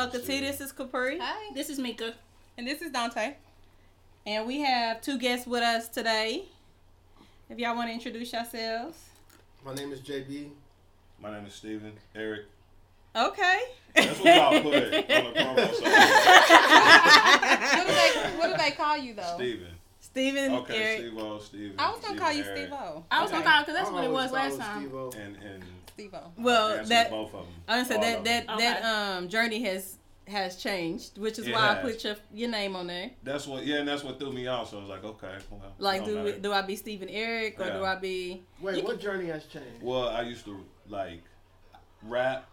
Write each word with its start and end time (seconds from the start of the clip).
Yeah, 0.00 0.06
this 0.06 0.22
is 0.22 0.26
T. 0.26 0.40
This 0.40 0.60
is 0.62 0.72
Capri. 0.72 1.18
Hi, 1.20 1.50
this 1.54 1.68
is 1.68 1.78
Mika. 1.78 2.14
And 2.56 2.66
this 2.66 2.80
is 2.80 2.90
Dante. 2.90 3.34
And 4.24 4.46
we 4.46 4.60
have 4.60 5.02
two 5.02 5.18
guests 5.18 5.46
with 5.46 5.62
us 5.62 5.88
today. 5.88 6.44
If 7.50 7.58
y'all 7.58 7.76
want 7.76 7.90
to 7.90 7.92
introduce 7.92 8.32
yourselves. 8.32 8.96
My 9.62 9.74
name 9.74 9.92
is 9.92 10.00
JB. 10.00 10.48
My 11.20 11.30
name 11.36 11.44
is 11.44 11.52
Steven. 11.52 11.92
Eric. 12.14 12.46
Okay. 13.14 13.60
That's 13.94 14.18
what 14.20 14.24
y'all 14.24 14.62
put 14.62 14.74
on 14.74 14.90
the 14.90 15.02
promo. 15.06 15.56
What 17.76 17.86
do 17.86 17.92
they 17.92 18.10
What 18.38 18.50
do 18.52 18.56
they 18.56 18.70
call 18.70 18.96
you 18.96 19.12
though? 19.12 19.34
Steven. 19.36 19.68
Steven, 20.12 20.52
Okay, 20.56 20.76
Eric. 20.76 20.98
Steve 20.98 21.18
O, 21.18 21.38
Steven. 21.38 21.74
I 21.78 21.90
was 21.92 22.00
going 22.00 22.14
to 22.16 22.20
call 22.20 22.32
you 22.32 22.42
Eric, 22.44 22.56
Steve 22.56 22.72
O. 22.72 23.04
I 23.10 23.22
was 23.22 23.30
Okay. 23.30 23.40
gonna 23.42 23.50
call 23.50 23.62
because 23.62 23.74
that's 23.74 23.90
what 23.92 24.04
it 24.04 24.10
was 24.10 24.32
last 24.32 24.58
time. 24.58 24.80
Steve-O. 24.80 25.10
And, 25.10 25.36
and 25.36 25.64
Steve 25.94 26.14
O. 26.14 26.32
Well, 26.36 26.72
answer 26.78 26.88
that 26.88 27.10
both 27.10 27.34
of 27.34 27.44
them. 27.46 27.54
I 27.68 27.78
was 27.78 27.90
All 27.90 28.00
that 28.00 28.24
that 28.24 28.46
them. 28.46 28.58
that 28.58 28.84
um 28.84 29.28
journey 29.28 29.62
has 29.62 29.98
has 30.26 30.56
changed, 30.56 31.18
which 31.18 31.38
is 31.38 31.46
It 31.46 31.52
why 31.52 31.72
I 31.72 31.74
put 31.76 32.02
your 32.04 32.16
your 32.32 32.48
name 32.50 32.74
on 32.76 32.86
there. 32.86 33.10
That's 33.22 33.46
what, 33.46 33.64
yeah, 33.66 33.76
and 33.76 33.88
that's 33.88 34.04
what 34.04 34.18
threw 34.18 34.32
me 34.32 34.46
off. 34.46 34.70
So 34.70 34.78
I 34.78 34.80
was 34.80 34.88
like, 34.88 35.04
okay, 35.04 35.34
well. 35.50 35.74
Like, 35.78 36.00
don't 36.04 36.08
do 36.08 36.24
matter. 36.24 36.38
do 36.38 36.52
I 36.52 36.62
be 36.62 36.76
Stephen 36.76 37.08
Eric 37.08 37.60
or 37.60 37.70
do 37.70 37.84
I 37.84 37.96
be? 37.96 38.42
Wait, 38.60 38.82
what 38.84 39.00
journey 39.00 39.26
has 39.26 39.46
changed? 39.46 39.82
Well, 39.82 40.08
I 40.08 40.22
used 40.22 40.44
to 40.46 40.64
like 40.88 41.22
rap, 42.02 42.46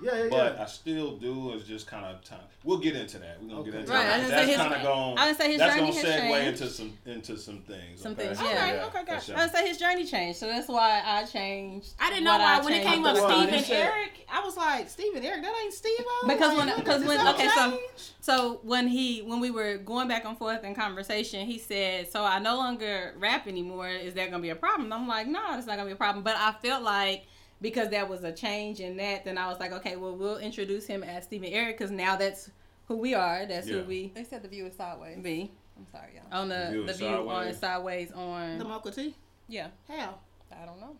Yeah, 0.00 0.14
yeah, 0.14 0.28
but 0.30 0.54
yeah. 0.56 0.62
I 0.62 0.66
still 0.66 1.16
do. 1.16 1.52
It's 1.54 1.64
just 1.64 1.86
kind 1.86 2.04
of 2.04 2.22
time. 2.22 2.38
We'll 2.62 2.78
get 2.78 2.94
into 2.94 3.18
that. 3.18 3.42
We're 3.42 3.48
gonna 3.50 3.64
get 3.64 3.74
into 3.74 3.92
Right, 3.92 4.06
that. 4.06 4.28
That's 4.28 4.56
kind 4.56 4.74
of 4.74 4.82
going. 4.82 5.18
I 5.18 5.26
didn't 5.26 5.38
say 5.38 5.48
his 5.50 5.58
that's 5.58 5.74
journey 5.74 5.90
gonna 5.90 6.02
segue 6.02 6.18
changed. 6.18 6.62
into 6.62 6.72
some 6.72 6.98
into 7.06 7.36
some 7.38 7.58
things. 7.62 8.00
Some 8.00 8.12
okay? 8.12 8.26
things, 8.26 8.38
So, 8.38 8.44
yeah. 8.44 8.50
Okay, 8.52 8.82
okay, 8.82 8.98
for 9.00 9.06
gotcha. 9.06 9.36
I 9.36 9.42
would 9.42 9.52
say 9.52 9.66
his 9.68 9.76
journey 9.78 10.04
changed, 10.04 10.38
so 10.38 10.46
that's 10.46 10.68
why 10.68 11.02
I 11.04 11.24
changed. 11.24 11.94
I 11.98 12.10
didn't 12.10 12.24
know 12.24 12.38
why 12.38 12.58
I 12.58 12.64
when 12.64 12.74
it 12.74 12.84
came 12.84 13.04
up 13.04 13.14
Well, 13.14 13.28
Stephen 13.40 13.54
you 13.54 13.64
said- 13.64 13.92
Eric, 13.92 14.26
I 14.32 14.44
was 14.44 14.56
like 14.56 14.88
Stephen 14.88 15.24
Eric. 15.24 15.42
That 15.42 15.54
ain't 15.64 15.72
Steve 15.74 15.98
O. 16.00 16.24
Because 16.28 16.56
when- 16.56 16.76
because 16.76 17.04
when- 17.04 17.18
that 17.18 17.34
okay, 17.34 17.48
so- 17.48 17.78
So 18.20 18.60
when 18.62 18.88
he 18.88 19.20
when 19.22 19.40
we 19.40 19.50
were 19.50 19.78
going 19.78 20.06
back 20.06 20.24
and 20.26 20.36
forth 20.36 20.62
in 20.62 20.74
conversation, 20.74 21.46
he 21.46 21.58
said, 21.58 22.12
"So 22.12 22.24
I 22.24 22.38
no 22.38 22.56
longer 22.56 23.14
rap 23.18 23.46
anymore. 23.46 23.88
Is 23.88 24.14
that 24.14 24.30
gonna 24.30 24.42
be 24.42 24.50
a 24.50 24.54
problem?" 24.56 24.92
I'm 24.92 25.08
like, 25.08 25.26
"No, 25.26 25.40
it's 25.56 25.66
not 25.66 25.76
gonna 25.76 25.86
be 25.86 25.92
a 25.92 25.96
problem." 25.96 26.22
But 26.22 26.36
I 26.36 26.52
felt 26.62 26.82
like 26.82 27.26
because 27.60 27.88
that 27.90 28.08
was 28.08 28.22
a 28.24 28.32
change 28.32 28.80
in 28.80 28.96
that, 28.98 29.24
then 29.24 29.36
I 29.38 29.48
was 29.48 29.58
like, 29.58 29.72
"Okay, 29.72 29.96
well, 29.96 30.16
we'll 30.16 30.38
introduce 30.38 30.86
him 30.86 31.02
as 31.02 31.24
Stephen 31.24 31.48
Eric 31.52 31.78
because 31.78 31.90
now 31.90 32.16
that's 32.16 32.50
who 32.86 32.96
we 32.96 33.14
are. 33.14 33.46
That's 33.46 33.68
who 33.68 33.78
Yeah. 33.78 33.82
we 33.82 34.08
they 34.14 34.24
said 34.24 34.42
the 34.42 34.48
view 34.48 34.66
is 34.66 34.74
sideways. 34.76 35.18
be 35.18 35.50
I'm 35.76 35.86
sorry, 35.92 36.14
y'all. 36.16 36.40
on 36.40 36.48
the 36.48 36.54
The 36.54 36.70
View 36.72 36.84
the 36.86 36.90
is 36.92 36.98
view 36.98 37.08
on 37.08 37.26
Sideways. 37.26 37.58
sideways 37.58 38.12
on 38.12 38.58
The 38.58 38.64
Mocha 38.64 38.90
T. 38.90 39.14
yeah. 39.48 39.68
How? 39.88 40.18
I 40.50 40.64
don't 40.64 40.80
know. 40.80 40.96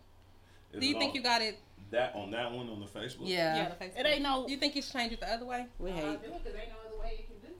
Is 0.73 0.79
Do 0.81 0.85
you 0.87 0.93
think 0.99 1.09
on- 1.11 1.15
you 1.15 1.21
got 1.23 1.41
it? 1.41 1.59
that 1.91 2.13
on 2.15 2.29
that 2.31 2.51
one 2.51 2.69
on 2.69 2.79
the 2.79 2.85
Facebook? 2.85 3.21
Yeah. 3.23 3.55
Yeah, 3.55 3.69
the 3.69 3.75
Facebook. 3.83 3.99
It 3.99 4.05
ain't 4.05 4.21
no. 4.21 4.47
You 4.47 4.57
think 4.57 4.75
you 4.75 4.81
should 4.83 4.93
change 4.93 5.11
it 5.11 5.19
the 5.19 5.27
other 5.33 5.45
way? 5.45 5.65
We 5.79 5.89
hate. 5.91 6.01
do 6.03 6.11
it 6.11 6.21
because 6.43 6.59
ain't 6.59 6.69
no 6.69 6.75
other 6.87 6.99
way 7.01 7.17
you 7.17 7.23
can 7.25 7.49
do. 7.49 7.55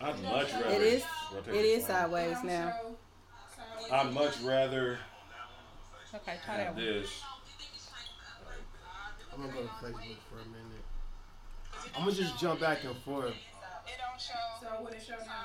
I'd 0.00 0.22
much 0.22 0.52
rather. 0.52 0.74
It 0.74 0.82
is. 0.82 1.04
rotate 1.32 1.48
It 1.48 1.52
the 1.52 1.58
is 1.60 1.86
phone. 1.86 1.96
sideways 1.96 2.42
now. 2.42 2.80
I'd 3.92 4.12
much 4.12 4.40
rather 4.40 4.98
Okay, 6.12 6.34
try 6.44 6.56
that 6.56 6.74
one. 6.74 6.84
this. 6.84 7.22
I'm 9.34 9.40
gonna 9.42 9.52
go 9.52 9.62
to 9.62 9.68
Facebook 9.68 10.16
for 10.30 10.36
a 10.36 10.46
minute. 10.48 10.84
I'm 11.96 12.04
gonna 12.04 12.12
just 12.16 12.38
jump 12.38 12.60
back 12.60 12.84
and 12.84 12.96
forth. 12.98 13.34
So 14.18 14.66
what 14.80 14.92
it 14.92 15.02
show 15.02 15.14
now? 15.26 15.44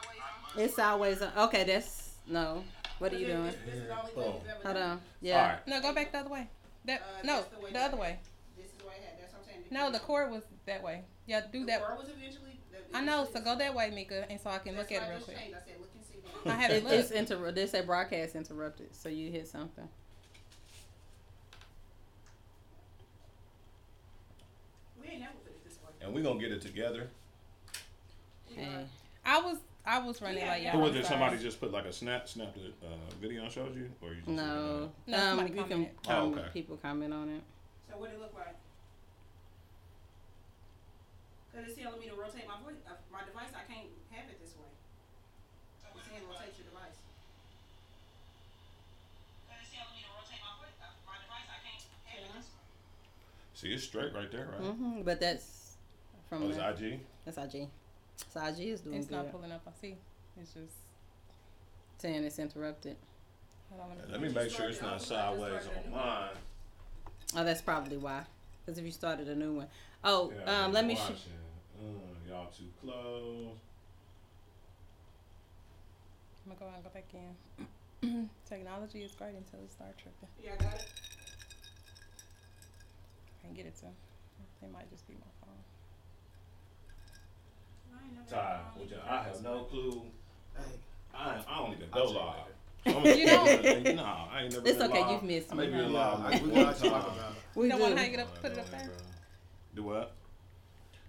It's 0.63 0.79
always 0.79 1.21
on- 1.21 1.31
Okay, 1.37 1.63
that's 1.63 2.13
no. 2.27 2.63
What 2.99 3.13
are 3.13 3.17
you 3.17 3.27
doing? 3.27 3.43
This 3.65 3.75
is 3.75 3.87
the 3.87 3.97
only 3.97 4.11
thing 4.11 4.41
that's 4.45 4.59
ever 4.65 4.73
Hold 4.73 4.77
on. 4.91 5.01
Yeah. 5.21 5.41
Alright. 5.41 5.67
No, 5.67 5.81
go 5.81 5.93
back 5.93 6.11
the 6.11 6.19
other 6.19 6.29
way. 6.29 6.47
That 6.85 7.01
Uh, 7.01 7.05
no, 7.23 7.45
the 7.51 7.59
way 7.59 7.71
the 7.71 7.79
other 7.79 7.97
way. 7.97 8.19
This 8.57 8.67
is 8.67 8.71
what 8.83 8.93
I 8.93 9.05
had. 9.05 9.19
That's 9.19 9.33
what 9.33 9.41
I'm 9.43 9.47
saying. 9.49 9.65
No, 9.71 9.91
the 9.91 9.99
cord 9.99 10.31
was 10.31 10.43
that 10.65 10.83
way. 10.83 11.03
Yeah, 11.25 11.41
do 11.51 11.65
that. 11.65 11.81
Where 11.81 11.95
was 11.95 12.09
eventually? 12.09 12.59
I 12.93 13.01
know. 13.01 13.27
So 13.31 13.39
go 13.41 13.55
that 13.55 13.73
way, 13.73 13.89
Mika, 13.91 14.29
and 14.29 14.39
so 14.39 14.49
I 14.49 14.59
can 14.59 14.75
look 14.75 14.91
at 14.91 15.01
it 15.03 15.05
I 15.05 15.09
real 15.11 15.19
quick. 15.21 15.37
changed. 15.37 15.55
I 15.55 15.59
said, 15.65 15.79
look 15.79 15.89
and 15.95 16.05
see. 16.05 16.49
I 16.49 16.53
haven't 16.55 16.77
It- 16.77 16.83
looked. 16.83 16.95
It's 16.95 17.11
inter. 17.11 17.51
They 17.51 17.67
say 17.67 17.81
broadcast 17.81 18.35
interrupted. 18.35 18.95
So 18.95 19.09
you 19.09 19.31
hit 19.31 19.47
something. 19.47 19.87
We 25.09 25.15
ain't 25.15 25.25
never 25.25 25.33
put 25.41 25.49
it 25.49 25.65
this 25.65 25.81
way. 25.81 25.89
And 26.05 26.13
we're 26.13 26.21
gonna 26.21 26.39
get 26.39 26.51
it 26.51 26.61
together. 26.61 27.09
Hey. 28.45 28.85
I 29.25 29.41
was 29.41 29.57
I 29.85 29.97
was 29.97 30.21
running 30.21 30.45
like 30.45 30.61
y'all. 30.61 30.73
Who 30.73 30.79
was 30.85 30.95
it? 30.95 31.05
Somebody 31.05 31.41
just 31.41 31.59
put 31.59 31.71
like 31.71 31.85
a 31.85 31.93
snap, 31.93 32.29
snap 32.29 32.53
the 32.53 32.69
uh, 32.85 33.09
video 33.19 33.41
and 33.41 33.51
showed 33.51 33.73
you, 33.73 33.89
or 34.01 34.13
you 34.13 34.21
just 34.21 34.27
No. 34.29 34.91
No, 35.07 35.17
um, 35.17 35.23
somebody 35.33 35.49
you 35.49 35.55
can 35.55 35.65
commented. 35.65 35.97
Oh, 36.07 36.29
okay. 36.29 36.49
people 36.53 36.77
comment 36.77 37.13
on 37.13 37.29
it. 37.29 37.41
So 37.89 37.97
what 37.97 38.13
it 38.13 38.21
look 38.21 38.37
like? 38.37 38.53
Cause 41.49 41.65
it's 41.65 41.73
telling 41.73 41.97
me 41.97 42.05
to 42.05 42.13
rotate 42.13 42.45
my 42.45 42.61
voice, 42.61 42.77
uh, 42.85 42.93
my 43.09 43.25
device. 43.25 43.49
I 43.57 43.65
can't 43.65 43.89
have 44.13 44.29
it 44.29 44.37
this 44.37 44.53
way. 44.53 44.69
It's 44.69 46.05
saying 46.05 46.21
rotate 46.29 46.53
your 46.53 46.69
device. 46.69 47.01
Cause 49.49 49.57
it's 49.57 49.73
telling 49.73 49.97
me 49.97 50.05
to 50.05 50.11
rotate 50.13 50.37
my 50.45 50.53
voice, 50.61 50.77
uh, 50.77 50.93
my 51.01 51.17
device. 51.17 51.49
I 51.49 51.57
can't 51.65 51.81
have 51.81 52.29
it 52.29 52.31
this 52.37 52.53
way. 52.53 52.61
See, 53.59 53.73
it's 53.73 53.83
straight 53.83 54.13
right 54.13 54.31
there, 54.31 54.47
right? 54.57 54.69
hmm 54.71 55.01
But 55.01 55.19
that's 55.19 55.75
from 56.29 56.43
Oh, 56.43 56.47
it's 56.49 56.57
IG. 56.81 57.01
that's 57.25 57.37
IG. 57.37 57.67
So 58.33 58.39
IG 58.45 58.59
is 58.59 58.79
doing 58.79 58.95
It's 58.95 59.07
good. 59.07 59.15
not 59.17 59.31
pulling 59.33 59.51
up. 59.51 59.61
I 59.67 59.71
see. 59.81 59.97
It's 60.39 60.53
just. 60.53 60.71
Saying 61.97 62.23
it's 62.23 62.39
interrupted. 62.39 62.95
Hold 63.69 63.81
on, 63.81 63.89
let 63.89 63.97
me 64.07 64.11
Let 64.13 64.21
me 64.21 64.29
make 64.29 64.49
sure 64.49 64.69
it's 64.69 64.81
not 64.81 65.01
sideways 65.01 65.63
on 65.85 65.91
mine. 65.91 66.29
Oh, 67.35 67.43
that's 67.43 67.61
probably 67.61 67.97
why. 67.97 68.23
Because 68.65 68.79
if 68.79 68.85
you 68.85 68.91
started 68.91 69.27
a 69.27 69.35
new 69.35 69.55
one. 69.55 69.67
Oh, 70.05 70.31
Yeah, 70.45 70.63
um, 70.63 70.71
let 70.71 70.85
me. 70.85 70.95
Sh- 70.95 70.99
watching. 70.99 71.17
Uh, 71.77 72.29
y'all 72.29 72.49
too 72.51 72.63
close. 72.81 73.57
I'm 76.45 76.53
gonna 76.55 76.59
go 76.61 76.65
out 76.67 76.75
and 76.75 76.83
go 76.85 76.89
back 76.93 77.09
in. 77.13 78.29
Technology 78.49 79.01
is 79.03 79.11
great 79.11 79.35
until 79.35 79.59
it 79.59 79.71
starts 79.73 80.01
tripping. 80.01 80.29
Yeah, 80.41 80.51
I 80.57 80.63
got 80.63 80.75
it. 80.75 80.87
I 83.39 83.45
can't 83.45 83.55
get 83.55 83.65
it 83.65 83.75
to. 83.79 83.85
It 84.61 84.71
might 84.73 84.89
just 84.89 85.07
be 85.07 85.13
my 85.15 85.31
phone. 85.39 85.55
I 87.93 88.05
ain't 88.05 88.13
never 88.15 88.29
Ty, 88.29 88.35
had 88.35 88.75
a 88.75 88.79
which. 88.79 88.91
I 89.09 89.23
have 89.23 89.41
no 89.43 89.63
clue. 89.63 90.01
Hey, 90.55 90.63
I, 91.13 91.41
I 91.47 91.57
don't 91.57 91.71
even 91.73 91.87
I'll 91.93 92.07
go 92.07 92.13
check 92.13 92.21
live. 92.21 92.45
You 93.17 93.25
don't? 93.25 93.95
No, 93.95 94.03
I 94.31 94.43
ain't 94.43 94.53
never. 94.53 94.67
It's 94.67 94.77
been 94.77 94.91
okay, 94.91 95.01
live. 95.01 95.11
you've 95.11 95.23
missed 95.23 95.51
I 95.51 95.55
may 95.55 95.67
me. 95.67 95.71
be 95.73 95.77
No, 95.77 95.87
live. 95.89 96.19
Like 96.19 96.41
we 96.43 96.47
one 96.49 96.63
gotta 96.63 96.79
talk 96.79 97.03
about 97.07 97.31
it. 97.31 97.37
we 97.55 97.67
don't 97.69 97.79
want 97.79 97.91
do. 97.91 97.95
to 97.97 98.01
hang 98.03 98.13
it 98.13 98.19
up, 98.19 98.41
put 98.41 98.51
it 98.51 98.59
up 98.59 98.71
there? 98.71 98.89
Do 99.75 99.83
what? 99.83 100.11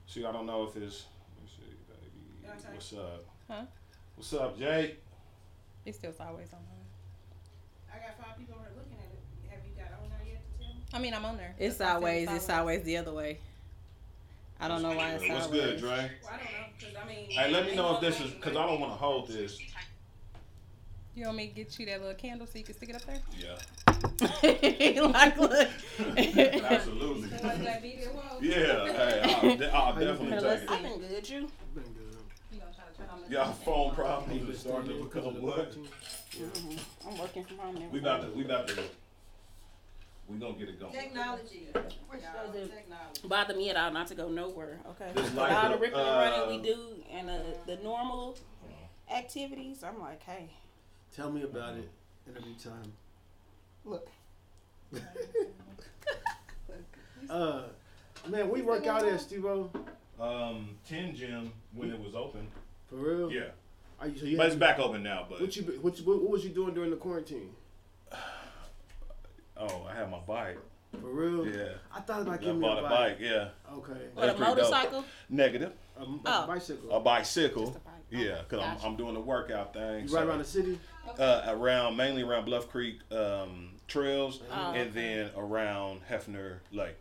See, 0.07 0.25
I 0.25 0.33
don't 0.33 0.47
know 0.47 0.65
if 0.65 0.77
it's. 0.77 1.07
Let 1.37 1.45
me 1.45 1.49
see, 1.51 1.75
baby. 1.89 2.71
What's 2.75 2.93
up? 2.93 3.25
Huh? 3.49 3.63
What's 4.17 4.33
up, 4.35 4.59
Jake? 4.59 4.99
It's 5.87 5.99
still 5.99 6.13
sideways 6.13 6.53
on 6.53 6.61
mine. 6.67 6.87
I 7.95 7.99
got 8.07 8.19
five 8.19 8.37
people 8.39 8.55
over 8.57 8.65
there 8.65 8.75
looking 8.77 8.99
at 8.99 9.11
it. 9.15 9.23
Have 9.51 9.61
you 9.67 9.73
got 9.75 9.95
on 9.99 10.11
there 10.11 10.27
yet 10.27 10.43
to 10.45 10.51
tell 10.59 10.69
me? 10.69 10.79
I 10.93 10.99
mean, 10.99 11.15
I'm 11.15 11.25
on 11.25 11.37
there. 11.37 11.55
It's 11.59 11.77
That's 11.77 12.03
why 12.03 12.11
I 12.11 12.13
said 12.13 12.27
sideways. 12.27 12.37
It's 12.37 12.47
sideways 12.47 12.83
the 12.83 12.97
other 12.97 13.13
way. 13.13 13.39
I 14.61 14.69
don't 14.69 14.83
know 14.83 14.95
why 14.95 15.11
it's 15.13 15.23
sideways. 15.23 15.43
What's 15.43 15.53
good, 15.53 15.81
Dre? 15.81 15.89
Well, 15.89 15.99
I 15.99 16.37
don't 16.37 16.93
know, 16.93 16.95
cause 16.95 17.03
I 17.03 17.09
mean. 17.09 17.31
Hey, 17.31 17.51
let 17.51 17.67
me 17.67 17.75
know 17.77 17.95
if 17.95 18.01
this 18.01 18.21
is 18.21 18.31
because 18.33 18.57
I 18.57 18.67
don't 18.67 18.81
want 18.81 18.93
to 18.93 18.99
hold 18.99 19.29
this. 19.29 19.59
You 21.15 21.25
want 21.27 21.37
me 21.39 21.49
to 21.49 21.55
get 21.55 21.79
you 21.79 21.87
that 21.87 22.01
little 22.01 22.15
candle 22.15 22.47
so 22.47 22.59
you 22.59 22.65
can 22.65 22.75
stick 22.75 22.91
it 22.91 22.95
up 22.95 23.03
there? 23.03 23.19
Yeah, 23.37 25.03
like, 25.03 25.37
look. 25.39 25.69
absolutely. 26.17 27.29
So 27.37 27.45
what, 27.45 27.65
that 27.65 27.83
video 27.83 28.13
was? 28.13 28.41
Yeah, 28.41 28.87
hey, 28.87 29.21
I'll, 29.43 29.57
de- 29.57 29.75
I'll 29.75 29.95
definitely 29.95 30.31
take 30.31 30.43
it. 30.43 30.71
I've 30.71 30.83
been 30.83 31.01
good, 31.01 31.29
you? 31.29 31.41
Been 31.75 31.83
good. 31.83 32.17
You 32.53 32.61
gonna 32.61 32.73
try 32.73 32.85
to 32.91 32.97
turn 32.97 33.09
on 33.13 33.23
the. 33.23 33.35
Y'all 33.35 33.53
phone 33.53 33.95
problems 33.95 34.49
are 34.49 34.59
starting 34.59 34.89
to 34.91 35.05
become 35.05 35.43
what? 35.43 35.73
Mm-hmm. 35.73 37.09
I'm 37.09 37.19
working 37.19 37.45
from 37.45 37.59
home. 37.59 37.91
We 37.91 37.99
about 37.99 38.23
to, 38.23 38.29
we 38.31 38.45
about 38.45 38.69
to, 38.69 38.83
we 40.31 40.39
gonna 40.39 40.55
get 40.55 40.69
it 40.69 40.79
going. 40.81 40.93
Technology. 40.93 41.69
Y'all, 41.75 41.83
technology. 42.53 43.29
bother 43.29 43.55
me 43.55 43.71
at 43.71 43.77
all 43.77 43.91
not 43.93 44.07
to 44.09 44.15
go 44.15 44.29
nowhere. 44.29 44.79
Okay. 44.91 45.11
Just 45.17 45.35
like 45.35 45.53
all 45.53 45.71
the, 45.71 45.77
the 45.77 45.81
ripping 45.81 45.99
and 45.99 46.09
uh, 46.09 46.41
running 46.41 46.57
we 46.63 46.69
do 46.69 46.79
and 47.13 47.31
uh, 47.31 47.39
the 47.67 47.77
normal 47.83 48.37
activities, 49.13 49.83
I'm 49.83 49.99
like, 50.01 50.23
hey, 50.23 50.51
Tell 51.17 51.31
me 51.31 51.43
about 51.43 51.75
it. 51.77 51.89
Interview 52.29 52.55
time. 52.55 52.93
Look. 53.85 54.09
Uh, 57.29 57.63
man, 58.29 58.49
we 58.51 58.61
work 58.63 58.87
out 58.87 59.05
at 59.07 59.21
Steve 59.21 59.45
Um, 60.19 60.71
Ten 60.89 61.15
Gym 61.15 61.53
when 61.75 61.91
it 61.91 62.01
was 62.01 62.15
open. 62.15 62.47
For 62.89 62.97
real? 62.97 63.31
Yeah, 63.31 63.43
Are 64.01 64.09
you, 64.09 64.19
so 64.19 64.25
you 64.25 64.37
but 64.37 64.47
it's 64.47 64.55
had- 64.55 64.61
back 64.61 64.79
open 64.81 65.03
now. 65.05 65.27
But 65.29 65.41
What 65.41 65.55
you 65.55 65.63
be- 65.63 65.79
what, 65.79 65.97
you- 65.99 66.05
what, 66.05 66.23
what 66.23 66.31
was 66.31 66.43
you 66.45 66.51
doing 66.51 66.75
during 66.75 66.91
the 66.91 66.97
quarantine? 66.97 67.51
Oh, 69.61 69.87
I 69.91 69.95
had 69.95 70.11
my 70.11 70.19
bike. 70.21 70.59
For 71.01 71.07
real? 71.09 71.47
Yeah, 71.47 71.75
I 71.95 72.01
thought 72.01 72.23
about 72.23 72.35
I 72.35 72.37
getting 72.39 72.59
me 72.59 72.67
bought 72.67 72.79
a 72.79 72.87
a 72.87 72.89
bike. 72.89 72.91
bike. 72.91 73.17
Yeah, 73.21 73.49
Okay. 73.73 73.93
What, 74.15 74.25
a 74.25 74.27
That's 74.27 74.39
pretty 74.39 74.39
dope. 74.39 74.39
motorcycle? 74.57 75.05
negative. 75.29 75.73
A, 75.99 76.03
m- 76.03 76.21
Oh. 76.27 76.45
a 76.45 76.47
bicycle. 76.49 76.91
A 76.97 77.01
bicycle. 77.01 77.65
Just 77.67 77.77
a 77.77 77.81
bike. 77.81 77.95
Yeah, 78.11 78.39
because 78.43 78.59
Gotcha. 78.65 78.81
I'm, 78.85 78.93
I'm 78.93 78.97
doing 78.97 79.15
the 79.15 79.21
workout 79.21 79.73
thing. 79.73 80.03
you 80.03 80.09
so- 80.09 80.17
ride 80.19 80.27
around 80.27 80.39
the 80.39 80.45
city? 80.45 80.81
uh, 81.19 81.43
around 81.49 81.97
mainly 81.97 82.23
around 82.23 82.45
Bluff 82.45 82.69
Creek 82.69 82.99
um, 83.13 83.71
trails, 83.87 84.41
Oh, 84.53 84.73
and 84.73 84.93
then 84.93 85.31
around 85.37 86.01
Hefner 86.11 86.57
Lake. 86.73 86.97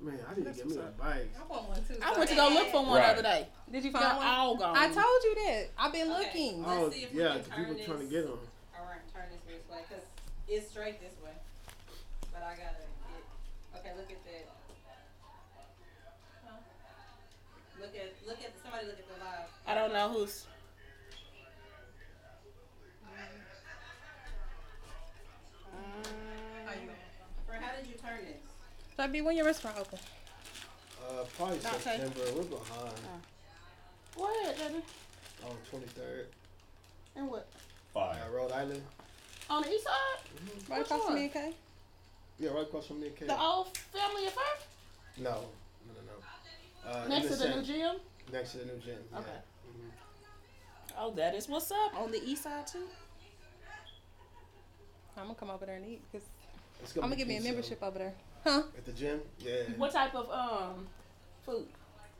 Man, 0.00 0.18
I 0.28 0.34
need 0.34 0.44
to 0.44 0.52
get 0.52 0.66
me 0.68 0.76
a 0.76 0.82
bike. 1.00 1.30
I 1.40 1.46
want 1.52 1.68
one 1.68 1.78
too. 1.84 1.94
I 2.02 2.12
so 2.12 2.18
went 2.18 2.30
to 2.30 2.36
go 2.36 2.48
look 2.50 2.68
for 2.68 2.82
one 2.84 2.94
the 2.94 3.00
Right. 3.00 3.10
other 3.10 3.22
day. 3.22 3.48
Did 3.70 3.84
you 3.84 3.90
They're 3.92 4.00
find 4.02 4.16
one? 4.18 4.26
all 4.26 4.56
gone. 4.56 4.76
I 4.76 4.86
told 4.86 5.22
you 5.24 5.34
that. 5.46 5.70
I've 5.78 5.92
been 5.92 6.10
Okay. 6.10 6.18
looking. 6.20 6.62
Let's 6.62 6.72
Oh, 6.82 6.90
see 6.90 7.02
if 7.04 7.12
we 7.12 7.20
yeah, 7.20 7.28
can 7.28 7.36
'cause 7.38 7.48
turn 7.48 7.64
people 7.66 7.84
trying 7.84 7.98
to 7.98 8.04
this. 8.04 8.12
get 8.12 8.26
them. 8.28 8.38
Alright, 8.78 8.98
turn 9.14 9.22
this 9.32 9.40
this 9.46 9.70
way, 9.70 9.82
cause 9.88 10.04
it's 10.48 10.68
straight 10.70 11.00
this 11.00 11.12
way. 11.22 11.23
But 11.23 11.23
I 12.54 12.56
gotta 12.56 12.86
get, 12.86 13.80
okay, 13.80 13.92
look 13.98 14.10
at 14.14 14.24
that. 14.24 14.46
Huh? 16.46 16.56
Look 17.80 17.94
at, 17.96 18.14
look 18.28 18.38
at, 18.38 18.52
somebody 18.62 18.86
look 18.86 18.98
at 18.98 19.08
the 19.08 19.18
live. 19.24 19.48
I 19.66 19.74
don't 19.74 19.92
know 19.92 20.08
who's. 20.12 20.46
Fred, 27.46 27.60
how 27.60 27.76
did 27.76 27.86
you 27.86 27.94
turn 27.94 28.18
this? 28.24 28.40
Baby, 28.96 29.20
when 29.22 29.36
your 29.36 29.46
restaurant 29.46 29.76
open? 29.78 29.98
Uh, 31.02 31.24
probably 31.36 31.56
Okay. 31.58 31.78
September. 31.80 32.20
We're 32.34 32.42
behind. 32.44 32.94
What, 34.16 34.56
baby? 34.58 34.82
Oh, 35.44 35.56
23rd. 35.72 36.24
And 37.16 37.28
what? 37.28 37.46
Fire. 37.92 38.16
Uh, 38.28 38.34
Rhode 38.34 38.52
Island. 38.52 38.82
On 39.50 39.62
the 39.62 39.70
east 39.70 39.84
side? 39.84 39.92
Right 40.68 40.78
Which 40.78 40.86
across 40.86 41.00
one? 41.00 41.06
from 41.08 41.14
me 41.16 41.22
and 41.24 41.32
Kay? 41.32 41.52
Yeah, 42.38 42.50
right 42.50 42.62
across 42.62 42.86
from 42.88 43.00
me 43.00 43.08
and 43.08 43.16
Kate. 43.16 43.28
The 43.28 43.40
old 43.40 43.76
family 43.76 44.26
affair? 44.26 44.44
No, 45.18 45.30
no, 45.86 45.92
no, 45.94 46.02
no. 46.10 46.90
Uh, 46.90 47.08
Next 47.08 47.24
to 47.28 47.30
the 47.30 47.36
center. 47.36 47.56
new 47.58 47.62
gym? 47.62 47.96
Next 48.32 48.52
to 48.52 48.58
the 48.58 48.64
new 48.66 48.78
gym. 48.80 48.98
Yeah. 49.12 49.18
Okay. 49.20 49.30
Mhm. 49.68 49.90
Oh, 50.98 51.10
that 51.12 51.34
is 51.34 51.48
what's 51.48 51.70
up. 51.70 51.94
On 51.96 52.10
the 52.10 52.22
east 52.24 52.42
side, 52.42 52.66
too? 52.66 52.88
I'm 55.16 55.24
gonna 55.24 55.34
come 55.34 55.50
over 55.50 55.64
there 55.64 55.76
and 55.76 55.86
eat 55.86 56.02
because 56.10 56.26
I'm 56.96 57.02
gonna 57.02 57.10
be 57.14 57.16
give 57.18 57.28
me 57.28 57.36
a 57.36 57.40
membership 57.40 57.82
over 57.82 57.98
there. 57.98 58.14
Huh? 58.42 58.62
At 58.76 58.84
the 58.84 58.92
gym? 58.92 59.20
Yeah. 59.38 59.62
What 59.76 59.92
type 59.92 60.14
of 60.14 60.28
um 60.30 60.86
food? 61.46 61.66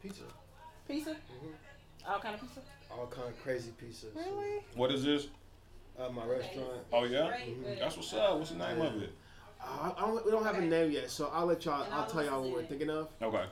Pizza. 0.00 0.22
Pizza? 0.86 1.10
Mhm. 1.10 2.08
All 2.08 2.20
kind 2.20 2.34
of 2.36 2.40
pizza? 2.40 2.60
All 2.90 3.06
kind 3.08 3.28
of 3.28 3.42
crazy 3.42 3.72
pizza. 3.72 4.06
Really? 4.14 4.62
What 4.74 4.92
is 4.92 5.02
this? 5.02 5.26
Uh, 5.98 6.08
my 6.10 6.24
restaurant. 6.24 6.82
Oh 6.92 7.04
yeah, 7.04 7.26
Straight, 7.32 7.62
but 7.64 7.78
that's 7.78 7.96
what's 7.96 8.12
up. 8.14 8.38
What's 8.38 8.50
the 8.50 8.56
name 8.58 8.80
of 8.80 9.02
it? 9.02 9.12
Uh, 9.64 9.92
I, 9.96 10.02
I 10.02 10.06
don't, 10.06 10.24
we 10.24 10.30
don't 10.30 10.44
have 10.44 10.56
a 10.58 10.60
name 10.60 10.90
yet, 10.90 11.10
so 11.10 11.30
I'll 11.32 11.46
let 11.46 11.64
y'all. 11.64 11.82
And 11.84 11.94
I'll 11.94 12.06
tell 12.06 12.24
y'all 12.24 12.42
what 12.42 12.52
we're 12.52 12.60
in. 12.60 12.66
thinking 12.66 12.90
of. 12.90 13.08
Okay. 13.22 13.44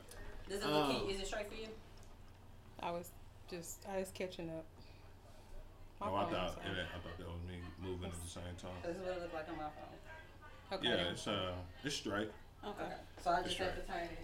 Does 0.48 0.62
it 0.62 0.68
look, 0.68 0.90
can- 0.90 1.08
is 1.10 1.20
it 1.20 1.26
straight 1.26 1.48
for 1.48 1.54
you? 1.54 1.68
I 2.80 2.90
was 2.90 3.10
just, 3.50 3.78
I 3.92 3.98
was 3.98 4.10
catching 4.12 4.48
up. 4.50 4.64
My 6.00 6.08
Oh, 6.08 6.14
I 6.16 6.22
phone, 6.24 6.32
thought 6.32 6.58
yeah, 6.64 6.82
I 6.82 6.98
thought 6.98 7.16
that 7.18 7.26
was 7.26 7.38
me 7.48 7.58
moving 7.80 8.10
at 8.10 8.22
the 8.22 8.28
same 8.28 8.42
time. 8.60 8.72
This 8.82 8.96
is 8.96 9.02
what 9.02 9.16
it 9.16 9.20
looked 9.22 9.34
like 9.34 9.48
on 9.48 9.56
my 9.56 9.62
phone. 9.62 10.78
Okay. 10.78 10.88
Yeah, 10.88 11.10
it's 11.12 11.28
uh, 11.28 11.52
it's 11.84 11.94
straight. 11.94 12.30
Okay. 12.64 12.82
Okay, 12.82 12.92
so 13.22 13.30
I 13.30 13.42
just 13.42 13.56
have 13.58 13.74
to 13.74 13.82
turn 13.92 14.02
it. 14.02 14.18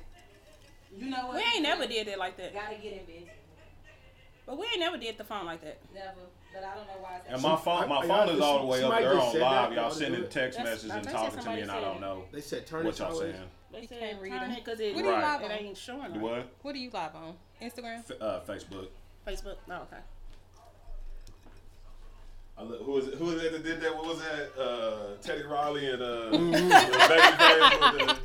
You 0.97 1.11
know 1.11 1.27
what? 1.29 1.37
We 1.37 1.43
ain't 1.55 1.63
never 1.63 1.87
did 1.87 2.09
it 2.09 2.19
like 2.19 2.37
that. 2.39 2.53
Gotta 2.55 2.77
get 2.77 2.93
in, 2.95 2.99
bitch. 3.01 3.29
But 4.47 4.59
we 4.59 4.67
ain't 4.67 4.81
never 4.81 4.97
did 4.97 5.19
the 5.19 5.25
phone 5.25 5.45
like 5.47 5.61
that. 5.63 5.79
Never. 5.95 6.15
But 6.53 6.65
I 6.65 6.75
don't 6.75 6.87
know 6.87 6.93
why 7.01 7.17
it's 7.17 7.29
And 7.29 7.43
my 7.43 7.57
phone, 7.57 7.89
my 7.89 7.97
I- 7.97 7.99
I 7.99 8.01
phone 8.03 8.09
got 8.09 8.29
is 8.29 8.35
this- 8.37 8.45
all 8.45 8.59
the 8.61 8.67
way 8.67 8.79
up 8.79 8.83
somebody 8.83 9.05
there 9.05 9.13
on 9.15 9.19
live. 9.41 9.73
Y'all 9.73 9.83
y'all 9.83 9.91
sending 9.91 10.29
text 10.29 10.59
messages 10.59 10.91
and 10.91 11.05
talking 11.09 11.41
to 11.41 11.51
me, 11.51 11.61
and 11.61 11.71
I 11.71 11.81
don't 11.81 12.01
know 12.01 12.25
They 12.33 12.41
said 12.41 12.67
turn 12.67 12.85
what 12.87 12.99
y'all 12.99 13.15
saying. 13.15 13.35
They 13.73 13.87
said 13.87 13.99
can't 14.01 14.21
read 14.23 14.31
turn 14.33 14.51
it. 14.51 14.59
it 14.59 14.65
because 14.65 14.81
it, 14.81 14.95
What 14.95 15.03
do 15.03 15.09
you 15.09 15.15
Right. 15.15 15.41
live 15.43 15.51
it 15.51 15.55
ain't 15.63 15.77
showing 15.77 16.15
You 16.15 16.21
right. 16.27 16.39
what? 16.39 16.47
What 16.63 16.73
do 16.73 16.79
you 16.79 16.91
live 16.91 17.15
on? 17.15 17.37
Instagram? 17.61 17.99
F- 17.99 18.21
uh, 18.21 18.41
Facebook. 18.41 18.89
Facebook? 19.27 19.57
No, 19.67 19.83
okay. 19.83 19.99
I 22.57 22.63
look, 22.63 22.83
who 22.83 22.97
is 22.97 23.09
it? 23.09 23.15
Who 23.15 23.27
was 23.27 23.43
it 23.43 23.53
that 23.53 23.63
did 23.63 23.81
that? 23.83 23.95
What 23.95 24.07
was 24.07 24.19
that? 24.21 24.59
Uh, 24.61 25.17
Teddy 25.23 25.43
Riley 25.45 25.91
and 25.91 26.03
uh, 26.03 26.31
the 26.31 26.39
Babyface 26.39 27.93
with 27.93 27.99
the. 27.99 28.17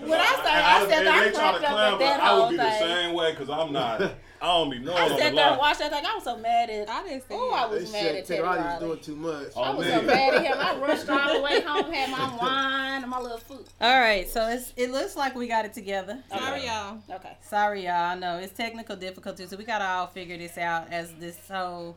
When 0.00 0.20
I 0.20 0.32
say, 0.42 0.52
I, 0.52 0.86
said 0.88 0.98
and 1.00 1.08
I 1.08 1.24
they 1.24 1.30
try 1.30 1.40
cracked 1.58 1.60
to 1.60 1.68
up 1.68 1.98
clown, 1.98 2.02
at 2.02 2.20
I 2.20 2.38
would 2.40 2.50
be 2.50 2.56
the 2.56 2.78
same 2.78 3.14
way 3.14 3.30
because 3.32 3.50
I'm 3.50 3.72
not. 3.72 4.00
I 4.40 4.46
don't 4.46 4.70
be 4.70 4.78
knowing 4.78 4.96
I 4.96 5.02
on 5.02 5.18
sat 5.18 5.34
there 5.34 5.48
and 5.48 5.58
watched 5.58 5.78
that 5.80 5.90
thing. 5.92 6.04
I 6.06 6.14
was 6.14 6.24
so 6.24 6.36
mad 6.36 6.70
at. 6.70 6.88
I 6.88 7.02
didn't 7.02 7.22
see 7.22 7.26
Oh, 7.34 7.50
I 7.52 7.66
was 7.66 7.90
They 7.90 8.02
mad 8.02 8.06
at 8.06 8.14
Ted 8.14 8.26
Teddy 8.26 8.40
Riley 8.42 8.62
was 8.62 8.80
doing 8.80 9.00
too 9.00 9.16
much. 9.16 9.48
Oh, 9.56 9.62
I 9.62 9.70
was 9.74 9.86
man. 9.88 10.00
so 10.00 10.06
mad 10.06 10.34
at 10.34 10.44
him. 10.44 10.56
I 10.58 10.76
rushed 10.86 11.08
all 11.08 11.34
the 11.34 11.42
way 11.42 11.60
home, 11.60 11.92
had 11.92 12.10
my 12.10 12.36
wine 12.40 13.02
and 13.02 13.10
my 13.10 13.18
little 13.20 13.38
food. 13.38 13.64
All 13.80 13.98
right, 14.00 14.28
so 14.28 14.46
it's 14.48 14.72
it 14.76 14.90
looks 14.90 15.16
like 15.16 15.34
we 15.34 15.48
got 15.48 15.64
it 15.64 15.72
together. 15.72 16.22
Sorry, 16.28 16.66
y'all. 16.66 16.98
Okay. 17.10 17.36
Sorry, 17.42 17.84
y'all. 17.84 17.92
I 18.12 18.14
know 18.14 18.38
it's 18.38 18.52
technical 18.52 18.94
difficulties, 18.96 19.50
so 19.50 19.56
we 19.56 19.64
gotta 19.64 19.84
all 19.86 20.06
figure 20.06 20.38
this 20.38 20.56
out 20.56 20.92
as 20.92 21.12
this 21.14 21.36
whole 21.50 21.96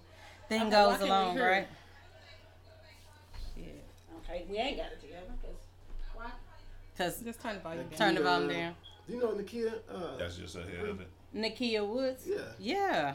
thing 0.49 0.63
Okay, 0.63 0.69
why 0.75 0.91
goes 0.97 1.01
along, 1.01 1.37
right? 1.37 1.67
Yeah. 3.55 3.65
Okay, 4.23 4.45
we 4.49 4.57
ain't 4.57 4.77
got 4.77 4.87
it 4.93 4.99
together 5.01 5.25
because 5.41 5.57
Why? 6.15 6.25
Cause 6.97 7.21
Just 7.21 7.41
turn 7.41 7.55
the 7.55 7.61
volume 7.61 7.87
down. 7.87 7.97
turn 7.97 8.15
the 8.15 8.21
Nikia, 8.21 8.23
volume 8.23 8.49
down. 8.49 8.75
Do 9.07 9.13
you 9.13 9.19
know 9.19 9.27
Nikia? 9.29 9.73
Uh, 9.93 10.17
That's 10.17 10.37
just 10.37 10.55
ahead 10.55 10.85
of 10.85 11.01
it. 11.01 11.07
Nakia 11.35 11.85
Woods. 11.87 12.23
yeah. 12.27 12.37
Yeah. 12.59 13.13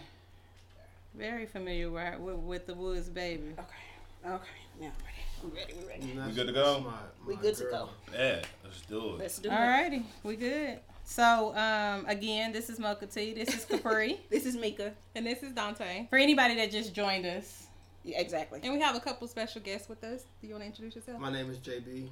Very 1.15 1.47
familiar 1.47 1.91
with, 1.91 2.19
with, 2.19 2.37
with 2.37 2.67
the 2.67 2.75
Woods 2.75 3.09
baby. 3.09 3.55
Okay. 3.59 4.35
Okay. 4.35 4.45
Now 4.81 4.87
I'm 4.87 4.93
ready. 5.05 5.23
I'm 5.43 5.51
ready. 5.55 5.75
We 5.81 5.89
ready. 5.89 6.13
That's- 6.17 6.35
good 6.35 6.47
to 6.49 6.53
go? 6.53 6.81
my- 6.81 6.93
We 7.27 7.35
my 7.37 7.43
good 7.43 7.57
to 7.57 7.65
go. 7.65 7.89
Yeah, 8.13 8.43
let's 8.65 8.81
do 8.83 8.99
it. 9.15 9.19
Let's 9.19 9.39
do 9.39 9.49
it. 9.49 9.53
Alrighty, 9.53 10.03
we 10.23 10.37
good. 10.37 10.79
So, 11.05 11.55
um, 11.57 12.05
again, 12.09 12.53
this 12.53 12.69
is 12.69 12.79
Mocha 12.81 13.07
T. 13.07 13.33
This 13.33 13.55
is 13.55 13.65
Capri. 13.65 14.19
This 14.31 14.45
is 14.45 14.57
Mika. 14.57 14.93
And 15.15 15.25
this 15.27 15.43
is 15.43 15.53
Dante. 15.53 16.07
For 16.11 16.19
anybody 16.19 16.57
that 16.57 16.71
just 16.73 16.93
joined 16.95 17.25
us, 17.27 17.69
Yeah, 18.05 18.21
exactly. 18.21 18.61
And 18.65 18.73
we 18.73 18.81
have 18.81 18.97
a 18.97 19.01
couple 19.01 19.27
special 19.29 19.61
guests 19.63 19.89
with 19.89 20.03
us. 20.05 20.25
Do 20.41 20.47
you 20.49 20.55
want 20.55 20.63
to 20.65 20.67
introduce 20.69 20.97
yourself? 20.97 21.21
My 21.21 21.33
name 21.33 21.49
is 21.51 21.59
JB. 21.59 22.09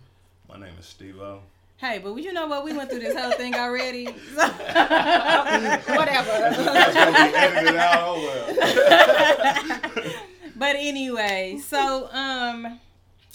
My 0.48 0.58
name 0.58 0.74
is 0.78 0.86
Steve 0.86 1.18
O. 1.20 1.40
hey, 1.78 1.98
but 2.02 2.14
you 2.16 2.32
know 2.32 2.46
what? 2.46 2.64
We 2.64 2.72
went 2.72 2.90
through 2.90 3.00
this 3.00 3.16
whole 3.18 3.32
thing 3.32 3.54
already. 3.54 4.04
Whatever. 4.34 6.30
That's 6.30 6.94
gonna 6.94 7.12
be 7.12 7.36
edited 7.36 7.76
out. 7.76 7.98
Oh 8.06 8.54
well. 8.56 10.12
but 10.56 10.76
anyway, 10.76 11.58
so 11.64 12.08
um, 12.12 12.80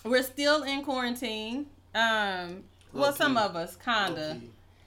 we're 0.06 0.24
still 0.24 0.64
in 0.64 0.84
quarantine. 0.84 1.68
Um, 1.96 2.64
well, 2.94 3.06
Low-key. 3.06 3.18
some 3.18 3.38
of 3.38 3.56
us, 3.56 3.76
kinda, 3.76 4.40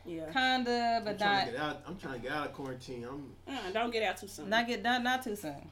yeah. 0.04 0.30
kinda, 0.32 0.96
I'm 0.98 1.04
but 1.04 1.18
trying 1.18 1.36
not 1.36 1.44
to 1.46 1.50
get 1.52 1.60
out. 1.60 1.82
I'm 1.86 1.96
trying 1.96 2.14
to 2.14 2.20
get 2.20 2.32
out 2.32 2.46
of 2.48 2.52
quarantine. 2.54 3.04
I'm. 3.08 3.30
Uh, 3.54 3.70
don't 3.72 3.92
get 3.92 4.02
out 4.02 4.16
too 4.16 4.28
soon. 4.28 4.48
not 4.48 4.66
get 4.66 4.82
not 4.82 5.02
not 5.02 5.22
too 5.22 5.36
soon. 5.36 5.68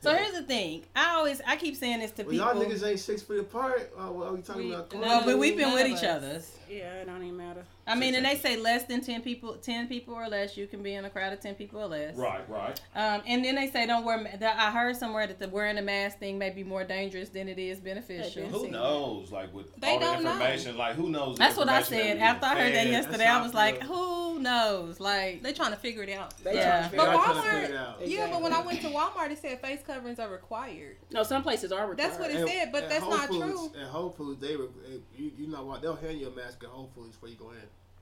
So 0.00 0.14
here's 0.14 0.34
the 0.34 0.42
thing. 0.44 0.84
I 0.94 1.14
always 1.14 1.40
I 1.44 1.56
keep 1.56 1.74
saying 1.74 1.98
this 1.98 2.12
to 2.12 2.22
Well, 2.22 2.30
people. 2.30 2.46
y'all 2.46 2.64
niggas 2.64 2.86
ain't 2.88 3.00
six 3.00 3.22
feet 3.22 3.40
apart. 3.40 3.92
Uh, 3.98 4.02
what 4.12 4.28
are 4.28 4.34
we 4.34 4.40
talking 4.42 4.68
We- 4.68 4.72
about? 4.74 4.92
no, 4.94 5.00
no, 5.00 5.22
but 5.24 5.36
we've 5.36 5.56
been 5.56 5.72
with 5.72 5.86
each 5.88 6.04
us. 6.04 6.52
Other's. 6.82 6.94
yeah, 6.94 7.00
it 7.02 7.06
don't 7.06 7.22
even 7.22 7.36
matter. 7.36 7.64
I 7.86 7.94
mean, 7.94 8.14
and 8.14 8.24
they 8.24 8.36
say 8.36 8.56
less 8.56 8.84
than 8.84 9.02
ten 9.02 9.20
people, 9.20 9.54
ten 9.56 9.86
people 9.88 10.14
or 10.14 10.26
less, 10.28 10.56
you 10.56 10.66
can 10.66 10.82
be 10.82 10.94
in 10.94 11.04
a 11.04 11.10
crowd 11.10 11.32
of 11.34 11.40
ten 11.40 11.54
people 11.54 11.80
or 11.82 11.86
less. 11.86 12.16
right, 12.16 12.48
right. 12.48 12.80
Um, 12.94 13.20
and 13.26 13.44
then 13.44 13.56
they 13.56 13.68
say 13.70 13.86
don't 13.86 14.04
wear. 14.04 14.18
ma- 14.18 14.36
that- 14.38 14.56
I 14.58 14.70
heard 14.70 14.96
somewhere 14.96 15.26
that 15.26 15.38
the 15.38 15.48
wearing 15.48 15.76
a 15.76 15.82
mask 15.82 16.18
thing 16.18 16.38
may 16.38 16.48
be 16.50 16.64
more 16.64 16.82
dangerous 16.84 17.28
than 17.28 17.46
it 17.48 17.58
is 17.58 17.80
beneficial. 17.80 18.46
Who 18.46 18.68
knows? 18.70 19.30
Like 19.30 19.52
with 19.52 19.74
They 19.76 19.88
all 19.88 19.98
the 19.98 20.04
don't 20.06 20.22
know. 20.24 20.32
information, 20.32 20.76
like 20.78 20.94
who 20.96 21.10
knows? 21.10 21.36
That's 21.36 21.56
what 21.56 21.68
I 21.68 21.82
said. 21.82 22.18
After 22.18 22.46
I 22.46 22.54
heard 22.60 22.74
that 22.74 22.86
yesterday, 22.86 23.26
I 23.26 23.38
I 23.38 23.42
was 23.42 23.52
like, 23.54 23.80
feel. 23.80 23.88
who 23.94 24.38
knows? 24.40 24.98
Like, 25.00 25.42
They 25.42 25.52
trying 25.52 25.72
to 25.72 25.76
figure 25.78 26.02
it 26.02 26.10
out. 26.10 26.36
They 26.42 26.54
Yeah. 26.54 26.88
trying 26.88 26.90
to 26.90 26.96
But 26.96 27.04
figure 27.04 27.12
Y'all 27.14 27.24
trying 27.24 27.34
to 27.34 27.40
Walmart- 27.42 27.60
figure 27.62 27.74
it 27.76 27.78
out. 27.80 28.06
Yeah, 28.08 28.28
but 28.30 28.42
when 28.42 28.52
I 28.54 28.60
went 28.62 28.80
to 28.80 28.88
Walmart, 28.88 29.30
it 29.30 29.38
said 29.38 29.60
face 29.60 29.80
coverings 29.86 30.18
are 30.18 30.28
required. 30.30 30.96
No, 31.10 31.22
some 31.22 31.42
places 31.42 31.70
are 31.72 31.86
required. 31.86 31.98
That's 31.98 32.18
what 32.18 32.30
it 32.30 32.36
And- 32.40 32.48
said, 32.48 32.72
but 32.72 32.84
and 32.84 32.92
that's 32.92 33.02
Whole 33.04 33.10
not 33.16 33.28
Foods, 33.28 33.44
true. 33.72 33.80
At 33.82 33.88
Whole 33.88 34.10
Foods, 34.10 34.40
they 34.40 34.56
were 34.56 34.68
eh, 34.90 34.96
you, 35.14 35.32
you 35.36 35.46
know 35.48 35.64
what? 35.64 35.82
They'll 35.82 35.96
hand 35.96 36.18
you 36.18 36.28
a 36.28 36.30
mask 36.34 36.63
at 36.64 36.70
Whole 36.70 36.90
Foods 36.94 37.10
before 37.12 37.28
you 37.28 37.36
go 37.36 37.50
in. 37.50 37.56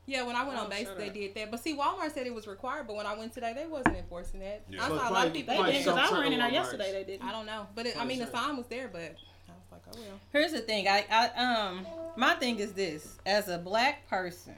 Yeah, 0.07 0.25
when 0.25 0.35
I 0.35 0.45
went 0.45 0.59
Oh, 0.59 0.65
on 0.65 0.71
base, 0.71 0.89
they 0.99 1.09
up. 1.09 1.15
did 1.15 1.35
that. 1.37 1.51
But 1.53 1.61
see, 1.63 1.77
Walmart 1.77 2.13
said 2.13 2.27
it 2.27 2.35
was 2.35 2.49
required, 2.49 2.89
but 2.89 2.97
when 2.97 3.07
I 3.07 3.15
went 3.17 3.33
today, 3.33 3.53
they 3.55 3.67
wasn't 3.67 3.97
enforcing 3.97 4.41
that. 4.41 4.63
Yeah. 4.69 4.85
I 4.85 4.89
So 4.89 4.99
saw 4.99 5.11
a 5.11 5.13
lot 5.13 5.27
of 5.29 5.33
people. 5.33 5.53
They 5.55 5.59
Probably 5.59 5.73
did 5.75 5.85
because 5.85 5.99
I 5.99 6.07
some 6.09 6.19
went 6.19 6.33
in 6.33 6.41
there 6.41 6.51
yesterday. 6.51 6.85
Walmarts. 6.91 6.93
They 6.93 7.05
didn't. 7.05 7.29
I 7.29 7.33
don't 7.33 7.47
know, 7.47 7.67
but 7.77 7.87
it, 7.87 7.97
I 7.97 8.05
mean 8.05 8.19
the 8.19 8.27
sign 8.27 8.57
was 8.57 8.67
there, 8.67 8.89
but 8.89 9.01
I 9.01 9.53
was 9.53 9.71
like, 9.71 9.83
oh 9.89 9.93
well. 9.97 10.19
here's 10.33 10.51
the 10.53 10.59
thing. 10.61 10.89
I, 10.89 11.05
I, 11.09 11.29
um, 11.45 11.87
my 12.17 12.35
thing 12.35 12.59
is 12.59 12.73
this: 12.73 13.17
as 13.25 13.49
a 13.49 13.59
black 13.59 14.09
person, 14.11 14.57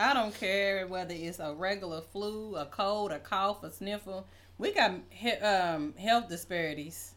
I 0.00 0.14
don't 0.14 0.34
care 0.34 0.86
whether 0.86 1.12
it's 1.14 1.40
a 1.40 1.54
regular 1.54 2.00
flu, 2.00 2.56
a 2.56 2.64
cold, 2.64 3.12
a 3.12 3.18
cough, 3.18 3.62
a 3.64 3.70
sniffle. 3.70 4.26
We 4.56 4.72
got 4.72 4.92
he- 5.10 5.32
um, 5.32 5.92
health 5.98 6.30
disparities. 6.30 7.12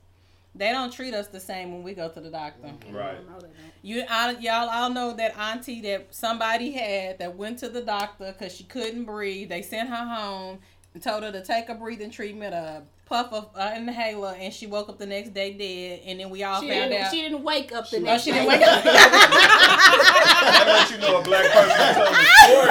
They 0.55 0.71
don't 0.71 0.91
treat 0.91 1.13
us 1.13 1.27
the 1.27 1.39
same 1.39 1.71
when 1.71 1.83
we 1.83 1.93
go 1.93 2.09
to 2.09 2.19
the 2.19 2.29
doctor. 2.29 2.67
Right. 2.91 3.17
No, 3.29 3.35
they 3.39 3.47
don't. 3.47 3.55
You, 3.81 4.03
I, 4.09 4.31
y'all 4.39 4.67
all 4.69 4.89
know 4.89 5.13
that 5.13 5.37
auntie 5.37 5.79
that 5.81 6.07
somebody 6.13 6.71
had 6.71 7.19
that 7.19 7.37
went 7.37 7.59
to 7.59 7.69
the 7.69 7.81
doctor 7.81 8.33
because 8.37 8.53
she 8.55 8.63
couldn't 8.65 9.05
breathe. 9.05 9.47
They 9.49 9.61
sent 9.61 9.87
her 9.89 9.95
home 9.95 10.59
and 10.93 11.01
told 11.03 11.23
her 11.23 11.31
to 11.31 11.41
take 11.43 11.69
a 11.69 11.75
breathing 11.75 12.11
treatment, 12.11 12.53
a 12.53 12.81
puff 13.05 13.31
of 13.31 13.49
uh, 13.55 13.71
inhaler, 13.75 14.35
and 14.37 14.53
she 14.53 14.67
woke 14.67 14.89
up 14.89 14.97
the 14.99 15.05
next 15.05 15.33
day 15.33 15.53
dead. 15.53 16.01
And 16.05 16.19
then 16.19 16.29
we 16.29 16.43
all 16.43 16.61
She 16.61 16.67
found 16.69 16.89
didn't, 16.91 17.05
out. 17.05 17.11
she 17.11 17.21
didn't 17.21 17.43
wake 17.43 17.71
up 17.71 17.89
the 17.89 17.97
Oh, 17.97 18.01
next 18.01 18.23
she 18.23 18.31
didn't 18.31 18.47
wake 18.47 18.61
up. 18.61 18.83
That 18.83 20.63
lets 20.67 20.91
you 20.91 20.97
know 20.97 21.19
a 21.19 21.21
black 21.23 21.49
person 21.51 21.69
is 21.69 21.75
telling 21.95 22.13
the 22.13 22.25
story 22.43 22.67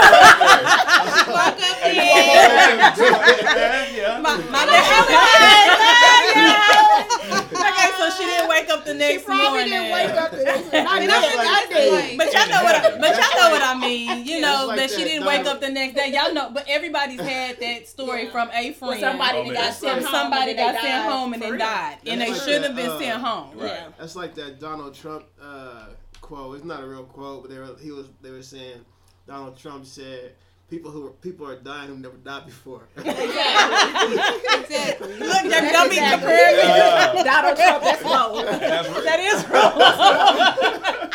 right 1.38 1.56
there. 1.56 1.94
yeah. 3.96 4.20
my, 4.20 4.36
my 4.36 4.66
bad. 4.66 6.28
okay, 6.28 7.47
so 7.98 8.10
she 8.16 8.24
didn't 8.24 8.48
wake 8.48 8.68
up 8.70 8.84
the 8.84 8.92
She 8.92 8.98
next 8.98 9.24
probably 9.24 9.48
morning. 9.48 9.68
didn't 9.70 9.92
wake 9.92 10.10
up 10.22 10.30
the 10.30 10.44
next 10.44 10.70
day. 10.70 10.78
I 10.88 10.98
And 10.98 11.08
know 11.08 11.20
that's 11.20 11.34
that 11.34 11.36
like- 11.36 11.48
I 11.48 11.66
did. 11.74 12.18
But 12.18 12.32
y'all 12.32 12.48
know 12.48 12.62
what 12.64 12.74
I, 12.76 12.98
but 12.98 13.10
y'all 13.10 13.42
know 13.42 13.50
what 13.50 13.62
I 13.62 13.74
mean. 13.78 14.24
You 14.28 14.40
know 14.40 14.58
it's 14.60 14.68
like 14.68 14.78
that 14.78 14.90
she 14.90 15.04
didn't 15.04 15.26
wake 15.26 15.46
up 15.46 15.60
the 15.60 15.68
next 15.70 15.94
day. 15.94 16.12
Y'all 16.12 16.32
know, 16.32 16.50
but 16.52 16.64
everybody's 16.68 17.20
had 17.20 17.58
that 17.60 17.88
story 17.88 18.24
Yeah. 18.24 18.30
from 18.30 18.50
a 18.52 18.72
friend. 18.72 19.00
somebody 19.00 19.38
Oh, 19.38 19.44
that 19.52 19.54
got 19.54 19.74
sent 19.74 20.02
home. 20.02 20.10
somebody 20.12 20.50
and 20.50 20.58
then 20.58 20.72
got 20.74 20.82
they 20.82 20.88
sent 20.88 21.04
died. 21.04 21.12
home 21.12 21.32
and 21.34 21.42
then 21.42 21.58
died, 21.58 21.98
and 22.06 22.20
they 22.20 22.32
should 22.34 22.62
that, 22.62 22.68
have 22.68 22.76
been 22.76 22.90
uh, 22.90 22.98
sent 22.98 23.20
home. 23.22 23.58
Right. 23.58 23.98
That's 23.98 24.16
like 24.16 24.34
that 24.36 24.60
Donald 24.60 24.94
Trump 24.94 25.24
uh, 25.42 25.86
quote. 26.20 26.56
It's 26.56 26.64
not 26.64 26.82
a 26.82 26.86
real 26.86 27.04
quote, 27.04 27.42
but 27.42 27.50
they 27.50 27.58
were 27.58 27.76
he 27.80 27.90
was 27.90 28.06
they 28.22 28.30
were 28.30 28.42
saying 28.42 28.84
Donald 29.26 29.56
Trump 29.58 29.86
said 29.86 30.32
people 30.70 30.90
who 30.90 31.06
are, 31.06 31.10
people 31.10 31.46
are 31.46 31.56
dying 31.56 31.88
who 31.88 31.96
never 31.98 32.16
died 32.16 32.46
before. 32.46 32.88
Exactly. 32.98 34.16
Look, 35.18 35.42
y'all 35.44 35.50
don't 35.50 35.86
Exactly. 35.86 35.98
comparing 35.98 36.56
me. 36.56 36.62
Yeah. 36.62 37.22
Donald 37.24 37.56
Trump, 37.56 37.82
that's 37.82 38.04
low. 38.04 38.42
That's 38.44 38.88
real. 38.88 39.02
That 39.02 39.20
is 39.20 39.48
wrong. 39.48 41.10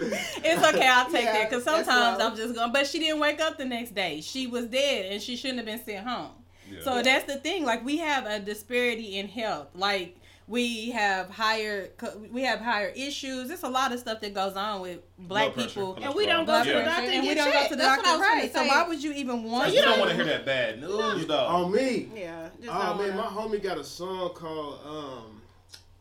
it's 0.44 0.62
okay, 0.74 0.88
I'll 0.88 1.10
take 1.10 1.24
Yeah, 1.24 1.32
that 1.32 1.50
because 1.50 1.64
sometimes. 1.64 2.20
I'm 2.20 2.36
just 2.36 2.54
going. 2.54 2.72
But 2.72 2.86
she 2.86 2.98
didn't 2.98 3.20
wake 3.20 3.40
up 3.40 3.58
the 3.58 3.64
next 3.64 3.94
day. 3.94 4.20
She 4.20 4.46
was 4.46 4.66
dead, 4.66 5.12
and 5.12 5.22
she 5.22 5.36
shouldn't 5.36 5.58
have 5.58 5.66
been 5.66 5.82
sent 5.84 6.06
home. 6.06 6.30
Yeah. 6.70 6.80
So 6.82 7.02
that's 7.02 7.24
the 7.24 7.36
thing. 7.36 7.64
Like 7.64 7.84
we 7.84 7.98
have 7.98 8.26
a 8.26 8.40
disparity 8.40 9.18
in 9.18 9.28
health. 9.28 9.68
Like 9.74 10.16
we 10.46 10.90
have 10.90 11.30
higher, 11.30 11.88
we 12.30 12.42
have 12.42 12.60
higher 12.60 12.88
issues. 12.94 13.48
There's 13.48 13.62
a 13.62 13.68
lot 13.68 13.92
of 13.92 13.98
stuff 14.00 14.20
that 14.20 14.34
goes 14.34 14.56
on 14.56 14.80
with 14.82 14.98
black 15.18 15.54
Blood 15.54 15.54
pressure, 15.54 15.68
people. 15.68 15.98
And 16.02 16.14
we 16.14 16.26
don't 16.26 16.44
go 16.44 16.52
Blood 16.52 16.64
to 16.64 16.72
the 16.74 16.80
doctor 16.84 17.10
and 17.10 17.22
we 17.26 17.34
don't 17.34 17.52
go 17.52 17.62
to 17.64 17.68
the 17.70 17.76
That's 17.76 17.96
what 18.02 18.04
doctor, 18.04 18.24
I 18.24 18.34
was 18.34 18.42
right? 18.42 18.52
So 18.52 18.66
why 18.66 18.86
would 18.88 19.02
you 19.02 19.12
even 19.12 19.44
want? 19.44 19.72
you 19.72 19.80
to? 19.80 19.84
don't 19.86 19.98
want 19.98 20.10
to 20.10 20.16
hear 20.16 20.24
that 20.26 20.44
bad 20.44 20.80
news, 20.80 21.26
though. 21.26 21.46
On 21.46 21.72
me. 21.72 22.08
Yeah. 22.14 22.48
Just 22.60 22.70
Oh 22.74 22.94
man, 22.94 23.16
my 23.16 23.34
wanna- 23.34 23.56
homie 23.56 23.62
got 23.62 23.78
a 23.78 23.84
song 23.84 24.30
called 24.34 24.80
um, 24.86 25.40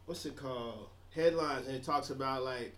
what's 0.05 0.25
it 0.25 0.35
called? 0.35 0.87
Headlines, 1.15 1.67
and 1.67 1.75
it 1.75 1.83
talks 1.83 2.09
about 2.09 2.43
like 2.43 2.73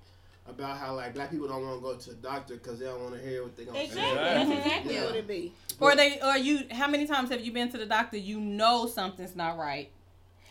about 0.48 0.78
how 0.78 0.94
like 0.94 1.16
black 1.16 1.32
people 1.32 1.48
don't 1.48 1.66
want 1.66 1.80
to 1.80 1.82
go 1.82 1.96
to 1.96 2.10
the 2.12 2.16
doctor 2.18 2.54
because 2.56 2.78
they 2.78 2.86
don't 2.86 3.02
want 3.02 3.16
to 3.16 3.22
hear 3.28 3.42
what 3.44 3.56
they 3.58 3.66
gonna 3.66 3.80
Exactly. 3.80 4.04
say. 4.04 4.16
That's 4.16 4.42
Exactly. 4.50 4.58
exactly 4.58 4.94
Yeah. 4.96 5.06
what 5.06 5.16
it 5.16 5.28
be. 5.28 5.54
Or 5.80 5.96
they, 5.96 6.20
or 6.22 6.38
you. 6.38 6.60
How 6.72 6.88
many 6.88 7.08
times 7.08 7.30
have 7.32 7.42
you 7.42 7.52
been 7.52 7.72
to 7.72 7.78
the 7.80 7.86
doctor? 7.88 8.18
You 8.18 8.40
know 8.40 8.86
something's 8.86 9.36
not 9.36 9.58
right. 9.58 9.90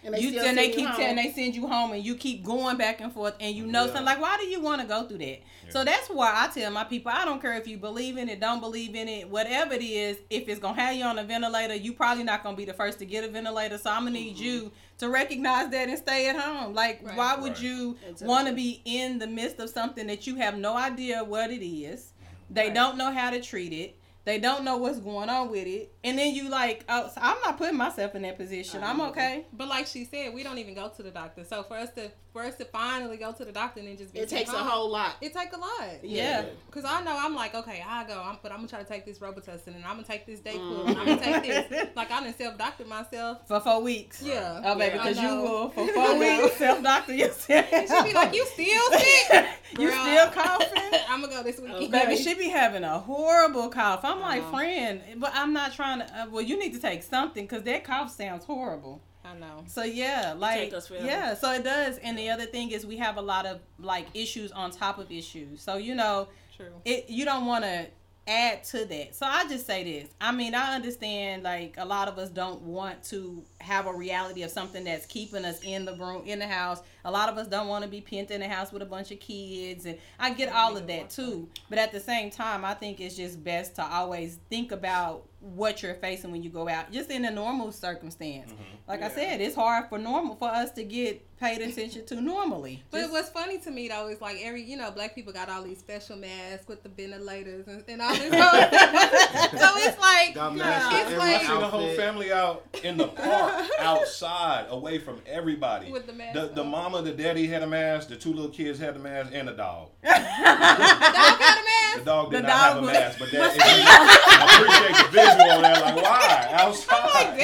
And 0.05 0.19
you 0.19 0.31
still 0.31 0.45
and 0.45 0.59
they 0.59 0.65
send 0.65 0.75
keep 0.75 0.87
home. 0.87 0.97
telling 0.97 1.17
they 1.17 1.33
send 1.33 1.55
you 1.57 1.67
home 1.67 1.93
and 1.93 2.05
you 2.05 2.15
keep 2.15 2.45
going 2.45 2.77
back 2.77 3.01
and 3.01 3.13
forth 3.13 3.35
and 3.41 3.57
you 3.57 3.67
know 3.67 3.83
Yeah. 3.87 3.87
something 3.87 4.05
like 4.05 4.21
why 4.21 4.37
do 4.37 4.45
you 4.47 4.61
want 4.61 4.83
to 4.83 4.87
go 4.87 5.07
through 5.09 5.19
that 5.19 5.41
so 5.71 5.83
that's 5.85 6.09
why 6.09 6.33
i 6.35 6.49
tell 6.49 6.71
my 6.71 6.85
people 6.85 7.11
i 7.15 7.25
don't 7.25 7.41
care 7.41 7.55
if 7.55 7.67
you 7.67 7.79
believe 7.79 8.19
in 8.19 8.29
it 8.29 8.39
don't 8.39 8.61
believe 8.61 8.95
in 8.95 9.09
it 9.09 9.29
whatever 9.31 9.73
it 9.75 9.83
is 9.83 10.19
if 10.29 10.49
it's 10.49 10.61
gonna 10.61 10.79
have 10.81 10.95
you 10.95 11.05
on 11.05 11.19
a 11.19 11.25
ventilator 11.25 11.75
you 11.75 11.93
probably 11.95 12.23
not 12.23 12.43
gonna 12.43 12.57
be 12.57 12.67
the 12.67 12.75
first 12.75 12.99
to 12.99 13.07
get 13.07 13.25
a 13.25 13.29
ventilator 13.29 13.79
so 13.79 13.91
i'm 13.91 14.01
gonna 14.05 14.11
need 14.11 14.35
mm-hmm. 14.35 14.45
you 14.45 14.73
to 14.99 15.09
recognize 15.09 15.71
that 15.71 15.89
and 15.89 15.99
stay 15.99 16.29
at 16.29 16.37
home 16.37 16.75
like 16.75 17.01
Right. 17.03 17.17
why 17.17 17.37
would 17.37 17.53
Right. 17.55 17.63
you 17.63 17.97
want 18.21 18.47
to 18.49 18.53
be 18.55 18.83
in 18.85 19.19
the 19.19 19.27
midst 19.27 19.59
of 19.59 19.71
something 19.71 20.07
that 20.09 20.27
you 20.27 20.37
have 20.37 20.57
no 20.59 20.77
idea 20.77 21.25
what 21.25 21.51
it 21.51 21.65
is 21.67 22.13
they 22.51 22.65
Right. 22.67 22.75
don't 22.75 22.99
know 22.99 23.11
how 23.11 23.31
to 23.31 23.41
treat 23.41 23.73
it 23.73 23.97
they 24.25 24.38
don't 24.38 24.64
know 24.64 24.76
what's 24.76 24.99
going 24.99 25.28
on 25.28 25.50
with 25.50 25.66
it. 25.66 25.95
And 26.02 26.19
then 26.19 26.35
you 26.35 26.49
like 26.49 26.85
oh 26.88 27.09
so 27.14 27.21
i'm 27.21 27.40
not 27.45 27.59
putting 27.59 27.76
myself 27.76 28.14
in 28.14 28.23
that 28.23 28.37
position. 28.38 28.83
I'm 28.83 29.00
okay. 29.02 29.47
But 29.52 29.69
like 29.69 29.87
she 29.87 30.04
said, 30.04 30.35
we 30.35 30.43
don't 30.43 30.59
even 30.59 30.75
go 30.75 30.88
to 30.88 31.02
the 31.02 31.11
doctor. 31.11 31.45
So 31.45 31.62
for 31.62 31.76
us 31.76 31.90
to 31.95 32.11
for 32.35 32.43
us 32.43 32.57
to 32.57 32.64
finally 32.64 33.17
go 33.17 33.31
to 33.31 33.45
the 33.45 33.53
doctor 33.53 33.79
and 33.79 33.88
then 33.88 33.97
just 33.97 34.12
be 34.12 34.19
It 34.19 34.29
sent 34.29 34.47
takes 34.47 34.53
a 34.53 34.59
whole 34.59 34.91
lot. 34.91 35.14
It 35.21 35.33
takes 35.33 35.55
a 35.55 35.59
lot. 35.59 36.03
yeah. 36.03 36.45
Cause 36.73 36.85
I 36.85 37.00
know 37.05 37.17
I'm 37.17 37.33
like, 37.37 37.55
okay, 37.55 37.83
I 37.87 38.03
go, 38.03 38.21
I'm, 38.21 38.38
but 38.43 38.50
I'm 38.50 38.59
gonna 38.59 38.69
try 38.69 38.83
to 38.83 38.88
take 38.88 39.07
this 39.07 39.21
Robitussin 39.21 39.69
and 39.69 39.85
I'm 39.85 39.95
gonna 39.95 40.03
take 40.03 40.26
this 40.26 40.41
Dayquil 40.41 40.88
and 40.88 40.99
I'm 40.99 41.07
gonna 41.07 41.23
take 41.23 41.43
this. 41.45 41.88
Like 41.97 42.11
I 42.11 42.25
done 42.25 42.35
self 42.35 42.59
doctored 42.59 42.88
myself. 42.88 43.47
for 43.47 43.61
four 43.61 43.81
weeks. 43.83 44.21
Yeah. 44.21 44.61
Oh, 44.64 44.76
baby, 44.76 44.99
because 44.99 45.17
I 45.17 45.23
you 45.31 45.43
will 45.43 45.69
for 45.71 45.87
four 45.95 46.19
weeks 46.19 46.57
self 46.57 46.83
doctor 46.83 47.14
yourself. 47.14 47.73
And 47.73 47.88
she 47.88 48.03
be 48.03 48.12
like, 48.12 48.35
you 48.35 48.45
still 48.47 48.91
sick? 48.99 49.47
you 49.79 49.91
still 49.93 50.29
coughing? 50.31 51.00
I'm 51.09 51.21
gonna 51.21 51.33
go 51.33 51.43
this 51.45 51.61
weekend. 51.61 51.93
Baby, 51.93 52.17
she 52.17 52.35
be 52.35 52.49
having 52.49 52.83
a 52.83 52.99
horrible 52.99 53.69
cough. 53.69 54.00
I'm 54.05 54.21
like, 54.21 54.43
know. 54.43 54.50
friend, 54.50 55.03
but 55.19 55.31
I'm 55.35 55.53
not 55.53 55.73
trying 55.73 56.00
to. 56.00 56.07
Uh, 56.07 56.26
well, 56.31 56.43
you 56.43 56.59
need 56.59 56.75
to 56.75 56.81
take 56.81 57.05
something 57.05 57.45
because 57.45 57.62
that 57.62 57.85
cough 57.85 58.11
sounds 58.11 58.45
horrible. 58.45 59.00
I 59.25 59.35
know. 59.35 59.64
So 59.66 59.83
yeah, 59.83 60.35
like 60.37 60.59
take 60.61 60.75
us 60.75 60.88
forever. 60.88 61.07
yeah, 61.07 61.35
so 61.35 61.52
it 61.52 61.64
does. 61.64 61.99
And 61.99 62.19
the 62.19 62.31
other 62.31 62.45
thing 62.45 62.71
is 62.71 62.85
we 62.85 62.99
have 62.99 63.16
a 63.16 63.23
lot 63.23 63.47
of 63.47 63.61
like 63.78 64.07
issues 64.14 64.52
on 64.52 64.71
top 64.71 64.99
of 64.99 65.11
issues. 65.11 65.62
So 65.62 65.76
you 65.76 65.95
know, 65.95 66.28
True. 66.57 66.66
it 66.85 67.09
you 67.09 67.25
don't 67.25 67.47
want 67.47 67.64
to 67.64 67.87
add 68.26 68.64
to 68.64 68.85
that. 68.85 69.14
So 69.14 69.26
I 69.26 69.47
just 69.49 69.66
say 69.66 69.85
this. 69.85 70.11
I 70.21 70.33
mean, 70.33 70.54
I 70.54 70.75
understand 70.75 71.43
like 71.43 71.75
a 71.78 71.85
lot 71.85 72.09
of 72.09 72.19
us 72.19 72.31
don't 72.31 72.62
want 72.62 73.02
to 73.04 73.43
have 73.61 73.87
a 73.87 73.93
reality 73.93 74.43
of 74.43 74.50
something 74.50 74.85
that's 74.85 75.07
keeping 75.07 75.45
us 75.45 75.61
in 75.62 75.85
the 75.85 75.95
room 75.95 76.23
in 76.26 76.38
the 76.38 76.47
house. 76.47 76.81
A 77.04 77.11
lot 77.11 77.28
of 77.28 77.37
us 77.37 77.47
don't 77.47 77.69
want 77.69 77.85
to 77.85 77.90
be 77.90 78.00
pent 78.00 78.31
in 78.31 78.40
the 78.40 78.49
house 78.49 78.73
with 78.73 78.83
a 78.83 78.87
bunch 78.87 79.11
of 79.11 79.21
kids 79.21 79.85
and 79.85 79.99
I 80.19 80.33
get 80.33 80.52
all 80.52 80.76
of 80.76 80.87
that 80.87 81.11
too. 81.11 81.49
But 81.69 81.78
at 81.78 81.93
the 81.93 82.00
same 82.00 82.31
time, 82.31 82.64
I 82.64 82.75
think 82.75 83.00
it's 83.00 83.16
just 83.16 83.43
best 83.43 83.76
to 83.76 83.85
always 83.85 84.38
think 84.49 84.73
about 84.73 85.26
what 85.45 85.83
you're 85.83 85.95
facing 85.95 86.33
when 86.33 86.43
you 86.43 86.49
go 86.51 86.69
out 86.69 86.91
just 86.91 87.11
in 87.11 87.25
a 87.25 87.31
normal 87.31 87.71
circumstance. 87.71 88.53
Like 88.89 89.03
I 89.03 89.11
said, 89.11 89.41
it's 89.41 89.55
hard 89.55 89.89
for 89.89 89.99
normal 89.99 90.37
for 90.37 90.49
us 90.49 90.71
to 90.73 90.85
get 90.85 91.23
paid 91.39 91.61
attention 91.61 92.07
to 92.07 92.21
normally. 92.21 92.83
But 92.91 93.01
Just- 93.01 93.13
what's 93.13 93.29
funny 93.29 93.59
to 93.59 93.71
me 93.71 93.89
though 93.89 94.09
is 94.09 94.21
like 94.21 94.39
every 94.43 94.63
you 94.63 94.77
know 94.77 94.91
black 94.91 95.15
people 95.15 95.33
got 95.33 95.49
all 95.51 95.63
these 95.63 95.79
special 95.79 96.17
masks 96.17 96.67
with 96.67 96.83
the 96.83 96.89
ventilators 96.89 97.67
and, 97.67 97.85
and 97.89 98.01
all 98.01 98.15
this. 98.15 98.31
so 98.31 99.69
it's 99.77 100.01
like 100.01 100.35
Got 100.35 100.57
masks 100.57 100.95
it's 100.95 101.11
every 101.13 101.19
like 101.19 101.47
the 101.47 101.69
whole 101.69 101.95
family 101.95 102.33
out 102.33 102.65
in 102.83 102.97
the 102.97 103.09
park, 103.09 103.67
outside, 103.81 104.67
away 104.71 104.99
from 104.99 105.21
everybody. 105.27 105.93
With 105.93 106.07
the 106.07 106.13
mask 106.13 106.35
The, 106.35 106.49
the 106.55 106.65
mama, 106.65 107.03
the 107.03 107.13
daddy 107.13 107.47
had 107.47 107.63
a 107.63 107.67
mask. 107.67 108.09
The 108.09 108.17
two 108.17 108.33
little 108.33 108.51
kids 108.51 108.79
had 108.79 108.97
a 108.97 108.99
mask, 108.99 109.31
and 109.35 109.49
the 109.49 109.53
dog. 109.53 109.91
dog 110.03 110.13
got 110.15 111.59
a 111.59 111.65
mask. 111.65 111.99
The 111.99 112.05
dog 112.05 112.31
did 112.31 112.39
The 112.39 112.47
not 112.47 112.49
dog 112.49 112.75
have 112.75 112.77
a 112.79 112.87
mask, 112.87 113.19
but 113.19 113.31
that 113.31 113.57
I 113.61 114.57
appreciate 114.57 115.13
the 115.13 115.17
visual 115.37 115.50
on 115.57 115.62
that. 115.62 115.83
Like, 115.83 115.97
why 115.97 116.49
outside? 116.53 117.37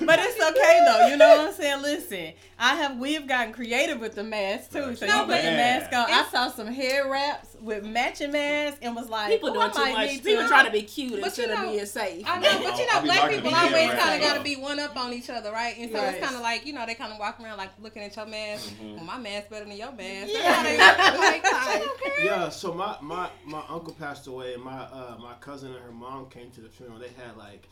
but 0.06 0.18
it's 0.20 0.40
okay 0.40 0.80
though. 0.86 1.06
You 1.08 1.16
know 1.16 1.28
what 1.36 1.48
I'm 1.48 1.52
saying? 1.54 1.82
Listen, 1.82 2.32
I 2.58 2.74
have 2.76 2.98
we've 2.98 3.26
gotten 3.26 3.52
creative 3.52 4.00
with 4.00 4.14
the 4.14 4.24
mask 4.24 4.72
too. 4.72 4.94
So 4.96 5.04
you 5.06 5.12
No, 5.12 5.20
put 5.20 5.28
the 5.28 5.42
man. 5.42 5.80
mask 5.80 5.92
on. 5.92 6.06
I 6.10 6.24
saw 6.30 6.50
some 6.50 6.68
hair 6.68 7.10
wraps 7.10 7.47
with 7.60 7.84
matching 7.84 8.32
masks 8.32 8.78
and 8.82 8.94
was 8.94 9.08
like, 9.08 9.30
People 9.32 9.50
"Oh, 9.50 9.54
doing 9.54 9.70
too 9.72 9.92
much. 9.92 10.10
People 10.22 10.42
to." 10.42 10.48
trying 10.48 10.66
to 10.66 10.70
be 10.72 10.82
cute 10.82 11.12
But 11.20 11.26
instead 11.26 11.48
you 11.50 11.54
know- 11.54 11.64
of 11.66 11.70
being 11.72 11.86
safe. 11.86 12.24
I 12.26 12.38
know, 12.38 12.52
but 12.62 12.78
you 12.78 12.86
know, 12.86 13.02
black 13.02 13.30
people 13.30 13.54
always 13.54 13.90
kind 13.90 14.14
of 14.14 14.20
got 14.28 14.36
to 14.36 14.42
be 14.42 14.56
one 14.56 14.78
up 14.80 14.96
on 14.96 15.12
each 15.12 15.30
other, 15.30 15.50
right? 15.52 15.76
And 15.78 15.90
so 15.90 15.98
Right. 15.98 16.14
it's 16.14 16.24
kind 16.24 16.36
of 16.36 16.42
like 16.42 16.66
you 16.66 16.72
know 16.72 16.86
they 16.86 16.94
kind 16.94 17.12
of 17.12 17.18
walk 17.18 17.40
around 17.40 17.58
like 17.58 17.70
looking 17.80 18.02
at 18.02 18.14
your 18.16 18.26
mask. 18.26 18.70
Mm-hmm. 18.70 18.96
Well, 18.96 19.04
my 19.04 19.18
mask 19.18 19.48
better 19.50 19.64
than 19.64 19.76
your 19.76 19.92
mask. 19.92 20.30
Yeah. 20.32 20.62
They 20.62 20.78
like, 21.18 21.42
like, 21.44 21.82
Yeah, 22.24 22.48
so 22.48 22.72
my, 22.74 22.96
my, 23.00 23.28
my 23.44 23.62
uncle 23.68 23.92
passed 23.94 24.26
away, 24.26 24.54
and 24.54 24.62
my 24.62 24.82
uh, 24.82 25.16
my 25.20 25.34
cousin 25.40 25.72
and 25.74 25.82
her 25.84 25.92
mom 25.92 26.28
came 26.30 26.50
to 26.52 26.60
the 26.60 26.68
funeral. 26.68 26.98
They 26.98 27.08
had 27.08 27.36
like 27.36 27.68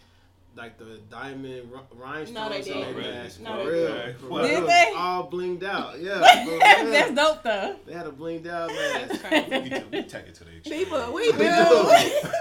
like 0.57 0.79
the 0.79 0.99
diamond 1.11 1.71
r- 1.75 1.83
rhinestones 1.95 2.35
No, 2.35 2.49
they 2.49 2.73
on 2.73 2.81
their 2.81 2.95
didn't. 2.95 3.15
mask. 3.23 3.41
No, 3.41 3.51
for 3.65 3.71
they 3.71 3.79
real, 3.79 3.93
didn't. 3.93 4.19
for 4.21 4.27
What? 4.29 4.43
real. 4.45 4.61
Did 4.61 4.69
they? 4.71 4.93
All 4.97 5.31
blinged 5.31 5.63
out. 5.65 6.01
Yeah, 6.01 6.45
for 6.45 6.51
real. 6.51 6.59
That's 6.93 7.13
dope 7.15 7.43
though. 7.43 7.77
They 7.87 7.93
had 7.93 8.07
a 8.07 8.11
blinged 8.13 8.47
out 8.49 8.69
mask. 8.69 9.25
We, 9.63 9.71
t- 9.71 9.85
we 9.93 10.03
take 10.03 10.27
it 10.27 10.35
to 10.37 10.45
the 10.45 10.57
extreme. 10.57 10.85
People, 10.85 11.13
we 11.13 11.31
do. 11.33 11.39
We. 11.39 11.39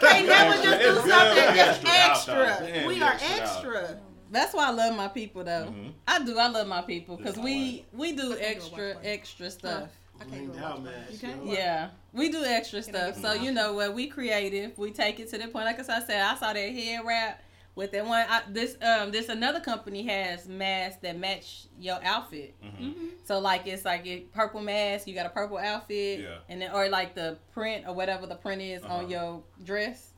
Can't 0.02 0.28
never 0.28 0.64
just 0.64 0.82
do 0.82 0.96
something 0.96 1.10
that's 1.10 1.80
Extra 1.86 2.34
out, 2.36 2.62
extra. 2.62 2.88
We 2.88 3.02
are 3.02 3.12
extra 3.14 3.42
extra. 3.80 4.00
That's 4.32 4.54
why 4.54 4.68
I 4.68 4.72
love 4.72 4.96
my 4.98 5.08
people 5.08 5.44
though. 5.44 5.68
Mhm. 5.72 5.94
I 6.08 6.24
do. 6.24 6.38
I 6.38 6.48
love 6.48 6.68
my 6.68 6.82
people 6.82 7.18
because 7.18 7.36
Just 7.36 7.44
we 7.44 7.86
we 7.94 8.14
do 8.14 8.34
I 8.34 8.38
can't 8.38 8.40
do 8.40 8.42
a 8.42 8.50
extra 8.50 8.96
extra 9.04 9.52
stuff. 9.52 9.90
I 10.20 10.24
can't 10.26 10.52
Blinged 10.52 10.58
do 10.58 10.64
out 10.66 10.82
it. 11.12 11.20
can't? 11.22 11.46
Yeah, 11.46 11.90
we 12.14 12.30
do 12.30 12.44
extra 12.44 12.82
stuff. 12.82 13.18
So 13.22 13.34
you 13.34 13.52
know 13.52 13.74
what? 13.74 13.94
We 13.94 14.08
creative. 14.08 14.78
We 14.78 14.92
take 14.92 15.20
it 15.20 15.30
to 15.32 15.38
the 15.38 15.48
point. 15.50 15.66
Like 15.66 15.80
I 15.80 15.84
said, 15.84 16.22
I 16.22 16.36
saw 16.36 16.54
that 16.54 16.58
head 16.58 17.02
wrap 17.06 17.42
with 17.75 17.91
that 17.91 18.05
one. 18.05 18.25
I, 18.29 18.41
this 18.50 18.77
um 18.82 19.12
this 19.12 19.29
another 19.29 19.60
company 19.60 20.03
has 20.08 20.48
masks 20.48 20.98
that 21.01 21.17
match 21.17 21.65
your 21.79 22.00
outfit. 22.03 22.53
Mhm. 22.63 23.12
So 23.25 23.39
like 23.39 23.67
it's 23.67 23.86
like 23.86 24.05
a 24.08 24.22
purple 24.34 24.62
mask. 24.62 25.08
You 25.08 25.13
got 25.15 25.25
a 25.25 25.29
purple 25.29 25.58
outfit, 25.58 26.22
Yeah. 26.22 26.38
and 26.50 26.62
then 26.62 26.72
or 26.74 26.89
like 26.89 27.15
the 27.15 27.38
print 27.53 27.86
or 27.88 27.94
whatever 27.94 28.25
the 28.27 28.36
print 28.36 28.62
is 28.62 28.84
Uh-huh. 28.84 28.96
on 28.96 29.10
your 29.10 29.44
dress 29.63 30.12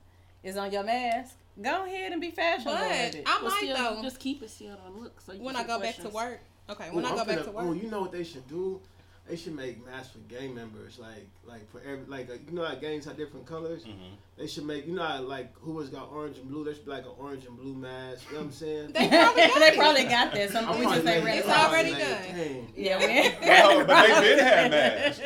is 0.43 0.55
on 0.57 0.71
your 0.71 0.83
mask. 0.83 1.35
Go 1.61 1.85
ahead 1.85 2.11
and 2.11 2.21
be 2.21 2.29
fashionable 2.31 2.73
But 2.73 2.89
with 2.91 3.15
it. 3.15 3.23
I 3.27 3.41
might 3.41 3.57
still, 3.57 3.75
though 3.95 4.01
just 4.03 4.19
keep 4.19 4.43
it 4.43 4.49
still 4.51 4.77
on 4.85 5.01
look. 5.01 5.19
So 5.21 5.33
you 5.33 5.41
when 5.41 5.55
I 5.55 5.63
go 5.63 5.79
get 5.79 5.97
back 5.97 6.05
to 6.05 6.09
work. 6.09 6.39
Okay, 6.69 6.89
when 6.91 7.03
Ooh, 7.03 7.07
I 7.07 7.11
I'm 7.11 7.17
go 7.17 7.25
back 7.25 7.37
finna- 7.39 7.45
to 7.45 7.51
work. 7.51 7.65
Oh, 7.65 7.73
you 7.73 7.89
know 7.89 8.01
what 8.01 8.11
they 8.11 8.23
should 8.23 8.47
do? 8.47 8.79
They 9.27 9.35
should 9.35 9.55
make 9.55 9.83
masks 9.85 10.11
for 10.13 10.19
gang 10.19 10.53
members, 10.53 10.99
like 10.99 11.27
like 11.45 11.69
for 11.71 11.81
every 11.81 12.05
like 12.05 12.29
uh, 12.29 12.33
you 12.47 12.51
know 12.55 12.63
how 12.63 12.75
gangs 12.75 13.05
have 13.05 13.17
different 13.17 13.45
colors. 13.47 13.83
Mhm. 13.85 14.15
They 14.38 14.46
should 14.46 14.65
make 14.65 14.86
you 14.86 14.94
know 14.94 15.01
how, 15.03 15.20
like 15.22 15.51
who 15.58 15.79
has 15.79 15.89
got 15.89 16.12
orange 16.12 16.38
and 16.38 16.48
blue. 16.48 16.63
There 16.63 16.75
should 16.75 16.86
be 16.86 16.91
like 16.91 17.06
an 17.06 17.12
orange 17.17 17.46
and 17.48 17.58
blue 17.58 17.74
mask. 17.74 18.24
You 18.29 18.34
know 18.36 18.41
what 18.41 18.46
I'm 18.46 18.51
saying? 18.51 18.91
They 18.94 19.08
probably 19.10 19.41
got 19.48 19.60
they 19.60 19.75
probably 19.75 20.03
got 20.03 20.32
that. 20.34 20.50
Some 20.51 20.70
I'm 20.70 20.77
we 20.79 20.86
just 20.86 21.08
ain't 21.08 21.25
ready. 21.25 21.39
It's 21.39 21.50
already 21.50 21.91
like, 21.94 22.01
done. 22.03 22.22
dang. 22.36 22.67
Yeah, 22.75 23.00
man. 23.08 23.34
But 23.88 24.08
they 24.08 24.36
did 24.36 24.39
have 24.39 24.70
masks. 24.72 25.20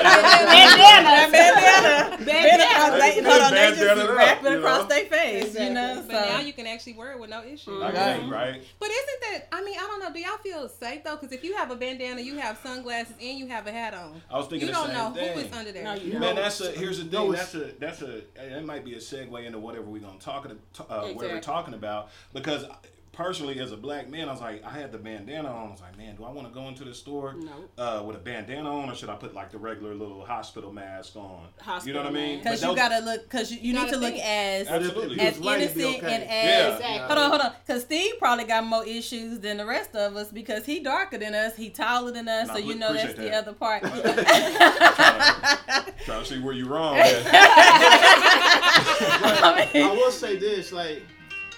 bandana, 0.00 1.30
bandana, 1.30 2.24
bandana. 2.24 2.98
They 2.98 3.20
they- 3.20 3.30
Hold 3.30 3.42
on, 3.42 3.52
they 3.54 3.70
just 3.76 3.82
up, 3.82 4.16
wrap 4.16 4.44
it 4.44 4.52
across 4.58 4.86
their 4.88 5.04
face, 5.04 5.54
you 5.58 5.70
know. 5.70 6.02
But 6.06 6.12
now 6.12 6.40
you 6.40 6.52
can 6.52 6.66
actually 6.66 6.94
wear 6.94 7.12
it 7.12 7.20
with 7.20 7.30
no 7.30 7.42
issue. 7.44 7.80
I 7.82 7.92
Right. 7.92 8.20
think, 8.20 8.32
right? 8.32 8.62
But 8.78 8.88
isn't 8.90 9.20
that? 9.32 9.48
I 9.52 9.62
mean, 9.62 9.76
I 9.78 9.82
don't 9.82 10.00
know. 10.00 10.12
Do 10.12 10.20
y'all 10.20 10.38
feel 10.38 10.68
safe 10.68 11.04
though? 11.04 11.16
Because 11.16 11.32
if 11.32 11.44
you 11.44 11.54
have 11.56 11.70
a 11.70 11.76
bandana, 11.76 12.20
you 12.20 12.36
have 12.38 12.58
sunglasses, 12.62 13.14
and 13.20 13.38
you 13.38 13.46
have 13.48 13.66
a 13.66 13.72
hat 13.72 13.94
on, 13.94 14.20
I 14.30 14.38
was 14.38 14.46
thinking 14.46 14.68
you 14.68 14.74
the 14.74 14.78
don't 14.80 14.86
same 14.88 14.96
know 14.96 15.10
thing. 15.12 15.32
who 15.34 15.40
is 15.40 15.52
under 15.52 15.72
there. 15.72 15.84
No, 15.84 15.94
you 15.94 16.12
You 16.12 16.18
Man, 16.18 16.36
that's 16.36 16.60
a 16.60 16.70
here's 16.72 16.98
the 16.98 17.04
no, 17.10 17.32
thing. 17.32 17.32
That's 17.32 17.54
a 17.54 17.70
that's 17.90 18.02
a 18.02 18.22
that 18.50 18.64
might 18.64 18.84
be 18.84 18.94
a 18.94 18.98
segue 18.98 19.44
into 19.44 19.58
whatever 19.58 19.84
we're 19.86 20.00
gonna 20.00 20.18
talk 20.18 20.46
uh, 20.88 21.08
what 21.08 21.28
we're 21.28 21.40
talking 21.40 21.74
about 21.74 22.10
because 22.32 22.64
personally 23.20 23.58
as 23.60 23.70
a 23.72 23.76
black 23.76 24.08
man, 24.08 24.28
I 24.28 24.32
was 24.32 24.40
like 24.40 24.64
I 24.64 24.70
had 24.70 24.92
the 24.92 24.98
bandana 24.98 25.48
on. 25.48 25.68
I 25.68 25.70
was 25.72 25.80
like, 25.82 25.96
man, 25.98 26.16
do 26.16 26.24
I 26.24 26.30
want 26.30 26.48
to 26.48 26.54
go 26.54 26.68
into 26.68 26.84
the 26.84 26.94
store 26.94 27.34
No. 27.34 27.52
uh, 27.76 28.02
with 28.02 28.16
a 28.16 28.18
bandana 28.18 28.70
on, 28.74 28.88
or 28.90 28.94
should 28.94 29.10
I 29.10 29.16
put 29.16 29.34
like 29.34 29.50
the 29.50 29.58
regular 29.58 29.94
little 29.94 30.24
hospital 30.24 30.72
mask 30.72 31.16
on? 31.16 31.48
you 31.84 31.92
know 31.92 31.98
what 32.00 32.08
I 32.08 32.12
mean? 32.12 32.38
because 32.38 32.62
you 32.62 32.74
gotta 32.74 33.04
look, 33.04 33.24
because 33.24 33.52
you, 33.52 33.58
you 33.60 33.72
need 33.74 33.80
Gotta 33.80 33.92
to 33.92 33.98
look 33.98 34.12
think. 34.14 34.24
as 34.24 34.68
Absolutely. 34.68 35.20
as 35.20 35.28
If 35.28 35.34
it 35.34 35.38
was 35.38 35.46
white, 35.46 35.60
it'd 35.60 35.76
be 35.76 35.82
innocent 35.82 36.04
okay. 36.04 36.14
and 36.14 36.24
Yeah. 36.24 36.30
as 36.30 36.74
Exactly. 36.80 36.98
hold 37.08 37.18
on, 37.18 37.28
hold 37.30 37.40
on, 37.42 37.52
because 37.66 37.82
Steve 37.82 38.12
probably 38.18 38.44
got 38.44 38.64
more 38.64 38.86
issues 38.86 39.38
than 39.40 39.58
the 39.58 39.66
rest 39.66 39.94
of 39.94 40.16
us 40.16 40.32
because 40.32 40.64
he 40.64 40.80
darker 40.80 41.18
than 41.18 41.34
us, 41.34 41.54
he 41.56 41.68
taller 41.68 42.12
than 42.12 42.26
us, 42.28 42.46
Nah, 42.48 42.54
so 42.54 42.58
you 42.60 42.74
know 42.74 42.92
that's 42.94 43.12
appreciate 43.12 43.30
the 43.30 43.36
other 43.36 43.52
part. 43.52 43.82
Trying 46.04 46.22
to 46.22 46.24
see 46.24 46.40
where 46.40 46.54
you're 46.54 46.68
wrong. 46.68 46.96
at. 46.96 47.06
I 49.42 49.70
mean- 49.74 49.82
I 49.84 49.92
will 49.92 50.10
say 50.10 50.36
this, 50.38 50.72
like 50.72 51.02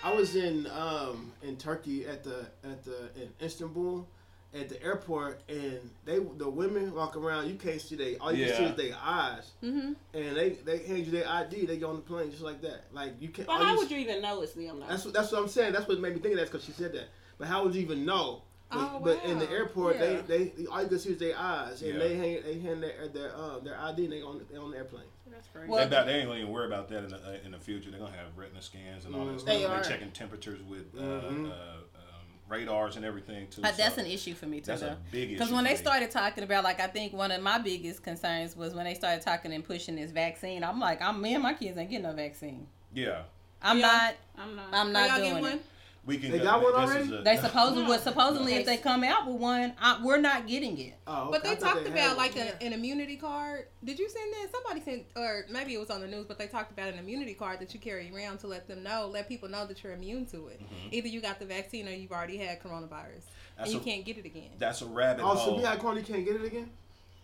I 0.04 0.12
was 0.12 0.34
in 0.36 0.66
um 0.76 1.31
in 1.42 1.56
Turkey 1.56 2.06
at 2.06 2.22
the 2.24 2.46
at 2.64 2.84
the 2.84 3.10
in 3.20 3.28
Istanbul 3.42 4.06
at 4.54 4.68
the 4.68 4.82
airport 4.82 5.40
and 5.48 5.78
they 6.04 6.18
the 6.36 6.48
women 6.48 6.94
walk 6.94 7.16
around 7.16 7.48
you 7.48 7.54
can't 7.54 7.80
see 7.80 7.96
they 7.96 8.16
all 8.18 8.32
you 8.32 8.46
can 8.46 8.54
see 8.56 8.64
is 8.64 8.76
their 8.76 8.96
eyes 9.02 9.50
Mm-hmm. 9.64 9.92
and 10.14 10.36
they 10.36 10.50
they 10.50 10.78
hand 10.86 11.06
you 11.06 11.10
their 11.12 11.28
ID 11.28 11.64
they 11.66 11.78
go 11.78 11.88
on 11.88 11.96
the 11.96 12.02
plane 12.02 12.30
just 12.30 12.42
like 12.42 12.60
that 12.62 12.84
like 12.92 13.14
you 13.20 13.28
can't 13.30 13.46
But 13.48 13.62
how 13.62 13.72
you 13.72 13.78
would 13.78 13.90
you 13.90 13.98
even 13.98 14.20
know 14.20 14.42
it's 14.42 14.52
them? 14.52 14.80
though? 14.80 14.86
that's 14.86 15.04
what 15.04 15.14
that's 15.14 15.32
what 15.32 15.40
I'm 15.42 15.48
saying 15.48 15.72
that's 15.72 15.88
what 15.88 15.98
made 16.00 16.14
me 16.14 16.20
think 16.20 16.34
of 16.34 16.40
that 16.40 16.50
because 16.52 16.64
she 16.64 16.72
said 16.72 16.92
that 16.92 17.06
but 17.38 17.48
how 17.48 17.64
would 17.64 17.74
you 17.74 17.80
even 17.82 18.04
know 18.04 18.42
but, 18.70 18.78
Oh, 18.78 19.00
but 19.02 19.24
in 19.24 19.38
the 19.38 19.50
airport 19.50 19.96
Yeah. 19.96 20.20
they 20.28 20.50
they 20.52 20.66
all 20.66 20.82
you 20.82 20.88
can 20.88 20.98
see 20.98 21.10
is 21.12 21.18
their 21.18 21.38
eyes 21.38 21.80
and 21.82 21.94
Yeah. 21.94 21.98
they 21.98 22.14
hand 22.16 22.44
they 22.44 22.58
hand 22.58 22.82
their 22.82 23.08
their 23.08 23.34
um 23.34 23.64
their 23.64 23.78
ID 23.80 24.04
and 24.04 24.12
they 24.12 24.20
on 24.22 24.44
they 24.50 24.58
on 24.58 24.70
the 24.70 24.76
airplane 24.76 25.04
That's 25.32 25.48
crazy. 25.48 25.68
Well, 25.68 25.78
they, 25.80 25.86
about, 25.86 26.06
they 26.06 26.14
ain't 26.16 26.26
gonna 26.28 26.40
even 26.40 26.52
worry 26.52 26.66
about 26.66 26.88
that 26.88 27.04
in 27.04 27.10
the, 27.10 27.16
uh, 27.16 27.36
in 27.44 27.50
the 27.52 27.58
future. 27.58 27.90
They're 27.90 27.98
gonna 28.00 28.12
have 28.16 28.36
retina 28.36 28.60
scans 28.62 29.04
and 29.06 29.14
all 29.14 29.24
that 29.26 29.32
Mhm. 29.36 29.40
stuff. 29.40 29.46
They 29.54 29.58
They 29.60 29.64
are. 29.66 29.80
are 29.80 29.84
checking 29.84 30.10
temperatures 30.10 30.60
with 30.62 30.94
uh, 30.94 31.00
Mhm. 31.00 31.50
uh, 31.50 31.54
um, 31.54 32.26
radars 32.48 32.96
and 32.96 33.04
everything 33.04 33.48
too. 33.48 33.62
Uh, 33.64 33.72
that's 33.72 33.94
so 33.94 34.00
an 34.02 34.06
issue 34.06 34.34
for 34.34 34.46
me 34.46 34.60
too, 34.60 34.66
That's 34.66 34.82
though. 34.82 34.88
a 34.88 34.98
big 35.10 35.30
issue. 35.30 35.32
Because 35.38 35.50
when 35.52 35.64
they 35.64 35.70
me. 35.70 35.76
started 35.76 36.10
talking 36.10 36.44
about, 36.44 36.64
like, 36.64 36.80
I 36.80 36.86
think 36.86 37.12
one 37.14 37.30
of 37.30 37.40
my 37.42 37.58
biggest 37.58 38.02
concerns 38.02 38.54
was 38.56 38.74
when 38.74 38.84
they 38.84 38.94
started 38.94 39.22
talking 39.22 39.52
and 39.54 39.64
pushing 39.64 39.96
this 39.96 40.10
vaccine. 40.10 40.62
I'm 40.62 40.78
like, 40.78 41.00
I'm 41.00 41.20
me 41.20 41.32
and 41.34 41.42
my 41.42 41.54
kids 41.54 41.78
ain't 41.78 41.88
getting 41.90 42.04
no 42.06 42.12
vaccine. 42.12 42.66
yeah, 42.92 43.22
I'm 43.62 43.78
Yeah. 43.78 43.86
not. 43.86 44.14
I'm 44.36 44.56
not. 44.56 44.66
I'm 44.74 44.92
not 44.92 45.16
doing 45.16 45.32
getting 45.42 45.46
it. 45.58 45.62
One? 46.04 46.16
we 46.16 46.18
can. 46.18 46.30
They 46.32 46.38
go- 46.38 46.44
got 46.44 46.62
one 46.62 46.74
already? 46.74 47.14
a- 47.14 47.22
They 47.22 47.36
supposedly, 47.36 47.82
No. 47.84 47.88
well, 47.90 47.98
supposedly, 48.00 48.54
if 48.54 48.66
they 48.66 48.76
come 48.76 49.04
out 49.04 49.26
with 49.26 49.36
one, 49.36 49.72
I, 49.80 50.00
we're 50.02 50.20
not 50.20 50.46
getting 50.46 50.78
it. 50.78 50.94
oh 51.06 51.30
But 51.30 51.44
they 51.44 51.54
talked 51.56 51.78
had 51.86 51.86
about 51.92 52.16
like 52.16 52.36
a, 52.36 52.60
an 52.62 52.72
immunity 52.72 53.16
card. 53.16 53.66
Did 53.84 53.98
you 53.98 54.08
send 54.08 54.32
that? 54.34 54.48
Somebody 54.52 54.80
sent, 54.84 55.04
or 55.16 55.46
maybe 55.50 55.74
it 55.74 55.78
was 55.80 55.90
on 55.90 56.00
the 56.00 56.08
news, 56.08 56.26
but 56.26 56.38
they 56.38 56.46
talked 56.46 56.72
about 56.72 56.88
an 56.88 56.98
immunity 56.98 57.34
card 57.34 57.60
that 57.60 57.72
you 57.74 57.80
carry 57.80 58.10
around 58.14 58.38
to 58.38 58.46
let 58.46 58.66
them 58.68 58.82
know, 58.82 59.08
let 59.12 59.28
people 59.28 59.48
know 59.48 59.66
that 59.66 59.82
you're 59.82 59.92
immune 59.92 60.26
to 60.26 60.48
it. 60.48 60.60
Mhm. 60.60 60.92
Either 60.92 61.08
you 61.08 61.20
got 61.20 61.38
the 61.38 61.46
vaccine 61.46 61.86
or 61.88 61.92
you've 61.92 62.12
already 62.12 62.36
had 62.36 62.60
coronavirus, 62.62 63.24
That's 63.56 63.70
and 63.70 63.72
you 63.72 63.78
a- 63.80 63.84
can't 63.84 64.04
get 64.04 64.18
it 64.18 64.24
again. 64.26 64.50
That's 64.58 64.82
a 64.82 64.86
rabbit 64.86 65.22
Oh, 65.24 65.34
so 65.34 65.40
hole. 65.40 65.54
if 65.56 65.60
you 65.60 65.66
had 65.66 65.78
corona, 65.80 66.02
can't 66.02 66.24
get 66.24 66.36
it 66.36 66.44
again? 66.44 66.70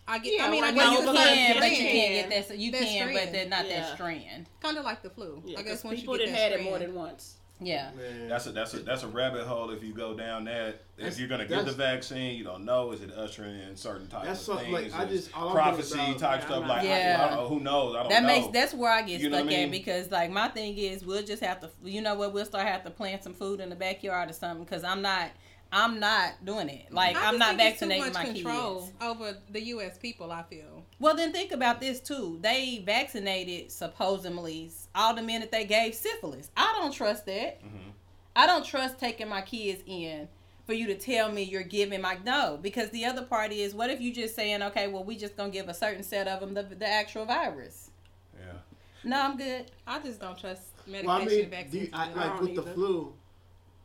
I 0.07 0.17
get. 0.17 0.33
Yeah, 0.33 0.47
I 0.47 0.49
mean, 0.49 0.63
I 0.63 0.67
like 0.67 0.75
guess 0.75 0.83
Well, 0.85 0.93
you 0.93 0.99
you 0.99 1.05
can 1.05 1.15
can, 1.15 1.59
but 1.59 1.69
you 1.71 1.77
can't 1.77 2.13
get 2.13 2.29
that. 2.31 2.47
So 2.47 2.53
you 2.55 2.71
That 2.71 2.81
can, 2.81 3.13
but 3.13 3.31
they're 3.31 3.47
not 3.47 3.67
Yeah. 3.67 3.81
that 3.81 3.93
strand. 3.93 4.47
Kind 4.59 4.77
of 4.77 4.83
like 4.85 5.03
the 5.03 5.09
flu. 5.11 5.39
Yeah, 5.45 5.59
I 5.59 5.61
guess 5.61 5.73
'cause 5.81 5.83
once 5.83 5.99
people 5.99 6.15
you 6.15 6.19
get 6.21 6.25
done 6.27 6.33
that 6.33 6.41
had 6.41 6.51
it 6.53 6.55
strand. 6.55 6.69
more 6.69 6.79
than 6.79 6.95
once. 6.95 7.35
Yeah. 7.61 7.91
Man. 7.97 8.29
That's 8.29 8.45
a 8.47 8.51
that's 8.51 8.73
a 8.73 8.79
that's 8.79 9.03
a 9.03 9.07
rabbit 9.07 9.45
hole. 9.45 9.69
If 9.71 9.83
you 9.83 9.93
go 9.93 10.13
down 10.13 10.45
that, 10.45 10.81
if 10.97 11.19
you're 11.19 11.27
gonna 11.27 11.45
get 11.45 11.65
the 11.65 11.71
vaccine, 11.73 12.37
you 12.37 12.43
don't 12.45 12.63
know. 12.63 12.91
Is 12.93 13.01
it 13.01 13.11
ushering 13.15 13.59
in 13.59 13.75
certain 13.75 14.07
types 14.07 14.25
That's 14.27 14.47
of 14.47 14.59
things? 14.61 14.71
like, 14.73 14.93
I 14.93 15.03
Is 15.11 15.25
just- 15.25 15.37
all 15.37 15.51
prophecy 15.51 15.99
about- 15.99 16.19
type 16.19 16.41
stuff. 16.43 16.51
I'm 16.63 16.67
Like, 16.67 16.83
not- 16.83 16.91
I, 16.91 16.95
I 16.95 16.97
Yeah. 16.97 17.27
don't 17.27 17.35
know. 17.37 17.47
Who 17.49 17.59
knows? 17.59 17.95
I 17.95 17.99
don't 18.03 18.09
That 18.09 18.21
know. 18.23 18.27
makes 18.27 18.47
that's 18.53 18.73
where 18.73 18.91
I 18.91 19.01
get 19.01 19.19
You 19.19 19.29
know 19.29 19.37
stuck 19.39 19.47
what 19.47 19.55
I 19.55 19.63
at 19.63 19.71
because 19.71 20.09
like 20.11 20.29
my 20.31 20.47
thing 20.47 20.77
is 20.77 21.03
we'll 21.05 21.23
just 21.23 21.43
have 21.43 21.59
to 21.61 21.69
you 21.83 22.01
know 22.01 22.15
what 22.15 22.33
we'll 22.33 22.45
start 22.45 22.65
have 22.65 22.83
to 22.85 22.91
plant 22.91 23.23
some 23.23 23.33
food 23.33 23.59
in 23.59 23.69
the 23.69 23.75
backyard 23.75 24.29
or 24.29 24.33
something 24.33 24.63
because 24.63 24.83
I'm 24.85 25.01
not 25.01 25.29
I'm 25.71 25.99
not 25.99 26.43
doing 26.45 26.67
it 26.69 26.91
like 26.91 27.15
I 27.15 27.27
I'm 27.27 27.37
not 27.37 27.49
think 27.57 27.59
too 27.59 27.85
vaccinating 27.87 28.05
much 28.05 28.13
my 28.13 28.25
control 28.25 28.79
kids. 28.81 28.93
over 29.01 29.37
the 29.51 29.61
U.S. 29.65 29.97
people. 29.99 30.31
I 30.31 30.43
feel. 30.43 30.78
Well 30.99 31.15
then 31.15 31.31
think 31.31 31.51
about 31.51 31.79
this 31.79 31.99
too. 31.99 32.39
They 32.41 32.83
vaccinated 32.85 33.71
supposedly 33.71 34.71
all 34.93 35.13
the 35.15 35.21
men 35.21 35.41
that 35.41 35.51
they 35.51 35.65
gave 35.65 35.95
syphilis. 35.95 36.49
I 36.57 36.75
don't 36.79 36.91
trust 36.91 37.25
that. 37.27 37.61
Mhm. 37.63 37.93
I 38.35 38.45
don't 38.45 38.65
trust 38.65 38.99
taking 38.99 39.29
my 39.29 39.41
kids 39.41 39.81
in 39.85 40.27
for 40.65 40.73
you 40.73 40.87
to 40.87 40.95
tell 40.95 41.31
me 41.31 41.43
you're 41.43 41.63
giving 41.63 42.01
my 42.01 42.17
no 42.25 42.59
because 42.61 42.89
the 42.91 43.05
other 43.05 43.23
party 43.23 43.61
is 43.61 43.73
what 43.73 43.89
if 43.89 43.99
you 44.01 44.13
just 44.13 44.35
saying 44.35 44.61
okay 44.61 44.87
well 44.87 45.03
we 45.03 45.15
just 45.17 45.35
gonna 45.35 45.49
give 45.49 45.67
a 45.67 45.73
certain 45.73 46.03
set 46.03 46.27
of 46.27 46.39
them 46.41 46.53
the, 46.53 46.63
the 46.63 46.87
actual 46.87 47.25
virus. 47.25 47.89
Yeah. 48.37 48.53
No, 49.03 49.21
I'm 49.21 49.37
good. 49.37 49.71
I 49.87 49.99
just 49.99 50.19
don't 50.19 50.37
trust 50.37 50.61
medication 50.85 51.07
Well, 51.07 51.15
I 51.21 51.25
mean, 51.25 51.43
do 51.43 51.49
vaccines. 51.49 51.73
you, 51.73 51.89
I, 51.93 52.07
in 52.11 52.17
I 52.19 52.27
like 52.27 52.39
don't 52.39 52.55
with 52.55 52.65
the 52.65 52.73
flu, 52.73 53.13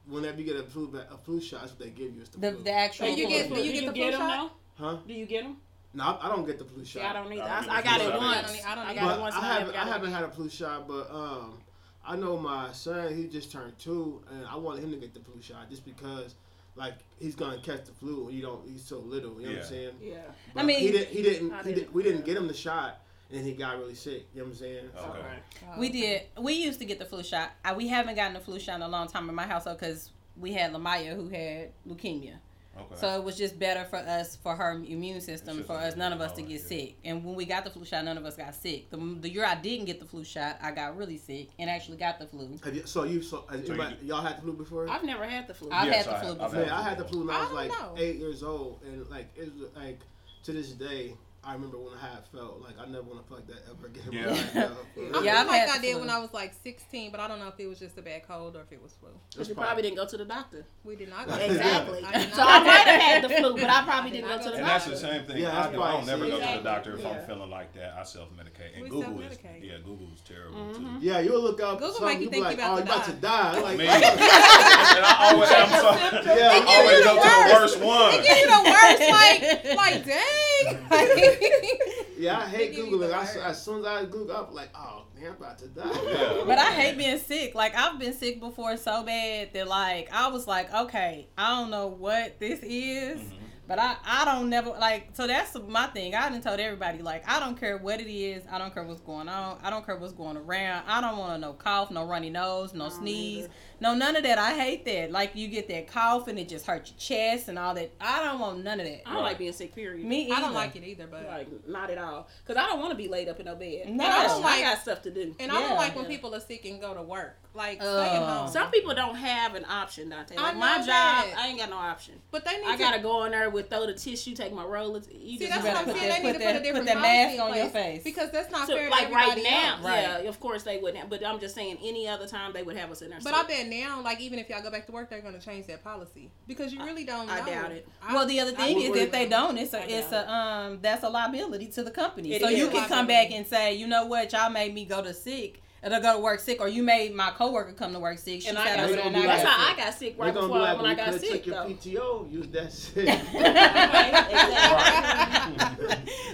whenever 0.09 0.39
you 0.41 0.45
get 0.45 0.57
a 0.57 0.65
flu, 0.65 0.93
a 1.11 1.17
flu 1.19 1.41
shot, 1.41 1.61
that's 1.61 1.73
what 1.73 1.79
they 1.81 1.91
give 1.91 2.15
you. 2.15 2.23
Is 2.23 2.29
the, 2.31 2.39
The 2.39 2.53
flu. 2.53 2.63
the 2.65 2.71
actual. 2.73 3.07
Do 3.07 3.13
you 3.21 3.29
get- 3.29 3.47
flu. 3.47 3.57
do 3.57 3.63
you 3.63 3.73
get 3.73 3.87
the 3.87 3.93
flu 4.01 4.11
them 4.11 4.21
shot? 4.21 4.53
huh? 4.79 4.97
Do 5.07 5.15
you 5.15 5.27
get 5.27 5.45
them? 5.45 5.57
No, 5.95 6.05
I, 6.05 6.27
I 6.27 6.29
don't 6.29 6.45
get 6.47 6.59
the 6.59 6.65
flu 6.65 6.85
shot. 6.85 7.03
Yeah, 7.03 7.11
I 7.11 7.13
don't 7.15 7.33
either. 7.33 7.43
I 7.43 7.61
don't 7.61 7.71
I, 7.71 7.77
I 7.79 7.83
got 7.83 8.01
it 8.01 8.05
flu 8.05 8.11
shot. 8.13 8.21
once. 8.21 8.37
I 8.37 8.47
don't- 8.53 8.65
I 8.67 8.75
don't 8.75 8.87
I 8.87 8.95
got 8.95 9.05
But 9.05 9.19
it 9.19 9.21
once. 9.21 9.35
I 9.37 9.41
haven't, 9.41 9.75
I 9.77 9.85
haven't 9.87 10.13
had 10.13 10.25
a 10.25 10.29
flu 10.31 10.49
shot, 10.51 10.89
but 10.89 11.11
um, 11.11 11.59
I 12.07 12.17
know 12.17 12.37
my 12.37 12.73
son. 12.73 13.15
He 13.17 13.27
just 13.29 13.53
turned 13.53 13.79
two, 13.79 14.23
and 14.31 14.45
I 14.47 14.57
wanted 14.57 14.85
him 14.85 14.91
to 14.91 14.97
get 14.97 15.15
the 15.15 15.21
flu 15.21 15.41
shot 15.41 15.71
just 15.71 15.85
because, 15.85 16.35
like, 16.77 16.95
he's 17.21 17.35
gonna 17.37 17.59
catch 17.59 17.85
the 17.85 17.93
flu. 17.93 18.27
and 18.29 18.37
You 18.37 18.43
don't. 18.43 18.69
He's 18.69 18.83
so 18.85 18.99
little. 18.99 19.41
You 19.41 19.47
know 19.47 19.53
what 19.55 19.63
I'm 19.63 19.69
saying? 19.69 19.91
Yeah. 20.03 20.15
But 20.55 20.65
mean- 20.67 20.81
he 20.81 20.91
didn't. 20.91 21.09
He 21.09 21.23
didn't. 21.23 21.53
I 21.53 21.59
He 21.59 21.69
did, 21.71 21.75
didn't. 21.77 21.95
we 21.95 22.03
didn't 22.03 22.25
get 22.25 22.37
him 22.37 22.49
the 22.49 22.55
shot, 22.55 23.01
and 23.33 23.47
he 23.47 23.53
got 23.53 23.79
really 23.79 23.95
sick. 23.95 24.27
You 24.35 24.41
know 24.41 24.47
what 24.47 24.53
I'm 24.53 24.59
saying? 24.59 24.91
Okay. 24.97 25.19
Okay. 25.19 25.79
We 25.81 25.89
did. 25.91 26.23
We 26.41 26.55
used 26.55 26.81
to 26.81 26.85
get 26.85 26.99
the 26.99 27.05
flu 27.07 27.23
shot. 27.23 27.53
I, 27.65 27.73
we 27.75 27.87
haven't 27.89 28.17
gotten 28.17 28.35
the 28.35 28.41
flu 28.41 28.59
shot 28.59 28.77
in 28.77 28.83
a 28.83 28.89
long 28.89 29.07
time 29.07 29.29
in 29.29 29.35
my 29.35 29.47
household 29.47 29.79
because 29.79 30.11
we 30.37 30.53
had 30.53 30.73
Lamaya 30.73 31.15
who 31.15 31.29
had 31.29 31.71
leukemia. 31.89 32.35
Okay. 32.77 32.95
So 32.97 33.09
it 33.17 33.23
was 33.23 33.37
just 33.37 33.59
better 33.59 33.85
for 33.85 33.97
us, 33.97 34.37
for 34.37 34.57
her 34.57 34.73
immune 34.73 35.21
system, 35.21 35.59
for 35.65 35.75
just 35.75 35.93
us, 35.93 35.97
none 35.97 36.13
of 36.13 36.21
us 36.21 36.33
to 36.33 36.43
get 36.43 36.57
it. 36.61 36.67
sick. 36.67 36.97
And 37.05 37.25
when 37.25 37.35
we 37.37 37.45
got 37.45 37.65
the 37.65 37.71
flu 37.71 37.85
shot, 37.85 38.05
none 38.05 38.19
of 38.19 38.25
us 38.25 38.37
got 38.37 38.55
sick. 38.55 38.91
The, 38.91 38.97
the 39.21 39.31
year 39.31 39.45
I 39.45 39.55
didn't 39.55 39.87
get 39.87 40.01
the 40.01 40.07
flu 40.07 40.25
shot, 40.25 40.59
I 40.61 40.73
got 40.73 40.97
really 40.97 41.17
sick 41.19 41.49
and 41.59 41.71
actually 41.71 41.99
got 41.99 42.19
the 42.19 42.27
flu. 42.27 42.59
Have 42.65 42.75
you, 42.75 42.83
so 42.87 43.05
you 43.05 43.23
so, 43.23 43.45
has 43.51 43.61
So 43.67 43.75
you 43.75 43.81
anybody, 43.81 44.07
y'all 44.07 44.23
had 44.23 44.39
the 44.39 44.43
flu 44.43 44.53
before? 44.55 44.89
I've 44.91 45.05
never 45.05 45.25
had 45.25 45.47
the 45.47 45.55
flu. 45.55 45.69
I've 45.71 45.87
Yes, 45.87 46.07
had 46.07 46.15
the 46.15 46.17
I 46.17 46.21
flu 46.21 46.29
have. 46.31 46.41
I've 46.41 46.51
before. 46.51 46.65
Man, 46.67 46.71
I 46.75 46.83
had 46.83 46.99
the 46.99 47.05
flu 47.05 47.27
when 47.27 47.31
I 47.31 47.39
I 47.39 47.41
was 47.41 47.49
don't 47.49 47.57
like 47.57 47.69
know. 47.69 47.95
eight 47.97 48.17
years 48.17 48.43
old, 48.43 48.81
and 48.85 49.09
like 49.09 49.29
it 49.37 49.53
was 49.59 49.71
like 49.77 50.01
to 50.45 50.53
this 50.53 50.73
day, 50.73 51.15
I 51.47 51.53
remember 51.53 51.79
when 51.79 51.93
I 51.95 52.01
had 52.01 52.25
felt 52.33 52.61
like 52.63 52.73
I 52.81 52.87
never 52.87 53.03
want 53.03 53.21
to 53.23 53.29
feel 53.29 53.37
like 53.37 53.47
that 53.49 53.63
ever 53.71 53.87
again. 53.87 54.09
in 54.11 54.15
my 54.15 54.21
Yeah. 54.25 54.31
life, 54.33 54.55
yo, 54.55 54.69
for 54.95 55.01
real. 55.01 55.17
I 55.17 55.23
Yeah, 55.23 55.33
feel 55.33 55.41
I've 55.41 55.47
like 55.49 55.69
I 55.69 55.79
did 55.79 55.91
flu. 55.93 56.01
when 56.01 56.11
I 56.11 56.19
was 56.19 56.33
like 56.33 56.53
16, 56.63 57.11
but 57.11 57.21
I 57.21 57.29
don't 57.29 57.39
know 57.39 57.49
if 57.49 57.61
it 57.61 57.67
was 57.67 57.79
just 57.79 57.99
a 57.99 58.03
bad 58.03 58.27
cold 58.27 58.57
or 58.57 58.63
if 58.63 58.73
it 58.73 58.83
was 58.83 58.93
flu. 58.99 59.11
Because 59.31 59.49
you 59.51 59.55
probably 59.55 59.83
didn't 59.83 59.97
go 59.97 60.07
to 60.07 60.17
the 60.17 60.25
doctor. 60.25 60.65
We 60.85 60.97
did 60.97 61.11
not 61.11 61.29
go. 61.29 61.35
Exactly. 61.35 62.03
I 62.05 62.19
did 62.25 62.35
so 62.35 62.43
I 62.43 62.59
might 62.65 62.87
have 62.89 63.01
had 63.01 63.25
the 63.25 63.29
flu, 63.29 63.55
but 63.55 63.69
I 63.69 63.83
probably 63.85 64.11
I 64.11 64.15
did 64.15 64.21
didn't 64.23 64.29
go 64.39 64.39
to 64.45 64.51
the 64.51 64.57
And 64.57 64.67
doctor. 64.67 64.91
that's 64.91 65.01
the 65.03 65.09
same 65.09 65.25
thing 65.27 65.37
Yeah, 65.37 65.65
I 65.69 65.73
do. 65.73 65.83
I 65.83 65.93
don't 65.93 66.07
never 66.07 66.27
go 66.27 66.41
to 66.41 66.57
the 66.57 66.63
doctor 66.65 66.97
if 66.97 67.05
I'm 67.07 67.27
feeling 67.27 67.51
like 67.51 67.75
that. 67.75 67.93
I 67.99 68.03
self 68.05 68.29
medicate. 68.31 68.73
And 68.75 68.83
We 68.83 68.89
Google 68.89 69.21
is 69.21 69.37
self-medicate. 69.37 69.65
yeah, 69.69 69.79
Google's 69.85 70.21
terrible 70.27 70.57
Mhm. 70.59 71.01
too. 71.01 71.07
Yeah, 71.07 71.21
you'll 71.21 71.43
look 71.43 71.61
up 71.61 71.79
Google 71.79 71.93
something, 71.95 72.09
make 72.09 72.17
you 72.19 72.23
you'll 72.25 72.31
think 72.33 72.45
like, 72.45 72.57
you 72.57 72.65
oh, 72.65 72.77
about 72.79 72.79
you 72.79 72.93
about 72.93 73.05
to 73.05 73.11
to 73.13 73.17
die. 73.19 73.61
Like, 73.61 73.79
Me. 73.79 73.87
and 73.87 74.05
I 74.05 75.31
always, 75.33 75.51
I'm 75.51 75.69
so, 75.69 76.33
yeah, 76.35 76.49
I 76.49 76.57
I'm 76.57 76.69
always 76.69 76.99
you 76.99 77.05
go 77.05 77.15
the 77.15 77.21
to 77.21 77.29
the 77.29 77.53
worst. 77.53 77.55
worst 77.55 77.81
one. 77.81 78.11
They 78.11 78.23
give 78.25 78.39
you 78.39 78.47
the 78.49 78.63
worst, 78.65 79.01
like, 79.13 79.77
like, 79.77 80.07
dang. 80.07 81.33
yeah, 82.19 82.39
I 82.39 82.47
hate 82.49 82.59
They 82.71 82.77
give 82.77 82.85
you 82.87 82.91
Google. 82.93 83.09
the 83.09 83.15
I, 83.15 83.49
as 83.49 83.63
soon 83.65 83.81
as 83.81 83.87
I 83.87 84.05
Google 84.05 84.37
I'm 84.37 84.55
like, 84.55 84.71
oh, 84.75 85.05
man, 85.15 85.31
I'm 85.31 85.37
about 85.37 85.59
to 85.59 85.69
die. 85.69 85.83
Yeah. 85.85 86.43
But 86.47 86.59
I 86.59 86.73
hate 86.73 86.97
being 86.99 87.19
sick. 87.19 87.55
Like 87.55 87.75
I've 87.77 87.99
been 87.99 88.13
sick 88.13 88.41
before 88.41 88.77
so 88.77 89.03
bad 89.03 89.53
that 89.53 89.69
like 89.69 90.09
I 90.13 90.29
was 90.29 90.47
like, 90.47 90.73
okay, 90.73 91.29
I 91.37 91.61
don't 91.61 91.71
know 91.71 91.89
what 91.89 92.39
this 92.41 92.61
is, 92.63 93.21
Mhm. 93.21 93.31
But 93.67 93.79
I, 93.79 93.97
I 94.05 94.27
don't 94.27 94.51
never 94.51 94.69
like 94.71 95.09
so 95.15 95.27
that's 95.27 95.57
my 95.69 95.87
thing. 95.87 96.15
I 96.15 96.29
done 96.29 96.43
told 96.43 96.61
everybody 96.61 96.99
like 97.01 97.27
I 97.27 97.41
don't 97.41 97.59
care 97.59 97.79
what 97.79 97.99
it 97.99 98.13
is. 98.13 98.43
I 98.53 98.59
don't 98.59 98.75
care 98.75 98.85
what's 98.85 99.01
going 99.01 99.27
on. 99.27 99.59
I 99.63 99.71
don't 99.71 99.87
care 99.87 99.97
what's 99.97 100.13
going 100.13 100.37
around. 100.37 100.85
I 100.87 101.01
don't 101.01 101.17
want 101.17 101.33
to 101.33 101.39
no 101.39 101.55
cough, 101.55 101.91
no 101.91 102.05
runny 102.05 102.29
nose, 102.29 102.75
no 102.75 102.91
sneeze, 102.91 103.49
no 103.85 103.95
none 103.95 104.17
of 104.17 104.23
that. 104.25 104.39
I 104.39 104.55
hate 104.59 104.85
that. 104.87 105.11
Like 105.13 105.37
you 105.37 105.49
get 105.49 105.69
that 105.69 105.87
cough 105.87 106.27
and 106.29 106.39
it 106.39 106.49
just 106.49 106.67
hurts 106.67 106.91
your 106.91 106.99
chest 106.99 107.49
and 107.49 107.59
all 107.59 107.75
that. 107.75 107.93
I 108.01 108.25
don't 108.25 108.41
want 108.41 108.65
none 108.65 108.81
of 108.81 108.87
that. 108.87 109.03
I 109.07 109.13
don't 109.13 109.23
like 109.23 109.39
being 109.39 109.53
sick. 109.53 109.75
Period. 109.75 110.05
Me 110.05 110.27
either. 110.27 110.35
I 110.35 110.41
don't 110.41 110.55
like 110.55 110.75
it 110.77 110.85
either, 110.85 111.07
but 111.07 111.27
Like 111.27 111.49
not 111.69 111.91
at 111.91 111.99
all. 111.99 112.29
Cause 112.47 112.57
I 112.57 112.67
don't 112.67 112.79
want 112.81 112.91
to 112.91 112.97
be 112.97 113.09
laid 113.09 113.29
up 113.29 113.39
in 113.39 113.47
no 113.47 113.55
bed. 113.55 113.89
No. 113.91 114.05
I, 114.05 114.09
I 114.09 114.11
got, 114.11 114.29
don't 114.29 114.45
I 114.45 114.63
got 114.63 114.79
stuff 114.81 115.03
to 115.03 115.11
do. 115.11 115.35
and 115.39 115.53
I 115.53 115.61
don't 115.61 115.77
like 115.77 115.95
when 115.95 116.05
Yeah. 116.07 116.11
people 116.11 116.35
are 116.35 116.41
sick 116.41 116.65
and 116.65 116.81
go 116.81 116.95
to 116.95 117.03
work. 117.03 117.37
Like 117.57 117.81
stay 117.81 118.17
at 118.17 118.23
home. 118.29 118.49
Some 118.51 118.71
people 118.73 118.95
don't 118.97 119.15
have 119.15 119.55
an 119.55 119.65
option, 119.67 120.09
Dante. 120.09 120.35
Like 120.37 120.55
know 120.55 120.61
my 120.61 120.79
job, 120.79 120.87
that. 120.87 121.35
I 121.39 121.47
ain't 121.49 121.59
got 121.59 121.71
no 121.71 121.77
option. 121.77 122.15
but 122.33 122.45
they 122.45 122.57
need 122.59 122.67
I 122.67 122.73
to. 122.73 122.79
gotta 122.79 123.01
go 123.01 123.25
in 123.27 123.31
there 123.31 123.49
with 123.49 123.71
throw 123.71 123.87
the 123.87 123.95
tissue, 123.95 124.35
take 124.35 124.53
my 124.53 124.65
rollers. 124.65 125.09
You 125.13 125.39
See, 125.39 125.47
just 125.47 125.63
that's 125.63 125.65
what 125.65 125.77
I'm 125.77 125.85
put 125.85 125.97
saying. 125.97 126.09
that- 126.09 126.23
They 126.23 126.27
need 126.27 126.33
put 126.33 126.39
to 126.41 126.45
put 126.47 126.53
that- 126.53 126.57
a 126.61 126.65
different 126.65 126.87
put 126.89 126.95
that 126.95 127.01
mask 127.01 127.41
on 127.43 127.57
your 127.57 127.69
face. 127.69 128.03
because 128.03 128.31
that's 128.33 128.51
not 128.51 128.67
So, 128.67 128.77
fair. 128.77 128.91
like 128.91 129.07
to 129.09 129.15
right 129.15 129.41
now, 129.45 129.75
else. 129.77 129.85
Right. 129.85 130.01
yeah, 130.25 130.29
of 130.29 130.41
course 130.41 130.65
they 130.65 130.79
wouldn't. 130.79 131.09
But 131.09 131.25
I'm 131.25 131.39
just 131.39 131.55
saying, 131.55 131.79
any 131.85 132.09
other 132.09 132.27
time 132.27 132.53
they 132.53 132.65
would 132.65 132.77
have 132.77 132.91
us 132.91 133.03
in 133.03 133.11
there. 133.11 133.21
But 133.23 133.35
I 133.35 133.45
bet 133.45 133.69
now, 133.81 134.01
like 134.03 134.21
even 134.21 134.39
if 134.39 134.49
y'all 134.49 134.63
go 134.63 134.71
back 134.71 134.87
to 134.87 134.93
work, 134.93 135.11
they're 135.11 135.21
gonna 135.21 135.41
change 135.41 135.67
that 135.67 135.83
policy 135.83 136.31
because 136.47 136.73
you 136.73 136.83
really 136.85 137.05
don't. 137.05 137.29
I 137.31 137.41
know. 137.41 137.47
doubt 137.47 137.73
it. 137.73 137.89
I- 138.03 138.15
Well, 138.15 138.27
the 138.27 138.41
other 138.41 138.53
thing 138.53 138.77
I 138.77 138.81
is 138.81 138.89
really 138.89 139.01
if 139.01 139.13
they 139.13 139.27
don't, 139.29 139.57
it's 139.59 139.75
a 139.75 139.83
it's 139.99 140.13
a 140.13 140.31
um 140.33 140.79
that's 140.83 141.03
a 141.03 141.09
liability 141.09 141.67
to 141.69 141.83
the 141.83 141.91
company. 141.91 142.33
It 142.33 142.43
so 142.43 142.49
you 142.49 142.69
can 142.69 142.89
come 142.89 143.07
back 143.07 143.31
and 143.31 143.47
say, 143.47 143.75
you 143.75 143.87
know 143.87 144.07
what, 144.07 144.33
y'all 144.33 144.51
made 144.51 144.75
me 144.75 144.85
go 144.85 145.03
to 145.03 145.13
sick 145.15 145.61
or 145.85 145.91
to 145.91 146.01
go 146.01 146.15
to 146.15 146.21
work 146.21 146.41
sick, 146.41 146.61
or 146.61 146.69
you 146.69 146.83
made 146.83 147.15
my 147.15 147.31
coworker 147.31 147.73
come 147.73 147.93
to 147.93 147.99
work 147.99 148.19
sick. 148.19 148.43
She 148.43 148.49
And 148.49 148.57
sat 148.57 148.81
I 148.81 148.85
over 148.85 148.97
got 148.97 148.97
there 148.97 148.97
sick. 148.97 149.07
and 149.07 149.17
I 149.17 149.27
That's 149.27 149.43
how 149.49 149.73
I 149.73 149.77
got 149.77 149.95
sick 149.95 150.17
They're 150.17 150.27
right 150.27 150.35
gonna 150.35 150.47
before 150.47 150.61
like, 150.61 150.77
when 150.79 150.87
I 150.87 150.95
got 150.95 151.05
could 151.05 151.13
have 151.15 151.21
sick. 151.21 151.31
took 151.33 151.47
your 151.47 151.55
though. 151.57 151.69
PTO. 151.75 152.33
Use 152.33 152.49
that 152.49 152.73
shit. 152.73 153.09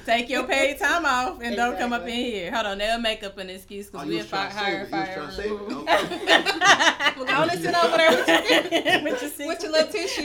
Take 0.06 0.28
your 0.30 0.44
paid 0.44 0.78
time 0.78 1.04
off 1.04 1.40
and 1.42 1.54
don't 1.56 1.78
come 1.78 1.92
up 1.92 2.02
in 2.02 2.08
here. 2.14 2.52
Hold 2.52 2.66
on, 2.66 2.78
they'll 2.78 2.98
make 3.00 3.22
up 3.22 3.38
an 3.38 3.50
excuse 3.50 3.88
Oh, 3.88 4.04
because 4.04 4.06
you 4.06 4.12
we'll 4.14 4.20
was 4.22 4.28
trying 4.30 4.50
fire, 4.50 4.84
to 4.86 4.90
save 4.90 4.94
hire, 4.94 5.10
it. 5.10 5.16
You 5.16 5.22
was 5.26 5.36
to 5.36 5.42
save 5.42 5.52
it. 5.52 5.72
Okay. 5.72 7.10
Well, 7.20 7.26
go 7.26 7.34
on 7.34 7.50
and 7.50 7.60
sit 7.60 7.74
over 7.74 7.96
there 7.98 8.10
with 8.10 8.28
your, 8.28 9.02
with 9.12 9.20
your, 9.22 9.30
six, 9.30 9.46
with 9.46 9.62
your 9.62 9.72
little 9.72 9.92
tissues. 9.92 10.24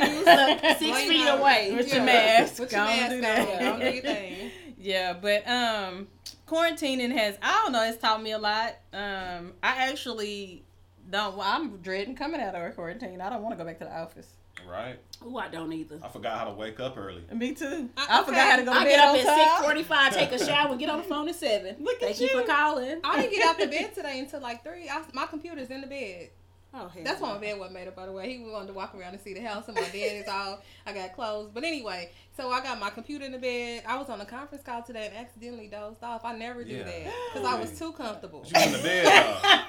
Six 0.80 1.02
feet 1.04 1.28
away. 1.28 1.74
with 1.76 1.94
your 1.94 2.04
mask. 2.04 2.60
With 2.60 2.72
Go 2.72 2.78
your 2.78 2.86
mask 2.86 3.10
do 3.10 3.16
on. 3.16 3.22
that. 3.22 3.60
Don't 3.60 3.80
do 3.82 3.86
your 3.90 4.02
thing. 4.02 4.52
Yeah, 4.86 5.14
but 5.14 5.48
um, 5.48 6.08
quarantining 6.48 7.12
has 7.12 7.38
I 7.42 7.64
don't 7.64 7.72
know. 7.72 7.84
It's 7.84 7.98
taught 7.98 8.22
me 8.22 8.32
a 8.32 8.38
lot. 8.38 8.76
Um, 8.94 9.54
I 9.64 9.90
actually 9.90 10.64
don't. 11.10 11.36
well, 11.36 11.48
I'm 11.48 11.78
dreading 11.78 12.16
coming 12.16 12.40
out 12.40 12.54
of 12.54 12.76
quarantine. 12.76 13.20
I 13.20 13.30
don't 13.32 13.42
want 13.42 13.54
to 13.54 13.58
go 13.58 13.66
back 13.66 13.80
to 13.80 13.86
the 13.86 13.98
office. 13.98 14.28
Right? 14.70 15.00
Oh, 15.24 15.38
I 15.38 15.48
don't 15.50 15.74
either. 15.74 16.00
I 16.04 16.08
forgot 16.08 16.38
how 16.38 16.46
to 16.46 16.52
wake 16.52 16.80
up 16.80 16.98
early. 16.98 17.24
Me 17.34 17.54
too. 17.54 17.90
I- 17.98 18.22
I, 18.22 18.24
forgot 18.24 18.50
how 18.52 18.56
to 18.58 18.64
go 18.64 18.74
to 18.74 18.80
I 18.80 18.84
bed 18.84 18.90
get 18.90 19.00
up 19.00 19.10
on 19.10 19.20
at 19.20 19.26
time. 19.26 19.40
six 19.40 19.66
forty-five, 19.66 20.14
take 20.14 20.32
a 20.32 20.46
shower, 20.46 20.70
and 20.70 20.80
get 20.80 20.90
on 20.90 21.00
the 21.00 21.04
phone 21.04 21.30
at 21.30 21.36
seven. 21.36 21.76
Look 21.80 21.96
at 21.96 22.02
Thank 22.02 22.20
you 22.22 22.28
you. 22.28 22.42
for 22.42 22.48
calling. 22.48 23.00
I 23.04 23.22
didn't 23.22 23.34
get 23.34 23.48
out 23.48 23.58
the 23.60 23.68
bed 23.68 23.92
today 23.96 24.20
until 24.20 24.40
like 24.42 24.64
three. 24.64 24.88
I, 24.88 25.02
my 25.14 25.26
computer's 25.26 25.70
in 25.72 25.82
the 25.82 25.88
bed. 25.88 26.30
Oh, 26.78 26.90
hell 26.90 27.04
That's 27.06 27.22
why 27.22 27.34
my 27.34 27.40
bed 27.40 27.58
wasn't 27.58 27.76
made 27.76 27.88
up, 27.88 27.96
by 27.96 28.06
the 28.06 28.12
way. 28.12 28.34
He 28.34 28.44
wanted 28.44 28.68
to 28.68 28.74
walk 28.74 28.94
around 28.96 29.14
and 29.14 29.22
see 29.22 29.34
the 29.34 29.40
house, 29.40 29.66
and 29.68 29.76
my 29.76 29.84
bed 29.84 30.22
is 30.22 30.28
all. 30.28 30.62
I 30.86 30.92
got 30.94 31.14
clothes, 31.16 31.50
but 31.54 31.64
anyway, 31.64 32.12
so 32.36 32.50
I 32.52 32.62
got 32.62 32.80
my 32.80 32.90
computer 32.90 33.26
in 33.26 33.32
the 33.32 33.38
bed. 33.38 33.84
I 33.88 33.98
was 33.98 34.10
on 34.10 34.20
a 34.22 34.26
conference 34.26 34.64
call 34.64 34.82
today 34.84 35.08
and 35.08 35.16
accidentally 35.18 35.68
dozed 35.68 36.04
off. 36.04 36.24
I 36.26 36.36
never 36.36 36.64
do 36.64 36.72
Yeah. 36.76 36.84
that 36.84 37.14
because 37.34 37.48
I 37.48 37.60
was 37.60 37.78
too 37.78 37.92
comfortable. 37.94 38.44
You 38.46 38.52
was 38.54 38.66
in 38.66 38.72
the 38.74 38.78
bed. 38.80 39.06
Uh, 39.44 39.62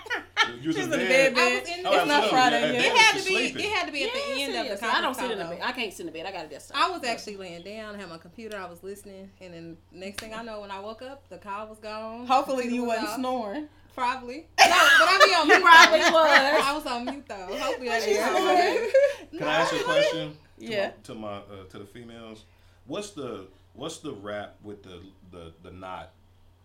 you 0.60 0.68
was 0.68 0.76
She 0.76 0.82
in 0.82 0.88
was 0.90 0.96
the 0.98 1.02
in 1.02 1.08
the 1.08 1.14
bed. 1.14 1.34
bed, 1.34 1.40
I 1.42 1.58
was 1.60 1.68
in 1.76 1.82
the 1.82 1.88
Oh, 1.88 1.92
it's 1.98 2.06
not. 2.08 2.30
Friday 2.30 2.60
Yeah, 2.74 2.80
yet. 2.80 2.84
It 2.92 2.96
had 2.98 3.18
to 3.18 3.24
be. 3.24 3.34
sleeping. 3.34 3.64
It 3.64 3.72
had 3.72 3.86
to 3.86 3.92
be 3.92 4.04
at 4.04 4.12
the 4.12 4.20
end 4.42 4.54
it 4.54 4.58
of 4.60 4.66
the 4.68 4.72
is. 4.74 4.80
conference 4.80 4.94
I 4.98 5.00
don't 5.00 5.14
sit 5.14 5.30
in 5.30 5.38
the 5.38 5.44
bed. 5.44 5.60
I 5.62 5.72
can't 5.72 5.92
sit 5.92 6.00
in 6.00 6.06
the 6.06 6.12
bed. 6.12 6.26
I 6.26 6.32
gotta 6.32 6.48
just. 6.48 6.72
I 6.74 6.90
was 6.90 7.04
actually 7.04 7.36
laying 7.36 7.62
down, 7.62 7.98
had 7.98 8.08
my 8.08 8.18
computer, 8.18 8.56
I 8.58 8.68
was 8.68 8.82
listening, 8.82 9.30
and 9.40 9.54
then 9.54 9.76
next 9.92 10.20
thing 10.20 10.34
I 10.34 10.42
know, 10.42 10.60
when 10.60 10.70
I 10.70 10.80
woke 10.80 11.02
up, 11.02 11.28
the 11.28 11.38
call 11.38 11.66
was 11.68 11.78
gone. 11.78 12.26
Hopefully 12.26 12.68
you 12.68 12.82
was 12.82 12.88
wasn't 12.96 13.08
off. 13.08 13.16
snoring. 13.16 13.68
Probably. 13.94 14.36
No, 14.36 14.66
but 14.66 14.68
I 14.68 15.22
be 15.26 15.34
on 15.34 15.48
mute. 15.48 15.62
probably 15.62 15.98
though. 16.00 16.10
was. 16.12 16.62
I 16.64 16.72
was 16.74 16.86
on 16.86 17.04
mute 17.06 17.24
though. 17.28 17.56
Hopefully 17.56 17.88
that 17.88 18.02
She 18.02 18.10
didn't 18.10 18.24
happen. 18.26 18.90
Can 19.38 19.48
I 19.48 19.54
ask 19.54 19.72
you 19.72 19.80
a 19.80 19.84
question? 19.84 20.36
To 20.58 20.64
Yeah. 20.66 20.86
My, 20.88 20.92
to 21.04 21.14
my 21.14 21.28
uh, 21.38 21.42
to 21.70 21.78
the 21.78 21.86
females, 21.86 22.44
what's 22.86 23.10
the 23.10 23.46
what's 23.74 23.98
the 23.98 24.12
wrap 24.12 24.56
with 24.62 24.82
the 24.82 25.00
the 25.30 25.52
the 25.62 25.70
knot 25.70 26.10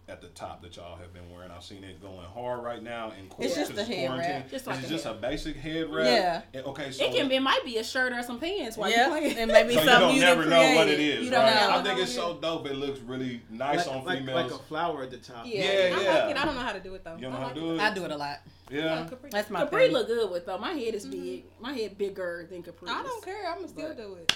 at 0.10 0.20
the 0.20 0.28
top 0.30 0.62
that 0.62 0.76
y'all 0.76 0.98
have 0.98 1.14
been 1.14 1.30
wearing? 1.32 1.52
I've 1.52 1.64
seen 1.64 1.84
it 1.84 2.02
going 2.02 2.26
hard 2.26 2.64
right 2.64 2.84
now 2.84 3.12
in 3.18 3.32
It's 3.40 3.56
just 3.56 3.72
a 3.78 3.84
head 3.84 4.08
quarantine. 4.08 4.32
wrap. 4.32 4.52
Just 4.52 4.68
like 4.68 4.80
Is 4.80 4.84
it 4.84 4.88
a 4.88 4.90
just 4.90 5.04
head. 5.06 5.16
a 5.16 5.20
basic 5.20 5.56
head 5.56 5.90
wrap? 5.90 6.06
Yeah. 6.06 6.42
And- 6.54 6.66
okay, 6.68 6.92
so 6.92 7.06
It 7.06 7.14
can 7.14 7.30
be. 7.30 7.36
It 7.36 7.42
might 7.42 7.64
be 7.64 7.78
a 7.78 7.84
shirt 7.84 8.12
or 8.12 8.22
some 8.22 8.38
pants 8.40 8.76
while 8.76 8.90
yeah, 8.90 9.06
you 9.06 9.12
playing. 9.12 9.38
and 9.38 9.52
maybe 9.52 9.74
so 9.76 9.82
you 9.82 9.86
don't 9.86 10.16
you 10.16 10.22
never 10.22 10.44
didn't 10.44 10.50
know 10.50 10.76
what 10.76 10.90
it 10.90 11.00
is, 11.00 11.24
You 11.24 11.32
don't 11.32 11.46
right? 11.46 11.56
know. 11.56 11.78
I 11.78 11.84
think 11.84 12.00
it's 12.00 12.14
so 12.14 12.38
dope. 12.42 12.66
It 12.66 12.76
looks 12.76 13.00
really 13.00 13.42
nice 13.50 13.88
like, 13.88 13.96
on 13.96 14.04
like, 14.04 14.20
females. 14.20 14.52
like 14.52 14.60
a 14.60 14.64
flower 14.64 15.04
at 15.04 15.12
the 15.12 15.18
top. 15.18 15.46
Yeah. 15.46 15.64
yeah, 15.64 15.70
I 15.70 16.02
yeah. 16.02 16.14
like 16.14 16.32
it. 16.32 16.38
I 16.38 16.46
don't 16.46 16.56
know 16.56 16.62
how 16.62 16.74
to 16.74 16.80
do 16.82 16.94
it 16.96 17.04
though. 17.06 17.16
You 17.16 17.22
don't 17.22 17.34
I 17.34 17.40
know 17.40 17.48
how 17.48 17.54
to 17.54 17.60
do 17.60 17.76
it? 17.76 17.80
I 17.80 17.94
do 17.94 18.04
it 18.04 18.12
a 18.12 18.18
lot. 18.18 18.40
Yeah. 18.70 19.08
Capri. 19.10 19.30
That's 19.32 19.50
my 19.50 19.60
Capri 19.62 19.84
thing. 19.86 19.94
look 19.94 20.08
good 20.08 20.32
with 20.32 20.46
though. 20.46 20.58
My 20.58 20.74
head 20.74 20.94
is 20.94 21.06
mm-hmm. 21.06 21.24
big. 21.24 21.44
My 21.62 21.74
head 21.74 21.98
bigger 21.98 22.48
than 22.50 22.64
Capri. 22.64 22.90
I 22.90 23.04
don't 23.04 23.24
care. 23.24 23.48
I'm 23.48 23.58
gonna 23.58 23.68
still 23.70 23.94
do 23.94 24.16
it. 24.16 24.36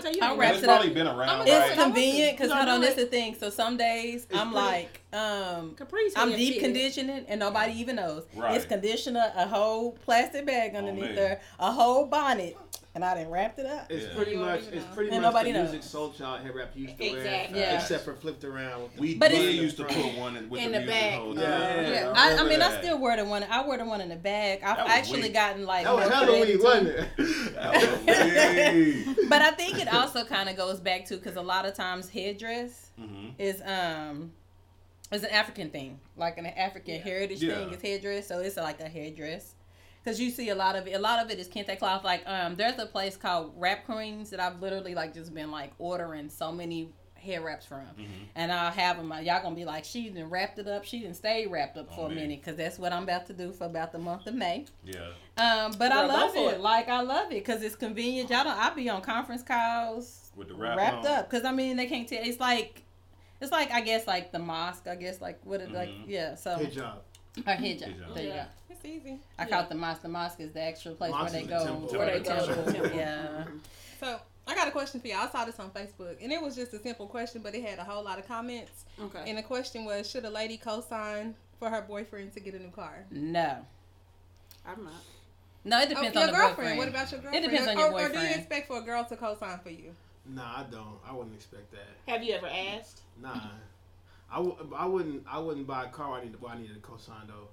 Dante, 0.00 0.16
you 0.16 0.22
I'll 0.22 0.36
wrap 0.36 0.48
And 0.54 0.54
it's 0.56 0.64
it 0.64 0.68
up. 0.70 0.94
been 0.94 1.06
around, 1.06 1.48
It's 1.48 1.50
right? 1.50 1.78
convenient 1.78 2.36
because 2.36 2.50
You 2.50 2.56
hold 2.56 2.68
on, 2.68 2.80
do 2.80 2.86
that's 2.86 2.98
it? 2.98 3.04
the 3.10 3.16
thing. 3.16 3.36
So 3.38 3.50
some 3.50 3.76
days 3.76 4.26
It's 4.28 4.38
I'm 4.38 4.52
pretty- 4.52 4.66
like, 4.66 5.00
um, 5.12 5.74
Capri's 5.76 6.12
I'm 6.16 6.30
deep 6.30 6.54
big. 6.54 6.62
conditioning 6.62 7.24
and 7.28 7.38
nobody 7.40 7.72
even 7.74 7.96
knows. 7.96 8.24
Right. 8.34 8.56
It's 8.56 8.64
conditioner, 8.66 9.32
a 9.36 9.46
whole 9.46 9.92
plastic 9.92 10.46
bag 10.46 10.74
underneath 10.74 11.04
man. 11.06 11.14
there, 11.14 11.40
a 11.58 11.70
whole 11.72 12.06
bonnet, 12.06 12.56
and 12.94 13.02
I 13.04 13.14
didn't 13.14 13.30
wrap 13.30 13.58
it 13.58 13.64
up. 13.66 13.86
It's 13.90 14.04
Yeah. 14.06 14.14
pretty 14.14 14.36
much 14.36 14.60
it's 14.70 14.84
pretty 14.94 15.10
And 15.12 15.22
much 15.22 15.32
nobody 15.32 15.52
the 15.52 15.62
knows. 15.62 15.70
Musiq 15.74 15.82
Soulchild 16.18 16.42
hair 16.42 16.52
wrap 16.52 16.76
used 16.76 16.98
to 16.98 17.10
wear. 17.10 17.18
Exactly. 17.18 17.60
Yeah. 17.60 17.80
Except 17.80 18.04
for 18.04 18.14
flipped 18.14 18.44
around. 18.44 18.82
With 18.82 18.94
the 18.94 19.00
We 19.00 19.14
But 19.14 19.30
did 19.30 19.54
used 19.54 19.76
to 19.78 19.84
put 19.84 20.14
one 20.18 20.36
in, 20.36 20.50
with 20.50 20.60
In 20.60 20.72
the, 20.72 20.78
the 20.80 20.84
music 20.84 21.00
back. 21.00 21.18
holder. 21.20 21.40
Yeah. 21.40 21.80
Yeah, 21.90 22.12
I, 22.14 22.20
I, 22.20 22.26
I 22.26 22.30
remember 22.32 22.50
mean, 22.50 22.62
I 22.62 22.80
still 22.80 22.98
wear 22.98 23.16
the 23.16 23.24
one. 23.24 23.44
I 23.44 23.66
wear 23.66 23.78
the 23.78 23.84
one 23.86 24.00
in 24.02 24.08
the 24.10 24.16
bag. 24.16 24.62
I've 24.62 24.78
actually 24.88 25.22
weak. 25.22 25.32
gotten 25.34 25.64
like. 25.64 25.84
That 25.84 25.94
was 25.94 26.08
more 26.08 26.18
Halloween, 26.18 26.62
wasn't 26.62 26.86
too. 26.88 27.04
it? 27.18 27.54
That 27.54 29.06
was. 29.16 29.28
But 29.28 29.42
I 29.42 29.50
think 29.52 29.80
it 29.80 29.92
also 29.92 30.24
kind 30.24 30.48
of 30.48 30.56
goes 30.56 30.80
back 30.80 31.06
to 31.06 31.16
because 31.16 31.36
a 31.36 31.42
lot 31.42 31.64
of 31.66 31.74
times 31.74 32.08
headdress 32.10 32.90
Mhm. 33.00 33.32
is 33.38 33.62
um 33.64 34.32
is 35.10 35.22
an 35.24 35.30
African 35.30 35.70
thing, 35.70 35.98
like 36.16 36.38
an 36.38 36.46
African 36.46 37.00
heritage 37.00 37.42
Yeah. 37.42 37.54
thing 37.56 37.70
is 37.72 37.80
headdress. 37.82 38.26
So 38.28 38.40
it's 38.40 38.56
like 38.56 38.80
a 38.80 38.88
headdress. 38.88 39.54
Cause 40.04 40.18
you 40.18 40.30
see 40.30 40.48
a 40.48 40.54
lot 40.54 40.74
of 40.74 40.86
it. 40.88 40.92
A 40.94 40.98
lot 40.98 41.24
of 41.24 41.30
it 41.30 41.38
is 41.38 41.48
kente 41.48 41.78
cloth. 41.78 42.02
Like 42.02 42.22
um, 42.26 42.56
there's 42.56 42.78
a 42.78 42.86
place 42.86 43.16
called 43.16 43.52
Wrap 43.56 43.84
Queens 43.86 44.30
that 44.30 44.40
I've 44.40 44.60
literally 44.60 44.94
like 44.96 45.14
just 45.14 45.32
been 45.32 45.50
like 45.52 45.72
ordering 45.78 46.28
so 46.28 46.50
many 46.50 46.88
hair 47.14 47.40
wraps 47.40 47.64
from, 47.64 47.78
Mm-hmm. 47.82 48.02
and 48.34 48.50
I'll 48.50 48.72
have 48.72 48.96
them. 48.96 49.12
Y'all 49.22 49.40
gonna 49.40 49.54
be 49.54 49.64
like, 49.64 49.84
she 49.84 50.08
didn't 50.08 50.28
wrapped 50.30 50.58
it 50.58 50.66
up. 50.66 50.84
She 50.84 50.98
didn't 50.98 51.14
stay 51.14 51.46
wrapped 51.46 51.76
up 51.78 51.88
for 51.94 52.00
Oh, 52.00 52.06
a 52.06 52.08
minute, 52.10 52.42
cause 52.42 52.56
that's 52.56 52.80
what 52.80 52.92
I'm 52.92 53.04
about 53.04 53.26
to 53.26 53.32
do 53.32 53.52
for 53.52 53.62
about 53.66 53.92
the 53.92 53.98
month 54.00 54.26
of 54.26 54.34
May. 54.34 54.64
Yeah. 54.84 55.10
Um, 55.36 55.70
but 55.78 55.92
I 55.92 56.00
Girl, 56.00 56.08
go 56.08 56.14
love 56.14 56.34
it. 56.36 56.54
it. 56.56 56.60
Like 56.60 56.88
I 56.88 57.00
love 57.02 57.26
it 57.30 57.34
because 57.44 57.62
it's 57.62 57.76
convenient. 57.76 58.28
Y'all 58.30 58.42
don't. 58.42 58.58
I 58.58 58.70
be 58.74 58.88
on 58.88 59.02
conference 59.02 59.44
calls 59.44 60.32
With 60.34 60.48
the 60.48 60.54
wrap 60.54 60.76
wrapped 60.76 61.06
on. 61.06 61.12
up 61.12 61.30
because 61.30 61.44
I 61.44 61.52
mean 61.52 61.76
they 61.76 61.86
can't 61.86 62.08
tell. 62.08 62.18
It's 62.24 62.40
like, 62.40 62.82
it's 63.40 63.52
like 63.52 63.70
I 63.70 63.82
guess 63.82 64.08
like 64.08 64.32
the 64.32 64.40
mosque. 64.40 64.88
I 64.88 64.96
guess 64.96 65.20
like 65.20 65.38
what 65.44 65.60
it 65.60 65.70
like 65.70 65.90
Mhm. 65.90 66.04
yeah. 66.08 66.34
So 66.34 66.56
Hijab. 66.58 66.94
Or 67.38 67.42
hijab. 67.42 67.80
Hijab. 67.82 68.14
There 68.14 68.22
you 68.24 68.28
Yeah. 68.30 68.44
go. 68.44 68.48
It's 68.70 68.84
easy. 68.84 69.18
I 69.38 69.44
call 69.46 69.62
it 69.62 69.68
the 69.68 69.74
mosque. 69.74 70.02
The 70.02 70.08
mosque 70.08 70.40
is 70.40 70.52
the 70.52 70.60
actual 70.62 70.94
place 70.94 71.10
Mosque 71.12 71.22
where 71.22 71.32
they 71.32 71.40
is 71.40 71.46
the 71.64 71.72
go. 71.72 71.98
Where 71.98 72.18
they 72.18 72.20
go 72.20 72.46
to 72.46 72.54
the 72.54 72.54
temple. 72.54 72.72
temple. 72.72 72.98
Yeah. 72.98 73.44
So 74.00 74.20
I 74.46 74.54
got 74.54 74.68
a 74.68 74.70
question 74.72 75.00
for 75.00 75.06
y'all. 75.08 75.26
I 75.26 75.28
saw 75.30 75.44
this 75.44 75.58
on 75.60 75.70
Facebook, 75.70 76.16
and 76.22 76.32
it 76.32 76.42
was 76.42 76.56
just 76.56 76.72
a 76.74 76.78
simple 76.80 77.06
question, 77.06 77.42
but 77.42 77.54
it 77.54 77.64
had 77.64 77.78
a 77.78 77.84
whole 77.84 78.02
lot 78.02 78.18
of 78.18 78.26
comments. 78.26 78.84
Okay. 79.00 79.22
And 79.26 79.38
the 79.38 79.42
question 79.42 79.84
was, 79.84 80.10
should 80.10 80.24
a 80.24 80.30
lady 80.30 80.56
co-sign 80.56 81.34
for 81.58 81.70
her 81.70 81.82
boyfriend 81.82 82.32
to 82.34 82.40
get 82.40 82.54
a 82.54 82.58
new 82.58 82.70
car? 82.70 83.04
No. 83.10 83.64
I'm 84.66 84.84
not. 84.84 84.92
No, 85.64 85.78
it 85.78 85.84
Oh, 85.84 85.88
depends 85.90 86.14
your 86.14 86.22
on 86.22 86.26
the 86.26 86.32
girlfriend. 86.32 86.56
boyfriend. 86.56 86.78
What 86.78 86.88
about 86.88 87.12
your 87.12 87.20
girlfriend? 87.20 87.44
It 87.44 87.50
depends 87.50 87.68
on 87.68 87.76
or, 87.76 88.00
your 88.00 88.10
or 88.10 88.12
do 88.12 88.18
you 88.18 88.34
expect 88.34 88.66
for 88.66 88.78
a 88.78 88.82
girl 88.82 89.04
to 89.04 89.16
co-sign 89.16 89.58
for 89.60 89.70
you? 89.70 89.94
Nah, 90.26 90.60
I 90.60 90.62
don't. 90.64 90.98
I 91.08 91.12
wouldn't 91.12 91.34
expect 91.36 91.70
that. 91.72 91.86
Have 92.12 92.24
you 92.24 92.34
ever 92.34 92.48
asked? 92.48 93.00
Nah. 93.20 93.38
I, 94.32 94.36
w- 94.36 94.56
I 94.76 94.86
wouldn't 94.86 95.24
I 95.30 95.38
wouldn't 95.38 95.66
buy 95.66 95.84
a 95.84 95.88
car 95.88 96.18
I 96.18 96.24
need 96.24 96.40
well, 96.40 96.52
I 96.54 96.58
needed 96.58 96.76
a 96.76 96.80
cosign 96.80 97.26
though. 97.28 97.48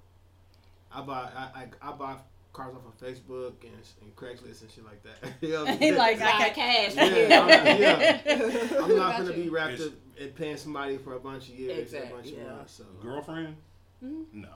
I 0.93 1.01
buy 1.01 1.29
I, 1.35 1.61
I, 1.61 1.89
I 1.89 1.91
buy 1.93 2.15
cars 2.53 2.73
off 2.75 2.81
of 2.87 2.97
Facebook 3.05 3.53
and, 3.63 3.73
and 4.01 4.15
Craigslist 4.15 4.61
and 4.61 4.71
shit 4.71 4.83
like 4.85 5.03
that. 5.03 5.33
You 5.41 5.49
know 5.49 5.59
what 5.65 5.69
I'm 5.73 5.77
He 5.79 5.91
like, 5.91 6.21
I 6.21 6.31
Buy 6.39 6.49
can't- 6.49 6.55
cash. 6.55 6.95
yeah, 6.95 7.41
I'm, 7.41 7.79
yeah. 7.81 8.77
I'm 8.83 8.95
not 8.97 9.17
gonna 9.17 9.31
you? 9.35 9.43
be 9.43 9.49
wrapped 9.49 9.73
It's- 9.73 9.87
up 9.89 9.93
and 10.19 10.35
paying 10.35 10.57
somebody 10.57 10.97
for 10.97 11.13
a 11.15 11.19
bunch 11.19 11.49
of 11.49 11.55
years, 11.59 11.77
a 11.77 11.81
Exactly, 11.81 12.11
bunch 12.11 12.27
yeah. 12.27 12.41
of 12.43 12.55
months. 12.57 12.73
So 12.73 12.83
Girlfriend? 13.01 13.55
Mm-hmm. 14.03 14.41
No. 14.41 14.49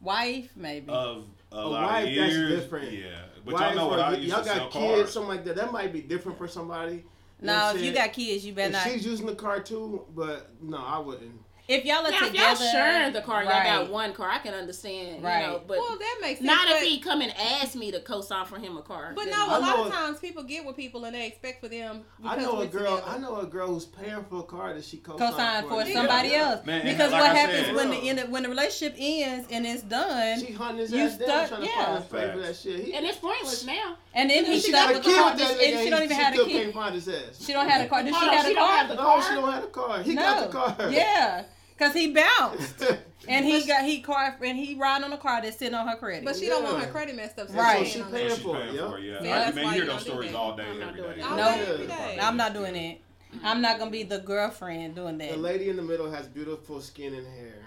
Wife 0.00 0.50
maybe. 0.56 0.88
Of 0.90 1.24
a, 1.52 1.56
A 1.56 1.58
lot 1.58 1.82
wife, 1.92 2.08
of 2.08 2.14
that's 2.14 2.32
years. 2.32 2.60
different. 2.62 2.92
Yeah. 2.92 3.06
But 3.44 3.54
Wives 3.54 3.64
y'all 3.64 3.74
know 3.76 3.88
what 3.96 4.12
or 4.14 4.16
used 4.16 4.28
y'all 4.28 4.38
to 4.42 4.44
sell 4.48 4.58
got 4.58 4.70
cars. 4.72 4.96
kids, 4.96 5.12
something 5.12 5.28
like 5.28 5.44
that. 5.44 5.56
That 5.56 5.72
might 5.72 5.92
be 5.92 6.00
different 6.00 6.38
for 6.38 6.48
somebody. 6.48 7.04
No, 7.42 7.72
if 7.74 7.82
you 7.82 7.92
got 7.92 8.12
kids, 8.12 8.44
you 8.46 8.52
better 8.52 8.72
not. 8.72 8.86
she's 8.88 9.04
using 9.04 9.26
the 9.26 9.34
car 9.34 9.60
too, 9.60 10.04
but 10.14 10.50
no, 10.62 10.78
I 10.78 10.98
wouldn't. 10.98 11.32
If 11.72 11.80
if 11.80 11.86
y'all 11.86 12.06
are 12.06 12.10
Now, 12.10 12.18
if 12.18 12.26
together, 12.32 12.62
y'all 12.64 12.72
sharing 12.72 13.12
the 13.12 13.20
car, 13.22 13.42
y'all 13.42 13.52
right. 13.52 13.64
got 13.64 13.90
one 13.90 14.12
car. 14.12 14.28
I 14.30 14.38
can 14.38 14.54
understand, 14.54 15.22
Right. 15.24 15.40
you 15.40 15.46
know, 15.48 15.62
but 15.66 15.78
well, 15.78 15.96
that 15.98 16.18
makes 16.20 16.38
sense. 16.40 16.46
not 16.46 16.66
but, 16.68 16.76
if 16.76 16.82
he 16.88 16.98
come 17.00 17.22
and 17.22 17.32
ask 17.60 17.74
me 17.74 17.90
to 17.90 18.00
co-sign 18.00 18.46
for 18.46 18.58
him 18.58 18.76
a 18.76 18.82
car. 18.82 19.12
But 19.16 19.26
no, 19.26 19.32
I 19.36 19.44
a 19.56 19.60
lot 19.60 19.76
know- 19.78 19.84
of 19.86 19.92
times 19.92 20.18
people 20.20 20.42
get 20.42 20.64
with 20.64 20.76
people 20.76 21.04
and 21.04 21.14
they 21.14 21.26
expect 21.26 21.60
for 21.60 21.68
them. 21.68 22.02
I 22.24 22.36
know 22.36 22.60
a 22.60 22.66
girl. 22.66 22.96
together. 22.98 23.02
I 23.10 23.18
know 23.18 23.36
a 23.40 23.46
girl 23.46 23.68
who's 23.68 23.86
paying 23.86 24.24
for 24.28 24.40
a 24.40 24.42
car 24.44 24.74
that 24.74 24.84
she 24.84 24.98
co 24.98 25.14
co-sign 25.16 25.66
for 25.68 25.82
Yeah, 25.84 25.92
somebody 25.94 26.28
yeah. 26.28 26.50
else. 26.50 26.66
Man, 26.66 26.84
because 26.84 27.10
like 27.10 27.20
what 27.20 27.30
I 27.30 27.34
happens 27.34 27.66
said- 27.66 27.74
when 27.74 27.90
the 27.90 28.08
end 28.08 28.30
when 28.32 28.42
the 28.44 28.48
relationship 28.48 28.94
ends 28.98 29.48
and 29.50 29.66
it's 29.66 29.82
done, 29.82 30.40
She 30.40 30.52
hunting 30.52 30.78
his 30.78 30.92
You 30.92 31.00
ass 31.00 31.16
down 31.16 31.26
stuck- 31.28 31.48
trying 31.48 31.60
to 31.62 31.66
yeah. 31.68 31.84
find 31.84 31.98
a 31.98 32.00
favor 32.02 32.40
that 32.46 32.56
shit. 32.56 32.84
He, 32.84 32.94
and 32.94 33.06
it's 33.06 33.18
pointless 33.18 33.64
now. 33.64 33.96
and 34.14 34.28
then 34.30 34.44
he 34.44 34.60
stuck 34.60 34.72
got 34.72 34.90
a 34.90 34.92
with 34.94 35.02
the 35.04 35.08
kid 35.10 35.18
car, 35.18 35.30
with 35.32 35.38
that 35.40 35.50
and 35.62 35.84
she 35.84 35.90
don't 35.90 36.02
even 36.02 36.16
have 36.16 36.32
a 36.32 36.36
still 36.36 36.46
kid. 36.46 36.62
can't 36.62 36.74
find 36.74 36.94
his 36.94 37.08
ass. 37.08 37.44
She 37.44 37.52
don't 37.52 37.68
have 37.68 37.84
a 37.86 37.88
car. 37.88 38.02
Does 38.02 38.14
she 38.18 38.26
have 38.26 38.46
a 38.50 38.54
car? 38.54 38.86
No, 38.94 39.20
she 39.26 39.34
don't 39.34 39.52
have 39.52 39.64
a 39.64 39.66
car. 39.68 40.02
He 40.02 40.14
got 40.14 40.50
the 40.50 40.56
car. 40.58 40.76
Yeah, 40.90 41.44
because 41.82 41.94
he 41.94 42.12
bounced 42.12 42.84
and 43.28 43.44
he 43.44 43.64
got 43.64 43.84
he 43.84 44.00
car 44.00 44.36
and 44.42 44.58
he 44.58 44.74
ride 44.74 45.02
on 45.02 45.12
a 45.12 45.18
car 45.18 45.42
that's 45.42 45.58
sitting 45.58 45.74
on 45.74 45.86
her 45.88 45.96
credit. 45.96 46.24
But 46.24 46.36
she 46.36 46.46
don't 46.46 46.64
want 46.64 46.82
her 46.82 46.90
credit 46.90 47.16
messed 47.16 47.38
up. 47.38 47.48
so 47.48 47.54
Right. 47.54 47.86
she 47.86 47.92
So 47.92 47.98
she 47.98 48.02
on 48.02 48.12
paying 48.12 48.28
that. 48.28 48.34
She's 48.34 48.44
for 48.44 48.56
it, 48.56 48.62
paying 48.62 48.74
yeah. 48.76 48.90
for 48.90 48.98
yeah. 48.98 49.22
Yeah, 49.22 49.34
I, 49.34 49.38
that's 49.38 49.56
man, 49.56 49.64
you 49.66 49.70
hear 49.72 49.86
those 49.86 50.02
stories 50.02 50.34
all 50.34 50.56
day, 50.56 50.64
I'm 50.64 50.80
not 50.80 50.96
doing 50.96 51.18
that. 51.18 51.30
No. 51.30 51.36
day, 51.36 51.72
every 51.72 51.86
day. 51.86 52.18
I'm 52.20 52.36
not 52.36 52.54
doing 52.54 52.76
it. 52.76 53.00
I'm 53.42 53.62
not 53.62 53.78
gonna 53.78 53.90
be 53.90 54.02
the 54.02 54.18
girlfriend 54.18 54.94
doing 54.94 55.18
that. 55.18 55.30
The 55.30 55.36
lady 55.36 55.70
in 55.70 55.76
the 55.76 55.82
middle 55.82 56.10
has 56.10 56.26
beautiful 56.26 56.80
skin 56.80 57.14
and 57.14 57.26
hair. 57.26 57.61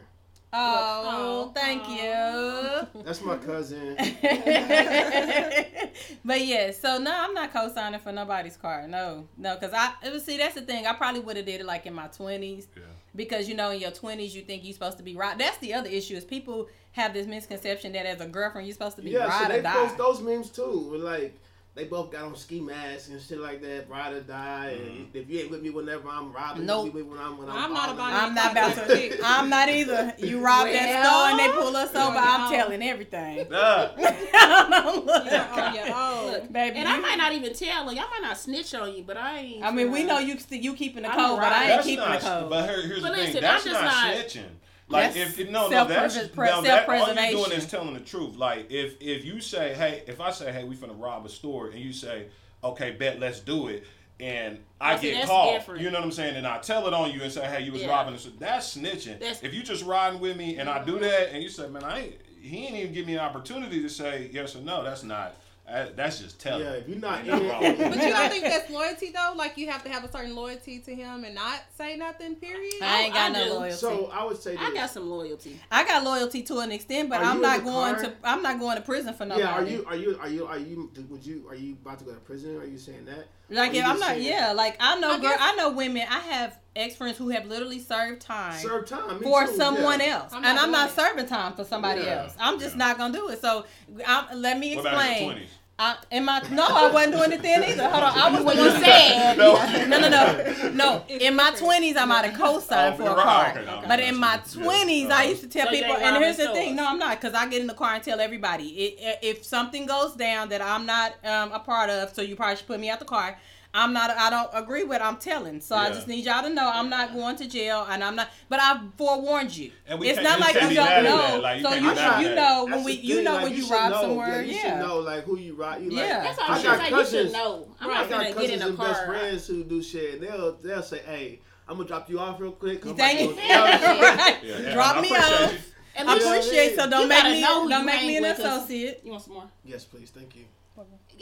Oh, 0.58 1.48
Oh. 1.48 1.52
thank 1.54 1.88
you. 1.89 3.04
That's 3.04 3.22
my 3.22 3.36
cousin. 3.38 3.96
but 6.26 6.46
yeah, 6.46 6.72
so 6.72 6.98
no, 6.98 7.12
I'm 7.13 7.34
not 7.34 7.54
co-signing 7.54 8.00
for 8.00 8.12
nobody's 8.12 8.58
car. 8.58 8.88
No, 8.88 9.28
no, 9.38 9.56
because 9.56 9.74
I 9.74 9.94
it 10.04 10.12
was 10.12 10.24
see 10.24 10.38
that's 10.38 10.56
the 10.56 10.62
thing. 10.62 10.86
I 10.88 10.94
probably 10.94 11.22
would 11.22 11.38
have 11.38 11.46
did 11.46 11.62
it 11.62 11.65
like 11.65 11.86
in 11.86 11.94
my 11.94 12.08
20s 12.08 12.65
Yeah. 12.76 12.84
because 13.15 13.48
you 13.50 13.56
know 13.56 13.72
in 13.72 13.80
your 13.82 13.91
20s 13.91 14.34
you 14.34 14.41
think 14.41 14.63
you're 14.63 14.74
supposed 14.74 14.98
to 14.98 15.04
be 15.04 15.15
right. 15.15 15.38
That's 15.38 15.58
the 15.58 15.74
other 15.74 15.89
issue 15.89 16.15
is 16.15 16.26
people 16.26 16.68
have 16.94 17.13
this 17.13 17.28
misconception 17.28 17.91
that 17.94 18.06
as 18.06 18.22
a 18.22 18.28
girlfriend 18.28 18.68
you're 18.68 18.74
supposed 18.74 18.96
to 18.98 19.02
be 19.02 19.12
Yeah, 19.12 19.24
so 19.26 19.30
ride 19.30 19.52
they 19.52 19.60
or 19.60 19.63
die. 19.63 19.74
post 19.74 19.98
those 19.98 20.22
memes 20.22 20.50
too. 20.50 20.96
Like 20.98 21.38
they 21.76 21.84
both 21.84 22.10
got 22.10 22.24
on 22.24 22.36
ski 22.38 22.62
masks 22.62 23.10
and 23.10 23.22
shit 23.22 23.38
like 23.38 23.62
that, 23.62 23.90
ride 23.90 24.14
or 24.14 24.22
die. 24.22 24.78
And 24.82 25.10
if 25.14 25.30
you 25.30 25.42
ain't 25.42 25.52
with 25.52 25.62
me 25.62 25.70
whenever 25.72 26.08
I'm 26.08 26.32
robbing, 26.32 26.66
Nope. 26.66 26.86
you 26.86 26.92
with 26.94 27.04
me 27.06 27.12
when 27.12 27.20
I'm 27.20 27.38
when 27.38 27.50
I'm, 27.50 27.66
I'm 27.66 27.74
not 27.74 27.90
about 27.94 28.14
I'm 28.14 28.34
not 28.34 28.52
about 28.54 28.76
to. 28.88 29.18
I'm 29.26 29.50
not 29.50 29.68
either. 29.68 30.14
You 30.18 30.40
rob 30.40 30.68
that 30.68 31.06
store 31.06 31.30
and 31.32 31.40
they 31.40 31.50
pull 31.50 31.76
us 31.76 31.94
over. 31.94 32.18
I'm 32.18 32.50
telling 32.52 32.82
everything. 32.82 33.48
Ah, 33.58 33.92
Look. 35.06 35.26
You're 35.26 35.64
on 35.64 35.76
your 35.76 35.96
own. 35.96 36.48
Baby, 36.52 36.78
and 36.78 36.88
I 36.88 37.00
might 37.00 37.18
not 37.18 37.34
even 37.34 37.54
tell, 37.54 37.86
like, 37.86 37.98
I 37.98 38.02
might 38.02 38.22
not 38.22 38.38
snitch 38.38 38.74
on 38.74 38.94
you, 38.94 39.04
but 39.04 39.18
I 39.18 39.40
ain't. 39.40 39.64
I 39.64 39.72
mean, 39.72 39.92
we 39.92 40.04
know 40.04 40.20
you 40.20 40.38
you 40.50 40.74
keeping 40.74 41.04
the 41.04 41.10
code, 41.10 41.40
but. 41.40 41.52
I 41.52 41.72
ain't 41.72 41.84
keeping 41.84 42.10
the 42.10 42.18
code. 42.18 42.50
But 42.50 42.70
here, 42.70 42.82
here's 42.88 43.02
the 43.02 43.10
thing. 43.14 43.42
That's 43.42 43.66
I'm 43.66 43.72
just 43.72 43.84
not, 43.84 43.84
not- 43.84 44.16
snitching. 44.16 44.44
Like 44.88 45.15
if, 45.15 45.39
if 45.39 45.50
no 45.50 45.67
no 45.67 45.86
that's 45.86 46.13
self-preserv- 46.13 46.36
no, 46.36 46.62
that, 46.62 46.88
all 46.88 47.13
you're 47.13 47.45
doing 47.45 47.58
is 47.58 47.65
telling 47.65 47.93
the 47.93 48.00
truth. 48.00 48.36
Like 48.36 48.69
if 48.69 49.02
if 49.02 49.26
you 49.26 49.41
say 49.41 49.74
hey 49.74 50.04
if 50.08 50.21
I 50.21 50.32
say 50.32 50.52
hey 50.52 50.63
we 50.63 50.76
finna 50.76 51.00
rob 51.02 51.26
a 51.26 51.30
store 51.30 51.69
and 51.69 51.80
you 51.80 51.91
say 51.91 52.28
okay 52.63 52.91
bet 52.91 53.19
let's 53.19 53.39
do 53.39 53.67
it 53.67 53.86
and 54.19 54.60
I 54.80 54.98
get 54.98 55.26
caught 55.26 55.54
different. 55.54 55.82
you 55.82 55.89
know 55.89 55.98
what 55.98 56.06
I'm 56.06 56.12
saying 56.12 56.36
and 56.36 56.45
I 56.45 56.60
tell 56.60 56.88
it 56.88 56.93
on 56.93 57.12
you 57.12 57.21
and 57.21 57.32
say 57.32 57.45
hey 57.48 57.63
you 57.63 57.71
was 57.71 57.82
Yeah. 57.82 57.89
robbing 57.89 58.13
us 58.13 58.28
that's 58.39 58.78
snitching. 58.78 59.19
That's- 59.19 59.41
if 59.41 59.54
you 59.54 59.63
just 59.63 59.84
riding 59.84 60.19
with 60.19 60.38
me 60.38 60.58
and 60.58 60.69
I 60.69 60.84
do 60.86 60.93
mm-hmm. 60.93 61.02
that 61.02 61.32
and 61.32 61.41
you 61.41 61.50
say 61.50 61.67
man 61.67 61.84
I 61.84 62.00
ain't 62.02 62.15
he 62.39 62.67
ain't 62.67 62.76
even 62.76 62.93
give 62.93 63.08
me 63.08 63.13
an 63.13 63.21
opportunity 63.21 63.82
to 63.82 63.89
say 63.89 64.30
yes 64.32 64.56
or 64.56 64.62
no 64.62 64.84
that's 64.84 65.04
not 65.04 65.36
that's 65.67 66.19
just 66.19 66.39
telling. 66.39 66.63
Yeah, 66.65 66.73
if 66.73 66.88
you're 66.88 66.99
not 66.99 67.19
Ain't 67.19 67.28
in 67.28 67.32
nothing 67.34 67.49
wrong 67.49 67.63
it, 67.63 67.78
But 67.80 67.95
you 68.04 68.10
don't 68.12 68.30
think 68.30 68.43
that's 68.54 68.69
loyalty 68.69 69.12
though? 69.12 69.34
Like 69.36 69.58
you 69.58 69.69
have 69.69 69.84
to 69.84 69.89
have 69.89 70.04
a 70.04 70.12
certain 70.12 70.36
loyalty 70.36 70.80
to 70.80 70.93
him 70.95 71.23
and 71.23 71.34
not 71.36 71.62
say 71.78 71.95
nothing. 71.97 72.36
Period. 72.36 72.73
I 72.82 73.01
ain't 73.01 73.13
got 73.13 73.32
I 73.32 73.34
no 73.34 73.43
do. 73.45 73.54
loyalty. 73.56 73.75
so 73.75 74.10
I 74.13 74.23
would 74.23 74.38
say 74.41 74.51
this. 74.56 74.62
I 74.62 74.73
got 74.73 74.89
some 74.91 75.10
loyalty. 75.10 75.60
I 75.71 75.84
got 75.86 76.04
loyalty 76.04 76.43
to 76.43 76.60
an 76.60 76.71
extent, 76.71 77.10
but 77.10 77.19
Are 77.21 77.25
I'm 77.25 77.41
not 77.41 77.63
going 77.63 77.95
car? 77.95 78.04
to. 78.04 78.13
I'm 78.23 78.41
not 78.41 78.60
going 78.60 78.75
to 78.78 78.82
prison 78.84 79.13
for 79.13 79.25
nobody. 79.25 79.43
yeah, 79.43 79.51
are 79.54 79.65
you 79.65 79.86
are 79.88 79.95
you 79.95 80.17
are 80.19 80.30
you 80.30 80.45
are 80.47 80.58
you 80.60 80.91
would 81.10 81.25
you 81.25 81.45
are 81.49 81.56
you 81.56 81.73
about 81.84 81.99
to 81.99 82.06
go 82.06 82.12
to 82.13 82.19
prison? 82.19 82.58
Are 82.58 82.65
you 82.65 82.78
saying 82.78 83.06
that? 83.06 83.25
Like 83.49 83.71
oh, 83.73 83.77
if 83.77 83.86
I'm 83.86 83.99
not. 83.99 84.10
saying- 84.10 84.23
Yeah, 84.27 84.51
like 84.53 84.77
I 84.79 84.99
know 84.99 85.10
I 85.12 85.19
girl. 85.19 85.29
guess- 85.29 85.39
I 85.41 85.55
know 85.55 85.71
women. 85.71 86.05
I 86.10 86.19
have 86.19 86.58
ex 86.75 86.95
friends 86.95 87.17
who 87.17 87.29
have 87.29 87.45
literally 87.45 87.79
served 87.79 88.21
time. 88.21 88.58
Serve 88.60 88.86
time 88.88 89.19
for 89.21 89.45
too, 89.45 89.55
someone 89.55 89.99
yeah. 89.99 90.08
else, 90.21 90.34
I'm 90.34 90.43
and 90.43 90.55
not 90.55 90.63
I'm 90.65 90.71
not 90.71 90.89
it. 90.89 90.95
serving 90.95 91.27
time 91.27 91.53
for 91.53 91.63
somebody 91.63 92.01
Yeah. 92.01 92.23
else. 92.23 92.34
I'm 92.39 92.60
just 92.60 92.75
Yeah. 92.75 92.86
not 92.86 92.97
gonna 92.97 93.13
do 93.13 93.29
it. 93.29 93.39
So, 93.41 93.65
I'm, 94.05 94.41
let 94.41 94.58
me 94.60 94.75
What 94.75 94.86
about 94.88 95.05
in 95.05 95.12
explain. 95.12 95.47
Your 95.78 95.86
20s? 95.88 95.98
I, 96.12 96.16
in 96.16 96.26
my 96.26 96.42
no, 96.52 96.66
I 96.70 96.92
wasn't 96.92 97.16
doing 97.16 97.32
it 97.34 97.42
then 97.42 97.64
either. 97.64 97.84
Hold 97.90 98.04
on, 98.04 98.18
I 98.18 98.32
was 98.32 98.44
What 98.44 98.56
you 98.56 98.62
one 98.62 98.82
said. 98.82 99.38
No. 99.38 99.56
No, 99.88 100.00
no, 100.00 100.10
no, 100.10 100.70
no. 100.72 101.04
In 101.10 101.36
my 101.36 101.52
twenties, 101.52 101.98
I 101.98 102.06
might 102.06 102.26
have 102.26 102.40
co-signed 102.40 102.94
Oh, 102.94 102.98
for 102.98 103.04
you're 103.04 103.12
a 103.14 103.16
right. 103.18 103.24
car, 103.26 103.50
Okay, 103.62 103.66
no, 103.66 103.88
but 103.88 104.00
in 104.00 104.14
so- 104.14 104.20
my 104.20 104.36
yeah. 104.36 104.64
twenties, 104.64 105.10
I 105.10 105.24
used 105.24 105.42
to 105.42 105.48
tell 105.50 105.66
So 105.66 105.72
people. 105.72 105.96
And 105.98 106.16
here's 106.24 106.38
the 106.38 106.48
thing: 106.54 106.76
no. 106.76 106.86
I'm 106.88 107.00
not, 107.00 107.20
because 107.20 107.34
I 107.36 107.48
get 107.50 107.62
in 107.62 107.68
the 107.68 107.74
car 107.74 107.94
and 107.96 108.04
tell 108.04 108.20
everybody 108.20 108.66
it, 108.68 109.20
if 109.22 109.44
something 109.44 109.86
goes 109.86 110.16
down 110.16 110.50
that 110.50 110.62
I'm 110.62 110.86
not 110.86 111.14
um, 111.26 111.52
a 111.52 111.60
part 111.60 111.90
of. 111.90 112.14
So 112.14 112.22
you 112.22 112.36
probably 112.36 112.56
should 112.58 112.68
put 112.68 112.80
me 112.80 112.90
out 112.90 113.00
the 113.00 113.06
car. 113.06 113.38
I'm 113.78 113.92
not. 113.92 114.10
I 114.12 114.30
don't 114.30 114.50
agree 114.54 114.84
with. 114.86 115.02
I'm 115.02 115.18
telling. 115.18 115.60
So 115.60 115.76
I 115.76 115.90
just 115.90 116.08
need 116.08 116.24
y'all 116.24 116.42
to 116.44 116.50
know 116.50 116.72
I'm 116.74 116.90
not 116.90 117.14
going 117.14 117.36
to 117.36 117.48
jail, 117.48 117.86
and 117.90 118.02
I'm 118.02 118.16
not. 118.16 118.30
But 118.48 118.60
I 118.62 118.80
forewarned 118.98 119.56
you. 119.56 119.72
And 119.86 120.00
we 120.00 120.08
it's 120.10 120.18
can't- 120.20 120.30
not 120.30 120.40
like 120.40 120.56
you 120.56 120.76
don't 120.76 121.04
know. 121.04 121.40
Like, 121.42 121.58
you 121.58 121.64
so 121.64 121.74
you 121.74 121.80
be 121.82 121.86
mad 121.88 121.98
at 121.98 122.22
you 122.22 122.36
know 122.36 122.66
when 122.70 122.84
we 122.86 122.94
you 122.94 123.22
know 123.22 123.34
like, 123.34 123.44
when 123.44 123.54
you, 123.54 123.62
should 123.64 123.72
rob 123.72 123.92
know, 123.92 124.02
somewhere. 124.02 124.42
Yeah, 124.42 124.54
you 124.54 124.60
should 124.60 124.78
know 124.80 125.00
like 125.00 125.24
who 125.26 125.38
you 125.38 125.56
rob. 125.56 125.82
You 125.84 125.90
like, 125.92 126.08
Yeah. 126.08 126.24
That's 126.24 126.40
all 126.40 126.46
I 126.48 126.56
I'm 126.56 126.64
got 126.64 126.78
saying. 126.78 126.90
You 126.92 126.98
cousins- 126.98 127.32
should 127.32 127.34
know. 127.34 127.68
I'm 127.82 127.90
I 127.90 127.94
not 127.94 128.10
got 128.10 128.10
gonna 128.10 128.24
get 128.30 128.36
cousins 128.36 128.54
in 128.54 128.62
a 128.62 128.68
and 128.68 128.78
best 128.78 129.06
friends 129.06 129.48
who 129.48 129.64
do 129.66 129.84
shit. 129.84 130.22
They'll 130.22 130.54
they'll 130.54 130.82
say, 130.82 131.00
"Hey, 131.06 131.42
I'm 131.68 131.76
gonna 131.76 131.88
drop 131.88 132.10
you 132.10 132.20
off 132.20 132.40
real 132.40 132.54
quick. 132.54 132.86
I'm 132.86 132.96
Thank 132.96 133.20
you. 133.20 133.28
to 133.30 133.36
go- 133.36 133.42
Yeah, 133.42 134.16
right. 134.16 134.38
Yeah, 134.44 134.58
yeah, 134.60 134.74
Drop 134.74 135.02
me 135.02 135.10
off. 135.10 135.52
you. 135.52 135.60
I 135.98 136.16
appreciate 136.18 136.76
so 136.76 136.90
don't 136.90 137.08
make 137.10 137.24
me 137.26 137.42
don't 137.42 137.86
make 137.86 138.02
me 138.08 138.18
an 138.18 138.26
associate. 138.26 139.02
You 139.04 139.12
want 139.12 139.24
some 139.24 139.34
more? 139.34 139.50
Yes, 139.66 139.84
please. 139.84 140.12
Thank 140.12 140.36
you. 140.36 140.46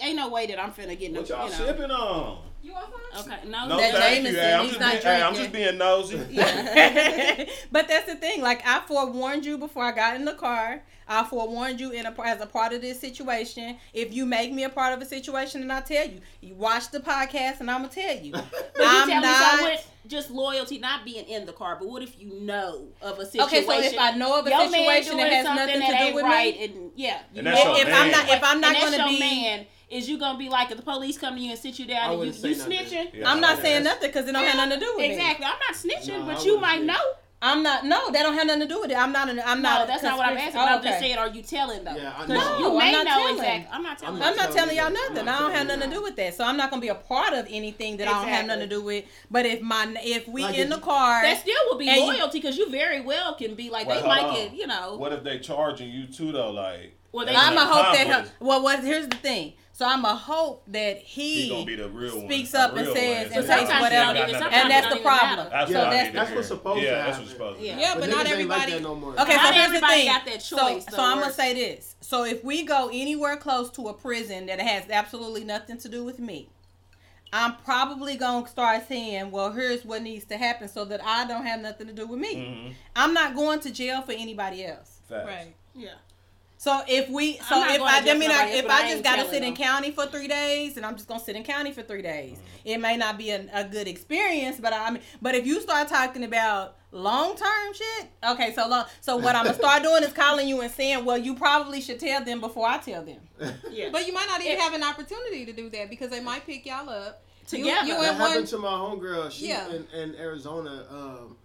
Ain't 0.02 0.16
no 0.16 0.30
way 0.30 0.48
that 0.48 0.60
I'm 0.60 0.72
finna 0.72 0.98
get 0.98 1.12
no. 1.12 1.22
What 1.22 1.30
y'all 1.30 1.46
you 1.46 1.52
know. 1.52 1.66
sipping 1.66 1.92
on? 1.92 2.53
You 2.64 2.72
want 2.72 2.86
some? 3.14 3.32
Okay, 3.34 3.48
no. 3.50 3.68
No, 3.68 3.78
That 3.78 3.94
thank 3.94 4.24
Jameson, 4.26 4.34
you. 4.34 4.40
Hey, 4.40 4.54
I'm 4.54 4.68
just 4.68 4.80
being, 4.80 5.02
hey, 5.02 5.22
I'm 5.22 5.36
just 5.36 5.52
being 5.52 5.78
nosy. 5.78 6.18
but 7.72 7.88
that's 7.90 8.06
the 8.08 8.16
thing. 8.16 8.42
Like 8.42 8.66
I 8.66 8.80
forewarned 8.88 9.46
you 9.46 9.58
before 9.58 9.84
I 9.84 9.92
got 9.92 10.16
in 10.16 10.24
the 10.24 10.34
car. 10.34 10.82
I 11.06 11.26
forewarned 11.26 11.82
you 11.82 11.92
in 11.92 12.06
a, 12.06 12.16
as 12.24 12.40
a 12.40 12.46
part 12.46 12.72
of 12.72 12.82
this 12.82 13.02
situation. 13.02 13.76
If 13.94 14.14
you 14.14 14.26
make 14.26 14.54
me 14.54 14.64
a 14.64 14.70
part 14.70 14.94
of 14.94 15.02
a 15.02 15.06
situation, 15.06 15.62
and 15.62 15.72
I 15.74 15.82
tell 15.82 16.08
you, 16.08 16.22
you 16.40 16.56
watch 16.56 16.90
the 16.92 17.02
podcast, 17.02 17.60
and 17.60 17.70
I'm 17.70 17.82
gonna 17.82 17.90
tell 17.94 18.16
you. 18.16 18.32
But 18.76 18.86
I'm 18.88 19.10
tell 19.10 19.22
me 19.22 19.28
not. 19.28 19.60
so 19.60 19.64
what? 19.64 19.88
Just 20.08 20.32
loyalty, 20.32 20.80
not 20.80 21.04
being 21.06 21.26
in 21.26 21.46
the 21.46 21.54
car. 21.54 21.78
But 21.80 21.90
what 21.90 22.02
if 22.02 22.20
you 22.20 22.40
know 22.42 22.88
of 23.02 23.20
a 23.20 23.26
situation? 23.26 23.46
Okay, 23.48 23.66
so 23.66 23.74
if 23.94 24.00
I 24.00 24.12
know 24.18 24.40
of 24.40 24.48
a 24.48 24.50
situation 24.50 25.18
that 25.18 25.32
has 25.32 25.46
nothing 25.46 25.82
to 25.82 25.88
do 25.88 25.94
ain't 25.94 26.16
with 26.16 26.24
right, 26.24 26.58
me, 26.58 26.66
and 26.66 26.92
yeah, 26.96 27.20
you 27.34 27.40
And 27.40 27.48
that's 27.48 27.64
know- 27.64 27.76
your 27.78 27.88
if 27.88 27.94
I'm 27.94 28.12
not, 28.12 28.30
if 28.30 28.44
I'm 28.44 28.62
not 28.62 28.76
and 28.76 28.96
gonna 28.96 29.10
be, 29.10 29.20
man, 29.20 29.66
is 29.90 30.10
you 30.10 30.18
gonna 30.18 30.38
be 30.38 30.50
like 30.50 30.72
if 30.72 30.78
the 30.78 30.84
police 30.84 31.18
come 31.18 31.36
to 31.36 31.42
you 31.42 31.52
and 31.52 31.60
sit 31.60 31.78
you 31.80 31.86
I 31.86 31.88
down 31.90 32.12
and 32.14 32.20
you, 32.22 32.50
you 32.50 32.56
snitching? 32.56 33.14
Yeah, 33.14 33.32
I'm 33.32 33.42
not 33.42 33.60
saying 33.62 33.84
nothing 33.84 34.10
because 34.10 34.28
it 34.28 34.32
don't 34.34 34.44
have 34.44 34.56
nothing 34.56 34.80
to 34.80 34.86
do 34.86 34.92
with 34.96 35.00
me. 35.00 35.12
Exactly. 35.12 35.46
I'm 35.46 35.52
not 35.60 35.76
snitching, 35.76 36.20
No, 36.26 36.30
I 36.32 36.34
but 36.36 36.46
you 36.46 36.60
might 36.60 36.78
snitch. 36.78 36.88
know. 36.88 37.02
I'm 37.46 37.62
not. 37.62 37.84
No, 37.86 38.10
that 38.10 38.24
don't 38.24 38.36
have 38.36 38.48
nothing 38.48 38.62
to 38.62 38.68
do 38.74 38.80
with 38.80 38.90
it. 38.90 38.98
I'm 38.98 39.12
not. 39.12 39.28
An, 39.28 39.38
I'm 39.46 39.62
No, 39.62 39.70
not. 39.80 39.88
that's 39.88 40.02
not 40.02 40.18
what 40.18 40.28
I'm 40.30 40.38
asking. 40.38 40.54
But 40.54 40.60
Oh, 40.72 40.76
I'm 40.78 40.82
just 40.84 41.00
saying, 41.00 41.18
are 41.18 41.28
you 41.28 41.42
telling 41.42 41.84
though? 41.84 41.94
Yeah, 41.94 42.14
I 42.16 42.20
'Cause 42.20 42.30
know. 42.30 42.58
you 42.58 42.64
No, 42.70 42.78
may 42.78 42.86
I'm 42.86 42.92
not 42.94 43.04
know 43.04 43.12
telling. 43.18 43.36
exactly. 43.36 43.68
I'm 43.74 43.84
not 43.84 43.98
telling. 44.00 44.16
I'm 44.16 44.22
you. 44.22 44.28
I'm 44.30 44.36
not 44.38 44.42
telling 44.44 44.58
telling 44.58 44.76
you 44.78 44.82
y'all 44.82 44.92
nothing. 44.94 45.26
not 45.26 45.36
I 45.36 45.40
don't 45.40 45.52
have 45.52 45.68
nothing 45.68 45.90
to 45.90 45.96
do 45.98 46.02
with 46.04 46.16
that. 46.16 46.34
So 46.36 46.46
I'm 46.46 46.56
not 46.56 46.70
gonna 46.70 46.82
be 46.82 46.88
a 46.88 46.96
part 46.96 47.34
of 47.34 47.46
anything 47.50 47.98
that 47.98 48.08
I 48.08 48.12
don't 48.12 48.28
have 48.30 48.46
nothing 48.46 48.70
to 48.70 48.74
do 48.76 48.82
with. 48.82 49.04
But 49.30 49.46
if 49.46 49.62
my 49.62 49.94
if 50.02 50.26
we 50.30 50.44
Like 50.44 50.56
in 50.56 50.62
if 50.62 50.70
the 50.70 50.78
car, 50.78 51.22
That 51.22 51.42
still 51.42 51.54
would 51.70 51.80
be 51.80 51.88
loyalty 51.88 52.40
because 52.40 52.58
you 52.58 52.70
very 52.70 53.02
well 53.02 53.36
can 53.36 53.56
be 53.56 53.70
like 53.70 53.88
Wait, 53.88 53.96
they 53.96 54.02
hold 54.08 54.16
might 54.16 54.36
get 54.38 54.54
you 54.56 54.66
know. 54.66 54.96
What 54.96 55.12
if 55.12 55.26
they 55.26 55.40
charging 55.40 55.90
you 55.90 56.06
too 56.08 56.32
though? 56.32 56.52
Like 56.52 56.96
Well, 57.12 57.26
they- 57.26 57.36
I'm 57.36 57.58
a 57.58 57.66
hope 57.66 57.94
that 57.94 58.32
well, 58.40 58.64
what 58.64 58.80
here's 58.86 59.08
the 59.10 59.18
thing. 59.18 59.52
So 59.76 59.88
I'm 59.88 60.06
a 60.06 60.16
hope 60.16 60.64
that 60.68 61.00
He 61.00 61.50
he, 61.50 61.66
be 61.66 61.76
the 61.76 61.90
real 61.90 62.18
one. 62.18 62.28
speaks 62.28 62.52
the 62.52 62.60
up 62.60 62.76
and 62.78 62.86
says 62.88 62.96
one. 62.96 63.36
and 63.38 63.46
So 63.48 63.52
says 63.58 63.70
whatever, 63.82 64.14
you 64.14 64.20
ain't 64.24 64.32
got 64.32 64.40
nothing 64.40 64.60
and 64.60 64.72
that's 64.72 64.88
the 64.88 64.94
it 65.00 65.04
don't 65.04 65.14
even 65.14 65.20
problem. 65.20 65.48
That's 65.52 65.72
so 65.72 65.74
that's 65.74 66.14
that's 66.14 66.32
what's 66.32 66.48
supposed 66.48 66.80
to 66.80 66.86
yeah, 66.86 66.92
that's 66.92 67.06
happen. 67.08 67.20
what's 67.22 67.32
supposed 67.32 67.60
to 67.60 67.66
Yeah. 67.66 67.80
Yeah, 67.80 67.94
But 67.96 68.00
but 68.02 68.10
not 68.12 68.26
everybody. 68.28 68.72
like 68.72 68.82
that 68.82 68.82
no. 68.84 68.92
Okay, 69.20 69.36
Not 69.36 69.48
so 69.48 69.52
here's 69.54 69.72
the 69.82 69.88
thing. 69.88 70.06
got 70.06 70.26
that 70.26 70.42
so, 70.44 70.58
choice, 70.58 70.86
so 70.86 71.02
I'm 71.04 71.20
gonna 71.20 71.34
say 71.34 71.54
this. 71.56 71.96
So 72.02 72.24
if 72.24 72.44
we 72.44 72.64
go 72.64 72.90
anywhere 72.94 73.36
close 73.36 73.72
to 73.72 73.88
a 73.88 73.94
prison 73.96 74.46
that 74.46 74.60
has 74.62 74.88
absolutely 74.92 75.44
nothing 75.44 75.80
to 75.80 75.90
do 75.90 76.04
with 76.04 76.20
me, 76.20 76.50
I'm 77.34 77.56
probably 77.66 78.16
gonna 78.16 78.48
start 78.48 78.88
saying, 78.88 79.32
"Well, 79.32 79.52
here's 79.54 79.84
what 79.84 80.04
needs 80.04 80.26
to 80.26 80.38
happen 80.38 80.68
so 80.68 80.86
that 80.86 81.04
I 81.04 81.26
don't 81.26 81.48
have 81.48 81.62
nothing 81.62 81.88
to 81.88 81.94
do 81.94 82.06
with 82.06 82.20
me." 82.20 82.36
Mhm. 82.36 82.74
I'm 82.96 83.16
not 83.16 83.34
going 83.36 83.60
to 83.62 83.72
jail 83.72 84.04
for 84.04 84.12
anybody 84.12 84.64
else. 84.66 85.00
Facts. 85.10 85.26
Right. 85.26 85.56
Yeah. 85.74 85.96
So 86.64 86.82
if 86.88 87.10
we, 87.10 87.34
so 87.40 87.62
if 87.62 87.82
I, 87.82 88.00
to 88.00 88.12
I 88.12 88.14
mean, 88.14 88.32
I, 88.32 88.48
if 88.52 88.70
I 88.70 88.84
I 88.84 88.90
just 88.90 89.04
gotta 89.04 89.24
telling 89.24 89.34
sit 89.34 89.44
in 89.44 89.54
county 89.54 89.92
for 89.92 90.06
three 90.06 90.30
days, 90.30 90.78
and 90.78 90.86
I'm 90.86 90.96
just 90.96 91.10
gonna 91.10 91.20
sit 91.20 91.36
in 91.36 91.44
county 91.44 91.74
for 91.74 91.82
three 91.82 92.02
days, 92.02 92.38
it 92.64 92.78
may 92.78 92.96
not 92.96 93.18
be 93.18 93.32
a, 93.32 93.46
a 93.54 93.66
good 93.66 93.86
experience. 93.86 94.62
But 94.62 94.72
I 94.72 94.90
mean, 94.92 95.02
but 95.22 95.36
if 95.36 95.46
you 95.46 95.60
start 95.60 95.90
talking 95.90 96.24
about 96.24 96.78
long 96.94 97.36
term 97.36 97.74
shit, 97.74 98.08
okay, 98.30 98.54
so 98.54 98.66
long. 98.70 98.86
So 99.02 99.18
what 99.18 99.36
I'm 99.36 99.44
gonna 99.44 99.58
start 99.58 99.84
doing 99.90 100.04
is 100.06 100.14
calling 100.14 100.48
you 100.48 100.62
and 100.62 100.72
saying, 100.72 101.04
well, 101.04 101.18
you 101.18 101.36
probably 101.36 101.82
should 101.82 102.00
tell 102.00 102.24
them 102.24 102.40
before 102.40 102.66
I 102.66 102.78
tell 102.78 103.04
them. 103.04 103.20
Yeah. 103.70 103.90
But 103.92 104.08
you 104.08 104.14
might 104.14 104.28
not 104.28 104.40
even 104.40 104.54
It- 104.54 104.60
have 104.62 104.74
an 104.74 104.84
opportunity 104.84 105.44
to 105.46 105.52
do 105.52 105.70
that 105.72 105.90
because 105.90 106.12
they 106.12 106.22
might 106.22 106.46
pick 106.46 106.66
y'all 106.66 106.88
up. 106.90 107.26
Together. 107.46 107.86
you 107.88 107.94
That 107.96 108.12
and 108.12 108.20
one. 108.20 108.30
happened 108.30 108.48
to 108.48 108.58
my 108.58 108.70
homegirl. 108.70 109.32
She 109.32 109.50
Yeah. 109.50 109.68
in, 109.70 109.86
in 109.94 110.16
Arizona. 110.16 110.86
Um, 110.90 111.36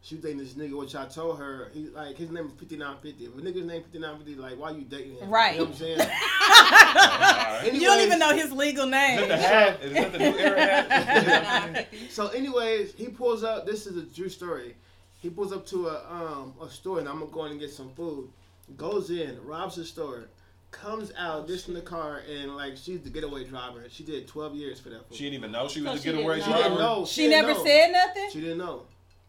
she 0.00 0.14
was 0.14 0.22
dating 0.24 0.38
this 0.38 0.54
nigga, 0.54 0.76
which 0.78 0.94
I 0.94 1.06
told 1.06 1.38
her, 1.38 1.70
he, 1.74 1.88
like, 1.88 2.16
his 2.16 2.30
name 2.30 2.46
is 2.46 2.52
5950. 2.52 3.24
If 3.24 3.34
a 3.34 3.40
nigga's 3.40 3.66
name 3.66 3.82
5950, 3.82 4.34
like, 4.40 4.58
why 4.58 4.70
you 4.70 4.84
dating 4.84 5.16
him? 5.16 5.28
Right. 5.28 5.54
You 5.54 5.58
know 5.60 5.64
what 5.64 5.72
I'm 5.72 5.78
saying? 5.78 6.00
Alright. 6.58 7.74
You 7.74 7.80
don't 7.80 8.00
even 8.00 8.18
know 8.18 8.34
his 8.34 8.52
legal 8.52 8.84
Is 8.86 8.90
that 8.92 9.18
name. 9.20 9.28
the 9.28 9.36
hat? 9.36 9.82
Is 9.82 9.92
that 9.94 10.12
the 10.12 10.18
new 10.18 10.38
era 10.38 10.60
hat? 10.60 11.88
So, 12.10 12.28
anyways, 12.28 12.94
he 12.94 13.08
pulls 13.08 13.42
up. 13.44 13.66
This 13.66 13.86
is 13.86 13.96
a 13.96 14.02
true 14.14 14.28
story. 14.28 14.74
He 15.20 15.30
pulls 15.30 15.52
up 15.52 15.66
to 15.66 15.88
a 15.88 16.04
um 16.10 16.54
a 16.62 16.68
store, 16.70 17.00
and 17.00 17.08
I'm 17.08 17.18
gonna 17.18 17.30
go 17.30 17.44
in 17.46 17.52
and 17.52 17.60
get 17.60 17.70
some 17.70 17.90
food. 17.90 18.28
Goes 18.76 19.10
in, 19.10 19.38
robs 19.44 19.76
the 19.76 19.84
store, 19.84 20.28
comes 20.70 21.12
out, 21.18 21.48
gets 21.48 21.66
in 21.68 21.74
the 21.74 21.80
car, 21.80 22.22
and 22.30 22.54
like 22.56 22.76
she's 22.76 23.00
the 23.00 23.10
getaway 23.10 23.44
driver. 23.44 23.84
She 23.90 24.04
did 24.04 24.28
12 24.28 24.54
years 24.54 24.78
for 24.80 24.90
that 24.90 25.08
food. 25.08 25.16
She 25.16 25.24
didn't 25.24 25.38
even 25.38 25.52
know 25.52 25.66
she 25.68 25.80
was 25.80 25.90
So 25.90 25.96
the 25.96 26.02
she 26.02 26.12
getaway 26.12 26.36
didn't 26.36 26.44
She 26.46 26.52
didn't 26.52 26.66
driver. 26.76 26.82
know. 26.82 27.04
She 27.06 27.22
didn't 27.22 27.46
never 27.46 27.58
know. 27.58 27.64
said 27.64 27.92
nothing. 27.92 28.28
She 28.32 28.40
didn't 28.40 28.58
know. 28.58 28.82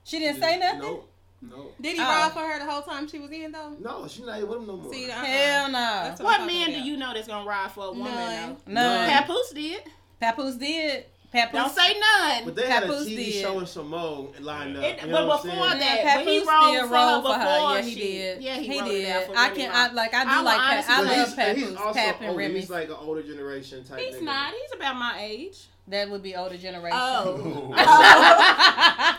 She 0.04 0.20
didn't 0.20 0.42
say 0.42 0.58
nothing. 0.58 0.80
No, 0.80 1.04
no, 1.42 1.72
Did 1.80 1.96
he 1.96 2.02
Oh. 2.02 2.04
ride 2.04 2.32
for 2.34 2.40
her 2.40 2.60
the 2.60 2.70
whole 2.70 2.82
time 2.82 3.08
she 3.08 3.20
was 3.20 3.32
in 3.32 3.52
though? 3.52 3.70
no. 3.80 4.08
She's 4.08 4.26
not 4.26 4.42
with 4.42 4.58
him 4.58 4.68
no 4.68 4.78
more. 4.78 4.94
See, 4.94 5.10
uh-uh. 5.10 5.24
Hell 5.24 5.68
no. 5.68 5.72
That's 5.80 6.22
What 6.22 6.42
I'm 6.42 6.48
man 6.48 6.68
do 6.72 6.80
you 6.82 6.98
know 6.98 7.14
that's 7.14 7.28
gonna 7.28 7.48
ride 7.48 7.72
for 7.72 7.86
a 7.86 7.92
woman? 7.92 8.14
None. 8.14 8.58
though? 8.66 8.72
None. 8.74 9.10
Papoose 9.10 9.52
did. 9.52 9.84
Papoose 10.20 10.56
did. 10.56 11.06
Papoose. 11.32 11.54
Don't 11.62 11.72
say 11.76 11.94
none. 12.00 12.46
But 12.46 12.56
they 12.56 12.66
had 12.68 12.84
a 12.84 12.88
TV 12.88 13.16
did. 13.16 13.34
show 13.44 13.60
in 13.60 13.68
Samoa 13.68 14.30
lined 14.42 14.76
up. 14.78 14.84
It- 14.84 15.00
you 15.02 15.08
know 15.10 15.14
but 15.14 15.28
what 15.28 15.40
I'm 15.42 15.46
before 15.52 15.68
saying? 15.70 15.80
that, 15.80 16.00
Yeah, 16.04 16.16
when 16.18 16.28
he 16.28 16.40
Papoose 16.40 16.50
rolled 16.52 16.74
did 16.74 16.82
for 16.82 16.94
roll 16.94 17.08
her 17.08 17.22
for 17.22 17.34
her. 17.34 17.40
before 17.40 17.76
Yeah, 17.76 17.82
he 17.84 17.94
she- 17.94 18.00
did. 18.02 18.42
yeah, 18.42 18.56
he 18.56 18.68
he 18.68 18.82
did. 18.82 19.26
for 19.28 19.38
I 19.38 19.50
can. 19.52 19.70
Ma. 19.72 19.76
I 19.78 19.92
like. 19.92 20.14
I 20.16 20.24
do 20.24 20.30
I 20.32 20.38
will 20.40 20.44
like. 20.46 20.58
Pa- 20.58 20.64
honestly- 20.72 20.94
I 20.96 21.02
love 21.02 21.28
he's, 21.30 21.38
and 21.38 21.58
he's 21.58 21.68
Papoose. 21.68 21.80
also 21.86 21.94
Pap 22.00 22.16
and 22.22 22.30
older. 22.32 22.38
Remy. 22.40 22.60
He's 22.60 22.70
like 22.72 22.90
an 22.90 22.96
older 23.00 23.22
generation 23.24 23.84
type. 23.86 24.00
He's 24.00 24.16
nigga. 24.16 24.22
not. 24.24 24.54
He's 24.54 24.74
about 24.74 24.96
my 24.98 25.18
age. 25.22 25.58
That 25.90 26.10
would 26.12 26.22
be 26.22 26.36
older 26.36 26.58
generation. 26.58 27.00
Oh. 27.02 27.42
oh. 27.42 27.74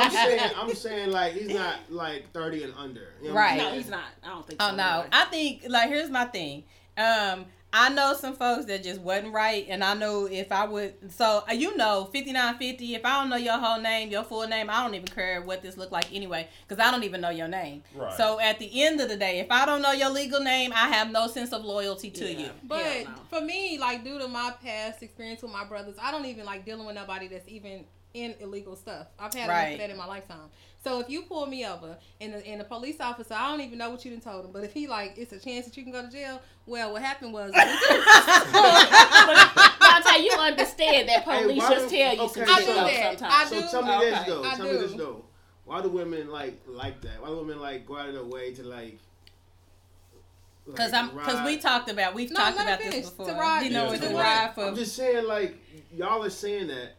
I'm 0.00 0.10
saying, 0.10 0.50
I'm 0.56 0.74
saying, 0.74 1.10
like 1.12 1.32
he's 1.34 1.54
not 1.54 1.76
like 1.88 2.32
30 2.32 2.64
and 2.64 2.74
under. 2.76 3.14
You 3.22 3.28
know 3.28 3.34
Right. 3.34 3.56
No, 3.58 3.72
he's 3.72 3.88
not. 3.88 4.04
I 4.24 4.28
don't 4.28 4.46
think 4.46 4.60
Oh 4.60 4.70
so. 4.70 4.76
no, 4.76 4.88
anyway. 4.88 5.08
I 5.12 5.24
think 5.26 5.64
like 5.68 5.88
here's 5.88 6.10
my 6.10 6.24
thing. 6.24 6.64
Um, 6.98 7.46
I 7.72 7.88
know 7.90 8.14
some 8.14 8.34
folks 8.34 8.64
that 8.66 8.82
just 8.82 9.00
wasn't 9.00 9.32
right, 9.32 9.64
and 9.68 9.84
I 9.84 9.94
know 9.94 10.26
if 10.26 10.50
I 10.50 10.66
would. 10.66 11.12
So 11.12 11.44
uh, 11.48 11.52
you 11.52 11.76
know, 11.76 12.08
fifty 12.12 12.32
nine 12.32 12.56
fifty. 12.58 12.94
If 12.94 13.04
I 13.04 13.20
don't 13.20 13.30
know 13.30 13.36
your 13.36 13.58
whole 13.58 13.80
name, 13.80 14.10
your 14.10 14.24
full 14.24 14.46
name, 14.48 14.68
I 14.68 14.82
don't 14.82 14.94
even 14.94 15.06
care 15.06 15.40
what 15.42 15.62
this 15.62 15.76
look 15.76 15.92
like 15.92 16.12
anyway, 16.12 16.48
because 16.66 16.84
I 16.84 16.90
don't 16.90 17.04
even 17.04 17.20
know 17.20 17.30
your 17.30 17.48
name. 17.48 17.82
Right. 17.94 18.12
So 18.16 18.40
at 18.40 18.58
the 18.58 18.82
end 18.82 19.00
of 19.00 19.08
the 19.08 19.16
day, 19.16 19.38
if 19.38 19.50
I 19.50 19.66
don't 19.66 19.82
know 19.82 19.92
your 19.92 20.10
legal 20.10 20.40
name, 20.40 20.72
I 20.74 20.88
have 20.88 21.10
no 21.12 21.28
sense 21.28 21.52
of 21.52 21.64
loyalty 21.64 22.10
to 22.10 22.24
Yeah. 22.32 22.38
you. 22.38 22.50
But 22.64 22.82
Hell 22.82 23.04
no. 23.04 23.38
for 23.38 23.40
me, 23.44 23.78
like 23.78 24.02
due 24.02 24.18
to 24.18 24.26
my 24.26 24.52
past 24.64 25.02
experience 25.02 25.42
with 25.42 25.52
my 25.52 25.64
brothers, 25.64 25.94
I 26.00 26.10
don't 26.10 26.26
even 26.26 26.44
like 26.44 26.64
dealing 26.64 26.86
with 26.86 26.96
nobody 26.96 27.28
that's 27.28 27.46
even 27.48 27.84
in 28.14 28.34
illegal 28.40 28.74
stuff. 28.76 29.06
I've 29.18 29.32
had 29.34 29.44
enough 29.44 29.56
Right. 29.56 29.72
of 29.72 29.78
that 29.78 29.90
in 29.90 29.96
my 29.96 30.06
lifetime. 30.06 30.48
So 30.82 30.98
if 31.00 31.10
you 31.10 31.22
pull 31.22 31.46
me 31.46 31.66
over 31.66 31.96
and 32.20 32.32
the, 32.34 32.46
and 32.46 32.58
the 32.60 32.64
police 32.64 33.00
officer, 33.00 33.34
I 33.34 33.50
don't 33.50 33.60
even 33.60 33.76
know 33.78 33.90
what 33.90 34.04
you 34.04 34.10
done 34.12 34.20
told 34.20 34.46
him, 34.46 34.50
but 34.52 34.64
if 34.64 34.72
he 34.72 34.86
like, 34.88 35.14
it's 35.18 35.32
a 35.32 35.38
chance 35.38 35.66
that 35.66 35.76
you 35.76 35.82
can 35.82 35.92
go 35.92 36.02
to 36.02 36.08
jail. 36.10 36.40
Well, 36.66 36.92
what 36.92 37.02
happened 37.02 37.32
was, 37.34 37.52
I'll 39.82 40.02
tell 40.02 40.20
you, 40.22 40.30
you 40.32 40.38
understand 40.38 41.08
that 41.08 41.24
police 41.24 41.58
why 41.58 41.70
just 41.74 41.88
do- 41.90 41.96
tell 41.96 42.14
you 42.14 42.22
okay, 42.22 42.44
some 42.46 42.54
I 42.54 42.58
shit 42.58 42.66
do 42.66 42.72
so- 42.72 42.74
though 42.74 42.86
that. 42.86 43.18
sometimes. 43.18 43.34
I 43.34 43.44
So 43.44 43.60
do. 43.60 43.68
tell 43.70 43.82
me 43.82 44.04
this 44.10 44.24
though. 44.26 44.44
I 44.44 44.54
tell 44.54 44.64
me 44.66 44.72
this 44.72 44.92
though. 44.94 45.24
Why 45.64 45.82
do 45.82 45.88
women 45.88 46.30
like 46.30 46.60
like 46.66 47.00
that? 47.02 47.20
Why 47.22 47.28
do 47.28 47.36
women 47.36 47.60
like 47.60 47.86
go 47.86 47.96
out 47.98 48.08
of 48.08 48.14
their 48.14 48.24
way 48.24 48.52
to 48.54 48.62
like? 48.64 48.98
Because 50.66 50.92
like, 50.92 51.02
I'm 51.04 51.10
because 51.16 51.44
we 51.46 51.58
talked 51.58 51.90
about 51.90 52.14
we've 52.14 52.30
No, 52.30 52.36
talked 52.40 52.56
let 52.56 52.66
me 52.66 52.72
about 52.72 52.78
this 52.84 52.94
finish. 52.94 53.10
before. 53.10 53.26
To 53.26 53.32
ride- 53.34 53.62
you 53.64 53.70
know, 53.70 53.86
Yeah, 53.86 53.92
it's 53.92 54.00
to 54.06 54.14
ride. 54.14 54.46
ride 54.46 54.54
for 54.54 54.64
I'm 54.66 54.74
just 54.76 54.96
saying 54.96 55.26
like 55.26 55.56
y'all 55.94 56.22
are 56.24 56.30
saying 56.30 56.68
that, 56.68 56.94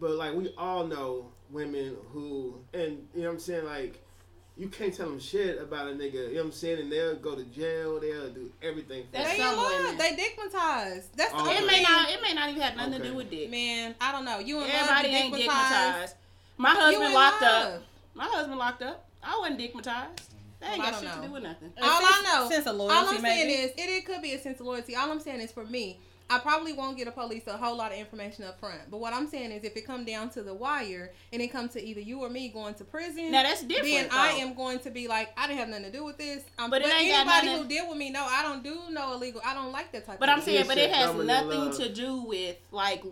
but 0.00 0.10
like 0.12 0.34
we 0.34 0.52
all 0.58 0.86
know 0.86 1.26
women 1.50 1.96
who 2.12 2.54
and 2.74 3.06
you 3.14 3.22
know 3.22 3.28
what 3.28 3.34
I'm 3.34 3.40
saying 3.40 3.64
like. 3.64 4.02
You 4.58 4.68
can't 4.68 4.94
tell 4.94 5.10
them 5.10 5.20
shit 5.20 5.60
about 5.60 5.86
a 5.88 5.90
nigga, 5.90 6.14
you 6.14 6.28
know 6.28 6.34
what 6.36 6.44
I'm 6.46 6.52
saying? 6.52 6.78
And 6.80 6.90
they'll 6.90 7.16
go 7.16 7.34
to 7.34 7.44
jail, 7.44 8.00
they'll 8.00 8.30
do 8.30 8.50
everything 8.62 9.02
for 9.04 9.12
That's 9.12 9.32
they 9.32 9.36
you. 9.36 9.42
in 9.42 9.48
some 9.50 9.56
love. 9.58 9.72
women. 9.82 9.98
They 9.98 10.10
digmatized. 10.12 11.04
That's 11.14 11.30
the 11.30 11.36
Oh, 11.36 11.40
only 11.40 11.52
It 11.56 11.66
may 11.66 11.72
thing. 11.74 11.82
not. 11.82 12.10
It 12.10 12.22
may 12.22 12.32
not 12.32 12.48
even 12.48 12.62
have 12.62 12.74
nothing 12.74 12.92
to 12.94 13.02
do 13.06 13.14
with 13.14 13.28
dick. 13.30 13.50
Man, 13.50 13.94
I 14.00 14.12
don't 14.12 14.24
know. 14.24 14.38
You 14.38 14.60
and 14.62 14.70
Everybody 14.72 15.08
ain't 15.08 15.34
dickmatized. 15.34 16.14
My 16.56 16.70
husband 16.70 17.12
locked 17.12 17.42
love. 17.42 17.74
up. 17.74 17.82
My 18.14 18.24
husband 18.24 18.58
locked 18.58 18.80
up. 18.80 19.06
I 19.22 19.38
wasn't 19.38 19.60
dickmatized. 19.60 19.84
That 20.60 20.70
ain't 20.70 20.78
Well, 20.78 20.90
got 20.90 20.92
don't 20.92 21.02
shit 21.02 21.20
to 21.20 21.26
do 21.28 21.32
with 21.34 21.42
nothing. 21.42 21.72
A 21.76 21.84
All 21.84 22.00
sense- 22.00 22.12
I 22.14 22.22
know, 22.40 22.48
sense 22.48 22.66
of 22.66 22.76
loyalty. 22.76 22.96
all 22.96 23.08
I'm 23.14 23.20
maybe. 23.22 23.50
saying 23.50 23.64
is, 23.64 23.70
it, 23.72 23.90
it 23.90 24.06
could 24.06 24.22
be 24.22 24.32
a 24.32 24.38
sense 24.38 24.58
of 24.60 24.64
loyalty. 24.64 24.96
All 24.96 25.10
I'm 25.12 25.20
saying 25.20 25.40
is, 25.40 25.52
for 25.52 25.64
me, 25.66 26.00
I 26.28 26.38
probably 26.40 26.72
won't 26.72 26.96
get 26.96 27.06
a 27.06 27.12
police 27.12 27.46
a 27.46 27.56
whole 27.56 27.76
lot 27.76 27.92
of 27.92 27.98
information 27.98 28.44
up 28.44 28.58
front. 28.58 28.80
But 28.90 28.98
what 28.98 29.12
I'm 29.12 29.28
saying 29.28 29.52
is, 29.52 29.62
if 29.64 29.76
it 29.76 29.86
come 29.86 30.04
down 30.04 30.28
to 30.30 30.42
the 30.42 30.52
wire 30.54 31.12
and 31.32 31.40
it 31.40 31.48
comes 31.48 31.72
to 31.74 31.84
either 31.84 32.00
you 32.00 32.20
or 32.20 32.28
me 32.28 32.48
going 32.48 32.74
to 32.74 32.84
prison, 32.84 33.30
Now 33.30 33.44
that's 33.44 33.62
different. 33.62 33.92
then 33.92 34.08
I 34.10 34.30
am 34.32 34.54
going 34.54 34.80
to 34.80 34.90
be 34.90 35.06
like, 35.06 35.30
I 35.36 35.46
didn't 35.46 35.60
have 35.60 35.68
nothing 35.68 35.84
to 35.84 35.92
do 35.92 36.04
with 36.04 36.18
this. 36.18 36.42
Um, 36.58 36.70
But 36.70 36.82
but 36.82 36.90
it 36.90 36.94
ain't 37.00 37.10
got 37.12 37.20
anybody 37.26 37.46
nothing- 37.46 37.62
who 37.62 37.68
deal 37.68 37.88
with 37.88 37.98
me, 37.98 38.10
no, 38.10 38.24
I 38.24 38.42
don't 38.42 38.62
do 38.64 38.76
no 38.90 39.12
illegal. 39.14 39.40
I 39.44 39.54
don't 39.54 39.70
like 39.72 39.92
that 39.92 40.04
type. 40.06 40.18
But 40.18 40.28
of 40.28 40.36
I'm 40.36 40.40
thing. 40.42 40.54
saying, 40.56 40.66
but 40.66 40.78
it 40.78 40.90
has 40.90 41.14
nothing 41.14 41.48
love. 41.66 41.76
to 41.78 41.88
do 41.92 42.22
with 42.22 42.56
like 42.72 43.04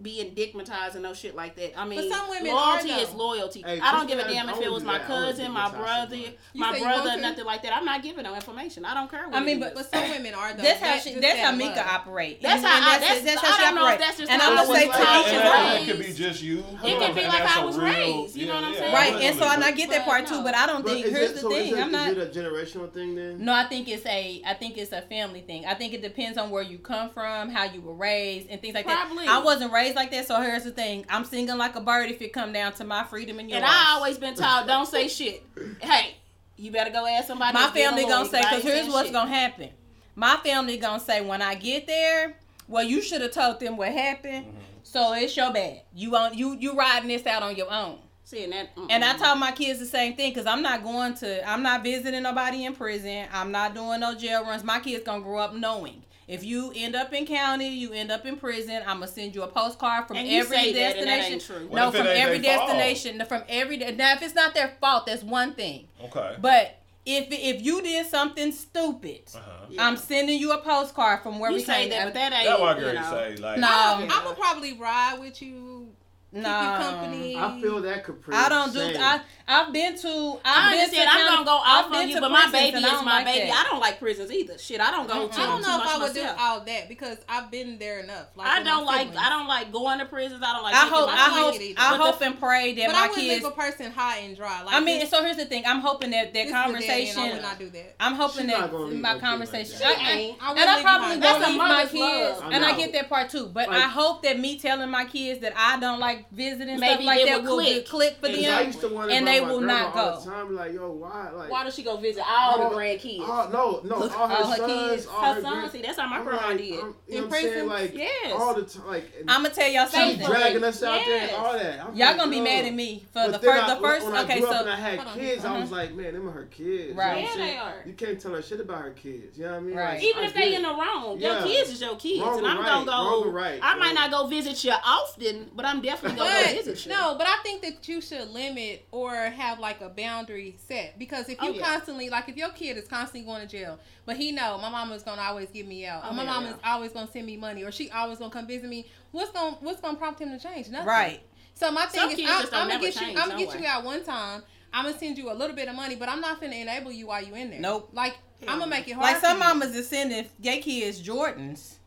being 0.00 0.32
dickmatized 0.34 0.94
and 0.94 1.02
no 1.02 1.12
shit 1.12 1.34
like 1.34 1.56
that. 1.56 1.78
I 1.78 1.84
mean, 1.84 2.10
some 2.10 2.28
women 2.30 2.52
loyalty 2.54 2.92
are, 2.92 2.98
is 3.00 3.12
loyalty. 3.12 3.62
Hey, 3.62 3.80
I 3.80 3.92
don't 3.92 4.06
give 4.06 4.18
a 4.18 4.22
damn 4.22 4.48
if 4.48 4.60
it 4.60 4.70
was 4.70 4.84
my 4.84 4.98
do 4.98 4.98
that. 4.98 5.10
I 5.10 5.20
would 5.20 5.28
cousin, 5.36 5.52
my 5.52 5.70
brother, 5.70 6.16
my 6.54 6.78
brother, 6.78 7.20
nothing 7.20 7.44
like 7.44 7.62
that. 7.62 7.76
I'm 7.76 7.84
not 7.84 8.02
giving 8.02 8.22
no 8.24 8.34
information. 8.34 8.84
I 8.84 8.94
don't 8.94 9.10
care 9.10 9.26
what 9.28 9.36
I 9.36 9.40
mean, 9.40 9.58
but- 9.60 9.74
But 9.74 9.90
some 9.90 10.08
women 10.10 10.34
are 10.34 10.52
though. 10.54 10.62
That's 10.62 10.80
how 10.80 10.96
she. 10.98 11.14
That's 11.18 11.38
how 11.40 11.52
Mika 11.52 11.76
love. 11.76 11.86
operate. 11.90 12.40
That's 12.42 12.58
And- 12.62 12.66
how 12.66 12.76
and 12.76 12.84
I- 12.84 12.98
that's- 12.98 13.40
how 13.40 13.48
I 13.48 13.56
she 13.56 13.62
don't 13.64 13.74
know 13.74 13.80
if 13.80 13.84
operate. 13.86 13.98
that's 14.00 14.18
just 14.18 14.30
And 14.30 14.40
I'm 14.42 14.54
gonna 14.54 14.66
say 14.66 14.86
raised. 14.86 14.92
to 14.92 15.02
each 15.02 15.24
his 15.26 15.32
And 15.34 15.48
own. 15.48 15.54
I- 15.54 15.78
It 15.78 15.86
could 15.86 15.98
be 16.06 16.12
just 16.12 16.42
you. 16.42 16.58
It 16.58 16.98
could 16.98 17.14
be 17.14 17.22
like 17.22 17.38
that's 17.42 17.56
I 17.56 17.62
a 17.62 17.66
was 17.66 17.78
raised, 17.78 18.36
you 18.36 18.46
know 18.46 18.54
what 18.54 18.64
I'm 18.64 18.74
saying? 18.74 18.92
Right, 18.94 19.14
and 19.14 19.38
so 19.38 19.48
and 19.50 19.64
I 19.64 19.72
get 19.72 19.90
that 19.90 20.04
part 20.04 20.26
too, 20.26 20.42
but 20.42 20.54
I 20.54 20.66
don't 20.66 20.84
think. 20.86 21.06
Here's 21.06 21.32
the 21.40 21.48
thing. 21.48 21.74
I'm 21.78 21.90
not. 21.92 22.10
Is 22.10 22.16
it 22.18 22.36
a 22.36 22.40
generational 22.40 22.92
thing 22.92 23.14
then? 23.16 23.44
No, 23.44 23.52
I 23.52 23.64
think 23.64 23.88
it's 23.88 24.06
a. 24.06 24.42
I 24.46 24.54
think 24.54 24.78
it's 24.78 24.92
a 24.92 25.02
family 25.02 25.40
thing. 25.40 25.66
I 25.66 25.74
think 25.74 25.92
it 25.92 26.02
depends 26.02 26.38
on 26.38 26.50
where 26.50 26.62
you 26.62 26.78
come 26.78 27.10
from, 27.10 27.50
how 27.50 27.64
you 27.64 27.80
were 27.80 27.94
raised, 27.94 28.48
and 28.48 28.60
things 28.60 28.74
like 28.74 28.84
Probably. 28.86 29.26
that. 29.26 29.34
I 29.34 29.38
wasn't 29.42 29.72
raised 29.72 29.87
like 29.94 30.10
that, 30.10 30.26
so 30.26 30.40
here's 30.40 30.64
the 30.64 30.70
thing: 30.70 31.04
I'm 31.08 31.24
singing 31.24 31.56
like 31.56 31.76
a 31.76 31.80
bird 31.80 32.10
if 32.10 32.20
it 32.22 32.32
come 32.32 32.52
down 32.52 32.72
to 32.74 32.84
my 32.84 33.04
freedom 33.04 33.38
and 33.38 33.48
yours. 33.48 33.56
And 33.56 33.64
I 33.64 33.94
always 33.94 34.18
been 34.18 34.34
taught, 34.34 34.66
don't 34.66 34.86
say 34.86 35.08
shit. 35.08 35.44
Hey, 35.80 36.16
you 36.56 36.70
better 36.70 36.90
go 36.90 37.06
ask 37.06 37.28
somebody. 37.28 37.54
my 37.54 37.60
that's 37.62 37.72
being 37.72 37.86
a 37.86 37.90
family 37.90 38.04
gonna 38.06 38.28
say 38.28 38.40
because 38.40 38.62
here's 38.62 38.88
what's 38.88 39.08
shit. 39.08 39.12
gonna 39.12 39.30
happen. 39.30 39.70
My 40.14 40.36
family 40.38 40.76
gonna 40.76 41.00
say 41.00 41.20
when 41.20 41.42
I 41.42 41.54
get 41.54 41.86
there, 41.86 42.34
well, 42.66 42.84
you 42.84 43.00
should 43.00 43.20
have 43.22 43.32
told 43.32 43.60
them 43.60 43.76
what 43.76 43.92
happened. 43.92 44.46
Mm-hmm. 44.46 44.58
So 44.82 45.12
it's 45.14 45.36
your 45.36 45.52
bad. 45.52 45.82
You 45.94 46.16
on 46.16 46.36
you 46.36 46.56
you 46.58 46.74
riding 46.74 47.08
this 47.08 47.26
out 47.26 47.42
on 47.42 47.56
your 47.56 47.70
own. 47.70 47.98
Seeing 48.24 48.50
that, 48.50 48.68
And 48.90 49.02
I 49.02 49.14
mm-mm. 49.14 49.24
told 49.24 49.38
my 49.38 49.52
kids 49.52 49.78
the 49.78 49.86
same 49.86 50.14
thing 50.14 50.32
because 50.32 50.44
I'm 50.44 50.60
not 50.60 50.82
going 50.82 51.14
to, 51.14 51.48
I'm 51.48 51.62
not 51.62 51.82
visiting 51.82 52.22
nobody 52.22 52.66
in 52.66 52.74
prison. 52.74 53.26
I'm 53.32 53.50
not 53.50 53.74
doing 53.74 54.00
no 54.00 54.14
jail 54.14 54.44
runs. 54.44 54.62
My 54.62 54.80
kids 54.80 55.02
gonna 55.02 55.22
grow 55.22 55.38
up 55.38 55.54
knowing. 55.54 56.02
If 56.28 56.44
you 56.44 56.72
end 56.76 56.94
up 56.94 57.12
in 57.14 57.26
county, 57.26 57.68
you 57.68 57.92
end 57.92 58.10
up 58.12 58.26
in 58.26 58.36
prison. 58.36 58.82
I'm 58.86 58.96
gonna 59.00 59.08
send 59.08 59.34
you 59.34 59.42
a 59.42 59.48
postcard 59.48 60.06
from 60.06 60.18
And 60.18 60.28
you 60.28 60.40
every 60.40 60.56
say 60.56 60.72
that, 60.74 60.96
and 60.98 61.06
that 61.08 61.16
destination. 61.16 61.32
ain't 61.32 61.68
true. 61.70 61.74
No, 61.76 61.90
from 61.90 62.06
every 62.06 62.38
their 62.38 62.56
fault? 62.58 62.68
destination. 62.68 63.24
From 63.26 63.42
every 63.48 63.78
now, 63.78 64.12
if 64.12 64.22
it's 64.22 64.34
not 64.34 64.52
their 64.54 64.68
fault, 64.80 65.06
that's 65.06 65.22
one 65.22 65.54
thing. 65.54 65.88
Okay. 66.04 66.36
But 66.40 66.76
if 67.06 67.28
if 67.30 67.62
you 67.64 67.80
did 67.80 68.06
something 68.06 68.52
stupid, 68.52 69.22
Uh-huh. 69.34 69.66
Yeah. 69.70 69.86
I'm 69.86 69.96
sending 69.96 70.38
you 70.38 70.52
a 70.52 70.58
postcard 70.58 71.22
from 71.22 71.38
where 71.38 71.50
you 71.50 71.56
we 71.56 71.62
say 71.64 71.82
came. 71.82 71.90
that, 71.90 72.04
but 72.04 72.14
that 72.14 72.32
ain't. 72.34 72.44
That's 72.46 72.60
why 72.60 72.72
I 72.72 72.74
you 72.74 72.80
Gary 72.82 72.94
know. 72.94 73.10
say 73.10 73.36
like. 73.36 73.58
No. 73.58 73.68
I'm, 73.68 74.02
I'm 74.02 74.08
gonna 74.24 74.34
probably 74.34 74.74
ride 74.74 75.16
with 75.18 75.40
you. 75.40 75.88
Keep 76.34 76.42
no, 76.42 76.60
you 76.60 76.76
company. 76.90 77.36
I 77.38 77.58
feel 77.62 77.80
that 77.80 78.04
caprice. 78.04 78.36
I 78.36 78.50
don't 78.50 78.70
do. 78.74 78.80
Same. 78.80 78.96
I 79.00 79.20
I've 79.48 79.72
been 79.72 79.96
to. 79.98 80.08
I 80.08 80.12
I've 80.44 80.70
been 80.72 80.80
understand. 80.80 81.08
to 81.10 81.14
I'm 81.14 81.26
gonna 81.34 81.44
go 81.46 81.58
I've 81.64 81.86
off 81.86 81.92
on 81.92 82.08
you, 82.08 82.20
but 82.20 82.30
my 82.30 82.50
baby 82.52 82.76
is 82.78 82.84
I 82.84 82.88
don't 82.90 83.04
my 83.04 83.12
like 83.18 83.26
baby. 83.26 83.48
that. 83.50 83.64
I 83.66 83.70
don't 83.70 83.80
like 83.80 83.98
prisons 83.98 84.30
either. 84.30 84.58
Shit, 84.58 84.80
I 84.80 84.90
don't 84.90 85.08
go 85.08 85.26
Mm-mm. 85.26 85.32
to 85.32 85.40
I 85.40 85.46
don't 85.46 85.62
too 85.62 85.66
know 85.68 85.80
if 85.82 85.88
I 85.88 85.98
would 85.98 86.14
do 86.14 86.26
all 86.38 86.60
that 86.60 86.88
because 86.88 87.16
I've 87.28 87.50
been 87.50 87.78
there 87.78 88.00
enough. 88.00 88.26
Like 88.36 88.46
I 88.46 88.62
don't 88.62 88.84
like. 88.84 89.16
I 89.16 89.28
don't 89.30 89.46
like 89.48 89.72
going 89.72 89.98
to 90.00 90.04
prisons. 90.04 90.42
I 90.46 90.52
don't 90.52 90.62
like. 90.62 90.74
I 90.74 90.80
taking 90.84 90.94
hope. 90.94 91.06
my 91.08 91.12
I 91.14 91.16
hope. 91.30 91.52
like 91.52 91.60
it 91.60 91.64
either. 91.64 91.80
I 91.80 91.90
But 91.90 91.96
the- 91.98 92.04
hope 92.04 92.22
and 92.22 92.38
pray 92.38 92.74
that 92.74 92.86
But 92.86 92.92
my 92.92 92.98
I 92.98 93.08
wouldn't 93.08 93.26
kids. 93.26 93.42
leave 93.44 93.52
a 93.52 93.56
person 93.56 93.90
high 93.92 94.18
and 94.18 94.36
dry. 94.36 94.62
Like 94.62 94.74
I 94.74 94.80
mean, 94.80 95.00
this, 95.00 95.10
so 95.10 95.22
here's 95.24 95.36
the 95.36 95.46
thing. 95.46 95.62
I'm 95.66 95.80
hoping 95.80 96.10
that 96.10 96.34
that 96.34 96.34
this 96.34 96.44
is 96.46 96.50
the 96.52 96.52
day 96.52 96.58
and 96.58 96.60
I 96.60 96.64
conversation. 96.64 97.32
would 97.32 97.42
not 97.42 97.58
do 97.58 97.70
that. 97.70 97.94
I'm 98.00 98.14
hoping 98.14 98.46
that 98.48 98.60
my 98.72 98.78
no 98.78 98.88
kid 98.90 99.02
like 99.02 99.20
conversation. 99.20 99.76
I- 99.84 100.10
ain't. 100.12 100.38
And 100.42 100.58
I 100.70 100.82
probably. 100.82 101.16
That's 101.20 101.38
won't 101.40 101.52
leave 101.52 101.58
my 101.58 101.86
kids, 101.86 102.40
and 102.52 102.64
I 102.64 102.68
I 102.72 102.76
get 102.76 102.92
that 102.92 103.08
part 103.08 103.30
too. 103.30 103.46
But 103.46 103.70
I 103.70 103.80
hope 103.82 104.22
that 104.24 104.38
me 104.38 104.58
telling 104.58 104.90
my 104.90 105.04
kids 105.06 105.40
that 105.40 105.54
I 105.56 105.80
don't 105.80 105.98
like 106.00 106.30
visiting 106.30 106.78
visit 106.78 106.86
stuff 106.96 107.04
like 107.06 107.20
it 107.20 107.26
that 107.28 107.42
will 107.42 107.56
will 107.56 107.64
click. 107.64 107.86
click 107.86 108.16
for 108.20 108.28
them. 108.28 108.66
used 108.66 108.80
to 108.80 108.88
wonder 108.88 109.14
and 109.14 109.22
about 109.26 109.37
they 109.40 109.46
will 109.46 109.58
grandma 109.60 109.72
not 109.90 109.96
all 109.96 110.14
go. 110.16 110.20
the 110.24 110.30
time. 110.30 110.54
Like, 110.56 110.72
yo, 110.72 110.90
why? 110.92 111.30
Like, 111.30 111.50
Why 111.50 111.64
does 111.64 111.74
she 111.74 111.82
go 111.82 111.96
visit 111.96 112.22
all 112.28 112.70
the 112.70 112.74
grandkids? 112.76 113.20
all, 113.20 113.48
no, 113.50 113.80
no, 113.84 113.94
all 113.96 114.08
her, 114.08 114.16
All 114.16 114.28
her 114.50 114.56
sons, 114.56 114.72
kids. 114.90 115.06
all 115.06 115.20
Her 115.20 115.34
her 115.34 115.40
son, 115.42 115.52
grand- 115.60 115.72
see, 115.72 115.82
that's 115.82 115.98
how 115.98 116.08
my 116.08 116.18
I'm 116.18 116.24
grandma 116.24 116.48
like, 116.48 116.58
did. 116.58 116.72
I'm, 116.80 116.80
you 116.80 116.94
In 117.08 117.14
know 117.16 117.20
what 117.22 117.30
prison? 117.30 117.66
Like, 117.68 117.94
Yes. 117.94 118.32
all 118.36 118.54
the 118.54 118.62
time. 118.64 118.86
Like, 118.86 119.12
I'm 119.28 119.42
gonna 119.42 119.54
tell 119.54 119.68
y'all 119.70 119.86
she 119.86 119.96
something. 119.96 120.26
dragging 120.26 120.64
us 120.64 120.82
out 120.82 121.00
there 121.04 121.20
and 121.22 121.30
all 121.32 121.52
that. 121.52 121.80
I'm 121.80 121.94
Y'all 121.96 122.08
like, 122.08 122.16
gonna 122.16 122.30
be 122.30 122.40
mad 122.40 122.64
at 122.64 122.74
me 122.74 123.00
for 123.12 123.30
But 123.30 123.32
the 123.32 123.38
first. 123.38 123.66
The 123.66 123.76
first. 123.76 124.06
Okay, 124.06 124.40
so 124.40 124.52
and 124.60 124.70
I 124.70 124.76
had 124.76 125.06
kids, 125.14 125.44
I 125.44 125.50
Uh-huh. 125.50 125.60
was 125.60 125.70
like, 125.70 125.94
man, 125.94 126.14
them 126.14 126.28
are 126.28 126.32
her 126.32 126.44
kids. 126.46 126.94
Right. 126.96 127.18
You, 127.18 127.22
know 127.24 127.28
what 127.28 127.32
I'm 127.34 127.38
Yeah, 127.40 127.46
they 127.46 127.56
are. 127.58 127.74
you 127.86 127.92
can't 127.94 128.20
tell 128.20 128.32
her 128.34 128.42
shit 128.42 128.60
about 128.60 128.78
her 128.82 128.90
kids. 128.90 129.38
You 129.38 129.44
know 129.44 129.50
what 129.52 129.56
I 129.58 129.60
mean? 129.60 129.76
Right. 129.76 130.02
Even 130.02 130.24
if 130.24 130.34
they 130.34 130.50
get 130.50 130.54
in 130.54 130.62
the 130.62 130.68
wrong, 130.68 131.20
your 131.20 131.42
kids 131.42 131.70
is 131.70 131.80
your 131.80 131.96
kids, 131.96 132.22
and 132.22 132.46
I'm 132.46 132.56
gonna 132.64 132.84
go. 132.86 133.24
wrong 133.24 133.32
right. 133.32 133.58
I 133.62 133.76
might 133.76 133.94
not 133.94 134.10
go 134.10 134.26
visit 134.26 134.62
you 134.64 134.72
often, 134.84 135.50
but 135.54 135.64
I'm 135.64 135.80
definitely 135.80 136.18
gonna 136.18 136.30
go 136.30 136.54
visit 136.62 136.86
you. 136.86 136.92
no, 136.92 137.14
but 137.16 137.26
I 137.26 137.36
think 137.42 137.62
that 137.62 137.86
you 137.88 138.00
should 138.00 138.28
limit 138.30 138.86
or 138.90 139.27
have 139.30 139.58
like 139.58 139.80
a 139.80 139.88
boundary 139.88 140.56
set 140.66 140.98
because 140.98 141.28
if 141.28 141.38
Oh, 141.40 141.48
you 141.48 141.54
yeah. 141.54 141.66
constantly 141.66 142.08
like 142.10 142.28
if 142.28 142.36
your 142.36 142.50
kid 142.50 142.76
is 142.76 142.86
constantly 142.88 143.22
going 143.30 143.42
to 143.42 143.46
jail, 143.48 143.78
but 144.06 144.16
he 144.16 144.32
know 144.32 144.58
my 144.58 144.68
mama's 144.68 145.02
gonna 145.02 145.22
always 145.22 145.48
get 145.50 145.66
me 145.66 145.86
out, 145.86 146.02
Oh, 146.04 146.10
or 146.10 146.14
my 146.14 146.24
yeah, 146.24 146.30
mama's 146.30 146.54
yeah. 146.62 146.72
always 146.72 146.92
gonna 146.92 147.10
send 147.10 147.26
me 147.26 147.36
money, 147.36 147.64
or 147.64 147.72
she 147.72 147.90
always 147.90 148.18
gonna 148.18 148.30
come 148.30 148.46
visit 148.46 148.68
me. 148.68 148.86
What's 149.12 149.30
gonna 149.32 149.56
what's 149.60 149.80
gonna 149.80 149.96
prompt 149.98 150.20
him 150.20 150.30
to 150.30 150.38
change? 150.38 150.68
Nothing. 150.68 150.86
right. 150.88 151.20
So 151.54 151.72
my 151.72 151.86
thing 151.86 152.00
Some 152.02 152.10
is, 152.10 152.20
I'm, 152.20 152.46
I'm 152.52 152.68
gonna 152.68 152.80
get 152.80 153.00
you. 153.00 153.06
I'm 153.08 153.28
gonna 153.30 153.36
get 153.44 153.60
you 153.60 153.66
out 153.66 153.82
one 153.84 154.04
time. 154.04 154.42
I'm 154.72 154.84
gonna 154.84 154.98
send 154.98 155.18
you 155.18 155.32
a 155.32 155.34
little 155.34 155.56
bit 155.56 155.68
of 155.68 155.74
money, 155.74 155.96
but 155.96 156.08
I'm 156.08 156.20
not 156.20 156.40
gonna 156.40 156.54
enable 156.54 156.92
you 156.92 157.06
while 157.08 157.24
you 157.24 157.34
in 157.34 157.50
there. 157.50 157.60
Nope. 157.60 157.90
Like 157.92 158.16
I'm 158.46 158.58
gonna 158.60 158.70
make 158.70 158.86
it 158.86 158.92
hard. 158.92 159.04
Like 159.12 159.20
some 159.20 159.38
mamas 159.38 159.74
is 159.74 159.88
sending 159.88 160.26
gay 160.40 160.60
kids 160.60 161.02
Jordans 161.02 161.77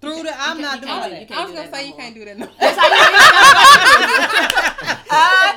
through 0.00 0.22
the. 0.22 0.32
I'm 0.38 0.60
not 0.60 0.80
doing 0.80 0.94
you 0.94 1.00
that. 1.26 1.30
I 1.32 1.44
was 1.44 1.52
gonna 1.54 1.70
say 1.72 1.86
you 1.88 1.94
can't 1.94 2.14
do 2.14 2.24
that. 2.24 2.38
No. 2.38 2.46
That's 2.58 2.78
how 2.78 2.88
uh, 5.10 5.52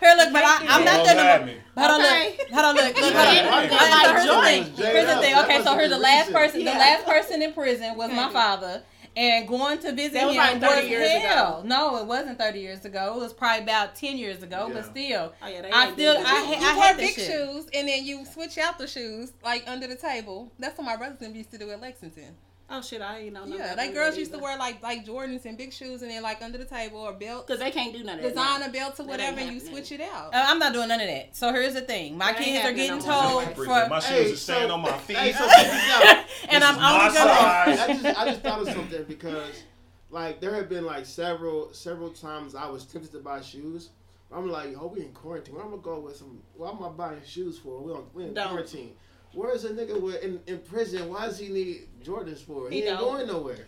Here, 0.00 0.14
look, 0.16 0.32
but 0.32 0.44
I, 0.44 0.58
I'm 0.68 0.84
not 0.84 0.96
Don't 0.96 1.04
doing 1.06 1.16
mad 1.16 1.50
Hold 1.76 1.90
on, 1.90 2.00
Okay. 2.00 2.36
look. 2.38 2.48
Hold 2.50 2.64
on, 2.64 2.74
look. 2.76 3.00
Look, 3.00 3.14
hold 3.14 3.28
on. 3.28 3.34
yeah, 3.34 3.66
Okay, 3.66 3.68
so 3.68 3.76
here's 4.12 4.26
the 4.26 4.42
thing. 4.42 4.62
Here's 4.94 5.06
the 5.14 5.20
thing. 5.20 5.34
Okay, 5.38 5.62
so 5.62 5.74
here's 5.76 5.90
the 5.90 5.98
last 5.98 6.32
person. 6.32 6.60
The 6.64 6.70
last 6.70 7.04
person 7.04 7.42
in 7.42 7.52
prison 7.52 7.96
was 7.96 8.10
my 8.12 8.30
father. 8.32 8.82
And 9.18 9.48
going 9.48 9.78
to 9.78 9.92
visit 9.94 10.12
That 10.12 10.26
was 10.26 10.34
him 10.36 10.42
like 10.42 10.60
30 10.60 10.74
was 10.82 10.90
years 10.90 11.08
ago. 11.10 11.18
hell. 11.20 11.62
No, 11.64 11.96
it 11.96 12.04
wasn't 12.06 12.38
30 12.38 12.60
years 12.60 12.84
ago. 12.84 13.14
It 13.16 13.20
was 13.20 13.32
probably 13.32 13.62
about 13.62 13.94
10 13.94 14.18
years 14.18 14.42
ago, 14.42 14.68
but 14.70 14.84
still. 14.84 15.32
Oh, 15.42 15.46
yeah, 15.48 15.66
I 15.72 15.90
still, 15.92 16.18
I, 16.18 16.22
that. 16.22 16.26
ha- 16.26 16.60
you 16.60 16.66
I 16.66 16.76
wear 16.78 16.94
hate 16.94 16.98
that 16.98 16.98
big 16.98 17.14
shoes 17.14 17.66
and 17.72 17.88
then 17.88 18.04
you 18.04 18.26
switch 18.26 18.58
out 18.58 18.76
the 18.76 18.86
shoes 18.86 19.32
like 19.42 19.64
under 19.66 19.86
the 19.86 19.96
table. 19.96 20.52
That's 20.58 20.76
what 20.76 20.84
my 20.84 20.96
brothers 20.96 21.16
and 21.22 21.30
them 21.30 21.36
used 21.36 21.50
to 21.52 21.56
do 21.58 21.70
at 21.70 21.80
Lexington. 21.80 22.34
Oh 22.68 22.82
shit, 22.82 23.00
I 23.00 23.18
ain't 23.20 23.32
know. 23.32 23.44
Yeah, 23.46 23.76
they 23.76 23.92
girls 23.92 24.18
used 24.18 24.32
to 24.32 24.38
wear 24.38 24.58
like 24.58 24.82
like 24.82 25.06
Jordans 25.06 25.44
and 25.44 25.56
big 25.56 25.72
shoes 25.72 26.02
and 26.02 26.10
then 26.10 26.22
like 26.22 26.42
under 26.42 26.58
the 26.58 26.64
table 26.64 26.98
or 26.98 27.12
belt, 27.12 27.46
because 27.46 27.60
they 27.60 27.70
can't 27.70 27.92
do 27.92 28.02
none 28.02 28.18
of 28.18 28.24
that. 28.24 28.34
now. 28.34 28.58
designer 28.58 28.72
belts 28.72 28.98
or 28.98 29.04
whatever, 29.04 29.38
and 29.38 29.52
you 29.52 29.60
switch 29.60 29.92
it 29.92 30.00
out. 30.00 30.34
Uh, 30.34 30.44
I'm 30.48 30.58
not 30.58 30.72
doing 30.72 30.88
none 30.88 31.00
of 31.00 31.06
that. 31.06 31.36
So 31.36 31.52
here's 31.52 31.74
the 31.74 31.82
thing. 31.82 32.18
My 32.18 32.32
That 32.32 32.42
kids 32.42 32.64
are 32.64 32.72
getting 32.72 32.98
no 32.98 33.04
told 33.04 33.54
Prison. 33.54 33.88
My 33.88 34.00
for, 34.00 34.06
shoes 34.08 34.32
are 34.32 34.36
staying 34.36 34.70
on 34.72 34.80
my 34.80 34.98
feet. 34.98 35.16
Hey, 35.16 35.32
so 35.32 35.38
check 35.48 35.70
this 35.70 35.90
out. 35.92 36.24
and 36.48 36.64
I'm 36.64 36.74
is 36.74 36.80
my 36.80 37.02
only 37.02 37.14
gonna. 37.14 37.30
I 37.30 37.86
just, 37.86 38.04
I 38.18 38.24
just 38.26 38.40
thought 38.42 38.60
of 38.62 38.68
something 38.68 39.04
because, 39.04 39.62
like, 40.10 40.40
there 40.40 40.54
have 40.54 40.68
been 40.68 40.84
like 40.84 41.06
several, 41.06 41.72
several 41.72 42.10
times 42.10 42.56
I 42.56 42.66
was 42.68 42.84
tempted 42.84 43.12
to 43.12 43.20
buy 43.20 43.42
shoes. 43.42 43.90
I'm 44.32 44.50
like, 44.50 44.74
oh, 44.76 44.88
we 44.88 45.02
in 45.02 45.12
quarantine. 45.12 45.54
Where 45.54 45.62
I'm 45.62 45.70
gonna 45.70 45.82
go 45.82 46.00
with 46.00 46.16
some? 46.16 46.40
What 46.56 46.74
am 46.74 46.82
I 46.82 46.88
buying 46.88 47.20
shoes 47.24 47.58
for? 47.58 47.80
We 47.80 47.92
on, 47.92 48.06
we 48.12 48.24
in 48.24 48.34
Don't. 48.34 48.48
quarantine. 48.48 48.94
Where's 49.36 49.64
a 49.64 49.70
nigga 49.70 50.00
with, 50.00 50.22
in, 50.22 50.40
in 50.46 50.58
prison? 50.60 51.10
Why 51.10 51.26
does 51.26 51.38
he 51.38 51.48
need 51.48 51.88
Jordans 52.02 52.38
for? 52.38 52.70
He, 52.70 52.80
He 52.80 52.86
ain't 52.88 52.98
don't. 52.98 53.16
going 53.16 53.26
nowhere. 53.26 53.58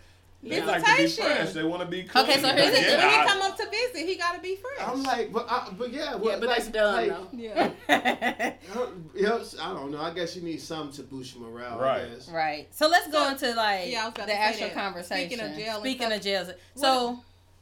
They 0.42 0.62
like 0.64 0.82
to 0.84 0.90
be 0.96 1.02
Visitation. 1.02 1.32
friends. 1.36 1.54
They 1.54 1.62
want 1.64 1.82
to 1.82 1.88
be 1.88 2.04
close. 2.04 2.24
Okay, 2.24 2.40
so 2.40 2.46
here's 2.54 2.72
the 2.72 2.80
yeah, 2.80 2.96
when 2.96 3.10
he 3.10 3.28
come 3.28 3.42
up 3.42 3.56
to 3.56 3.68
visit, 3.68 4.06
he 4.08 4.16
gotta 4.16 4.40
be 4.40 4.54
fresh. 4.56 4.88
I'm 4.88 5.02
like, 5.02 5.32
but 5.32 5.46
I, 5.50 5.68
but 5.76 5.92
yeah, 5.92 6.12
Yeah, 6.12 6.18
but 6.20 6.40
like, 6.44 6.48
that's 6.56 6.68
dumb 6.68 6.94
like, 6.94 7.08
though. 7.08 7.26
yeah. 7.36 7.70
yeah, 9.14 9.38
I 9.60 9.74
don't 9.74 9.90
know. 9.90 10.00
I 10.00 10.14
guess 10.14 10.36
you 10.36 10.42
need 10.42 10.60
something 10.62 10.92
to 10.96 11.02
boost 11.02 11.34
your 11.34 11.50
morale. 11.50 11.78
Right. 11.78 12.02
I 12.02 12.08
guess. 12.08 12.28
right. 12.28 12.68
So 12.70 12.86
let's 12.88 13.08
go 13.08 13.24
So- 13.24 13.30
into 13.32 13.54
like 13.56 13.90
Yeah, 13.90 14.02
I 14.02 14.04
was 14.06 14.14
about 14.14 14.26
the 14.28 14.34
actual 14.40 14.68
that. 14.68 14.74
conversation. 14.74 15.28
Speaking 15.28 15.44
of 15.44 15.56
jail 15.56 15.80
Speaking 15.80 16.12
of 16.12 16.20
jails. 16.22 16.50
So 16.76 17.18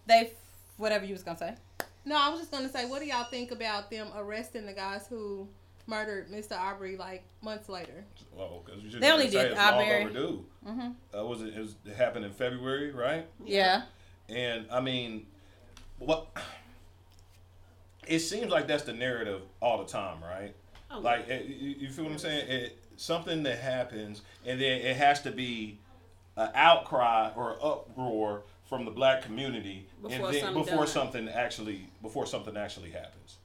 they, 0.06 0.32
whatever 0.76 1.06
you 1.06 1.14
was 1.14 1.22
gonna 1.22 1.38
say. 1.38 1.54
No, 2.04 2.16
I 2.16 2.28
was 2.28 2.40
just 2.40 2.52
gonna 2.52 2.68
say, 2.68 2.84
what 2.86 3.00
do 3.00 3.06
y'all 3.08 3.24
think 3.24 3.50
about 3.52 3.90
them 3.90 4.08
arresting 4.14 4.66
the 4.66 4.72
guys 4.74 5.06
who 5.08 5.48
murdered 5.86 6.28
Mr. 6.30 6.58
Aubrey 6.58 6.96
like 6.96 7.24
months 7.42 7.68
later? 7.68 8.04
Oh, 8.38 8.62
because 8.64 8.82
you 8.82 8.90
should 8.90 9.00
They 9.00 9.10
only 9.10 9.26
say 9.30 9.42
did 9.42 9.52
it's 9.52 9.60
long 9.60 9.74
Aubrey. 9.74 10.00
overdue. 10.02 10.44
hmm 10.64 10.80
Uh, 11.16 11.24
was 11.24 11.42
it, 11.42 11.54
it, 11.54 11.60
was, 11.60 11.74
it 11.84 11.94
happened 11.96 12.24
in 12.24 12.32
February, 12.32 12.90
right? 12.92 13.26
Yeah. 13.44 13.82
And 14.28 14.66
I 14.70 14.80
mean, 14.80 15.26
what? 15.98 16.26
It 18.06 18.20
seems 18.20 18.50
like 18.50 18.66
that's 18.66 18.84
the 18.84 18.92
narrative 18.92 19.42
all 19.60 19.78
the 19.78 19.90
time, 19.90 20.22
right? 20.22 20.54
Oh, 20.90 21.00
Like, 21.00 21.28
it, 21.28 21.46
you, 21.46 21.74
you 21.80 21.90
feel 21.90 22.04
what 22.04 22.12
I'm 22.12 22.18
saying? 22.18 22.48
It 22.48 22.78
something 22.96 23.42
that 23.42 23.58
happens, 23.58 24.22
and 24.44 24.60
then 24.60 24.80
it 24.80 24.96
has 24.96 25.22
to 25.22 25.30
be 25.30 25.78
an 26.36 26.50
outcry 26.54 27.30
or 27.36 27.52
an 27.52 27.58
uproar 27.62 28.42
from 28.68 28.84
the 28.84 28.90
black 28.90 29.22
community, 29.22 29.86
Before 30.02 30.14
and 30.26 30.34
then 30.34 30.40
something 30.42 30.62
before 30.62 30.76
done. 30.78 30.86
something 30.86 31.28
actually 31.28 31.88
before 32.02 32.26
something 32.26 32.56
actually 32.56 32.90
happens. 32.90 33.36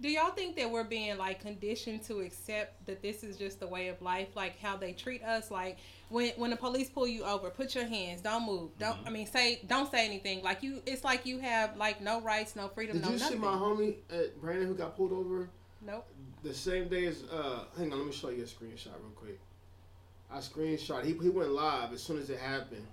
Do 0.00 0.08
y'all 0.08 0.30
think 0.30 0.54
that 0.56 0.70
we're 0.70 0.84
being 0.84 1.18
like 1.18 1.40
conditioned 1.40 2.04
to 2.04 2.20
accept 2.20 2.86
that 2.86 3.02
this 3.02 3.24
is 3.24 3.36
just 3.36 3.58
the 3.58 3.66
way 3.66 3.88
of 3.88 4.00
life, 4.00 4.28
like 4.36 4.58
how 4.60 4.76
they 4.76 4.92
treat 4.92 5.24
us? 5.24 5.50
Like 5.50 5.78
when 6.08 6.30
when 6.36 6.50
the 6.50 6.56
police 6.56 6.88
pull 6.88 7.06
you 7.08 7.24
over, 7.24 7.50
put 7.50 7.74
your 7.74 7.84
hands, 7.86 8.20
don't 8.20 8.46
move, 8.46 8.70
don't. 8.78 8.96
Mm-hmm. 8.98 9.06
I 9.08 9.10
mean, 9.10 9.26
say 9.26 9.60
don't 9.66 9.90
say 9.90 10.04
anything. 10.06 10.42
Like 10.42 10.62
you, 10.62 10.82
it's 10.86 11.02
like 11.02 11.26
you 11.26 11.40
have 11.40 11.76
like 11.76 12.00
no 12.00 12.20
rights, 12.20 12.54
no 12.54 12.68
freedom, 12.68 12.98
Did 12.98 13.06
no 13.06 13.12
you 13.12 13.18
see 13.18 13.24
nothing. 13.24 13.40
my 13.40 13.48
homie 13.48 13.96
uh, 14.12 14.28
Brandon 14.40 14.68
who 14.68 14.74
got 14.74 14.96
pulled 14.96 15.12
over? 15.12 15.50
nope. 15.80 16.04
the 16.42 16.52
same 16.52 16.88
day 16.88 17.06
as 17.06 17.22
uh 17.32 17.60
hang 17.76 17.92
on 17.92 17.98
let 17.98 18.06
me 18.08 18.12
show 18.12 18.30
you 18.30 18.42
a 18.42 18.46
screenshot 18.46 18.86
real 19.00 19.12
quick 19.14 19.38
i 20.28 20.38
screenshot 20.38 21.04
he, 21.04 21.12
he 21.22 21.28
went 21.28 21.50
live 21.50 21.92
as 21.92 22.02
soon 22.02 22.18
as 22.18 22.30
it 22.30 22.38
happened 22.40 22.84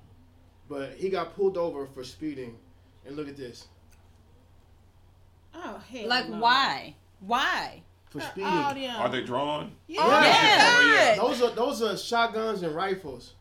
but 0.70 0.92
he 0.94 1.10
got 1.10 1.36
pulled 1.36 1.58
over 1.58 1.88
for 1.88 2.04
speeding 2.04 2.56
and 3.04 3.16
look 3.16 3.28
at 3.28 3.36
this 3.36 3.70
Oh 5.56 5.82
hell. 5.92 6.08
Like 6.08 6.30
no. 6.30 6.40
why? 6.40 6.96
Why? 7.20 7.82
for 8.10 8.22
speeding 8.22 8.50
Oh. 8.50 8.98
Are 9.00 9.10
they 9.10 9.24
drawn? 9.24 9.72
Oh, 9.74 9.84
yeah. 9.88 10.00
Oh, 10.02 10.96
yeah. 10.96 11.16
those 11.18 11.42
are 11.42 11.50
those 11.54 11.82
are 11.82 11.98
shotguns 11.98 12.62
and 12.64 12.74
rifles 12.76 13.34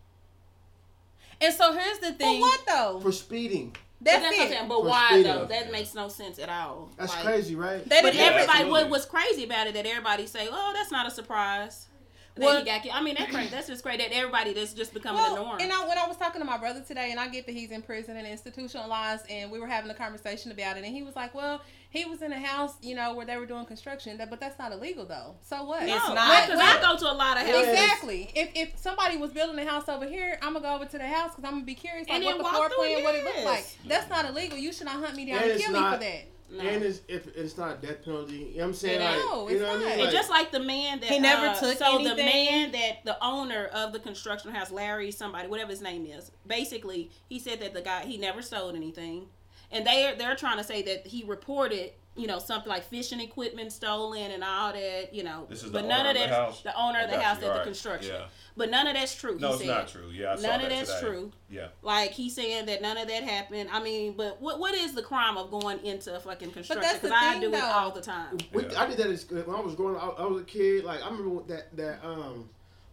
And 1.40 1.54
so 1.54 1.72
here's 1.72 1.98
the 1.98 2.12
thing. 2.12 2.16
For 2.18 2.24
thing. 2.24 2.40
what 2.40 2.60
though? 2.66 3.00
for 3.00 3.12
speeding 3.12 3.76
But 4.00 4.04
That's, 4.10 4.22
that's 4.22 4.36
what 4.36 4.40
I'm 4.46 4.46
it. 4.52 4.56
saying. 4.56 4.68
But 4.68 4.78
For 4.80 4.88
why 4.88 5.06
speeding. 5.10 5.24
though? 5.32 5.44
That 5.46 5.72
makes 5.72 5.94
no 5.94 6.08
sense 6.08 6.38
at 6.38 6.48
all. 6.48 6.90
that's 6.96 7.12
Like, 7.14 7.24
crazy 7.24 7.54
right 7.54 7.88
They 7.88 8.02
But 8.02 8.14
Yeah, 8.14 8.22
everybody, 8.22 8.48
absolutely. 8.50 8.70
what 8.82 8.90
was 8.90 9.06
crazy 9.06 9.44
about 9.44 9.66
it 9.68 9.74
that 9.74 9.86
everybody 9.86 10.26
say, 10.26 10.48
"Oh, 10.50 10.72
that's 10.74 10.90
not 10.90 11.06
a 11.06 11.10
surprise." 11.10 11.86
That 12.34 12.44
Well- 12.44 12.58
he 12.58 12.64
got 12.64 12.82
killed. 12.82 12.96
I 12.96 13.00
mean, 13.00 13.14
that 13.16 13.30
crazy. 13.30 13.48
That's 13.50 13.68
just 13.68 13.84
great 13.84 14.00
that 14.00 14.10
everybody 14.12 14.52
that's 14.54 14.72
just 14.74 14.92
becoming 14.92 15.22
Well, 15.22 15.36
the 15.36 15.40
norm. 15.42 15.60
and 15.60 15.72
I, 15.72 15.86
when 15.86 15.96
I 15.96 16.08
was 16.08 16.16
talking 16.16 16.40
to 16.40 16.44
my 16.44 16.58
brother 16.58 16.80
today, 16.80 17.12
and 17.12 17.20
I 17.20 17.28
get 17.28 17.46
that 17.46 17.52
he's 17.52 17.70
in 17.70 17.80
prison 17.80 18.16
and 18.16 18.26
institutionalized, 18.26 19.30
and 19.30 19.52
we 19.52 19.60
were 19.60 19.68
having 19.68 19.88
a 19.88 19.94
conversation 19.94 20.50
about 20.50 20.76
it, 20.76 20.82
and 20.84 20.92
he 20.92 21.04
was 21.04 21.14
like, 21.14 21.32
"Well, 21.32 21.60
he 21.95 22.05
was 22.05 22.20
in 22.20 22.32
a 22.32 22.38
house, 22.40 22.74
you 22.82 22.95
know, 22.95 23.14
where 23.14 23.24
they 23.24 23.36
were 23.38 23.47
doing 23.47 23.64
construction, 23.64 24.18
that, 24.18 24.28
but 24.28 24.40
that's 24.40 24.59
not 24.59 24.72
illegal, 24.72 25.07
though. 25.07 25.36
So 25.40 25.64
what? 25.64 25.82
no, 25.86 25.95
It's 25.97 26.09
not. 26.09 26.47
because 26.47 26.61
I 26.61 26.80
go 26.82 26.99
to 26.99 27.11
a 27.11 27.14
lot 27.14 27.38
of 27.38 27.47
houses. 27.47 27.68
Exactly. 27.68 28.30
If 28.34 28.51
if 28.55 28.78
somebody 28.78 29.16
was 29.16 29.30
building 29.30 29.59
a 29.59 29.70
house 29.70 29.88
over 29.88 30.05
here, 30.07 30.38
I'm 30.42 30.53
gonna 30.53 30.64
go 30.66 30.74
over 30.74 30.84
to 30.84 30.99
the 30.99 31.07
house 31.07 31.30
because 31.30 31.45
I'm 31.45 31.53
gonna 31.53 31.64
be 31.64 31.74
curious 31.74 32.07
like 32.09 32.16
And 32.16 32.24
what 32.24 32.30
then 32.32 32.38
the 32.38 32.45
walk 32.45 32.55
floor 32.57 32.68
plan, 32.70 32.99
it, 32.99 33.05
what 33.05 33.14
it 33.14 33.24
looks 33.24 33.45
like. 33.45 33.66
That's 33.86 34.11
not 34.11 34.26
illegal. 34.26 34.59
You 34.59 34.72
should 34.72 34.86
not 34.86 34.97
hunt 35.03 35.16
me 35.16 35.26
down 35.26 35.36
And 35.36 35.45
and 35.45 35.53
it's 35.53 35.64
kill 35.64 35.72
me 35.72 35.90
for 35.92 35.99
that. 35.99 36.24
No. 36.51 36.61
and 36.61 36.84
it's 36.84 37.01
if 37.09 37.26
it's 37.36 37.57
not 37.57 37.78
a 37.82 37.86
death 37.86 38.05
penalty 38.05 38.34
you 38.34 38.45
know 38.59 38.59
what 38.59 38.64
i'm 38.68 38.74
saying 38.74 39.01
It 39.01 39.05
like 39.05 39.14
ain't. 39.16 39.51
you 39.51 39.57
It's 39.57 39.61
know 39.62 39.68
what 39.68 39.76
i 39.76 39.80
not. 39.80 39.97
mean 39.97 40.01
And 40.05 40.12
just 40.12 40.30
like 40.30 40.53
the 40.53 40.61
man 40.61 41.01
that 41.01 41.09
He 41.09 41.18
never 41.18 41.47
uh, 41.47 41.55
took 41.55 41.78
so 41.78 41.99
the 42.05 42.14
man 42.14 42.70
that 42.72 42.99
the 43.05 43.16
owner 43.24 43.64
of 43.74 43.92
the 43.95 43.99
construction 43.99 44.53
house, 44.55 44.70
Larry, 44.70 45.11
somebody, 45.11 45.49
whatever 45.49 45.70
his 45.70 45.80
name 45.80 46.05
is, 46.07 46.30
basically 46.47 47.11
he 47.28 47.38
said 47.40 47.61
that 47.61 47.72
the 47.74 47.80
guy 47.80 48.05
he 48.05 48.18
never 48.18 48.40
sold 48.42 48.76
anything, 48.76 49.26
and 49.74 49.86
they 49.86 50.06
are 50.06 50.14
they're 50.14 50.36
trying 50.36 50.56
to 50.58 50.64
say 50.64 50.80
that 50.82 51.06
he 51.06 51.24
reported 51.24 51.90
you 52.16 52.28
know 52.28 52.38
something 52.38 52.68
like 52.70 52.84
fishing 52.84 53.18
equipment 53.20 53.72
stolen 53.72 54.30
and 54.30 54.44
all 54.44 54.72
that 54.72 55.12
you 55.12 55.24
know, 55.24 55.46
This 55.50 55.64
is 55.64 55.72
the 55.72 55.80
but 55.80 55.88
none 55.88 56.06
owner 56.06 56.10
of 56.10 56.16
of 56.16 56.22
the 56.22 56.28
that 56.28 56.30
house? 56.30 56.62
the 56.62 56.80
owner 56.80 57.00
of 57.00 57.10
the 57.10 57.20
house 57.20 57.42
you, 57.42 57.48
at 57.48 57.58
the 57.58 57.64
construction, 57.64 58.14
Yeah. 58.14 58.26
but 58.56 58.70
none 58.70 58.86
of 58.86 58.94
that's 58.94 59.16
true. 59.16 59.36
No, 59.40 59.48
he 59.48 59.54
it's 59.54 59.62
said. 59.64 59.68
not 59.68 59.88
true. 59.88 60.10
Yeah, 60.12 60.32
I 60.32 60.36
saw 60.36 60.42
None 60.42 60.60
that 60.60 60.64
of 60.72 60.78
that's 60.78 60.94
today. 61.00 61.06
true. 61.12 61.32
Yeah. 61.50 61.66
Like 61.82 62.12
he's 62.12 62.32
saying 62.36 62.66
that 62.66 62.80
none 62.82 62.96
of 62.98 63.08
that 63.08 63.24
happened. 63.24 63.68
I 63.72 63.82
mean, 63.82 64.14
but 64.16 64.40
what 64.40 64.60
what 64.60 64.74
is 64.74 64.94
the 64.94 65.02
crime 65.02 65.36
of 65.36 65.50
going 65.50 65.84
into 65.84 66.14
a 66.14 66.20
fucking 66.20 66.52
construction? 66.52 66.82
that's 66.82 67.00
the 67.00 67.08
Because 67.08 67.20
I 67.20 67.32
thing, 67.32 67.40
do 67.50 67.52
it 67.56 67.62
all 67.64 67.90
the 67.90 68.00
time. 68.00 68.38
We, 68.52 68.62
Yeah. 68.64 68.80
I 68.80 68.86
did 68.86 68.98
that 68.98 69.08
as, 69.08 69.28
when 69.28 69.50
I 69.56 69.60
was 69.60 69.74
growing 69.74 69.96
up. 69.96 70.14
I, 70.18 70.22
I 70.22 70.26
was 70.26 70.40
a 70.42 70.44
kid. 70.44 70.84
Like 70.84 71.02
I 71.02 71.10
remember 71.10 71.42
that 71.52 71.76
that 71.76 71.98
um 72.06 72.48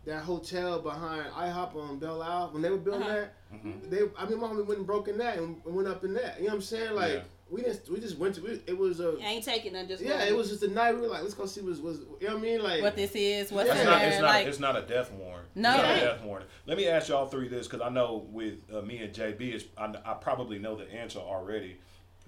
that 0.06 0.24
hotel 0.24 0.80
behind 0.80 1.26
IHOP 1.32 1.76
on 1.76 2.00
Belle 2.00 2.22
Isle 2.22 2.50
when 2.54 2.62
they 2.62 2.70
were 2.70 2.78
building 2.78 3.04
Uh-huh. 3.04 3.14
that. 3.22 3.34
Mhm. 3.64 3.90
They, 3.90 4.00
I 4.18 4.26
mean, 4.28 4.40
my 4.40 4.48
mom 4.48 4.66
went 4.66 4.78
and 4.80 4.88
broke 4.88 5.08
in 5.08 5.18
that 5.20 5.38
and 5.38 5.62
went 5.66 5.88
up 5.88 6.04
in 6.04 6.14
that. 6.16 6.38
You 6.40 6.46
know 6.46 6.50
what 6.50 6.56
I'm 6.56 6.62
saying? 6.62 6.96
Like 6.96 7.14
Yeah. 7.14 7.22
we 7.50 7.62
just 7.62 7.90
we 7.90 8.00
just 8.00 8.18
went 8.18 8.36
to. 8.36 8.42
We, 8.42 8.62
it 8.66 8.76
was 8.78 9.00
a 9.00 9.04
You 9.04 9.20
ain't 9.22 9.44
taking 9.46 9.74
none. 9.74 9.88
Just 9.88 10.02
yeah. 10.02 10.24
It 10.24 10.36
was 10.36 10.50
just 10.50 10.64
a 10.64 10.70
night. 10.70 10.96
We 10.96 11.02
were 11.02 11.08
like, 11.08 11.22
let's 11.22 11.34
go 11.36 11.46
see 11.46 11.62
what's 11.62 11.80
was. 11.80 12.00
You 12.20 12.28
know 12.28 12.34
what 12.36 12.38
I 12.38 12.42
mean? 12.42 12.64
Like 12.64 12.82
What 12.82 12.96
this 12.96 13.12
is? 13.14 13.52
What's 13.52 13.68
Yeah. 13.68 13.76
It's 13.76 13.86
not. 13.86 14.02
It's 14.04 14.20
not. 14.22 14.26
like, 14.28 14.48
It's 14.48 14.60
not 14.60 14.76
a 14.78 14.82
death 14.82 15.12
warrant. 15.12 15.50
No. 15.54 15.70
It's 15.74 15.84
not 15.84 15.98
a 15.98 16.00
death 16.00 16.24
warrant. 16.24 16.50
Let 16.66 16.78
me 16.78 16.88
ask 16.88 17.10
y'all 17.10 17.28
three 17.28 17.48
this 17.48 17.68
because 17.68 17.82
I 17.82 17.90
know 17.90 18.26
with 18.32 18.56
uh, 18.74 18.82
me 18.82 18.98
and 19.04 19.14
JB, 19.14 19.54
is 19.54 19.66
I, 19.78 19.94
I 20.06 20.14
probably 20.16 20.58
know 20.58 20.76
the 20.76 20.92
answer 20.92 21.20
already. 21.20 21.78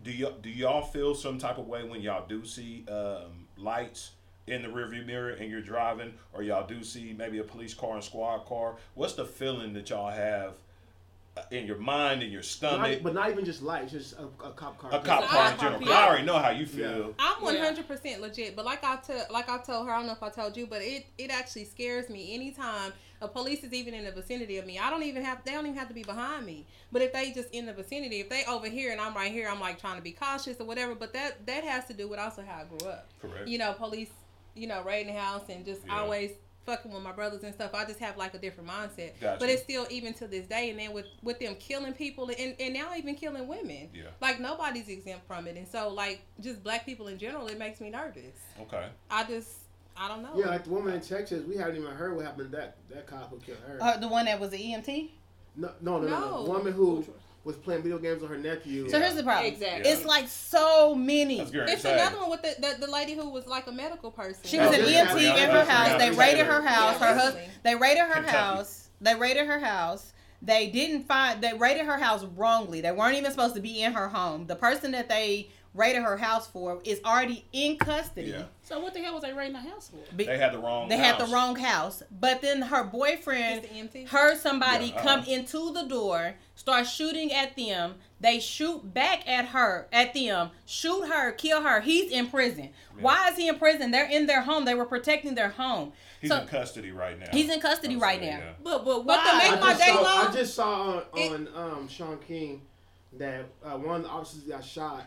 Do 0.04 0.12
y'all 0.12 0.34
do 0.42 0.50
y'all 0.50 0.82
feel 0.84 1.16
some 1.16 1.38
type 1.40 1.58
of 1.58 1.66
way 1.68 1.84
when 1.86 2.02
y'all 2.02 2.28
do 2.28 2.46
see 2.46 2.86
um, 2.90 3.48
lights 3.58 4.12
in 4.48 4.62
the 4.62 4.68
rearview 4.68 5.06
mirror 5.06 5.30
and 5.32 5.50
you're 5.50 5.62
driving, 5.62 6.14
or 6.34 6.44
y'all 6.44 6.68
do 6.68 6.84
see 6.84 7.14
maybe 7.18 7.40
a 7.40 7.44
police 7.44 7.74
car 7.74 7.96
and 7.96 8.04
squad 8.04 8.46
car? 8.46 8.76
What's 8.96 9.14
the 9.14 9.26
feeling 9.26 9.74
that 9.74 9.90
y'all 9.90 10.12
have 10.12 10.56
uh, 11.38 11.42
in 11.52 11.66
your 11.66 11.78
mind, 11.78 12.22
in 12.22 12.32
your 12.32 12.44
stomach? 12.44 12.92
Not, 12.92 13.04
but 13.04 13.14
not 13.14 13.30
even 13.30 13.46
just 13.46 13.62
lights, 13.62 13.92
just 13.92 14.14
a, 14.14 14.26
a 14.46 14.52
cop 14.52 14.78
car. 14.78 14.90
a 14.94 15.00
cop 15.00 15.24
I- 15.24 15.56
car 15.56 15.76
in 15.76 15.84
I- 15.84 15.86
yeah. 15.88 15.92
I 15.92 16.08
already 16.08 16.26
know 16.26 16.38
how 16.38 16.50
you 16.50 16.66
feel. 16.66 17.16
I'm 17.20 17.56
hundred 17.58 17.88
percent 17.88 18.22
legit, 18.22 18.56
but 18.56 18.66
like 18.66 18.84
I 18.84 18.98
tell, 18.98 19.26
like 19.32 19.50
I 19.50 19.58
told 19.60 19.88
her, 19.88 19.94
I 19.94 19.98
don't 19.98 20.08
know 20.08 20.14
if 20.14 20.24
I 20.24 20.30
told 20.30 20.58
you, 20.58 20.68
but 20.68 20.82
it 20.82 21.06
it 21.18 21.32
actually 21.32 21.66
scares 21.66 22.10
me 22.10 22.34
anytime 22.34 22.94
a 23.24 23.28
police 23.28 23.64
is 23.64 23.74
even 23.74 23.94
in 23.94 24.04
the 24.04 24.12
vicinity 24.12 24.58
of 24.58 24.66
me. 24.66 24.78
I 24.78 24.90
don't 24.90 25.04
even 25.04 25.24
have, 25.24 25.44
they 25.46 25.52
don't 25.52 25.66
even 25.66 25.78
have 25.78 25.88
to 25.88 25.94
be 25.94 26.04
behind 26.04 26.46
me, 26.46 26.66
but 26.92 27.02
if 27.02 27.14
they 27.14 27.32
just 27.32 27.50
in 27.52 27.66
the 27.66 27.74
vicinity, 27.74 28.20
if 28.20 28.28
they 28.30 28.44
over 28.46 28.68
here 28.68 28.92
and 28.92 29.00
I'm 29.00 29.14
right 29.14 29.32
here, 29.32 29.48
I'm 29.50 29.62
like 29.62 29.80
trying 29.80 29.96
to 29.96 30.02
be 30.02 30.12
cautious 30.12 30.60
or 30.60 30.66
whatever. 30.66 30.94
But 30.94 31.14
that 31.14 31.46
that 31.48 31.64
has 31.64 31.86
to 31.86 31.94
do 31.94 32.08
with 32.10 32.20
also 32.20 32.44
how 32.46 32.62
I 32.62 32.66
grew 32.66 32.90
up. 32.90 33.08
Correct. 33.22 33.48
You 33.48 33.58
know, 33.58 33.74
police, 33.74 34.10
you 34.56 34.68
know, 34.68 34.84
raiding 34.84 35.14
the 35.14 35.20
house 35.20 35.44
and 35.50 35.66
just 35.66 35.82
Yeah. 35.86 36.00
always 36.00 36.32
fucking 36.66 36.94
with 36.94 37.04
my 37.04 37.12
brothers 37.12 37.44
and 37.44 37.54
stuff. 37.54 37.74
I 37.74 37.84
just 37.86 38.00
have 38.00 38.16
like 38.18 38.34
a 38.34 38.38
different 38.38 38.70
mindset. 38.70 39.20
Gotcha. 39.20 39.38
But 39.40 39.50
it's 39.50 39.62
still 39.64 39.86
even 39.90 40.14
to 40.16 40.28
this 40.28 40.48
day, 40.48 40.70
and 40.70 40.80
then 40.80 40.94
with 40.94 41.08
with 41.22 41.40
them 41.40 41.56
killing 41.56 41.94
people 41.94 42.30
and 42.38 42.56
and 42.60 42.74
now 42.74 42.96
even 42.96 43.16
killing 43.16 43.48
women. 43.48 43.90
Yeah. 43.94 44.04
Like 44.22 44.40
nobody's 44.40 44.88
exempt 44.88 45.28
from 45.28 45.48
it, 45.48 45.58
and 45.58 45.68
so 45.68 45.90
like 45.90 46.22
just 46.40 46.64
black 46.64 46.86
people 46.86 47.08
in 47.08 47.18
general, 47.18 47.48
it 47.48 47.58
makes 47.58 47.82
me 47.82 47.90
nervous. 47.90 48.40
Okay. 48.62 48.88
I 49.10 49.24
just 49.26 49.50
I 49.98 50.08
don't 50.08 50.24
know. 50.24 50.32
Yeah, 50.36 50.48
like 50.48 50.64
the 50.64 50.70
woman 50.72 50.94
in 50.94 51.02
Texas, 51.02 51.44
we 51.46 51.56
haven't 51.58 51.76
even 51.76 51.92
heard 51.92 52.16
what 52.16 52.26
happened 52.26 52.52
to 52.52 52.58
that 52.58 52.78
that 52.90 53.08
cop 53.08 53.30
who 53.30 53.38
killed 53.40 53.60
her. 53.68 53.78
Uh, 53.82 53.98
the 53.98 54.08
one 54.08 54.26
that 54.26 54.40
was 54.40 54.50
the 54.52 54.58
EMT. 54.58 55.12
no, 55.56 55.70
no, 55.82 56.00
no, 56.00 56.08
no, 56.08 56.08
no. 56.08 56.20
No. 56.20 56.44
The 56.46 56.50
woman 56.50 56.74
who 56.74 57.06
was 57.44 57.58
playing 57.58 57.84
video 57.84 57.98
games 57.98 58.22
with 58.22 58.32
her 58.32 58.38
nephew. 58.38 58.90
So 58.90 59.00
here's 59.00 59.16
the 59.16 59.24
problem. 59.24 59.52
Exactly. 59.52 59.92
It's 59.92 60.06
like 60.06 60.28
so 60.28 60.96
many. 60.96 61.40
That's 61.40 61.52
good. 61.52 61.70
It's 61.70 61.82
Say. 61.82 61.94
another 61.94 62.18
one 62.18 62.30
with 62.30 62.42
the, 62.42 62.56
the 62.60 62.86
the 62.86 62.92
lady 62.92 63.14
who 63.14 63.30
was 63.30 63.48
like 63.48 63.68
a 63.68 63.72
medical 63.72 64.12
person. 64.12 64.42
She 64.46 64.58
was 64.60 64.74
an 64.78 64.86
yeah, 64.88 65.08
EMT 65.08 65.18
in 65.18 65.22
yeah, 65.24 65.64
her 65.64 65.66
house. 65.70 66.00
They 66.00 66.12
raided 66.12 66.46
her 66.46 66.62
house. 66.62 66.98
Her 67.00 67.14
husband. 67.16 67.50
They 67.64 67.76
raided 67.76 68.04
her 68.06 68.22
house. 68.22 68.90
They 69.02 69.16
raided 69.16 69.48
her 69.48 69.60
house. 69.60 70.14
They 70.42 70.70
didn't 70.70 71.04
find. 71.04 71.42
They 71.42 71.54
raided 71.54 71.86
her 71.86 71.98
house 71.98 72.24
wrongly. 72.36 72.82
They 72.82 72.92
weren't 72.92 73.16
even 73.16 73.32
supposed 73.32 73.56
to 73.56 73.62
be 73.62 73.82
in 73.82 73.94
her 73.94 74.08
home. 74.08 74.46
The 74.48 74.56
person 74.56 74.92
that 74.92 75.10
they 75.10 75.50
raided 75.74 76.04
her 76.04 76.18
house 76.18 76.48
for 76.48 76.80
is 76.84 77.02
already 77.04 77.46
in 77.52 77.78
custody. 77.78 78.30
Yeah. 78.30 78.44
So 78.62 78.80
what 78.80 78.94
the 78.94 79.00
hell 79.00 79.14
was 79.16 79.24
they 79.24 79.34
raiding 79.34 79.54
the 79.54 79.60
house 79.60 79.90
for? 79.90 80.16
Be- 80.16 80.26
They 80.26 80.38
had 80.38 80.54
the 80.54 80.60
wrong. 80.60 80.88
they 80.88 80.98
had 80.98 81.18
the 81.18 81.26
house. 81.26 81.34
wrong 81.34 81.56
house. 81.56 82.04
But 82.12 82.42
then 82.42 82.62
her 82.62 82.84
boyfriend 82.84 83.64
the 83.64 83.68
EMT? 83.70 84.08
heard 84.10 84.38
somebody 84.38 84.88
Yeah, 84.88 84.96
uh-huh. 84.96 85.04
come 85.04 85.24
into 85.26 85.74
the 85.74 85.84
door, 85.84 86.36
start 86.56 86.88
shooting 86.88 87.32
at 87.34 87.56
them. 87.56 87.96
They 88.20 88.40
shoot 88.40 88.94
back 88.94 89.28
at 89.28 89.48
her, 89.48 89.88
at 89.92 90.14
them, 90.14 90.52
shoot 90.66 91.08
her, 91.08 91.32
kill 91.34 91.62
her. 91.62 91.82
He's 91.82 92.12
in 92.12 92.28
prison. 92.30 92.70
Why 93.00 93.30
is 93.30 93.36
he 93.38 93.48
in 93.50 93.58
prison? 93.60 93.92
They're 93.92 94.10
in 94.10 94.28
their 94.28 94.42
home. 94.42 94.64
They 94.66 94.74
were 94.76 94.86
protecting 94.86 95.36
their 95.36 95.50
home. 95.50 95.92
He's 96.22 96.30
so 96.32 96.40
in 96.42 96.48
custody 96.48 96.92
right 96.92 97.20
now. 97.20 97.28
he's 97.32 97.50
in 97.50 97.60
custody 97.60 97.96
I'm 97.96 98.00
right 98.00 98.20
saying, 98.20 98.32
now. 98.34 98.40
yeah. 98.40 98.54
But 98.64 98.86
but 98.86 99.06
But 99.06 99.24
to 99.30 99.38
make 99.38 99.52
I 99.52 99.60
my 99.60 99.74
just 99.74 99.80
day 99.86 99.92
saw, 99.94 100.02
long- 100.02 100.28
I 100.28 100.32
just 100.32 100.54
saw 100.56 100.82
on, 100.98 101.04
It- 101.16 101.50
um, 101.56 101.88
Shaun 101.90 102.18
King 102.20 102.62
that 103.18 103.46
uh, 103.64 103.72
one 103.78 103.98
of 103.98 104.04
the 104.04 104.10
officers 104.10 104.44
got 104.44 104.64
shot. 104.64 105.06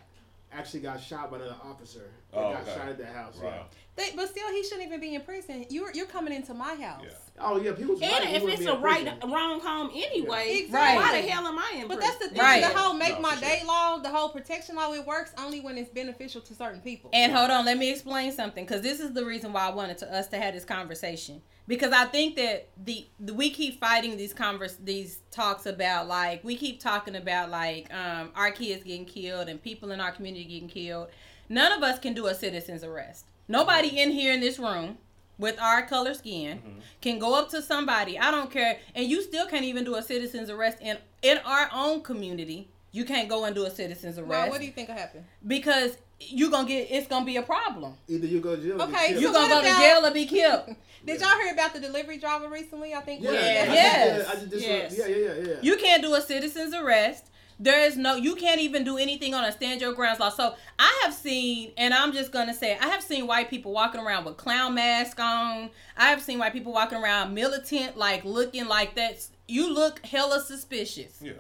Actually, 0.56 0.80
got 0.80 1.00
shot 1.00 1.30
by 1.30 1.36
another 1.36 1.56
officer. 1.64 2.10
That 2.32 2.38
Oh, 2.38 2.52
got 2.52 2.62
okay. 2.62 2.74
shot 2.74 2.88
at 2.88 2.98
that 2.98 3.14
house. 3.14 3.36
Wow. 3.42 3.66
They, 3.94 4.10
but 4.16 4.28
still, 4.28 4.48
he 4.50 4.62
shouldn't 4.62 4.86
even 4.86 5.00
be 5.00 5.14
in 5.14 5.20
prison. 5.20 5.66
You're 5.68 5.92
you're 5.92 6.06
coming 6.06 6.32
into 6.34 6.54
my 6.54 6.74
house. 6.76 7.02
Yeah. 7.02 7.08
Yeah. 7.10 7.12
Oh 7.38 7.60
yeah, 7.60 7.72
people's 7.72 8.00
right. 8.00 8.10
and 8.22 8.28
He 8.30 8.36
if 8.36 8.60
it's 8.60 8.66
a 8.66 8.76
right 8.78 9.06
wrong 9.24 9.60
home 9.60 9.90
anyway, 9.94 10.60
Exactly. 10.64 10.96
why 11.02 11.20
the 11.20 11.28
hell 11.28 11.46
am 11.46 11.58
I 11.58 11.72
in 11.80 11.88
But 11.88 11.98
prison? 11.98 12.00
that's 12.00 12.18
the 12.18 12.28
thing. 12.30 12.38
Right. 12.42 12.62
The 12.62 12.78
whole 12.78 12.94
make 12.94 13.14
No, 13.16 13.20
my 13.20 13.34
for 13.34 13.40
day 13.42 13.58
sure. 13.58 13.68
law, 13.68 13.98
the 13.98 14.08
whole 14.08 14.30
protection 14.30 14.76
law, 14.76 14.92
it 14.94 15.06
works 15.06 15.32
only 15.36 15.60
when 15.60 15.76
it's 15.76 15.90
beneficial 15.90 16.40
to 16.40 16.54
certain 16.54 16.80
people. 16.80 17.10
And 17.12 17.32
hold 17.32 17.50
on, 17.50 17.66
let 17.66 17.76
me 17.76 17.90
explain 17.90 18.32
something 18.32 18.64
because 18.64 18.80
this 18.80 19.00
is 19.00 19.12
the 19.12 19.24
reason 19.26 19.52
why 19.52 19.66
I 19.68 19.74
wanted 19.74 19.98
to 19.98 20.14
us 20.14 20.28
to 20.28 20.38
have 20.38 20.54
this 20.54 20.64
conversation 20.64 21.42
because 21.68 21.92
I 21.92 22.04
think 22.06 22.36
that 22.36 22.68
the, 22.82 23.06
the 23.18 23.34
we 23.34 23.50
keep 23.50 23.80
fighting 23.80 24.16
these 24.16 24.32
converse 24.32 24.76
these 24.82 25.20
talks 25.30 25.66
about 25.66 26.08
like 26.08 26.42
we 26.44 26.56
keep 26.56 26.80
talking 26.80 27.16
about 27.16 27.50
like 27.50 27.92
um, 27.92 28.30
our 28.34 28.50
kids 28.50 28.84
getting 28.84 29.04
killed 29.04 29.48
and 29.48 29.62
people 29.62 29.90
in 29.90 30.00
our 30.00 30.12
community 30.12 30.44
getting 30.44 30.68
killed. 30.68 31.08
None 31.48 31.72
of 31.72 31.82
us 31.82 31.98
can 31.98 32.14
do 32.14 32.26
a 32.26 32.34
citizen's 32.34 32.82
arrest. 32.82 33.26
Nobody 33.48 34.00
in 34.00 34.10
here 34.10 34.32
in 34.32 34.40
this 34.40 34.58
room 34.58 34.98
with 35.38 35.60
our 35.60 35.86
color 35.86 36.14
skin 36.14 36.60
can 37.00 37.18
go 37.18 37.38
up 37.38 37.50
to 37.50 37.62
somebody. 37.62 38.18
I 38.18 38.30
don't 38.30 38.50
care, 38.50 38.78
and 38.94 39.06
you 39.06 39.22
still 39.22 39.46
can't 39.46 39.64
even 39.64 39.84
do 39.84 39.94
a 39.94 40.02
citizen's 40.02 40.50
arrest 40.50 40.78
in 40.80 40.98
in 41.22 41.38
our 41.44 41.68
own 41.72 42.02
community. 42.02 42.68
You 42.92 43.04
can't 43.04 43.28
go 43.28 43.44
and 43.44 43.54
do 43.54 43.66
a 43.66 43.70
citizen's 43.70 44.18
arrest 44.18 44.30
well, 44.30 44.48
what 44.48 44.60
do 44.60 44.66
you 44.66 44.72
think 44.72 44.88
will 44.88 44.96
happen? 44.96 45.24
because 45.46 45.98
you 46.20 46.50
gonna 46.50 46.66
get 46.66 46.88
it's 46.90 47.06
gonna 47.06 47.26
be 47.26 47.36
a 47.36 47.42
problem. 47.42 47.94
Either 48.08 48.26
you 48.26 48.40
go 48.40 48.56
to 48.56 48.62
jail. 48.62 48.80
or 48.80 48.84
Okay, 48.88 49.12
You 49.14 49.20
killed. 49.20 49.34
So 49.34 49.40
gonna 49.40 49.54
what 49.54 49.64
go 49.64 49.68
to 49.70 49.76
jail 49.78 50.06
or 50.06 50.10
be 50.12 50.26
killed. 50.26 50.76
Did 51.06 51.20
y'all 51.20 51.38
hear 51.38 51.52
about 51.52 51.72
the 51.72 51.78
delivery 51.80 52.18
driver 52.18 52.48
recently? 52.48 52.94
I 52.94 53.00
think. 53.00 53.22
Yeah, 53.22 53.32
Yeah. 53.32 53.38
I 53.38 53.64
just 53.64 53.72
Yes. 53.74 54.16
did- 54.16 54.26
I 54.26 54.32
just 54.40 54.50
did 54.50 54.62
Yes. 54.62 54.94
Yeah, 54.98 55.06
yeah, 55.06 55.16
yeah, 55.16 55.48
yeah. 55.48 55.54
You 55.62 55.76
can't 55.76 56.02
do 56.02 56.14
a 56.14 56.20
citizen's 56.20 56.74
arrest. 56.74 57.26
There 57.58 57.80
is 57.84 57.96
no 57.96 58.16
you 58.16 58.34
can't 58.34 58.60
even 58.60 58.84
do 58.84 58.98
anything 58.98 59.34
on 59.34 59.44
a 59.44 59.52
stand 59.52 59.80
your 59.80 59.92
grounds 59.94 60.20
law. 60.20 60.28
So 60.30 60.54
I 60.78 61.00
have 61.04 61.14
seen 61.14 61.72
and 61.78 61.94
I'm 61.94 62.12
just 62.12 62.32
gonna 62.32 62.52
say 62.54 62.76
I 62.78 62.88
have 62.88 63.02
seen 63.02 63.26
white 63.26 63.48
people 63.48 63.72
walking 63.72 64.00
around 64.00 64.24
with 64.24 64.36
clown 64.36 64.74
masks 64.74 65.20
on. 65.20 65.70
I 65.96 66.08
have 66.10 66.20
seen 66.22 66.38
white 66.38 66.52
people 66.52 66.72
walking 66.72 66.98
around 66.98 67.34
militant, 67.34 67.96
like 67.96 68.24
looking 68.24 68.66
like 68.66 68.94
that. 68.96 69.26
You 69.48 69.72
look 69.72 70.04
hella 70.04 70.40
suspicious. 70.40 71.18
Yeah. 71.22 71.34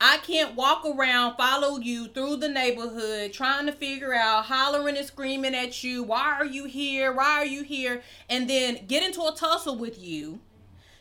I 0.00 0.16
can't 0.18 0.54
walk 0.54 0.84
around, 0.86 1.36
follow 1.36 1.78
you 1.78 2.08
through 2.08 2.36
the 2.36 2.48
neighborhood, 2.48 3.34
trying 3.34 3.66
to 3.66 3.72
figure 3.72 4.14
out, 4.14 4.46
hollering 4.46 4.96
and 4.96 5.06
screaming 5.06 5.54
at 5.54 5.84
you. 5.84 6.02
Why 6.02 6.22
are 6.38 6.46
you 6.46 6.64
here? 6.64 7.12
Why 7.12 7.34
are 7.40 7.44
you 7.44 7.62
here? 7.62 8.02
And 8.30 8.48
then 8.48 8.86
get 8.86 9.02
into 9.02 9.20
a 9.22 9.34
tussle 9.36 9.76
with 9.76 10.02
you, 10.02 10.40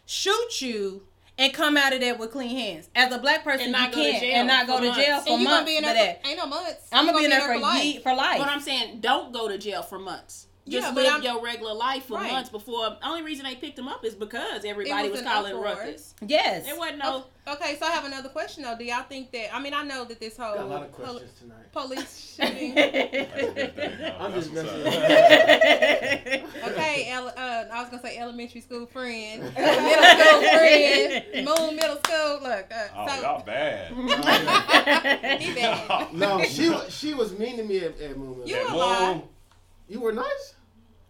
shoot 0.05 0.62
you, 0.62 1.03
and 1.38 1.53
come 1.53 1.78
out 1.78 1.93
of 1.93 2.01
there 2.01 2.16
with 2.16 2.32
clean 2.32 2.49
hands. 2.49 2.89
As 2.93 3.14
a 3.14 3.18
black 3.20 3.45
person, 3.45 3.62
And 3.68 3.72
not 3.72 3.89
you 3.91 3.95
go 3.95 4.03
to 4.03 4.10
can't 4.12 4.22
jail 4.22 4.36
and 4.39 4.47
not 4.49 4.68
go 4.68 4.80
to 4.82 4.91
jail 4.93 5.22
for 5.22 5.30
And 5.32 5.41
you 5.41 5.47
gonna 5.47 5.57
months 5.62 5.72
be 5.72 5.78
in 5.78 5.84
for 5.86 5.93
that. 5.93 6.22
Ain't 6.28 6.38
no 6.38 6.45
months. 6.47 6.88
I'm 6.91 7.05
You 7.05 7.12
gonna 7.14 7.20
be 7.20 7.24
in 7.26 7.30
there 7.30 7.47
for 7.47 7.57
life. 7.57 7.84
ye- 7.86 7.99
for 7.99 8.14
life. 8.14 8.38
But 8.39 8.49
I'm 8.49 8.60
saying, 8.60 8.99
don't 8.99 9.32
go 9.32 9.47
to 9.47 9.57
jail 9.57 9.82
for 9.82 9.97
months. 9.97 10.47
Just 10.70 10.88
Yeah, 10.88 10.94
live 10.94 11.08
I'm- 11.14 11.24
your 11.24 11.42
regular 11.42 11.74
life 11.74 12.06
for 12.06 12.16
Right. 12.18 12.32
months 12.32 12.50
before. 12.50 12.96
Only 13.04 13.24
reason 13.24 13.46
they 13.46 13.56
picked 13.56 13.78
him 13.80 13.88
up 13.88 14.06
is 14.06 14.14
because 14.16 14.64
everybody 14.66 15.10
was 15.10 15.22
was, 15.22 15.30
calling 15.30 15.54
uproar. 15.54 15.76
ruckus. 15.76 16.14
yes. 16.26 16.66
There 16.66 16.78
wasn't 16.78 17.00
no. 17.00 17.26
Okay, 17.48 17.78
so 17.80 17.86
I 17.88 17.90
have 17.92 18.06
another 18.06 18.30
question 18.30 18.64
though. 18.64 18.78
Do 18.78 18.84
y'all 18.86 19.04
think 19.10 19.32
that? 19.32 19.54
I 19.56 19.60
mean, 19.60 19.74
I 19.74 19.82
know 19.84 20.06
that 20.06 20.20
this 20.20 20.38
whole 20.38 20.54
Got 20.54 20.64
a 20.64 20.68
lot 20.68 20.84
of 20.84 20.92
pol- 20.92 21.06
questions 21.06 21.32
tonight. 21.40 21.72
police 21.72 22.36
shooting. 22.40 22.76
That's 22.76 22.96
a 22.96 23.52
good 23.52 23.76
thing, 23.76 23.92
though. 24.00 24.16
I'm 24.20 24.34
just 24.34 24.54
messing 24.54 24.84
with 24.84 24.94
you. 26.64 26.70
Okay, 26.72 27.10
ele- 27.10 27.34
uh, 27.36 27.64
I 27.74 27.82
was 27.82 27.90
gonna 27.90 28.02
say 28.04 28.18
elementary 28.20 28.62
school 28.62 28.86
friend, 28.86 29.42
middle 29.56 30.04
school 30.04 30.42
friend, 30.42 31.46
Moon 31.46 31.76
Middle 31.76 31.98
School. 32.06 32.40
Look, 32.44 32.66
uh, 32.72 32.88
Oh, 32.96 33.08
so 33.08 33.22
y'all 33.22 33.44
bad. 33.44 35.40
he 35.42 35.54
bad. 35.56 36.14
No, 36.14 36.44
she 36.44 36.72
she 36.90 37.14
was 37.16 37.38
mean 37.38 37.58
to 37.58 37.64
me 37.64 37.80
at, 37.80 38.00
at 38.00 38.16
Movement. 38.18 38.48
You 38.48 38.56
That 38.56 38.68
a 38.70 39.14
moon, 39.16 39.24
You 39.88 40.02
were 40.02 40.12
nice. 40.12 40.54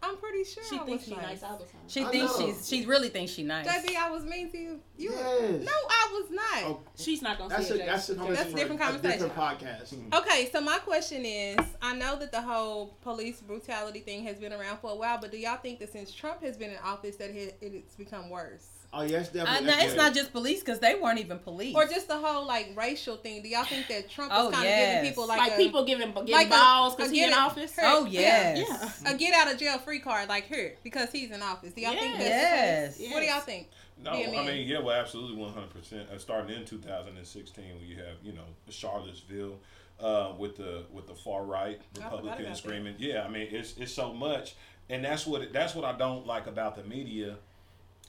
I'm 0.02 0.18
pretty 0.18 0.44
sure 0.44 0.64
She 0.70 0.78
I 0.78 0.84
thinks 0.86 1.08
was 1.08 1.16
she 1.18 1.22
nice 1.22 1.44
all 1.44 1.58
the 1.58 1.66
time. 1.66 1.82
She 1.88 2.04
I 2.04 2.10
thinks 2.10 2.40
know. 2.40 2.48
she's 2.48 2.68
she 2.68 2.86
really 2.86 3.10
thinks 3.10 3.32
she's 3.34 3.46
nice. 3.46 3.68
JB, 3.68 3.96
I 3.96 4.10
was 4.10 4.24
mean 4.26 4.50
to 4.52 4.58
you. 4.58 4.80
You 5.00 5.12
Yes. 5.12 5.62
no, 5.64 5.72
I 5.72 6.10
was 6.12 6.30
not. 6.30 6.64
Oh, 6.72 6.80
She's 6.98 7.22
not 7.22 7.38
gonna 7.38 7.50
that's 7.56 7.68
see 7.70 7.80
a 7.80 7.84
it. 7.84 7.86
that's 7.86 8.10
a, 8.10 8.14
That's 8.16 8.42
a 8.52 8.54
different 8.54 8.82
for 8.82 8.86
conversation. 8.88 9.28
different 9.30 9.34
podcast. 9.36 10.14
Okay, 10.22 10.50
so 10.52 10.60
my 10.60 10.78
question 10.80 11.24
is, 11.24 11.58
I 11.82 11.96
know 11.96 12.18
that 12.20 12.34
the 12.34 12.42
whole 12.42 12.98
police 13.02 13.40
brutality 13.40 14.02
thing 14.02 14.26
has 14.26 14.38
been 14.40 14.52
around 14.52 14.80
for 14.80 14.92
a 14.92 14.96
while, 14.96 15.18
but 15.22 15.32
do 15.32 15.38
y'all 15.38 15.56
think 15.58 15.80
that 15.80 15.94
since 15.94 16.12
Trump 16.12 16.44
has 16.44 16.58
been 16.58 16.72
in 16.72 16.78
office 16.84 17.16
that 17.16 17.30
it's 17.34 17.96
become 17.96 18.30
worse? 18.30 18.68
Oh 18.92 19.04
yes, 19.04 19.30
Uh, 19.30 19.34
definitely. 19.34 19.68
no, 19.68 19.72
that's 19.72 19.84
it's 19.86 19.96
not 19.96 20.14
just 20.16 20.32
police 20.34 20.60
because 20.62 20.80
they 20.80 20.96
weren't 20.96 21.20
even 21.20 21.38
police. 21.40 21.76
Or 21.76 21.86
just 21.86 22.08
the 22.08 22.18
whole 22.18 22.46
like 22.46 22.72
racial 22.76 23.16
thing? 23.18 23.42
Do 23.44 23.48
y'all 23.48 23.64
think 23.64 23.88
that 23.88 24.10
Trump 24.10 24.32
Oh, 24.36 24.50
is 24.50 24.56
kind 24.56 24.66
of 24.68 24.70
yes. 24.70 24.96
giving 24.96 25.10
people 25.12 25.28
like, 25.28 25.38
Like, 25.38 25.52
a, 25.54 25.58
people 25.58 25.86
giving 25.86 26.12
getting 26.12 26.32
like 26.34 26.50
balls 26.50 26.96
because 26.96 27.12
he's 27.12 27.24
in 27.28 27.34
office. 27.34 27.74
her- 27.76 27.82
oh 27.86 28.06
yeah, 28.06 28.56
yes. 28.56 29.00
Yeah. 29.06 29.12
a 29.12 29.16
get 29.16 29.34
out 29.36 29.54
of 29.54 29.60
jail 29.60 29.78
free 29.78 30.00
card 30.00 30.28
like 30.28 30.48
here 30.48 30.76
because 30.84 31.12
he's 31.12 31.30
in 31.32 31.42
office? 31.44 31.72
Do 31.74 31.82
y'all 31.82 31.94
think 31.94 32.18
that's 32.18 32.28
Yes. 32.30 32.98
the? 32.98 33.10
What 33.14 33.20
do 33.22 33.26
y'all 33.28 33.40
think? 33.42 33.70
No, 34.02 34.12
I 34.12 34.32
man. 34.32 34.46
mean, 34.46 34.68
yeah, 34.68 34.80
well, 34.80 35.00
absolutely, 35.00 35.36
one 35.38 35.54
hundred 35.54 35.72
percent. 35.72 36.08
Starting 36.18 36.56
in 36.56 36.66
two 36.66 36.78
thousand 36.78 37.18
and 37.18 37.28
sixteen, 37.28 37.76
when 37.78 37.88
you 37.88 37.98
have 37.98 38.16
you 38.24 38.34
know 38.34 38.46
Charlottesville 38.70 39.60
uh, 40.00 40.34
with 40.38 40.56
the 40.56 40.86
with 40.92 41.08
the 41.08 41.16
far 41.16 41.44
right 41.44 41.82
Republican 41.96 42.56
screaming. 42.56 42.96
Yeah, 42.98 43.24
I 43.24 43.30
mean, 43.30 43.48
it's 43.52 43.76
it's 43.78 43.94
so 43.94 44.14
much, 44.14 44.56
and 44.90 45.04
that's 45.04 45.28
what 45.28 45.42
it, 45.42 45.54
that's 45.54 45.76
what 45.76 45.86
I 45.86 45.98
don't 45.98 46.26
like 46.26 46.48
about 46.48 46.76
the 46.76 46.84
media. 46.84 47.38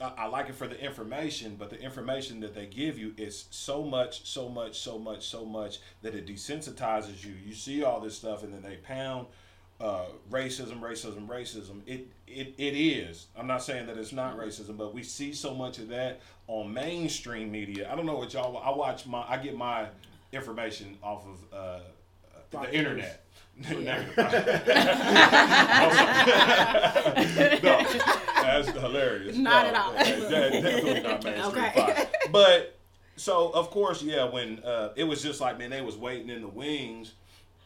I, 0.01 0.12
I 0.16 0.26
like 0.26 0.49
it 0.49 0.55
for 0.55 0.68
the 0.68 0.80
information, 0.80 1.57
but 1.59 1.70
the 1.70 1.80
information 1.80 2.41
that 2.41 2.55
they 2.55 2.66
give 2.66 2.99
you 2.99 3.12
is 3.16 3.47
so 3.51 3.82
much, 3.82 4.26
so 4.26 4.49
much, 4.49 4.78
so 4.78 4.99
much, 4.99 5.26
so 5.26 5.45
much 5.45 5.80
that 6.03 6.14
it 6.14 6.26
desensitizes 6.26 7.24
you. 7.24 7.34
You 7.45 7.55
see 7.55 7.82
all 7.82 8.01
this 8.01 8.16
stuff, 8.16 8.45
and 8.45 8.55
then 8.55 8.62
they 8.62 8.76
pound 8.76 9.26
uh, 9.81 10.05
racism, 10.31 10.81
racism, 10.81 11.26
racism. 11.26 11.81
It, 11.87 12.09
it 12.26 12.55
it 12.59 12.74
is. 12.76 13.26
I'm 13.37 13.47
not 13.47 13.62
saying 13.62 13.87
that 13.87 13.97
it's 13.99 14.12
not 14.12 14.37
racism, 14.39 14.76
but 14.76 14.93
we 14.95 15.03
see 15.03 15.33
so 15.33 15.55
much 15.55 15.78
of 15.78 15.89
that 15.89 16.20
on 16.47 16.72
mainstream 16.72 17.51
media. 17.51 17.91
I 17.91 17.97
don't 17.97 18.07
know 18.07 18.16
what 18.16 18.33
y'all. 18.35 18.57
I 18.59 18.70
watch 18.76 19.07
my. 19.07 19.24
I 19.28 19.37
get 19.39 19.57
my 19.57 19.87
information 20.33 20.97
off 21.03 21.24
of 21.26 21.39
uh, 21.59 21.81
the 22.51 22.57
Fox 22.59 22.72
internet. 22.72 23.24
no, 27.62 27.85
that's 28.43 28.68
hilarious. 28.68 29.37
Not 29.37 29.64
No, 29.64 29.68
at 29.68 29.74
all. 29.74 29.93
that- 29.93 30.31
that- 30.31 30.53
definitely 30.62 31.01
not 31.03 31.24
mainstream 31.24 31.64
Okay. 31.64 31.72
Fox. 31.74 32.07
But 32.31 32.78
so 33.16 33.51
of 33.51 33.70
course, 33.70 34.03
yeah, 34.03 34.24
when 34.24 34.61
uh, 34.64 34.91
it 34.97 35.05
was 35.05 35.22
just 35.22 35.41
like 35.41 35.59
man, 35.59 35.70
they 35.70 35.83
was 35.83 35.97
waiting 35.97 36.31
in 36.31 36.43
the 36.43 36.49
wings, 36.49 37.12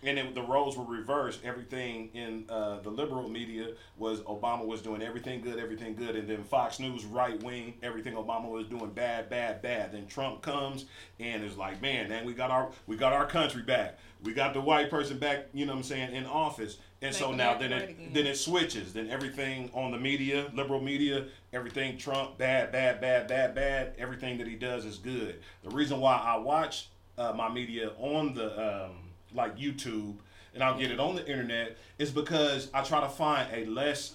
and 0.04 0.18
then 0.18 0.34
the 0.34 0.42
roles 0.42 0.76
were 0.76 0.84
reversed. 0.84 1.40
Everything 1.44 2.10
in 2.14 2.44
uh, 2.48 2.80
the 2.80 2.90
liberal 2.90 3.28
media 3.28 3.68
was 3.96 4.20
Obama 4.22 4.66
was 4.66 4.82
doing 4.82 5.02
everything 5.02 5.40
good, 5.40 5.58
everything 5.58 5.94
good, 5.94 6.16
and 6.16 6.28
then 6.28 6.44
Fox 6.44 6.78
News 6.78 7.04
right 7.04 7.40
wing, 7.42 7.74
everything 7.82 8.14
Obama 8.14 8.48
was 8.50 8.66
doing 8.66 8.90
bad, 8.90 9.28
bad, 9.30 9.62
bad. 9.62 9.92
Then 9.92 10.06
Trump 10.06 10.42
comes 10.42 10.86
and 11.20 11.42
is 11.44 11.56
like, 11.56 11.80
man, 11.80 12.08
then 12.08 12.24
we 12.24 12.34
got 12.34 12.50
our 12.50 12.70
we 12.86 12.96
got 12.96 13.12
our 13.12 13.26
country 13.26 13.62
back. 13.62 13.98
We 14.22 14.32
got 14.32 14.54
the 14.54 14.60
white 14.60 14.88
person 14.90 15.18
back, 15.18 15.46
you 15.52 15.66
know 15.66 15.72
what 15.72 15.78
I'm 15.78 15.84
saying, 15.84 16.14
in 16.14 16.24
office. 16.24 16.78
And 17.02 17.12
Make 17.12 17.20
so 17.20 17.32
now 17.32 17.58
then 17.58 17.72
it 17.72 17.90
again. 17.90 18.10
then 18.14 18.26
it 18.26 18.36
switches. 18.36 18.92
Then 18.94 19.10
everything 19.10 19.70
on 19.74 19.90
the 19.90 19.98
media, 19.98 20.50
liberal 20.54 20.80
media, 20.80 21.26
everything 21.52 21.98
Trump, 21.98 22.38
bad, 22.38 22.72
bad, 22.72 23.00
bad, 23.00 23.28
bad, 23.28 23.54
bad. 23.54 23.94
Everything 23.98 24.38
that 24.38 24.46
he 24.46 24.54
does 24.54 24.86
is 24.86 24.96
good. 24.96 25.40
The 25.62 25.70
reason 25.70 26.00
why 26.00 26.16
I 26.16 26.36
watch 26.36 26.88
uh, 27.18 27.32
my 27.34 27.48
media 27.50 27.90
on 27.98 28.34
the 28.34 28.84
um, 28.86 28.92
like 29.34 29.58
YouTube 29.58 30.14
and 30.54 30.62
I'll 30.62 30.78
get 30.78 30.90
it 30.90 31.00
on 31.00 31.16
the 31.16 31.26
internet 31.28 31.76
is 31.98 32.10
because 32.10 32.70
I 32.72 32.82
try 32.82 33.00
to 33.00 33.08
find 33.08 33.48
a 33.52 33.66
less 33.66 34.14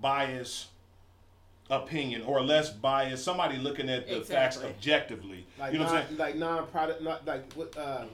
biased 0.00 0.66
opinion 1.70 2.22
or 2.22 2.42
less 2.42 2.70
biased 2.70 3.24
somebody 3.24 3.56
looking 3.56 3.88
at 3.88 4.08
the 4.08 4.20
facts 4.20 4.58
objectively. 4.62 5.46
Like 5.58 5.72
you 5.72 5.78
know 5.78 5.84
non, 5.86 5.94
what 5.94 6.02
I'm 6.02 6.06
saying? 6.08 6.18
like 6.18 6.36
non-product, 6.36 7.02
not 7.02 7.26
like 7.26 7.52
what, 7.54 7.76
uh, 7.76 8.04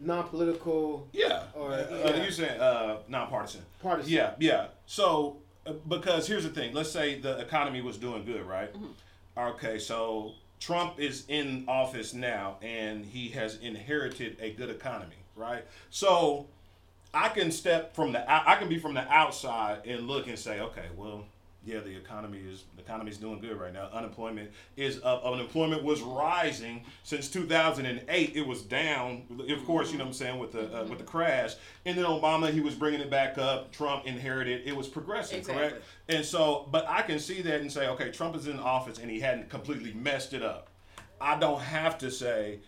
non-political 0.00 1.08
Yeah. 1.12 1.44
or 1.54 1.72
uh, 1.72 1.86
yeah, 1.90 2.24
you 2.24 2.30
saying 2.30 2.60
uh, 2.60 2.98
nonpartisan. 3.08 3.62
partisan. 3.82 4.12
Yeah, 4.12 4.34
yeah. 4.38 4.66
So, 4.86 5.38
uh, 5.66 5.72
because 5.88 6.26
here's 6.26 6.42
the 6.44 6.50
thing. 6.50 6.74
Let's 6.74 6.90
say 6.90 7.18
the 7.18 7.38
economy 7.38 7.80
was 7.80 7.96
doing 7.96 8.24
good, 8.24 8.44
right? 8.46 8.70
Okay, 9.38 9.78
so 9.78 10.32
Trump 10.60 10.98
is 10.98 11.24
in 11.28 11.64
office 11.68 12.12
now, 12.14 12.56
and 12.62 13.04
he 13.04 13.28
has 13.30 13.56
inherited 13.58 14.36
a 14.40 14.50
good 14.50 14.70
economy, 14.70 15.16
right? 15.36 15.64
So, 15.90 16.46
I 17.14 17.28
can 17.28 17.50
step 17.50 17.94
from 17.94 18.12
the 18.12 18.30
I 18.30 18.56
can 18.56 18.68
be 18.68 18.78
from 18.78 18.94
the 18.94 19.06
outside 19.10 19.82
and 19.86 20.06
look 20.06 20.26
and 20.26 20.38
say, 20.38 20.60
okay, 20.60 20.86
well, 20.96 21.24
yeah, 21.64 21.80
the 21.80 21.96
economy 21.96 22.38
is 22.38 22.64
the 22.76 22.82
economy 22.82 23.10
is 23.10 23.16
doing 23.16 23.40
good 23.40 23.58
right 23.58 23.72
now. 23.72 23.88
Unemployment 23.92 24.50
is 24.76 25.00
up. 25.02 25.24
Unemployment 25.24 25.82
was 25.82 26.00
rising 26.02 26.84
since 27.04 27.28
2008. 27.28 28.36
It 28.36 28.46
was 28.46 28.62
down, 28.62 29.22
of 29.48 29.64
course. 29.64 29.90
You 29.92 29.98
know 29.98 30.04
what 30.04 30.08
I'm 30.10 30.14
saying 30.14 30.38
with 30.38 30.52
the 30.52 30.80
uh, 30.80 30.84
with 30.84 30.98
the 30.98 31.04
crash. 31.04 31.54
And 31.86 31.96
then 31.96 32.04
Obama, 32.04 32.52
he 32.52 32.60
was 32.60 32.74
bringing 32.74 33.00
it 33.00 33.10
back 33.10 33.38
up. 33.38 33.72
Trump 33.72 34.06
inherited. 34.06 34.62
It 34.66 34.76
was 34.76 34.86
progressive, 34.86 35.38
Exactly. 35.38 35.68
correct? 35.70 35.84
And 36.08 36.24
so, 36.24 36.68
but 36.70 36.86
I 36.88 37.02
can 37.02 37.18
see 37.18 37.40
that 37.42 37.60
and 37.62 37.72
say, 37.72 37.88
okay, 37.88 38.10
Trump 38.10 38.36
is 38.36 38.46
in 38.46 38.60
office 38.60 38.98
and 38.98 39.10
he 39.10 39.20
hadn't 39.20 39.48
completely 39.48 39.92
messed 39.94 40.34
it 40.34 40.42
up. 40.42 40.68
I 41.20 41.38
don't 41.38 41.60
have 41.62 41.96
to 41.98 42.10
say. 42.10 42.60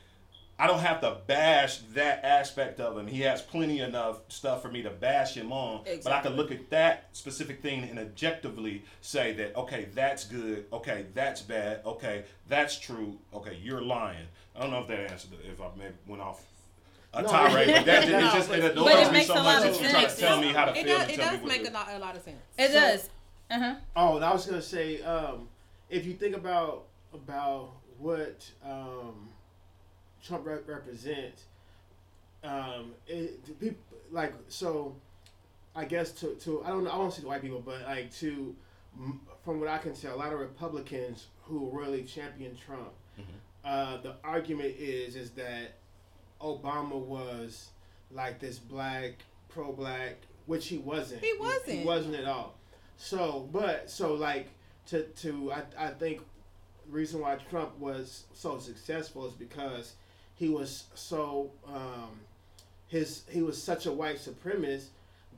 I 0.61 0.67
don't 0.67 0.81
have 0.81 1.01
to 1.03 1.19
bash 1.29 1.79
that 1.95 2.25
aspect 2.25 2.81
of 2.81 2.99
him. 2.99 3.07
He 3.07 3.21
has 3.21 3.41
plenty 3.41 3.79
enough 3.81 4.21
stuff 4.29 4.61
for 4.61 4.69
me 4.69 4.83
to 4.83 4.91
bash 4.91 5.35
him 5.35 5.53
on. 5.53 5.85
But 6.03 6.13
I 6.13 6.21
can 6.21 6.33
look 6.35 6.51
at 6.51 6.69
that 6.71 7.09
specific 7.13 7.63
thing 7.63 7.85
and 7.89 7.99
objectively 7.99 8.83
say 9.01 9.33
that, 9.35 9.55
okay, 9.57 9.87
that's 9.95 10.25
good. 10.25 10.67
Okay, 10.73 11.07
that's 11.15 11.43
bad. 11.43 11.83
Okay, 11.87 12.25
that's 12.49 12.77
true. 12.79 13.19
Okay, 13.33 13.57
you're 13.63 13.83
lying. 13.83 14.27
I 14.57 14.61
don't 14.63 14.73
know 14.73 14.81
if 14.81 14.89
that 14.89 15.11
answered 15.13 15.35
it, 15.35 15.49
if 15.49 15.61
I 15.61 15.67
maybe 15.79 15.95
went 16.09 16.23
off 16.23 16.43
a 17.15 17.23
No. 17.23 17.29
tirade, 17.29 17.69
but 17.69 17.87
that, 17.87 18.09
No, 18.11 18.19
it's 18.27 18.35
just, 18.35 18.51
it 18.51 18.61
but- 18.61 18.73
annoys 18.73 18.85
but 18.85 18.99
it 19.07 19.13
me 19.13 19.25
so 19.25 19.33
a 19.35 19.37
much 19.37 19.45
lot 19.45 19.63
that 19.63 19.71
of 19.77 19.81
you 19.81 19.89
try 19.91 20.05
to 20.07 20.17
tell 20.17 20.41
me 20.41 20.49
how 20.49 20.65
to 20.65 20.73
It 20.77 20.85
feel 20.85 20.99
does, 20.99 21.09
it 21.09 21.17
does 21.17 21.43
make 21.45 21.69
a 21.69 21.71
lot, 21.71 21.89
a 21.93 21.99
lot 21.99 22.17
of 22.17 22.23
sense. 22.23 22.37
It 22.59 22.67
So- 22.69 22.73
does. 22.81 23.11
Uh 23.51 23.59
huh. 23.61 23.75
Oh, 23.97 24.17
and 24.17 24.25
I 24.25 24.33
was 24.33 24.45
gonna 24.45 24.61
say, 24.61 25.01
um, 25.03 25.49
if 25.89 26.05
you 26.05 26.15
think 26.15 26.35
about 26.37 26.85
about 27.15 27.71
what 27.99 28.45
um, 28.63 29.29
Trump 30.25 30.47
rep- 30.47 30.69
represents, 30.69 31.45
um, 32.45 32.93
it, 33.07 33.61
people 33.61 33.83
like 34.11 34.33
so. 34.49 34.95
I 35.77 35.85
guess 35.85 36.11
to, 36.13 36.35
to 36.35 36.63
I 36.65 36.69
don't 36.69 36.83
know 36.83 36.91
I 36.91 36.97
won't 36.97 37.13
say 37.13 37.23
the 37.23 37.29
white 37.29 37.43
people, 37.43 37.63
but 37.65 37.83
like 37.83 38.13
to 38.17 38.55
from 39.45 39.61
what 39.61 39.69
I 39.69 39.79
can 39.79 39.95
tell, 39.95 40.15
a 40.15 40.17
lot 40.17 40.33
of 40.33 40.41
Republicans 40.41 41.27
who 41.43 41.71
really 41.73 42.03
champion 42.03 42.57
Trump, 42.57 42.91
uh, 43.65 43.99
the 43.99 44.15
argument 44.25 44.75
is 44.79 45.15
is 45.15 45.31
that 45.33 45.75
Obama 46.41 46.97
was 46.97 47.69
like 48.11 48.39
this 48.41 48.59
black 48.59 49.15
pro 49.49 49.73
black, 49.73 50.17
which 50.47 50.69
he 50.69 50.79
wasn't. 50.79 51.23
He 51.23 51.35
wasn't. 51.39 51.79
He 51.79 51.85
wasn't 51.85 52.15
at 52.17 52.25
all. 52.25 52.55
So, 52.97 53.49
but 53.53 53.91
so 53.91 54.15
like 54.15 54.49
to 54.87 55.03
to 55.03 55.53
I 55.53 55.63
I 55.79 55.89
think 55.91 56.23
reason 56.89 57.21
why 57.21 57.37
Trump 57.51 57.79
was 57.79 58.25
so 58.33 58.59
successful 58.59 59.27
is 59.27 59.33
because 59.35 59.95
he 60.39 60.49
was 60.49 60.85
so 60.95 61.51
um 61.67 62.11
his 62.87 63.23
he 63.29 63.43
was 63.43 63.61
such 63.61 63.87
a 63.87 63.93
white 63.93 64.17
supremacist 64.17 64.87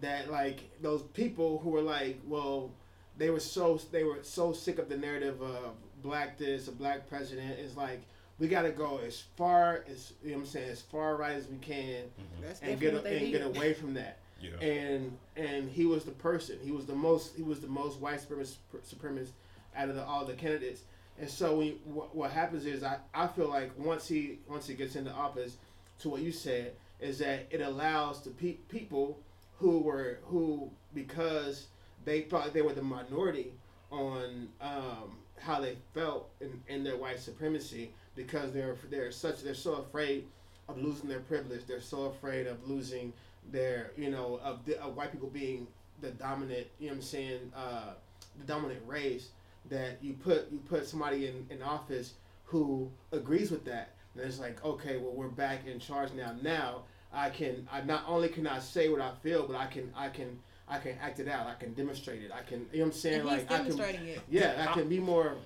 that 0.01 0.30
like 0.30 0.61
those 0.80 1.03
people 1.03 1.59
who 1.59 1.70
were 1.70 1.82
like 1.82 2.18
well 2.26 2.70
they 3.18 3.30
were 3.30 3.40
so 3.40 3.78
they 3.90 4.05
were 4.05 4.18
so 4.22 4.53
sick 4.53 4.78
of 4.78 4.88
the 4.88 4.96
narrative 4.96 5.40
of 5.42 5.72
black 6.03 6.38
this 6.38 6.68
a 6.68 6.72
black 6.72 7.09
president 7.09 7.59
is 7.59 7.76
like 7.76 8.01
we 8.38 8.48
got 8.48 8.62
to 8.62 8.70
go 8.70 8.98
as 9.07 9.22
far 9.36 9.84
as 9.90 10.12
you 10.22 10.30
know 10.30 10.36
what 10.38 10.42
I'm 10.44 10.46
saying 10.46 10.70
as 10.70 10.80
far 10.80 11.16
right 11.16 11.34
as 11.34 11.46
we 11.48 11.57
can 11.59 12.05
That's 12.40 12.61
and 12.61 12.78
get 12.80 12.94
what 12.94 13.05
they 13.05 13.18
and 13.24 13.32
get 13.32 13.42
away 13.42 13.74
from 13.74 13.94
that 13.94 14.18
Yeah. 14.40 14.66
and 14.66 15.18
and 15.36 15.68
he 15.68 15.84
was 15.84 16.05
the 16.05 16.12
person. 16.12 16.57
He 16.64 16.70
was 16.70 16.86
the 16.86 16.94
most. 16.94 17.36
He 17.36 17.42
was 17.42 17.61
the 17.61 17.66
most 17.66 18.01
white 18.01 18.20
supremacist, 18.20 18.55
supremacist 18.88 19.32
out 19.76 19.90
of 19.90 19.96
the, 19.96 20.03
all 20.03 20.24
the 20.24 20.32
candidates. 20.32 20.80
And 21.20 21.28
so 21.28 21.58
we, 21.58 21.76
what, 21.84 22.16
what 22.16 22.30
happens 22.30 22.64
is 22.64 22.82
I, 22.82 22.96
I 23.12 23.26
feel 23.26 23.48
like 23.48 23.70
once 23.78 24.08
he 24.08 24.38
once 24.48 24.66
he 24.66 24.74
gets 24.74 24.96
into 24.96 25.12
office, 25.12 25.56
to 26.00 26.08
what 26.08 26.22
you 26.22 26.32
said 26.32 26.72
is 26.98 27.18
that 27.18 27.46
it 27.50 27.60
allows 27.60 28.22
the 28.22 28.30
pe- 28.30 28.54
people 28.68 29.18
who 29.58 29.80
were 29.80 30.18
who 30.24 30.70
because 30.94 31.66
they 32.06 32.22
thought 32.22 32.54
they 32.54 32.62
were 32.62 32.72
the 32.72 32.82
minority 32.82 33.52
on 33.90 34.48
um, 34.62 35.18
how 35.38 35.60
they 35.60 35.76
felt 35.92 36.30
in, 36.40 36.58
in 36.68 36.82
their 36.82 36.96
white 36.96 37.20
supremacy 37.20 37.90
because 38.16 38.52
they're 38.52 38.76
they're 38.88 39.12
such 39.12 39.42
they're 39.42 39.54
so 39.54 39.74
afraid 39.74 40.24
of 40.70 40.82
losing 40.82 41.08
their 41.08 41.20
privilege. 41.20 41.66
They're 41.66 41.82
so 41.82 42.04
afraid 42.04 42.46
of 42.46 42.66
losing 42.66 43.12
their 43.52 43.92
you 43.98 44.10
know 44.10 44.40
of, 44.42 44.64
the, 44.64 44.80
of 44.80 44.96
white 44.96 45.12
people 45.12 45.28
being 45.28 45.66
the 46.00 46.12
dominant 46.12 46.66
you 46.78 46.86
know 46.86 46.92
what 46.92 46.96
I'm 46.96 47.02
saying 47.02 47.52
uh, 47.54 47.90
the 48.38 48.46
dominant 48.46 48.80
race 48.86 49.28
that 49.68 49.98
you 50.02 50.14
put 50.14 50.50
you 50.50 50.58
put 50.58 50.86
somebody 50.86 51.26
in, 51.26 51.46
in 51.50 51.62
office 51.62 52.14
who 52.44 52.90
agrees 53.12 53.50
with 53.50 53.64
that. 53.66 53.94
And 54.14 54.24
it's 54.24 54.40
like 54.40 54.64
okay 54.64 54.96
well 54.96 55.12
we're 55.12 55.28
back 55.28 55.66
in 55.66 55.78
charge 55.78 56.12
now. 56.12 56.34
Now 56.42 56.82
I 57.12 57.30
can 57.30 57.68
I 57.70 57.82
not 57.82 58.04
only 58.06 58.28
can 58.28 58.46
I 58.46 58.58
say 58.58 58.88
what 58.88 59.00
I 59.00 59.12
feel 59.22 59.46
but 59.46 59.56
I 59.56 59.66
can 59.66 59.92
I 59.96 60.08
can 60.08 60.38
I 60.68 60.78
can 60.78 60.96
act 61.02 61.20
it 61.20 61.28
out. 61.28 61.46
I 61.46 61.54
can 61.54 61.74
demonstrate 61.74 62.22
it. 62.22 62.30
I 62.32 62.42
can 62.42 62.66
you 62.72 62.78
know 62.78 62.86
what 62.86 62.94
I'm 62.94 62.98
saying? 62.98 63.20
And 63.20 63.30
he's 63.30 63.48
like 63.48 63.61
I 63.61 63.64
can 63.64 63.80
it. 64.06 64.20
yeah 64.28 64.66
I 64.68 64.72
can 64.72 64.88
be 64.88 64.98
more 64.98 65.36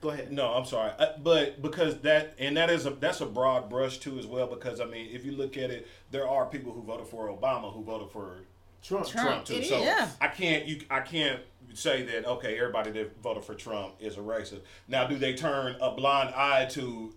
go 0.00 0.10
ahead. 0.10 0.32
No, 0.32 0.48
I'm 0.48 0.64
sorry, 0.64 0.92
uh, 0.98 1.12
but 1.22 1.60
because 1.62 2.00
that 2.00 2.34
and 2.38 2.56
that 2.56 2.70
is 2.70 2.86
a 2.86 2.90
that's 2.90 3.20
a 3.20 3.26
broad 3.26 3.68
brush 3.68 3.98
too 3.98 4.18
as 4.18 4.26
well. 4.26 4.46
Because 4.46 4.80
I 4.80 4.84
mean, 4.84 5.08
if 5.12 5.24
you 5.24 5.32
look 5.32 5.56
at 5.56 5.70
it, 5.70 5.86
there 6.10 6.28
are 6.28 6.46
people 6.46 6.72
who 6.72 6.82
voted 6.82 7.06
for 7.06 7.28
Obama 7.28 7.72
who 7.72 7.82
voted 7.82 8.10
for 8.10 8.38
Trump 8.82 9.06
Trump, 9.06 9.44
too. 9.44 9.54
it 9.54 9.66
so 9.66 9.76
is. 9.78 9.84
Yeah. 9.84 10.08
I 10.20 10.28
can't 10.28 10.66
you 10.66 10.80
I 10.90 11.00
can't 11.00 11.40
say 11.74 12.02
that 12.02 12.26
okay, 12.26 12.58
everybody 12.58 12.90
that 12.92 13.20
voted 13.22 13.44
for 13.44 13.54
Trump 13.54 13.94
is 14.00 14.16
a 14.16 14.20
racist. 14.20 14.60
Now, 14.88 15.06
do 15.06 15.16
they 15.16 15.34
turn 15.34 15.76
a 15.80 15.90
blind 15.92 16.34
eye 16.34 16.66
to 16.70 17.12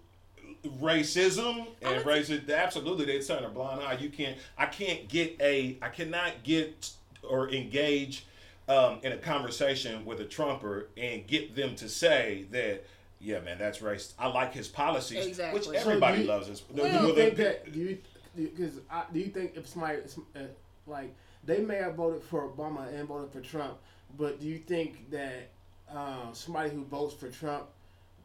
racism 0.81 1.67
and 1.81 2.03
racist? 2.05 2.53
Absolutely, 2.53 3.05
they 3.05 3.19
turn 3.19 3.43
a 3.43 3.49
blind 3.49 3.81
eye. 3.81 3.97
You 3.99 4.09
can't. 4.09 4.37
I 4.57 4.65
can't 4.65 5.07
get 5.07 5.37
a. 5.41 5.77
I 5.81 5.89
cannot 5.89 6.43
get 6.43 6.91
or 7.27 7.49
engage 7.51 8.25
um, 8.67 8.99
in 9.03 9.11
a 9.13 9.17
conversation 9.17 10.05
with 10.05 10.19
a 10.19 10.25
Trumper 10.25 10.87
and 10.97 11.25
get 11.27 11.55
them 11.55 11.75
to 11.75 11.89
say 11.89 12.45
that. 12.51 12.83
Yeah, 13.19 13.39
man, 13.39 13.57
that's 13.57 13.77
racist. 13.79 14.13
I 14.19 14.27
like 14.27 14.53
his 14.53 14.67
policies, 14.67 15.25
Exactly. 15.25 15.57
which 15.57 15.67
So 15.67 15.71
everybody 15.71 16.17
do 16.17 16.23
you- 16.23 16.27
loves. 16.27 16.47
His, 16.47 16.59
the- 16.59 16.83
Do 16.83 16.89
you 17.07 17.15
think 17.15 17.35
that? 17.37 17.71
Do 17.71 17.79
you 17.79 17.97
because 18.35 18.73
do 19.13 19.19
you 19.19 19.27
think 19.27 19.53
if 19.55 19.65
somebody 19.67 19.99
uh, 20.35 20.39
like 20.85 21.13
they 21.45 21.59
may 21.59 21.75
have 21.75 21.95
voted 21.95 22.21
for 22.23 22.47
Obama 22.49 22.93
and 22.93 23.07
voted 23.07 23.31
for 23.31 23.41
Trump, 23.41 23.77
but 24.17 24.39
do 24.39 24.47
you 24.47 24.57
think 24.57 25.09
that 25.11 25.49
uh, 25.93 26.31
somebody 26.33 26.69
who 26.69 26.83
votes 26.85 27.13
for 27.13 27.29
Trump 27.29 27.65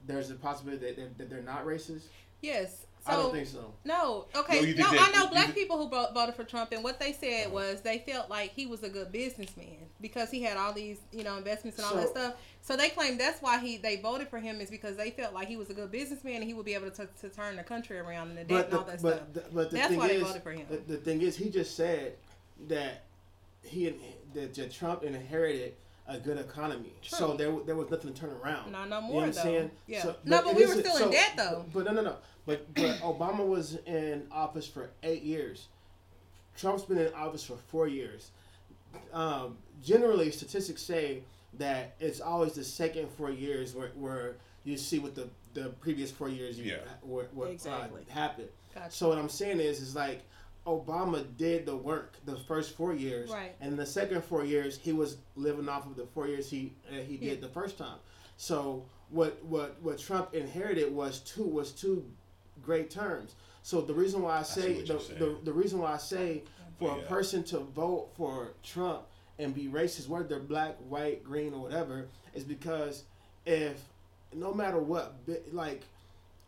there's 0.06 0.30
a 0.30 0.34
possibility 0.34 0.86
that 0.86 0.96
they're, 0.96 1.08
that 1.18 1.28
they're 1.30 1.42
not 1.42 1.66
racist? 1.66 2.04
Yes. 2.40 2.86
So 3.04 3.12
I 3.12 3.16
don't 3.16 3.32
think 3.32 3.46
so. 3.46 3.72
No, 3.84 4.26
okay. 4.34 4.60
No, 4.74 4.86
No, 4.86 4.92
you 4.92 4.98
I 5.00 5.10
know 5.12 5.24
you 5.24 5.30
black 5.30 5.44
think- 5.46 5.56
people 5.56 5.76
who 5.78 5.88
vo- 5.88 6.12
voted 6.12 6.34
for 6.34 6.44
Trump, 6.44 6.72
and 6.72 6.82
what 6.82 6.98
they 6.98 7.12
said 7.12 7.52
was 7.52 7.80
they 7.80 7.98
felt 7.98 8.28
like 8.28 8.52
he 8.52 8.66
was 8.66 8.82
a 8.82 8.88
good 8.88 9.12
businessman 9.12 9.76
because 10.00 10.30
he 10.30 10.42
had 10.42 10.56
all 10.56 10.72
these, 10.72 10.98
you 11.12 11.22
know, 11.24 11.36
investments 11.36 11.78
and 11.78 11.86
all 11.86 11.94
that 11.96 12.08
stuff. 12.08 12.34
So 12.60 12.76
they 12.76 12.88
claimed 12.90 13.18
that's 13.20 13.40
why 13.40 13.58
he 13.58 13.76
they 13.76 13.96
voted 13.96 14.28
for 14.28 14.38
him 14.38 14.60
is 14.60 14.68
because 14.70 14.96
they 14.96 15.10
felt 15.10 15.32
like 15.32 15.46
he 15.48 15.56
was 15.56 15.70
a 15.70 15.74
good 15.74 15.90
businessman 15.92 16.36
and 16.36 16.44
he 16.44 16.54
would 16.54 16.66
be 16.66 16.74
able 16.74 16.90
to, 16.90 17.08
to 17.20 17.28
turn 17.28 17.56
the 17.56 17.62
country 17.62 17.98
around 17.98 18.30
and 18.30 18.38
the 18.38 18.44
debt 18.44 18.66
and 18.66 18.74
all 18.74 18.84
that 18.84 19.00
but 19.02 19.14
stuff. 19.14 19.32
the, 19.32 19.44
but 19.54 19.70
the 19.70 19.76
That's 19.76 19.88
thing 19.90 19.98
why 19.98 20.08
they 20.08 20.20
voted 20.20 20.42
for 20.42 20.52
him. 20.52 20.66
The, 20.68 20.76
the 20.78 20.96
thing 20.98 21.22
is, 21.22 21.36
he 21.36 21.50
just 21.50 21.76
said 21.76 22.14
that 22.68 23.04
he 23.62 23.94
that, 24.34 24.54
that 24.54 24.72
Trump 24.72 25.02
inherited 25.02 25.74
a 26.06 26.18
good 26.18 26.38
economy, 26.38 26.94
so 27.02 27.34
there 27.36 27.52
there 27.66 27.76
was 27.76 27.90
nothing 27.90 28.12
to 28.14 28.18
turn 28.20 28.30
around. 28.42 28.72
Not 28.72 28.88
no 28.88 29.00
more 29.00 29.02
You 29.02 29.02
know 29.02 29.12
more 29.12 29.20
what 29.20 29.24
I'm 29.28 29.32
though. 29.34 29.42
saying? 29.42 29.70
Yeah. 29.86 30.02
So- 30.02 30.16
no, 30.24 30.42
but 30.42 30.50
it 30.52 30.56
we 30.56 30.66
were 30.66 30.80
still 30.80 30.96
so- 30.96 31.04
in 31.06 31.10
debt 31.12 31.32
though. 31.36 31.64
But, 31.72 31.84
but 31.84 31.92
no, 31.94 32.02
no, 32.02 32.10
no. 32.10 32.16
But 32.46 32.74
but 32.74 32.98
Obama 33.02 33.46
was 33.46 33.76
in 33.86 34.26
office 34.32 34.66
for 34.66 34.90
eight 35.02 35.22
years. 35.22 35.66
Trump's 36.56 36.82
been 36.84 36.98
in 36.98 37.12
office 37.14 37.44
for 37.44 37.56
four 37.68 37.86
years. 37.88 38.30
Um, 39.12 39.58
generally, 39.84 40.30
statistics 40.30 40.82
say 40.82 41.22
that 41.58 41.94
it's 42.00 42.20
always 42.20 42.54
the 42.54 42.64
second 42.64 43.08
four 43.10 43.30
years 43.30 43.74
where, 43.74 43.88
where 43.94 44.36
you 44.64 44.76
see 44.76 44.98
what 44.98 45.14
the, 45.14 45.28
the 45.54 45.68
previous 45.80 46.10
four 46.10 46.28
years 46.28 46.58
you, 46.58 46.72
Yeah. 46.72 46.76
what, 47.02 47.32
what 47.34 47.50
Exactly. 47.50 48.02
uh, 48.10 48.12
happened. 48.12 48.48
Gotcha. 48.74 48.90
So 48.90 49.08
what 49.08 49.18
I'm 49.18 49.28
saying 49.28 49.60
is, 49.60 49.80
is 49.80 49.94
like 49.94 50.22
Obama 50.68 51.24
did 51.38 51.64
the 51.64 51.74
work 51.76 52.16
the 52.26 52.36
first 52.36 52.76
four 52.76 52.92
years, 52.92 53.30
Right. 53.30 53.54
and 53.60 53.78
the 53.78 53.86
second 53.86 54.22
four 54.22 54.44
years 54.44 54.76
he 54.76 54.92
was 54.92 55.16
living 55.34 55.66
off 55.68 55.86
of 55.86 55.96
the 55.96 56.04
four 56.06 56.28
years 56.28 56.50
he 56.50 56.74
uh, 56.90 56.96
he 56.96 57.16
did 57.16 57.36
Yeah. 57.36 57.40
the 57.40 57.48
first 57.48 57.78
time. 57.78 57.98
So 58.36 58.84
what 59.08 59.42
what 59.44 59.80
what 59.82 59.98
Trump 59.98 60.34
inherited 60.34 60.92
was 60.94 61.20
two 61.20 61.44
was 61.44 61.72
two 61.72 62.04
great 62.62 62.90
terms. 62.90 63.34
So 63.62 63.80
the 63.80 63.94
reason 63.94 64.20
why 64.22 64.38
I 64.38 64.42
say 64.42 64.74
what 64.74 64.86
the, 64.86 65.14
the, 65.14 65.38
the 65.44 65.52
reason 65.52 65.78
why 65.78 65.94
I 65.94 65.96
say 65.96 66.42
for 66.78 66.96
Yeah. 66.96 67.02
a 67.02 67.06
person 67.06 67.42
to 67.44 67.60
vote 67.60 68.10
for 68.16 68.52
Trump 68.62 69.02
and 69.38 69.54
be 69.54 69.68
racist, 69.68 70.08
whether 70.08 70.26
they're 70.28 70.38
black, 70.40 70.76
white, 70.88 71.24
green, 71.24 71.54
or 71.54 71.60
whatever, 71.62 72.06
is 72.34 72.44
because 72.44 73.04
if 73.46 73.82
no 74.34 74.52
matter 74.52 74.78
what, 74.78 75.14
like 75.52 75.82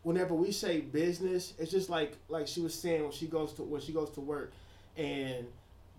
whenever 0.03 0.33
we 0.33 0.51
say 0.51 0.81
business, 0.81 1.53
it's 1.59 1.71
just 1.71 1.89
like 1.89 2.17
like 2.29 2.47
she 2.47 2.61
was 2.61 2.73
saying 2.73 3.03
when 3.03 3.11
she 3.11 3.27
goes 3.27 3.53
to 3.53 3.63
when 3.63 3.81
she 3.81 3.91
goes 3.91 4.09
to 4.11 4.21
work, 4.21 4.53
and 4.97 5.47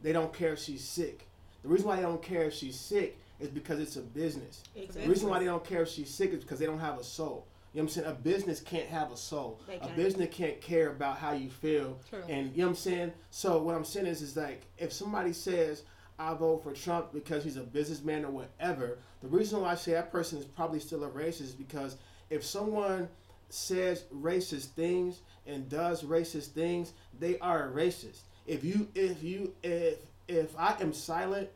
they 0.03 0.12
don't 0.12 0.32
care 0.32 0.55
if 0.55 0.59
she's 0.59 0.84
sick. 0.84 1.26
The 1.62 1.68
reason 1.68 1.86
why 1.86 1.96
they 1.96 2.03
don't 2.03 2.22
care 2.22 2.44
if 2.44 2.55
she's 2.55 2.78
sick 2.78 3.18
is 3.40 3.48
because 3.48 3.78
it's 3.78 3.96
a 3.96 4.00
business. 4.00 4.62
The 4.74 5.09
reason 5.09 5.28
why 5.28 5.38
they 5.38 5.44
don't 5.44 5.64
care 5.64 5.82
if 5.82 5.88
she's 5.88 6.11
sick 6.11 6.32
is 6.32 6.42
because 6.42 6.59
they 6.59 6.66
don't 6.66 6.78
have 6.78 6.98
a 6.98 7.05
soul. 7.05 7.46
You 7.72 7.78
know 7.78 7.84
what 7.84 7.96
I'm 7.96 8.03
saying? 8.03 8.07
A 8.09 8.14
business 8.14 8.61
can't 8.61 8.88
have 8.88 9.12
a 9.12 9.16
soul. 9.16 9.59
A 9.80 9.88
business 9.88 10.28
can't 10.30 10.61
care 10.61 10.90
about 10.90 11.16
how 11.18 11.32
you 11.32 11.48
feel. 11.48 11.98
True. 12.11 12.22
And 12.28 12.53
you 12.53 12.59
know 12.59 12.64
what 12.64 12.70
I'm 12.70 12.76
saying? 12.76 13.12
So 13.30 13.62
what 13.62 13.74
I'm 13.74 13.84
saying 13.84 14.07
is 14.07 14.20
is 14.22 14.36
like 14.36 14.62
if 14.78 14.92
somebody 14.92 15.32
says 15.32 15.84
I 16.18 16.34
vote 16.34 16.62
for 16.62 16.72
Trump 16.72 17.12
because 17.12 17.42
he's 17.44 17.57
a 17.57 17.62
businessman 17.62 18.24
or 18.24 18.30
whatever, 18.30 18.98
the 19.22 19.28
reason 19.28 19.61
why 19.61 19.70
I 19.70 19.74
say 19.74 19.92
that 19.92 20.12
person 20.12 20.38
is 20.38 20.44
probably 20.44 20.80
still 20.80 21.05
a 21.05 21.09
racist 21.09 21.42
is 21.42 21.53
because 21.53 21.96
if 22.28 22.44
someone 22.44 23.09
says 23.53 24.05
racist 24.14 24.68
things 24.68 25.20
and 25.46 25.68
does 25.68 26.03
racist 26.03 26.48
things, 26.48 26.92
they 27.18 27.38
are 27.38 27.70
racist. 27.70 28.20
If 28.46 28.64
you 28.64 28.88
if 28.94 29.22
you 29.22 29.55
if 29.62 29.98
if 30.28 30.59
I 30.59 30.76
am 30.80 30.92
silent 30.92 31.48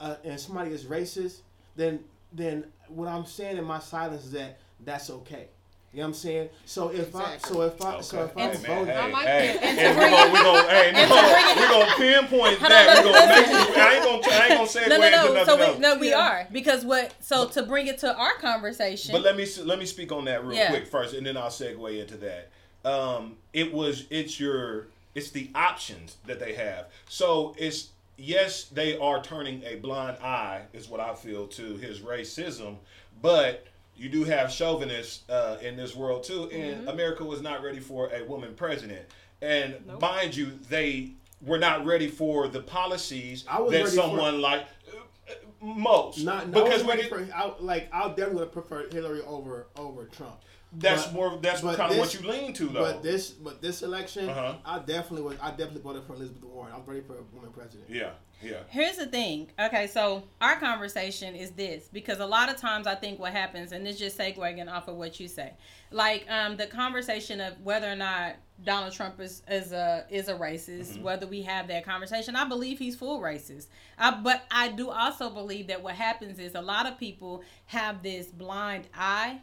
uh, 0.00 0.16
and 0.24 0.40
somebody 0.40 0.70
is 0.70 0.84
racist, 0.84 1.40
then 1.76 2.00
then 2.32 2.64
what 2.88 3.08
I'm 3.08 3.26
saying 3.26 3.58
in 3.58 3.64
my 3.64 3.78
silence 3.78 4.24
is 4.24 4.32
that 4.32 4.58
that's 4.84 5.10
okay. 5.10 5.48
You 5.92 6.00
know 6.00 6.02
what 6.02 6.08
I'm 6.08 6.14
saying? 6.14 6.48
So 6.66 6.90
if 6.90 7.16
I 7.16 7.38
so 7.38 7.62
if 7.62 7.80
I 7.82 8.00
so 8.02 8.24
if 8.24 8.36
I'm 8.36 8.50
Hey, 8.50 8.68
man, 8.68 8.76
voting, 8.76 8.86
hey, 8.94 9.12
like 9.12 9.26
hey, 9.26 9.56
that. 9.58 9.62
hey, 9.62 9.96
we're 9.96 10.10
gonna, 10.10 10.32
we're 10.32 10.42
gonna, 10.42 10.68
hey, 10.68 10.92
no, 10.92 11.56
we're 11.56 11.68
gonna 11.68 11.94
pinpoint 11.96 12.60
that. 12.60 13.04
We're 13.04 13.12
gonna 13.12 13.26
make 13.34 13.48
you, 13.48 13.80
I 13.82 13.94
ain't 13.94 14.04
gonna, 14.04 14.36
I 14.36 14.46
ain't 14.48 14.54
gonna 14.54 14.68
segue 14.68 14.88
No, 14.90 14.96
no, 14.98 15.06
into 15.06 15.16
no. 15.16 15.32
nothing 15.32 15.46
So 15.46 15.74
we, 15.74 15.78
no, 15.80 15.98
we 15.98 16.12
are 16.12 16.46
because 16.52 16.84
what? 16.84 17.14
So 17.20 17.48
to 17.48 17.62
bring 17.62 17.86
it 17.86 17.96
to 17.98 18.14
our 18.14 18.34
conversation. 18.34 19.12
But 19.12 19.22
let 19.22 19.34
me 19.36 19.46
let 19.64 19.78
me 19.78 19.86
speak 19.86 20.12
on 20.12 20.26
that 20.26 20.44
real 20.44 20.58
Yeah. 20.58 20.68
quick 20.68 20.86
first, 20.86 21.14
and 21.14 21.26
then 21.26 21.38
I'll 21.38 21.46
segue 21.48 21.98
into 22.00 22.16
that. 22.18 22.50
Um, 22.84 23.36
it 23.54 23.72
was 23.72 24.04
it's 24.10 24.38
your 24.38 24.88
it's 25.14 25.30
the 25.30 25.50
options 25.54 26.18
that 26.26 26.38
they 26.38 26.52
have. 26.52 26.88
So 27.08 27.54
it's 27.56 27.88
yes, 28.18 28.64
they 28.64 28.98
are 28.98 29.22
turning 29.22 29.62
a 29.64 29.76
blind 29.76 30.18
eye, 30.22 30.62
is 30.74 30.86
what 30.86 31.00
I 31.00 31.14
feel 31.14 31.46
to 31.46 31.76
his 31.78 32.00
racism, 32.00 32.76
but 33.22 33.66
you 33.98 34.08
do 34.08 34.24
have 34.24 34.50
chauvinists 34.50 35.28
uh, 35.28 35.58
in 35.60 35.76
this 35.76 35.94
world 35.94 36.22
too, 36.24 36.44
and 36.50 36.78
Mm-hmm. 36.78 36.88
America 36.88 37.24
was 37.24 37.42
not 37.42 37.62
ready 37.62 37.80
for 37.80 38.10
a 38.14 38.24
woman 38.24 38.54
president. 38.54 39.06
And 39.42 39.74
mind 40.00 40.34
you, 40.36 40.52
they 40.68 41.10
were 41.42 41.58
not 41.58 41.84
ready 41.84 42.08
for 42.08 42.48
the 42.48 42.60
policies 42.60 43.44
I 43.48 43.60
was 43.60 43.70
that 43.72 43.78
ready 43.84 43.90
for- 43.90 43.96
someone 43.96 44.40
like 44.40 44.62
uh, 44.92 44.96
uh, 45.30 45.34
most 45.64 46.24
not, 46.24 46.50
because 46.50 46.64
because 46.64 46.82
we 46.84 46.88
ready 46.90 47.02
get- 47.02 47.10
for 47.10 47.28
I, 47.34 47.52
like 47.60 47.88
I 47.92 48.08
definitely 48.08 48.36
would 48.40 48.52
prefer 48.52 48.88
Hillary 48.88 49.22
over 49.22 49.66
over 49.76 50.04
Trump. 50.06 50.36
That's 50.72 51.04
But- 51.06 51.14
more. 51.14 51.38
That's 51.40 51.62
kind 51.62 51.80
of 51.80 51.96
what 51.98 52.10
this- 52.10 52.20
you 52.20 52.28
lean 52.28 52.52
to, 52.54 52.66
though. 52.68 52.80
But 52.82 53.02
this 53.02 53.30
but 53.30 53.62
this 53.62 53.82
election, 53.82 54.28
Uh-huh. 54.28 54.56
I 54.64 54.78
definitely 54.80 55.22
was 55.22 55.36
I 55.40 55.50
definitely 55.50 55.80
voted 55.82 56.04
for 56.04 56.14
Elizabeth 56.14 56.44
Warren. 56.44 56.72
I 56.72 56.76
was 56.78 56.86
ready 56.86 57.00
for 57.00 57.14
a 57.18 57.22
woman 57.34 57.50
president. 57.52 57.88
yeah, 57.88 58.10
yeah. 58.42 58.58
Here's 58.68 58.96
the 58.96 59.06
thing. 59.06 59.50
Okay, 59.58 59.86
so 59.86 60.24
our 60.42 60.56
conversation 60.60 61.34
is 61.34 61.52
this 61.52 61.88
because 61.90 62.18
a 62.20 62.26
lot 62.26 62.50
of 62.50 62.56
times 62.58 62.86
I 62.86 62.94
think 62.96 63.18
what 63.18 63.32
happens, 63.32 63.72
and 63.72 63.88
it's 63.88 63.98
just 63.98 64.18
segueing 64.18 64.70
off 64.70 64.88
of 64.88 64.96
what 64.96 65.18
you 65.18 65.26
say, 65.26 65.54
like 65.90 66.26
um, 66.30 66.56
the 66.58 66.66
conversation 66.66 67.40
of 67.40 67.58
whether 67.62 67.90
or 67.90 67.96
not 67.96 68.36
Donald 68.62 68.92
Trump 68.92 69.20
is 69.20 69.42
is 69.48 69.72
a 69.72 70.04
is 70.10 70.28
a 70.28 70.34
racist, 70.34 71.00
whether 71.00 71.26
we 71.26 71.40
have 71.42 71.68
that 71.68 71.84
conversation. 71.86 72.36
I 72.36 72.44
believe 72.44 72.78
he's 72.78 72.94
full 72.96 73.20
racist. 73.20 73.68
I, 73.96 74.10
but 74.10 74.42
I 74.50 74.68
do 74.68 74.90
also 74.90 75.30
believe 75.30 75.68
that 75.68 75.82
what 75.82 75.94
happens 75.94 76.38
is 76.38 76.54
a 76.54 76.60
lot 76.60 76.84
of 76.86 76.98
people 76.98 77.42
have 77.66 78.02
this 78.02 78.26
blind 78.26 78.88
eye 78.94 79.40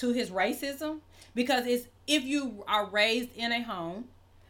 to 0.00 0.12
his 0.12 0.30
racism 0.30 1.00
because 1.34 1.66
it's 1.66 1.86
if 2.06 2.24
you 2.24 2.64
are 2.66 2.86
raised 2.86 3.36
in 3.36 3.52
a 3.52 3.62
home 3.62 4.04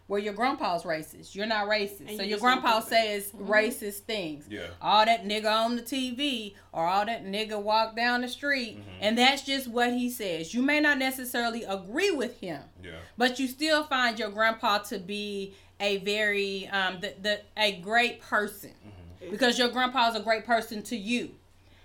where 0.07 0.19
your 0.21 0.33
grandpa's 0.33 0.83
racist, 0.83 1.37
you're 1.37 1.47
not 1.47 1.69
racist. 1.69 2.01
And 2.09 2.17
so 2.17 2.23
you 2.25 2.31
your 2.31 2.39
grandpa 2.41 2.81
think 2.81 2.91
that. 2.91 3.23
says 3.23 3.33
racist 3.41 3.99
things. 4.01 4.47
Yeah. 4.51 4.67
All 4.83 5.05
that 5.05 5.25
nigga 5.25 5.49
on 5.53 5.77
the 5.77 5.83
TV 5.83 6.55
or 6.73 6.85
all 6.85 7.07
that 7.07 7.25
nigga 7.25 7.61
walk 7.63 7.95
down 7.95 8.23
the 8.23 8.29
street 8.29 8.79
Mm-hmm. 8.79 8.91
and 9.03 9.17
that's 9.19 9.43
just 9.43 9.69
what 9.69 9.93
he 9.93 10.11
says. 10.11 10.53
You 10.53 10.63
may 10.63 10.81
not 10.81 10.99
necessarily 10.99 11.63
agree 11.63 12.11
with 12.11 12.41
him. 12.41 12.61
Yeah. 12.83 12.93
But 13.17 13.39
you 13.39 13.47
still 13.47 13.85
find 13.85 14.19
your 14.19 14.31
grandpa 14.31 14.79
to 14.79 14.99
be 14.99 15.55
a 15.79 15.99
very 15.99 16.67
um 16.69 16.99
the, 17.01 17.15
the 17.23 17.41
a 17.57 17.77
great 17.81 18.21
person. 18.21 18.71
Mm-hmm. 18.71 19.31
Because 19.31 19.59
your 19.59 19.69
grandpa 19.69 20.09
is 20.11 20.17
a 20.17 20.21
great 20.21 20.45
person 20.45 20.83
to 20.85 20.97
you. 20.97 21.31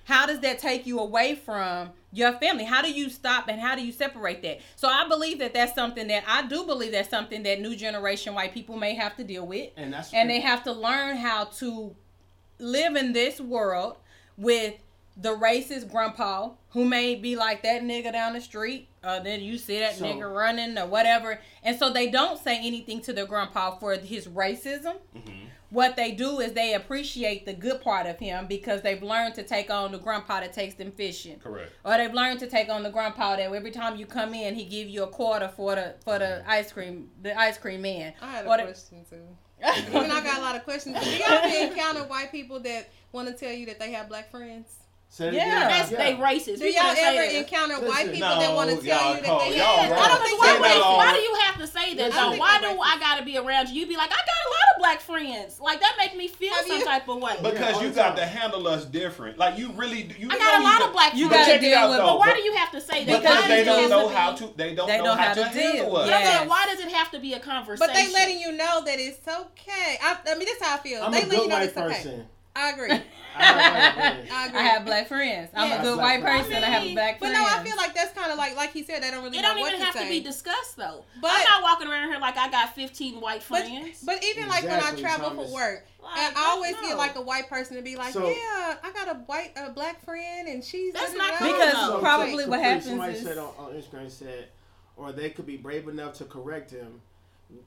How 0.06 0.26
does 0.26 0.40
that 0.40 0.58
take 0.60 0.86
you 0.88 1.00
away 1.00 1.36
from 1.36 1.90
your 2.16 2.32
family? 2.34 2.64
How 2.64 2.82
do 2.82 2.92
you 2.92 3.10
stop 3.10 3.48
and 3.50 3.60
how 3.60 3.76
do 3.76 3.86
you 3.86 3.92
separate 3.92 4.42
that? 4.44 4.60
So 4.76 4.88
I 4.88 5.08
believe 5.08 5.40
that 5.40 5.54
that's 5.54 5.76
something 5.76 6.08
that 6.08 6.24
I 6.28 6.48
do 6.48 6.66
believe 6.66 6.94
that's 6.94 7.10
something 7.10 7.44
that 7.44 7.60
new 7.60 7.76
generation 7.76 8.34
white 8.34 8.54
people 8.54 8.78
may 8.78 8.96
have 8.96 9.16
to 9.18 9.24
deal 9.24 9.46
with. 9.46 9.72
And 9.76 9.94
that's 9.94 10.14
and 10.14 10.30
they 10.30 10.40
have 10.40 10.64
to 10.64 10.72
learn 10.72 11.18
how 11.18 11.46
to 11.60 11.96
live 12.58 12.96
in 12.96 13.12
this 13.14 13.42
world 13.42 13.98
with 14.38 14.76
the 15.18 15.36
racist 15.36 15.90
grandpa 15.92 16.50
who 16.70 16.86
may 16.86 17.16
be 17.16 17.36
like 17.36 17.64
that 17.64 17.82
nigga 17.82 18.12
down 18.12 18.34
the 18.34 18.42
street, 18.42 18.88
or 19.04 19.20
then 19.22 19.42
you 19.42 19.58
see 19.58 19.80
that 19.80 19.96
So- 19.96 20.06
nigga 20.06 20.34
running 20.34 20.78
or 20.78 20.88
whatever, 20.88 21.40
and 21.64 21.78
so 21.78 21.90
they 21.92 22.10
don't 22.10 22.38
say 22.38 22.58
anything 22.58 23.02
to 23.02 23.14
their 23.14 23.26
grandpa 23.26 23.78
for 23.78 23.94
his 23.96 24.28
racism. 24.28 24.96
Mm-hmm. 25.16 25.46
What 25.76 25.98
they 25.98 26.14
do 26.14 26.40
is 26.40 26.54
they 26.54 26.74
appreciate 26.74 27.46
the 27.46 27.54
good 27.54 27.82
part 27.82 28.08
of 28.08 28.18
him 28.18 28.48
because 28.48 28.82
they've 28.82 29.04
learned 29.04 29.36
to 29.36 29.44
take 29.44 29.70
on 29.70 29.92
the 29.92 29.98
grandpa 29.98 30.40
that 30.40 30.54
takes 30.54 30.76
them 30.76 30.90
fishing. 30.90 31.38
Correct. 31.40 31.70
Or 31.84 31.98
they've 31.98 32.14
learned 32.14 32.40
to 32.40 32.48
take 32.48 32.70
on 32.70 32.82
the 32.82 32.90
grandpa 32.90 33.36
that 33.36 33.52
every 33.52 33.72
time 33.72 33.98
you 33.98 34.06
come 34.06 34.34
in, 34.34 34.56
he 34.56 34.64
give 34.64 34.88
you 34.88 35.04
a 35.04 35.08
quarter 35.08 35.50
for 35.50 35.76
the 35.76 35.96
for 36.06 36.18
the 36.18 36.26
mm-hmm. 36.26 36.50
ice 36.50 36.72
cream 36.72 37.10
the 37.22 37.38
ice 37.38 37.58
cream 37.58 37.82
man. 37.82 38.14
I 38.22 38.32
had 38.32 38.46
Or 38.46 38.54
a 38.54 38.58
the- 38.58 38.64
question 38.64 39.06
too. 39.10 39.22
Even 39.90 40.12
I 40.12 40.24
got 40.24 40.38
a 40.40 40.42
lot 40.42 40.56
of 40.56 40.64
questions. 40.64 40.98
Do 40.98 41.10
y'all 41.10 41.40
ever 41.44 41.72
encounter 41.72 42.04
white 42.06 42.32
people 42.32 42.62
that 42.62 42.90
want 43.12 43.28
to 43.28 43.34
tell 43.34 43.54
you 43.54 43.66
that 43.66 43.78
they 43.78 43.92
have 43.92 44.08
black 44.08 44.32
friends? 44.32 44.85
Say 45.08 45.32
Yeah. 45.34 45.68
That's 45.70 45.92
Yeah. 45.92 45.98
they 45.98 46.14
racist. 46.16 46.60
Do 46.60 46.68
y'all 46.70 46.88
ever 46.92 47.22
that. 47.22 47.36
encounter 47.36 47.76
white 47.76 48.08
Listen. 48.08 48.14
people 48.16 48.36
that 48.36 48.54
want 48.54 48.70
to 48.70 48.76
No, 48.76 48.82
tell 48.82 49.00
y'all 49.06 49.14
that 49.14 49.24
cold. 49.24 49.42
they 49.44 49.58
Y'all 49.58 49.78
have? 49.78 49.92
wrong. 49.92 50.00
I 50.02 50.08
don't 50.10 50.18
think 50.24 50.30
Say 50.44 50.60
why, 50.60 50.68
that 50.68 50.82
why 50.82 51.14
do 51.14 51.20
you 51.22 51.36
have 51.46 51.58
to 51.60 51.68
say 51.68 51.94
that 51.94 52.06
Listen. 52.12 52.32
though? 52.32 52.38
Why 52.38 52.58
do 52.60 52.68
they're 52.68 52.78
I 52.84 52.98
gotta 53.00 53.24
be 53.24 53.38
around 53.38 53.70
you? 53.70 53.82
You 53.82 53.88
be 53.88 53.96
like, 53.96 54.12
I 54.12 54.16
got 54.16 54.26
a 54.26 54.50
lot 54.52 54.66
of 54.76 54.80
black 54.80 55.00
friends. 55.00 55.60
Like 55.62 55.80
that 55.80 55.96
make 55.98 56.18
me 56.18 56.28
feel 56.28 56.54
Have 56.54 56.66
some 56.68 56.80
you- 56.80 56.86
type 56.86 57.08
of 57.08 57.22
way. 57.22 57.34
Because 57.42 57.82
you 57.82 57.92
got 57.92 58.18
to 58.18 58.26
handle 58.26 58.68
us 58.68 58.84
different. 58.84 59.38
Like 59.38 59.58
you 59.58 59.72
really, 59.72 60.12
you. 60.20 60.28
I 60.30 60.38
got 60.38 60.60
a 60.60 60.64
lot 60.64 60.80
got- 60.80 60.88
of 60.88 60.94
black 60.94 61.14
You 61.16 61.30
friends. 61.30 61.48
gotta 61.48 61.60
deal 61.60 61.88
with- 61.90 61.98
though. 61.98 62.06
But 62.08 62.20
why 62.20 62.34
do 62.34 62.42
you 62.42 62.54
have 62.56 62.72
to 62.72 62.82
say 62.82 63.06
that? 63.06 63.22
Because 63.22 63.48
they 63.48 63.64
don't 63.64 63.90
know 63.90 64.10
how 64.10 64.34
to. 64.34 64.54
They 64.58 64.76
don't 64.76 64.90
know 64.90 64.98
know 65.04 65.16
how 65.16 65.28
how 65.30 65.34
to 65.34 65.44
to 65.46 65.50
deal. 65.54 65.72
handle 65.72 65.96
us. 65.98 66.10
No, 66.10 66.18
Yes. 66.18 66.40
but 66.40 66.50
why 66.50 66.66
does 66.66 66.80
it 66.82 66.92
have 66.92 67.12
to 67.12 67.20
be 67.20 67.34
a 67.34 67.40
conversation? 67.40 67.88
But 67.88 67.96
they 67.96 68.12
letting 68.12 68.40
you 68.40 68.52
know 68.52 68.82
that 68.84 69.00
it's 69.00 69.26
okay. 69.26 69.98
I, 70.04 70.18
I 70.28 70.36
mean, 70.36 70.46
that's 70.48 70.62
how 70.62 70.76
I 70.76 70.80
feel. 70.80 71.04
I'm 71.04 71.12
they 71.14 71.20
a 71.20 71.22
letting 71.22 71.32
you 71.32 71.40
good 71.40 71.50
know 71.50 71.56
white 71.56 71.70
it's 71.70 71.78
okay. 71.78 72.26
Person. 72.56 72.62
I 72.64 72.70
agree. 72.72 73.06
I, 73.38 73.38
I, 74.32 74.44
I 74.44 74.48
agree. 74.48 74.60
I 74.60 74.64
have 74.64 74.86
black 74.86 75.08
friends. 75.08 75.50
I'm 75.54 75.68
Yes. 75.68 75.80
a 75.80 75.84
good 75.84 75.98
white 75.98 76.22
person. 76.22 76.54
I 76.54 76.68
have 76.68 76.82
I 76.82 76.86
mean, 76.86 76.96
black 76.96 77.20
But 77.20 77.30
friends. 77.32 77.40
no, 77.40 77.46
I 77.46 77.64
feel 77.64 77.76
like 77.78 77.94
that's 77.94 78.14
kind 78.18 78.32
of 78.32 78.38
like 78.38 78.56
like 78.56 78.72
he 78.72 78.84
said. 78.84 79.04
They 79.04 79.12
don't 79.12 79.24
really 79.24 79.38
It 79.38 79.42
know 79.42 79.50
don't 79.50 79.60
what 79.60 79.68
even 79.74 79.80
to 79.82 79.86
have 79.86 79.94
say. 79.96 80.04
to 80.06 80.10
be 80.10 80.22
discussed 80.22 80.78
though. 80.78 81.04
But- 81.22 81.32
I'm 81.32 81.44
not 81.44 81.64
walking 81.64 81.88
around 81.88 82.10
here 82.10 82.20
like 82.20 82.38
I 82.38 82.50
got 82.50 82.74
15 82.76 83.20
white 83.20 83.44
friends. 83.44 84.02
but 84.06 84.24
even 84.24 84.48
like 84.48 84.64
when 84.64 84.80
I 84.82 84.96
travel 84.96 85.30
Thomas. 85.32 85.50
for 85.50 85.54
work, 85.54 85.86
Like, 86.02 86.18
and 86.18 86.38
I 86.38 86.46
always 86.52 86.76
no. 86.76 86.82
get 86.82 86.98
like 86.98 87.16
a 87.16 87.22
white 87.22 87.50
person 87.50 87.76
to 87.78 87.82
be 87.84 87.96
like, 87.98 88.14
So- 88.14 88.28
"Yeah, 88.30 88.76
I 88.84 88.92
got 88.94 89.10
a 89.10 89.20
white, 89.26 89.52
a 89.58 89.70
black 89.72 90.04
friend, 90.06 90.48
and 90.48 90.64
she's 90.64 90.94
That's 90.94 91.14
not 91.14 91.32
da- 91.34 91.40
da." 91.40 91.46
cool, 91.46 91.54
Because 91.54 91.74
though. 91.74 92.00
probably 92.00 92.44
so 92.44 92.50
what 92.50 92.58
Capri, 92.62 92.64
happens 92.64 92.86
somebody 92.86 93.14
is- 93.16 93.24
said 93.24 93.38
on, 93.38 93.54
on 93.58 93.74
Instagram 93.74 94.10
said, 94.10 94.48
or 94.98 95.12
they 95.12 95.30
could 95.30 95.46
be 95.46 95.58
brave 95.58 95.88
enough 95.90 96.14
to 96.16 96.26
correct 96.26 96.72
him. 96.72 97.02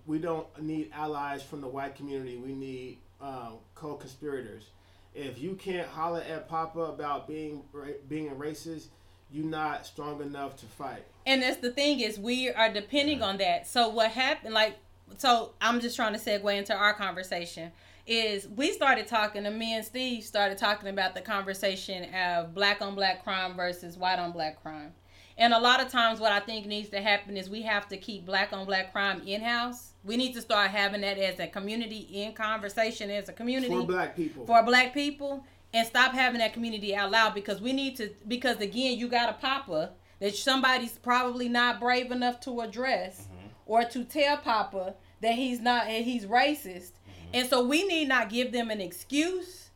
We 0.06 0.18
don't 0.18 0.46
need 0.62 0.90
allies 0.94 1.42
from 1.42 1.60
the 1.60 1.68
white 1.68 1.94
community. 1.94 2.36
We 2.38 2.52
need 2.52 2.98
um, 3.20 3.54
co-conspirators. 3.74 4.70
If 5.14 5.38
you 5.38 5.54
can't 5.54 5.88
holler 5.88 6.20
at 6.20 6.48
Papa 6.48 6.80
about 6.80 7.26
being 7.26 7.62
being 8.08 8.28
a 8.28 8.34
racist, 8.34 8.88
you're 9.30 9.46
not 9.46 9.86
strong 9.86 10.20
enough 10.20 10.56
to 10.58 10.66
fight. 10.66 11.04
And 11.26 11.42
that's 11.42 11.58
the 11.58 11.70
thing 11.70 12.00
is 12.00 12.18
we 12.18 12.50
are 12.50 12.72
depending 12.72 13.22
on 13.22 13.38
that. 13.38 13.66
So 13.66 13.88
what 13.88 14.10
happened 14.10 14.54
like 14.54 14.78
so 15.16 15.54
I'm 15.60 15.80
just 15.80 15.96
trying 15.96 16.12
to 16.12 16.18
segue 16.18 16.56
into 16.56 16.74
our 16.74 16.92
conversation 16.92 17.72
is 18.06 18.48
we 18.48 18.72
started 18.72 19.06
talking 19.06 19.44
to 19.44 19.50
me 19.50 19.74
and 19.74 19.84
Steve 19.84 20.24
started 20.24 20.58
talking 20.58 20.88
about 20.88 21.14
the 21.14 21.20
conversation 21.20 22.12
of 22.14 22.54
black 22.54 22.80
on 22.80 22.94
black 22.94 23.22
crime 23.22 23.54
versus 23.54 23.96
white 23.96 24.18
on 24.18 24.32
black 24.32 24.62
crime. 24.62 24.92
And 25.38 25.54
a 25.54 25.58
lot 25.58 25.80
of 25.80 25.88
times 25.88 26.18
what 26.18 26.32
I 26.32 26.40
think 26.40 26.66
needs 26.66 26.88
to 26.88 27.00
happen 27.00 27.36
is 27.36 27.48
we 27.48 27.62
have 27.62 27.88
to 27.88 27.96
keep 27.96 28.26
black 28.26 28.52
on 28.52 28.66
black 28.66 28.92
crime 28.92 29.22
in 29.24 29.40
house. 29.40 29.92
We 30.02 30.16
need 30.16 30.34
to 30.34 30.40
start 30.40 30.72
having 30.72 31.00
that 31.02 31.16
as 31.16 31.38
a 31.38 31.46
community 31.46 32.08
in 32.12 32.32
conversation 32.32 33.08
as 33.08 33.28
a 33.28 33.32
community 33.32 33.68
For 33.68 33.86
black 33.86 34.16
people, 34.16 34.44
for 34.46 34.62
black 34.64 34.92
people. 34.92 35.44
And 35.72 35.86
stop 35.86 36.12
having 36.12 36.38
that 36.38 36.54
community 36.54 36.96
out 36.96 37.10
loud 37.10 37.34
because 37.34 37.60
we 37.60 37.74
need 37.74 37.96
to 37.96 38.10
because 38.26 38.58
again 38.58 38.98
you 38.98 39.06
got 39.06 39.28
a 39.28 39.34
papa 39.34 39.90
that 40.18 40.34
somebody's 40.34 40.96
probably 40.96 41.48
not 41.48 41.78
brave 41.78 42.10
enough 42.10 42.40
to 42.40 42.62
address 42.62 43.26
mm-hmm. 43.26 43.48
or 43.66 43.84
to 43.84 44.02
tell 44.04 44.38
papa 44.38 44.94
that 45.20 45.34
he's 45.34 45.60
not 45.60 45.86
and 45.86 46.04
he's 46.04 46.24
racist. 46.24 46.92
Mm-hmm. 46.92 47.34
And 47.34 47.48
so 47.48 47.64
we 47.66 47.86
need 47.86 48.08
not 48.08 48.30
give 48.30 48.50
them 48.50 48.70
an 48.70 48.80
excuse 48.80 49.67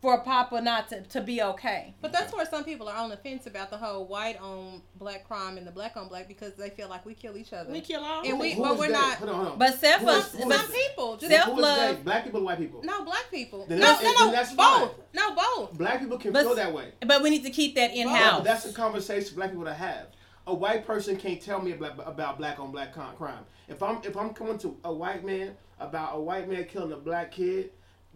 for 0.00 0.20
papa 0.20 0.60
not 0.60 0.88
to, 0.88 1.00
to 1.02 1.20
be 1.20 1.42
okay 1.42 1.94
But 2.00 2.12
that's 2.12 2.32
where 2.32 2.46
some 2.46 2.62
people 2.64 2.88
are 2.88 2.96
on 2.96 3.10
the 3.10 3.16
fence 3.16 3.46
about 3.46 3.70
the 3.70 3.76
whole 3.76 4.06
white 4.06 4.40
on 4.40 4.80
black 4.96 5.26
crime 5.26 5.58
and 5.58 5.66
the 5.66 5.72
black 5.72 5.96
on 5.96 6.08
black 6.08 6.28
because 6.28 6.54
they 6.54 6.70
feel 6.70 6.88
like 6.88 7.04
we 7.04 7.14
kill 7.14 7.36
each 7.36 7.52
other. 7.52 7.72
we 7.72 7.80
kill 7.80 8.04
all. 8.04 8.24
And 8.24 8.38
we- 8.38 8.52
Who 8.52 8.62
but 8.62 8.72
is 8.74 8.78
we're 8.78 8.86
they? 8.86 8.92
not- 8.92 9.16
Hold 9.18 9.30
on, 9.30 9.36
hold 9.36 9.48
on. 9.52 9.58
but 9.58 9.74
self 9.78 10.00
who 10.02 10.08
is, 10.10 10.32
who 10.32 10.50
is, 10.50 10.60
some 10.60 10.70
people. 10.72 11.16
Just 11.16 11.32
self 11.32 11.58
love. 11.58 12.04
Black 12.04 12.24
people, 12.24 12.40
or 12.40 12.44
white 12.44 12.58
people. 12.58 12.80
no 12.84 13.04
black 13.04 13.30
people. 13.30 13.66
Then 13.66 13.80
no, 13.80 13.86
that's- 13.86 14.02
no, 14.18 14.26
no, 14.26 14.32
that's 14.32 14.52
both. 14.54 14.90
fine. 14.92 15.00
No, 15.14 15.34
both. 15.34 15.76
Black 15.78 15.98
people 16.00 16.18
can 16.18 16.32
But- 16.32 16.42
feel 16.44 16.54
that 16.54 16.72
way. 16.72 16.92
but 17.06 17.22
we 17.22 17.30
need 17.30 17.42
to 17.44 17.50
keep 17.50 17.74
that 17.74 17.90
in 17.90 18.06
Yeah, 18.08 18.16
house 18.16 18.44
that's 18.44 18.66
a 18.66 18.72
conversation 18.72 19.34
black 19.34 19.50
people 19.50 19.64
to 19.64 19.74
have. 19.74 20.06
A 20.46 20.54
white 20.54 20.86
person 20.86 21.16
can't 21.16 21.42
tell 21.42 21.60
me 21.60 21.72
about, 21.72 22.00
about 22.06 22.38
black 22.38 22.58
on 22.60 22.70
black 22.70 22.92
crime. 22.94 23.44
If 23.68 23.82
I'm 23.82 23.98
if 24.04 24.16
I'm 24.16 24.32
coming 24.32 24.58
to 24.58 24.76
a 24.84 24.92
white 24.92 25.24
man 25.24 25.56
about 25.80 26.16
a 26.16 26.20
white 26.20 26.48
man 26.48 26.64
killing 26.64 26.92
a 26.92 26.96
black 26.96 27.32
kid, 27.32 27.70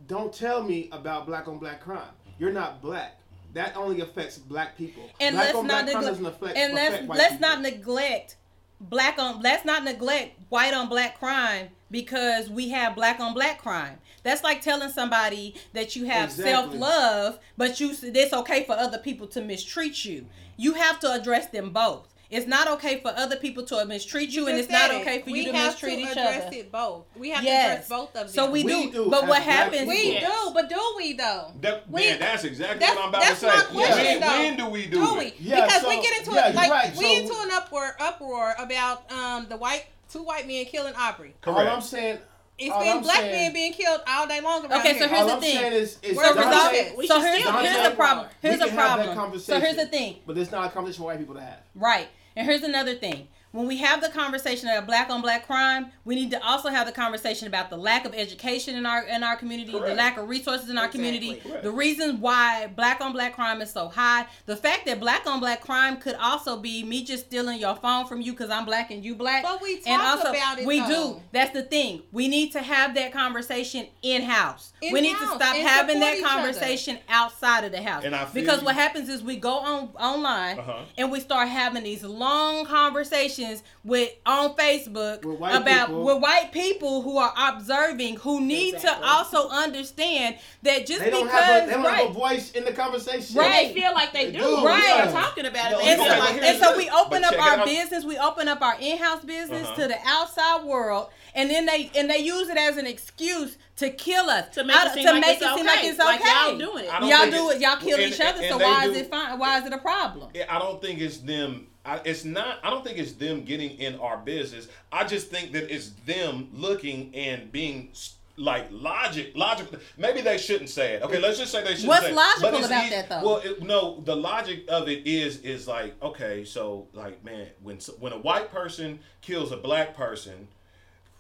don't 0.07 0.33
tell 0.33 0.63
me 0.63 0.89
about 0.93 1.27
black 1.27 1.49
on 1.49 1.59
black 1.59 1.81
crime. 1.81 2.11
You're 2.39 2.53
not 2.53 2.81
black. 2.83 3.19
That 3.55 3.77
only 3.77 4.01
affects 4.01 4.39
black 4.39 4.77
people. 4.79 5.03
and 5.21 5.35
black 5.37 5.55
let's 5.55 5.67
not 5.67 5.85
neglect 5.85 6.07
doesn't 6.07 6.27
affect, 6.27 6.57
and 6.57 6.75
let's 6.75 7.07
white 7.07 7.19
let's 7.19 7.33
people. 7.35 7.49
not 7.49 7.61
neglect 7.61 8.37
black 8.81 9.19
on 9.19 9.41
let's 9.43 9.65
not 9.65 9.85
neglect 9.85 10.41
white 10.49 10.75
on 10.75 10.89
black 10.89 11.19
crime 11.19 11.69
because 11.91 12.51
we 12.51 12.71
have 12.71 12.97
black 12.97 13.21
on 13.21 13.33
black 13.33 13.59
crime 13.61 13.97
that's 14.25 14.43
like 14.43 14.61
telling 14.61 14.89
somebody 14.91 15.55
that 15.73 15.95
you 15.95 16.07
have 16.07 16.31
Exactly. 16.31 16.51
self-love 16.53 17.39
but 17.57 17.79
you 17.79 17.95
it's 18.03 18.33
okay 18.33 18.65
for 18.65 18.73
other 18.73 18.99
people 18.99 19.29
to 19.29 19.41
mistreat 19.41 20.05
you 20.05 20.27
you 20.57 20.75
have 20.75 20.99
to 20.99 21.13
address 21.13 21.47
them 21.49 21.71
both 21.71 22.12
it's 22.33 22.47
not 22.47 22.67
okay 22.67 22.99
for 23.01 23.13
other 23.15 23.37
people 23.37 23.63
to 23.67 23.85
mistreat 23.85 24.31
you, 24.31 24.49
and 24.49 24.59
it's 24.59 24.71
not 24.71 24.91
okay 24.91 25.21
for 25.21 25.29
you 25.31 25.45
to 25.45 25.53
have 25.53 25.73
mistreat 25.73 25.99
to 25.99 26.01
each 26.01 26.11
address 26.13 26.47
other 26.47 26.57
it 26.57 26.73
both. 26.73 27.05
We 27.15 27.29
have 27.31 27.45
Yes. 27.45 27.53
to 27.67 27.73
address 27.75 27.89
both 27.91 28.09
of 28.17 28.27
them. 28.27 28.29
so 28.29 28.51
we, 28.51 28.65
We 28.65 28.73
do, 28.87 28.91
do 29.05 29.11
but 29.11 29.27
what 29.29 29.43
happens. 29.43 29.87
We 29.87 30.13
Yes. 30.15 30.25
do, 30.47 30.51
but 30.55 30.71
do 30.71 30.95
we 30.97 31.13
though? 31.13 31.53
That, 31.61 31.91
We- 31.91 32.01
man, 32.09 32.19
that's 32.21 32.45
exactly 32.45 32.79
that's- 32.79 32.97
what 32.97 33.05
I'm 33.05 33.09
about 33.11 33.23
that's 33.23 33.41
to 33.41 33.47
my 33.47 33.57
say. 33.59 33.65
question, 33.67 34.05
when, 34.07 34.21
though. 34.21 34.27
when 34.29 34.57
do 34.57 34.67
we 34.67 34.87
do, 34.87 34.91
Do 35.07 35.17
it? 35.17 35.19
we? 35.19 35.35
Yeah, 35.47 35.67
because 35.67 35.83
so- 35.83 35.89
we 35.91 36.03
get 36.03 36.19
into 36.19 36.33
yeah, 36.35 36.49
it 36.49 36.55
like 36.55 36.71
right. 36.71 36.97
we 36.97 37.05
So- 37.05 37.21
into 37.23 37.41
an 37.43 37.51
uproar 37.53 37.97
uproar 38.01 38.55
about 38.59 39.13
um 39.13 39.47
the 39.51 39.57
white 39.59 39.85
two 40.11 40.23
white 40.23 40.47
men 40.49 40.65
killing 40.65 40.95
Aubrey. 40.95 41.35
All 41.47 41.53
Correct. 41.55 41.71
I'm 41.71 41.83
saying. 41.83 42.19
It's 42.59 42.71
all 42.71 42.81
been 42.85 42.97
I'm 42.99 43.03
black 43.03 43.17
saying- 43.17 43.33
men 43.33 43.53
being 43.55 43.73
killed 43.73 44.01
all 44.07 44.27
day 44.27 44.41
long 44.41 44.65
around 44.67 44.81
Okay, 44.81 44.99
so 44.99 45.09
here's 45.09 45.21
all 45.23 45.37
the 45.37 45.41
thing. 45.41 45.57
saying 45.57 45.73
is, 45.73 45.99
is 46.03 46.17
so, 46.17 46.35
the 46.35 46.41
Dante- 46.43 46.95
We 46.97 47.07
so 47.09 47.21
here's, 47.21 47.41
still 47.41 47.53
here's 47.59 47.73
have 47.77 47.91
the 47.91 47.97
problem 47.97 48.27
We 48.43 48.49
here's 48.49 48.61
the 48.61 48.67
have 48.71 48.77
that 48.99 49.15
problem 49.15 49.41
so 49.41 49.59
here's 49.59 49.77
the 49.77 49.87
thing 49.87 50.17
But 50.27 50.39
it's 50.39 50.51
not 50.53 50.67
a 50.67 50.69
conversation 50.71 51.03
for 51.03 51.07
white 51.07 51.19
people 51.19 51.35
to 51.35 51.41
have. 51.41 51.59
Right. 51.75 52.09
And 52.37 52.47
here's 52.47 52.63
another 52.63 52.95
thing. 52.95 53.29
When 53.53 53.67
we 53.67 53.77
have 53.79 54.01
the 54.01 54.09
conversation 54.09 54.69
about 54.71 54.87
black 54.87 55.11
on 55.11 55.21
black 55.21 55.47
crime, 55.47 55.93
we 56.07 56.15
need 56.15 56.31
to 56.31 56.43
also 56.43 56.71
have 56.71 56.87
the 56.87 56.93
conversation 56.93 57.47
about 57.47 57.69
the 57.69 57.77
lack 57.77 58.07
of 58.07 58.15
education 58.15 58.77
in 58.77 58.87
our 58.87 59.03
in 59.03 59.23
our 59.23 59.37
community, 59.37 59.73
the 59.73 59.95
lack 59.95 60.17
of 60.17 60.27
resources 60.29 60.71
in 60.71 60.79
our 60.79 60.87
Exactly. 60.87 61.11
community, 61.13 61.41
Correct. 61.49 61.63
the 61.63 61.71
reasons 61.71 62.19
why 62.19 62.69
black 62.69 63.03
on 63.03 63.13
black 63.13 63.35
crime 63.35 63.61
is 63.61 63.71
so 63.71 63.89
high, 63.89 64.25
the 64.47 64.57
fact 64.57 64.87
that 64.87 65.01
black 65.01 65.27
on 65.27 65.39
black 65.39 65.61
crime 65.61 65.99
could 65.99 66.15
also 66.15 66.57
be 66.59 66.83
me 66.83 67.05
just 67.05 67.27
stealing 67.27 67.61
your 67.61 67.77
phone 67.77 68.07
from 68.07 68.23
you 68.23 68.33
because 68.33 68.49
I'm 68.49 68.65
black 68.65 68.91
and 68.91 69.05
you 69.05 69.15
black. 69.15 69.43
But 69.43 69.61
we 69.61 69.75
and 69.77 69.85
talk 69.85 70.17
also 70.19 70.31
about 70.31 70.59
it, 70.59 70.67
we 70.67 70.81
though. 70.81 71.15
do. 71.17 71.21
That's 71.33 71.53
the 71.53 71.63
thing. 71.63 72.03
We 72.11 72.29
need 72.29 72.53
to 72.53 72.61
have 72.63 72.95
that 72.95 73.13
conversation 73.13 73.87
in 74.01 74.23
house. 74.23 74.73
We 74.81 74.99
need 75.03 75.17
to 75.19 75.27
stop 75.27 75.55
having 75.57 76.01
that 76.01 76.17
each 76.17 76.25
other. 76.25 76.35
conversation 76.43 76.99
outside 77.11 77.65
of 77.65 77.73
the 77.73 77.83
house. 77.83 78.05
And 78.05 78.15
I 78.15 78.25
feel 78.25 78.43
because 78.43 78.61
you. 78.61 78.65
what 78.65 78.77
happens 78.77 79.11
is 79.11 79.23
we 79.23 79.37
go 79.37 79.59
on 79.59 79.91
online 80.01 80.59
Uh-huh. 80.59 80.85
and 80.97 81.13
we 81.13 81.21
start 81.21 81.49
having 81.49 81.83
these 81.83 82.03
long 82.03 82.65
conversations 82.65 83.42
with 83.85 84.11
on 84.27 84.55
Facebook 84.55 85.25
With 85.25 85.39
about 85.39 85.89
people. 85.89 86.05
with 86.05 86.19
white 86.23 86.51
people 86.53 87.03
who 87.03 87.19
are 87.19 87.33
observing 87.37 88.17
who 88.17 88.41
need 88.41 88.75
Exactly. 88.75 89.03
to 89.05 89.09
also 89.09 89.49
understand 89.49 90.37
that 90.63 90.87
just 90.87 91.01
They 91.01 91.11
because 91.11 91.31
have 91.31 91.63
a, 91.65 91.67
they 91.67 91.73
don't 91.73 91.83
right 91.85 92.01
have 92.03 92.11
a 92.11 92.13
voice 92.13 92.53
in 92.53 92.65
the 92.65 92.73
conversation. 92.73 93.37
Right. 93.37 93.69
They 93.75 93.81
feel 93.81 93.93
like 93.95 94.13
they 94.13 94.27
They 94.27 94.33
do. 94.33 94.39
do, 94.39 94.65
Right. 94.67 94.83
They're 94.83 95.05
yeah. 95.07 95.13
talking 95.13 95.47
about 95.47 95.73
it. 95.73 95.75
No, 95.75 95.79
They 95.81 95.89
and 95.93 96.01
so, 96.01 96.19
like 96.19 96.43
and 96.43 96.59
so 96.63 96.77
we 96.77 96.91
open 96.91 97.25
up 97.25 97.39
our 97.41 97.65
business, 97.65 98.05
we 98.05 98.19
open 98.19 98.49
up 98.49 98.63
our 98.63 98.77
in-house 98.81 99.25
business 99.25 99.67
Uh-huh. 99.67 99.83
to 99.83 99.89
the 99.89 99.99
outside 100.07 100.65
world, 100.65 101.09
and 101.35 101.51
then 101.51 101.67
they 101.67 101.91
and 101.97 102.09
they 102.11 102.19
use 102.19 102.49
it 102.49 102.57
as 102.57 102.77
an 102.77 102.87
excuse 102.87 103.57
to 103.77 103.91
kill 103.91 104.29
us, 104.31 104.55
To 104.55 104.65
make 104.65 104.77
I- 104.77 104.87
it 104.87 104.95
seem 104.95 105.07
to 105.07 105.13
like 105.13 105.21
make 105.23 105.31
it's 105.39 105.43
it 105.43 105.57
seem 105.57 105.67
like 105.67 105.79
okay. 105.81 105.97
Like 105.97 106.21
y'all 106.25 106.59
doing 106.59 106.85
it. 106.85 106.91
Y'all 106.91 107.31
do 107.31 107.51
it- 107.51 107.57
it. 107.57 107.61
Y'all 107.63 107.77
kill 107.77 107.99
and- 107.99 108.13
each 108.13 108.21
other. 108.21 108.41
and 108.43 108.49
so 108.51 108.59
why 108.59 108.85
do- 108.85 108.93
is 108.93 108.97
it 108.99 109.11
fine? 109.11 109.39
Why 109.39 109.59
is 109.59 109.67
it 109.67 109.73
a 109.73 109.79
problem? 109.79 110.29
I 110.49 110.59
don't 110.59 110.81
think 110.81 111.01
it's 111.01 111.19
them. 111.19 111.67
I, 111.85 112.01
it's 112.05 112.25
not. 112.25 112.59
I 112.63 112.71
don't 112.71 112.85
think 112.85 112.99
it's 112.99 113.13
them 113.13 113.45
getting 113.45 113.71
in 113.79 113.99
our 113.99 114.17
business. 114.17 114.69
I 114.93 115.05
just 115.05 115.31
think 115.31 115.53
that 115.53 115.73
it's 115.75 115.91
them 116.07 116.49
looking 116.53 117.15
and 117.15 117.51
being 117.51 117.91
like 118.37 118.69
logic, 118.71 119.33
logical. 119.35 119.79
Maybe 119.97 120.21
they 120.21 120.39
shouldn't 120.39 120.71
say 120.71 120.95
it. 120.95 121.03
Okay, 121.03 121.19
let's 121.19 121.39
just 121.39 121.53
say 121.53 121.63
they 121.63 121.71
shouldn't. 121.71 121.89
What's 121.89 122.05
say 122.05 122.13
it. 122.13 122.15
logical 122.15 122.51
But 122.51 122.67
about 122.67 122.85
eas- 122.85 122.91
that, 122.91 123.09
though? 123.09 123.23
Well, 123.25 123.37
it, 123.39 123.63
no. 123.63 124.01
The 124.05 124.15
logic 124.17 124.65
of 124.69 124.89
it 124.89 125.07
is 125.07 125.39
is 125.41 125.67
like 125.67 126.01
okay, 126.03 126.45
so 126.45 126.87
like 126.93 127.25
man, 127.25 127.49
when 127.63 127.79
when 127.99 128.13
a 128.13 128.19
white 128.19 128.51
person 128.51 129.01
kills 129.21 129.51
a 129.51 129.57
black 129.57 129.97
person, 129.97 130.49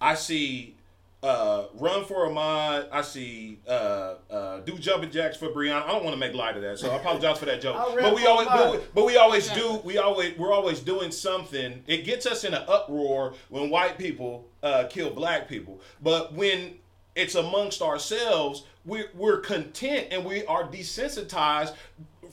I 0.00 0.14
see 0.14 0.76
uh, 1.22 1.66
run 1.74 2.04
for 2.04 2.28
Ahmaud. 2.28 2.88
I 2.90 3.02
see 3.02 3.60
uh, 3.68 4.14
uh, 4.30 4.60
do 4.60 4.76
jumping 4.76 5.10
jacks 5.10 5.36
for 5.36 5.48
Breonna. 5.48 5.84
I 5.84 5.88
don't 5.88 6.04
want 6.04 6.14
to 6.14 6.18
make 6.18 6.34
light 6.34 6.56
of 6.56 6.62
that, 6.62 6.78
so 6.78 6.90
I 6.90 6.96
apologize 6.96 7.38
for 7.38 7.44
that 7.46 7.60
joke. 7.60 7.76
But 8.00 8.14
we 8.14 8.26
always, 8.26 8.48
but 8.48 8.72
we, 8.72 8.78
but 8.94 9.06
we 9.06 9.16
always 9.16 9.48
do. 9.50 9.80
We 9.84 9.98
always 9.98 10.36
we're 10.36 10.52
always 10.52 10.80
doing 10.80 11.12
something. 11.12 11.84
It 11.86 12.04
gets 12.04 12.26
us 12.26 12.44
in 12.44 12.54
an 12.54 12.64
uproar 12.66 13.34
when 13.50 13.70
white 13.70 13.98
people 13.98 14.48
uh, 14.62 14.84
kill 14.90 15.10
black 15.10 15.48
people, 15.48 15.80
but 16.02 16.34
when 16.34 16.74
it's 17.14 17.34
amongst 17.36 17.82
ourselves, 17.82 18.64
we're 18.84 19.10
we're 19.14 19.38
content 19.38 20.08
and 20.10 20.24
we 20.24 20.44
are 20.46 20.64
desensitized. 20.64 21.74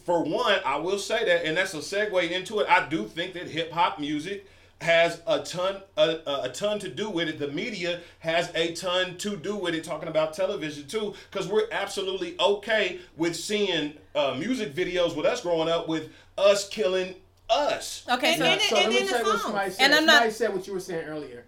For 0.05 0.23
one, 0.23 0.59
I 0.65 0.77
will 0.77 0.97
say 0.97 1.23
that, 1.25 1.45
and 1.45 1.55
that's 1.55 1.75
a 1.75 1.77
segue 1.77 2.31
into 2.31 2.59
it. 2.61 2.67
I 2.67 2.89
do 2.89 3.05
think 3.05 3.33
that 3.33 3.47
hip 3.47 3.71
hop 3.71 3.99
music 3.99 4.47
has 4.81 5.21
a 5.27 5.41
ton 5.41 5.81
a, 5.97 6.19
a 6.25 6.41
a 6.43 6.49
ton 6.49 6.79
to 6.79 6.89
do 6.89 7.09
with 7.09 7.27
it. 7.27 7.37
The 7.37 7.49
media 7.49 8.01
has 8.19 8.49
a 8.55 8.73
ton 8.73 9.17
to 9.17 9.35
do 9.35 9.55
with 9.55 9.75
it. 9.75 9.83
Talking 9.83 10.07
about 10.07 10.33
television 10.33 10.87
too, 10.87 11.13
because 11.29 11.47
we're 11.47 11.67
absolutely 11.71 12.35
okay 12.39 12.99
with 13.17 13.35
seeing 13.35 13.93
uh, 14.15 14.35
music 14.39 14.73
videos 14.73 15.15
with 15.15 15.25
us 15.25 15.41
growing 15.41 15.69
up 15.69 15.87
with 15.87 16.09
us 16.37 16.67
killing 16.69 17.15
us. 17.49 18.05
Okay, 18.09 18.33
And 18.33 18.37
so 18.37 18.43
then 18.43 18.59
So 18.61 18.75
and 18.77 18.85
let 18.85 18.89
me 18.93 18.99
then 18.99 19.07
tell 19.09 19.19
you 19.25 19.25
what 19.33 19.41
somebody 19.41 19.71
said. 19.71 19.83
And 19.83 19.95
I'm 19.95 20.05
not- 20.05 20.13
somebody 20.13 20.31
said 20.33 20.53
what 20.53 20.67
you 20.67 20.73
were 20.73 20.79
saying 20.79 21.05
earlier. 21.07 21.43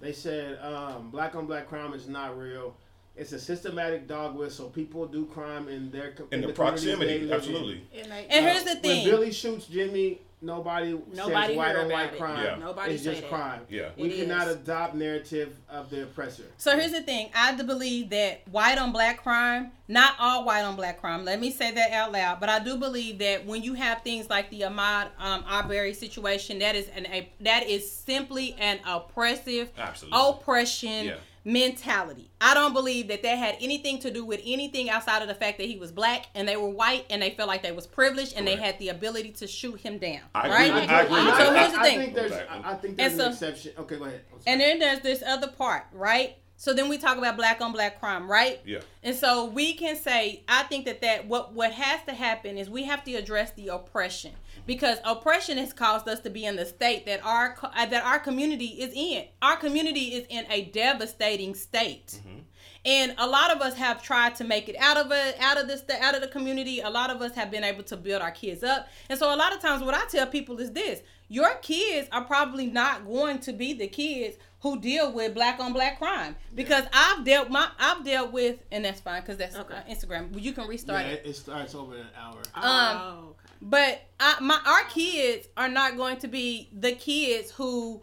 They 0.00 0.12
said 0.12 0.58
um, 0.62 1.10
black 1.10 1.34
on 1.34 1.46
black 1.46 1.68
crime 1.68 1.94
is 1.94 2.08
not 2.08 2.36
real. 2.38 2.76
It's 3.16 3.32
a 3.32 3.38
systematic 3.38 4.08
dog 4.08 4.34
whistle. 4.36 4.68
People 4.68 5.06
do 5.06 5.24
crime 5.26 5.68
in 5.68 5.90
their 5.92 6.10
com- 6.10 6.26
In 6.32 6.40
the 6.40 6.52
communities 6.52 6.56
proximity, 6.56 7.06
they 7.06 7.18
live 7.20 7.30
in. 7.30 7.32
absolutely. 7.36 7.82
and 8.28 8.44
here's 8.44 8.64
the 8.64 8.74
thing: 8.74 9.04
When. 9.04 9.10
Billy 9.12 9.32
shoots 9.32 9.66
Jimmy, 9.66 10.20
nobody, 10.44 10.98
Nobody 11.12 11.46
says 11.48 11.56
white 11.56 11.76
on 11.76 11.90
white 11.90 12.12
it. 12.12 12.18
crime. 12.18 12.44
Yeah. 12.44 12.56
Nobody 12.56 12.94
it's 12.94 13.02
just 13.04 13.20
that. 13.22 13.30
crime. 13.30 13.60
Yeah. 13.68 13.88
We 13.96 14.08
It 14.10 14.26
cannot 14.28 14.48
is. 14.48 14.54
adopt 14.56 14.94
narrative 14.94 15.56
of 15.68 15.90
the 15.90 16.02
oppressor. 16.04 16.44
So 16.58 16.76
here's 16.78 16.92
the 16.92 17.02
thing. 17.02 17.30
I 17.34 17.54
do 17.54 17.64
believe 17.64 18.10
that 18.10 18.42
white 18.50 18.78
on 18.78 18.92
black 18.92 19.22
crime, 19.22 19.72
not 19.88 20.14
all 20.18 20.44
white 20.44 20.62
on 20.62 20.76
black 20.76 21.00
crime. 21.00 21.24
Let 21.24 21.40
me 21.40 21.50
say 21.50 21.70
that 21.72 21.92
out 21.92 22.12
loud. 22.12 22.40
But 22.40 22.48
I 22.48 22.58
do 22.58 22.76
believe 22.76 23.18
that 23.18 23.46
when 23.46 23.62
you 23.62 23.74
have 23.74 24.02
things 24.02 24.28
like 24.30 24.50
the 24.50 24.62
Ahmaud 24.62 25.08
um, 25.18 25.44
Arbery 25.46 25.94
situation, 25.94 26.58
that 26.60 26.74
is 26.76 26.88
an 26.94 27.06
a 27.06 27.28
that 27.40 27.68
is 27.68 27.90
simply 27.90 28.54
an 28.58 28.78
oppressive 28.86 29.70
Absolutely. 29.78 30.18
oppression 30.20 31.06
Yeah. 31.06 31.14
Mentality. 31.44 32.30
I 32.40 32.54
don't 32.54 32.72
believe 32.72 33.08
that 33.08 33.22
that 33.22 33.38
had 33.38 33.56
anything 33.60 33.98
to 34.00 34.10
do 34.10 34.24
with 34.24 34.40
anything 34.44 34.88
outside 34.90 35.22
of 35.22 35.28
the 35.28 35.34
fact 35.34 35.58
that 35.58 35.66
he 35.66 35.76
was 35.76 35.92
black 35.92 36.26
and 36.34 36.48
they 36.48 36.56
were 36.56 36.68
white 36.68 37.04
and 37.10 37.20
they 37.20 37.30
felt 37.30 37.48
like 37.48 37.62
they 37.62 37.72
was 37.72 37.86
privileged 37.86 38.34
and 38.36 38.46
they 38.46 38.56
had 38.56 38.78
the 38.78 38.88
ability 38.88 39.32
to 39.32 39.46
shoot 39.46 39.78
him 39.80 39.98
down. 39.98 40.20
I 40.34 40.48
right? 40.48 40.74
with- 40.74 40.90
I 40.90 41.02
agree 41.02 41.44
so 41.44 41.52
here's 41.54 41.72
the 41.72 41.78
thing. 41.80 42.00
I 42.00 42.04
think 42.04 42.14
there's, 42.14 42.32
Okay. 42.32 42.46
I, 42.48 42.72
I 42.72 42.74
think 42.76 42.96
there's 42.96 43.12
And 43.12 43.20
an 43.20 43.32
exception. 43.32 43.72
Okay, 43.78 43.96
go 43.96 44.04
ahead. 44.04 44.20
And 44.46 44.60
then 44.60 44.78
there's 44.78 45.00
this 45.00 45.22
other 45.26 45.48
part, 45.48 45.84
right? 45.92 46.36
So 46.56 46.72
then 46.72 46.88
we 46.88 46.98
talk 46.98 47.18
about 47.18 47.36
black 47.36 47.60
on 47.60 47.72
black 47.72 48.00
crime, 48.00 48.30
right? 48.30 48.60
Yeah. 48.64 48.78
And 49.02 49.14
so 49.14 49.46
we 49.46 49.74
can 49.74 49.96
say, 49.96 50.42
I 50.48 50.62
think 50.62 50.86
that 50.86 51.02
that 51.02 51.26
what 51.26 51.52
what 51.52 51.72
has 51.72 52.00
to 52.06 52.14
happen 52.14 52.56
is 52.56 52.70
we 52.70 52.84
have 52.84 53.04
to 53.04 53.14
address 53.14 53.50
the 53.52 53.68
oppression 53.68 54.32
because 54.66 54.98
oppression 55.04 55.58
has 55.58 55.72
caused 55.72 56.08
us 56.08 56.20
to 56.20 56.30
be 56.30 56.44
in 56.44 56.56
the 56.56 56.64
state 56.66 57.06
that 57.06 57.24
our 57.24 57.56
uh, 57.62 57.86
that 57.86 58.04
our 58.04 58.18
community 58.18 58.66
is 58.82 58.92
in. 58.94 59.24
Our 59.42 59.56
community 59.56 60.14
is 60.14 60.26
in 60.28 60.46
a 60.50 60.64
devastating 60.66 61.54
state. 61.54 62.20
And 62.86 63.14
a 63.16 63.26
lot 63.26 63.50
of 63.50 63.62
us 63.62 63.74
have 63.76 64.02
tried 64.02 64.34
to 64.36 64.44
make 64.44 64.68
it 64.68 64.76
out 64.78 64.98
of 64.98 65.10
it, 65.10 65.36
out 65.40 65.56
of 65.58 65.66
this, 65.68 65.82
out 66.02 66.14
of 66.14 66.20
the 66.20 66.28
community. 66.28 66.80
A 66.80 66.90
lot 66.90 67.08
of 67.08 67.22
us 67.22 67.32
have 67.34 67.50
been 67.50 67.64
able 67.64 67.82
to 67.84 67.96
build 67.96 68.20
our 68.20 68.30
kids 68.30 68.62
up. 68.62 68.88
And 69.08 69.18
so, 69.18 69.34
a 69.34 69.36
lot 69.36 69.54
of 69.54 69.60
times, 69.62 69.82
what 69.82 69.94
I 69.94 70.04
tell 70.04 70.26
people 70.26 70.58
is 70.60 70.70
this: 70.72 71.00
your 71.28 71.54
kids 71.62 72.08
are 72.12 72.24
probably 72.24 72.66
not 72.66 73.06
going 73.06 73.38
to 73.38 73.54
be 73.54 73.72
the 73.72 73.86
kids 73.86 74.36
who 74.60 74.78
deal 74.80 75.10
with 75.12 75.32
black 75.32 75.60
on 75.60 75.72
black 75.72 75.98
crime 75.98 76.36
because 76.54 76.84
I've 76.92 77.24
dealt 77.24 77.48
my 77.48 77.68
I've 77.78 78.04
dealt 78.04 78.32
with, 78.32 78.58
and 78.70 78.84
that's 78.84 79.00
fine 79.00 79.22
because 79.22 79.38
that's 79.38 79.56
Okay. 79.56 79.80
Instagram. 79.88 80.38
You 80.38 80.52
can 80.52 80.68
restart 80.68 81.06
it. 81.06 81.22
it, 81.24 81.30
it 81.30 81.36
starts 81.36 81.74
over 81.74 81.96
an 81.96 82.06
hour. 82.14 82.36
Um, 82.54 82.62
oh, 82.64 83.18
okay. 83.30 83.43
But 83.66 84.02
I, 84.20 84.36
my 84.40 84.60
our 84.66 84.84
kids 84.90 85.48
are 85.56 85.68
not 85.70 85.96
going 85.96 86.18
to 86.18 86.28
be 86.28 86.68
the 86.72 86.92
kids 86.92 87.50
who 87.50 88.02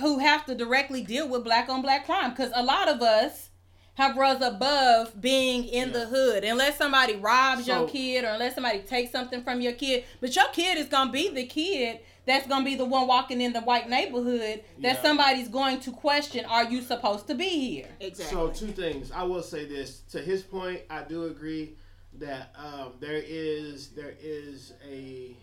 who 0.00 0.20
have 0.20 0.46
to 0.46 0.54
directly 0.54 1.02
deal 1.02 1.28
with 1.28 1.42
black 1.42 1.68
on 1.68 1.82
black 1.82 2.06
crime 2.06 2.30
because 2.30 2.52
a 2.54 2.62
lot 2.62 2.88
of 2.88 3.02
us 3.02 3.50
have 3.94 4.16
rose 4.16 4.40
above 4.40 5.20
being 5.20 5.64
in 5.64 5.90
the 5.92 6.06
hood 6.06 6.44
unless 6.44 6.78
somebody 6.78 7.16
robs 7.16 7.66
So- 7.66 7.80
your 7.80 7.88
kid 7.88 8.24
or 8.24 8.28
unless 8.28 8.54
somebody 8.54 8.78
takes 8.80 9.10
something 9.10 9.42
from 9.42 9.60
your 9.60 9.72
kid 9.72 10.04
but 10.20 10.36
your 10.36 10.44
kid 10.52 10.78
is 10.78 10.86
gonna 10.86 11.10
be 11.10 11.28
the 11.30 11.46
kid 11.46 11.98
that's 12.24 12.46
gonna 12.46 12.64
be 12.64 12.76
the 12.76 12.84
one 12.84 13.08
walking 13.08 13.40
in 13.40 13.52
the 13.52 13.60
white 13.62 13.88
neighborhood 13.88 14.62
that 14.80 14.96
Yeah. 14.96 15.02
somebody's 15.02 15.48
going 15.48 15.80
to 15.80 15.90
question 15.90 16.44
are 16.44 16.64
you 16.70 16.82
supposed 16.82 17.26
to 17.26 17.34
be 17.34 17.48
here 17.48 17.88
Exactly. 17.98 18.36
So 18.36 18.50
two 18.50 18.68
things. 18.72 19.10
I 19.10 19.24
will 19.24 19.42
say 19.42 19.64
this. 19.64 20.02
To 20.12 20.20
his 20.20 20.42
point, 20.42 20.82
I 20.88 21.02
do 21.02 21.24
agree 21.24 21.74
that 22.18 22.52
um, 22.56 22.92
there 23.00 23.22
is 23.24 23.88
there 23.88 24.14
is 24.20 24.72
a 24.88 25.36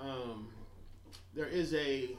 um, 0.00 0.48
there 1.34 1.46
is 1.46 1.74
a 1.74 2.10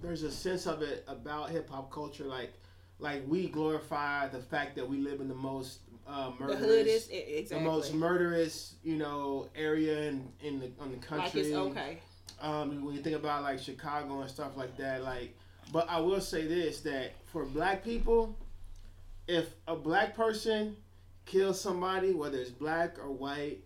there's 0.00 0.22
a 0.22 0.30
sense 0.30 0.66
of 0.66 0.82
it 0.82 1.04
about 1.08 1.50
hip 1.50 1.68
hop 1.70 1.90
culture 1.90 2.24
like 2.24 2.52
like 2.98 3.22
we 3.28 3.48
glorify 3.48 4.28
the 4.28 4.38
fact 4.38 4.76
that 4.76 4.88
we 4.88 4.98
live 4.98 5.20
in 5.20 5.28
the 5.28 5.34
most 5.34 5.80
uh, 6.06 6.30
murderous 6.38 6.60
hood 6.60 6.86
is 6.86 7.12
e- 7.12 7.46
the 7.48 7.60
most 7.60 7.92
murderous 7.94 8.74
you 8.82 8.96
know 8.96 9.48
area 9.54 10.08
in 10.08 10.28
in 10.40 10.58
the 10.60 10.70
on 10.80 10.90
the 10.90 10.96
country 10.98 11.24
like 11.24 11.34
it's 11.34 11.54
okay. 11.56 11.98
um, 12.40 12.84
when 12.84 12.94
you 12.94 13.02
think 13.02 13.16
about 13.16 13.42
like 13.42 13.58
Chicago 13.58 14.20
and 14.20 14.30
stuff 14.30 14.56
like 14.56 14.76
that, 14.78 15.02
like, 15.02 15.36
but 15.72 15.88
I 15.90 16.00
will 16.00 16.20
say 16.20 16.46
this 16.46 16.80
that 16.82 17.12
for 17.32 17.44
black 17.44 17.84
people, 17.84 18.36
if 19.26 19.48
a 19.66 19.74
black 19.76 20.14
person 20.16 20.76
kills 21.28 21.60
somebody, 21.60 22.12
whether 22.12 22.38
it's 22.38 22.50
black 22.50 22.98
or 22.98 23.12
white, 23.12 23.58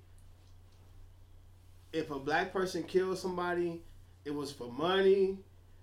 if 1.92 2.10
a 2.10 2.18
black 2.18 2.52
person 2.52 2.82
kills 2.82 3.20
somebody, 3.20 3.82
it 4.24 4.34
was 4.34 4.52
for 4.52 4.70
money, 4.70 5.38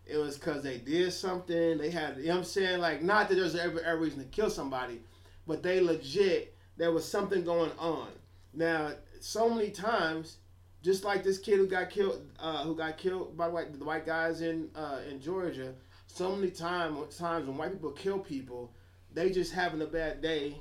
it 0.05 0.17
was 0.17 0.37
because 0.37 0.63
they 0.63 0.77
did 0.77 1.13
something, 1.13 1.77
they 1.77 1.89
had, 1.89 2.17
you 2.17 2.25
know 2.25 2.31
what 2.31 2.37
I'm 2.39 2.43
saying? 2.43 2.79
Like, 2.79 3.01
not 3.01 3.29
that 3.29 3.35
there's 3.35 3.55
ever 3.55 3.79
a 3.79 3.95
reason 3.95 4.19
to 4.19 4.25
kill 4.25 4.49
somebody, 4.49 5.01
but 5.47 5.63
they 5.63 5.79
legit, 5.79 6.55
there 6.77 6.91
was 6.91 7.09
something 7.09 7.43
going 7.43 7.71
on. 7.77 8.09
Now, 8.53 8.91
so 9.19 9.49
many 9.49 9.69
times, 9.69 10.37
just 10.81 11.03
like 11.03 11.23
this 11.23 11.37
kid 11.37 11.57
who 11.57 11.67
got 11.67 11.89
killed, 11.89 12.21
uh, 12.39 12.63
who 12.63 12.75
got 12.75 12.97
killed 12.97 13.37
by 13.37 13.47
white, 13.47 13.77
the 13.77 13.85
white 13.85 14.05
guys 14.05 14.41
in 14.41 14.69
uh, 14.75 14.99
in 15.09 15.21
Georgia. 15.21 15.73
So 16.07 16.35
many 16.35 16.51
time, 16.51 16.95
times 17.17 17.47
when 17.47 17.57
white 17.57 17.73
people 17.73 17.91
kill 17.91 18.19
people, 18.19 18.71
they 19.13 19.29
just 19.29 19.53
having 19.53 19.81
a 19.81 19.85
bad 19.85 20.21
day, 20.21 20.55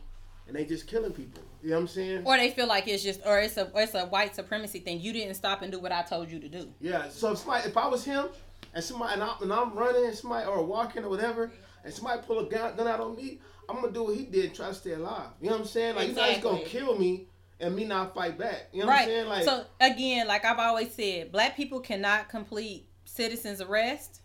and 0.48 0.56
they 0.56 0.64
just 0.64 0.86
killing 0.86 1.12
people. 1.12 1.42
You 1.62 1.70
know 1.70 1.76
what 1.76 1.82
I'm 1.82 1.88
saying? 1.88 2.22
or 2.24 2.36
they 2.36 2.50
feel 2.50 2.66
like 2.66 2.88
it's 2.88 3.02
just 3.02 3.20
or 3.26 3.38
it's 3.38 3.56
a 3.56 3.70
or 3.72 3.82
it's 3.82 3.94
a 3.94 4.06
white 4.06 4.34
supremacy 4.34 4.78
thing 4.78 5.00
you 5.00 5.12
didn't 5.12 5.34
stop 5.34 5.62
and 5.62 5.72
do 5.72 5.80
what 5.80 5.90
i 5.90 6.02
told 6.02 6.30
you 6.30 6.38
to 6.38 6.48
do 6.48 6.72
Yeah. 6.80 7.08
So 7.08 7.32
if 7.32 7.38
somebody, 7.38 7.68
if 7.68 7.76
I 7.76 7.88
was 7.88 8.04
him, 8.04 8.26
and 8.74 8.84
somebody, 8.84 9.14
and, 9.14 9.22
I, 9.22 9.34
and 9.40 9.52
I'm 9.52 9.74
running, 9.74 10.04
and 10.06 10.14
somebody 10.14 10.46
or 10.46 10.64
walking 10.64 11.04
or 11.04 11.08
whatever, 11.08 11.50
and 11.84 11.92
somebody 11.92 12.22
pull 12.26 12.38
a 12.40 12.48
gun, 12.48 12.76
gun 12.76 12.86
out 12.86 13.00
on 13.00 13.16
me, 13.16 13.40
I'm 13.68 13.76
gonna 13.80 13.92
do 13.92 14.04
what 14.04 14.16
he 14.16 14.24
did, 14.24 14.46
and 14.46 14.54
try 14.54 14.68
to 14.68 14.74
stay 14.74 14.92
alive. 14.92 15.28
You 15.40 15.48
know 15.48 15.56
what 15.56 15.62
I'm 15.62 15.66
saying? 15.66 15.96
Like 15.96 16.06
you're 16.08 16.16
not 16.16 16.28
just 16.28 16.42
gonna 16.42 16.64
kill 16.64 16.96
me 16.96 17.26
and 17.60 17.74
me 17.74 17.84
not 17.84 18.14
fight 18.14 18.38
back. 18.38 18.68
You 18.72 18.80
know 18.80 18.86
what 18.86 19.00
I'm 19.00 19.06
saying? 19.06 19.28
Like 19.28 19.44
so 19.44 19.64
again, 19.80 20.28
like 20.28 20.44
I've 20.44 20.58
always 20.60 20.94
said, 20.94 21.32
black 21.32 21.56
people 21.56 21.80
cannot 21.80 22.28
complete 22.28 22.86
citizens 23.04 23.60
arrest. 23.60 24.20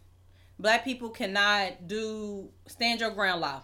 Black 0.59 0.85
people 0.85 1.09
cannot 1.09 1.87
do 1.87 2.49
stand 2.67 3.01
your 3.01 3.09
ground 3.09 3.41
law. 3.41 3.63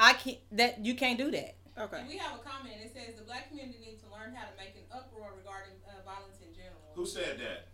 I 0.00 0.14
can't. 0.14 0.38
That 0.52 0.84
you 0.84 0.94
can't 0.94 1.18
do 1.18 1.30
that. 1.30 1.56
Okay. 1.78 2.02
We 2.08 2.16
have 2.18 2.34
a 2.40 2.42
comment. 2.42 2.74
It 2.84 2.92
says 2.94 3.16
the 3.16 3.24
black 3.24 3.48
community 3.48 3.78
needs 3.84 4.02
to 4.02 4.10
learn 4.10 4.34
how 4.34 4.44
to 4.44 4.56
make 4.58 4.74
an 4.76 4.82
uproar 4.92 5.32
regarding 5.36 5.74
uh, 5.86 6.02
violence 6.04 6.38
in 6.46 6.52
general. 6.54 6.80
Who 6.94 7.06
said 7.06 7.38
that? 7.38 7.68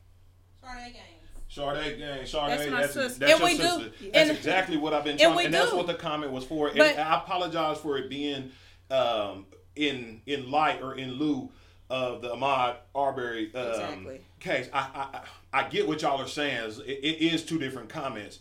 Sade 0.60 0.92
Gaines. 0.94 1.22
Sade 1.48 1.98
gang, 1.98 2.26
Sade, 2.26 2.50
That's 2.50 2.62
that's 2.64 2.70
my 2.70 2.80
that's, 2.82 2.92
sister. 2.92 3.18
that's 3.20 3.32
And 3.32 3.40
your 3.40 3.48
we 3.48 3.56
do- 3.56 3.90
That's 4.12 4.28
and- 4.28 4.36
exactly 4.36 4.76
what 4.76 4.92
I've 4.92 5.04
been 5.04 5.12
and 5.12 5.20
trying, 5.20 5.36
we 5.36 5.44
and, 5.46 5.54
that's 5.54 5.70
do. 5.70 5.76
what 5.76 5.86
the 5.86 5.94
comment 5.94 6.32
was 6.32 6.44
for. 6.44 6.68
And 6.68 6.80
I 6.82 7.18
apologize 7.18 7.78
for 7.78 7.96
it 7.98 8.10
being 8.10 8.50
um, 8.90 9.46
in 9.76 10.22
in 10.26 10.50
light 10.50 10.82
or 10.82 10.96
in 10.96 11.12
lieu 11.12 11.50
of 11.88 12.20
the 12.22 12.30
Ahmaud 12.34 12.76
Arbery 12.96 13.54
um, 13.54 13.66
Exactly. 13.70 14.20
case. 14.40 14.68
I, 14.72 14.78
I 14.78 15.18
I 15.18 15.60
I 15.64 15.68
get 15.68 15.86
what 15.86 16.02
y'all 16.02 16.20
are 16.20 16.26
saying. 16.28 16.72
It, 16.84 16.90
it 17.04 17.22
is 17.22 17.44
two 17.44 17.58
different 17.58 17.88
comments, 17.88 18.40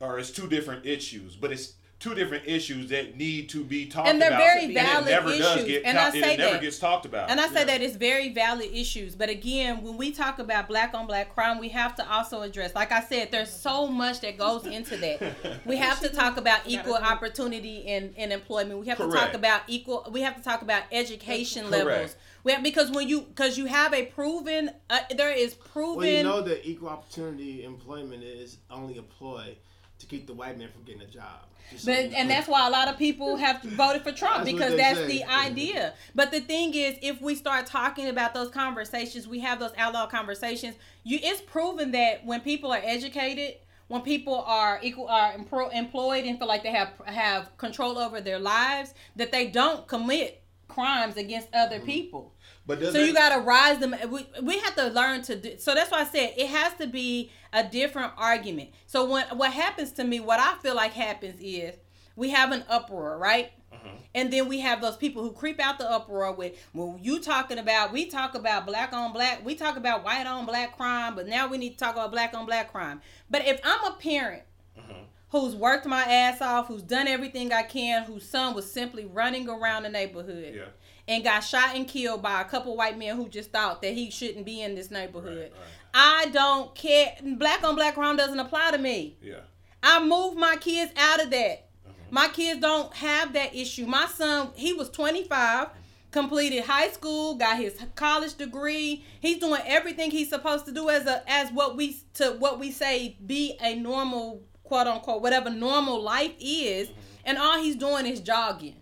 or 0.00 0.18
it's 0.18 0.30
two 0.30 0.48
different 0.48 0.86
issues, 0.86 1.36
but 1.36 1.52
it's 1.52 1.74
two 2.00 2.14
different 2.14 2.46
issues 2.46 2.90
that 2.90 3.16
need 3.16 3.48
to 3.48 3.64
be 3.64 3.84
talked 3.86 4.06
about. 4.06 4.12
And 4.12 4.22
they're 4.22 4.28
about. 4.28 4.38
very 4.40 4.64
and 4.66 4.74
valid 4.74 5.08
it 5.08 5.10
never 5.10 5.30
does 5.30 5.56
issues. 5.56 5.68
get 5.68 5.82
And 5.84 5.98
I 5.98 6.04
talk- 6.04 6.12
say 6.12 6.34
it 6.34 6.38
never 6.38 6.52
that. 6.52 6.60
gets 6.62 6.78
talked 6.78 7.06
about. 7.06 7.28
And 7.28 7.40
I 7.40 7.48
say 7.48 7.64
that 7.64 7.82
it's 7.82 7.96
very 7.96 8.28
valid 8.32 8.70
issues. 8.72 9.16
But 9.16 9.30
again, 9.30 9.82
when 9.82 9.96
we 9.96 10.12
talk 10.12 10.38
about 10.38 10.68
black 10.68 10.94
on 10.94 11.08
black 11.08 11.34
crime, 11.34 11.58
we 11.58 11.70
have 11.70 11.96
to 11.96 12.08
also 12.08 12.42
address, 12.42 12.72
like 12.76 12.92
I 12.92 13.00
said, 13.02 13.32
there's 13.32 13.50
so 13.50 13.88
much 13.88 14.20
that 14.20 14.38
goes 14.38 14.64
into 14.64 14.96
that. 14.96 15.66
We 15.66 15.76
have 15.76 15.98
to 16.00 16.08
talk 16.08 16.36
about 16.36 16.60
equal 16.66 16.94
opportunity 16.94 17.78
in, 17.78 18.14
in 18.16 18.30
employment. 18.30 18.78
We 18.78 18.86
have 18.86 18.98
to 18.98 19.10
talk 19.10 19.34
about 19.34 19.62
equal. 19.66 20.08
We 20.12 20.20
have 20.20 20.36
to 20.36 20.42
talk 20.42 20.62
about 20.62 20.84
education 20.92 21.64
Correct. 21.68 21.84
levels. 21.86 22.16
We 22.44 22.52
have, 22.52 22.62
because 22.62 22.90
when 22.92 23.08
you 23.08 23.22
because 23.22 23.58
you 23.58 23.66
have 23.66 23.92
a 23.92 24.06
proven 24.06 24.70
uh, 24.88 25.00
there 25.16 25.32
is 25.32 25.54
proven 25.54 25.96
Well, 25.96 26.06
you 26.06 26.22
know 26.22 26.40
that 26.42 26.66
equal 26.66 26.88
opportunity 26.88 27.64
employment 27.64 28.22
is 28.22 28.58
only 28.70 28.96
a 28.98 29.02
ploy 29.02 29.56
to 29.98 30.06
keep 30.06 30.26
the 30.26 30.34
white 30.34 30.58
man 30.58 30.68
from 30.70 30.82
getting 30.84 31.02
a 31.02 31.06
job. 31.06 31.40
Just 31.70 31.84
But 31.84 31.96
and 32.14 32.30
that's 32.30 32.48
why 32.48 32.66
a 32.66 32.70
lot 32.70 32.88
of 32.88 32.96
people 32.96 33.36
have 33.36 33.62
voted 33.62 34.02
for 34.02 34.12
Trump 34.12 34.38
That's 34.44 34.52
because 34.52 34.76
that's 34.76 34.98
say. 35.00 35.06
the 35.06 35.24
idea. 35.24 35.92
But 36.14 36.30
the 36.30 36.40
thing 36.40 36.74
is, 36.74 36.96
if 37.02 37.20
we 37.20 37.34
start 37.34 37.66
talking 37.66 38.08
about 38.08 38.32
those 38.32 38.48
conversations, 38.50 39.28
we 39.28 39.40
have 39.40 39.60
those 39.60 39.72
outlaw 39.76 40.06
conversations. 40.06 40.76
You, 41.04 41.18
it's 41.22 41.42
proven 41.42 41.90
that 41.92 42.24
when 42.24 42.40
people 42.40 42.72
are 42.72 42.80
educated, 42.82 43.56
when 43.88 44.00
people 44.00 44.40
are 44.46 44.78
equal 44.82 45.08
are 45.08 45.32
empro- 45.34 45.74
employed 45.74 46.24
and 46.24 46.38
feel 46.38 46.48
like 46.48 46.62
they 46.62 46.72
have 46.72 46.90
have 47.04 47.54
control 47.58 47.98
over 47.98 48.20
their 48.20 48.38
lives, 48.38 48.94
that 49.16 49.30
they 49.32 49.48
don't 49.48 49.86
commit 49.86 50.42
crimes 50.68 51.16
against 51.16 51.48
other 51.54 51.76
Mm-hmm. 51.76 51.86
people. 51.86 52.32
But 52.68 52.80
So 52.92 52.98
you 52.98 53.14
got 53.14 53.34
to 53.34 53.40
rise 53.40 53.78
them. 53.78 53.94
We, 54.10 54.26
we 54.42 54.58
have 54.58 54.76
to 54.76 54.88
learn 54.88 55.22
to 55.22 55.36
do. 55.36 55.54
So 55.58 55.74
that's 55.74 55.90
why 55.90 56.02
I 56.02 56.04
said 56.04 56.34
it 56.36 56.48
has 56.48 56.74
to 56.74 56.86
be 56.86 57.32
a 57.50 57.64
different 57.64 58.12
argument. 58.18 58.70
So 58.86 59.06
when 59.06 59.26
what 59.38 59.52
happens 59.52 59.90
to 59.92 60.04
me, 60.04 60.20
what 60.20 60.38
I 60.38 60.54
feel 60.62 60.76
like 60.76 60.92
happens 60.92 61.40
is 61.40 61.74
we 62.14 62.28
have 62.28 62.52
an 62.52 62.64
uproar, 62.68 63.16
right? 63.16 63.52
Mm-hmm. 63.72 63.96
And 64.14 64.30
then 64.30 64.48
we 64.48 64.60
have 64.60 64.82
those 64.82 64.98
people 64.98 65.22
who 65.22 65.32
creep 65.32 65.58
out 65.58 65.78
the 65.78 65.90
uproar 65.90 66.32
with, 66.32 66.56
well, 66.74 66.98
you 67.00 67.20
talking 67.20 67.58
about, 67.58 67.90
we 67.90 68.04
talk 68.04 68.34
about 68.34 68.66
black 68.66 68.92
on 68.92 69.14
black, 69.14 69.42
we 69.44 69.54
talk 69.54 69.78
about 69.78 70.04
white 70.04 70.26
on 70.26 70.44
black 70.44 70.76
crime, 70.76 71.14
but 71.14 71.26
now 71.26 71.48
we 71.48 71.56
need 71.56 71.70
to 71.70 71.76
talk 71.78 71.94
about 71.94 72.10
black 72.10 72.34
on 72.34 72.44
black 72.44 72.70
crime. 72.70 73.00
But 73.30 73.46
if 73.46 73.60
I'm 73.64 73.92
a 73.92 73.96
parent 73.96 74.42
mm-hmm. 74.78 75.04
who's 75.30 75.56
worked 75.56 75.86
my 75.86 76.02
ass 76.02 76.42
off, 76.42 76.66
who's 76.66 76.82
done 76.82 77.08
everything 77.08 77.50
I 77.50 77.62
can, 77.62 78.04
whose 78.04 78.28
son 78.28 78.54
was 78.54 78.70
simply 78.70 79.06
running 79.06 79.48
around 79.48 79.84
the 79.84 79.88
neighborhood, 79.88 80.54
Yeah. 80.54 80.64
And 81.08 81.24
got 81.24 81.40
shot 81.40 81.74
and 81.74 81.88
killed 81.88 82.22
by 82.22 82.42
a 82.42 82.44
couple 82.44 82.76
white 82.76 82.98
men 82.98 83.16
who 83.16 83.28
just 83.28 83.50
thought 83.50 83.80
that 83.82 83.94
he 83.94 84.10
shouldn't 84.10 84.44
be 84.44 84.60
in 84.62 84.74
this 84.74 84.90
neighborhood. 84.90 85.50
Right, 85.50 85.52
right. 85.52 85.68
I 85.94 86.26
don't 86.26 86.74
care. 86.74 87.16
Black 87.22 87.64
on 87.64 87.74
black 87.74 87.94
crime 87.94 88.16
doesn't 88.16 88.38
apply 88.38 88.72
to 88.72 88.78
me. 88.78 89.16
Yeah. 89.22 89.40
I 89.82 90.04
moved 90.04 90.38
my 90.38 90.56
kids 90.56 90.92
out 90.96 91.22
of 91.22 91.30
that. 91.30 91.68
Uh-huh. 91.86 91.94
My 92.10 92.28
kids 92.28 92.60
don't 92.60 92.92
have 92.94 93.32
that 93.32 93.54
issue. 93.54 93.86
My 93.86 94.06
son, 94.06 94.50
he 94.54 94.74
was 94.74 94.90
25, 94.90 95.68
completed 96.10 96.64
high 96.64 96.88
school, 96.88 97.36
got 97.36 97.56
his 97.56 97.78
college 97.94 98.34
degree. 98.34 99.04
He's 99.20 99.38
doing 99.38 99.62
everything 99.64 100.10
he's 100.10 100.28
supposed 100.28 100.66
to 100.66 100.72
do 100.72 100.90
as 100.90 101.06
a 101.06 101.22
as 101.26 101.50
what 101.52 101.76
we 101.76 101.98
to 102.14 102.32
what 102.38 102.58
we 102.58 102.70
say 102.70 103.16
be 103.24 103.56
a 103.62 103.74
normal 103.74 104.42
quote 104.62 104.86
unquote 104.86 105.22
whatever 105.22 105.48
normal 105.48 106.02
life 106.02 106.32
is, 106.38 106.90
and 107.24 107.38
all 107.38 107.58
he's 107.58 107.76
doing 107.76 108.04
is 108.04 108.20
jogging. 108.20 108.76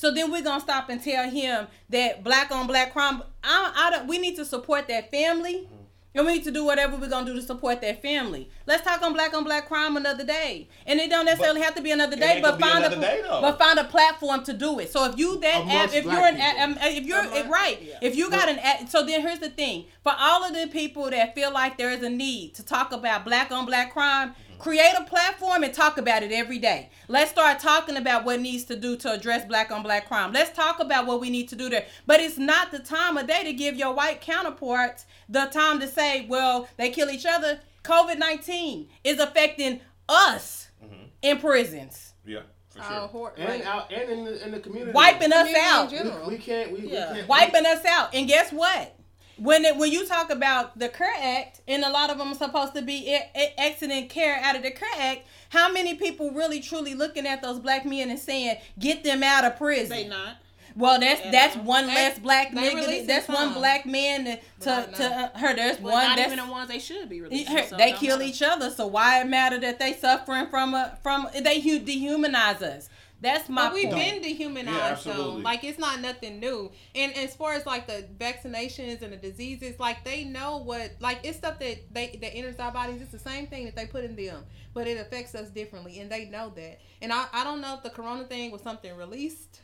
So 0.00 0.10
then 0.10 0.32
we're 0.32 0.40
gonna 0.40 0.62
stop 0.62 0.88
and 0.88 1.02
tell 1.04 1.28
him 1.28 1.66
that 1.90 2.24
black 2.24 2.50
on 2.50 2.66
black 2.66 2.94
crime. 2.94 3.22
I, 3.44 3.70
I 3.76 3.90
don't. 3.90 4.08
We 4.08 4.16
need 4.16 4.34
to 4.36 4.46
support 4.46 4.88
that 4.88 5.10
family, 5.10 5.68
and 6.14 6.24
we 6.24 6.32
need 6.32 6.44
to 6.44 6.50
do 6.50 6.64
whatever 6.64 6.96
we're 6.96 7.10
gonna 7.10 7.26
do 7.26 7.34
to 7.34 7.42
support 7.42 7.82
that 7.82 8.00
family. 8.00 8.48
Let's 8.66 8.82
talk 8.82 9.02
on 9.02 9.12
black 9.12 9.34
on 9.34 9.44
black 9.44 9.68
crime 9.68 9.98
another 9.98 10.24
day, 10.24 10.70
and 10.86 10.98
it 11.00 11.10
don't 11.10 11.26
necessarily 11.26 11.60
have 11.60 11.74
to 11.74 11.82
be 11.82 11.90
another 11.90 12.16
day, 12.16 12.40
but 12.40 12.58
find 12.58 12.82
a 12.82 12.96
day, 12.98 13.20
but 13.28 13.58
find 13.58 13.78
a 13.78 13.84
platform 13.84 14.42
to 14.44 14.54
do 14.54 14.78
it. 14.78 14.90
So 14.90 15.04
if 15.04 15.18
you 15.18 15.38
that 15.40 15.64
Amongst 15.64 15.94
if 15.94 16.04
you're 16.06 16.14
an 16.14 16.36
people. 16.36 16.62
um, 16.62 16.78
if 16.80 17.04
you're 17.04 17.20
Among- 17.20 17.50
right, 17.50 17.78
yeah. 17.82 17.98
if 18.00 18.16
you 18.16 18.30
got 18.30 18.48
an 18.48 18.58
ad- 18.58 18.88
so 18.88 19.04
then 19.04 19.20
here's 19.20 19.40
the 19.40 19.50
thing 19.50 19.84
for 20.02 20.14
all 20.18 20.42
of 20.42 20.54
the 20.54 20.66
people 20.68 21.10
that 21.10 21.34
feel 21.34 21.52
like 21.52 21.76
there 21.76 21.90
is 21.90 22.02
a 22.02 22.08
need 22.08 22.54
to 22.54 22.64
talk 22.64 22.90
about 22.92 23.26
black 23.26 23.52
on 23.52 23.66
black 23.66 23.92
crime. 23.92 24.34
Create 24.60 24.92
a 24.98 25.04
platform 25.04 25.62
and 25.64 25.72
talk 25.72 25.96
about 25.96 26.22
it 26.22 26.32
every 26.32 26.58
day. 26.58 26.90
Let's 27.08 27.30
start 27.30 27.60
talking 27.60 27.96
about 27.96 28.26
what 28.26 28.40
needs 28.40 28.64
to 28.64 28.76
do 28.76 28.94
to 28.98 29.10
address 29.10 29.46
black 29.46 29.72
on 29.72 29.82
black 29.82 30.06
crime. 30.06 30.34
Let's 30.34 30.54
talk 30.54 30.80
about 30.80 31.06
what 31.06 31.18
we 31.18 31.30
need 31.30 31.48
to 31.48 31.56
do 31.56 31.70
there. 31.70 31.86
But 32.06 32.20
it's 32.20 32.36
not 32.36 32.70
the 32.70 32.78
time 32.78 33.16
of 33.16 33.26
day 33.26 33.42
to 33.44 33.54
give 33.54 33.76
your 33.76 33.94
white 33.94 34.20
counterparts 34.20 35.06
the 35.30 35.46
time 35.46 35.80
to 35.80 35.88
say, 35.88 36.26
well, 36.28 36.68
they 36.76 36.90
kill 36.90 37.08
each 37.08 37.24
other. 37.24 37.60
COVID 37.84 38.18
19 38.18 38.86
is 39.02 39.18
affecting 39.18 39.80
us 40.10 40.68
mm-hmm. 40.84 41.04
in 41.22 41.38
prisons, 41.38 42.12
Yeah. 42.26 42.40
For 42.68 42.82
sure. 42.82 43.06
Hor- 43.08 43.32
and 43.38 43.48
right. 43.48 43.64
out 43.64 43.90
and 43.90 44.10
in 44.10 44.24
the, 44.26 44.44
in 44.44 44.50
the 44.52 44.60
community. 44.60 44.92
wiping 44.92 45.32
us 45.32 45.46
Community 45.48 45.58
in 45.58 45.64
out. 45.64 45.90
general. 45.90 46.28
We, 46.28 46.34
we 46.36 46.38
can't. 46.38 46.70
We, 46.70 46.78
Yeah. 46.92 47.12
we 47.12 47.16
can't. 47.16 47.28
wiping 47.28 47.64
us 47.66 47.84
out. 47.86 48.14
And 48.14 48.28
guess 48.28 48.52
what? 48.52 48.94
When 49.40 49.64
it, 49.64 49.76
when 49.76 49.90
you 49.90 50.06
talk 50.06 50.28
about 50.30 50.78
the 50.78 50.88
CARE 50.90 51.08
Act, 51.18 51.62
and 51.66 51.82
a 51.82 51.88
lot 51.90 52.10
of 52.10 52.18
them 52.18 52.28
are 52.32 52.34
supposed 52.34 52.74
to 52.74 52.82
be 52.82 53.16
exiting 53.56 54.06
care 54.08 54.36
out 54.42 54.54
of 54.54 54.62
the 54.62 54.70
CARE 54.70 54.88
Act, 54.98 55.26
how 55.48 55.72
many 55.72 55.94
people 55.94 56.30
really 56.30 56.60
truly 56.60 56.94
looking 56.94 57.26
at 57.26 57.40
those 57.40 57.58
black 57.58 57.86
men 57.86 58.10
and 58.10 58.18
saying, 58.18 58.56
"Get 58.78 59.02
them 59.02 59.22
out 59.22 59.44
of 59.44 59.56
prison"? 59.56 59.88
They 59.88 60.06
not. 60.08 60.36
Well, 60.76 61.00
that's 61.00 61.20
Yeah. 61.22 61.30
that's 61.32 61.56
one 61.56 61.86
They- 61.88 61.94
less 61.94 62.18
black 62.18 62.52
nigga. 62.52 63.06
That's 63.06 63.28
one 63.28 63.54
black 63.54 63.86
man 63.86 64.24
to 64.24 64.36
to, 64.60 64.88
to 64.94 65.04
uh, 65.34 65.38
her. 65.38 65.54
There's 65.56 65.76
But 65.78 65.82
one 65.92 66.04
not 66.04 66.16
that's 66.16 66.32
even 66.32 66.46
the 66.46 66.52
ones 66.52 66.68
they 66.68 66.78
should 66.78 67.08
be 67.08 67.20
releasing. 67.22 67.56
her- 67.56 67.66
so 67.66 67.76
they 67.76 67.92
kill 67.92 68.18
matter. 68.18 68.28
each 68.30 68.42
other. 68.42 68.70
So 68.70 68.86
why 68.86 69.20
it 69.20 69.26
matter 69.26 69.58
that 69.58 69.78
they 69.78 69.94
suffering 69.94 70.46
from 70.48 70.74
a 70.74 70.96
from 71.02 71.28
they 71.34 71.60
dehumanize 71.60 72.62
us? 72.62 72.88
That's 73.20 73.48
my 73.48 73.66
But 73.66 73.74
we've 73.74 73.90
point. 73.90 74.22
been 74.22 74.22
dehumanized, 74.22 75.06
Yeah, 75.06 75.14
so 75.14 75.32
like 75.34 75.62
it's 75.62 75.78
not 75.78 76.00
nothing 76.00 76.40
new. 76.40 76.70
And 76.94 77.14
as 77.16 77.34
far 77.34 77.52
as 77.52 77.66
like 77.66 77.86
the 77.86 78.06
vaccinations 78.18 79.02
and 79.02 79.12
the 79.12 79.16
diseases, 79.18 79.78
like 79.78 80.04
they 80.04 80.24
know 80.24 80.58
what, 80.58 80.92
like 81.00 81.20
it's 81.22 81.36
stuff 81.36 81.58
that 81.58 81.92
they 81.92 82.18
that 82.20 82.34
enters 82.34 82.58
our 82.58 82.72
bodies. 82.72 83.02
It's 83.02 83.12
the 83.12 83.18
same 83.18 83.46
thing 83.46 83.66
that 83.66 83.76
they 83.76 83.86
put 83.86 84.04
in 84.04 84.16
them, 84.16 84.44
but 84.72 84.86
it 84.86 84.98
affects 84.98 85.34
us 85.34 85.50
differently, 85.50 86.00
and 86.00 86.10
they 86.10 86.26
know 86.26 86.50
that. 86.56 86.80
And 87.02 87.12
I, 87.12 87.26
I 87.32 87.44
don't 87.44 87.60
know 87.60 87.74
if 87.74 87.82
the 87.82 87.90
corona 87.90 88.24
thing 88.24 88.50
was 88.50 88.62
something 88.62 88.96
released. 88.96 89.60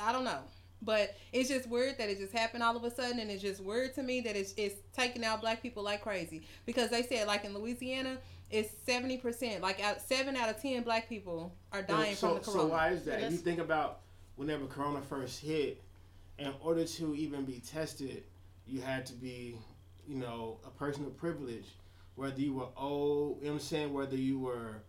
I 0.00 0.12
don't 0.12 0.24
know. 0.24 0.40
But 0.80 1.16
it's 1.32 1.48
just 1.48 1.68
weird 1.68 1.98
that 1.98 2.08
it 2.08 2.18
just 2.18 2.32
happened 2.32 2.62
all 2.62 2.76
of 2.76 2.84
a 2.84 2.90
sudden, 2.94 3.18
and 3.18 3.30
it's 3.32 3.42
just 3.42 3.60
weird 3.60 3.94
to 3.96 4.02
me 4.04 4.20
that 4.20 4.36
it's, 4.36 4.54
it's 4.56 4.76
taking 4.96 5.24
out 5.24 5.40
black 5.40 5.60
people 5.60 5.82
like 5.82 6.02
crazy. 6.02 6.46
Because 6.66 6.90
they 6.90 7.02
said, 7.02 7.26
like 7.26 7.44
in 7.44 7.52
Louisiana, 7.52 8.18
it's 8.50 8.70
seventy 8.84 9.18
percent, 9.18 9.62
like 9.62 9.82
out, 9.82 10.00
seven 10.00 10.36
out 10.36 10.48
of 10.48 10.60
ten 10.60 10.82
black 10.82 11.08
people 11.08 11.54
are 11.72 11.82
dying 11.82 12.14
so, 12.14 12.28
from 12.28 12.38
the 12.38 12.44
corona. 12.44 12.60
So 12.60 12.66
why 12.68 12.88
is 12.90 13.04
that? 13.04 13.22
If 13.22 13.32
you 13.32 13.38
think 13.38 13.60
about 13.60 14.00
whenever 14.36 14.66
Corona 14.66 15.02
first 15.02 15.40
hit, 15.40 15.82
in 16.38 16.52
order 16.62 16.84
to 16.84 17.14
even 17.14 17.44
be 17.44 17.60
tested, 17.60 18.22
you 18.66 18.80
had 18.80 19.04
to 19.06 19.12
be, 19.14 19.56
you 20.06 20.16
know, 20.16 20.58
a 20.64 20.70
person 20.70 21.04
of 21.04 21.16
privilege. 21.16 21.66
Whether 22.14 22.40
you 22.40 22.54
were 22.54 22.68
old, 22.76 23.38
you 23.38 23.46
know 23.46 23.52
what 23.52 23.60
I'm 23.60 23.66
saying, 23.66 23.92
whether 23.92 24.16
you 24.16 24.38
were 24.40 24.82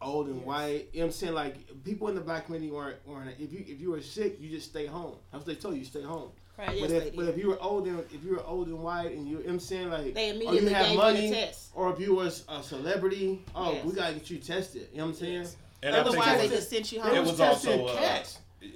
old 0.00 0.28
and 0.28 0.44
white, 0.44 0.88
you 0.92 1.00
know 1.00 1.06
what 1.06 1.06
I'm 1.06 1.12
saying, 1.12 1.34
like 1.34 1.84
people 1.84 2.08
in 2.08 2.14
the 2.14 2.20
black 2.20 2.46
community 2.46 2.72
weren't 2.72 2.96
weren't 3.06 3.30
if 3.38 3.52
you 3.52 3.64
if 3.66 3.80
you 3.80 3.90
were 3.90 4.00
sick, 4.00 4.40
you 4.40 4.50
just 4.50 4.70
stay 4.70 4.86
home. 4.86 5.16
That's 5.30 5.44
what 5.44 5.54
they 5.54 5.60
told 5.60 5.76
you, 5.76 5.84
stay 5.84 6.02
home. 6.02 6.30
Right. 6.58 6.78
But 6.80 6.90
they 6.90 6.96
if 6.96 7.16
but 7.16 7.24
if 7.28 7.38
you 7.38 7.48
were 7.48 7.62
old 7.62 7.86
and 7.86 7.98
if 8.12 8.22
you 8.24 8.32
were 8.32 8.44
old 8.44 8.68
and 8.68 8.78
white 8.82 9.12
and 9.12 9.26
you, 9.26 9.38
you 9.38 9.38
know 9.38 9.44
what 9.44 9.52
I'm 9.52 9.60
saying, 9.60 9.90
like 9.90 10.14
They 10.14 10.30
or 10.46 10.54
you 10.54 10.68
have 10.68 10.96
money, 10.96 11.30
test. 11.30 11.70
or 11.74 11.92
if 11.92 11.98
you 11.98 12.14
was 12.14 12.44
a 12.48 12.62
celebrity, 12.62 13.42
oh, 13.54 13.72
Yes. 13.72 13.84
we 13.84 13.92
gotta 13.92 14.14
get 14.14 14.30
you 14.30 14.38
tested. 14.38 14.88
You 14.92 14.98
know 14.98 15.04
what 15.06 15.10
I'm 15.12 15.16
saying? 15.16 15.32
Yes. 15.42 15.56
And 15.82 15.96
Otherwise, 15.96 16.40
they 16.40 16.48
just 16.48 16.70
sent 16.70 16.92
you 16.92 17.00
home. 17.00 17.14
it 17.16 17.20
was 17.20 17.30
was 17.30 17.38
testing 17.38 17.80
also 17.80 17.96
uh, 17.98 18.22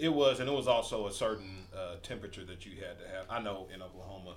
it 0.01 0.13
was, 0.13 0.41
and 0.41 0.49
it 0.49 0.53
was 0.53 0.67
also 0.67 1.07
a 1.07 1.13
certain 1.13 1.67
uh, 1.77 1.97
temperature 2.03 2.45
that 2.45 2.67
you 2.67 2.73
had 2.73 2.99
to 2.99 3.07
have. 3.15 3.27
I 3.31 3.41
know 3.41 3.69
in 3.73 3.83
Oklahoma, 3.83 4.35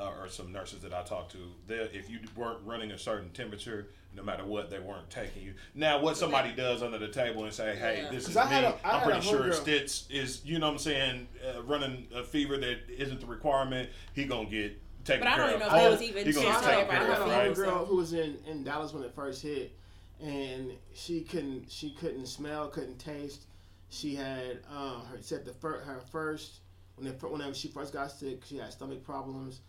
uh, 0.00 0.10
or 0.20 0.28
some 0.28 0.50
nurses 0.52 0.80
that 0.82 0.94
I 0.94 1.02
talked 1.02 1.32
to, 1.32 1.38
there 1.66 1.82
if 1.92 2.08
you 2.10 2.18
weren't 2.36 2.58
running 2.64 2.90
a 2.92 2.98
certain 2.98 3.30
temperature, 3.30 3.88
no 4.16 4.22
matter 4.22 4.44
what, 4.44 4.70
they 4.70 4.78
weren't 4.78 5.10
taking 5.10 5.42
you. 5.42 5.54
Now, 5.74 6.00
what 6.00 6.16
somebody 6.16 6.52
does 6.52 6.82
under 6.82 6.98
the 6.98 7.08
table 7.08 7.44
and 7.44 7.52
say, 7.52 7.76
"Hey, 7.76 8.02
Yeah. 8.04 8.10
this 8.10 8.28
is 8.28 8.36
I 8.36 8.44
me," 8.44 8.50
had 8.50 8.64
a- 8.64 8.86
I 8.86 8.98
I'm 8.98 9.02
pretty 9.04 9.20
sure 9.20 9.40
homegirl- 9.40 9.54
Stitz 9.54 10.06
is, 10.10 10.44
you 10.44 10.58
know, 10.58 10.66
what 10.66 10.72
I'm 10.72 10.78
saying, 10.78 11.28
uh, 11.46 11.62
running 11.62 12.08
a 12.14 12.24
fever 12.24 12.56
that 12.56 12.78
isn't 12.88 13.20
the 13.20 13.26
requirement. 13.26 13.90
He 14.14 14.24
gonna 14.24 14.48
get 14.48 14.78
taken 15.04 15.20
But 15.24 15.28
I 15.32 15.34
care 15.36 15.46
don't 15.46 15.54
of. 15.56 15.60
even 15.60 15.68
know 15.68 15.76
if 15.76 15.82
that 15.82 15.90
was 15.90 16.02
even 16.02 16.26
He 16.26 16.32
gonna 16.32 16.46
So 16.46 16.52
get 16.52 16.56
I 16.56 16.60
tested 16.60 16.70
had, 16.70 16.88
I 16.90 17.04
had 17.04 17.10
a 17.10 17.16
for 17.16 17.28
right? 17.30 17.48
fever, 17.48 17.66
homegirl 17.66 17.78
so- 17.80 17.84
who 17.86 17.96
was 17.96 18.12
in, 18.12 18.38
in 18.46 18.64
Dallas 18.64 18.92
when 18.92 19.02
it 19.04 19.14
first 19.14 19.42
hit, 19.42 19.72
and 20.20 20.72
she 20.94 21.20
couldn't 21.22 21.70
she 21.70 21.90
couldn't 21.90 22.26
smell, 22.26 22.68
couldn't 22.68 22.98
taste. 22.98 23.42
She 23.90 24.14
had 24.14 24.60
um, 24.70 25.02
her 25.06 25.18
said 25.20 25.44
the 25.44 25.52
fir- 25.52 25.80
her 25.80 26.00
first 26.10 26.60
when 26.96 27.06
it, 27.06 27.22
whenever 27.22 27.54
she 27.54 27.68
first 27.68 27.92
got 27.92 28.10
sick, 28.10 28.44
she 28.44 28.56
had 28.58 28.72
stomach 28.72 29.02
problems. 29.04 29.60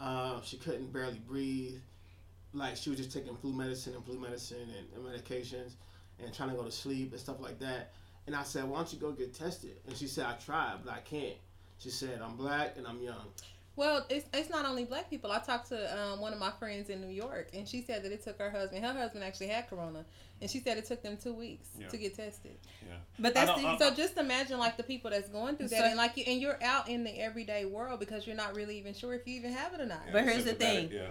Um, 0.00 0.40
she 0.44 0.56
couldn't 0.56 0.92
barely 0.92 1.20
breathe. 1.26 1.80
Like 2.52 2.76
she 2.76 2.90
was 2.90 2.98
just 2.98 3.12
taking 3.12 3.36
flu 3.36 3.52
medicine 3.52 3.94
and 3.94 4.04
flu 4.04 4.18
medicine 4.18 4.68
and, 4.78 4.86
and 4.94 5.04
medications, 5.04 5.72
and 6.22 6.32
trying 6.32 6.50
to 6.50 6.56
go 6.56 6.64
to 6.64 6.70
sleep 6.70 7.12
and 7.12 7.20
stuff 7.20 7.40
like 7.40 7.58
that. 7.60 7.92
And 8.26 8.34
I 8.34 8.42
said, 8.42 8.64
"Why 8.64 8.78
don't 8.78 8.92
you 8.92 8.98
go 8.98 9.12
get 9.12 9.34
tested?" 9.34 9.76
And 9.86 9.96
she 9.96 10.06
said, 10.06 10.26
"I 10.26 10.34
tried, 10.34 10.78
but 10.84 10.92
I 10.92 11.00
can't." 11.00 11.36
She 11.78 11.90
said, 11.90 12.20
"I'm 12.22 12.36
black 12.36 12.76
and 12.76 12.86
I'm 12.86 13.00
young." 13.02 13.26
Well, 13.78 14.04
it's, 14.10 14.26
it's 14.34 14.50
not 14.50 14.66
only 14.66 14.84
black 14.84 15.08
people. 15.08 15.30
I 15.30 15.38
talked 15.38 15.68
to 15.68 16.00
um, 16.02 16.20
one 16.20 16.32
of 16.32 16.40
my 16.40 16.50
friends 16.58 16.90
in 16.90 17.00
New 17.00 17.14
York, 17.14 17.50
and 17.54 17.66
she 17.66 17.80
said 17.80 18.02
that 18.02 18.10
it 18.10 18.24
took 18.24 18.36
her 18.40 18.50
husband. 18.50 18.84
Her 18.84 18.92
husband 18.92 19.22
actually 19.22 19.46
had 19.46 19.70
corona, 19.70 20.04
and 20.42 20.50
she 20.50 20.58
said 20.58 20.78
it 20.78 20.86
took 20.86 21.00
them 21.00 21.16
two 21.16 21.32
weeks 21.32 21.68
Yeah. 21.78 21.86
to 21.86 21.96
get 21.96 22.16
tested. 22.16 22.56
Yeah, 22.84 22.96
But 23.20 23.34
that's 23.34 23.52
the, 23.54 23.78
So 23.78 23.94
just 23.94 24.16
imagine 24.16 24.58
like 24.58 24.76
the 24.76 24.82
people 24.82 25.12
that's 25.12 25.28
going 25.28 25.56
through 25.56 25.68
that, 25.68 25.78
So- 25.78 25.84
and 25.84 25.96
like 25.96 26.16
you, 26.16 26.24
and 26.26 26.40
you're 26.40 26.60
out 26.60 26.88
in 26.88 27.04
the 27.04 27.20
everyday 27.20 27.66
world 27.66 28.00
because 28.00 28.26
you're 28.26 28.34
not 28.34 28.56
really 28.56 28.76
even 28.78 28.94
sure 28.94 29.14
if 29.14 29.28
you 29.28 29.36
even 29.36 29.52
have 29.52 29.72
it 29.74 29.80
or 29.80 29.86
not. 29.86 30.02
But 30.12 30.24
here's 30.24 30.38
the 30.42 30.50
sympathetic, 30.50 30.90
thing. 30.90 30.98
Yeah. 30.98 31.10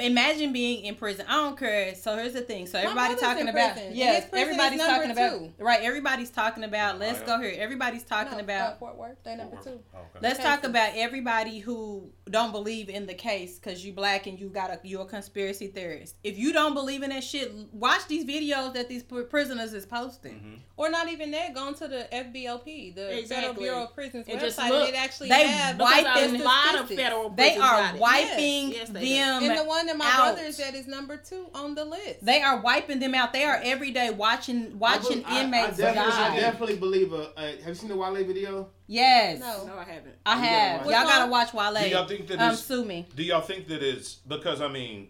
Imagine 0.00 0.52
being 0.52 0.84
in 0.84 0.94
prison. 0.94 1.26
I 1.28 1.32
don't 1.36 1.58
care. 1.58 1.94
So 1.94 2.16
here's 2.16 2.32
the 2.32 2.40
thing. 2.40 2.66
So 2.66 2.78
everybody's 2.78 3.20
talking 3.20 3.48
about 3.48 3.74
prison, 3.74 3.92
yes, 3.94 4.26
everybody's 4.32 4.80
talking 4.80 5.10
about 5.10 5.38
two. 5.38 5.52
right. 5.58 5.80
Everybody's 5.82 6.30
talking 6.30 6.64
about. 6.64 6.98
Let's 6.98 7.20
yeah. 7.20 7.26
go 7.26 7.40
here. 7.40 7.54
Everybody's 7.56 8.02
talking 8.04 8.38
No, 8.38 8.44
about. 8.44 8.72
uh, 8.72 8.76
Fort 8.76 8.96
Worth. 8.96 9.16
They 9.24 9.36
number 9.36 9.56
two. 9.62 9.70
Okay. 9.70 10.18
Let's 10.20 10.38
talk 10.38 10.60
cases. 10.60 10.70
about 10.70 10.92
everybody 10.96 11.58
who 11.58 12.10
don't 12.30 12.52
believe 12.52 12.88
in 12.88 13.06
the 13.06 13.14
case 13.14 13.58
because 13.58 13.84
you 13.84 13.92
black 13.92 14.26
and 14.26 14.40
you 14.40 14.48
got 14.48 14.70
a 14.70 14.80
you're 14.82 15.02
a 15.02 15.06
conspiracy 15.06 15.66
theorist. 15.66 16.16
If 16.24 16.38
you 16.38 16.52
don't 16.52 16.72
believe 16.74 17.02
in 17.02 17.10
that 17.10 17.22
shit, 17.22 17.52
watch 17.72 18.06
these 18.08 18.24
videos 18.24 18.72
that 18.74 18.88
these 18.88 19.02
prisoners 19.02 19.74
is 19.74 19.84
posting. 19.84 20.34
Mm-hmm. 20.34 20.54
Or 20.76 20.90
not 20.90 21.08
even 21.10 21.30
that. 21.32 21.54
Going 21.54 21.74
to 21.74 21.86
the 21.86 22.08
FBOP, 22.12 22.94
the 22.94 23.24
Federal 23.28 23.54
Bureau 23.54 23.84
of 23.84 23.94
Prisons 23.94 24.26
And 24.26 24.38
website, 24.38 24.42
just 24.42 24.58
look. 24.58 24.88
it 24.88 24.94
actually 24.94 25.28
They 25.28 25.46
have 25.46 25.78
wipe 25.78 26.04
Wiping 26.04 26.40
a 26.40 26.44
lot 26.44 26.74
of 26.74 26.86
statistics. 26.86 27.02
federal 27.02 27.30
They 27.30 27.56
are 27.56 27.96
wiping 27.96 28.70
Yes, 28.72 28.88
they 28.88 29.00
do. 29.00 29.14
them. 29.14 29.42
And 29.42 29.58
the 29.58 29.64
one 29.64 29.86
that 29.86 29.96
my 29.96 30.06
out. 30.06 30.34
brother 30.34 30.42
is 30.48 30.58
is 30.58 30.86
number 30.88 31.16
two 31.16 31.46
on 31.54 31.74
the 31.74 31.84
list. 31.84 32.24
They 32.24 32.40
are 32.42 32.60
wiping 32.60 32.98
them 33.00 33.14
out. 33.14 33.32
They 33.32 33.44
are 33.44 33.60
every 33.62 33.90
day 33.90 34.10
watching 34.10 34.78
watching 34.78 35.24
I, 35.26 35.44
inmates 35.44 35.78
I, 35.78 35.90
I 35.90 35.94
definitely, 35.94 36.22
I 36.22 36.40
definitely 36.40 36.76
believe 36.76 37.12
a, 37.12 37.30
a. 37.36 37.56
Have 37.58 37.68
you 37.68 37.74
seen 37.74 37.88
the 37.90 37.96
Wale 37.96 38.14
video? 38.24 38.68
Yes, 38.86 39.40
No. 39.40 39.66
No, 39.66 39.78
I 39.78 39.84
haven't. 39.84 40.14
I 40.26 40.34
You 40.36 40.40
gotta 40.42 40.46
have. 40.46 40.80
Y'all 40.82 40.90
it. 40.90 40.92
gotta 41.04 41.30
watch 41.30 41.54
Wale. 41.54 41.74
Do 41.82 41.88
y'all 41.88 42.06
think 42.06 42.26
that 42.28 42.38
um, 42.38 42.44
it's- 42.52 42.64
sue 42.64 42.84
me. 42.84 43.06
Do 43.16 43.22
y'all 43.22 43.40
think 43.40 43.66
that 43.68 43.82
it's 43.82 44.14
because 44.14 44.60
I 44.60 44.68
mean, 44.68 45.08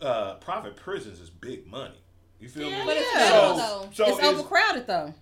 uh, 0.00 0.34
private 0.34 0.76
prisons 0.76 1.18
is 1.20 1.28
big 1.30 1.66
money. 1.66 1.94
You 2.38 2.48
feel 2.48 2.68
Yeah, 2.70 2.80
me? 2.80 2.86
But 2.86 2.96
it's 2.98 3.08
Yeah. 3.14 3.28
So, 3.28 3.56
though. 3.56 3.88
so 3.92 4.06
it's 4.08 4.18
is- 4.18 4.24
overcrowded 4.28 4.86
though. 4.86 5.14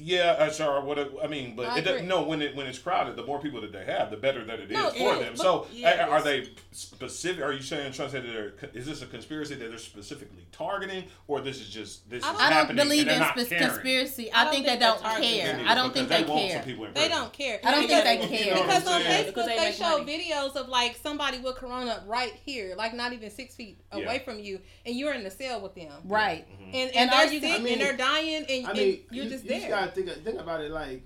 Yeah, 0.00 0.36
uh, 0.38 0.50
sure. 0.50 0.80
What 0.80 0.96
it- 0.98 1.12
I 1.22 1.26
mean, 1.26 1.56
but 1.56 1.66
I 1.66 1.78
it 1.78 1.82
doesn't, 1.82 1.96
agree. 1.98 2.08
no. 2.08 2.22
When 2.22 2.40
it 2.40 2.54
when 2.54 2.66
it's 2.66 2.78
crowded, 2.78 3.16
the 3.16 3.24
more 3.24 3.40
people 3.40 3.60
that 3.62 3.72
they 3.72 3.84
have, 3.84 4.10
the 4.10 4.16
better 4.16 4.44
that 4.44 4.60
it 4.60 4.70
is 4.70 4.76
No, 4.76 4.90
for 4.90 4.96
yeah, 4.98 5.18
them. 5.18 5.32
but- 5.36 5.42
So, 5.42 5.66
yeah, 5.72 6.06
are- 6.06 6.10
are 6.12 6.22
they 6.22 6.48
specific? 6.72 7.42
Are 7.42 7.52
you 7.52 7.62
saying 7.62 7.92
trying 7.92 8.10
to 8.10 8.12
say 8.12 8.20
that 8.20 8.32
they're, 8.60 8.70
is 8.74 8.86
this 8.86 9.02
a 9.02 9.06
conspiracy 9.06 9.54
that 9.56 9.68
they're 9.68 9.78
specifically 9.78 10.46
targeting, 10.52 11.04
or 11.26 11.40
this 11.40 11.60
is 11.60 11.68
just 11.68 12.08
this 12.08 12.22
I 12.24 12.32
is 12.32 12.38
don't- 12.38 12.46
I 12.52 12.64
don't 12.66 12.76
believe 12.76 13.08
in 13.08 13.18
not 13.18 13.38
spec- 13.38 13.48
caring? 13.48 13.68
conspiracy. 13.70 14.32
I 14.32 14.42
I, 14.46 14.50
think 14.50 14.66
think 14.66 14.78
they 14.80 14.84
don't 14.86 15.02
care. 15.02 15.56
They 15.56 15.64
I 15.64 15.74
don't 15.74 15.92
think 15.92 16.08
they, 16.08 16.22
want 16.24 16.28
some 16.28 16.48
care. 16.50 16.62
people 16.62 16.84
in 16.84 16.92
They 16.94 17.08
don't 17.08 17.32
care. 17.32 17.60
I 17.64 17.70
don't 17.72 17.86
think 17.88 18.04
they 18.04 18.16
care. 18.36 18.44
You 18.46 18.54
know 18.54 18.60
what 18.60 18.66
Because 18.68 18.86
on? 18.88 19.02
Facebook 19.02 19.26
Because 19.26 19.46
they 19.46 19.56
they, 19.58 19.72
show 19.72 19.98
money. 19.98 20.18
videos 20.30 20.56
of 20.56 20.68
like 20.68 20.96
somebody 21.02 21.38
with 21.38 21.56
corona 21.56 22.02
right 22.06 22.32
here, 22.44 22.74
like 22.76 22.94
not 22.94 23.12
even 23.12 23.30
six 23.30 23.54
feet 23.54 23.78
Yeah. 23.92 24.04
away 24.04 24.20
from 24.24 24.38
you, 24.38 24.60
and 24.86 24.94
you're 24.94 25.12
in 25.12 25.24
the 25.24 25.30
cell 25.30 25.60
with 25.60 25.74
them. 25.74 25.92
Right. 26.04 26.46
And, 26.72 26.74
and, 26.74 26.96
And 26.96 27.10
they're 27.12 27.32
you- 27.32 27.40
sick 27.40 27.60
and 27.70 27.80
they're 27.80 27.96
dying, 27.96 28.44
and, 28.48 28.66
I 28.66 28.70
and 28.70 28.78
mean, 28.78 29.00
you're 29.10 29.26
just 29.26 29.46
there. 29.46 29.87
Gotta 29.90 30.04
think 30.04 30.24
think 30.24 30.40
about 30.40 30.60
it 30.60 30.70
like, 30.70 31.02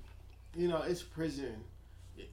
you 0.57 0.69
know, 0.69 0.83
it's 0.83 1.03
prison. 1.03 1.55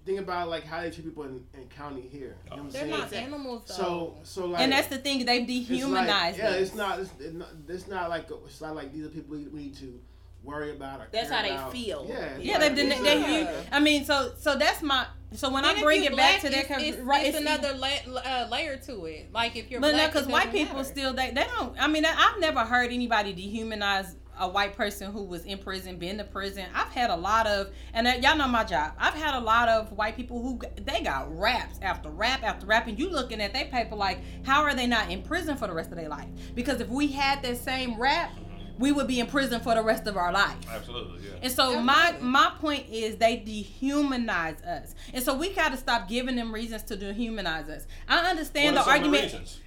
Think 0.06 0.20
about 0.20 0.50
like 0.50 0.66
how 0.66 0.82
they 0.82 0.92
treat 0.92 1.06
people 1.06 1.24
in, 1.24 1.44
in 1.54 1.68
county 1.70 2.02
here. 2.02 2.36
You 2.46 2.58
know 2.58 2.64
what 2.64 2.66
I'm 2.66 2.70
They're 2.72 2.82
saying? 2.82 2.92
not 2.92 3.14
animals 3.14 3.64
though. 3.68 3.74
So 3.74 4.18
so 4.24 4.46
like 4.48 4.62
And 4.62 4.72
that's 4.72 4.88
the 4.88 4.98
thing. 4.98 5.26
They've 5.26 5.48
it's 5.50 5.86
like- 5.86 6.38
yeah, 6.38 6.50
it's 6.52 6.76
not. 6.76 7.00
It's, 7.00 7.12
it's 7.20 7.34
not. 7.34 7.48
It's 7.68 7.88
not 7.88 8.10
like 8.10 8.30
it's 8.46 8.62
not 8.62 8.76
like 8.76 8.94
these 8.94 9.06
are 9.06 9.10
people 9.10 9.38
we, 9.38 9.46
we 9.48 9.60
need 9.60 9.76
to 9.78 10.00
worry 10.44 10.72
about 10.76 11.00
or. 11.00 11.08
That's 11.12 11.30
care 11.30 11.38
how 11.38 11.44
they 11.44 11.52
about. 11.52 11.72
feel. 11.72 12.06
Yeah. 12.10 12.38
Yeah, 12.40 12.58
like, 12.58 12.76
they've 12.76 12.92
it's 12.92 13.02
they, 13.02 13.18
like- 13.20 13.26
they, 13.48 13.66
I 13.72 13.80
mean, 13.80 14.06
so 14.06 14.34
so 14.38 14.58
that's 14.58 14.82
my. 14.84 15.06
So 15.34 15.50
when 15.52 15.64
And 15.64 15.78
I 15.78 15.82
bring 15.82 16.04
you 16.04 16.10
it 16.10 16.18
back 16.18 16.42
to 16.42 16.50
that, 16.50 16.66
it's, 16.72 16.82
it's, 16.82 16.98
right, 16.98 17.28
it's 17.28 17.38
another 17.38 17.74
la- 17.74 18.22
uh, 18.22 18.48
layer 18.52 18.78
to 18.78 19.06
it. 19.06 19.32
Like 19.32 19.56
if 19.56 19.70
you're 19.72 19.80
But 19.80 19.92
no, 19.92 19.98
black, 19.98 20.12
because 20.12 20.28
it 20.28 20.32
white 20.32 20.52
people 20.52 20.78
matter. 20.78 20.90
still 20.90 21.14
they 21.14 21.32
they 21.32 21.44
don't. 21.46 21.80
I 21.80 21.88
mean, 21.88 22.04
I, 22.04 22.14
I've 22.18 22.40
never 22.42 22.62
heard 22.62 22.92
anybody 22.92 23.34
dehumanize 23.36 24.16
a 24.40 24.48
white 24.48 24.76
person 24.76 25.12
who 25.12 25.24
was 25.24 25.46
in 25.46 25.58
prison, 25.58 25.98
been 25.98 26.18
to 26.18 26.24
prison. 26.24 26.66
I've 26.74 26.92
had 26.92 27.10
a 27.10 27.16
lot 27.16 27.46
of, 27.46 27.70
and 27.94 28.08
uh, 28.08 28.14
y'all 28.22 28.38
know 28.38 28.48
my 28.48 28.64
job. 28.64 28.94
I've 28.98 29.14
had 29.14 29.36
a 29.36 29.40
lot 29.40 29.70
of 29.70 29.92
white 29.92 30.16
people 30.16 30.42
who 30.42 30.60
they 30.82 31.02
got 31.02 31.38
raps 31.38 31.78
after 31.82 32.10
rap 32.10 32.44
after 32.44 32.66
rap, 32.66 32.88
and 32.88 32.98
you 32.98 33.10
looking 33.10 33.42
at 33.42 33.54
their 33.54 33.66
paper 33.66 33.96
like, 33.96 34.20
how 34.46 34.64
are 34.64 34.74
they 34.74 34.88
not 34.88 35.12
in 35.12 35.22
prison 35.22 35.58
for 35.58 35.68
the 35.68 35.74
rest 35.74 35.92
of 35.92 35.98
their 35.98 36.10
life? 36.10 36.28
Because 36.56 36.82
if 36.82 36.90
we 36.90 37.08
had 37.08 37.42
that 37.44 37.58
same 37.58 38.00
rap, 38.00 38.32
we 38.78 38.94
would 38.94 39.08
be 39.08 39.20
in 39.20 39.28
prison 39.28 39.60
for 39.60 39.76
the 39.76 39.84
rest 39.84 40.08
of 40.08 40.16
our 40.16 40.32
life. 40.32 40.56
Absolutely, 40.72 41.28
yeah. 41.28 41.36
And 41.42 41.52
so 41.52 41.82
my 41.82 42.12
Absolutely. 42.12 42.30
my 42.30 42.52
point 42.62 42.86
is 42.90 43.18
they 43.18 43.38
dehumanize 43.38 44.66
us, 44.66 44.96
and 45.14 45.22
so 45.22 45.36
we 45.36 45.54
got 45.54 45.72
to 45.72 45.78
stop 45.78 46.08
giving 46.08 46.38
them 46.38 46.54
reasons 46.54 46.84
to 46.84 46.96
dehumanize 46.96 47.70
us. 47.70 47.86
I 48.08 48.20
understand 48.30 48.78
What 48.78 48.86
the 48.86 48.92
are 48.92 48.96
some 48.96 49.06
of 49.06 49.14
argument. 49.14 49.60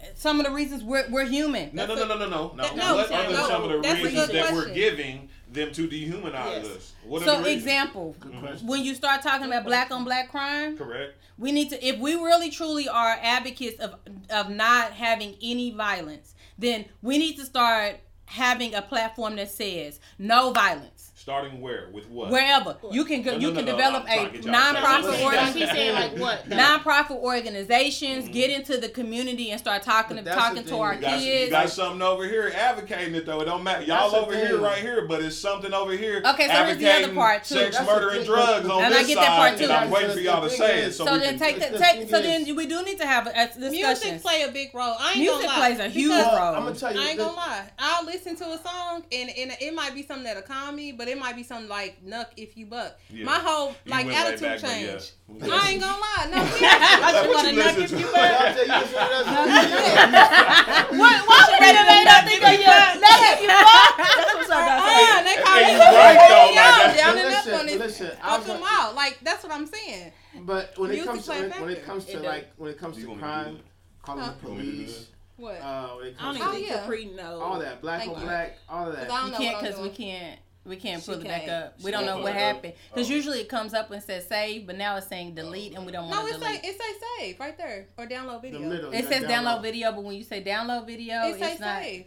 Reasons? 0.00 0.18
some 0.20 0.40
of 0.40 0.46
the 0.46 0.52
reasons 0.52 0.82
we're 0.84 1.08
we're 1.10 1.24
human. 1.24 1.70
No, 1.72 1.86
no, 1.86 1.94
no, 1.94 2.06
no, 2.06 2.18
no, 2.18 2.28
no, 2.28 2.28
no. 2.28 2.62
That- 2.62 2.76
no, 2.76 2.94
What 2.96 3.10
are 3.12 3.30
no, 3.30 3.48
some 3.48 3.62
of 3.64 3.70
the 3.70 3.78
reasons 3.78 4.28
that 4.28 4.52
we're 4.52 4.72
giving 4.74 5.28
them 5.52 5.72
to 5.72 5.88
dehumanize 5.88 6.62
Yes. 6.62 6.66
us? 6.66 6.92
What 7.04 7.22
are 7.22 7.24
So 7.24 7.36
the 7.38 7.44
reasons? 7.44 7.62
example, 7.62 8.16
Good 8.20 8.32
mm-hmm. 8.32 8.40
question. 8.46 8.66
when 8.68 8.84
you 8.84 8.94
start 8.94 9.22
talking 9.22 9.46
about 9.46 9.64
black 9.64 9.90
on 9.90 10.04
black 10.04 10.30
crime, 10.30 10.76
Correct. 10.76 11.14
we 11.38 11.52
need 11.52 11.70
to 11.70 11.86
if 11.86 11.98
we 11.98 12.14
really 12.14 12.50
truly 12.50 12.88
are 12.88 13.18
advocates 13.22 13.80
of 13.80 13.94
of 14.30 14.50
not 14.50 14.92
having 14.92 15.36
any 15.42 15.70
violence, 15.70 16.34
then 16.58 16.84
we 17.02 17.18
need 17.18 17.36
to 17.38 17.44
start 17.44 17.96
having 18.26 18.74
a 18.74 18.82
platform 18.82 19.34
that 19.36 19.50
says 19.50 19.98
no 20.18 20.52
violence. 20.52 20.99
Starting 21.30 21.60
where? 21.60 21.88
With 21.92 22.08
what? 22.10 22.30
Wherever 22.30 22.76
you 22.90 23.04
can 23.04 23.22
go, 23.22 23.30
No, 23.32 23.36
no, 23.38 23.40
you 23.48 23.48
no, 23.54 23.56
can 23.60 23.66
no, 23.66 23.72
develop 23.72 24.04
I'm 24.08 24.26
a 24.26 24.30
to 24.30 24.32
get 24.32 24.44
y'all 24.44 24.52
to 24.52 24.58
nonprofit 24.80 25.02
say 25.04 25.10
He's 25.10 25.20
saying, 25.20 25.24
organization. 25.26 25.60
he's 25.60 25.70
saying 25.70 25.94
like 25.94 26.18
what? 26.18 26.44
though? 26.48 26.56
Nonprofit 26.56 27.10
organizations 27.22 28.24
Mm-hmm. 28.24 28.32
get 28.32 28.50
into 28.50 28.76
the 28.78 28.88
community 28.88 29.50
and 29.50 29.60
start 29.60 29.82
talking 29.82 30.16
to 30.16 30.24
talking 30.24 30.64
to 30.64 30.76
our 30.78 30.94
thing. 30.96 31.02
You 31.02 31.06
got, 31.08 31.20
you 31.20 31.26
kids. 31.32 31.50
got 31.52 31.70
something 31.70 32.02
over 32.02 32.24
here 32.26 32.50
advocating 32.54 33.14
it 33.14 33.26
though. 33.26 33.40
It 33.40 33.44
don't 33.44 33.62
matter. 33.62 33.84
Y'all 33.84 34.10
That's 34.10 34.22
over 34.24 34.34
here, 34.34 34.58
right 34.58 34.78
here, 34.78 35.06
but 35.06 35.22
it's 35.22 35.36
something 35.36 35.72
over 35.72 35.92
here. 35.92 36.20
Okay, 36.24 36.48
so 36.48 36.52
here's 36.64 36.78
the 36.78 36.86
other 36.86 36.96
advocating 36.96 37.14
part, 37.14 37.44
too. 37.44 37.54
Sex, 37.54 37.76
That's 37.78 37.88
murder, 37.88 38.08
and 38.08 38.16
thing. 38.18 38.26
drugs 38.26 38.68
on 38.68 38.82
And 38.84 38.94
I 38.94 38.98
this 38.98 39.06
get 39.08 39.14
that 39.16 39.26
side, 39.26 39.36
part, 39.38 39.50
and 39.52 39.60
too. 39.60 39.70
I'm 39.72 39.90
waiting 39.90 40.10
for 40.10 40.20
y'all 40.20 40.42
to 40.42 40.50
say 40.50 40.80
it. 40.80 40.92
So, 40.92 41.06
So 41.06 41.18
then 41.18 41.38
take 41.38 41.60
that. 41.60 41.72
the 41.72 41.78
Take 41.78 42.10
so 42.10 42.20
then 42.20 42.56
we 42.56 42.66
do 42.66 42.82
need 42.82 42.98
to 42.98 43.06
have 43.06 43.26
a, 43.28 43.30
a 43.30 43.46
discussion. 43.46 43.70
Music 43.70 44.22
play 44.22 44.42
a 44.42 44.50
big 44.50 44.74
role. 44.74 44.96
I 44.98 45.10
ain't 45.10 45.18
Music 45.20 45.46
gonna 45.46 45.46
lie. 45.60 45.74
plays 45.74 45.78
a 45.78 45.88
huge 45.88 46.10
role. 46.10 46.18
I'm 46.56 46.64
gonna 46.64 46.74
tell 46.74 46.92
you. 46.94 47.00
I 47.00 47.08
ain't 47.10 47.18
gonna 47.18 47.36
lie. 47.36 47.70
I'll 47.78 48.04
listen 48.04 48.34
to 48.36 48.44
a 48.52 48.58
song 48.58 49.04
and, 49.12 49.30
and 49.30 49.52
it 49.60 49.74
might 49.74 49.94
be 49.94 50.02
something 50.02 50.24
that'll 50.24 50.42
calm 50.42 50.74
me, 50.76 50.90
but 50.92 51.06
it 51.08 51.18
might 51.20 51.36
be 51.36 51.42
something 51.44 51.68
like 51.68 52.02
"Knuck 52.04 52.26
If 52.36 52.56
You 52.56 52.66
Buck." 52.66 52.98
Yeah. 53.10 53.24
My 53.24 53.38
whole 53.38 53.76
like 53.86 54.06
attitude 54.06 54.40
back, 54.40 54.60
but 54.60 54.70
yeah. 54.70 54.96
change. 54.96 55.12
I 55.52 55.70
ain't 55.70 55.80
gonna 55.80 56.00
lie. 56.00 56.26
No, 56.32 56.38
seriously. 56.46 56.66
I 56.66 56.98
What 57.00 57.14
should 57.22 57.30
wanna 57.34 57.52
knock 57.52 57.76
listen 57.78 57.82
if 57.84 57.90
you 57.92 57.98
Y'all 57.98 58.10
were. 58.10 58.52
say 58.56 58.64
you 58.66 58.80
listen 58.80 58.90
to 58.90 58.98
that- 58.98 60.88
What? 60.90 61.16
Why 61.28 61.38
would 61.46 61.60
they 61.62 61.72
made 61.86 62.08
up 62.10 62.24
think 62.26 62.42
of 62.42 62.52
you? 62.58 62.66
Knock 62.66 63.20
if 63.30 63.40
you 63.40 63.48
were. 63.48 63.94
That's 64.00 64.34
what's 64.34 64.50
up. 64.50 64.58
Uh, 64.60 65.22
they 65.22 65.36
call 65.38 65.54
me 65.54 65.70
you 65.70 65.78
right, 65.78 66.18
though, 66.18 66.96
down 66.96 67.18
and 67.18 67.34
up 67.34 67.60
on 67.60 67.68
it. 67.68 67.78
listen, 67.78 68.10
I 68.22 68.28
Fuck 68.30 68.38
was 68.38 68.46
them 68.48 68.60
gonna- 68.60 68.70
out. 68.82 68.94
Like 68.94 69.18
that's 69.22 69.42
what 69.44 69.52
I'm 69.52 69.66
saying. 69.66 70.12
But 70.42 70.78
when 70.78 70.90
it 70.90 71.04
comes 71.04 71.24
to 71.26 71.30
when, 71.30 71.50
when 71.50 71.70
it 71.70 71.84
comes 71.84 72.04
to 72.06 72.18
like 72.20 72.48
when 72.56 72.70
it 72.70 72.78
comes 72.78 72.96
to 72.96 73.06
want 73.06 73.20
me 73.20 73.26
to 73.26 73.26
do 73.26 73.26
crime, 73.26 73.58
calling 74.02 74.24
the 74.24 74.34
You 74.42 74.48
want 74.48 74.58
me 74.58 74.64
to 74.64 74.70
do 74.70 74.76
police, 74.84 75.06
What? 75.36 75.60
uh, 75.60 75.88
when 75.96 76.06
it 76.06 76.16
I 76.18 76.22
don't 76.32 76.36
comes 76.36 76.36
even 76.36 76.42
Oh, 76.42 76.50
to 76.50 76.56
think 76.56 76.68
yeah. 76.68 76.80
Capri 76.80 77.04
knows. 77.06 77.42
all 77.42 77.58
that 77.58 77.80
black 77.80 77.98
Thank 78.00 78.12
on 78.14 78.20
you. 78.20 78.26
black, 78.26 78.58
all 78.68 78.88
of 78.88 78.94
Cause 78.94 79.04
I 79.04 79.06
that. 79.06 79.08
don't 79.08 79.26
You 79.26 79.32
know 79.32 79.38
can't 79.38 79.60
because 79.62 79.80
we 79.80 79.88
can't. 79.90 80.38
We 80.64 80.76
can't 80.76 81.02
She 81.02 81.10
pull 81.10 81.20
it 81.20 81.26
back 81.26 81.40
can't. 81.46 81.50
up. 81.64 81.78
We 81.78 81.86
She 81.86 81.90
don't 81.92 82.04
know 82.04 82.16
what 82.16 82.20
pull 82.20 82.26
it 82.28 82.32
up. 82.36 82.56
happened 82.56 82.74
because 82.92 83.10
Oh. 83.10 83.14
usually 83.14 83.40
it 83.40 83.48
comes 83.48 83.72
up 83.72 83.90
and 83.90 84.02
says 84.02 84.26
save, 84.28 84.66
but 84.66 84.76
now 84.76 84.96
it's 84.96 85.06
saying 85.06 85.34
delete, 85.34 85.74
and 85.74 85.86
we 85.86 85.92
don't 85.92 86.08
want 86.10 86.28
it 86.28 86.34
to 86.34 86.38
say 86.40 86.46
delete. 86.58 86.64
it 86.64 86.80
says 86.80 86.96
save 87.18 87.40
right 87.40 87.56
there 87.56 87.88
or 87.96 88.06
download 88.06 88.42
video. 88.42 88.60
middle. 88.60 88.92
It 88.92 89.04
yeah, 89.04 89.08
says 89.08 89.24
download 89.24 89.62
video, 89.62 89.90
but 89.92 90.04
when 90.04 90.16
you 90.16 90.22
say 90.24 90.42
download 90.44 90.86
video, 90.86 91.22
It 91.28 91.40
it's 91.40 91.60
not. 91.60 91.82
save. 91.82 92.06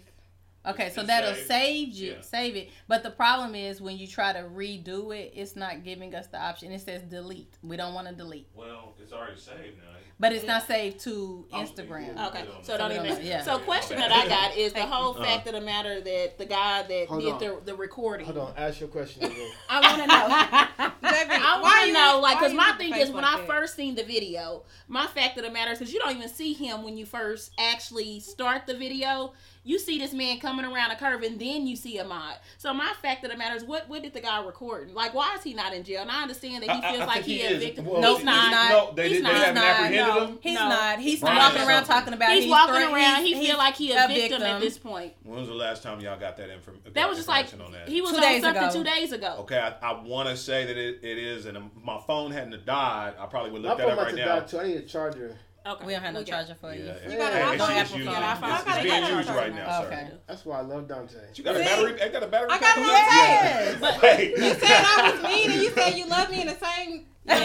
Okay, 0.66 0.92
so 0.92 1.02
It's 1.02 1.08
that'll 1.08 1.34
saved. 1.34 1.48
save 1.48 1.90
you, 1.90 2.12
Yeah. 2.14 2.22
save 2.22 2.56
it. 2.56 2.70
But 2.88 3.04
the 3.04 3.12
problem 3.12 3.54
is 3.54 3.82
when 3.82 3.98
you 3.98 4.08
try 4.08 4.32
to 4.32 4.44
redo 4.44 5.14
it, 5.14 5.34
it's 5.36 5.58
not 5.58 5.84
giving 5.84 6.16
us 6.16 6.28
the 6.28 6.40
option. 6.40 6.72
It 6.72 6.80
says 6.80 7.02
delete. 7.02 7.58
We 7.64 7.76
don't 7.76 7.94
want 7.94 8.08
to 8.08 8.14
delete, 8.14 8.48
Well, 8.56 8.94
it's 9.02 9.12
already 9.12 9.38
saved 9.38 9.78
now. 9.80 9.93
But 10.20 10.32
it's 10.32 10.46
not 10.46 10.66
saved 10.68 11.00
to 11.02 11.46
Instagram. 11.52 12.12
Okay, 12.28 12.44
Yeah. 12.46 12.62
so 12.62 12.78
don't 12.78 12.92
even. 12.92 13.06
don't- 13.06 13.24
yeah. 13.24 13.42
So 13.44 13.58
question 13.60 13.98
that 13.98 14.12
I 14.12 14.28
got 14.28 14.56
is 14.56 14.72
the 14.74 14.80
Thank 14.80 14.90
you. 14.90 14.96
whole 14.96 15.14
Uh-huh. 15.16 15.24
fact 15.24 15.48
of 15.48 15.54
the 15.54 15.62
matter 15.62 16.00
that 16.02 16.38
the 16.38 16.46
guy 16.46 16.84
that 16.84 17.08
Hold 17.08 17.22
did 17.22 17.34
on. 17.34 17.40
the 17.40 17.62
the 17.66 17.76
recording. 17.76 18.26
Hold 18.26 18.38
on, 18.38 18.54
ask 18.58 18.80
your 18.80 18.90
question 18.90 19.24
again. 19.26 19.52
I 19.70 19.80
want 19.82 20.02
to 20.02 20.08
know. 20.08 20.88
Baby, 21.12 21.32
I 21.34 21.60
why 21.60 21.62
want 21.62 21.82
to 21.82 21.88
you- 21.88 21.94
know, 21.94 22.20
like, 22.22 22.40
because 22.40 22.54
my 22.54 22.72
thing 22.78 22.94
is 22.96 23.10
when 23.12 23.24
like 23.24 23.34
I 23.36 23.38
that? 23.40 23.48
first 23.48 23.76
seen 23.76 23.96
the 23.96 24.04
video, 24.04 24.64
my 24.88 25.06
fact 25.08 25.38
of 25.38 25.44
the 25.44 25.52
matter 25.52 25.72
is 25.72 25.80
because 25.80 25.94
you 25.94 26.00
don't 26.00 26.16
even 26.16 26.30
see 26.30 26.54
him 26.54 26.84
when 26.84 26.98
you 26.98 27.06
first 27.06 27.52
actually 27.60 28.20
start 28.20 28.66
the 28.68 28.74
video. 28.76 29.34
You 29.66 29.80
see 29.80 29.98
this 29.98 30.14
man 30.14 30.40
coming 30.40 30.66
around 30.66 30.92
a 30.92 30.96
curve, 30.98 31.22
and 31.24 31.40
then 31.40 31.66
you 31.66 31.78
see 31.78 31.98
Ahmaud. 31.98 32.34
So 32.58 32.74
my 32.74 32.92
fact 33.02 33.24
of 33.24 33.32
the 33.32 33.38
matter 33.38 33.56
is, 33.56 33.64
what 33.64 33.88
what 33.88 34.04
did 34.04 34.14
the 34.14 34.20
guy 34.20 34.44
record? 34.44 34.92
Like, 34.92 35.14
why 35.14 35.36
is 35.36 35.44
he 35.44 35.54
not 35.54 35.74
in 35.74 35.84
jail? 35.84 36.02
And 36.02 36.12
I 36.12 36.22
understand 36.24 36.64
that 36.64 36.70
he 36.70 36.82
I- 36.84 36.90
I- 36.90 36.92
feels 36.92 37.02
I 37.04 37.06
like 37.06 37.14
think 37.16 37.26
he, 37.28 37.38
he 37.38 37.46
a 37.46 37.50
is. 37.52 37.64
victim. 37.64 37.86
Well, 37.86 38.02
no, 38.02 38.10
he's 38.10 38.18
he's 38.18 38.26
not. 38.26 38.52
not. 38.52 38.70
No, 38.70 38.94
they, 38.94 39.08
He's 39.10 39.18
did, 39.20 39.24
not. 39.24 39.34
they 39.34 39.40
haven't 39.40 39.56
No. 39.56 39.62
apprehended 39.64 40.30
him. 40.30 40.40
He's 40.42 40.60
No. 40.60 40.68
not. 40.70 41.00
He's 41.00 41.20
Brian 41.22 41.38
walking 41.38 41.62
is 41.62 41.68
around 41.68 41.84
talking 41.86 42.14
about 42.14 42.32
He's 42.34 42.44
he's 42.44 42.52
walking 42.52 42.76
threat- 42.76 42.92
around. 42.94 43.24
he's- 43.26 43.40
He 43.40 43.48
feel 43.48 43.58
like 43.58 43.76
he 43.76 43.92
a, 43.94 44.08
victim, 44.08 44.42
at 44.44 44.60
this 44.60 44.78
point. 44.78 45.14
When 45.24 45.40
was 45.40 45.48
the 45.48 45.54
last 45.54 45.82
time 45.82 46.02
y'all 46.02 46.20
got 46.20 46.36
that 46.38 46.50
information? 46.50 46.92
That 46.94 47.08
was 47.08 47.18
just 47.18 47.30
like 47.30 47.48
he 47.88 48.02
was 48.02 48.12
Two 48.12 48.18
on 48.18 48.22
days 48.22 48.42
something 48.44 48.64
ago. 48.64 48.74
two 48.74 48.84
days 48.84 49.12
ago. 49.14 49.36
Okay, 49.40 49.58
I, 49.60 49.92
I 49.92 50.02
want 50.04 50.28
to 50.28 50.36
say 50.36 50.66
that 50.66 50.78
it, 50.78 51.00
it 51.04 51.18
is, 51.18 51.46
and 51.46 51.58
my 51.82 52.00
phone 52.06 52.32
hadn't 52.32 52.66
died, 52.66 53.14
I 53.18 53.26
probably 53.28 53.52
would 53.52 53.62
My 53.62 53.70
look 53.70 53.78
that 53.78 53.84
phone 53.88 53.92
up 53.94 53.98
must 54.00 54.12
right 54.12 54.20
have 54.20 54.28
now. 54.28 54.40
died 54.40 54.48
too. 54.50 54.60
I 54.60 54.68
need 54.68 54.78
a 54.78 54.82
charger. 54.82 55.38
Okay, 55.66 55.86
We 55.86 55.94
don't 55.94 56.02
have 56.04 56.14
no 56.14 56.24
charger 56.24 56.56
for 56.60 56.74
you. 56.74 56.84
Yeah, 56.84 57.10
You 57.10 57.18
got 57.18 57.32
an 57.32 57.38
it- 57.38 57.42
iPhone? 57.42 57.54
it's, 57.54 57.64
Apple 57.64 57.78
it's, 57.80 57.90
phone. 57.92 58.00
used, 58.00 58.10
I 58.10 58.14
got 58.14 58.24
an 58.24 58.32
it's, 58.34 58.64
iPhone. 58.64 58.68
it's 58.76 58.84
being 58.84 58.94
I 58.94 59.00
got 59.00 59.12
an 59.12 59.18
used 59.18 59.30
iPhone. 59.30 59.36
right 59.38 59.56
now, 59.56 59.84
Okay. 59.84 60.08
sir. 60.10 60.18
That's 60.28 60.46
why 60.46 60.58
I 60.58 60.62
love 60.62 60.88
Dante. 60.90 61.16
You 61.36 61.44
got 61.46 61.56
a 61.56 61.60
See? 61.60 61.64
battery? 61.64 62.02
I 62.02 62.10
got 62.10 62.24
a 62.24 62.28
battery. 62.28 62.50
I 62.52 62.60
got 62.60 62.62
pack 62.62 62.78
on 62.78 62.84
one 62.84 62.92
that? 62.92 63.64
Yes. 63.64 63.78
But 63.82 63.94
Hey. 63.94 64.30
You 64.32 64.54
said 64.56 64.86
I 64.86 65.12
was 65.14 65.24
mean, 65.24 65.52
and 65.52 65.62
you 65.62 65.70
said 65.70 65.90
you 65.98 66.06
love 66.08 66.30
me 66.30 66.42
in 66.42 66.48
the 66.48 66.56
same. 66.58 67.06
Yeah. 67.26 67.38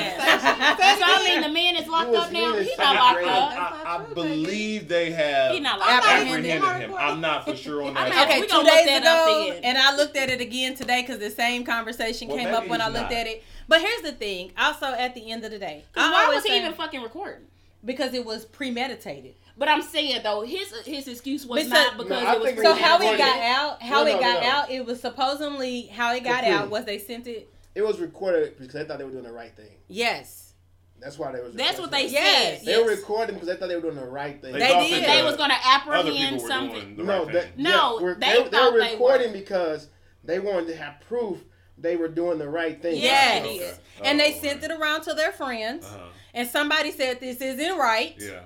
Say 0.77 0.99
so 0.99 1.05
I 1.07 1.23
mean, 1.25 1.43
the 1.43 1.49
man 1.49 1.77
is 1.77 1.87
locked 1.87 2.13
up 2.13 2.33
now. 2.33 2.57
He's 2.57 2.77
not 2.77 2.97
locked 2.97 3.25
up. 3.25 3.53
I, 3.87 3.97
I 4.11 4.13
believe 4.13 4.89
they 4.89 5.13
have 5.13 5.53
He 5.53 5.61
not 5.61 5.79
locked. 5.79 5.93
Apprehended. 6.05 6.51
apprehended 6.57 6.91
him. 6.91 6.97
I'm 6.99 7.21
not 7.21 7.45
for 7.45 7.55
sure 7.55 7.83
on 7.85 7.97
I'm 7.97 8.11
that. 8.11 8.27
Okay, 8.29 8.41
two 8.49 8.65
days 8.65 8.99
ago, 9.01 9.61
and 9.63 9.79
I 9.79 9.95
looked 9.95 10.17
at 10.17 10.31
it 10.31 10.41
again 10.41 10.75
today 10.75 11.03
because 11.03 11.21
the 11.21 11.31
same 11.31 11.63
conversation 11.65 12.27
Well, 12.27 12.39
came 12.39 12.53
up 12.53 12.67
when 12.67 12.81
I 12.81 12.89
looked 12.89 13.13
not. 13.13 13.13
at 13.13 13.29
it. 13.29 13.45
But 13.69 13.81
here's 13.83 14.03
the 14.03 14.11
thing. 14.13 14.51
Also, 14.59 14.87
at 14.87 15.15
the 15.15 15.31
end 15.31 15.45
of 15.45 15.53
the 15.53 15.61
day, 15.61 15.85
I 15.95 16.11
why 16.11 16.35
was 16.35 16.43
he 16.43 16.51
say- 16.51 16.59
even 16.59 16.73
fucking 16.75 17.01
recording? 17.03 17.43
Because 17.85 18.13
it 18.15 18.25
was 18.25 18.45
premeditated. 18.45 19.35
But 19.57 19.69
I'm 19.69 19.83
saying 19.83 20.21
though, 20.25 20.43
his 20.43 20.73
his 20.85 21.07
excuse 21.09 21.47
was 21.47 21.65
Because- 21.65 21.73
not 21.73 21.97
because 21.99 22.23
No, 22.23 22.33
it 22.33 22.39
was 22.41 22.47
think 22.49 22.59
it 22.59 22.63
So 22.65 22.75
how 22.75 23.01
it 23.01 23.19
got 23.19 23.39
out, 23.41 23.83
how 23.83 24.03
No, 24.05 24.11
it 24.11 24.15
no, 24.15 24.21
got 24.21 24.43
no. 24.43 24.49
out, 24.49 24.71
it 24.71 24.85
was 24.85 25.01
supposedly 25.01 25.83
how 25.87 26.13
it 26.15 26.25
got 26.25 26.43
Capri. 26.45 26.51
out 26.53 26.71
was 26.71 26.85
they 26.85 26.99
sent 26.99 27.27
it. 27.27 27.49
It 27.75 27.83
was 27.83 27.99
recorded 28.01 28.57
because 28.59 28.75
they 28.75 28.85
thought 28.85 28.99
they 28.99 29.05
were 29.05 29.11
doing 29.13 29.25
the 29.25 29.33
right 29.33 29.55
thing. 29.55 29.71
Yes. 29.89 30.45
That's 31.01 31.17
why 31.17 31.31
they 31.31 31.41
was. 31.41 31.55
That's 31.55 31.79
what 31.79 31.93
they 31.93 32.07
recording. 32.07 32.13
Yes. 32.15 32.59
said. 32.59 32.67
They 32.67 32.71
yes. 32.73 32.85
were 32.85 32.91
recording 32.91 33.35
because 33.37 33.49
they 33.49 33.55
thought 33.57 33.69
they 33.69 33.77
were 33.77 33.83
doing 33.83 33.95
the 33.97 34.05
right 34.07 34.41
thing. 34.43 34.53
They, 34.53 34.59
They 34.59 34.89
did. 34.91 35.05
They 35.09 35.23
was 35.23 35.37
gonna 35.37 35.55
apprehend 35.65 36.41
were 36.43 36.49
something. 36.49 36.97
the 36.97 37.05
no, 37.05 37.25
right 37.25 37.33
that. 37.35 37.59
No, 37.59 37.71
yeah, 37.99 38.03
we're- 38.05 38.15
they 38.19 38.27
they, 38.33 38.43
they 38.43 38.49
thought 38.51 38.73
were 38.73 38.81
they 38.81 38.93
recording 38.93 39.33
because 39.33 39.89
they 40.25 40.41
wanted 40.41 40.67
to 40.69 40.77
have 40.77 41.01
proof 41.09 41.39
they 41.81 41.95
were 41.95 42.09
doing 42.09 42.39
the 42.39 42.49
right 42.49 42.83
thing. 42.83 42.97
Yes. 43.01 43.45
it 43.45 43.49
is. 43.49 43.63
Okay. 44.01 44.11
And 44.11 44.21
Oh, 44.21 44.25
they 44.25 44.33
sent 44.41 44.65
it 44.65 44.73
around 44.73 45.03
to 45.03 45.15
their 45.15 45.31
friends, 45.31 45.87
Uh-huh. 45.87 46.09
And 46.39 46.49
somebody 46.49 46.91
said 46.93 47.21
this 47.21 47.41
isn't 47.41 47.77
right. 47.79 48.15
Yeah. 48.19 48.41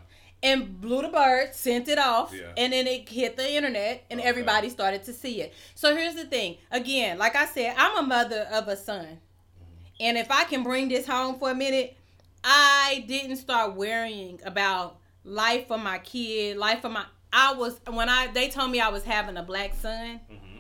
and 0.44 0.80
blew 0.80 1.02
the 1.02 1.08
bird, 1.08 1.54
sent 1.54 1.86
it 1.86 1.98
off, 1.98 2.34
Yeah. 2.34 2.50
and 2.56 2.72
then 2.72 2.88
it 2.88 3.08
hit 3.08 3.36
the 3.36 3.48
internet, 3.54 4.04
and 4.10 4.18
Okay. 4.18 4.28
everybody 4.28 4.70
started 4.70 5.04
to 5.04 5.12
see 5.12 5.40
it. 5.40 5.54
So 5.76 5.94
here's 5.94 6.16
the 6.16 6.24
thing. 6.24 6.56
Again, 6.72 7.16
like 7.16 7.36
I 7.36 7.46
said, 7.46 7.76
I'm 7.78 7.96
a 7.98 8.02
mother 8.02 8.48
of 8.50 8.66
a 8.66 8.76
son, 8.76 9.04
mm-hmm. 9.06 9.74
and 10.00 10.18
if 10.18 10.32
I 10.32 10.42
can 10.42 10.64
bring 10.64 10.88
this 10.88 11.06
home 11.06 11.38
for 11.38 11.52
a 11.52 11.54
minute, 11.54 11.96
I 12.42 13.04
didn't 13.06 13.36
start 13.36 13.76
worrying 13.76 14.40
about 14.44 14.98
life 15.22 15.68
for 15.68 15.78
my 15.78 15.98
kid, 15.98 16.56
life 16.56 16.80
for 16.80 16.88
my. 16.88 17.04
I 17.32 17.54
was 17.54 17.80
when 17.88 18.08
I 18.08 18.26
they 18.26 18.48
told 18.48 18.72
me 18.72 18.80
I 18.80 18.88
was 18.88 19.04
having 19.04 19.36
a 19.36 19.44
black 19.44 19.74
son. 19.74 20.20
Mm-hmm. 20.28 20.51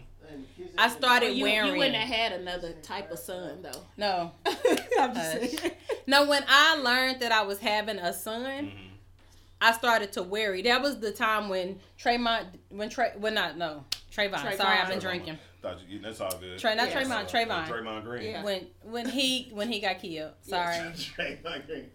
I 0.78 0.88
started 0.88 1.32
You, 1.34 1.44
wearing. 1.44 1.72
you 1.72 1.78
wouldn't 1.78 1.96
have 1.96 2.08
had 2.08 2.32
another 2.40 2.72
type 2.82 3.10
of 3.10 3.18
son 3.18 3.62
though. 3.62 3.82
no, 3.96 4.32
I'm 4.98 5.14
just 5.14 5.58
saying. 5.58 5.72
no. 6.06 6.28
When 6.28 6.42
I 6.48 6.76
learned 6.76 7.20
that 7.20 7.32
I 7.32 7.42
was 7.42 7.58
having 7.58 7.98
a 7.98 8.12
son, 8.12 8.42
Mm-hmm. 8.66 8.88
I 9.64 9.70
started 9.70 10.10
to 10.14 10.24
worry. 10.24 10.62
That 10.62 10.82
was 10.82 10.98
the 10.98 11.12
time 11.12 11.48
when 11.48 11.78
Trayvon, 11.96 12.46
when 12.70 12.88
Trey, 12.88 13.12
well 13.16 13.32
not 13.32 13.56
no 13.56 13.84
Trayvon. 14.12 14.34
Trayvon. 14.34 14.56
Sorry, 14.56 14.76
I've 14.78 14.88
been 14.88 14.98
Trayvon. 14.98 15.02
drinking. 15.02 15.38
Thought 15.62 15.78
you, 15.88 16.00
that's 16.00 16.20
all 16.20 16.36
good. 16.40 16.58
Trey, 16.58 16.74
not 16.74 16.88
Yes. 16.88 17.06
Trayvon, 17.06 17.30
Trayvon. 17.30 17.68
Draymond 17.68 18.02
Green. 18.02 18.24
Yeah. 18.24 18.42
When 18.42 18.66
when 18.82 19.08
he 19.08 19.50
when 19.52 19.70
he 19.70 19.78
got 19.78 20.00
killed. 20.00 20.32
Sorry. 20.42 20.74
Draymond 21.16 21.66
Green. 21.68 21.90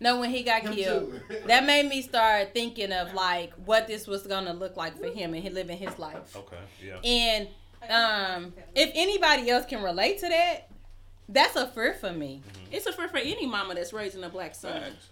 No, 0.00 0.18
when 0.18 0.30
he 0.30 0.42
got 0.42 0.62
Him 0.62 0.74
killed. 0.74 1.20
That 1.46 1.64
made 1.66 1.86
me 1.88 2.02
start 2.02 2.52
thinking 2.52 2.90
of 2.92 3.14
like 3.14 3.52
what 3.64 3.86
this 3.86 4.08
was 4.08 4.26
gonna 4.26 4.52
look 4.52 4.76
like 4.76 4.98
for 4.98 5.06
him 5.06 5.34
and 5.34 5.42
he 5.44 5.50
living 5.50 5.78
his 5.78 5.96
life. 6.00 6.34
Okay. 6.36 6.56
Yeah. 6.84 6.96
And 7.08 7.48
um, 7.88 8.52
if 8.74 8.90
anybody 8.94 9.50
else 9.50 9.66
can 9.66 9.82
relate 9.82 10.18
to 10.20 10.28
that, 10.28 10.68
that's 11.28 11.56
a 11.56 11.66
fear 11.68 11.94
for 11.94 12.12
me. 12.12 12.42
It's 12.72 12.86
a 12.86 12.92
fear 12.92 13.08
for 13.08 13.18
any 13.18 13.46
mama 13.46 13.74
that's 13.74 13.92
raising 13.92 14.24
a 14.24 14.28
black 14.28 14.54
son. 14.54 14.82
Facts. 14.82 15.08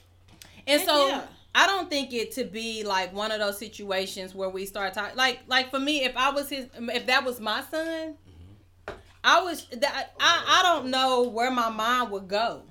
And 0.66 0.80
Heck 0.80 0.88
so 0.88 1.08
yeah. 1.08 1.22
I 1.54 1.66
don't 1.66 1.88
think 1.88 2.12
it 2.12 2.32
to 2.32 2.44
be 2.44 2.84
like 2.84 3.14
one 3.14 3.30
of 3.30 3.38
those 3.38 3.58
situations 3.58 4.34
where 4.34 4.48
we 4.48 4.66
start 4.66 4.94
talking 4.94 5.16
like 5.16 5.40
like 5.46 5.70
for 5.70 5.78
me 5.78 6.04
if 6.04 6.16
I 6.16 6.30
was 6.30 6.48
his 6.48 6.66
if 6.74 7.06
that 7.06 7.24
was 7.24 7.40
my 7.40 7.62
son, 7.62 8.14
I 9.22 9.42
was 9.42 9.66
that 9.72 10.14
I 10.20 10.44
I 10.48 10.62
don't 10.62 10.90
know 10.90 11.22
where 11.22 11.50
my 11.50 11.70
mind 11.70 12.10
would 12.10 12.28
go. 12.28 12.62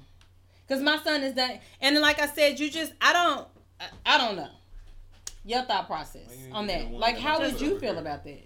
Cuz 0.68 0.82
my 0.82 0.98
son 0.98 1.24
is 1.24 1.34
done 1.34 1.60
and 1.82 2.00
like 2.00 2.20
I 2.20 2.28
said 2.28 2.60
you 2.60 2.70
just 2.70 2.94
I 3.00 3.14
don't 3.14 3.48
I, 3.80 4.16
I 4.16 4.18
don't 4.18 4.36
know. 4.36 4.50
Your 5.46 5.64
thought 5.64 5.88
process 5.88 6.36
on 6.52 6.68
that. 6.68 6.92
Like 6.92 7.18
how 7.18 7.40
would 7.40 7.62
you 7.62 7.80
feel 7.80 7.98
about 7.98 8.24
that? 8.24 8.44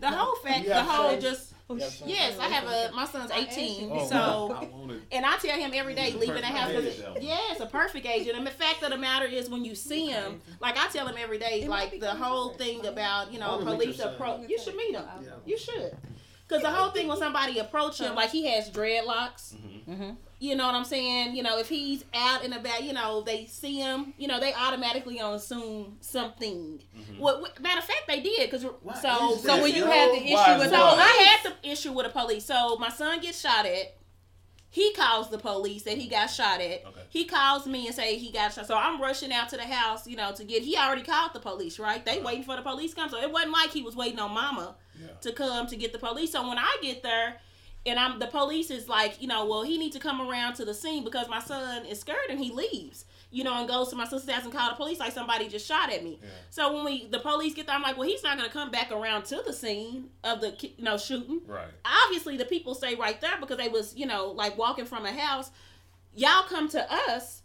The 0.00 0.10
whole 0.10 0.34
fact, 0.36 0.66
the 0.66 0.82
whole 0.82 1.10
sons? 1.10 1.22
just. 1.22 1.52
You? 1.70 1.76
Yes, 2.06 2.38
I 2.38 2.48
have 2.48 2.64
a. 2.64 2.94
My 2.96 3.04
son's 3.04 3.30
18, 3.30 3.90
Oh, 3.92 4.08
so 4.08 4.56
I. 4.58 4.68
And 5.12 5.26
I 5.26 5.36
tell 5.36 5.58
him 5.58 5.72
every 5.74 5.94
day, 5.94 6.06
He's 6.06 6.14
a 6.14 6.18
leaving 6.18 6.36
the 6.36 6.40
perfect 6.40 6.56
house. 6.58 6.72
'cause 6.72 6.84
age, 6.86 6.98
it- 7.16 7.22
yeah, 7.22 7.38
it's 7.50 7.60
a 7.60 7.66
perfect 7.66 8.06
age. 8.06 8.26
And 8.28 8.46
the 8.46 8.50
fact 8.50 8.82
of 8.82 8.90
the 8.90 8.96
matter 8.96 9.26
is, 9.26 9.50
when 9.50 9.66
you 9.66 9.74
see 9.74 10.06
him, 10.06 10.40
like 10.60 10.78
I 10.78 10.88
tell 10.88 11.06
him 11.06 11.16
every 11.18 11.38
day, 11.38 11.68
like 11.68 12.00
the 12.00 12.10
whole 12.12 12.54
thing 12.54 12.86
about 12.86 13.32
you 13.32 13.38
know 13.38 13.58
police 13.58 14.00
approach. 14.00 14.48
You 14.48 14.58
should 14.58 14.76
meet 14.76 14.94
him. 14.94 15.04
Yeah. 15.22 15.28
You 15.44 15.58
should. 15.58 15.94
Because 16.48 16.62
the 16.62 16.70
whole 16.70 16.90
thing 16.90 17.08
when 17.08 17.18
somebody 17.18 17.58
approach 17.58 18.00
him, 18.00 18.14
like 18.14 18.30
he 18.30 18.46
has 18.46 18.70
dreadlocks. 18.70 19.54
Mhm. 19.88 20.16
You 20.40 20.54
know 20.54 20.66
what 20.66 20.74
I'm 20.76 20.84
saying? 20.84 21.34
You 21.36 21.42
know, 21.42 21.58
if 21.58 21.68
he's 21.68 22.04
out 22.14 22.44
and 22.44 22.54
about, 22.54 22.84
you 22.84 22.92
know, 22.92 23.22
they 23.22 23.44
see 23.46 23.76
him, 23.80 24.14
you 24.18 24.28
know, 24.28 24.38
they 24.40 24.54
automatically 24.54 25.16
gonna 25.18 25.34
assume 25.36 25.98
something. 26.00 26.80
What, 27.18 27.40
what- 27.42 27.60
matter 27.60 27.78
of 27.80 27.84
fact, 27.84 28.04
they 28.06 28.20
did. 28.20 28.48
Because 28.50 28.64
What 28.82 28.96
so 28.98 29.36
So 29.36 29.60
when 29.62 29.74
you 29.74 29.84
had 29.84 30.10
the 30.12 30.22
issue 30.24 30.34
Why 30.34 30.56
with 30.56 30.66
is 30.66 30.72
so? 30.72 30.78
I 30.82 31.40
had 31.42 31.52
the 31.52 31.68
issue 31.68 31.92
with 31.92 32.06
the 32.06 32.12
police. 32.12 32.44
So 32.46 32.76
my 32.76 32.88
son 32.88 33.20
gets 33.20 33.40
shot 33.40 33.66
at. 33.66 33.97
He 34.70 34.92
calls 34.92 35.30
the 35.30 35.38
police 35.38 35.84
that 35.84 35.96
he 35.96 36.08
got 36.08 36.26
shot 36.26 36.60
at. 36.60 36.84
Okay. 36.84 37.00
He 37.08 37.24
calls 37.24 37.66
me 37.66 37.86
and 37.86 37.96
say 37.96 38.16
he 38.16 38.30
got 38.30 38.52
shot. 38.52 38.66
So 38.66 38.76
I'm 38.76 39.00
rushing 39.00 39.32
out 39.32 39.48
to 39.50 39.56
the 39.56 39.64
house, 39.64 40.06
you 40.06 40.16
know, 40.16 40.32
to 40.32 40.44
get. 40.44 40.62
He 40.62 40.76
already 40.76 41.02
called 41.02 41.32
the 41.32 41.40
police, 41.40 41.78
right? 41.78 42.04
They 42.04 42.20
waiting 42.20 42.44
for 42.44 42.54
the 42.54 42.62
police 42.62 42.90
to 42.90 42.96
come. 42.96 43.08
So 43.10 43.18
it 43.18 43.32
wasn't 43.32 43.52
like 43.52 43.70
he 43.70 43.82
was 43.82 43.96
waiting 43.96 44.18
on 44.18 44.32
Mama 44.32 44.74
Yeah. 45.00 45.08
to 45.22 45.32
come 45.32 45.66
to 45.68 45.76
get 45.76 45.92
the 45.92 45.98
police. 45.98 46.32
So 46.32 46.46
when 46.46 46.58
I 46.58 46.76
get 46.82 47.02
there, 47.02 47.40
and 47.86 47.98
I'm 47.98 48.18
the 48.18 48.26
police 48.26 48.70
is 48.70 48.88
like, 48.88 49.22
you 49.22 49.28
know, 49.28 49.46
well 49.46 49.62
he 49.62 49.78
needs 49.78 49.96
to 49.96 50.02
come 50.02 50.20
around 50.20 50.54
to 50.54 50.64
the 50.66 50.74
scene 50.74 51.02
because 51.02 51.28
my 51.28 51.40
son 51.40 51.86
is 51.86 52.00
scared 52.00 52.28
and 52.28 52.38
he 52.38 52.50
leaves. 52.52 53.06
You 53.30 53.44
know, 53.44 53.54
and 53.58 53.68
goes 53.68 53.88
to 53.90 53.96
my 53.96 54.06
sister's 54.06 54.34
house 54.34 54.44
and 54.44 54.52
call 54.52 54.70
the 54.70 54.76
police 54.76 54.98
like 54.98 55.12
somebody 55.12 55.48
just 55.48 55.66
shot 55.66 55.92
at 55.92 56.02
me. 56.02 56.18
Yeah. 56.22 56.28
So 56.48 56.74
when 56.74 56.84
we 56.84 57.06
the 57.08 57.18
police 57.18 57.54
get 57.54 57.66
there, 57.66 57.76
I'm 57.76 57.82
like, 57.82 57.98
well, 57.98 58.08
he's 58.08 58.22
not 58.22 58.38
gonna 58.38 58.48
come 58.48 58.70
back 58.70 58.90
around 58.90 59.24
to 59.26 59.42
the 59.44 59.52
scene 59.52 60.08
of 60.24 60.40
the 60.40 60.56
you 60.60 60.84
know 60.84 60.96
shooting. 60.96 61.42
Right. 61.46 61.68
Obviously, 61.84 62.36
the 62.38 62.46
people 62.46 62.74
stay 62.74 62.94
right 62.94 63.20
there 63.20 63.38
because 63.38 63.58
they 63.58 63.68
was 63.68 63.94
you 63.96 64.06
know 64.06 64.28
like 64.28 64.56
walking 64.56 64.86
from 64.86 65.04
a 65.04 65.12
house. 65.12 65.50
Y'all 66.14 66.44
come 66.44 66.68
to 66.70 66.92
us, 67.10 67.42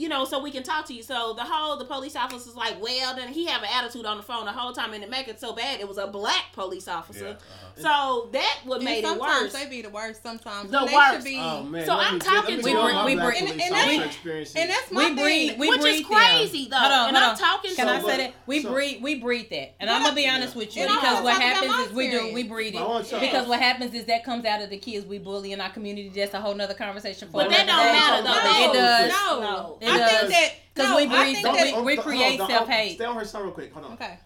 you 0.00 0.08
know, 0.08 0.24
so 0.24 0.40
we 0.42 0.50
can 0.50 0.62
talk 0.62 0.86
to 0.86 0.94
you. 0.94 1.02
So 1.02 1.34
the 1.34 1.44
whole 1.44 1.76
the 1.76 1.84
police 1.84 2.16
officer's 2.16 2.56
like, 2.56 2.80
well, 2.82 3.14
then 3.14 3.28
he 3.28 3.44
have 3.46 3.62
an 3.62 3.68
attitude 3.74 4.06
on 4.06 4.16
the 4.16 4.22
phone 4.22 4.46
the 4.46 4.52
whole 4.52 4.72
time, 4.72 4.94
and 4.94 5.04
it 5.04 5.10
make 5.10 5.28
it 5.28 5.38
so 5.38 5.52
bad. 5.52 5.78
It 5.80 5.86
was 5.86 5.98
a 5.98 6.06
black 6.06 6.46
police 6.54 6.88
officer. 6.88 7.24
Yeah. 7.24 7.30
Uh-huh. 7.32 8.22
So 8.24 8.28
that 8.32 8.60
would 8.64 8.76
And 8.76 8.84
made 8.84 9.04
it 9.04 9.06
sometimes 9.06 9.42
worse. 9.42 9.52
they 9.52 9.68
be 9.68 9.82
the 9.82 9.90
worst. 9.90 10.22
Sometimes 10.22 10.70
The 10.70 10.86
they 10.86 10.94
worst. 10.94 11.12
should 11.16 11.24
be. 11.24 11.36
Oh 11.38 11.62
man. 11.64 11.84
So 11.84 11.96
let 11.96 12.06
I'm 12.08 12.14
me- 12.14 12.20
talking 12.20 12.56
to- 12.56 12.62
tell 12.62 12.86
We- 12.86 12.92
my 12.92 13.04
we 13.04 13.14
black 13.14 13.26
bring- 13.38 13.50
and- 13.50 13.60
and 13.60 13.74
that's- 13.74 14.54
and 14.56 14.70
that's 14.70 14.90
my 14.90 15.10
we 15.10 15.16
thing. 15.16 15.58
we 15.58 15.68
which 15.68 15.80
breed 15.82 16.00
is 16.00 16.06
crazy 16.06 16.62
them. 16.62 16.70
though. 16.70 16.76
Hold 16.78 16.92
on, 16.92 17.08
and 17.08 17.16
hold 17.18 17.30
I'm 17.32 17.36
talking 17.36 17.74
Can 17.76 17.86
to 17.86 17.92
I 17.92 18.00
say 18.00 18.16
that 18.16 18.34
we 18.46 18.62
So- 18.62 18.70
breed 18.72 19.02
we 19.02 19.14
breed 19.16 19.50
that, 19.50 19.74
and 19.80 19.90
I'm 19.90 20.02
gonna 20.02 20.14
be 20.14 20.26
honest 20.28 20.56
with 20.56 20.74
you 20.76 20.82
And 20.84 20.92
because 20.94 21.22
what 21.22 21.40
happens 21.40 21.74
is 21.88 21.92
we 21.92 22.10
do 22.10 22.32
we 22.32 22.42
breed 22.44 22.74
it 22.74 23.20
because 23.20 23.46
what 23.46 23.60
happens 23.60 23.92
is 23.94 24.06
that 24.06 24.24
comes 24.24 24.44
out 24.46 24.62
of 24.62 24.70
the 24.70 24.78
kids 24.78 25.04
we 25.06 25.18
bully 25.18 25.52
in 25.52 25.60
our 25.60 25.70
community. 25.70 26.08
That's 26.14 26.32
a 26.34 26.40
whole 26.40 26.54
nother 26.54 26.74
conversation 26.74 27.28
for 27.28 27.34
But 27.42 27.50
that 27.50 27.66
don't 27.66 27.76
matter 27.76 28.22
though. 28.22 28.70
It 28.70 28.72
does. 28.72 29.10
No, 29.12 29.40
No. 29.40 29.78
It 29.80 29.89
I 29.92 29.98
does. 29.98 30.20
think 30.20 30.30
that 30.30 30.52
'Cause 30.74 30.88
no, 30.90 30.96
we 30.96 31.02
I 31.02 31.06
breed- 31.24 31.32
think 31.34 31.44
don't 31.44 31.54
that, 31.56 31.64
we- 31.64 31.70
Don't- 31.72 31.84
we 31.84 31.96
create 31.96 32.38
don't- 32.38 32.48
self-hate. 32.50 32.94
Stay 32.96 33.04
on 33.04 33.16
her 33.16 33.24
son 33.24 33.42
real 33.42 33.52
quick. 33.52 33.72
Hold 33.72 33.86
on. 33.86 33.92
Okay. 33.94 34.18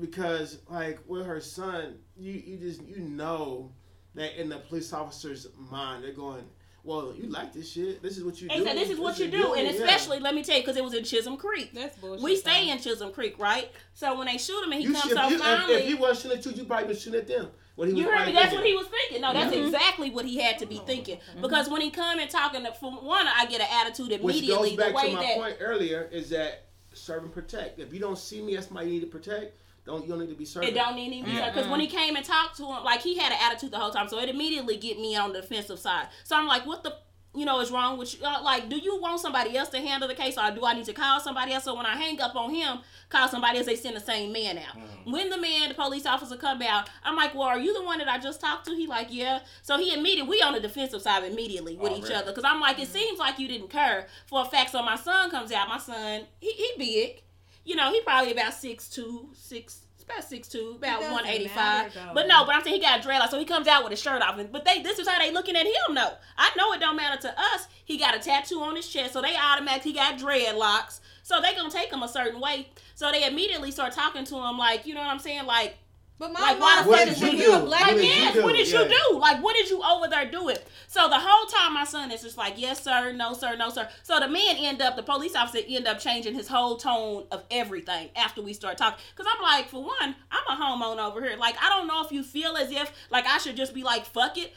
Because 0.00 0.58
like 0.68 0.98
with 1.06 1.24
her 1.24 1.40
son, 1.40 1.98
you 2.16 2.32
you 2.32 2.56
just 2.56 2.82
you 2.82 2.98
know 2.98 3.70
that 4.14 4.40
in 4.40 4.48
the 4.48 4.58
police 4.58 4.92
officer's 4.92 5.46
mind 5.70 6.02
they're 6.04 6.12
going, 6.12 6.44
well, 6.82 7.14
you 7.16 7.28
like 7.28 7.52
this 7.52 7.70
shit. 7.72 8.02
This 8.02 8.18
is 8.18 8.24
what 8.24 8.40
you 8.40 8.48
do. 8.48 8.58
They 8.58 8.64
said 8.64 8.76
this 8.76 8.90
is 8.90 8.98
what 8.98 9.18
you 9.18 9.28
do, 9.30 9.38
your 9.38 9.56
and 9.56 9.66
duty." 9.68 9.78
Yeah. 9.78 9.84
especially 9.84 10.18
let 10.18 10.34
me 10.34 10.42
tell 10.42 10.56
you 10.56 10.62
because 10.62 10.76
it 10.76 10.84
was 10.84 10.94
in 10.94 11.04
Chisholm 11.04 11.36
Creek. 11.36 11.72
That's 11.72 11.96
bullshit. 11.98 12.22
We 12.24 12.36
stay 12.36 12.66
though. 12.66 12.72
in 12.72 12.78
Chisholm 12.80 13.12
Creek, 13.12 13.38
right? 13.38 13.70
So 13.94 14.18
when 14.18 14.26
they 14.26 14.36
shoot 14.36 14.64
him 14.64 14.72
and 14.72 14.80
he 14.82 14.88
You 14.88 14.92
comes 14.94 15.04
should, 15.08 15.16
up 15.16 15.30
you, 15.30 15.36
if, 15.36 15.42
finally, 15.42 15.74
if 15.74 15.86
he 15.86 15.94
wasn't 15.94 16.22
shooting 16.22 16.38
at 16.38 16.46
you, 16.56 16.62
you 16.62 16.68
probably 16.68 16.86
been 16.88 16.96
shooting 16.96 17.20
at 17.20 17.28
them. 17.28 17.50
What 17.76 17.88
he 17.88 17.94
was 17.94 18.02
You 18.02 18.10
heard 18.10 18.26
me? 18.26 18.32
That's 18.32 18.50
thinking. 18.50 18.58
what 18.58 18.66
he 18.66 18.74
was 18.74 18.86
thinking. 18.86 19.20
No, 19.22 19.32
that's 19.32 19.54
Mm-hmm. 19.54 19.64
exactly 19.66 20.10
what 20.10 20.24
he 20.24 20.40
had 20.40 20.58
to 20.60 20.66
be 20.66 20.78
thinking. 20.86 21.18
Because 21.40 21.68
when 21.68 21.80
he 21.80 21.90
come 21.90 22.18
and 22.20 22.30
talking, 22.30 22.64
to, 22.64 22.72
for 22.72 22.92
one, 22.92 23.26
I 23.26 23.46
get 23.46 23.60
an 23.60 23.66
attitude 23.72 24.10
Which 24.22 24.36
immediately. 24.36 24.70
goes 24.70 24.76
back 24.78 24.88
the 24.90 24.94
way 24.94 25.10
to 25.10 25.16
my 25.16 25.22
that 25.22 25.36
point 25.36 25.56
earlier 25.60 26.08
is 26.12 26.30
that 26.30 26.66
serve 26.92 27.24
and 27.24 27.32
protect. 27.32 27.78
If 27.80 27.92
you 27.92 27.98
don't 28.00 28.18
see 28.18 28.40
me 28.42 28.56
as 28.56 28.66
somebody 28.66 28.86
you 28.88 28.92
need 28.94 29.00
to 29.00 29.06
protect, 29.06 29.56
don't 29.84 30.02
you 30.04 30.08
don't 30.10 30.20
need 30.20 30.28
to 30.30 30.34
be 30.36 30.44
serving. 30.44 30.68
it 30.70 30.74
don't 30.74 30.94
need 30.96 31.12
him 31.12 31.24
because 31.24 31.68
when 31.68 31.80
he 31.80 31.86
came 31.88 32.16
and 32.16 32.24
talked 32.24 32.56
to 32.58 32.62
him, 32.64 32.84
like 32.84 33.00
he 33.02 33.18
had 33.18 33.32
an 33.32 33.38
attitude 33.42 33.70
the 33.72 33.78
whole 33.78 33.90
time, 33.90 34.08
so 34.08 34.18
it 34.18 34.28
immediately 34.30 34.76
get 34.76 34.98
me 34.98 35.14
on 35.16 35.32
the 35.32 35.40
defensive 35.42 35.78
side. 35.78 36.06
So 36.22 36.36
I'm 36.36 36.46
like, 36.46 36.64
what 36.66 36.82
the. 36.84 36.96
You 37.36 37.44
know, 37.44 37.58
is 37.60 37.70
wrong 37.72 37.98
with 37.98 38.14
you? 38.14 38.24
Uh, 38.24 38.40
like, 38.42 38.68
do 38.68 38.76
you 38.76 39.00
want 39.00 39.18
somebody 39.20 39.56
else 39.56 39.68
to 39.70 39.78
handle 39.78 40.06
the 40.08 40.14
case, 40.14 40.38
or 40.38 40.50
do 40.52 40.64
I 40.64 40.72
need 40.74 40.84
to 40.84 40.92
call 40.92 41.18
somebody 41.18 41.52
else? 41.52 41.64
So 41.64 41.74
when 41.74 41.84
I 41.84 41.96
hang 41.96 42.20
up 42.20 42.36
on 42.36 42.54
him, 42.54 42.78
call 43.08 43.28
somebody 43.28 43.58
else. 43.58 43.66
They 43.66 43.74
send 43.74 43.96
the 43.96 44.00
same 44.00 44.32
man 44.32 44.56
out. 44.56 44.76
When 45.04 45.30
the 45.30 45.38
man, 45.38 45.70
the 45.70 45.74
police 45.74 46.06
officer, 46.06 46.36
come 46.36 46.62
out, 46.62 46.88
I'm 47.02 47.16
like, 47.16 47.34
well, 47.34 47.48
are 47.48 47.58
you 47.58 47.74
the 47.74 47.82
one 47.82 47.98
that 47.98 48.08
I 48.08 48.18
just 48.18 48.40
talked 48.40 48.66
to? 48.66 48.74
He 48.74 48.86
like, 48.86 49.08
yeah. 49.10 49.40
So 49.62 49.78
he 49.78 49.92
immediately, 49.92 50.30
we 50.30 50.42
on 50.42 50.52
the 50.52 50.60
defensive 50.60 51.02
side 51.02 51.24
immediately 51.24 51.76
with 51.76 51.92
each 51.92 52.04
Already. 52.04 52.14
other, 52.14 52.30
because 52.30 52.44
I'm 52.44 52.60
like, 52.60 52.78
it 52.78 52.88
seems 52.88 53.18
like 53.18 53.38
you 53.40 53.48
didn't 53.48 53.68
care 53.68 54.06
for 54.26 54.42
a 54.42 54.44
fact. 54.44 54.70
So 54.70 54.82
my 54.82 54.96
son 54.96 55.30
comes 55.30 55.50
out. 55.50 55.68
My 55.68 55.78
son, 55.78 56.22
he 56.40 56.52
he 56.52 56.70
big, 56.78 57.22
you 57.64 57.74
know, 57.74 57.90
he 57.90 58.00
probably 58.02 58.30
about 58.30 58.54
six 58.54 58.88
two, 58.88 59.30
six. 59.34 59.80
About 60.08 60.24
six 60.24 60.48
two, 60.48 60.74
about 60.76 61.00
one 61.12 61.26
eighty 61.26 61.48
five. 61.48 61.92
But 62.14 62.28
no, 62.28 62.44
but 62.44 62.54
I'm 62.54 62.62
saying 62.62 62.76
he 62.76 62.80
got 62.82 63.02
dreadlocks, 63.02 63.30
so 63.30 63.38
he 63.38 63.44
comes 63.46 63.66
out 63.66 63.82
with 63.84 63.90
his 63.90 64.02
shirt 64.02 64.20
off. 64.20 64.38
And, 64.38 64.52
but 64.52 64.64
they, 64.64 64.82
this 64.82 64.98
is 64.98 65.08
how 65.08 65.18
they 65.18 65.30
looking 65.32 65.56
at 65.56 65.66
him. 65.66 65.94
though. 65.94 66.12
I 66.36 66.50
know 66.56 66.72
it 66.72 66.80
don't 66.80 66.96
matter 66.96 67.20
to 67.22 67.40
us. 67.40 67.68
He 67.84 67.96
got 67.96 68.14
a 68.14 68.18
tattoo 68.18 68.60
on 68.60 68.76
his 68.76 68.86
chest, 68.88 69.14
so 69.14 69.22
they 69.22 69.34
automatically 69.36 69.92
he 69.92 69.96
got 69.96 70.18
dreadlocks. 70.18 71.00
So 71.22 71.40
they 71.40 71.54
gonna 71.54 71.70
take 71.70 71.90
him 71.90 72.02
a 72.02 72.08
certain 72.08 72.38
way. 72.40 72.68
So 72.94 73.10
they 73.10 73.26
immediately 73.26 73.70
start 73.70 73.92
talking 73.92 74.24
to 74.26 74.36
him 74.36 74.58
like, 74.58 74.86
you 74.86 74.94
know 74.94 75.00
what 75.00 75.08
I'm 75.10 75.18
saying, 75.18 75.46
like 75.46 75.78
But 76.16 76.32
my 76.32 76.40
Like, 76.40 76.60
why 76.60 76.82
the 76.82 76.88
What 76.88 76.98
fuck 76.98 77.08
did 77.08 77.14
is 77.16 77.20
you 77.20 77.26
when 77.28 77.36
do? 77.36 77.42
you 77.42 77.48
a 77.52 77.58
What 77.58 77.64
black 77.66 77.88
did 77.90 77.96
you 77.98 78.02
yes, 78.04 78.36
what 78.36 78.54
did 78.54 78.68
Yeah. 78.68 78.82
you 78.82 78.88
do? 78.88 79.18
Like, 79.18 79.42
what 79.42 79.56
did 79.56 79.68
you 79.68 79.82
over 79.82 80.06
there 80.08 80.30
do 80.30 80.48
it? 80.48 80.66
So 80.86 81.08
the 81.08 81.18
whole 81.18 81.46
time 81.46 81.74
my 81.74 81.84
son 81.84 82.12
is 82.12 82.22
just 82.22 82.38
like, 82.38 82.54
yes, 82.56 82.82
sir, 82.84 83.12
no, 83.12 83.32
sir, 83.32 83.56
no, 83.56 83.68
sir. 83.68 83.88
So 84.04 84.20
the 84.20 84.28
man 84.28 84.56
end 84.56 84.80
up, 84.80 84.94
the 84.94 85.02
police 85.02 85.34
officer 85.34 85.58
end 85.68 85.88
up 85.88 85.98
changing 85.98 86.34
his 86.34 86.46
whole 86.46 86.76
tone 86.76 87.26
of 87.32 87.42
everything 87.50 88.10
after 88.14 88.42
we 88.42 88.52
start 88.52 88.78
talking. 88.78 89.02
Cause 89.16 89.26
I'm 89.28 89.42
like, 89.42 89.68
for 89.68 89.82
one, 89.82 90.14
I'm 90.30 90.58
a 90.58 90.62
homeowner 90.62 91.08
over 91.08 91.20
here. 91.20 91.36
Like, 91.36 91.56
I 91.60 91.68
don't 91.68 91.88
know 91.88 92.04
if 92.04 92.12
you 92.12 92.22
feel 92.22 92.56
as 92.56 92.70
if 92.70 92.92
like 93.10 93.26
I 93.26 93.38
should 93.38 93.56
just 93.56 93.74
be 93.74 93.82
like, 93.82 94.04
fuck 94.06 94.38
it. 94.38 94.52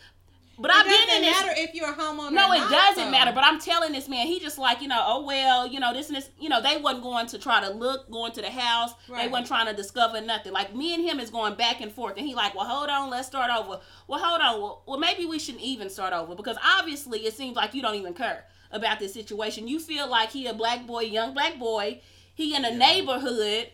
But 0.60 0.72
it 0.72 0.78
I've 0.78 0.86
been 0.86 0.94
doesn't 0.94 1.16
in 1.18 1.22
this 1.22 1.42
matter 1.42 1.54
if 1.56 1.74
you're 1.76 1.90
a 1.90 1.94
homeowner. 1.94 2.32
no, 2.32 2.52
it 2.52 2.58
not, 2.60 2.72
doesn't 2.72 3.06
though. 3.06 3.12
matter. 3.12 3.32
But 3.32 3.44
I'm 3.44 3.60
telling 3.60 3.92
this 3.92 4.10
man, 4.10 4.26
he 4.26 4.40
just 4.40 4.58
like 4.58 4.82
you 4.82 4.88
know, 4.88 5.04
oh 5.06 5.24
well, 5.26 5.68
you 5.68 5.80
know 5.80 5.94
this 5.94 6.08
and 6.08 6.18
this. 6.18 6.30
You 6.40 6.50
know, 6.50 6.62
they 6.62 6.78
wasn't 6.78 7.04
going 7.04 7.28
to 7.28 7.38
try 7.38 7.62
to 7.62 7.70
look, 7.70 8.10
going 8.10 8.32
to 8.34 8.42
the 8.42 8.50
house. 8.50 8.92
They 9.08 9.14
Right. 9.14 9.32
wasn't 9.32 9.48
trying 9.50 9.68
to 9.68 9.74
discover 9.74 10.20
nothing. 10.22 10.54
Like 10.54 10.76
me 10.76 10.94
and 10.96 11.04
him 11.04 11.20
is 11.20 11.30
going 11.30 11.56
back 11.56 11.80
and 11.82 11.92
forth, 11.92 12.18
and 12.18 12.26
he 12.28 12.34
like, 12.34 12.56
well, 12.56 12.66
hold 12.66 12.90
on, 12.90 13.10
let's 13.12 13.28
start 13.28 13.52
over. 13.56 13.80
Well, 14.08 14.20
hold 14.20 14.42
on. 14.42 14.62
Well, 14.62 14.84
well, 14.88 15.00
maybe 15.00 15.26
we 15.26 15.38
shouldn't 15.38 15.64
even 15.64 15.90
start 15.92 16.12
over 16.14 16.34
because 16.34 16.58
obviously 16.80 17.20
it 17.28 17.34
seems 17.34 17.56
like 17.56 17.74
you 17.76 17.82
don't 17.84 17.96
even 17.96 18.14
care 18.16 18.46
about 18.72 19.00
this 19.00 19.14
situation. 19.14 19.68
You 19.68 19.80
feel 19.80 20.10
like 20.10 20.32
he 20.32 20.48
a 20.48 20.54
black 20.54 20.88
boy, 20.88 21.02
young 21.02 21.34
black 21.36 21.60
boy. 21.60 22.02
He 22.34 22.56
in 22.56 22.66
a 22.66 22.76
neighborhood 22.76 23.70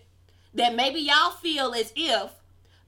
that 0.53 0.75
maybe 0.75 0.99
y'all 0.99 1.31
feel 1.31 1.73
as 1.73 1.91
if, 1.95 2.29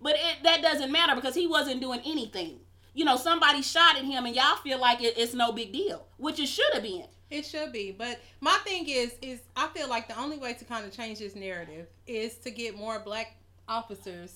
but 0.02 0.16
it, 0.16 0.44
that 0.44 0.62
doesn't 0.62 0.92
matter 0.92 1.16
because 1.16 1.36
he 1.36 1.48
wasn't 1.48 1.82
doing 1.82 2.02
anything. 2.06 2.60
You 2.96 3.06
know, 3.06 3.18
somebody 3.18 3.62
shot 3.62 3.98
at 3.98 4.04
him 4.06 4.26
and 4.26 4.36
y'all 4.36 4.56
feel 4.58 4.80
like 4.80 5.02
it, 5.04 5.16
it's 5.18 5.34
no 5.34 5.52
big 5.52 5.72
deal, 5.74 6.08
which 6.18 6.40
it 6.40 6.48
should 6.48 6.74
have 6.74 6.82
been. 6.84 7.06
It 7.30 7.46
should 7.46 7.72
be, 7.74 7.92
but 7.92 8.20
my 8.40 8.58
thing 8.64 8.86
is, 8.88 9.14
is 9.22 9.42
I 9.56 9.68
feel 9.68 9.90
like 9.90 10.08
the 10.08 10.18
only 10.20 10.38
way 10.38 10.54
to 10.54 10.64
kind 10.66 10.86
of 10.86 10.92
change 10.96 11.20
this 11.20 11.36
narrative 11.36 11.88
is 12.08 12.36
to 12.40 12.52
get 12.52 12.78
more 12.78 13.00
black 13.00 13.36
officers 13.68 14.32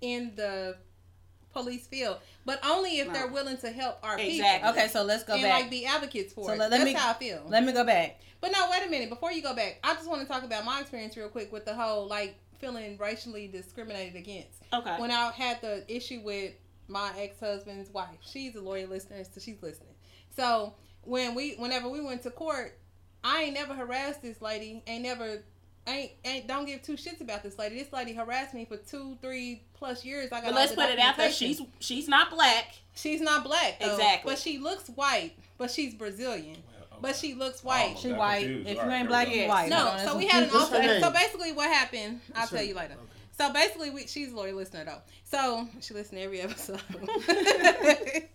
in 0.00 0.32
the 0.34 0.76
police 1.52 1.86
field, 1.86 2.16
but 2.44 2.58
only 2.66 2.98
if 2.98 3.12
they're 3.12 3.28
willing 3.28 3.58
to 3.58 3.70
help 3.70 3.98
our 4.02 4.18
Exactly. 4.18 4.66
people. 4.68 4.70
Okay, 4.70 4.88
so 4.88 5.02
let's 5.04 5.22
go 5.22 5.34
and 5.34 5.42
back. 5.42 5.60
like 5.62 5.70
be 5.70 5.86
advocates 5.86 6.32
for 6.32 6.46
So 6.46 6.52
it. 6.54 6.58
let- 6.58 6.70
let 6.70 6.78
That's 6.78 6.84
me- 6.84 6.92
how 6.94 7.10
I 7.10 7.14
feel. 7.14 7.42
Let 7.46 7.62
me 7.62 7.72
go 7.72 7.84
back. 7.84 8.18
But 8.40 8.50
no, 8.52 8.68
wait 8.70 8.84
a 8.84 8.90
minute. 8.90 9.08
Before 9.10 9.30
you 9.30 9.40
go 9.42 9.54
back, 9.54 9.78
I 9.84 9.94
just 9.94 10.08
want 10.08 10.20
to 10.22 10.26
talk 10.26 10.42
about 10.42 10.64
my 10.64 10.80
experience 10.80 11.16
real 11.16 11.28
quick 11.28 11.52
with 11.52 11.64
the 11.64 11.74
whole 11.74 12.06
like 12.08 12.34
feeling 12.58 12.96
racially 12.98 13.46
discriminated 13.48 14.16
against. 14.16 14.62
Okay. 14.72 14.96
When 14.98 15.10
I 15.10 15.30
had 15.30 15.60
the 15.60 15.84
issue 15.94 16.20
with 16.24 16.52
my 16.88 17.10
ex 17.18 17.40
husband's 17.40 17.90
wife, 17.90 18.18
she's 18.20 18.54
a 18.56 18.60
lawyer 18.60 18.86
listener, 18.86 19.22
so 19.24 19.40
she's 19.40 19.62
listening. 19.62 19.94
So 20.36 20.74
when 21.02 21.34
we, 21.34 21.54
whenever 21.54 21.88
we 21.88 22.00
went 22.00 22.22
to 22.22 22.30
court, 22.30 22.78
I 23.22 23.44
ain't 23.44 23.54
never 23.54 23.74
harassed 23.74 24.22
this 24.22 24.42
lady. 24.42 24.82
Ain't 24.86 25.02
never, 25.02 25.42
ain't 25.86 26.12
ain't 26.24 26.46
don't 26.46 26.66
give 26.66 26.82
two 26.82 26.94
shits 26.94 27.20
about 27.20 27.42
this 27.42 27.58
lady. 27.58 27.78
This 27.78 27.92
lady 27.92 28.12
harassed 28.12 28.52
me 28.54 28.64
for 28.66 28.76
two, 28.76 29.16
three 29.22 29.62
plus 29.74 30.04
years. 30.04 30.30
I 30.32 30.40
got. 30.40 30.44
But 30.46 30.54
let's 30.54 30.74
put 30.74 30.90
it 30.90 30.98
out 30.98 31.16
there. 31.16 31.30
She's 31.32 31.62
she's 31.80 32.08
not 32.08 32.30
black. 32.30 32.74
she's 32.94 33.20
not 33.20 33.44
black 33.44 33.80
though, 33.80 33.92
Exactly. 33.94 34.30
but 34.30 34.38
she 34.38 34.58
looks 34.58 34.88
white. 34.88 35.32
But 35.56 35.70
she's 35.70 35.94
Brazilian. 35.94 36.56
But 37.00 37.16
she 37.16 37.34
looks 37.34 37.62
white. 37.64 37.98
She 37.98 38.12
white. 38.12 38.44
confused. 38.44 38.68
If 38.68 38.78
All 38.78 38.84
you 38.84 38.90
right, 38.90 38.98
ain't 39.00 39.08
black, 39.08 39.28
we 39.28 39.42
you 39.42 39.48
white. 39.48 39.68
No, 39.68 39.96
so 40.04 40.16
we 40.16 40.26
had 40.26 40.44
an 40.44 40.48
What's 40.50 40.70
her 40.70 40.76
alter. 40.76 40.86
name? 40.88 41.02
So 41.02 41.10
basically, 41.10 41.52
what 41.52 41.68
happened? 41.70 42.20
I'll 42.34 42.42
What's 42.42 42.52
tell 42.52 42.62
you 42.62 42.74
later. 42.74 42.94
Okay. 42.94 43.02
So 43.36 43.52
basically, 43.52 43.90
we, 43.90 44.06
she's 44.06 44.32
a 44.32 44.36
loyal 44.36 44.56
listener 44.56 44.84
though. 44.84 45.02
So 45.24 45.68
she 45.80 45.94
listens 45.94 46.18
to 46.18 46.24
every 46.24 46.40
episode. 46.40 46.80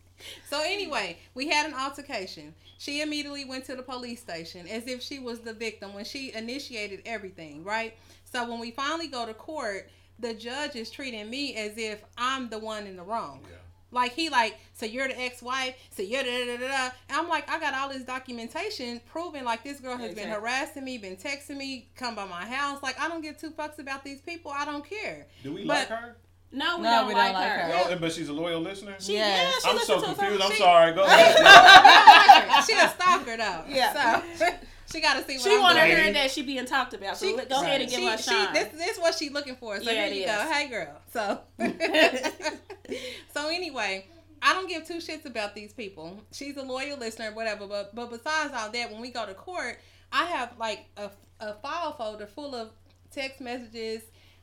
so 0.50 0.62
anyway, 0.62 1.18
we 1.34 1.48
had 1.48 1.66
an 1.66 1.74
altercation. 1.74 2.54
She 2.78 3.02
immediately 3.02 3.46
went 3.46 3.66
to 3.66 3.76
the 3.76 3.84
police 3.84 4.20
station 4.20 4.68
as 4.68 4.88
if 4.88 5.02
she 5.02 5.20
was 5.20 5.40
the 5.40 5.54
victim 5.54 5.94
when 5.94 6.06
she 6.06 6.34
initiated 6.34 7.02
everything, 7.06 7.64
right? 7.64 7.96
So 8.26 8.50
when 8.50 8.60
we 8.60 8.72
finally 8.72 9.08
go 9.08 9.26
to 9.26 9.34
court, 9.34 9.90
the 10.20 10.34
judge 10.34 10.76
is 10.76 10.92
treating 10.92 11.30
me 11.30 11.56
as 11.56 11.78
if 11.78 12.04
I'm 12.18 12.50
the 12.50 12.60
one 12.60 12.86
in 12.86 12.98
the 12.98 13.04
wrong. 13.04 13.40
Yeah. 13.44 13.56
Like 13.92 14.14
he 14.14 14.30
like, 14.30 14.58
so 14.74 14.86
you're 14.86 15.08
the 15.08 15.20
ex-wife, 15.20 15.76
so 15.90 16.04
you're 16.04 16.24
da 16.24 16.46
da 16.46 16.58
da 16.58 16.68
da. 16.68 16.90
And 17.10 17.18
I'm 17.18 17.28
like, 17.28 17.50
I 17.50 17.60
got 17.60 17.74
all 17.74 17.90
this 17.90 18.04
documentation 18.04 19.02
proving 19.12 19.44
like 19.44 19.64
this 19.64 19.80
girl 19.80 19.98
has 19.98 20.14
been 20.16 20.30
harassing 20.30 20.84
me, 20.86 20.98
been 20.98 21.18
texting 21.18 21.58
me, 21.58 21.90
come 21.96 22.16
by 22.16 22.26
my 22.26 22.46
house. 22.46 22.82
Like 22.84 23.00
I 23.00 23.08
don't 23.08 23.22
give 23.22 23.38
two 23.38 23.52
fucks 23.52 23.80
about 23.80 24.04
these 24.04 24.22
people. 24.22 24.52
I 24.56 24.66
don't 24.66 24.88
care. 24.88 25.26
Do 25.44 25.54
we 25.54 25.62
But- 25.66 25.68
like 25.68 25.88
her? 25.90 26.16
No, 26.52 26.78
we 26.78 26.84
No, 26.84 26.90
don't 26.90 27.08
we 27.10 27.14
like 27.14 27.26
don't 27.32 27.34
like 27.42 27.52
her. 27.52 27.60
her. 27.78 27.94
Oh, 27.94 27.98
but 28.00 28.12
she's 28.12 28.28
a 28.30 28.34
loyal 28.34 28.60
listener. 28.60 28.96
She, 29.00 29.14
Yes. 29.14 29.54
yeah, 29.64 29.70
she 29.72 29.78
I'm 29.78 29.86
so 29.86 30.00
to 30.02 30.08
us. 30.08 30.18
confused. 30.18 30.42
I'm 30.44 30.52
She- 30.52 30.58
sorry. 30.58 30.94
Go 30.94 31.04
ahead. 31.06 31.36
I 31.38 32.42
don't 32.42 32.48
like 32.48 32.56
her. 32.56 32.62
She 32.64 32.74
a 32.80 32.90
stalker 32.90 33.38
though. 33.38 33.64
Yeah. 33.70 34.24
So 34.36 34.46
she 34.92 35.02
got 35.02 35.16
to 35.16 35.24
see 35.26 35.36
what 35.38 35.44
She 35.44 35.56
I'm 35.56 35.62
want 35.62 35.78
to 35.78 35.86
doing. 35.86 35.98
hear 35.98 36.14
that 36.14 36.32
she 36.32 36.42
being 36.42 36.66
talked 36.66 36.94
about. 36.94 37.18
So 37.18 37.26
She- 37.28 37.36
go 37.46 37.62
ahead 37.62 37.82
and 37.82 37.90
give 37.90 38.00
she, 38.00 38.06
her 38.08 38.14
a 38.16 38.18
she, 38.18 38.54
this, 38.54 38.68
this 38.70 38.92
is 38.98 39.00
what 39.00 39.16
she's 39.16 39.32
looking 39.32 39.56
for. 39.56 39.78
So 39.82 39.90
Yeah, 39.92 40.06
here 40.08 40.14
you 40.14 40.22
is. 40.24 40.28
go. 40.28 40.52
Hey, 40.52 40.68
girl. 40.70 41.02
So, 41.12 41.42
so 43.34 43.50
anyway, 43.50 44.06
I 44.42 44.54
don't 44.54 44.68
give 44.70 44.88
two 44.88 44.96
shits 44.98 45.26
about 45.26 45.56
these 45.56 45.74
people. 45.74 46.20
She's 46.32 46.58
a 46.58 46.62
loyal 46.64 46.98
listener, 46.98 47.32
whatever. 47.34 47.68
But 47.68 47.94
but 47.96 48.10
besides 48.10 48.54
all 48.56 48.70
that, 48.72 48.92
when 48.92 49.02
we 49.02 49.12
go 49.12 49.26
to 49.26 49.34
court, 49.34 49.80
I 50.12 50.26
have 50.26 50.54
like 50.58 50.86
a, 50.98 51.10
a 51.40 51.54
file 51.56 51.94
folder 51.94 52.28
full 52.28 52.56
of 52.56 52.70
text 53.12 53.42
messages. 53.42 54.02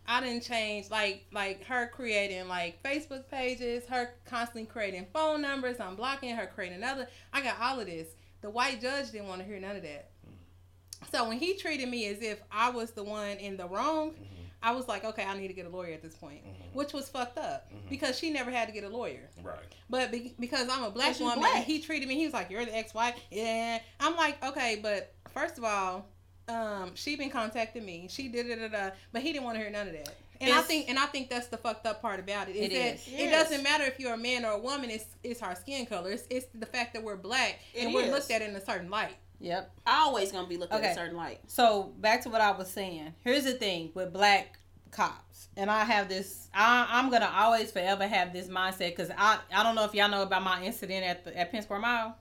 I 0.09 0.21
didn't 0.21 0.45
change 0.45 0.91
like 0.91 1.25
like 1.33 1.65
her 1.65 1.89
creating 1.89 2.47
like 2.49 2.83
Facebook 2.83 3.29
pages, 3.29 3.85
her 3.89 4.11
constantly 4.25 4.67
creating 4.67 5.07
phone 5.13 5.43
numbers. 5.43 5.81
I'm 5.81 5.97
blocking 5.97 6.37
her, 6.37 6.47
creating 6.47 6.77
another. 6.79 7.09
I 7.33 7.43
got 7.43 7.61
all 7.61 7.81
of 7.81 7.87
this. 7.87 8.09
The 8.43 8.51
white 8.51 8.81
judge 8.81 9.11
didn't 9.11 9.29
want 9.29 9.41
to 9.41 9.47
hear 9.47 9.59
none 9.59 9.77
of 9.77 9.83
that. 9.83 10.11
So 11.13 11.29
when 11.29 11.39
he 11.39 11.55
treated 11.55 11.89
me 11.89 12.07
as 12.07 12.21
if 12.23 12.41
I 12.51 12.71
was 12.71 12.93
the 12.93 13.05
one 13.05 13.37
in 13.39 13.57
the 13.57 13.67
wrong, 13.67 14.11
mm-hmm. 14.11 14.25
I 14.63 14.73
was 14.73 14.89
like, 14.89 15.05
okay, 15.05 15.25
I 15.25 15.37
need 15.37 15.49
to 15.49 15.55
get 15.55 15.67
a 15.67 15.69
lawyer 15.69 15.93
at 15.93 16.03
this 16.03 16.15
point, 16.15 16.43
mm-hmm. 16.43 16.77
which 16.77 16.93
was 16.93 17.09
fucked 17.09 17.39
up 17.39 17.69
mm-hmm. 17.71 17.89
because 17.89 18.19
she 18.19 18.31
never 18.31 18.51
had 18.51 18.67
to 18.69 18.73
get 18.75 18.85
a 18.85 18.89
lawyer. 18.89 19.29
Right. 19.43 19.59
But 19.91 20.11
be- 20.11 20.35
because 20.41 20.69
I'm 20.69 20.83
a 20.83 20.91
black 20.91 21.19
woman, 21.21 21.39
black. 21.41 21.65
he 21.65 21.81
treated 21.81 22.09
me. 22.09 22.17
He 22.17 22.25
was 22.25 22.35
like, 22.35 22.51
"You're 22.51 22.65
the 22.65 22.77
ex-wife." 22.77 23.15
Yeah, 23.31 23.79
I'm 24.01 24.17
like, 24.17 24.43
okay, 24.45 24.81
but 24.83 25.15
first 25.33 25.59
of 25.59 25.65
all, 25.65 26.07
um, 26.49 26.93
she 26.95 27.17
been 27.17 27.31
contacting 27.31 27.85
me. 27.85 28.09
She 28.11 28.29
did 28.29 28.47
it, 28.49 28.73
but 29.13 29.23
he 29.23 29.33
didn't 29.33 29.45
want 29.45 29.57
to 29.57 29.61
hear 29.63 29.71
none 29.71 29.89
of 29.89 29.93
that. 29.93 30.15
And 30.41 30.53
I 30.53 30.61
think, 30.63 30.89
and 30.89 30.99
I 30.99 31.07
think 31.07 31.31
that's 31.31 31.47
the 31.47 31.57
fucked 31.57 31.87
up 31.87 32.03
part 32.03 32.21
about 32.21 32.49
it. 32.49 32.57
Is 32.57 32.67
It 32.67 32.75
that 32.75 32.95
is. 32.95 33.09
it 33.09 33.13
Yes. 33.31 33.49
doesn't 33.49 33.63
matter 33.63 33.85
if 33.85 33.99
you're 33.99 34.15
a 34.15 34.19
man 34.19 34.45
or 34.45 34.53
a 34.53 34.59
woman. 34.59 34.91
It's 34.91 35.07
it's 35.23 35.43
our 35.43 35.55
skin 35.55 35.87
color. 35.87 36.11
It's, 36.11 36.25
it's 36.29 36.47
the 36.55 36.67
fact 36.67 36.93
that 36.95 37.03
we're 37.03 37.17
black 37.17 37.59
and 37.79 37.91
It 37.91 37.95
we're 37.95 38.03
is. 38.03 38.11
looked 38.11 38.31
at 38.31 38.43
in 38.43 38.55
a 38.55 38.65
certain 38.65 38.91
light. 38.91 39.17
Yep. 39.41 39.71
Always 39.87 40.33
gonna 40.33 40.49
be 40.49 40.57
looked 40.57 40.73
at 40.73 40.83
a 40.83 40.95
certain 40.95 41.17
light. 41.17 41.41
So 41.47 41.95
back 41.99 42.23
to 42.23 42.31
what 42.31 42.41
I 42.41 42.53
was 42.53 42.71
saying. 42.71 43.15
Here's 43.23 43.45
the 43.45 43.53
thing 43.53 43.91
with 43.95 44.13
black 44.13 44.59
cops, 44.91 45.49
and 45.57 45.71
I 45.71 45.85
have 45.85 46.09
this. 46.09 46.49
I, 46.55 46.87
I'm 46.91 47.11
gonna 47.11 47.33
always 47.35 47.71
forever 47.71 48.07
have 48.07 48.33
this 48.33 48.49
mindset 48.49 48.97
because 48.97 49.11
I 49.17 49.39
I 49.55 49.63
don't 49.63 49.75
know 49.75 49.85
if 49.85 49.95
y'all 49.95 50.09
know 50.09 50.23
about 50.23 50.43
my 50.43 50.63
incident 50.63 51.05
at 51.05 51.25
the 51.25 51.37
at 51.37 51.53
Penn 51.53 51.63
Square 51.63 51.81
Mall. 51.81 52.17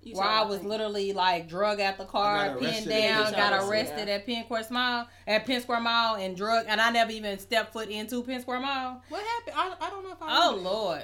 You 0.00 0.14
where 0.14 0.26
I 0.26 0.42
was 0.44 0.62
literally 0.62 1.12
like 1.12 1.48
drug 1.48 1.80
at 1.80 1.98
the 1.98 2.04
car, 2.04 2.56
pinned 2.56 2.88
down, 2.88 3.32
got 3.32 3.68
arrested 3.68 4.08
at 4.08 4.24
Penn 4.26 4.44
Square 4.44 4.66
Mall, 4.70 5.08
at 5.26 5.44
Penn 5.44 5.60
Square 5.60 5.80
Mall, 5.80 6.14
and 6.14 6.36
drug, 6.36 6.66
and 6.68 6.80
I 6.80 6.90
never 6.90 7.10
even 7.10 7.38
stepped 7.38 7.72
foot 7.72 7.88
into 7.88 8.22
Penn 8.22 8.40
Square 8.40 8.60
Mall. 8.60 9.02
What 9.08 9.24
happened? 9.24 9.56
I, 9.56 9.86
I 9.86 9.90
don't 9.90 10.04
know 10.04 10.12
if 10.12 10.22
I. 10.22 10.46
Oh. 10.46 10.54
Lord! 10.56 11.02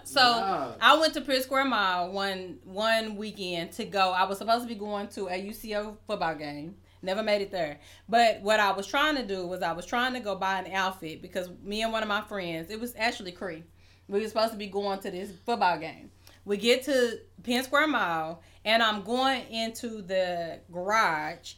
so. 0.04 0.76
I 0.80 0.98
went 0.98 1.14
to 1.14 1.22
Penn 1.22 1.42
Square 1.42 1.66
Mall 1.66 2.12
one 2.12 2.58
one 2.64 3.16
weekend 3.16 3.72
to 3.72 3.84
go. 3.84 4.10
I 4.12 4.24
was 4.24 4.38
supposed 4.38 4.62
to 4.62 4.68
be 4.68 4.74
going 4.74 5.08
to 5.08 5.28
a 5.28 5.32
UCO 5.32 5.96
football 6.06 6.34
game. 6.34 6.76
Never 7.02 7.22
made 7.22 7.40
it 7.40 7.50
there. 7.50 7.78
But 8.08 8.42
what 8.42 8.60
I 8.60 8.72
was 8.72 8.86
trying 8.86 9.16
to 9.16 9.26
do 9.26 9.46
was 9.46 9.62
I 9.62 9.72
was 9.72 9.86
trying 9.86 10.14
to 10.14 10.20
go 10.20 10.34
buy 10.34 10.58
an 10.58 10.72
outfit 10.72 11.22
because 11.22 11.48
me 11.62 11.82
and 11.82 11.92
one 11.92 12.02
of 12.02 12.08
my 12.08 12.20
friends, 12.20 12.70
it 12.70 12.80
was 12.80 12.94
actually 12.98 13.32
Cree. 13.32 13.64
We 14.08 14.20
were 14.20 14.28
supposed 14.28 14.52
to 14.52 14.58
be 14.58 14.66
going 14.66 15.00
to 15.00 15.10
this 15.10 15.30
football 15.44 15.78
game. 15.78 16.10
We 16.46 16.56
get 16.56 16.84
to 16.84 17.18
Penn 17.42 17.64
Square 17.64 17.88
Mall 17.88 18.40
and 18.64 18.82
I'm 18.82 19.02
going 19.02 19.42
into 19.50 20.00
the 20.00 20.60
garage. 20.72 21.54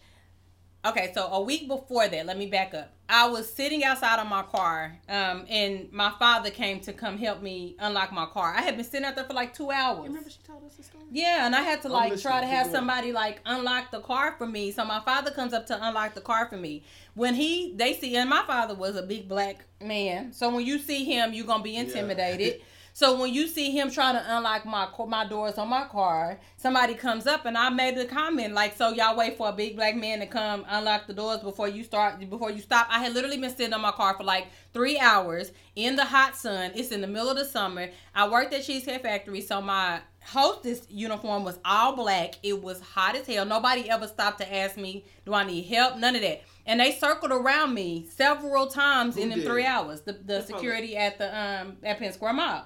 Okay, 0.84 1.12
so 1.14 1.26
a 1.26 1.40
week 1.40 1.68
before 1.68 2.08
that, 2.08 2.24
let 2.26 2.38
me 2.38 2.46
back 2.46 2.72
up. 2.72 2.92
I 3.08 3.26
was 3.28 3.52
sitting 3.52 3.84
outside 3.84 4.20
of 4.20 4.28
my 4.28 4.42
car, 4.42 4.98
um, 5.08 5.44
and 5.48 5.90
my 5.92 6.12
father 6.18 6.50
came 6.50 6.80
to 6.80 6.92
come 6.92 7.18
help 7.18 7.42
me 7.42 7.74
unlock 7.78 8.12
my 8.12 8.26
car. 8.26 8.54
I 8.54 8.60
had 8.60 8.76
been 8.76 8.84
sitting 8.84 9.04
out 9.04 9.16
there 9.16 9.24
for 9.24 9.32
like 9.32 9.54
two 9.54 9.70
hours. 9.70 10.06
Remember 10.06 10.30
she 10.30 10.38
told 10.46 10.64
us 10.64 10.74
the 10.74 10.82
story? 10.82 11.04
Yeah, 11.10 11.46
and 11.46 11.56
I 11.56 11.62
had 11.62 11.82
to 11.82 11.88
like 11.88 12.20
try 12.20 12.40
to 12.40 12.46
have 12.46 12.66
going. 12.66 12.76
somebody 12.76 13.12
like 13.12 13.40
unlock 13.46 13.90
the 13.90 14.00
car 14.00 14.34
for 14.38 14.46
me. 14.46 14.70
So 14.72 14.84
my 14.84 15.00
father 15.00 15.30
comes 15.30 15.52
up 15.52 15.66
to 15.66 15.86
unlock 15.86 16.14
the 16.14 16.20
car 16.20 16.46
for 16.48 16.56
me. 16.56 16.84
When 17.14 17.34
he 17.34 17.74
they 17.76 17.94
see 17.94 18.14
and 18.16 18.28
my 18.28 18.44
father 18.46 18.74
was 18.74 18.94
a 18.94 19.02
big 19.02 19.26
black 19.26 19.64
man. 19.80 20.32
So 20.32 20.54
when 20.54 20.64
you 20.64 20.78
see 20.78 21.04
him, 21.04 21.32
you're 21.32 21.46
gonna 21.46 21.62
be 21.62 21.76
intimidated. 21.76 22.60
So 22.98 23.16
when 23.16 23.32
you 23.32 23.46
see 23.46 23.70
him 23.70 23.92
trying 23.92 24.16
to 24.16 24.36
unlock 24.36 24.66
my 24.66 24.88
my 25.06 25.24
doors 25.24 25.56
on 25.56 25.68
my 25.68 25.84
car, 25.84 26.40
somebody 26.56 26.94
comes 26.94 27.28
up 27.28 27.46
and 27.46 27.56
I 27.56 27.70
made 27.70 27.96
a 27.96 28.04
comment 28.04 28.54
like, 28.54 28.76
"So 28.76 28.88
y'all 28.88 29.16
wait 29.16 29.36
for 29.36 29.50
a 29.50 29.52
big 29.52 29.76
black 29.76 29.94
man 29.94 30.18
to 30.18 30.26
come 30.26 30.66
unlock 30.68 31.06
the 31.06 31.12
doors 31.12 31.38
before 31.38 31.68
you 31.68 31.84
start 31.84 32.18
before 32.28 32.50
you 32.50 32.60
stop." 32.60 32.88
I 32.90 32.98
had 32.98 33.14
literally 33.14 33.38
been 33.38 33.54
sitting 33.54 33.72
on 33.72 33.82
my 33.82 33.92
car 33.92 34.16
for 34.16 34.24
like 34.24 34.48
three 34.72 34.98
hours 34.98 35.52
in 35.76 35.94
the 35.94 36.06
hot 36.06 36.34
sun. 36.34 36.72
It's 36.74 36.90
in 36.90 37.00
the 37.00 37.06
middle 37.06 37.30
of 37.30 37.36
the 37.36 37.44
summer. 37.44 37.88
I 38.16 38.28
worked 38.28 38.52
at 38.52 38.64
Cheesecake 38.64 39.02
Factory, 39.02 39.42
so 39.42 39.60
my 39.60 40.00
hostess 40.24 40.84
uniform 40.90 41.44
was 41.44 41.60
all 41.64 41.94
black. 41.94 42.34
It 42.42 42.60
was 42.60 42.80
hot 42.80 43.14
as 43.14 43.28
hell. 43.28 43.44
Nobody 43.44 43.88
ever 43.88 44.08
stopped 44.08 44.38
to 44.38 44.52
ask 44.52 44.76
me, 44.76 45.04
"Do 45.24 45.34
I 45.34 45.44
need 45.44 45.66
help?" 45.66 45.98
None 45.98 46.16
of 46.16 46.22
that. 46.22 46.42
And 46.66 46.80
they 46.80 46.90
circled 46.90 47.30
around 47.30 47.74
me 47.74 48.08
several 48.12 48.66
times 48.66 49.14
Who 49.14 49.22
in 49.22 49.28
did? 49.28 49.44
three 49.44 49.64
hours. 49.64 50.00
The 50.00 50.14
the 50.14 50.42
security 50.42 50.96
at 50.96 51.18
the 51.18 51.28
um 51.28 51.76
at 51.84 52.00
Penn 52.00 52.12
Square 52.12 52.32
Mall 52.32 52.64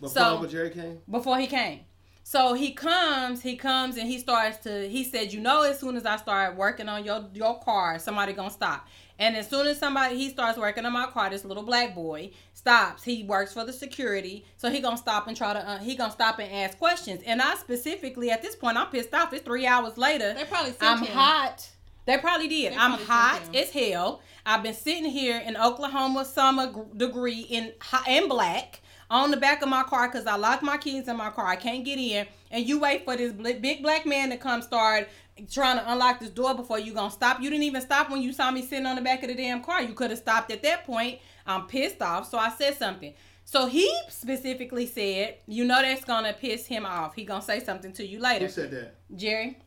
Before 0.00 0.14
So- 0.22 0.30
Uncle 0.34 0.48
Jerry 0.48 0.70
came? 0.70 1.00
before 1.10 1.38
he 1.38 1.46
came. 1.46 1.80
So 2.24 2.52
he 2.52 2.72
comes, 2.72 3.40
he 3.40 3.56
comes 3.56 3.96
and 3.96 4.06
he 4.06 4.18
starts 4.18 4.58
to 4.64 4.86
he 4.86 5.02
said, 5.02 5.32
"You 5.32 5.40
know 5.40 5.62
as 5.62 5.78
soon 5.80 5.96
as 5.96 6.04
I 6.04 6.16
start 6.16 6.56
working 6.56 6.86
on 6.88 7.02
your 7.04 7.24
your 7.32 7.58
car, 7.60 7.98
somebody 7.98 8.34
going 8.34 8.48
to 8.50 8.54
stop." 8.54 8.86
And 9.18 9.34
as 9.34 9.48
soon 9.48 9.66
as 9.66 9.78
somebody 9.78 10.16
he 10.16 10.28
starts 10.28 10.58
working 10.58 10.84
on 10.84 10.92
my 10.92 11.06
car, 11.06 11.30
this 11.30 11.44
little 11.46 11.62
black 11.62 11.94
boy 11.94 12.30
stops. 12.52 13.02
He 13.02 13.22
works 13.24 13.54
for 13.54 13.64
the 13.64 13.72
security, 13.72 14.44
so 14.58 14.70
he 14.70 14.80
going 14.80 14.96
to 14.96 15.00
stop 15.02 15.26
and 15.26 15.34
try 15.36 15.54
to 15.54 15.58
uh, 15.66 15.78
he 15.78 15.94
going 15.96 16.10
to 16.10 16.14
stop 16.14 16.38
and 16.38 16.52
ask 16.52 16.76
questions. 16.78 17.22
And 17.24 17.40
I 17.40 17.54
specifically 17.54 18.30
at 18.30 18.42
this 18.42 18.54
point 18.54 18.76
I'm 18.76 18.88
pissed 18.88 19.14
off. 19.14 19.32
It's 19.32 19.42
3 19.44 19.66
hours 19.66 19.96
later. 19.96 20.34
They 20.34 20.44
probably 20.44 20.72
sent 20.72 20.82
I'm 20.82 20.98
him. 21.06 21.12
hot. 21.16 21.66
They 22.04 22.18
probably 22.18 22.48
did. 22.48 22.72
They 22.72 22.76
I'm 22.76 22.90
probably 22.90 23.06
hot 23.06 23.40
sent 23.44 23.54
him. 23.56 23.62
as 23.62 23.70
hell. 23.70 24.20
I've 24.44 24.62
been 24.62 24.74
sitting 24.74 25.06
here 25.06 25.38
in 25.38 25.56
Oklahoma 25.56 26.26
summer 26.26 26.66
gr- 26.70 26.82
degree 26.94 27.40
in 27.40 27.72
hot 27.80 28.06
and 28.06 28.28
black 28.28 28.80
on 29.10 29.30
the 29.30 29.36
back 29.36 29.62
of 29.62 29.68
my 29.68 29.82
car 29.82 30.08
because 30.08 30.26
I 30.26 30.36
locked 30.36 30.62
my 30.62 30.76
keys 30.76 31.08
in 31.08 31.16
my 31.16 31.30
car. 31.30 31.46
I 31.46 31.56
can't 31.56 31.84
get 31.84 31.98
in. 31.98 32.26
And 32.50 32.66
you 32.66 32.78
wait 32.78 33.04
for 33.04 33.16
this 33.16 33.32
big 33.32 33.82
black 33.82 34.06
man 34.06 34.30
to 34.30 34.36
come 34.36 34.62
start 34.62 35.08
trying 35.50 35.78
to 35.78 35.92
unlock 35.92 36.20
this 36.20 36.30
door 36.30 36.54
before 36.54 36.78
you 36.78 36.92
gonna 36.92 37.10
stop. 37.10 37.40
You 37.40 37.48
didn't 37.50 37.62
even 37.64 37.80
stop 37.80 38.10
when 38.10 38.22
you 38.22 38.32
saw 38.32 38.50
me 38.50 38.62
sitting 38.62 38.86
on 38.86 38.96
the 38.96 39.02
back 39.02 39.22
of 39.22 39.28
the 39.28 39.34
damn 39.34 39.62
car. 39.62 39.82
You 39.82 39.94
could 39.94 40.10
have 40.10 40.18
stopped 40.18 40.50
at 40.50 40.62
that 40.62 40.84
point. 40.84 41.20
I'm 41.46 41.66
pissed 41.66 42.02
off, 42.02 42.28
so 42.28 42.38
I 42.38 42.50
said 42.50 42.76
something. 42.76 43.14
So 43.44 43.66
he 43.66 43.90
specifically 44.10 44.86
said, 44.86 45.36
you 45.46 45.64
know 45.64 45.80
that's 45.80 46.04
gonna 46.04 46.34
piss 46.34 46.66
him 46.66 46.84
off. 46.84 47.14
He 47.14 47.24
gonna 47.24 47.40
say 47.40 47.60
something 47.60 47.92
to 47.94 48.06
you 48.06 48.20
later. 48.20 48.46
Who 48.46 48.52
said 48.52 48.70
that? 48.72 48.94
Jerry, 49.16 49.58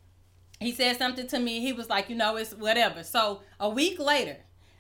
he 0.59 0.71
said 0.71 0.97
something 0.97 1.25
to 1.27 1.39
me. 1.39 1.61
He 1.61 1.73
was 1.73 1.89
like, 1.89 2.09
you 2.09 2.15
know, 2.15 2.35
it's 2.35 2.53
whatever. 2.53 3.03
So 3.03 3.41
a 3.59 3.69
week 3.69 3.97
later, 3.97 4.37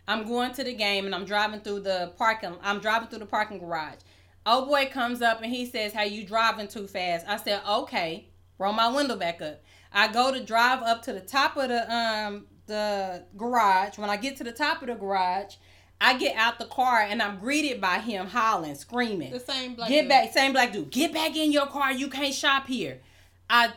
I'm 0.07 0.27
going 0.27 0.51
to 0.53 0.63
the 0.63 0.73
game 0.73 1.05
and 1.05 1.15
I'm 1.15 1.25
driving 1.25 1.61
through 1.61 1.81
the 1.81 2.13
parking. 2.17 2.55
I'm 2.61 2.79
driving 2.79 3.07
through 3.07 3.19
the 3.19 3.25
parking 3.25 3.59
garage. 3.59 3.99
Oh 4.45 4.65
boy 4.65 4.89
comes 4.91 5.21
up 5.21 5.41
and 5.41 5.51
he 5.51 5.65
says, 5.65 5.93
"Hey, 5.93 6.07
you 6.07 6.25
driving 6.25 6.67
too 6.67 6.87
fast?" 6.87 7.25
I 7.27 7.37
said, 7.37 7.61
"Okay." 7.67 8.27
Roll 8.57 8.73
my 8.73 8.89
window 8.89 9.15
back 9.15 9.41
up. 9.41 9.63
I 9.91 10.07
go 10.11 10.31
to 10.31 10.43
drive 10.43 10.83
up 10.83 11.01
to 11.03 11.13
the 11.13 11.19
top 11.19 11.57
of 11.57 11.69
the 11.69 11.93
um 11.93 12.45
the 12.67 13.23
garage. 13.35 13.97
When 13.97 14.09
I 14.09 14.17
get 14.17 14.37
to 14.37 14.43
the 14.43 14.51
top 14.51 14.81
of 14.81 14.87
the 14.87 14.95
garage, 14.95 15.55
I 15.99 16.17
get 16.17 16.35
out 16.35 16.59
the 16.59 16.65
car 16.65 16.99
and 17.01 17.21
I'm 17.21 17.37
greeted 17.37 17.81
by 17.81 17.99
him 17.99 18.27
hollering, 18.27 18.75
screaming. 18.75 19.31
The 19.31 19.39
same 19.39 19.75
black 19.75 19.89
Get 19.89 20.01
dude. 20.01 20.09
back, 20.09 20.31
same 20.31 20.51
black 20.53 20.71
dude. 20.71 20.89
Get 20.89 21.13
back 21.13 21.35
in 21.35 21.51
your 21.51 21.67
car. 21.67 21.91
You 21.91 22.09
can't 22.09 22.33
shop 22.33 22.67
here. 22.67 23.01
I 23.49 23.71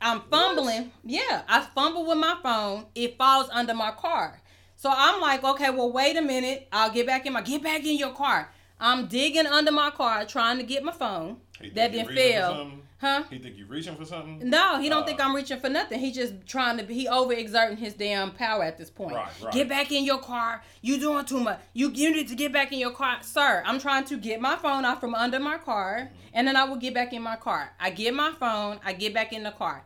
I'm 0.00 0.20
fumbling. 0.30 0.92
Yeah, 1.02 1.42
I 1.48 1.62
fumble 1.62 2.06
with 2.06 2.18
my 2.18 2.36
phone. 2.42 2.86
It 2.94 3.16
falls 3.16 3.48
under 3.50 3.74
my 3.74 3.92
car. 3.92 4.40
So 4.76 4.92
I'm 4.92 5.20
like, 5.20 5.42
okay, 5.42 5.70
well, 5.70 5.92
wait 5.92 6.16
a 6.16 6.22
minute. 6.22 6.68
I'll 6.70 6.90
get 6.90 7.06
back 7.06 7.24
in 7.24 7.32
my 7.32 7.40
get 7.40 7.62
back 7.62 7.84
in 7.84 7.96
your 7.96 8.12
car. 8.12 8.52
I'm 8.84 9.06
digging 9.06 9.46
under 9.46 9.72
my 9.72 9.90
car 9.90 10.26
trying 10.26 10.58
to 10.58 10.62
get 10.62 10.84
my 10.84 10.92
phone. 10.92 11.38
That 11.74 11.92
didn't 11.92 12.14
fail. 12.14 12.70
Huh? 13.00 13.24
He 13.28 13.38
think 13.38 13.56
you 13.56 13.66
reaching 13.66 13.96
for 13.96 14.04
something? 14.04 14.48
No, 14.48 14.78
he 14.78 14.88
don't 14.88 15.02
Uh, 15.02 15.06
think 15.06 15.20
I'm 15.20 15.34
reaching 15.34 15.58
for 15.58 15.68
nothing. 15.68 15.98
He 16.00 16.12
just 16.12 16.34
trying 16.46 16.76
to 16.78 16.84
be 16.84 16.94
he 16.94 17.06
overexerting 17.06 17.78
his 17.78 17.94
damn 17.94 18.30
power 18.30 18.62
at 18.62 18.78
this 18.78 18.90
point. 18.90 19.14
Right, 19.14 19.28
right. 19.42 19.52
Get 19.52 19.68
back 19.68 19.90
in 19.90 20.04
your 20.04 20.18
car. 20.18 20.62
You 20.80 20.98
doing 20.98 21.24
too 21.24 21.40
much. 21.40 21.60
You 21.72 21.90
you 21.90 22.12
need 22.12 22.28
to 22.28 22.34
get 22.34 22.52
back 22.52 22.72
in 22.72 22.78
your 22.78 22.92
car. 22.92 23.18
Sir, 23.22 23.62
I'm 23.66 23.78
trying 23.80 24.04
to 24.04 24.16
get 24.16 24.40
my 24.40 24.56
phone 24.56 24.84
out 24.84 25.00
from 25.00 25.14
under 25.14 25.38
my 25.40 25.58
car 25.58 26.10
and 26.32 26.46
then 26.46 26.56
I 26.56 26.64
will 26.64 26.76
get 26.76 26.94
back 26.94 27.12
in 27.12 27.22
my 27.22 27.36
car. 27.36 27.72
I 27.80 27.90
get 27.90 28.14
my 28.14 28.32
phone, 28.32 28.80
I 28.84 28.92
get 28.92 29.12
back 29.14 29.32
in 29.32 29.42
the 29.44 29.50
car. 29.50 29.84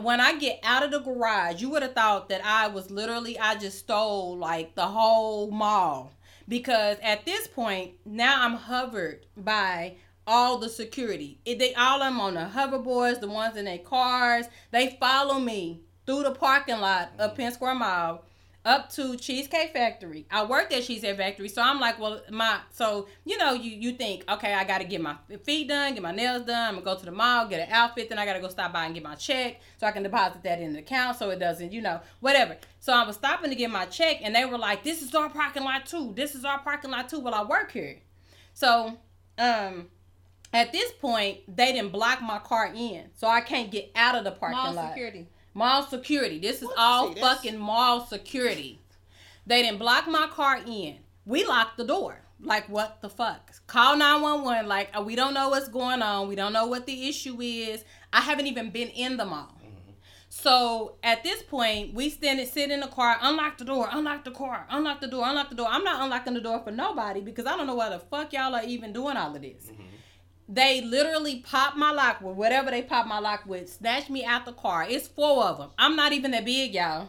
When 0.00 0.20
I 0.20 0.38
get 0.38 0.58
out 0.62 0.82
of 0.82 0.90
the 0.90 1.00
garage, 1.00 1.60
you 1.60 1.70
would 1.70 1.82
have 1.82 1.94
thought 1.94 2.28
that 2.30 2.44
I 2.44 2.66
was 2.68 2.90
literally 2.90 3.38
I 3.38 3.56
just 3.56 3.78
stole 3.78 4.36
like 4.36 4.74
the 4.74 4.86
whole 4.86 5.50
mall. 5.50 6.12
Because 6.48 6.98
at 7.02 7.24
this 7.24 7.46
point, 7.48 7.92
now 8.04 8.44
I'm 8.44 8.54
hovered 8.54 9.26
by 9.36 9.96
all 10.26 10.58
the 10.58 10.68
security. 10.68 11.38
It, 11.44 11.58
they 11.58 11.74
all 11.74 12.02
I'm 12.02 12.20
on 12.20 12.34
the 12.34 12.50
hoverboards, 12.54 13.20
the 13.20 13.28
ones 13.28 13.56
in 13.56 13.64
their 13.66 13.78
cars. 13.78 14.46
They 14.70 14.96
follow 15.00 15.38
me 15.38 15.80
through 16.06 16.22
the 16.24 16.32
parking 16.32 16.80
lot 16.80 17.12
of 17.18 17.34
Penn 17.34 17.52
Square 17.52 17.76
Mall 17.76 18.24
up 18.64 18.90
to 18.92 19.16
Cheesecake 19.16 19.72
Factory. 19.72 20.26
I 20.30 20.44
worked 20.44 20.72
at 20.72 20.84
Cheesecake 20.84 21.16
Factory, 21.16 21.48
so 21.48 21.60
I'm 21.60 21.78
like, 21.80 21.98
well, 21.98 22.20
my 22.30 22.60
so 22.70 23.08
you 23.24 23.36
know, 23.36 23.52
you 23.52 23.70
you 23.70 23.92
think, 23.92 24.24
okay, 24.30 24.54
I 24.54 24.64
got 24.64 24.78
to 24.78 24.84
get 24.84 25.00
my 25.00 25.16
feet 25.44 25.68
done, 25.68 25.94
get 25.94 26.02
my 26.02 26.12
nails 26.12 26.44
done. 26.46 26.68
I'm 26.68 26.74
gonna 26.74 26.84
go 26.84 26.98
to 26.98 27.04
the 27.04 27.12
mall, 27.12 27.46
get 27.46 27.66
an 27.68 27.72
outfit, 27.72 28.08
then 28.08 28.18
I 28.18 28.24
gotta 28.24 28.40
go 28.40 28.48
stop 28.48 28.72
by 28.72 28.86
and 28.86 28.94
get 28.94 29.02
my 29.02 29.14
check 29.14 29.60
so 29.78 29.86
I 29.86 29.90
can 29.90 30.02
deposit 30.02 30.42
that 30.44 30.60
in 30.60 30.72
the 30.72 30.78
account 30.78 31.18
so 31.18 31.30
it 31.30 31.38
doesn't, 31.38 31.72
you 31.72 31.82
know, 31.82 32.00
whatever. 32.20 32.56
So 32.80 32.92
I 32.92 33.06
was 33.06 33.16
stopping 33.16 33.50
to 33.50 33.56
get 33.56 33.70
my 33.70 33.86
check, 33.86 34.18
and 34.22 34.34
they 34.34 34.44
were 34.44 34.58
like, 34.58 34.82
this 34.84 35.02
is 35.02 35.14
our 35.14 35.28
parking 35.28 35.64
lot 35.64 35.86
too. 35.86 36.12
This 36.16 36.34
is 36.34 36.44
our 36.44 36.58
parking 36.58 36.90
lot 36.90 37.08
too. 37.08 37.20
Well, 37.20 37.34
I 37.34 37.44
work 37.44 37.72
here, 37.72 37.98
so 38.52 38.98
um. 39.38 39.88
At 40.52 40.70
this 40.70 40.92
point, 40.92 41.40
they 41.48 41.72
didn't 41.72 41.90
block 41.90 42.22
my 42.22 42.38
car 42.38 42.72
in, 42.72 43.06
so 43.16 43.26
I 43.26 43.40
can't 43.40 43.72
get 43.72 43.90
out 43.96 44.14
of 44.14 44.22
the 44.22 44.30
parking 44.30 44.56
Mall 44.56 44.72
lot. 44.72 44.90
security. 44.90 45.26
Mall 45.54 45.84
security. 45.84 46.38
This 46.38 46.62
is 46.62 46.68
all 46.76 47.14
See, 47.14 47.20
fucking 47.20 47.56
mall 47.56 48.06
security. 48.06 48.80
They 49.46 49.62
didn't 49.62 49.78
block 49.78 50.08
my 50.08 50.26
car 50.26 50.60
in. 50.66 50.98
We 51.24 51.44
locked 51.44 51.76
the 51.76 51.84
door. 51.84 52.20
Like 52.40 52.68
what 52.68 53.00
the 53.00 53.08
fuck? 53.08 53.52
Call 53.66 53.96
911 53.96 54.68
like 54.68 54.90
uh, 54.98 55.02
we 55.02 55.14
don't 55.14 55.32
know 55.32 55.48
what's 55.50 55.68
going 55.68 56.02
on. 56.02 56.28
We 56.28 56.34
don't 56.34 56.52
know 56.52 56.66
what 56.66 56.86
the 56.86 57.08
issue 57.08 57.40
is. 57.40 57.84
I 58.12 58.20
haven't 58.20 58.48
even 58.48 58.70
been 58.70 58.88
in 58.88 59.16
the 59.16 59.24
mall. 59.24 59.56
So 60.28 60.96
at 61.04 61.22
this 61.22 61.44
point, 61.44 61.94
we 61.94 62.10
stand 62.10 62.40
and 62.40 62.48
sit 62.48 62.72
in 62.72 62.80
the 62.80 62.88
car, 62.88 63.16
unlock 63.22 63.56
the 63.56 63.64
door, 63.64 63.88
unlock 63.92 64.24
the 64.24 64.32
car, 64.32 64.66
unlock 64.68 65.00
the 65.00 65.06
door, 65.06 65.24
unlock 65.28 65.48
the 65.48 65.54
door. 65.54 65.68
I'm 65.70 65.84
not 65.84 66.02
unlocking 66.02 66.34
the 66.34 66.40
door 66.40 66.60
for 66.64 66.72
nobody 66.72 67.20
because 67.20 67.46
I 67.46 67.56
don't 67.56 67.68
know 67.68 67.76
why 67.76 67.90
the 67.90 68.00
fuck 68.00 68.32
y'all 68.32 68.52
are 68.52 68.64
even 68.64 68.92
doing 68.92 69.16
all 69.16 69.34
of 69.34 69.40
this. 69.40 69.70
They 70.48 70.80
literally 70.82 71.40
popped 71.40 71.76
my 71.76 71.90
lock 71.90 72.20
with 72.20 72.36
whatever 72.36 72.70
they 72.70 72.82
popped 72.82 73.08
my 73.08 73.18
lock 73.18 73.46
with, 73.46 73.72
snatched 73.72 74.10
me 74.10 74.24
out 74.24 74.44
the 74.44 74.52
car. 74.52 74.86
It's 74.88 75.08
four 75.08 75.44
of 75.44 75.58
them. 75.58 75.70
I'm 75.78 75.96
not 75.96 76.12
even 76.12 76.32
that 76.32 76.44
big, 76.44 76.74
y'all. 76.74 77.08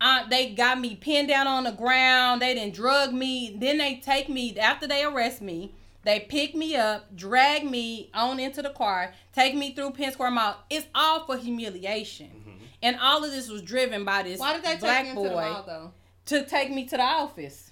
Uh, 0.00 0.26
they 0.28 0.52
got 0.52 0.80
me 0.80 0.96
pinned 0.96 1.28
down 1.28 1.46
on 1.46 1.64
the 1.64 1.72
ground. 1.72 2.42
They 2.42 2.54
didn't 2.54 2.74
drug 2.74 3.12
me. 3.12 3.56
Then 3.58 3.78
they 3.78 3.96
take 3.96 4.28
me 4.28 4.58
after 4.58 4.86
they 4.86 5.04
arrest 5.04 5.40
me. 5.40 5.74
They 6.04 6.20
pick 6.20 6.54
me 6.54 6.74
up, 6.74 7.14
drag 7.14 7.64
me 7.64 8.10
on 8.12 8.40
into 8.40 8.60
the 8.60 8.70
car, 8.70 9.14
take 9.32 9.54
me 9.54 9.72
through 9.72 9.92
Penn 9.92 10.12
Square 10.12 10.32
Mall. 10.32 10.56
It's 10.68 10.86
all 10.94 11.24
for 11.24 11.36
humiliation, 11.36 12.58
and 12.82 12.98
all 13.00 13.22
of 13.24 13.30
this 13.30 13.48
was 13.48 13.62
driven 13.62 14.04
by 14.04 14.24
this 14.24 14.40
Why 14.40 14.54
did 14.54 14.64
they 14.64 14.76
black 14.76 15.04
take 15.04 15.08
you 15.10 15.14
boy 15.14 15.26
into 15.26 15.34
the 15.36 15.40
mall 15.40 15.64
though? 15.64 15.92
to 16.26 16.44
take 16.44 16.72
me 16.72 16.86
to 16.86 16.96
the 16.96 17.02
office. 17.02 17.71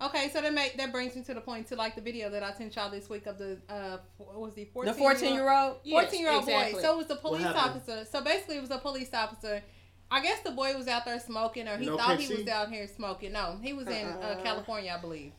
Okay, 0.00 0.28
so 0.30 0.42
that 0.42 0.52
make 0.52 0.76
that 0.76 0.92
brings 0.92 1.16
me 1.16 1.22
to 1.22 1.32
the 1.32 1.40
point 1.40 1.68
to 1.68 1.76
like 1.76 1.94
the 1.94 2.02
video 2.02 2.28
that 2.28 2.42
I 2.42 2.52
sent 2.52 2.76
y'all 2.76 2.90
this 2.90 3.08
week 3.08 3.26
of 3.26 3.38
the 3.38 3.58
uh 3.68 3.98
what 4.18 4.38
was 4.38 4.54
the 4.54 4.66
fourteen 4.66 4.92
The 4.92 4.98
14 4.98 5.18
14 5.20 5.34
year 5.34 5.50
old. 5.50 5.76
Fourteen 5.88 6.20
year 6.20 6.30
old 6.32 6.42
exactly. 6.42 6.74
boy. 6.74 6.82
So 6.82 6.92
it 6.92 6.96
was 6.98 7.10
a 7.10 7.16
police 7.16 7.46
officer. 7.46 8.04
So 8.04 8.22
basically, 8.22 8.56
it 8.56 8.60
was 8.60 8.70
a 8.70 8.78
police 8.78 9.12
officer. 9.14 9.62
I 10.10 10.22
guess 10.22 10.40
the 10.40 10.52
boy 10.52 10.76
was 10.76 10.86
out 10.86 11.04
there 11.04 11.18
smoking, 11.18 11.66
or 11.66 11.78
he 11.78 11.86
No 11.86 11.96
thought 11.96 12.20
he 12.20 12.32
was 12.32 12.46
out 12.46 12.70
here 12.70 12.86
smoking. 12.86 13.32
No, 13.32 13.58
he 13.60 13.72
was 13.72 13.86
in 13.88 14.06
uh, 14.06 14.18
Uh-uh. 14.22 14.42
California, 14.42 14.94
I 14.96 15.00
believe. 15.00 15.32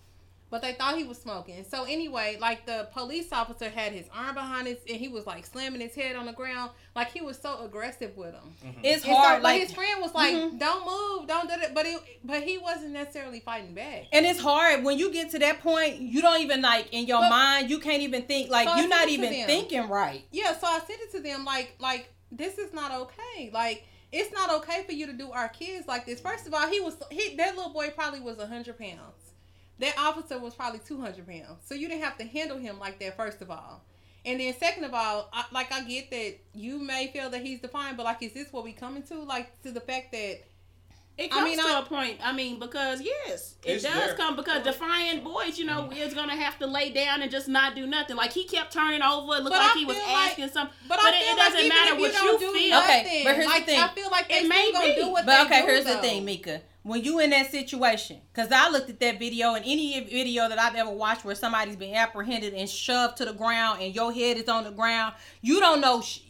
But 0.50 0.62
they 0.62 0.74
thought 0.74 0.98
he 0.98 1.04
was 1.04 1.18
smoking. 1.18 1.66
So 1.70 1.84
anyway, 1.84 2.38
like 2.40 2.66
the 2.66 2.88
police 2.94 3.34
officer 3.34 3.70
had 3.70 3.92
his 3.92 4.06
arm 4.16 4.34
behind 4.36 4.66
his, 4.68 4.78
and 4.88 4.96
he 4.98 5.10
was 5.10 5.26
like 5.28 5.46
slamming 5.46 5.82
his 5.82 5.94
head 5.94 6.16
on 6.16 6.26
the 6.26 6.32
ground, 6.32 6.72
like 6.96 7.12
he 7.12 7.20
was 7.20 7.38
so 7.38 7.66
aggressive 7.66 8.16
with 8.16 8.34
him. 8.34 8.54
It's 8.82 9.04
And 9.04 9.14
hard, 9.14 9.38
but 9.38 9.44
like 9.44 9.62
his 9.62 9.74
friend 9.74 10.02
was 10.02 10.14
like, 10.14 10.34
Mhm. 10.34 10.58
"Don't 10.58 10.86
move, 10.86 11.28
don't 11.28 11.50
do 11.50 11.56
it." 11.62 11.74
But 11.74 11.86
it, 11.86 12.00
but 12.24 12.44
he 12.44 12.58
wasn't 12.58 12.92
necessarily 12.92 13.42
fighting 13.42 13.74
back. 13.74 14.06
And 14.14 14.26
it's 14.26 14.40
hard 14.40 14.86
when 14.86 14.98
you 14.98 15.12
get 15.12 15.32
to 15.32 15.40
that 15.40 15.60
point. 15.62 15.98
You 16.00 16.22
don't 16.22 16.40
even 16.42 16.62
like 16.62 16.88
in 16.94 17.08
your 17.08 17.20
But- 17.20 17.30
mind. 17.30 17.70
You 17.70 17.80
can't 17.80 18.02
even 18.04 18.24
think 18.24 18.50
like 18.50 18.70
So 18.70 18.76
you're 18.78 18.88
not 18.88 19.10
even 19.10 19.32
them. 19.32 19.48
thinking 19.48 19.90
right. 19.90 20.24
Yeah, 20.32 20.58
so 20.58 20.66
I 20.68 20.80
sent 20.80 21.02
it 21.02 21.12
to 21.12 21.20
them 21.20 21.44
like 21.44 21.76
like 21.80 22.14
this 22.32 22.58
is 22.58 22.72
not 22.72 22.92
okay. 22.92 23.50
Like 23.54 23.84
it's 24.14 24.32
not 24.32 24.50
okay 24.62 24.84
for 24.84 24.94
you 24.94 25.08
to 25.08 25.14
do 25.14 25.30
our 25.34 25.50
kids 25.50 25.90
like 25.90 26.06
this. 26.06 26.22
First 26.22 26.48
of 26.48 26.54
all, 26.54 26.68
he 26.70 26.80
was 26.80 26.96
he 27.12 27.36
that 27.36 27.58
little 27.58 27.74
boy 27.74 27.90
probably 27.90 28.22
was 28.22 28.38
hundred 28.42 28.80
pounds. 28.80 29.27
That 29.80 29.96
officer 29.98 30.40
was 30.40 30.56
probably 30.56 30.80
two 30.80 31.00
hundred 31.00 31.28
pounds. 31.28 31.60
So 31.66 31.76
you 31.76 31.88
didn't 31.88 32.04
have 32.04 32.18
to 32.18 32.26
handle 32.26 32.58
him 32.58 32.80
like 32.80 33.00
that. 33.00 33.16
First 33.16 33.42
of 33.42 33.52
all, 33.52 33.84
and 34.26 34.40
then 34.40 34.54
second 34.58 34.84
of 34.86 34.94
all, 34.94 35.30
I, 35.32 35.46
like 35.52 35.72
I 35.72 35.84
get 35.84 36.10
that 36.12 36.36
you 36.54 36.80
may 36.80 37.08
feel 37.14 37.30
that 37.30 37.42
he's 37.42 37.60
defined, 37.62 37.98
but 37.98 38.04
like 38.06 38.22
is 38.24 38.34
this 38.34 38.52
what 38.52 38.64
we 38.64 38.74
coming 38.74 39.04
to? 39.04 39.20
Like 39.24 39.62
to 39.62 39.72
the 39.72 39.80
fact 39.82 40.12
that 40.14 40.40
It 41.20 41.26
I 41.26 41.28
comes 41.30 41.46
mean, 41.46 41.58
to 41.60 41.64
I- 41.64 41.80
a 41.80 41.84
point. 41.84 42.18
I 42.24 42.32
mean, 42.34 42.60
because 42.60 43.02
yes, 43.02 43.56
it 43.64 43.82
does 43.82 43.84
there. 43.84 44.14
come 44.16 44.36
because 44.36 44.64
defiant 44.64 45.24
boys, 45.24 45.58
you 45.60 45.66
know, 45.66 45.90
mm. 45.92 45.98
is 45.98 46.14
gonna 46.16 46.36
have 46.36 46.58
to 46.60 46.66
lay 46.68 46.90
down 46.92 47.22
and 47.22 47.30
just 47.32 47.48
not 47.48 47.76
do 47.76 47.86
nothing. 47.88 48.16
Like 48.16 48.34
he 48.34 48.46
kept 48.46 48.74
turning 48.74 49.02
over, 49.04 49.36
it 49.36 49.44
looked 49.44 49.50
But 49.56 49.62
like 49.62 49.76
I 49.76 49.80
he 49.80 49.86
was 49.86 49.96
feel 49.98 50.06
like- 50.08 50.30
asking 50.32 50.50
something. 50.50 50.76
But, 50.88 50.98
But, 51.02 51.14
I 51.14 51.18
it, 51.18 51.24
feel 51.24 51.34
it 51.34 51.38
doesn't 51.38 51.60
like 51.60 51.70
matter 51.70 51.94
if 51.94 52.00
what 52.00 52.14
don't 52.14 52.42
you 52.42 52.48
do 52.48 52.54
feel. 52.54 52.78
Okay, 52.80 53.22
but 53.26 53.36
here's 53.36 53.54
the 53.54 53.62
thing. 53.62 53.80
I 53.80 53.88
feel 53.90 54.10
like 54.12 54.28
they 54.28 54.36
It 54.40 54.48
may 54.50 54.72
gonna 54.72 54.86
be. 54.88 54.96
do 55.02 55.10
what 55.12 55.26
But 55.26 55.38
they 55.50 55.56
okay, 55.56 55.62
do, 55.62 55.68
here's 55.68 55.86
the 55.86 55.98
thing, 55.98 56.26
Mika. 56.26 56.62
When 56.88 57.04
you 57.04 57.20
in 57.20 57.32
that 57.32 57.52
situation, 57.52 58.22
because 58.34 58.50
I 58.50 58.70
looked 58.70 58.90
at 58.90 58.98
that 59.02 59.20
video 59.20 59.56
and 59.56 59.66
any 59.66 60.00
video 60.00 60.48
that 60.48 60.58
I've 60.58 60.76
ever 60.76 60.90
watched 60.90 61.26
where 61.26 61.36
somebody's 61.36 61.76
been 61.76 61.94
apprehended 61.94 62.54
and 62.54 62.70
shoved 62.70 63.18
to 63.18 63.26
the 63.26 63.34
ground 63.34 63.82
and 63.82 63.94
your 63.94 64.14
head 64.14 64.38
is 64.38 64.48
on 64.48 64.64
the 64.64 64.72
ground, 64.72 65.14
you 65.42 65.60
don't 65.60 65.82
know. 65.82 66.00
Sh- 66.02 66.22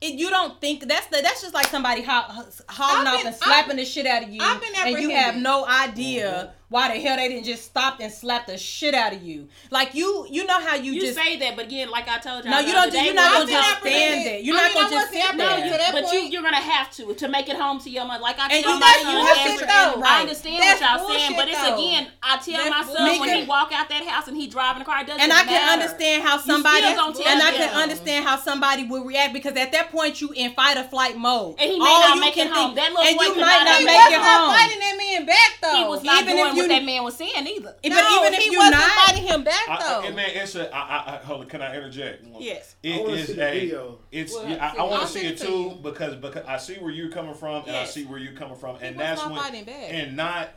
it, 0.00 0.14
you 0.14 0.30
don't 0.30 0.60
think 0.60 0.86
that's 0.86 1.06
the, 1.06 1.20
that's 1.20 1.42
just 1.42 1.52
like 1.52 1.66
somebody 1.66 2.02
ho- 2.02 2.44
hauling 2.68 3.06
I've 3.06 3.14
off 3.14 3.18
been- 3.20 3.26
and 3.28 3.36
slapping 3.36 3.76
the 3.76 3.84
shit 3.84 4.06
out 4.06 4.22
of 4.22 4.28
you, 4.28 4.38
I've 4.40 4.60
been 4.60 4.72
and 4.76 5.00
you 5.00 5.10
have 5.10 5.36
no 5.36 5.66
idea 5.66 6.30
mm-hmm. 6.30 6.63
Why 6.74 6.92
the 6.92 7.00
hell 7.00 7.16
they 7.16 7.28
didn't 7.28 7.44
just 7.44 7.62
stop 7.62 8.00
and 8.00 8.12
slap 8.12 8.46
the 8.46 8.58
shit 8.58 8.94
out 8.94 9.12
of 9.14 9.22
you. 9.22 9.46
Like 9.70 9.94
you, 9.94 10.26
you 10.28 10.44
know 10.44 10.58
how 10.60 10.74
you, 10.74 10.90
You 10.92 11.00
just 11.02 11.14
say 11.16 11.36
that, 11.38 11.54
but 11.54 11.66
again, 11.66 11.88
like 11.88 12.08
I 12.08 12.18
told 12.18 12.44
you, 12.44 12.50
no, 12.50 12.58
you 12.58 12.72
don't. 12.72 12.92
You're 12.92 13.14
not 13.14 13.30
I've 13.30 13.46
gonna 13.46 13.52
just 13.52 13.68
stand 13.68 13.76
apprehended. 13.78 14.26
there. 14.26 14.38
You're 14.40 14.56
I 14.56 14.58
not 14.58 14.64
mean, 14.66 14.74
gonna 14.74 14.86
I 14.86 14.90
just 14.90 15.12
wasn't 15.14 15.30
sit 15.30 15.36
No, 15.38 15.56
you, 15.56 15.70
to 15.72 15.78
that 15.78 15.92
but 15.94 16.02
you 16.12 16.18
point- 16.20 16.32
you're 16.32 16.42
gonna 16.42 16.56
have 16.74 16.90
to 16.98 17.14
to 17.14 17.28
make 17.28 17.48
it 17.48 17.56
home 17.56 17.78
to 17.78 17.88
your 17.90 18.04
mother. 18.04 18.22
Like 18.22 18.38
I 18.40 18.48
And 18.50 18.64
tell 18.64 18.74
you 18.74 18.80
my 18.80 18.98
son, 19.02 19.12
you 19.14 19.22
have 19.24 19.36
to 19.38 19.50
every- 19.54 19.66
stand 19.70 20.02
right. 20.02 20.10
I 20.10 20.20
understand 20.26 20.62
That's 20.62 20.80
what 20.80 20.90
y'all 20.98 21.08
saying, 21.14 21.32
but 21.38 21.46
it's 21.48 21.62
though. 21.62 21.74
again, 21.78 22.02
I 22.22 22.36
tell 22.42 22.58
That's 22.58 22.70
my 22.74 22.94
son 22.94 23.20
when 23.20 23.28
he 23.38 23.44
walk 23.46 23.70
out 23.72 23.88
that 23.88 24.02
house 24.10 24.26
and 24.26 24.36
he 24.36 24.46
driving 24.48 24.80
the 24.80 24.84
car, 24.84 25.00
it 25.02 25.06
doesn't 25.06 25.22
and 25.22 25.32
I 25.32 25.44
can 25.46 25.52
matter. 25.54 25.72
understand 25.78 26.24
how 26.26 26.38
somebody 26.42 26.82
gonna 26.98 27.14
and 27.22 27.38
I 27.40 27.50
can 27.54 27.70
understand 27.70 28.24
how 28.26 28.36
somebody 28.36 28.82
would 28.84 29.06
react 29.06 29.32
because 29.32 29.54
at 29.56 29.70
that 29.70 29.92
point 29.94 30.20
you 30.20 30.32
in 30.34 30.50
fight 30.58 30.76
or 30.76 30.82
flight 30.84 31.16
mode. 31.16 31.54
And 31.62 31.70
he 31.70 31.78
may 31.78 31.86
All 31.86 32.10
not 32.10 32.18
make 32.18 32.36
it 32.36 32.50
home. 32.50 32.74
That 32.74 32.90
little 32.90 33.06
and 33.06 33.16
boy 33.16 33.24
you 33.30 33.36
might 33.38 33.62
not 33.62 33.64
not 33.64 33.78
He 33.78 33.84
make 33.86 33.94
make 33.94 34.10
was 34.10 34.12
it 34.18 34.18
not 34.26 34.40
home. 34.42 34.54
fighting 34.58 34.80
that 34.82 34.94
man 34.98 35.26
back 35.26 35.50
though. 35.62 35.76
He 35.78 35.84
was 35.84 36.02
not 36.02 36.22
Even 36.22 36.36
doing 36.36 36.50
if 36.50 36.56
you 36.56 36.63
what 36.64 36.74
you- 36.74 36.80
that 36.80 36.86
man 36.86 37.04
was 37.04 37.16
saying 37.16 37.46
either. 37.46 37.76
But 37.82 37.90
No, 37.90 38.20
even 38.20 38.34
if 38.34 38.42
he 38.42 38.52
you 38.52 38.58
wasn't 38.58 38.76
not, 38.76 38.90
fighting 38.90 39.24
him 39.24 39.44
back 39.44 39.68
I, 39.68 39.78
though. 39.80 40.08
I, 40.08 40.10
man, 40.10 40.30
it's 40.34 40.54
a. 40.54 40.74
I, 40.74 40.78
I, 40.78 41.14
I, 41.14 41.16
hold 41.24 41.40
on, 41.42 41.46
can 41.48 41.62
I 41.62 41.74
interject? 41.76 42.24
Yes. 42.38 42.76
It 42.82 42.94
I 42.94 43.02
wanna 43.02 43.12
is 43.14 43.26
see 43.26 43.32
a. 43.32 43.36
video. 43.36 43.98
It's. 44.10 44.32
Well, 44.34 44.48
yeah, 44.48 44.72
I, 44.76 44.80
I 44.80 44.82
want 44.84 45.02
to 45.02 45.08
see 45.08 45.26
it 45.26 45.32
it 45.32 45.38
to 45.38 45.46
too 45.46 45.78
because 45.82 46.16
because 46.16 46.44
I 46.46 46.56
see 46.58 46.74
where 46.74 46.90
you're 46.90 47.10
coming 47.10 47.34
from 47.34 47.64
and 47.66 47.76
I 47.76 47.84
see 47.84 48.04
where 48.04 48.18
you're 48.18 48.34
coming 48.34 48.56
from 48.56 48.76
and 48.80 48.96
was 48.96 49.04
that's 49.04 49.22
not 49.22 49.30
when 49.30 49.40
fighting 49.40 49.64
back. 49.64 49.92
and 49.92 50.16
not. 50.16 50.50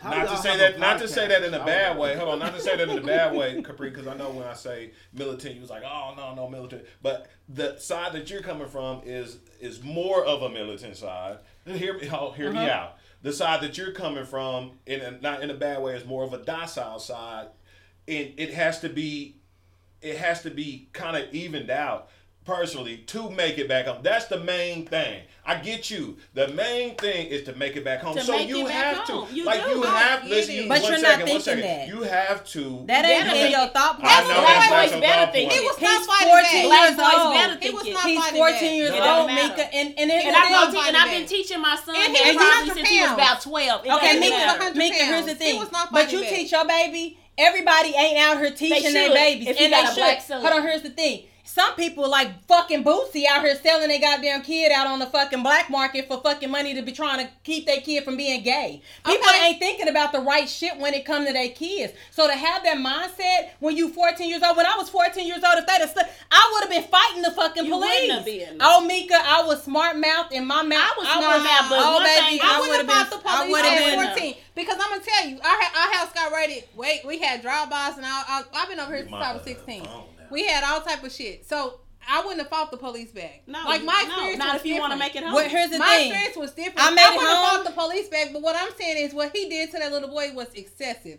How 0.00 0.10
not 0.16 0.28
to 0.30 0.36
say 0.38 0.56
that, 0.56 0.76
a 0.76 0.78
not 0.78 0.98
to 1.00 1.08
say 1.08 1.28
that 1.28 1.42
in 1.42 1.52
a 1.52 1.62
bad 1.62 1.98
way. 1.98 2.16
Hold 2.16 2.30
on, 2.30 2.38
not 2.38 2.54
to 2.54 2.60
say 2.60 2.74
that 2.74 2.88
in 2.88 2.96
a 2.96 3.02
bad 3.02 3.34
way, 3.36 3.60
Capri, 3.66 3.90
because 3.90 4.06
I 4.06 4.16
know 4.16 4.30
when 4.30 4.46
I 4.46 4.54
say 4.54 4.92
militant, 5.12 5.56
you 5.56 5.60
was 5.60 5.68
like, 5.68 5.82
oh 5.84 6.14
no, 6.16 6.34
no 6.34 6.48
militant. 6.48 6.86
But 7.02 7.26
the 7.50 7.76
side 7.76 8.14
that 8.14 8.30
you're 8.30 8.40
coming 8.40 8.66
from 8.66 9.02
is 9.04 9.40
is 9.60 9.82
more 9.84 10.24
of 10.24 10.40
a 10.40 10.48
militant 10.48 10.96
side. 10.96 11.38
And 11.66 11.76
hear 11.76 11.98
me, 11.98 12.08
oh, 12.10 12.30
hear 12.32 12.50
me 12.50 12.60
uh-huh. 12.60 12.70
out. 12.70 12.96
The 13.22 13.32
side 13.32 13.60
that 13.62 13.76
you're 13.76 13.92
coming 13.92 14.24
from, 14.24 14.72
in 14.86 15.00
a, 15.00 15.10
not 15.20 15.42
in 15.42 15.50
a 15.50 15.54
bad 15.54 15.82
way, 15.82 15.94
is 15.94 16.06
more 16.06 16.24
of 16.24 16.32
a 16.32 16.38
docile 16.38 16.98
side. 16.98 17.48
And 18.08 18.32
it 18.36 18.54
has 18.54 18.80
to 18.80 18.88
be, 18.88 19.36
it 20.00 20.16
has 20.16 20.42
to 20.42 20.50
be 20.50 20.88
kind 20.92 21.16
of 21.16 21.32
evened 21.34 21.70
out 21.70 22.08
personally 22.44 22.96
to 22.96 23.30
make 23.30 23.58
it 23.58 23.68
back 23.68 23.86
up. 23.86 24.02
That's 24.02 24.26
the 24.26 24.40
main 24.40 24.86
thing. 24.86 25.22
I 25.50 25.58
get 25.58 25.90
you. 25.90 26.16
The 26.34 26.46
main 26.48 26.94
thing 26.94 27.26
is 27.26 27.42
to 27.44 27.54
make 27.56 27.74
it 27.76 27.82
back 27.84 28.00
home. 28.00 28.14
To 28.14 28.22
so 28.22 28.32
make 28.36 28.48
you 28.48 28.60
it 28.62 28.68
back 28.68 28.94
have 28.96 28.96
home. 29.08 29.26
to, 29.28 29.34
You 29.34 29.44
like 29.44 29.64
do. 29.64 29.70
you 29.70 29.84
I 29.84 29.98
have. 29.98 30.20
get 30.22 30.30
Listen, 30.30 30.54
you, 30.54 30.68
But 30.68 30.82
one 30.82 30.92
you're 30.92 31.00
not 31.02 31.10
second, 31.10 31.20
one 31.20 31.26
thinking 31.26 31.42
second. 31.42 31.62
that. 31.62 31.88
You 31.88 32.02
have 32.02 32.44
to. 32.54 32.84
that 32.86 33.04
ain't 33.04 33.24
Better 33.26 33.36
in 33.46 33.50
your 33.50 33.66
thought 33.74 33.96
I 33.98 34.00
process. 34.00 34.28
know 34.30 34.40
Black 34.40 34.46
that's 34.46 34.70
not 34.70 34.78
boys 34.82 34.90
your 34.94 35.00
better 35.00 35.24
thought 35.26 35.32
think. 35.34 35.52
He 35.52 35.60
was 35.66 35.76
He's 35.76 35.90
not 35.90 36.06
14 36.06 36.06
fighting 36.06 36.30
back. 36.30 36.54
years 36.54 36.70
Black 36.70 37.10
boys 37.10 37.18
old. 37.18 37.34
better 37.34 37.56
He 37.58 37.70
was 37.74 37.86
not 37.90 38.06
He's 38.06 38.26
14 38.30 38.74
years 38.78 38.94
old. 38.94 39.26
Mika, 39.34 39.64
and 39.74 39.88
and 39.98 40.10
And 40.10 40.36
I've, 40.38 40.70
been 40.72 40.86
and 40.86 40.96
I've 40.96 41.10
been 41.10 41.26
teaching 41.26 41.60
my 41.60 41.76
son 41.82 41.96
And 41.98 42.14
he 42.14 42.22
that 42.22 42.38
probably 42.38 42.74
since 42.78 42.88
he 42.88 43.00
was 43.02 43.12
about 43.18 43.40
12. 43.42 43.86
Okay, 43.90 44.14
Mika, 44.22 44.72
Mika, 44.78 45.02
here's 45.04 45.26
the 45.26 45.34
thing. 45.34 45.62
But 45.90 46.12
you 46.12 46.22
teach 46.24 46.52
your 46.52 46.64
baby. 46.66 47.18
Everybody 47.38 47.90
ain't 47.96 48.18
out 48.18 48.38
here 48.38 48.50
teaching 48.50 48.92
their 48.92 49.06
should, 49.08 49.14
babies, 49.14 49.48
if 49.48 49.58
you 49.58 49.64
and 49.66 49.72
got 49.72 49.86
they 49.86 49.92
a 49.92 50.04
black 50.04 50.18
should. 50.18 50.26
son. 50.28 50.40
Hold 50.42 50.52
on, 50.54 50.62
here's 50.62 50.82
the 50.82 50.90
thing. 50.90 51.24
Some 51.52 51.74
people 51.74 52.08
like 52.08 52.44
fucking 52.46 52.84
Bootsy 52.84 53.24
out 53.28 53.42
here 53.44 53.56
selling 53.56 53.88
their 53.88 53.98
goddamn 54.00 54.42
kid 54.42 54.70
out 54.70 54.86
on 54.86 55.00
the 55.00 55.06
fucking 55.06 55.42
black 55.42 55.68
market 55.68 56.06
for 56.06 56.20
fucking 56.20 56.48
money 56.48 56.74
to 56.74 56.82
be 56.82 56.92
trying 56.92 57.26
to 57.26 57.32
keep 57.42 57.66
their 57.66 57.80
kid 57.80 58.04
from 58.04 58.16
being 58.16 58.44
gay. 58.44 58.82
People 59.04 59.28
Okay. 59.28 59.46
ain't 59.48 59.58
thinking 59.58 59.88
about 59.88 60.12
the 60.12 60.20
right 60.20 60.48
shit 60.48 60.76
when 60.78 60.94
it 60.94 61.04
comes 61.04 61.26
to 61.26 61.32
their 61.32 61.48
kids. 61.48 61.92
So 62.12 62.28
to 62.28 62.34
have 62.34 62.62
that 62.62 62.76
mindset 62.76 63.48
when 63.58 63.76
you 63.76 63.88
14 63.88 64.28
years 64.28 64.44
old, 64.44 64.56
when 64.58 64.64
I 64.66 64.76
was 64.76 64.88
14 64.90 65.26
years 65.26 65.42
old, 65.42 65.58
if 65.58 65.66
they'd 65.66 65.80
have, 65.80 65.90
stu- 65.90 66.08
I 66.30 66.50
would 66.54 66.60
have 66.62 66.70
been 66.70 66.88
fighting 66.88 67.22
the 67.22 67.32
fucking 67.32 67.64
You 67.64 67.76
wouldn't 67.76 67.92
police. 67.94 68.12
have 68.12 68.24
been. 68.24 68.56
Oh, 68.60 68.84
Mika, 68.86 69.16
I 69.20 69.42
was 69.42 69.64
smart 69.64 69.98
mouth 69.98 70.30
in 70.30 70.46
my 70.46 70.62
mouth. 70.62 70.78
I 70.78 70.94
was 70.98 71.08
smart 71.08 71.42
mouth, 71.42 71.66
but 71.68 71.78
oh, 71.82 71.94
one 71.94 72.04
baby, 72.04 72.38
thing- 72.38 72.40
I, 72.44 72.54
I 72.54 72.60
wouldn't 72.60 72.86
would 72.86 72.94
have 72.94 72.96
have 72.96 73.08
fought 73.08 73.22
been. 73.24 73.24
the 73.24 73.28
I 73.28 73.36
police 73.38 73.52
would 73.52 73.64
have 73.64 74.08
at 74.08 74.14
been. 74.16 74.34
14 74.34 74.34
because 74.54 74.76
I'm 74.80 74.90
gonna 74.90 75.02
tell 75.02 75.26
you, 75.26 75.40
our 75.42 75.56
our 75.56 75.92
house 75.94 76.12
got 76.12 76.32
raided. 76.32 76.64
Wait, 76.76 77.00
we 77.04 77.18
had 77.18 77.40
drive-bys 77.42 77.96
and 77.96 78.06
I, 78.06 78.22
I 78.28 78.42
I've 78.54 78.68
been 78.68 78.78
over 78.78 78.94
here 78.94 79.02
since 79.04 79.14
I 79.16 79.32
was 79.32 79.42
16. 79.42 79.88
We 80.30 80.46
had 80.46 80.64
all 80.64 80.80
type 80.80 81.02
of 81.04 81.12
shit. 81.12 81.48
So 81.48 81.80
I 82.08 82.20
wouldn't 82.20 82.40
have 82.40 82.48
fought 82.48 82.70
the 82.70 82.76
police 82.76 83.10
back. 83.10 83.42
No, 83.46 83.62
like 83.64 83.84
my 83.84 83.92
no, 83.92 84.14
experience. 84.14 84.38
not 84.38 84.52
was 84.54 84.62
if 84.62 84.66
you 84.66 84.78
want 84.80 84.92
to 84.92 84.98
make 84.98 85.14
it 85.14 85.22
home. 85.22 85.34
Well, 85.34 85.48
here's 85.48 85.70
the 85.70 85.78
my 85.78 85.86
thing. 85.86 86.10
experience 86.10 86.36
was 86.36 86.52
different. 86.52 86.80
I 86.80 86.90
I, 86.90 86.94
made 86.94 87.02
it 87.02 87.16
would 87.16 87.26
have 87.26 87.50
fought 87.50 87.64
the 87.64 87.72
police 87.72 88.08
back, 88.08 88.32
but 88.32 88.42
what 88.42 88.56
I'm 88.56 88.72
saying 88.78 89.06
is 89.06 89.14
what 89.14 89.34
he 89.34 89.48
did 89.48 89.70
to 89.72 89.78
that 89.78 89.92
little 89.92 90.08
boy 90.08 90.32
was 90.34 90.48
excessive. 90.54 91.18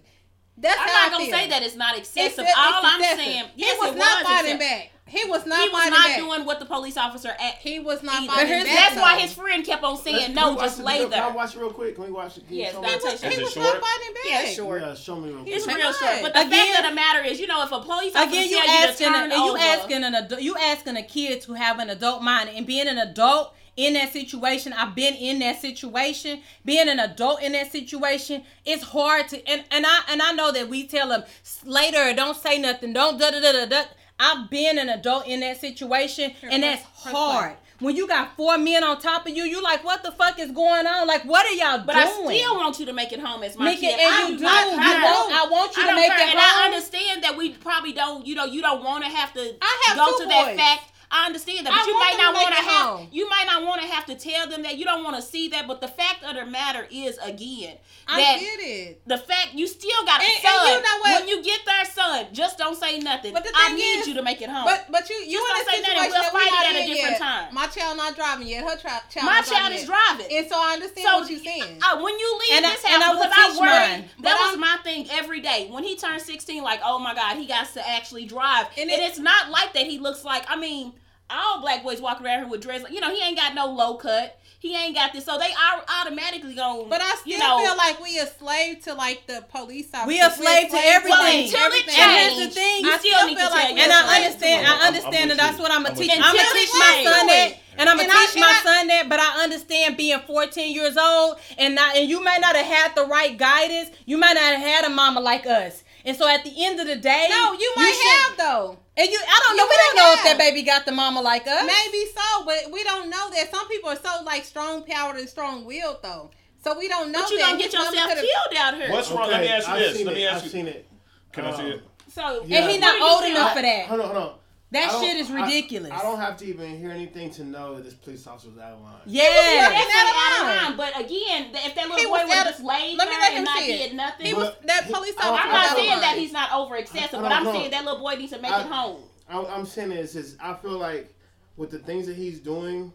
That's 0.62 0.80
I'm 0.80 0.88
not 0.88 0.96
I 0.96 1.10
gonna 1.10 1.26
feel. 1.26 1.34
say 1.34 1.48
that 1.50 1.64
it's 1.64 1.76
not 1.76 1.96
It's- 1.98 2.08
excessive. 2.08 2.46
it's 2.48 2.58
All 2.58 2.80
I'm 2.84 3.00
excessive. 3.02 3.26
saying, 3.26 3.46
yes, 3.56 3.74
he 3.74 3.88
was 3.88 3.96
not 3.98 4.24
was 4.24 4.28
fighting 4.32 4.56
excessive. 4.56 4.60
back. 4.60 4.88
He 5.08 5.26
was 5.26 5.46
not 5.46 5.60
He 5.62 5.68
was 5.68 5.90
not 5.90 6.08
back. 6.08 6.18
doing 6.18 6.46
what 6.46 6.60
the 6.62 6.66
police 6.66 6.96
officer 6.96 7.36
at. 7.38 7.56
he 7.60 7.80
was 7.80 8.02
not 8.02 8.22
either. 8.24 8.32
fighting 8.32 8.48
here's- 8.48 8.64
back. 8.66 8.76
That's 8.92 9.02
why 9.02 9.20
his 9.20 9.34
friend 9.34 9.66
kept 9.66 9.84
on 9.84 9.92
Let's- 9.96 10.04
saying, 10.06 10.34
"No, 10.34 10.52
we 10.52 10.56
watch 10.56 10.66
just 10.66 10.78
the 10.78 10.84
lay 10.84 10.94
video? 11.00 11.10
Can 11.10 11.20
I 11.20 11.26
there." 11.26 11.36
watch 11.36 11.56
it 11.56 11.60
real 11.60 11.70
quick? 11.74 11.96
Can 11.96 12.04
we 12.06 12.12
watch 12.12 12.38
it? 12.38 12.48
Can 12.48 12.56
Yes, 12.56 12.72
show 12.72 12.80
He 12.80 12.86
me? 12.86 12.92
Dante, 12.92 13.06
was, 13.12 13.20
show 13.22 13.30
he 13.30 13.44
was 13.44 13.56
not 13.58 13.82
fighting 13.82 14.14
back. 14.14 14.24
Yeah, 14.48 14.54
short. 14.54 14.82
Yeah, 14.84 14.96
show 14.96 15.16
me 15.18 15.30
real 15.32 15.44
It's 15.48 15.64
quick. 15.66 15.76
real 15.76 15.88
was 15.88 15.98
short. 16.00 16.22
But 16.22 16.34
the 16.34 16.42
Again- 16.42 16.68
fact 16.74 16.80
of 16.80 16.90
the 16.92 16.96
matter 16.96 17.24
is, 17.26 17.40
you 17.42 17.48
know, 17.48 17.62
if 17.64 17.72
a 17.74 17.80
police 17.82 18.16
officer 18.16 18.30
Again, 18.30 18.50
you 18.50 18.56
tell 18.58 18.66
you 18.68 18.88
asking 18.88 19.08
a, 19.16 19.36
you 19.46 19.58
asking 19.58 20.04
an 20.06 20.16
adult, 20.16 20.42
you 20.42 20.56
asking 20.58 20.96
a 20.96 21.04
kid 21.04 21.42
to 21.42 21.54
have 21.56 21.80
an 21.80 21.90
adult 21.90 22.22
mind 22.22 22.50
and 22.56 22.66
being 22.66 22.88
an 22.88 22.98
adult 23.00 23.54
in 23.78 23.94
that 23.94 24.12
situation. 24.14 24.74
I've 24.74 24.96
been 24.96 25.14
in 25.16 25.40
that 25.40 25.62
situation. 25.62 26.42
Being 26.66 26.90
an 26.90 27.00
adult 27.00 27.42
in 27.42 27.54
that 27.54 27.72
situation, 27.72 28.44
it's 28.66 28.84
hard 28.84 29.28
to 29.30 29.48
and 29.50 29.64
and 29.72 29.86
I 29.88 30.00
and 30.10 30.22
I 30.22 30.32
know 30.34 30.52
that 30.52 30.68
we 30.70 30.86
tell 30.88 31.10
them 31.10 31.24
later, 31.64 32.14
don't 32.14 32.38
say 32.38 32.58
nothing, 32.60 32.94
don't 32.94 33.18
da 33.20 33.32
da 33.32 33.40
da 33.40 33.66
da. 33.66 33.84
I've 34.20 34.50
been 34.52 34.78
an 34.78 34.90
adult 34.90 35.26
in 35.26 35.40
that 35.40 35.60
situation, 35.60 36.32
and 36.44 36.62
that's 36.62 36.84
hard. 36.84 37.56
When 37.80 37.96
you 37.96 38.08
got 38.08 38.38
four 38.38 38.60
men 38.60 38.84
on 38.84 39.00
top 39.02 39.26
of 39.26 39.36
you, 39.36 39.42
you 39.44 39.64
like, 39.64 39.84
what 39.84 40.04
the 40.04 40.12
fuck 40.12 40.38
is 40.38 40.52
going 40.52 40.86
on? 40.86 41.08
Like, 41.08 41.24
what 41.24 41.44
are 41.48 41.54
y'all 41.54 41.84
but 41.84 41.94
doing? 41.94 42.30
I 42.30 42.38
still 42.38 42.56
want 42.56 42.80
you 42.80 42.86
to 42.86 42.94
make 42.94 43.12
it 43.12 43.20
home 43.20 43.42
as 43.42 43.58
my 43.58 43.66
Make 43.66 43.80
kid. 43.80 43.96
it, 43.96 44.00
and 44.00 44.14
I 44.14 44.30
you 44.30 44.38
do. 44.38 44.44
not 44.44 44.66
You 44.72 44.78
care. 44.78 45.02
want, 45.02 45.34
I 45.34 45.48
want 45.50 45.76
you 45.76 45.84
I 45.84 45.90
to 45.90 45.96
make 45.96 46.12
care, 46.12 46.28
it 46.28 46.30
and 46.30 46.40
I 46.40 46.66
understand 46.66 47.24
that 47.24 47.36
we 47.36 47.54
probably 47.54 47.94
don't. 47.94 48.28
You 48.28 48.36
know, 48.36 48.46
you 48.46 48.62
don't 48.62 48.84
want 48.84 49.04
to 49.06 49.10
have 49.10 49.34
to 49.34 49.56
I 49.60 49.84
have 49.88 49.98
go 49.98 50.16
to 50.20 50.26
that 50.30 50.56
fact. 50.56 50.92
I 51.12 51.26
understand 51.26 51.66
that, 51.68 51.72
but 51.72 51.80
I 51.80 51.86
you 51.88 51.94
might 52.00 52.16
not 52.18 52.34
want 52.34 52.56
to 52.56 52.62
have. 52.62 52.88
home. 52.88 53.08
You 53.12 53.28
might 53.30 53.46
not 53.46 53.64
want 53.64 53.82
to 53.82 53.88
have 53.88 54.06
to 54.06 54.16
tell 54.16 54.48
them 54.48 54.64
that. 54.64 54.78
You 54.78 54.86
don't 54.86 55.04
want 55.04 55.18
to 55.18 55.22
see 55.22 55.50
that. 55.50 55.68
But 55.68 55.82
the 55.82 55.88
fact 55.90 56.24
of 56.24 56.36
the 56.36 56.46
matter 56.46 56.88
is, 56.90 57.18
again, 57.18 57.76
I 58.08 58.22
that 58.22 58.40
get 58.40 58.60
it. 58.62 59.02
the 59.06 59.18
fact 59.18 59.54
you 59.54 59.68
still 59.68 60.06
got 60.06 60.22
a 60.22 60.24
And- 60.24 60.32
and 60.34 60.42
son. 60.42 60.68
you 60.72 60.82
know 60.82 60.98
what? 61.02 61.20
When 61.20 61.28
you 61.28 61.44
get 61.44 61.60
there, 61.66 61.84
son, 61.86 62.28
just 62.32 62.58
don't 62.58 62.80
say 62.80 63.00
nothing. 63.00 63.34
But 63.34 63.44
the 63.44 63.52
I 63.54 63.74
need 63.76 64.00
is- 64.00 64.08
you 64.08 64.14
to 64.16 64.22
make 64.22 64.42
it 64.42 64.50
home. 64.50 64.64
But 64.64 64.86
but 64.90 65.10
you 65.10 65.18
you 65.18 65.38
Just 65.38 65.44
in 65.44 65.52
a 65.52 65.54
don't 65.54 65.66
say 65.76 65.82
nothing. 65.82 65.96
situation 65.98 66.12
We'll 66.12 66.22
that 66.22 66.32
fight 66.32 66.48
it 66.48 66.76
at 66.76 66.82
a 66.84 66.88
different 66.88 67.12
yet. 67.12 67.18
time. 67.20 67.54
My 67.54 67.68
child 67.68 67.98
not 67.98 68.16
driving 68.16 68.48
yet. 68.48 68.64
Her 68.64 68.78
child. 68.78 69.02
my 69.24 69.42
child 69.42 69.74
is 69.74 69.82
yet. 69.82 69.88
driving. 69.88 70.38
And 70.38 70.48
so 70.50 70.56
I 70.58 70.74
understand 70.74 71.08
So 71.08 71.20
what 71.20 71.30
you're 71.30 71.40
saying. 71.44 71.80
uh, 71.84 72.00
when 72.00 72.18
you 72.18 72.40
leave 72.40 72.54
And 72.58 72.66
I- 72.66 72.70
this 72.72 72.86
and 72.86 73.04
I 73.04 73.06
house, 73.08 73.18
because 73.22 73.58
I 73.58 73.60
worry, 73.60 74.10
that 74.22 74.40
was 74.48 74.58
my 74.58 74.78
thing 74.84 75.10
every 75.12 75.42
day. 75.42 75.68
When 75.70 75.84
he 75.84 75.96
turned 75.98 76.22
16, 76.22 76.64
like, 76.64 76.80
oh 76.86 77.00
my 77.00 77.14
God, 77.14 77.36
he 77.36 77.46
got 77.46 77.72
to 77.74 77.86
actually 77.88 78.26
drive. 78.26 78.68
And 78.78 78.90
And, 78.90 79.02
it's 79.02 79.20
not 79.20 79.50
like 79.50 79.74
that. 79.74 79.86
He 79.88 79.98
looks 80.00 80.24
like, 80.24 80.50
I 80.50 80.56
mean, 80.56 80.94
all 81.32 81.62
black 81.62 81.84
boys 81.84 82.02
walk 82.02 82.22
around 82.22 82.40
here 82.40 82.48
with 82.48 82.62
dreads. 82.62 82.86
You 82.90 83.00
know, 83.02 83.14
he 83.14 83.22
ain't 83.24 83.38
got 83.38 83.54
no 83.56 83.68
low 83.68 83.96
cut. 83.96 84.38
He 84.60 84.76
ain't 84.76 84.94
got 84.94 85.12
this. 85.12 85.26
So 85.26 85.40
they 85.40 85.50
are 85.50 85.84
automatically 86.02 86.54
going, 86.54 86.88
But 86.88 87.02
I 87.02 87.16
still 87.16 87.34
you 87.34 87.40
know, 87.40 87.64
feel 87.66 87.76
like 87.78 88.00
we 88.00 88.20
a 88.20 88.28
slave 88.28 88.84
to 88.84 88.94
like 88.94 89.26
the 89.26 89.44
police 89.50 89.88
officers. 89.92 90.08
We 90.08 90.22
a 90.22 90.30
slave 90.30 90.70
to 90.70 90.78
everything. 90.78 91.18
Well, 91.18 91.44
until 91.44 91.60
it 91.60 91.66
everything. 91.66 91.96
And 91.98 92.12
here's 92.38 92.48
the 92.48 92.54
thing, 92.54 92.82
you 92.86 92.92
I 92.94 92.98
still 93.00 93.12
still 93.18 93.28
need 93.28 93.38
feel 93.40 93.48
to 93.50 93.54
like 93.56 93.64
tell 93.66 93.74
we 93.74 93.82
your 93.82 93.84
And 93.90 93.92
a 93.92 93.96
I 93.96 94.06
slave 94.06 94.26
understand. 94.26 94.68
I 94.68 94.70
I'm- 94.70 94.80
I'm 94.82 94.88
understand 94.88 95.30
with 95.30 95.38
that. 95.40 95.48
That's 95.50 95.60
what 95.60 95.72
I'm 95.72 95.78
I'm 95.78 95.84
gonna 95.84 95.96
teach. 95.96 96.14
you. 96.14 96.22
I'm 96.22 96.36
gonna 96.36 96.50
teach 96.54 96.70
it's 96.70 96.78
my 96.78 97.04
son 97.04 97.26
that, 97.28 97.50
and 97.80 97.90
I'm 97.90 97.98
gonna 97.98 98.04
And 98.04 98.12
I- 98.12 98.26
teach 98.28 98.36
and 98.36 98.42
my 98.42 98.54
I- 98.54 98.62
son 98.64 98.88
that. 98.88 99.10
But 99.10 99.20
I 99.20 99.44
understand 99.44 99.98
being 99.98 100.20
14 100.20 100.76
years 100.76 100.96
old 100.98 101.40
and 101.58 101.74
not, 101.74 101.96
and 101.98 102.08
you 102.08 102.24
may 102.24 102.38
not 102.40 102.56
have 102.56 102.66
had 102.68 102.94
the 102.96 103.06
right 103.06 103.36
guidance. 103.36 103.90
You 104.06 104.18
might 104.20 104.34
not 104.34 104.44
have 104.56 104.62
had 104.62 104.86
a 104.86 104.90
mama 104.90 105.22
like 105.22 105.48
us. 105.48 105.84
And 106.06 106.16
so 106.16 106.28
at 106.28 106.44
the 106.44 106.54
end 106.66 106.80
of 106.80 106.86
the 106.86 106.98
day, 106.98 107.26
No, 107.32 107.54
you 107.54 107.72
might 107.76 107.94
should- 107.98 108.22
have 108.30 108.38
though. 108.38 108.78
And 108.98 109.10
you, 109.10 109.20
I 109.26 109.40
don't 109.48 109.58
know. 109.58 109.64
You 109.64 109.70
We 109.70 109.76
don't 109.78 109.96
might 109.96 110.02
know 110.02 110.14
if 110.18 110.24
that 110.26 110.38
baby 110.38 110.64
got 110.64 110.86
the 110.86 110.92
mama 110.92 111.22
like 111.22 111.48
us. 111.48 111.64
Maybe 111.66 112.06
so, 112.14 112.46
but 112.46 112.72
we 112.72 112.84
don't 112.84 113.10
know 113.10 113.30
that. 113.32 113.50
Some 113.50 113.68
people 113.70 113.90
are 113.90 113.96
so 113.96 114.24
like 114.26 114.44
strong 114.44 114.84
powered 114.86 115.18
and 115.18 115.30
strong 115.30 115.66
willed 115.66 116.00
though. 116.04 116.32
So 116.64 116.78
we 116.78 116.88
don't 116.88 117.12
know 117.12 117.22
but 117.22 117.32
you 117.32 117.38
that. 117.40 117.46
gonna 117.48 117.58
get 117.58 117.72
His 117.72 117.74
yourself 117.74 117.96
killed 117.96 118.58
out 118.58 118.76
here. 118.76 118.92
What's 118.92 119.10
wrong? 119.12 119.30
Let 119.30 119.42
me 119.42 119.48
ask 119.48 119.68
you 119.68 119.74
I've 119.74 119.80
this. 119.80 120.04
Let 120.06 120.16
me 120.16 120.24
it. 120.24 120.28
ask 120.28 120.38
I've 120.38 120.44
you. 120.44 120.50
seen 120.52 120.68
it. 120.68 120.88
Can 121.32 121.46
I 121.46 121.56
see 121.56 121.62
Um, 121.64 121.68
it? 121.68 121.84
So 122.10 122.44
Yeah. 122.46 122.60
And 122.60 122.72
he 122.72 122.78
not 122.78 123.00
What 123.00 123.00
do 123.00 123.06
you 123.06 123.12
old 123.12 123.22
feel? 123.24 123.32
enough 123.32 123.54
for 123.56 123.62
that. 123.62 123.86
Hold 123.88 124.02
on, 124.02 124.06
hold 124.08 124.18
on. 124.18 124.34
That 124.72 124.90
shit 125.02 125.18
is 125.18 125.30
ridiculous. 125.30 125.92
I, 125.92 126.02
don't 126.02 126.18
have 126.20 126.38
to 126.38 126.46
even 126.46 126.78
hear 126.80 126.92
anything 126.92 127.30
to 127.32 127.44
know 127.44 127.76
that 127.76 127.84
this 127.84 127.94
police 127.94 128.26
officer 128.26 128.50
was 128.50 128.58
out 128.58 128.72
of 128.74 128.82
line. 128.82 128.94
yeah. 129.06 129.24
Yeah, 129.24 129.68
working 129.68 129.80
out 129.94 130.06
of 130.08 130.16
out 130.16 130.40
of 130.40 130.48
line. 130.48 130.58
line. 130.66 130.78
But 130.78 131.06
again, 131.06 131.48
if 131.54 131.76
that 131.76 131.90
little 131.90 132.06
boy 132.06 132.10
was 132.12 132.22
would 132.24 132.30
have 132.32 132.46
out 132.48 132.48
of- 132.48 132.54
just 132.54 132.64
laid 132.64 132.98
Let 132.98 133.08
me 133.10 133.14
there 133.14 133.20
let 133.20 133.30
and 133.32 133.38
him 133.40 133.44
not 133.44 133.60
see 133.60 133.72
it. 133.74 133.88
did 133.90 133.98
nothing, 133.98 134.26
He 134.28 134.34
was 134.34 134.54
that 134.66 134.84
police 134.90 135.14
officer. 135.18 135.44
I'm 135.44 135.52
not 135.52 135.76
saying 135.76 135.90
mind. 135.90 136.04
that 136.04 136.18
he's 136.18 136.32
not 136.32 136.54
over 136.54 136.78
excessive, 136.78 137.20
but 137.20 137.32
I'm 137.34 137.44
know. 137.44 137.52
saying 137.52 137.72
that 137.72 137.84
little 137.84 138.00
boy 138.00 138.16
needs 138.16 138.32
to 138.32 138.40
make 138.40 138.52
I- 138.52 138.62
it 138.62 138.68
home. 138.68 139.02
I'm, 139.30 139.46
I'm 139.48 139.66
saying 139.66 139.92
is, 139.92 140.16
is 140.16 140.38
I 140.42 140.54
feel 140.56 140.78
like 140.78 141.14
with 141.58 141.70
the 141.72 141.80
things 141.80 142.08
that 142.08 142.16
he's 142.16 142.40
doing, 142.40 142.94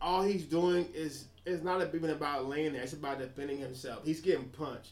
all 0.00 0.22
he's 0.22 0.44
doing 0.44 0.86
is 0.94 1.24
it's 1.46 1.64
not 1.64 1.80
even 1.94 2.10
about 2.10 2.46
laying 2.48 2.72
there. 2.74 2.82
It's 2.82 2.92
about 2.92 3.18
defending 3.18 3.58
himself. 3.58 4.04
He's 4.04 4.20
getting 4.20 4.44
punched. 4.50 4.90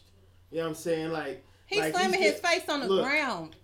You 0.51 0.57
know 0.57 0.63
what 0.63 0.69
I'm 0.71 0.75
saying? 0.75 1.11
Like 1.11 1.43
He's 1.67 1.79
like 1.79 1.93
slamming 1.93 2.21
his 2.21 2.33
get- 2.39 2.45
face 2.45 2.67
on 2.69 2.81
the 2.81 2.87
look, 2.87 3.05
ground. 3.05 3.55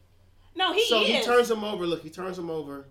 No, 0.57 0.73
he 0.73 0.79
is. 0.79 0.89
so 0.89 1.01
is. 1.01 1.07
he 1.07 1.21
turns 1.23 1.49
him 1.51 1.63
over. 1.63 1.85
Look, 1.87 2.01
he 2.03 2.09
turns 2.09 2.37
him 2.37 2.49
over, 2.49 2.87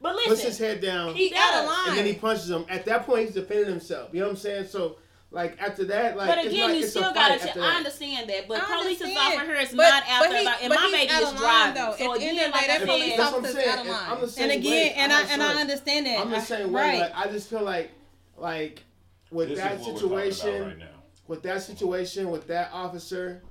but 0.00 0.14
listen, 0.14 0.30
puts 0.30 0.42
his 0.44 0.58
head 0.58 0.80
down, 0.80 1.14
he 1.14 1.34
out 1.36 1.62
of 1.64 1.66
line. 1.68 1.88
and 1.90 1.98
then 1.98 2.06
he 2.06 2.14
punches 2.14 2.48
him. 2.48 2.64
At 2.68 2.84
that 2.86 3.04
point, 3.04 3.26
he's 3.26 3.34
defending 3.34 3.68
himself. 3.68 4.10
You 4.12 4.20
know 4.20 4.26
what 4.26 4.32
I'm 4.32 4.36
saying? 4.38 4.66
So 4.68 4.96
like 5.30 5.60
after 5.60 5.84
that, 5.86 6.16
like 6.16 6.28
But 6.28 6.38
it's 6.38 6.46
again, 6.48 6.68
like, 6.70 6.76
you 6.78 6.82
it's 6.84 6.90
still 6.90 7.02
gotta. 7.12 7.34
fight 7.38 7.40
Ch- 7.40 7.46
after 7.48 7.60
I 7.62 7.74
understand 7.76 8.30
that, 8.30 8.48
but 8.48 8.62
I 8.62 8.80
police 8.80 9.00
understand. 9.02 9.34
officer 9.40 9.54
is 9.56 9.68
But- 9.70 9.76
not 9.82 10.02
out 10.08 10.20
but 10.22 10.30
there, 10.30 10.38
he- 10.38 10.44
like, 10.46 10.62
and 10.62 10.68
but 10.70 10.76
my 10.76 10.82
he's 10.86 10.92
baby 10.92 11.10
out 11.12 11.22
is 11.22 11.28
of 11.28 11.34
line, 11.34 11.42
driving. 11.42 11.74
though. 11.74 11.96
So 11.98 12.14
At 12.14 12.18
the 12.20 12.24
end 12.26 12.36
again, 12.38 12.48
of 12.48 12.54
like 12.54 12.66
that 12.68 12.80
police 12.86 13.10
said, 13.10 13.18
That's 13.18 13.32
what 13.32 13.44
I'm 13.46 13.52
saying. 13.52 13.68
out 13.68 13.78
of 13.80 13.86
line. 13.88 14.10
I'm 14.10 14.20
the 14.22 14.28
same 14.28 14.42
And 14.50 14.52
again, 14.60 14.72
way. 14.72 14.92
and 14.96 15.12
I'm 15.12 15.18
I 15.18 15.22
not 15.22 15.32
and 15.32 15.42
I 15.42 15.60
understand 15.60 16.06
that. 16.06 16.18
I'm 16.20 16.30
the 16.30 16.36
I- 16.36 16.40
same 16.40 16.72
way. 16.72 16.80
Right. 16.82 17.00
Like 17.00 17.16
I 17.16 17.28
just 17.30 17.50
feel 17.50 17.62
like, 17.62 17.90
like 18.38 18.82
with 19.30 19.48
This 19.50 19.58
that 19.58 19.72
is 19.72 19.78
what 19.80 19.86
we're 19.88 19.92
talking 20.00 20.12
about 20.12 20.32
situation, 20.32 20.64
right 20.80 20.88
with 21.26 21.42
that 21.42 21.62
situation, 21.62 22.30
with 22.30 22.46
that 22.46 22.70
officer, 22.72 23.42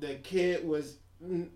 the 0.00 0.14
kid 0.14 0.66
was 0.66 0.96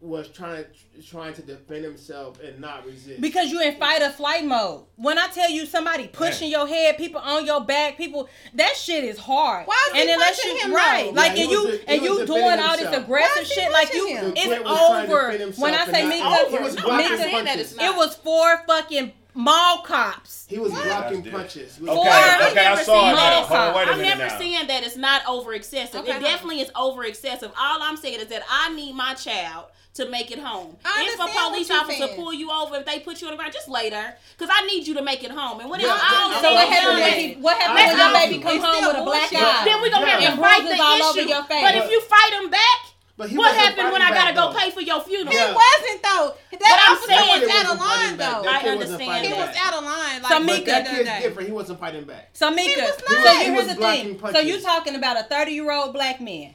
was 0.01 0.29
trying 0.29 0.65
to 0.65 1.03
trying 1.03 1.35
to 1.35 1.43
defend 1.43 1.85
himself 1.85 2.41
and 2.41 2.61
not 2.61 2.87
resist. 2.87 3.21
Because 3.21 3.51
you're 3.51 3.63
in 3.63 3.77
fight 3.77 4.01
or 4.01 4.11
flight 4.11 4.45
mode. 4.45 4.85
When 4.95 5.19
I 5.19 5.27
tell 5.29 5.51
you 5.51 5.67
somebody 5.67 6.07
pushing 6.07 6.51
your 6.51 6.69
head, 6.69 6.97
people 6.97 7.21
on 7.21 7.45
your 7.45 7.61
back, 7.65 7.97
people 7.97 8.29
that 8.55 8.77
shit 8.77 9.03
is 9.03 9.19
hard. 9.19 9.67
Why 9.67 9.91
is 9.95 10.03
he 10.03 10.13
unless 10.13 10.37
pushing 10.41 10.57
you 10.57 10.63
him, 10.67 10.73
right, 10.75 11.05
though? 11.07 11.11
like 11.21 11.37
Yeah, 11.37 11.43
and 11.43 11.51
you 11.51 11.67
was 11.67 11.79
de- 11.79 11.91
and 11.91 12.03
you 12.03 12.09
doing 12.17 12.27
defending 12.27 12.61
all 12.67 12.77
this 12.77 12.97
aggressive 12.97 13.37
Why 13.37 13.43
is 13.43 13.49
he 13.49 13.55
shit, 13.61 13.73
like 13.73 13.93
you, 13.95 14.07
him? 14.09 14.33
It's 14.37 14.45
Clint 14.45 14.65
was 14.65 14.79
trying 14.79 15.09
to 15.09 15.13
over. 15.45 15.53
When 15.61 15.75
I 15.75 15.85
say 15.87 16.03
not- 16.03 16.09
Mika, 16.09 16.57
he 16.57 16.63
was 16.63 16.75
Mika- 16.77 16.87
blocking 16.87 17.07
I'm 17.07 17.11
not 17.11 17.19
saying 17.21 17.45
that 17.45 17.59
it's 17.59 17.73
punches. 17.73 17.77
not. 17.77 17.95
it 17.95 17.97
was 17.97 18.15
four 18.17 18.63
fucking 18.69 19.13
mall 19.37 19.83
cops. 19.83 20.47
He 20.49 20.59
was 20.59 20.73
blocking 20.73 21.23
punches. 21.31 21.77
He 21.77 21.83
was 21.85 21.91
Okay, 21.91 22.01
Four- 22.03 22.13
I've 22.13 22.53
okay, 22.53 22.61
I 22.67 22.71
never 22.71 22.85
saw 22.85 23.01
seen 23.01 23.09
it 23.11 23.13
now. 23.13 23.17
that. 23.17 23.45
Hold 23.47 23.61
on, 23.61 23.75
wait 23.77 23.89
a 23.89 23.91
I'm 23.93 23.99
minute 23.99 24.19
never 24.19 24.31
now. 24.33 24.39
saying 24.39 24.67
that 24.67 24.83
it's 24.85 24.97
not 24.97 25.23
over 25.29 25.53
excessive. 25.53 26.01
Okay, 26.01 26.17
it 26.17 26.21
definitely 26.21 26.61
is 26.61 26.71
over 26.75 27.05
excessive. 27.05 27.53
All 27.61 27.83
I'm 27.83 27.97
saying 27.97 28.21
is 28.21 28.27
that 28.29 28.43
I 28.51 28.75
need 28.75 28.95
my 28.95 29.15
child 29.15 29.67
to 29.95 30.09
make 30.11 30.31
it 30.31 30.39
home. 30.39 30.77
I 30.85 31.09
if 31.09 31.21
a 31.21 31.29
police 31.49 31.71
officer 31.71 32.05
saying. 32.07 32.17
pull 32.17 32.33
you 32.33 32.51
over, 32.51 32.77
if 32.77 32.85
they 32.85 32.99
put 33.01 33.21
you 33.23 33.29
on 33.29 33.33
the 33.33 33.39
ground, 33.39 33.53
just 33.55 33.69
later. 33.69 34.15
Because 34.37 34.53
I 34.53 34.67
need 34.67 34.87
you 34.87 34.93
to 34.95 35.03
make 35.03 35.25
it 35.25 35.31
home. 35.31 35.61
And 35.61 35.71
when 35.71 35.81
it's 35.81 35.87
Yeah, 35.89 35.95
all 35.95 36.29
that- 36.29 36.41
So 36.43 36.53
what 36.53 36.69
said 36.69 36.75
happened 36.75 37.01
when 37.01 37.13
he, 37.19 37.35
what 37.41 37.57
happened 37.57 37.77
when 37.77 37.97
your 37.99 38.13
baby 38.13 38.43
come 38.43 38.61
home 38.61 38.87
with 38.89 38.97
a 38.97 39.05
black 39.05 39.33
eye? 39.33 39.63
then 39.65 39.81
we 39.81 39.89
gonna 39.91 40.07
have 40.07 40.21
Yeah. 40.21 40.27
to 40.29 40.33
And 40.33 40.41
fight 40.43 40.65
the 40.69 40.83
all 40.83 41.03
over 41.03 41.19
issue. 41.21 41.29
your 41.29 41.45
face. 41.45 41.63
But 41.63 41.75
if 41.77 41.91
you 41.91 42.01
fight 42.03 42.31
them 42.33 42.51
back, 42.51 42.79
But 43.19 43.31
he 43.31 43.39
what 43.39 43.55
happened 43.57 43.93
when 43.93 44.03
I 44.03 44.11
gotta 44.11 44.35
back, 44.35 44.53
go 44.53 44.59
pay 44.59 44.71
for 44.71 44.83
your 44.83 45.01
funeral? 45.01 45.31
He 45.33 45.39
Yeah. 45.39 45.55
wasn't 45.55 46.03
though. 46.03 46.35
That 46.53 46.61
But 46.61 46.81
I'm 46.91 46.99
saying- 47.09 47.41
was 47.43 47.51
out 47.51 47.73
of 47.73 47.79
wasn't 47.79 47.81
line 47.81 48.17
though. 48.19 48.43
That 48.43 48.55
I 48.57 48.61
kid 48.61 48.77
wasn't 48.77 48.83
understand 48.83 49.11
fighting 49.11 49.33
He 49.33 49.39
was 49.41 49.47
back. 49.49 49.67
out 49.67 49.75
of 49.75 49.85
line. 49.85 50.23
Like 50.23 50.33
So 50.33 50.39
the 50.39 50.45
Mika- 50.45 50.59
But 50.59 50.67
that 50.67 50.81
other 50.87 50.97
kid's 50.97 51.09
day. 51.09 51.21
different. 51.23 51.49
He 51.49 51.55
wasn't 51.55 51.81
fighting 51.81 52.05
back. 52.05 52.29
So 52.35 52.51
Mika, 52.51 52.71
He 52.75 52.81
was 52.83 52.93
so 53.09 53.15
not. 53.25 53.37
He 53.37 53.45
here's 53.45 53.57
was 53.57 53.67
the 53.69 53.75
blocking 53.75 54.03
thing. 54.05 54.19
So 54.19 54.21
punches. 54.33 54.45
you 54.45 54.61
talking 54.61 54.95
about 54.97 55.17
a 55.19 55.23
30 55.23 55.53
year 55.53 55.71
old 55.73 55.95
black 55.95 56.21
man 56.21 56.55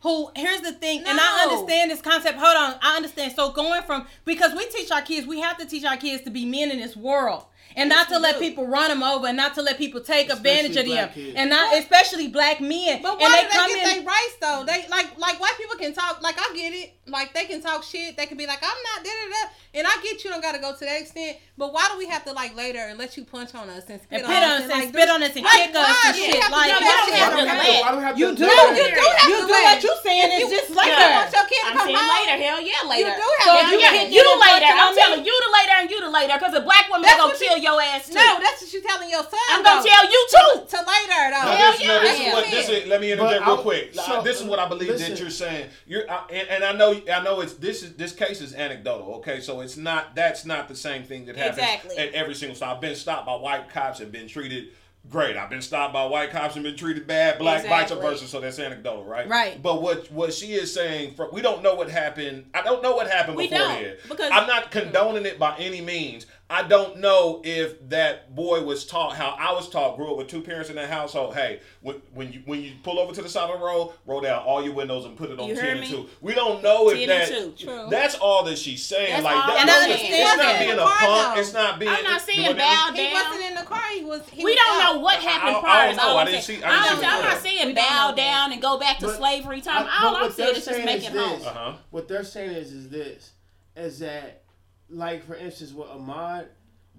who 0.00 0.30
here's 0.34 0.60
the 0.62 0.72
thing, 0.72 1.02
and 1.06 1.18
I 1.20 1.42
understand 1.42 1.90
this 1.90 2.00
concept. 2.00 2.38
Hold 2.38 2.56
on, 2.56 2.76
I 2.80 2.96
understand. 2.96 3.34
So 3.36 3.50
going 3.50 3.82
from 3.82 4.06
because 4.24 4.54
we 4.54 4.64
teach 4.66 4.90
our 4.90 5.02
kids, 5.02 5.26
we 5.26 5.40
have 5.40 5.58
to 5.58 5.66
teach 5.66 5.84
our 5.84 5.96
kids 5.98 6.22
to 6.24 6.30
be 6.30 6.46
men 6.46 6.70
in 6.70 6.80
this 6.80 6.96
world. 6.96 7.44
And 7.76 7.88
not 7.88 8.08
to 8.08 8.18
let 8.18 8.34
do. 8.34 8.40
people 8.40 8.66
run 8.66 8.88
them 8.88 9.02
over, 9.02 9.26
and 9.28 9.36
not 9.36 9.54
to 9.54 9.62
let 9.62 9.78
people 9.78 10.00
take 10.00 10.28
Especially 10.30 10.50
advantage 10.50 10.76
of 10.76 10.86
them, 10.86 11.08
kids. 11.10 11.34
and 11.36 11.50
not 11.50 11.76
especially 11.78 12.26
black 12.28 12.60
men. 12.60 13.00
But 13.02 13.12
and 13.12 13.20
why 13.20 13.36
they 13.36 13.42
do 13.42 13.48
they 13.48 13.54
come 13.56 13.68
get 13.68 13.86
in. 13.86 14.04
their 14.04 14.06
rights 14.06 14.36
though? 14.40 14.64
They 14.66 14.86
like 14.88 15.16
like 15.18 15.38
white 15.40 15.54
people 15.58 15.76
can 15.76 15.92
talk. 15.94 16.20
Like 16.22 16.36
I 16.38 16.52
get 16.56 16.72
it. 16.72 16.97
Like 17.10 17.32
they 17.34 17.44
can 17.44 17.60
talk 17.62 17.82
shit. 17.84 18.16
They 18.16 18.26
can 18.26 18.36
be 18.36 18.46
like 18.46 18.60
I'm 18.62 18.68
not 18.94 19.04
da 19.04 19.10
da 19.10 19.26
da. 19.30 19.50
And 19.74 19.86
I 19.86 20.00
get 20.02 20.24
you 20.24 20.30
don't 20.30 20.40
got 20.40 20.52
to 20.56 20.58
go 20.60 20.72
to 20.72 20.80
that 20.84 21.00
extent. 21.02 21.36
But 21.58 21.72
why 21.74 21.88
do 21.92 21.98
we 21.98 22.06
have 22.08 22.24
to 22.24 22.32
like 22.32 22.56
later 22.56 22.78
and 22.80 22.98
let 22.98 23.16
you 23.16 23.24
punch 23.24 23.54
on 23.54 23.68
us 23.68 23.84
and 23.88 24.00
spit 24.00 24.22
and 24.22 24.24
on 24.24 24.30
spit 24.32 24.42
us 24.42 24.48
on 24.48 24.56
us 24.56 24.62
and 24.62 24.70
like, 24.80 24.88
spit 24.88 25.08
on 25.08 25.20
us 25.22 25.34
and 25.36 25.44
kick 25.44 25.70
us 25.76 25.84
why 25.84 26.00
and 26.08 26.14
do 26.16 26.20
we 26.20 26.26
shit 26.32 26.40
have 26.40 26.52
to 26.52 26.56
like 26.56 26.70
do 26.72 26.78
that 26.78 26.88
y'all 26.88 27.04
shit? 27.04 27.18
have 27.20 27.32
to 27.34 27.38
do 27.38 27.48
I 27.48 27.52
have 27.52 27.58
let. 27.58 27.92
do 27.92 27.98
have 28.00 28.16
You 28.18 28.26
to 28.28 28.34
do, 28.38 28.44
let 28.48 28.56
you 28.56 28.88
do, 28.88 29.04
have 29.04 29.28
you 29.28 29.38
to 29.38 29.46
do 29.46 29.52
let- 29.52 29.64
what 29.68 29.82
you 29.84 29.92
saying 30.02 30.30
is 30.32 30.40
you- 30.40 30.50
just 30.56 30.68
you 30.70 30.76
later. 30.78 30.96
don't 30.98 31.14
want 31.18 31.30
your 31.36 31.46
kid 31.48 31.60
to 31.60 31.68
I'm 31.68 31.76
come 31.76 31.86
saying 31.88 31.98
home. 32.00 32.16
later. 32.16 32.36
Hell 32.48 32.60
yeah, 32.64 32.80
later. 32.88 33.12
do 33.12 33.26
have 33.28 33.44
Hell 33.44 33.60
to 33.68 33.76
yeah. 33.76 33.92
let- 33.92 34.08
You 34.08 34.22
you 34.24 34.34
later, 34.40 34.70
I'm 34.72 34.94
telling 34.96 35.22
you 35.28 35.34
to 35.36 35.48
later 35.52 35.74
and 35.78 35.88
you 35.90 35.98
to 36.00 36.10
later. 36.10 36.34
Because 36.38 36.54
a 36.56 36.62
black 36.64 36.86
woman 36.88 37.04
That's 37.04 37.18
gonna 37.20 37.32
what 37.34 37.40
you- 37.40 37.48
kill 37.48 37.58
your 37.58 37.78
ass 37.82 38.08
too. 38.08 38.14
No, 38.18 38.28
that's 38.40 38.58
what 38.64 38.70
you 38.72 38.80
telling 38.80 39.10
your 39.12 39.24
son. 39.28 39.46
I'm 39.52 39.62
gonna 39.62 39.84
tell 39.84 40.04
you 40.08 40.20
too. 40.32 40.50
to 40.64 40.78
later 40.80 41.20
though. 41.28 41.44
No, 41.44 41.52
Hell 41.54 41.72
this, 41.76 41.84
no, 41.84 42.00
this 42.00 42.16
yeah. 42.20 42.26
is 42.28 42.32
what 42.34 42.44
this 42.50 42.68
is. 42.68 42.80
Let 42.88 43.00
me 43.00 43.12
interject 43.12 43.44
But 43.44 43.52
real 43.54 43.62
quick. 43.62 43.84
this 44.24 44.40
is 44.40 44.44
what 44.46 44.58
I 44.58 44.66
believe 44.68 44.96
that 44.98 45.18
you're 45.20 45.30
saying. 45.30 45.68
You're 45.86 46.08
I, 46.10 46.24
and, 46.32 46.48
and 46.48 46.64
I 46.64 46.72
know 46.72 46.92
I 47.12 47.22
know 47.22 47.40
it's 47.40 47.54
this 47.54 47.82
is 47.82 47.94
this 47.94 48.12
case 48.12 48.40
is 48.40 48.54
anecdotal. 48.54 49.14
Okay, 49.16 49.40
so 49.40 49.60
it's 49.60 49.76
not 49.76 50.14
that's 50.14 50.44
not 50.44 50.68
the 50.68 50.76
same 50.76 51.04
thing 51.04 51.26
that 51.26 51.36
happens 51.36 51.58
Exactly. 51.58 51.96
at 51.98 52.12
every 52.14 52.34
single 52.34 52.56
stop. 52.56 52.76
I've 52.76 52.80
been 52.80 52.94
stopped 52.96 53.26
by 53.26 53.34
white 53.36 53.68
cops 53.68 54.00
and 54.00 54.10
been 54.12 54.28
treated 54.28 54.68
great. 55.10 55.36
I've 55.36 55.48
been 55.50 55.62
stopped 55.62 55.92
by 55.94 56.04
white 56.04 56.30
cops 56.30 56.54
and 56.56 56.64
been 56.64 56.76
treated 56.76 57.06
bad, 57.06 57.38
black, 57.38 57.64
vice 57.66 57.90
versa. 57.90 58.26
So 58.26 58.40
that's 58.40 58.58
anecdotal, 58.58 59.04
right? 59.04 59.28
Right. 59.28 59.62
But 59.62 59.80
what 59.80 60.10
what 60.12 60.34
she 60.34 60.52
is 60.52 60.72
saying, 60.74 61.14
for, 61.14 61.30
we 61.30 61.40
don't 61.40 61.62
know 61.62 61.74
what 61.74 61.88
happened. 61.90 62.46
I 62.54 62.62
don't 62.62 62.82
know 62.82 62.94
what 62.96 63.08
happened 63.08 63.36
We 63.36 63.48
before 63.48 63.66
then. 63.66 63.96
because- 64.08 64.30
I'm 64.32 64.46
not 64.46 64.70
condoning 64.70 65.24
it 65.26 65.38
by 65.38 65.56
any 65.58 65.80
means. 65.80 66.26
I 66.50 66.62
don't 66.62 66.98
know 67.00 67.42
if 67.44 67.86
that 67.90 68.34
boy 68.34 68.62
was 68.64 68.86
taught 68.86 69.14
how 69.14 69.36
I 69.38 69.52
was 69.52 69.68
taught. 69.68 69.96
Grew 69.98 70.10
up 70.12 70.16
with 70.16 70.28
two 70.28 70.40
parents 70.40 70.70
in 70.70 70.76
that 70.76 70.88
household. 70.88 71.34
Hey, 71.34 71.60
when, 71.82 71.96
when 72.14 72.32
you 72.32 72.40
when 72.46 72.62
you 72.62 72.72
pull 72.82 72.98
over 72.98 73.12
to 73.12 73.20
the 73.20 73.28
side 73.28 73.50
of 73.50 73.58
the 73.60 73.64
road, 73.66 73.92
roll 74.06 74.22
down 74.22 74.42
all 74.44 74.64
your 74.64 74.72
windows 74.72 75.04
and 75.04 75.14
put 75.14 75.30
it 75.30 75.38
on 75.38 75.46
You 75.46 75.54
ten 75.54 75.64
heard 75.64 75.70
and 75.72 75.80
me? 75.82 75.90
two. 75.90 76.08
We 76.22 76.32
don't 76.32 76.62
know 76.62 76.88
if 76.90 77.06
that. 77.06 77.58
True. 77.58 77.88
That's 77.90 78.14
all 78.14 78.44
that 78.44 78.56
she's 78.56 78.82
saying. 78.82 79.10
That's 79.12 79.24
like 79.24 79.36
all 79.36 79.42
that, 79.46 79.56
I'm 79.56 79.60
And 79.60 79.70
I 79.70 79.88
it's- 79.90 80.00
it's 80.10 80.36
not 80.42 80.58
being 80.58 80.72
a 80.72 80.76
Car, 80.76 80.96
punk. 80.96 81.34
though. 81.34 81.40
It's 81.42 81.52
not 81.52 81.78
being. 81.78 81.92
I'm 81.92 82.04
not 82.04 82.20
saying 82.22 82.46
what- 82.46 82.56
bow 82.56 82.90
He 82.94 83.04
down. 83.04 83.12
wasn't 83.12 83.44
in 83.50 83.54
the 83.54 83.62
car. 83.64 83.82
He 83.94 84.04
was. 84.04 84.28
He 84.30 84.42
We 84.44 84.50
was 84.52 84.56
don't 84.56 84.82
out. 84.82 84.94
know 84.94 85.00
what 85.00 85.18
happened 85.20 85.56
I- 85.56 85.58
I 85.58 85.60
prior. 85.60 85.82
don't 85.84 85.90
is 85.90 85.96
know. 85.98 86.02
all 86.08 86.16
I 86.16 86.20
I'm 86.22 86.26
didn't 86.28 86.42
saying. 86.44 86.58
see- 86.60 86.64
I 86.64 86.70
didn't 86.70 86.92
I'm, 86.92 86.98
see 87.00 87.06
I'm 87.06 87.24
not 87.24 87.42
saying 87.42 87.74
bow 87.74 88.12
down 88.16 88.52
and 88.52 88.62
go 88.62 88.78
back 88.78 88.98
to 89.00 89.14
slavery 89.14 89.60
time. 89.60 89.86
All 90.02 90.16
I'm 90.16 90.32
saying 90.32 90.48
is 90.56 90.64
just 90.64 90.68
saying 90.68 90.86
make 90.86 91.04
it 91.04 91.12
this. 91.12 91.22
home. 91.22 91.42
Uh-huh. 91.46 91.72
What 91.90 92.08
they're 92.08 92.24
saying 92.24 92.52
is 92.52 92.72
is 92.72 92.88
this, 92.88 93.32
is 93.76 93.98
that, 93.98 94.44
like 94.90 95.24
for 95.26 95.34
instance 95.34 95.72
with 95.72 95.88
Ahmaud, 95.88 96.46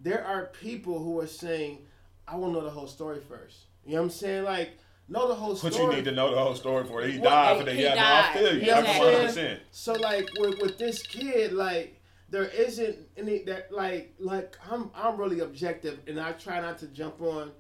there 0.01 0.23
are 0.25 0.45
people 0.61 0.99
who 0.99 1.19
are 1.19 1.27
saying, 1.27 1.79
I 2.27 2.35
want 2.35 2.53
to 2.53 2.59
know 2.59 2.63
the 2.65 2.69
whole 2.71 2.87
story 2.87 3.19
first. 3.19 3.57
You 3.85 3.93
know 3.95 4.01
what 4.01 4.05
I'm 4.05 4.09
saying? 4.11 4.43
Like, 4.43 4.71
know 5.07 5.27
the 5.27 5.33
whole 5.35 5.55
story. 5.55 5.73
But 5.73 5.81
you 5.81 5.89
need 5.91 6.05
to 6.05 6.11
know 6.11 6.31
the 6.33 6.39
whole 6.39 6.55
story 6.55 6.83
for 6.85 7.01
it. 7.01 7.11
He 7.11 7.19
Well, 7.19 7.29
died 7.31 7.53
he- 7.55 7.59
for 7.59 7.65
that. 7.65 7.75
he 7.75 7.83
Yeah, 7.83 7.95
no, 7.95 8.01
I 8.03 8.33
feel 8.33 8.55
you. 8.57 8.61
You 8.65 8.71
I'm 8.73 8.83
what 8.83 8.89
I'm 8.95 8.99
100. 8.99 9.11
saying? 9.13 9.27
percent 9.27 9.61
So 9.71 9.93
like 9.93 10.29
with, 10.37 10.61
with 10.61 10.77
this 10.77 11.01
kid, 11.01 11.53
like 11.53 11.99
there 12.29 12.45
isn't 12.45 12.97
any 13.17 13.39
that 13.43 13.71
like 13.73 14.13
like 14.19 14.55
I'm 14.69 14.91
I'm 14.93 15.17
really 15.17 15.39
objective 15.39 15.99
and 16.07 16.19
I 16.19 16.33
try 16.33 16.61
not 16.61 16.77
to 16.79 16.87
jump 16.87 17.19
on 17.21 17.51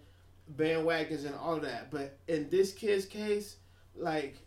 bandwagons 0.55 1.25
and 1.25 1.35
all 1.35 1.57
that. 1.59 1.89
But 1.91 2.17
in 2.27 2.49
this 2.49 2.71
kid's 2.73 3.05
case, 3.05 3.57
like 3.95 4.37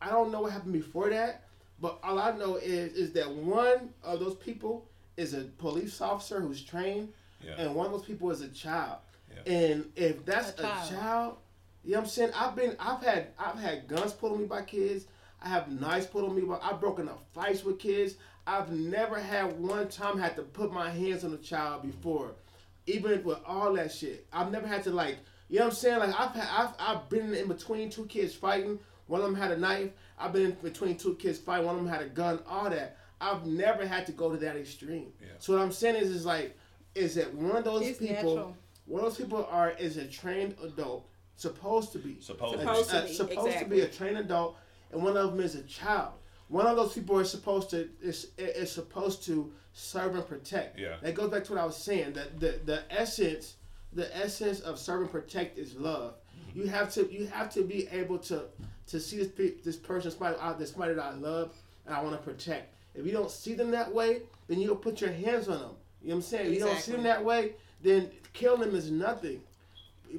I 0.00 0.10
don't 0.10 0.30
know 0.30 0.42
what 0.42 0.52
happened 0.52 0.74
before 0.74 1.08
that, 1.10 1.44
but 1.80 1.98
all 2.02 2.18
I 2.18 2.36
know 2.36 2.56
is 2.56 2.92
is 2.92 3.12
that 3.14 3.30
one 3.30 3.90
of 4.04 4.20
those 4.20 4.34
people 4.36 4.86
is 5.16 5.34
a 5.34 5.42
police 5.58 6.00
officer 6.00 6.40
who's 6.40 6.62
trained, 6.62 7.12
Yeah. 7.44 7.54
and 7.58 7.74
one 7.74 7.86
of 7.86 7.92
those 7.92 8.04
people 8.04 8.30
is 8.30 8.40
a 8.42 8.48
child. 8.48 8.98
Yeah. 9.34 9.52
And 9.52 9.92
if 9.96 10.24
that's 10.24 10.50
A 10.58 10.62
a 10.62 10.62
child. 10.62 10.90
child. 10.90 11.36
you 11.84 11.92
know 11.92 11.98
what 11.98 12.04
I'm 12.04 12.08
saying? 12.10 12.30
I've 12.34 12.56
been 12.56 12.76
I've 12.78 13.02
had 13.02 13.28
I've 13.38 13.58
had 13.58 13.86
guns 13.88 14.12
pulled 14.12 14.32
on 14.32 14.40
me 14.40 14.46
by 14.46 14.62
kids. 14.62 15.06
I 15.42 15.48
have 15.48 15.70
knives 15.70 16.06
pulled 16.06 16.28
on 16.28 16.34
me, 16.34 16.42
but 16.42 16.60
I've 16.62 16.80
broken 16.80 17.08
up 17.08 17.20
fights 17.34 17.62
with 17.64 17.78
kids. 17.78 18.14
I've 18.46 18.70
never 18.72 19.18
had 19.20 19.58
one 19.58 19.88
time 19.88 20.18
had 20.18 20.36
to 20.36 20.42
put 20.42 20.72
my 20.72 20.88
hands 20.90 21.24
on 21.24 21.32
a 21.34 21.36
child 21.38 21.82
before, 21.82 22.30
even 22.86 23.22
with 23.24 23.38
all 23.46 23.72
that 23.74 23.92
shit. 23.92 24.26
I've 24.32 24.50
never 24.52 24.66
had 24.66 24.84
to 24.84 24.90
like, 24.90 25.18
you 25.48 25.58
know 25.58 25.66
what 25.66 25.70
I'm 25.72 25.76
saying? 25.76 25.98
Like 25.98 26.14
I've 26.20 26.32
had, 26.34 26.48
I've 26.50 26.74
I've 26.78 27.08
been 27.08 27.34
in 27.34 27.48
between 27.48 27.90
two 27.90 28.06
kids 28.06 28.34
fighting. 28.34 28.78
One 29.08 29.20
of 29.20 29.26
them 29.26 29.34
had 29.36 29.50
a 29.52 29.56
knife. 29.58 29.90
I've 30.18 30.32
been 30.32 30.46
in 30.46 30.52
between 30.62 30.96
two 30.96 31.14
kids 31.16 31.38
fighting. 31.38 31.66
One 31.66 31.76
of 31.76 31.84
them 31.84 31.92
had 31.92 32.02
a 32.02 32.08
gun. 32.08 32.40
All 32.48 32.68
that. 32.70 32.96
I've 33.20 33.46
never 33.46 33.86
had 33.86 34.06
to 34.06 34.12
go 34.12 34.30
to 34.30 34.36
that 34.38 34.56
extreme. 34.56 35.12
Yeah. 35.20 35.28
So 35.38 35.54
what 35.54 35.62
I'm 35.62 35.72
saying 35.72 35.96
is, 35.96 36.10
is 36.10 36.26
like, 36.26 36.56
is 36.94 37.14
that 37.14 37.32
one 37.34 37.56
of 37.56 37.64
those 37.64 37.82
It's 37.82 37.98
people? 37.98 38.14
natural. 38.14 38.56
One 38.86 39.04
of 39.04 39.10
those 39.10 39.18
people 39.18 39.46
are 39.50 39.70
is 39.72 39.96
a 39.96 40.06
trained 40.06 40.54
adult, 40.62 41.08
supposed 41.36 41.92
to 41.92 41.98
be. 41.98 42.18
Supposed 42.20 42.54
to 42.54 42.60
Supposed 42.60 42.90
be. 42.90 42.96
to 42.96 43.02
Uh, 43.02 43.06
be, 43.06 43.12
supposed 43.14 43.58
to 43.58 43.64
be 43.64 43.80
a 43.80 43.88
trained 43.88 44.18
adult, 44.18 44.56
and 44.92 45.02
one 45.02 45.16
of 45.16 45.30
them 45.32 45.40
is 45.40 45.54
a 45.56 45.62
child. 45.62 46.12
One 46.48 46.66
of 46.66 46.76
those 46.76 46.92
people 46.92 47.18
is 47.18 47.28
supposed 47.30 47.70
to 47.70 47.88
is 48.00 48.28
is 48.38 48.70
supposed 48.70 49.24
to 49.24 49.52
serve 49.72 50.14
and 50.14 50.26
protect. 50.26 50.78
Yeah. 50.78 50.96
That 51.02 51.14
goes 51.16 51.30
back 51.30 51.42
to 51.44 51.52
what 51.54 51.60
I 51.60 51.64
was 51.64 51.76
saying. 51.76 52.12
That 52.12 52.38
the 52.38 52.60
the 52.64 52.82
essence 52.90 53.56
the 53.92 54.14
essence 54.16 54.60
of 54.60 54.78
serve 54.78 55.00
and 55.00 55.10
protect 55.10 55.58
is 55.58 55.74
love. 55.74 56.14
Mm-hmm. 56.50 56.60
You 56.60 56.66
have 56.68 56.92
to 56.94 57.12
you 57.12 57.26
have 57.26 57.50
to 57.54 57.62
be 57.64 57.88
able 57.88 58.18
to 58.20 58.44
to 58.88 59.00
see 59.00 59.16
this 59.16 59.28
pe- 59.28 59.60
this 59.64 59.74
person 59.76 60.12
somebody 60.12 60.36
out 60.38 60.60
this 60.60 60.70
somebody 60.70 60.94
that 60.94 61.04
I 61.04 61.14
love 61.14 61.52
and 61.86 61.94
I 61.96 62.00
want 62.02 62.14
to 62.14 62.22
protect. 62.22 62.72
If 62.96 63.06
you 63.06 63.12
don't 63.12 63.30
see 63.30 63.54
them 63.54 63.70
that 63.72 63.92
way, 63.92 64.22
then 64.48 64.60
you 64.60 64.68
don't 64.68 64.82
put 64.82 65.00
your 65.00 65.12
hands 65.12 65.48
on 65.48 65.58
them. 65.58 65.70
You 66.02 66.08
know 66.10 66.16
what 66.16 66.16
I'm 66.16 66.22
saying? 66.22 66.46
If 66.46 66.54
you 66.54 66.60
don't 66.60 66.78
see 66.78 66.92
them 66.92 67.02
that 67.04 67.24
way, 67.24 67.52
then 67.82 68.10
killing 68.32 68.60
them 68.60 68.74
is 68.74 68.90
nothing. 68.90 69.40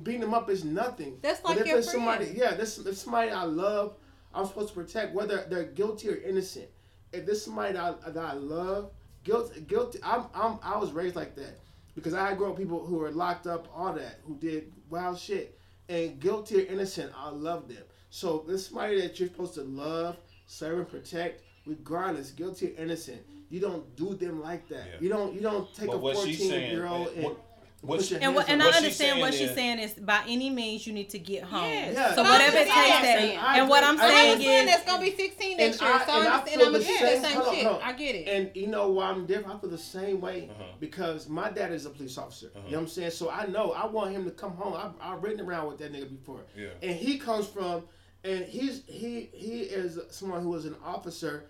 Beating 0.04 0.22
them 0.22 0.34
up 0.34 0.50
is 0.50 0.64
nothing. 0.64 1.18
That's 1.22 1.40
But 1.40 1.52
like 1.52 1.60
if 1.62 1.68
your 1.68 1.82
somebody, 1.82 2.26
friend. 2.26 2.38
yeah, 2.38 2.54
this 2.56 2.78
if 2.78 2.98
somebody 2.98 3.32
I 3.32 3.44
love, 3.44 3.96
I'm 4.34 4.46
supposed 4.46 4.70
to 4.70 4.76
protect, 4.76 5.14
whether 5.14 5.46
they're 5.50 5.64
guilty 5.64 6.10
or 6.10 6.16
innocent. 6.18 6.68
If 7.14 7.26
this 7.26 7.44
somebody 7.44 7.74
that 7.74 7.98
I, 8.06 8.10
that 8.12 8.24
I 8.24 8.34
love, 8.34 8.92
guilty, 9.24 9.62
guilty. 9.62 10.00
I'm, 10.04 10.26
I'm, 10.34 10.60
I 10.62 10.78
was 10.78 10.92
raised 10.92 11.16
like 11.16 11.36
that 11.36 11.58
because 11.96 12.14
I 12.14 12.34
grew 12.34 12.52
up 12.52 12.58
people 12.58 12.86
who 12.86 12.96
were 12.96 13.12
locked 13.12 13.48
up, 13.48 13.68
all 13.74 13.94
that, 13.94 14.20
who 14.26 14.36
did 14.36 14.72
wild 14.90 15.18
shit, 15.18 15.58
and 15.90 16.20
guilty 16.20 16.62
or 16.62 16.66
innocent, 16.66 17.12
I 17.16 17.30
love 17.30 17.68
them. 17.68 17.84
So 18.10 18.44
this 18.48 18.68
somebody 18.68 19.02
that 19.02 19.20
you're 19.20 19.30
supposed 19.30 19.56
to 19.56 19.64
love, 19.64 20.18
serve, 20.48 20.80
and 20.80 20.90
protect, 20.90 21.44
regardless, 21.68 22.32
guilty 22.32 22.68
or 22.76 22.82
innocent. 22.82 23.22
You 23.50 23.60
don't 23.60 23.96
do 23.96 24.14
them 24.16 24.42
like 24.42 24.68
that. 24.70 24.86
Yeah. 24.94 24.98
You 25.02 25.10
don't, 25.10 25.34
you 25.34 25.42
don't 25.42 25.74
take 25.74 25.88
But 25.88 25.98
a 25.98 26.00
14 26.16 26.34
saying, 26.36 26.72
year 26.72 26.86
old 26.88 27.08
eh, 27.08 27.12
and. 27.16 27.24
what- 27.26 27.44
and 27.80 27.90
what 27.92 28.00
put 28.00 28.10
your 28.10 28.20
And 28.24 28.34
what, 28.34 28.50
and 28.50 28.60
I 28.62 28.66
What 28.66 28.74
them. 28.74 28.84
she's 28.86 29.00
understand 29.00 29.20
what 29.22 29.34
she's 29.36 29.54
saying 29.54 29.78
is 29.80 29.94
by 29.94 30.24
any 30.28 30.50
means 30.50 30.88
you 30.88 30.94
need 30.94 31.12
to 31.12 31.20
get 31.20 31.44
home. 31.44 31.64
Yes. 31.70 31.94
Yeah. 31.94 32.16
So 32.16 32.24
No, 32.24 32.32
whatever 32.32 32.58
it 32.58 32.66
that's 32.66 32.72
all 32.72 32.84
takes 32.84 32.96
I'm 32.96 33.02
that. 33.04 33.18
saying. 33.20 33.38
I 33.40 33.60
And 33.60 33.70
what. 33.70 33.84
I'm 33.84 34.02
I 34.02 34.04
I 34.04 34.10
saying 34.10 34.42
is 34.42 34.66
that's 34.74 34.84
gonna 34.84 35.04
be 35.04 35.16
16 35.16 35.58
next 35.58 35.78
And 35.80 35.82
year, 35.82 35.92
I- 36.02 36.06
so 36.08 36.12
and 36.14 36.28
I 36.28 36.32
I 36.32 36.40
understand. 36.40 36.60
feel 36.60 36.68
I'm 36.68 36.74
the 36.74 36.80
against 36.80 37.00
same- 37.00 37.22
the 37.22 37.28
same 37.28 37.38
hold 37.40 37.56
shit. 37.56 37.66
hold. 37.68 37.82
I 37.84 37.94
get 37.94 38.16
it. 38.16 38.28
And 38.28 38.52
you 38.56 38.68
know 38.68 38.90
why 38.90 39.10
I'm 39.12 39.26
different? 39.28 39.56
I 39.56 39.60
feel 39.60 39.70
the 39.70 39.78
same 39.78 40.20
way 40.22 40.50
Uh-huh. 40.52 40.64
because 40.80 41.30
my 41.30 41.52
dad 41.52 41.72
is 41.72 41.86
a 41.86 41.92
police 41.92 42.18
officer. 42.18 42.48
You 42.56 42.62
know 42.62 42.78
what 42.78 42.80
I'm 42.80 42.88
saying? 42.88 43.12
So 43.12 43.30
I 43.30 43.46
know 43.46 43.74
I 43.74 43.86
want 43.86 44.12
him 44.12 44.26
to 44.26 44.32
come 44.32 44.54
home. 44.54 44.74
I've, 44.74 44.94
I've 45.00 45.24
ridden 45.24 45.46
around 45.46 45.68
with 45.68 45.78
that 45.78 45.94
nigga 45.94 46.10
before. 46.10 46.42
Yeah. 46.58 46.70
And 46.82 46.96
he 46.96 47.20
comes 47.20 47.46
from, 47.48 47.84
and 48.24 48.44
he's 48.44 48.82
he 48.88 49.30
he 49.34 49.60
is 49.62 50.00
someone 50.10 50.42
who 50.42 50.56
is 50.56 50.66
an 50.66 50.76
officer, 50.84 51.46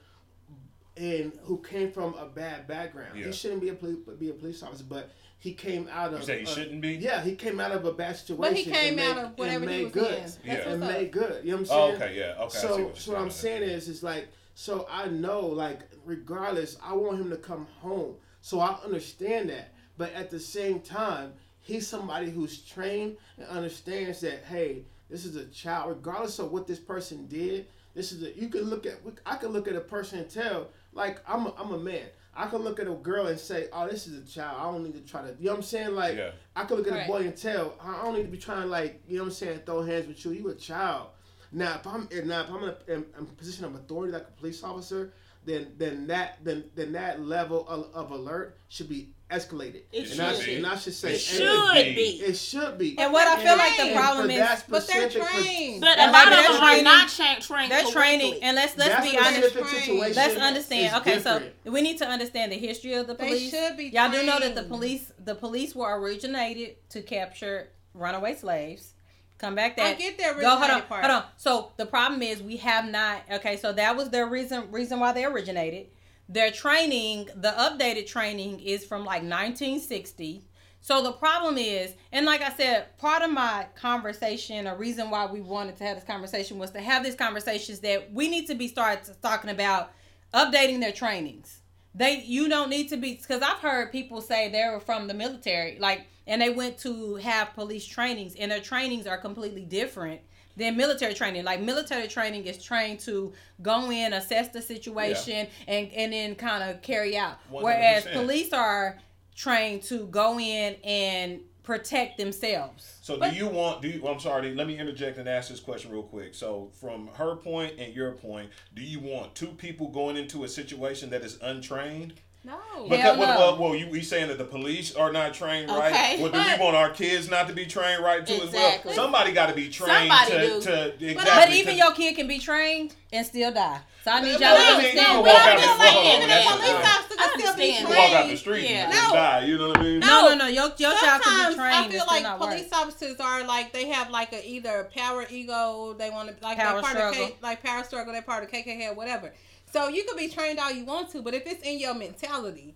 and 0.98 1.32
who 1.44 1.60
came 1.62 1.92
from 1.92 2.14
a 2.16 2.26
bad 2.26 2.68
background. 2.68 3.18
Yeah. 3.18 3.28
He 3.28 3.32
shouldn't 3.32 3.62
be 3.62 3.70
a 3.70 3.74
police 3.74 3.98
be 4.20 4.30
a 4.30 4.34
police 4.34 4.64
officer, 4.64 4.84
but 4.88 5.10
he 5.40 5.54
came 5.54 5.88
out 5.92 6.14
of. 6.14 6.20
You 6.22 6.26
say 6.26 6.38
he 6.40 6.44
a- 6.44 6.48
shouldn't 6.48 6.82
be? 6.82 6.96
Yeah, 6.96 7.22
he 7.24 7.36
came 7.36 7.60
out 7.60 7.72
of 7.72 7.86
a 7.86 7.94
bad 7.94 8.16
situation. 8.18 8.42
But 8.42 8.54
he 8.54 8.64
came 8.72 9.00
and 9.00 9.02
out 9.02 9.16
made- 9.16 9.26
of 9.26 9.38
whatever 9.38 9.64
and 9.66 9.74
he 9.74 9.84
was 9.86 9.94
good. 9.94 10.14
in. 10.14 10.22
That's 10.22 10.38
Yeah. 10.44 10.54
and 10.70 10.80
made 10.80 11.12
good. 11.12 11.44
You 11.46 11.52
know 11.52 11.58
what 11.62 11.72
I'm 11.72 11.78
Oh, 11.78 11.90
saying? 11.90 12.02
okay, 12.02 12.18
yeah, 12.20 12.44
okay. 12.44 12.58
So, 12.58 12.84
what 12.86 12.98
so 12.98 13.12
what 13.14 13.22
I'm 13.22 13.30
saying. 13.30 13.60
saying 13.62 13.72
is, 13.78 13.88
is 13.90 14.04
like, 14.04 14.28
so 14.56 14.88
I 14.90 15.08
know, 15.08 15.42
like, 15.46 15.82
regardless, 16.06 16.78
I 16.84 16.94
want 16.94 17.20
him 17.20 17.30
to 17.30 17.38
come 17.38 17.68
home. 17.82 18.16
So 18.42 18.60
I 18.60 18.80
understand 18.84 19.50
that, 19.50 19.74
but 19.98 20.12
at 20.14 20.30
the 20.30 20.40
same 20.40 20.80
time, 20.80 21.34
he's 21.62 21.86
somebody 21.88 22.30
who's 22.32 22.62
trained 22.62 23.18
and 23.38 23.46
understands 23.48 24.22
that, 24.22 24.44
hey, 24.46 24.86
this 25.10 25.26
is 25.26 25.36
a 25.36 25.46
child, 25.46 25.90
regardless 25.90 26.40
of 26.40 26.52
what 26.52 26.66
this 26.68 26.80
person 26.80 27.28
did. 27.28 27.68
This 27.94 28.12
is 28.12 28.22
a 28.24 28.32
you 28.40 28.50
can 28.50 28.62
look 28.64 28.86
at 28.86 29.00
I 29.26 29.38
can 29.38 29.50
look 29.50 29.68
at 29.68 29.76
a 29.76 29.82
person 29.82 30.20
and 30.20 30.30
tell 30.30 30.68
like 30.98 31.22
I'm 31.28 31.46
a, 31.48 31.54
I'm 31.58 31.72
a 31.74 31.78
man. 31.78 32.06
I 32.36 32.48
can 32.48 32.60
look 32.60 32.80
at 32.80 32.88
a 32.88 32.92
girl 32.94 33.28
and 33.28 33.40
say, 33.40 33.68
oh, 33.74 33.88
this 33.88 34.06
is 34.06 34.22
a 34.24 34.32
child. 34.32 34.58
I 34.60 34.72
don't 34.72 34.84
need 34.84 34.94
to 34.94 35.12
try 35.12 35.22
to. 35.24 35.30
You 35.40 35.46
know 35.46 35.52
what 35.54 35.58
I'm 35.58 35.64
saying? 35.64 35.96
Like 35.96 36.18
Yeah. 36.18 36.32
I 36.56 36.66
could 36.66 36.78
look 36.78 36.88
at 36.88 36.94
Right. 36.94 37.06
a 37.06 37.08
boy 37.08 37.22
and 37.22 37.36
tell 37.38 37.76
I 37.82 38.04
don't 38.04 38.16
need 38.16 38.24
to 38.24 38.30
be 38.30 38.38
trying 38.38 38.62
to 38.64 38.68
like 38.68 39.02
you 39.08 39.18
know 39.18 39.24
what 39.24 39.30
I'm 39.30 39.34
saying 39.34 39.60
throw 39.66 39.82
hands 39.84 40.08
with 40.08 40.24
you. 40.26 40.32
You 40.32 40.50
a 40.50 40.56
child. 40.56 41.08
Now 41.52 41.76
if 41.76 41.88
I'm 41.88 42.10
now 42.26 42.42
if 42.42 42.50
I'm 42.52 42.64
in 42.64 42.70
a, 42.70 42.78
in, 42.94 43.06
in 43.18 43.24
a 43.24 43.26
position 43.26 43.66
of 43.66 43.76
authority 43.76 44.12
like 44.14 44.24
a 44.28 44.32
police 44.40 44.64
officer, 44.64 45.14
then 45.46 45.72
then 45.78 46.08
that 46.08 46.38
then 46.44 46.66
then 46.76 46.92
that 46.94 47.22
level 47.22 47.68
of, 47.68 47.90
of 47.94 48.12
alert 48.12 48.58
should 48.68 48.90
be 48.90 49.14
escalated. 49.30 49.82
It 49.92 50.12
and 50.12 50.22
I 50.22 50.32
should 50.34 50.38
should, 50.40 50.46
be. 50.46 50.56
and 50.56 50.66
I 50.68 50.76
should 50.76 50.94
say 50.94 51.10
It 51.10 51.14
and 51.14 51.22
should 51.22 51.96
be. 51.96 52.02
It 52.24 52.38
should 52.38 52.78
be. 52.78 52.98
And 52.98 53.12
what 53.12 53.28
I 53.28 53.44
feel 53.44 53.58
like 53.58 53.78
the 53.78 53.94
problem 54.00 54.30
is, 54.30 54.38
that 54.38 54.64
But 54.70 54.88
they're 54.88 55.10
trained. 55.10 55.82
But 55.82 56.00
a 56.00 56.12
lot 56.12 56.28
of 56.28 56.34
they're 56.34 56.44
them 56.54 56.62
are 56.64 56.82
not 56.82 57.10
trained. 57.10 57.72
they're 57.72 57.84
training, 57.92 58.32
correctly. 58.32 58.42
and 58.44 58.56
let's 58.56 58.78
let's 58.78 58.90
that 58.90 59.04
be 59.04 59.18
honest. 59.18 59.36
specific 59.50 59.64
Trained. 59.68 59.80
situation 59.86 60.16
Let's 60.16 60.38
understand. 60.38 60.96
Okay, 61.02 61.20
so 61.20 61.42
we 61.66 61.82
need 61.82 61.98
to 62.00 62.06
understand 62.08 62.52
the 62.52 62.58
history 62.58 62.94
of 62.94 63.08
the 63.08 63.16
They 63.16 63.28
police. 63.28 63.52
should 63.52 63.78
be 63.78 63.86
Y'all 63.88 64.12
do 64.12 64.24
know 64.26 64.40
that 64.40 64.56
the 64.56 64.64
police, 64.64 65.12
the 65.24 65.36
police 65.36 65.76
were 65.76 66.00
originated 66.00 66.78
to 66.92 67.02
capture 67.02 67.70
runaway 67.94 68.36
slaves. 68.36 68.94
Come 69.40 69.54
back 69.56 69.78
I 69.80 69.92
that. 69.92 70.00
get 70.00 70.18
that 70.18 70.40
Go 70.40 70.50
hold 70.58 70.72
on, 70.72 70.82
part. 70.84 71.04
hold 71.06 71.14
on. 71.18 71.24
So 71.38 71.72
the 71.78 71.86
problem 71.86 72.24
is 72.24 72.42
we 72.42 72.58
have 72.58 72.90
not. 72.90 73.22
Okay, 73.34 73.58
so 73.58 73.72
that 73.74 73.96
was 73.96 74.10
their 74.10 74.26
reason 74.26 74.72
reason 74.72 75.00
why 75.00 75.12
they 75.12 75.26
originated. 75.26 75.88
Their 76.30 76.52
training, 76.52 77.30
the 77.36 77.52
updated 77.52 78.08
training, 78.08 78.60
is 78.60 78.86
from 78.86 79.02
like 79.02 79.24
1960. 79.24 80.44
So 80.82 81.02
the 81.02 81.14
problem 81.14 81.58
is, 81.58 81.94
and 82.12 82.26
like 82.26 82.42
I 82.42 82.52
said, 82.52 82.98
part 82.98 83.22
of 83.22 83.32
my 83.32 83.68
conversation, 83.76 84.68
a 84.68 84.76
reason 84.76 85.10
why 85.10 85.26
we 85.26 85.42
wanted 85.42 85.78
to 85.78 85.84
have 85.84 85.98
this 85.98 86.06
conversation 86.06 86.60
was 86.60 86.72
to 86.72 86.82
have 86.82 87.04
these 87.04 87.16
conversations 87.16 87.80
that 87.80 88.12
we 88.14 88.30
need 88.30 88.48
to 88.48 88.56
be 88.56 88.68
start 88.68 89.10
talking 89.22 89.50
about 89.50 89.92
updating 90.34 90.80
their 90.80 90.92
trainings. 90.92 91.62
They 91.96 92.22
you 92.22 92.48
don't 92.48 92.70
need 92.70 92.90
to 92.90 92.98
be 92.98 93.16
because 93.16 93.42
I've 93.42 93.58
heard 93.58 93.92
people 93.92 94.22
say 94.22 94.50
they 94.50 94.68
were 94.72 94.80
from 94.80 95.08
the 95.08 95.14
military, 95.14 95.80
like, 95.80 96.08
and 96.28 96.42
they 96.42 96.50
went 96.50 96.78
to 96.80 97.16
have 97.16 97.54
police 97.54 97.86
trainings, 97.86 98.36
and 98.36 98.52
their 98.52 98.62
trainings 98.62 99.08
are 99.08 99.18
completely 99.18 99.66
different 99.66 100.22
than 100.58 100.76
military 100.76 101.14
training. 101.14 101.46
Like 101.46 101.62
military 101.62 102.08
training 102.08 102.46
is 102.46 102.62
trained 102.62 103.00
to 103.02 103.32
go 103.62 103.90
in, 103.92 104.14
assess 104.14 104.50
the 104.50 104.62
situation, 104.62 105.48
and 105.68 105.92
and 105.94 106.12
then 106.12 106.36
kind 106.36 106.64
of 106.64 106.82
carry 106.82 107.16
out. 107.16 107.38
Whereas 107.50 108.06
100%. 108.06 108.14
police 108.14 108.54
are 108.54 108.98
trained 109.36 109.84
to 109.84 110.08
go 110.08 110.40
in 110.40 110.76
and 110.84 111.42
protect 111.68 112.18
themselves. 112.18 112.98
So 113.02 113.20
do 113.20 113.30
you 113.30 113.48
want? 113.48 113.82
Do 113.82 113.90
you? 113.90 114.02
well, 114.02 114.14
I'm 114.14 114.20
sorry. 114.20 114.54
Let 114.56 114.68
me 114.68 114.80
interject 114.80 115.18
and 115.18 115.30
ask 115.30 115.50
this 115.50 115.60
question 115.60 115.92
real 115.92 116.04
quick. 116.04 116.34
So 116.34 116.72
from 116.80 117.08
her 117.16 117.36
point 117.36 117.76
and 117.78 117.94
your 117.94 118.14
point, 118.14 118.50
do 118.74 118.82
you 118.82 119.00
want 119.00 119.36
two 119.36 119.48
people 119.48 119.90
going 119.90 120.18
into 120.18 120.44
a 120.44 120.48
situation 120.48 121.12
that 121.12 121.24
is 121.24 121.38
untrained? 121.42 122.14
No. 122.48 122.84
Because 122.84 123.00
Hell 123.02 123.18
well, 123.20 123.34
no. 123.34 123.40
well, 123.62 123.72
well, 123.72 123.76
you 123.78 123.90
we 123.90 124.02
saying 124.02 124.30
that 124.30 124.38
the 124.38 124.46
police 124.46 124.96
are 124.96 125.12
not 125.12 125.34
trained 125.34 125.70
right? 125.70 125.92
Okay, 125.92 126.16
Well, 126.22 126.32
do 126.32 126.38
but- 126.38 126.58
we 126.60 126.64
want 126.64 126.78
our 126.78 126.90
kids 126.92 127.30
not 127.30 127.48
to 127.50 127.54
be 127.54 127.66
trained 127.66 128.02
right 128.02 128.26
too 128.26 128.36
as 128.36 128.44
Exactly. 128.46 128.90
well? 128.90 128.96
Somebody 128.96 129.34
got 129.34 129.48
to 129.50 129.54
be 129.54 129.68
trained 129.68 130.10
Somebody 130.10 130.32
to, 130.32 130.48
do. 130.48 130.62
to 130.62 131.12
exactly. 131.12 131.26
But 131.26 131.50
even 131.52 131.74
to- 131.74 131.78
your 131.80 131.92
kid 131.92 132.16
can 132.16 132.26
be 132.28 132.40
trained 132.40 132.96
and 133.12 133.26
still 133.26 133.52
die. 133.54 133.82
So 134.06 134.12
I 134.12 134.22
need 134.22 134.32
y'all 134.32 134.40
to 134.40 134.46
I 134.48 134.56
mean, 134.60 134.76
understand. 134.76 134.96
you 134.96 135.02
can 135.04 135.16
what 135.20 135.34
walk 135.34 135.42
I'm 135.44 135.50
out 135.50 135.60
the- 135.60 135.62
saying. 135.62 135.78
well, 135.78 135.92
hold 135.92 136.06
on, 136.08 136.16
even 136.16 136.24
a 136.24 136.28
that's 136.34 136.48
police 136.48 136.62
the 136.62 136.68
thing. 136.78 136.86
officer 136.86 137.16
I 137.20 137.28
can 137.28 137.40
still 137.40 137.56
be 137.58 137.64
understand. 137.68 137.90
You 137.90 137.96
walk 137.98 138.12
out 138.24 138.30
the 138.30 138.38
street 138.38 138.64
Yeah. 138.70 138.78
and 138.78 138.92
No. 138.94 139.14
die. 139.14 139.42
You 139.44 139.58
know 139.58 139.68
what 139.68 139.78
I 139.78 139.82
mean? 139.84 140.00
No, 140.00 140.22
no, 140.30 140.36
no. 140.36 140.48
Your, 140.48 140.72
your 140.78 140.94
child 140.98 141.22
can 141.24 141.50
be 141.50 141.56
trained 141.56 141.76
I 141.76 141.84
and 141.84 141.92
feel 141.92 142.06
like 142.08 142.38
police 142.38 142.62
work. 142.72 142.74
officers 142.74 143.20
are 143.20 143.44
like 143.44 143.74
they 143.74 143.88
have 143.90 144.10
like 144.10 144.32
a 144.32 144.48
either 144.48 144.80
a 144.80 144.86
power 144.86 145.26
ego, 145.30 145.94
they 146.00 146.10
want 146.10 146.30
to 146.30 146.36
like 146.42 146.58
Power 146.58 146.74
they're 146.74 146.82
part 146.82 146.96
struggle. 146.96 147.24
of 147.26 147.30
K, 147.32 147.36
like 147.42 147.62
power 147.62 147.84
struggle, 147.84 148.14
they're 148.14 148.22
part 148.22 148.44
of 148.46 148.50
KKK 148.52 148.96
whatever. 148.96 149.34
So 149.72 149.90
you 149.90 150.04
could 150.06 150.18
be 150.18 150.30
trained 150.30 150.60
all 150.60 150.72
you 150.72 150.86
want 150.86 151.12
to, 151.12 151.22
but 151.22 151.34
if 151.34 151.46
it's 151.46 151.64
in 151.66 151.80
your 151.80 151.94
mentality, 151.94 152.76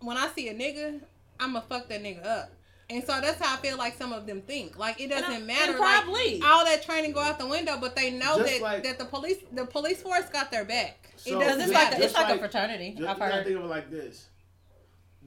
when 0.00 0.16
I 0.16 0.28
see 0.28 0.48
a 0.48 0.54
nigga, 0.54 1.00
I'ma 1.40 1.60
fuck 1.60 1.88
that 1.88 2.02
nigga 2.02 2.24
up. 2.24 2.50
And 2.90 3.02
so 3.04 3.20
that's 3.22 3.40
how 3.40 3.54
I 3.54 3.56
feel 3.58 3.78
like 3.78 3.96
some 3.96 4.12
of 4.12 4.26
them 4.26 4.42
think. 4.42 4.78
Like 4.78 5.00
it 5.00 5.08
doesn't 5.08 5.32
And 5.32 5.46
matter. 5.46 5.72
probably. 5.74 6.38
Like, 6.40 6.44
all 6.50 6.64
that 6.64 6.82
training 6.82 7.12
go 7.12 7.20
out 7.20 7.38
the 7.38 7.46
window, 7.46 7.78
but 7.80 7.96
they 7.96 8.10
know 8.10 8.36
Just 8.38 8.52
that 8.52 8.60
like- 8.62 8.82
that 8.84 8.98
the 8.98 9.06
police 9.06 9.38
the 9.52 9.64
police 9.64 10.02
force 10.02 10.28
got 10.28 10.50
their 10.50 10.64
back. 10.64 11.10
So- 11.16 11.40
it 11.40 11.44
doesn't 11.44 11.62
it's 11.62 11.72
like 11.72 11.92
a, 11.98 12.04
it's 12.04 12.14
like, 12.14 12.28
like- 12.28 12.36
a 12.36 12.38
fraternity. 12.38 12.90
Just, 12.98 13.08
I've 13.08 13.16
you 13.16 13.20
gotta 13.32 13.44
think 13.44 13.56
of 13.56 13.64
it 13.64 13.68
like 13.68 13.90
this. 13.90 14.26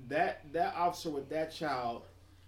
That 0.10 0.52
that 0.54 0.76
officer 0.76 1.10
with 1.10 1.30
that 1.30 1.52
child 1.52 2.04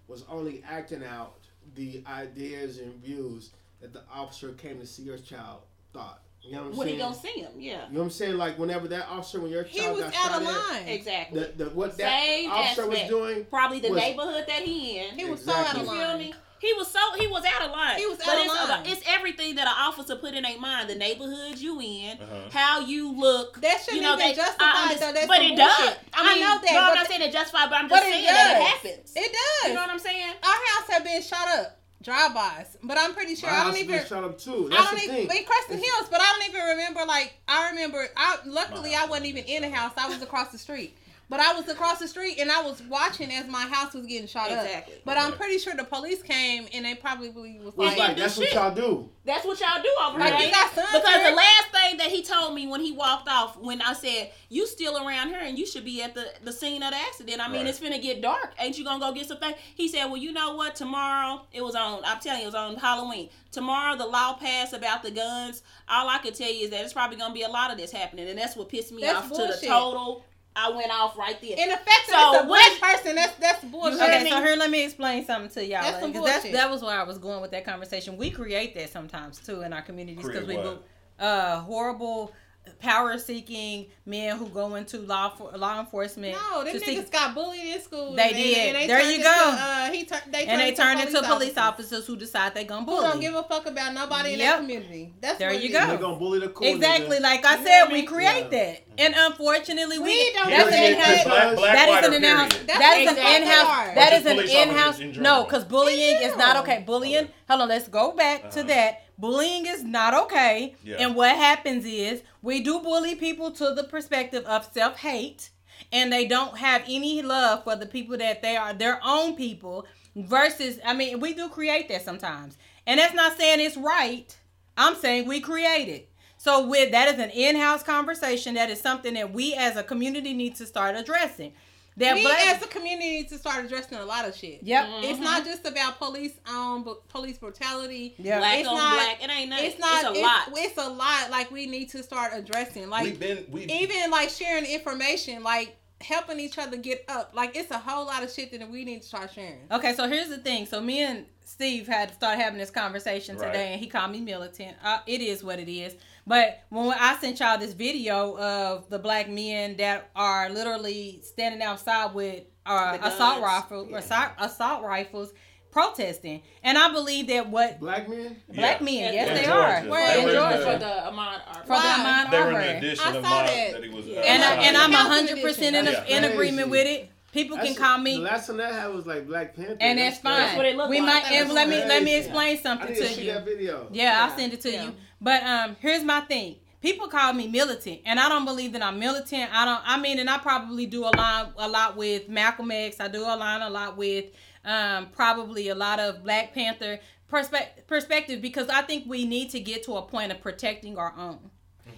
was 0.08 0.24
only 0.30 0.64
acting 0.70 1.04
out 1.04 1.34
the 1.76 2.04
ideas 2.08 2.78
and 2.78 2.94
views 3.04 3.50
that 3.82 3.94
the 3.94 4.04
officer 4.14 4.54
came 4.54 4.80
to 4.80 4.86
see 4.86 5.04
your 5.04 5.18
child 5.18 5.62
thought. 5.94 6.22
You 6.48 6.54
know 6.56 6.62
what 6.64 6.72
I'm 6.72 6.78
When 6.78 6.88
he 6.88 6.94
saying? 6.94 7.04
gonna 7.10 7.16
see 7.22 7.40
him, 7.42 7.52
yeah. 7.58 7.72
you 7.88 7.94
know 7.94 8.00
what 8.00 8.04
I'm 8.06 8.10
saying? 8.10 8.38
Like 8.38 8.58
whenever 8.58 8.88
that 8.88 9.08
officer, 9.10 9.40
when 9.42 9.52
your 9.52 9.64
he 9.64 9.80
child 9.80 9.96
was 9.98 10.06
got 10.06 10.16
out 10.16 10.32
shot 10.32 10.42
of 10.42 10.48
at, 10.48 10.54
line. 10.74 10.88
Exactly. 10.88 11.40
the, 11.42 11.64
the, 11.66 11.70
what 11.72 11.98
that 11.98 12.20
Same 12.22 12.50
officer 12.52 12.88
was 12.88 13.00
doing. 13.10 13.46
Probably 13.46 13.80
the 13.80 13.90
was- 13.90 14.00
neighborhood 14.02 14.46
that 14.48 14.62
he 14.64 14.98
in. 15.00 15.16
He 15.18 15.26
was 15.26 15.44
so 15.44 15.52
Exactly. 15.52 15.82
out 15.82 15.86
You 15.86 15.92
of 15.92 15.98
feel 15.98 16.08
line. 16.08 16.18
me? 16.20 16.34
He 16.60 16.74
was 16.74 16.88
so 16.88 17.00
he 17.20 17.28
was 17.28 17.44
out 17.46 17.62
of 17.62 17.72
line. 17.72 17.98
He 17.98 18.06
was 18.08 18.18
but 18.18 18.30
out 18.30 18.40
of 18.40 18.46
it's, 18.46 18.70
line. 18.70 18.82
it's 18.88 19.02
everything 19.08 19.56
that 19.56 19.68
an 19.68 19.74
officer 19.78 20.16
put 20.16 20.34
in 20.34 20.42
their 20.42 20.58
mind. 20.60 20.90
The 20.90 20.96
neighborhood 20.96 21.60
you 21.60 21.80
in, 21.80 22.18
Uh-huh. 22.18 22.50
how 22.52 22.80
you 22.80 23.12
look. 23.16 23.62
That 23.62 23.80
shouldn't 23.82 23.98
you 24.02 24.08
know, 24.08 24.16
even 24.16 24.30
they, 24.30 24.34
justify 24.34 24.66
I 24.66 24.94
it, 24.94 25.00
though. 25.00 25.14
That's 25.14 25.28
but 25.28 25.38
some 25.38 25.46
it 25.46 25.56
does. 25.56 25.78
bullshit. 25.78 25.98
I, 26.16 26.32
I 26.32 26.34
mean, 26.34 26.42
know 26.44 26.58
that, 26.64 26.72
No, 26.74 26.80
I'm 26.82 26.96
not 26.96 27.08
saying 27.08 27.22
it 27.22 27.32
justified, 27.32 27.70
but 27.70 27.78
I'm 27.78 27.88
but 27.88 27.98
just 27.98 28.08
it 28.08 28.12
saying 28.14 28.26
that 28.26 28.58
it 28.58 28.64
happens. 28.66 29.14
It 29.16 29.32
does. 29.34 29.70
You 29.70 29.76
know 29.76 29.82
what 29.82 29.90
I'm 29.92 30.00
saying? 30.00 30.34
Our 30.42 30.50
house 30.50 30.90
had 30.90 31.04
been 31.04 31.22
shot 31.22 31.48
up, 31.60 31.80
drive-bys, 32.02 32.78
but 32.84 32.98
I'm 32.98 33.14
pretty 33.14 33.36
sure 33.36 33.50
My 33.50 33.58
I 33.58 33.64
don't 33.66 33.78
even. 33.78 33.98
been 33.98 34.06
shot 34.06 34.24
up 34.24 34.38
too. 34.38 34.70
I 34.72 34.76
don't 34.76 34.96
the 34.96 35.04
even 35.04 35.16
thing. 35.16 35.28
in 35.28 35.44
Crescent 35.46 35.84
Hills, 35.84 36.08
but 36.10 36.22
I 36.22 36.26
don't 36.40 36.50
even 36.50 36.68
remember. 36.70 37.02
Like 37.08 37.34
I 37.48 37.70
remember, 37.72 38.08
I 38.16 38.38
luckily 38.46 38.92
My 38.92 39.04
I 39.04 39.06
wasn't 39.06 39.28
even 39.28 39.44
in 39.46 39.64
the 39.64 39.70
house. 39.70 39.94
I 39.98 40.08
was 40.08 40.22
across 40.22 40.52
the 40.52 40.58
street. 40.58 40.98
But 41.30 41.42
I 41.42 41.52
was 41.54 41.68
across 41.68 42.00
the 42.00 42.08
street 42.08 42.38
and 42.40 42.50
I 42.50 42.62
was 42.62 42.82
watching 42.84 43.30
as 43.34 43.48
my 43.50 43.64
house 43.64 43.94
was 43.94 44.06
getting 44.06 44.28
shot 44.30 44.50
Exactly. 44.50 44.94
up. 44.96 45.02
But 45.04 45.18
I'm 45.18 45.34
pretty 45.34 45.58
sure 45.60 45.76
the 45.76 45.84
police 45.84 46.24
came 46.24 46.68
and 46.74 46.86
they 46.86 46.96
probably 46.96 47.30
was 47.32 47.74
Well, 47.76 47.88
like, 47.88 47.92
it's 47.92 48.00
like 48.00 48.18
that's 48.18 48.38
what 48.38 48.46
shit. 48.48 48.56
y'all 48.56 48.74
do. 48.74 49.10
That's 49.26 49.44
what 49.46 49.60
y'all 49.60 49.82
do 49.84 49.94
over 50.06 50.20
Like, 50.20 50.36
here. 50.36 50.46
you 50.48 50.54
got 50.54 50.68
it? 50.72 50.76
Because 50.76 51.30
the 51.30 51.36
last 51.36 51.68
thing 51.74 51.98
that 51.98 52.08
he 52.08 52.24
told 52.24 52.56
me 52.56 52.66
when 52.66 52.80
he 52.80 52.94
walked 52.94 53.28
off, 53.28 53.58
when 53.58 53.82
I 53.82 53.92
said, 53.92 54.32
You 54.48 54.66
still 54.68 55.06
around 55.06 55.28
here 55.28 55.42
and 55.42 55.60
you 55.60 55.66
should 55.68 55.84
be 55.84 56.02
at 56.02 56.14
the, 56.16 56.28
the 56.46 56.54
scene 56.54 56.82
of 56.82 56.92
the 56.92 56.98
accident. 56.98 57.42
I 57.42 57.50
mean, 57.50 57.58
Right. 57.66 57.68
it's 57.72 57.80
finna 57.82 58.02
get 58.02 58.22
dark. 58.22 58.54
Ain't 58.58 58.78
you 58.78 58.86
gonna 58.86 59.02
go 59.02 59.12
get 59.12 59.28
some 59.28 59.40
things? 59.40 59.58
He 59.76 59.90
said, 59.90 60.06
Well, 60.06 60.16
you 60.16 60.32
know 60.32 60.56
what? 60.56 60.76
Tomorrow, 60.76 61.42
it 61.52 61.62
was 61.62 61.76
on, 61.76 62.04
I'm 62.06 62.22
telling 62.22 62.40
you, 62.40 62.46
it 62.46 62.54
was 62.54 62.56
on 62.56 62.78
Halloween. 62.78 63.30
Tomorrow, 63.52 63.98
the 63.98 64.06
law 64.08 64.36
passed 64.36 64.72
about 64.72 65.04
the 65.04 65.12
guns. 65.12 65.62
All 65.90 66.08
I 66.08 66.20
could 66.20 66.36
tell 66.36 66.50
you 66.50 66.64
is 66.66 66.70
that 66.70 66.86
it's 66.86 66.94
probably 66.94 67.18
gonna 67.18 67.34
be 67.34 67.42
a 67.44 67.50
lot 67.50 67.70
of 67.70 67.78
this 67.78 67.92
happening. 67.92 68.30
And 68.30 68.40
that's 68.40 68.56
what 68.56 68.70
pissed 68.70 68.94
me 68.94 69.02
That's 69.02 69.30
off 69.30 69.38
to 69.38 69.48
the 69.60 69.68
total. 69.68 70.24
I 70.58 70.70
went 70.72 70.92
off 70.92 71.18
right 71.18 71.40
there. 71.42 71.52
in 71.58 71.70
effect, 71.70 71.88
So 72.10 72.14
it's 72.34 72.44
a 72.44 72.48
what- 72.48 72.80
black 72.80 72.96
person. 72.96 73.16
That's 73.16 73.34
that's 73.36 73.64
bullshit. 73.66 74.00
heard 74.00 74.10
Okay, 74.10 74.24
me? 74.24 74.30
so 74.32 74.42
here, 74.42 74.56
let 74.56 74.70
me 74.72 74.84
explain 74.84 75.26
something 75.26 75.52
to 75.52 75.64
y'all. 75.66 75.82
That's 75.84 76.00
some 76.02 76.12
that's, 76.14 76.34
bullshit. 76.34 76.52
that 76.54 76.70
was 76.72 76.82
where 76.82 77.00
I 77.00 77.04
was 77.04 77.18
going 77.20 77.42
with 77.42 77.52
that 77.52 77.64
conversation. 77.66 78.18
We 78.18 78.32
create 78.32 78.74
that 78.76 78.90
sometimes 78.92 79.40
too 79.40 79.62
in 79.62 79.72
our 79.74 79.82
communities 79.84 80.26
because 80.26 80.48
we 80.48 80.58
what? 80.58 80.84
uh 81.20 81.60
horrible 81.62 82.34
power 82.82 83.18
seeking 83.18 83.86
men 84.06 84.36
who 84.38 84.46
go 84.50 84.76
into 84.76 84.98
law 85.00 85.30
for, 85.30 85.52
law 85.58 85.80
enforcement. 85.80 86.36
No, 86.52 86.66
them 86.66 86.76
niggas 86.76 86.84
seek- 86.84 87.12
got 87.12 87.34
bullied 87.34 87.62
in 87.66 87.82
school. 87.82 88.14
They 88.14 88.24
and- 88.24 88.36
did. 88.36 88.58
And 88.58 88.76
they 88.76 88.88
There 88.88 88.98
turned 89.00 89.10
you 89.12 89.16
into, 89.20 89.24
go. 89.30 89.56
Uh, 89.58 89.92
he 89.92 90.04
tur- 90.04 90.22
they 90.30 90.46
and 90.46 90.60
they 90.60 90.74
turn 90.74 91.00
into 91.00 91.22
police 91.24 91.58
officers. 91.58 91.58
officers 91.94 92.08
who 92.08 92.18
decide 92.18 92.54
they 92.56 92.66
gonna 92.66 92.82
Who 92.82 92.88
bully. 92.88 93.08
don't 93.08 93.20
give 93.22 93.36
a 93.36 93.44
fuck 93.44 93.68
about 93.68 93.94
nobody 93.94 94.34
in 94.34 94.40
Yep. 94.40 94.52
that 94.52 94.58
community. 94.60 95.14
That's 95.22 95.40
There 95.40 95.50
what 95.50 95.64
you 95.64 95.70
go. 95.70 95.88
They're 95.88 95.98
gonna 95.98 96.18
bully 96.18 96.40
the 96.40 96.50
cool 96.50 96.68
Exactly, 96.68 97.18
nigga. 97.20 97.22
like 97.22 97.46
I 97.46 97.56
You 97.58 97.64
said, 97.66 97.86
we 97.88 98.02
me? 98.02 98.06
create 98.08 98.48
Yeah. 98.52 98.60
that, 98.60 98.87
and 98.98 99.14
unfortunately, 99.18 99.98
we, 100.00 100.06
We 100.06 100.34
don't 100.34 100.50
that's 100.50 100.66
an 100.66 100.72
that. 100.72 100.92
in-house. 100.92 101.24
Black, 101.24 101.56
black, 101.56 101.74
That 101.76 101.90
is 101.90 102.08
an 102.08 102.14
or 102.14 102.16
in-house. 102.18 102.50
That's 102.66 102.80
That 102.80 102.98
is 102.98 103.10
exactly 103.10 103.36
an 103.36 103.42
in-house. 103.44 103.66
hard. 103.68 103.98
That 103.98 104.12
Or 104.12 104.16
is 104.16 104.24
just 104.24 104.54
an 104.56 104.70
in-house. 104.70 105.00
in 105.00 105.22
No, 105.22 105.44
because 105.44 105.66
bullying 105.66 106.22
is 106.22 106.36
not 106.38 106.58
okay. 106.58 106.84
Bullying. 106.86 107.30
Hold 107.50 107.62
on, 107.62 107.70
let's 107.70 107.88
go 107.88 108.12
back 108.14 108.50
to 108.52 108.60
Uh-huh. 108.60 108.68
that. 108.70 109.02
Bullying 109.18 109.66
is 109.66 109.84
not 109.84 110.14
okay. 110.14 110.76
Yeah. 110.84 110.98
And 111.00 111.16
what 111.16 111.36
happens 111.36 111.86
is 111.86 112.22
we 112.42 112.60
do 112.62 112.80
bully 112.80 113.16
people 113.16 113.52
to 113.52 113.74
the 113.74 113.84
perspective 113.84 114.44
of 114.46 114.70
self-hate, 114.74 115.50
and 115.92 116.12
they 116.14 116.26
don't 116.28 116.58
have 116.58 116.84
any 116.88 117.22
love 117.22 117.64
for 117.64 117.76
the 117.76 117.86
people 117.88 118.18
that 118.18 118.42
they 118.42 118.56
are 118.58 118.74
their 118.74 119.00
own 119.04 119.36
people. 119.36 119.86
Versus, 120.16 120.80
I 120.84 120.94
mean, 120.96 121.20
we 121.20 121.34
do 121.36 121.48
create 121.48 121.88
that 121.90 122.04
sometimes, 122.04 122.58
and 122.88 123.00
that's 123.00 123.14
not 123.14 123.38
saying 123.38 123.60
it's 123.60 123.78
right. 123.78 124.36
I'm 124.76 124.96
saying 124.96 125.28
we 125.28 125.40
create 125.42 125.88
it. 125.90 126.10
So 126.48 126.62
So 126.62 126.68
with 126.68 126.92
that 126.92 127.14
is 127.14 127.20
an 127.20 127.30
in-house 127.32 127.84
conversation. 127.84 128.54
That 128.56 128.70
is 128.70 128.80
something 128.80 129.14
that 129.16 129.34
we 129.34 129.54
as 129.54 129.76
a 129.76 129.84
community 129.84 130.34
need 130.34 130.56
to 130.56 130.66
start 130.66 130.96
addressing. 130.96 131.52
That 131.98 132.16
we 132.16 132.22
black, 132.22 132.48
as 132.48 132.62
a 132.64 132.68
community 132.68 133.10
need 133.10 133.30
to 133.30 133.38
start 133.40 133.66
addressing 133.66 133.98
a 133.98 134.06
lot 134.06 134.28
of 134.28 134.36
shit. 134.36 134.60
Yep. 134.64 134.86
It's 135.04 135.20
not 135.20 135.44
just 135.44 135.66
about 135.66 135.98
police 135.98 136.34
um 136.48 136.84
bu- 136.84 137.02
police 137.10 137.38
brutality. 137.40 138.14
Yeah. 138.18 138.38
Black 138.38 138.60
It's 138.60 138.68
on 138.70 138.76
not- 138.78 138.94
black. 138.94 139.24
It 139.24 139.30
ain't 139.32 139.50
nothing. 139.50 139.66
It's 139.66 139.80
not 139.80 140.06
It's 140.06 140.20
a 140.20 140.22
lot. 140.22 140.50
It's 140.54 140.78
a 140.78 140.90
lot 140.90 141.32
like 141.32 141.50
we 141.52 141.66
need 141.66 141.90
to 141.90 142.04
start 142.04 142.32
addressing. 142.36 142.90
Like 142.90 143.04
we've 143.06 143.20
been 143.20 143.46
we 143.52 143.64
even 143.66 144.10
like 144.12 144.30
sharing 144.30 144.66
information, 144.66 145.42
like 145.44 145.76
helping 146.02 146.40
each 146.40 146.58
other 146.60 146.78
get 146.78 147.04
up. 147.10 147.32
Like 147.34 147.56
it's 147.58 147.72
a 147.72 147.80
whole 147.80 148.06
lot 148.06 148.24
of 148.24 148.32
shit 148.32 148.52
that 148.52 148.70
we 148.70 148.86
need 148.86 149.02
to 149.02 149.08
start 149.08 149.32
sharing. 149.34 149.68
Okay, 149.72 149.94
so 149.96 150.08
here's 150.08 150.30
the 150.30 150.38
thing. 150.38 150.66
So 150.68 150.80
me 150.82 151.02
and 151.02 151.26
Steve 151.46 151.88
had 151.88 152.10
to 152.10 152.16
start 152.16 152.38
having 152.38 152.60
this 152.60 152.70
conversation 152.70 153.38
Right. 153.38 153.48
today, 153.48 153.72
and 153.74 153.80
he 153.82 153.88
called 153.88 154.12
me 154.12 154.22
militant. 154.22 154.78
Uh, 154.84 155.00
it 155.08 155.22
is 155.22 155.44
what 155.44 155.58
it 155.60 155.68
is. 155.72 155.96
But 156.28 156.60
when 156.70 156.90
I 157.00 157.18
sent 157.22 157.40
y'all 157.40 157.58
this 157.58 157.72
video 157.74 158.38
of 158.38 158.90
the 158.90 159.00
black 159.00 159.30
men 159.30 159.78
that 159.78 160.10
are 160.16 160.50
literally 160.50 161.22
standing 161.24 161.62
outside 161.62 162.14
with 162.14 162.44
uh, 162.66 162.98
assault 163.02 163.40
guns. 163.40 163.44
rifles, 163.44 163.90
assault, 163.94 164.32
assault 164.38 164.84
rifles, 164.84 165.32
protesting, 165.72 166.42
and 166.64 166.78
I 166.78 166.92
believe 166.92 167.28
that 167.28 167.50
what 167.50 167.80
Black 167.80 168.10
men. 168.10 168.36
black 168.54 168.80
Yeah. 168.80 168.86
men, 168.86 169.08
In 169.10 169.14
yes, 169.14 169.40
they 169.40 169.46
Georgia. 169.46 169.52
are, 169.88 169.90
Where 169.90 170.14
They 170.14 170.20
in 170.20 170.26
were 170.26 170.34
Georgia, 170.34 170.58
the- 170.58 170.64
for 170.66 170.78
the 170.80 170.86
Ahmaud 170.86 171.42
for 171.62 171.68
the 171.68 171.74
Why? 171.74 172.26
Ahmaud 172.28 172.32
they 172.32 172.40
were 172.42 172.48
in 172.48 172.54
the 172.54 172.60
Arbery. 172.60 172.88
I 172.90 172.92
of 172.92 172.98
saw 172.98 173.22
my 173.22 173.46
that. 173.46 173.72
that 173.72 173.84
he 173.84 173.90
was. 173.90 174.06
Yeah. 174.06 174.20
and 174.22 174.44
I, 174.44 174.54
and 174.64 174.78
I'm 174.78 174.92
Yeah. 174.92 174.98
hundred 174.98 175.42
percent 175.42 175.76
in, 175.78 175.86
Yeah. 175.86 176.04
in 176.08 176.24
agreement 176.26 176.70
with 176.70 176.88
it. 176.88 177.10
People 177.34 177.58
can 177.58 177.68
That's- 177.68 177.80
call 177.80 177.98
The 178.00 178.04
me, 178.04 178.18
last 178.18 178.48
one 178.50 178.58
that 178.58 178.74
had 178.74 178.88
was 178.94 179.06
like 179.06 179.28
Black 179.28 179.56
Panther. 179.56 179.78
and 179.80 180.00
that's 180.00 180.18
fine. 180.18 180.40
That's 180.40 180.58
what 180.58 180.66
it 180.66 180.76
looked 180.76 180.90
we 180.90 181.00
like. 181.02 181.24
might 181.24 181.32
and 181.32 181.54
let 181.54 181.70
me 181.70 181.76
let 181.78 182.04
me 182.04 182.12
crazy. 182.12 182.26
explain 182.28 182.58
I 182.58 182.60
something 182.62 182.90
need 182.90 182.96
to 182.96 183.02
to 183.08 183.14
see 183.14 183.26
you. 183.28 183.34
that 183.34 183.46
video. 183.46 183.88
Yeah, 183.94 184.26
I'll 184.30 184.36
send 184.38 184.54
it 184.54 184.62
to 184.62 184.72
Yeah. 184.72 184.84
you. 184.86 184.96
But 185.20 185.44
um, 185.44 185.76
here's 185.80 186.04
my 186.04 186.22
thing. 186.22 186.58
People 186.82 187.08
call 187.08 187.34
me 187.34 187.48
militant, 187.48 188.02
and 188.06 188.20
I 188.20 188.30
don't 188.30 188.46
believe 188.46 188.74
that 188.74 188.84
I'm 188.84 189.00
militant. 189.00 189.50
I 189.52 189.66
don't. 189.66 189.82
I 189.84 190.00
mean, 190.00 190.20
and 190.20 190.30
I 190.30 190.38
probably 190.38 190.86
do 190.86 191.06
a 191.06 191.14
lot, 191.16 191.54
a 191.58 191.68
lot 191.68 191.98
with 191.98 192.30
Malcolm 192.30 192.70
X. 192.70 193.00
I 193.00 193.08
do 193.08 193.22
a 193.22 193.36
lot, 193.36 193.62
a 193.62 193.70
lot 193.70 193.98
with 193.98 194.26
um, 194.64 195.08
probably 195.12 195.70
a 195.70 195.76
lot 195.76 196.00
of 196.00 196.24
Black 196.24 196.54
Panther 196.54 197.00
perspe- 197.32 197.88
perspective 197.88 198.42
because 198.42 198.70
I 198.70 198.84
think 198.84 199.06
we 199.08 199.26
need 199.26 199.50
to 199.52 199.60
get 199.60 199.84
to 199.84 199.96
a 199.96 200.04
point 200.04 200.32
of 200.32 200.40
protecting 200.40 200.98
our 200.98 201.14
own. 201.18 201.50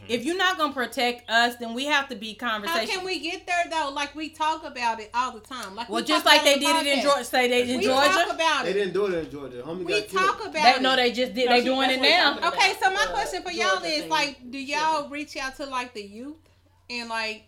If 0.07 0.26
you're 0.26 0.38
not 0.38 0.57
gonna 0.57 0.74
protect 0.74 1.30
us, 1.30 1.56
then 1.57 1.74
we 1.76 1.86
have 1.86 2.10
to 2.10 2.16
be 2.16 2.34
conversation. 2.34 2.88
How 2.90 2.95
can 2.98 3.06
we 3.06 3.20
get 3.20 3.45
there 3.45 3.66
though? 3.70 3.91
Like 3.94 4.16
we 4.16 4.30
talk 4.30 4.64
about 4.66 4.99
it 4.99 5.11
all 5.14 5.32
the 5.34 5.40
time. 5.40 5.76
Like 5.76 5.88
well, 5.90 6.02
we 6.02 6.07
just 6.07 6.26
like 6.26 6.44
they 6.44 6.56
the 6.56 6.60
did 6.61 6.86
it 6.88 6.98
in. 6.98 7.03
Georgia. 7.03 7.24
Say 7.24 7.48
they 7.48 7.70
in 7.70 7.78
We 7.78 7.86
Georgia. 7.86 8.10
talk 8.10 8.34
about 8.34 8.66
They 8.66 8.74
didn't 8.74 8.94
do 8.94 9.06
it 9.06 9.14
in 9.26 9.30
Georgia. 9.32 9.61
Homie 9.66 9.86
We 9.86 10.02
got 10.02 10.10
talk 10.10 10.38
killed. 10.40 10.49
about 10.56 10.64
They 10.64 10.76
it. 10.76 10.82
no, 10.82 10.95
they 10.95 11.11
just 11.11 11.34
did. 11.36 11.48
No, 11.49 11.56
they 11.56 11.60
she- 11.61 11.66
doing 11.66 11.90
it 11.91 12.02
now. 12.02 12.38
Okay, 12.48 12.74
so 12.82 12.91
my 12.91 13.06
The 13.06 13.11
question 13.14 13.44
for 13.44 13.52
y'all 13.52 13.84
is 13.84 14.02
thing. 14.02 14.10
like, 14.10 14.49
do 14.52 14.57
y'all 14.57 15.10
reach 15.10 15.38
out 15.38 15.56
to 15.57 15.66
like 15.68 15.94
the 15.94 16.03
youth 16.03 16.38
and 16.90 17.07
like 17.07 17.44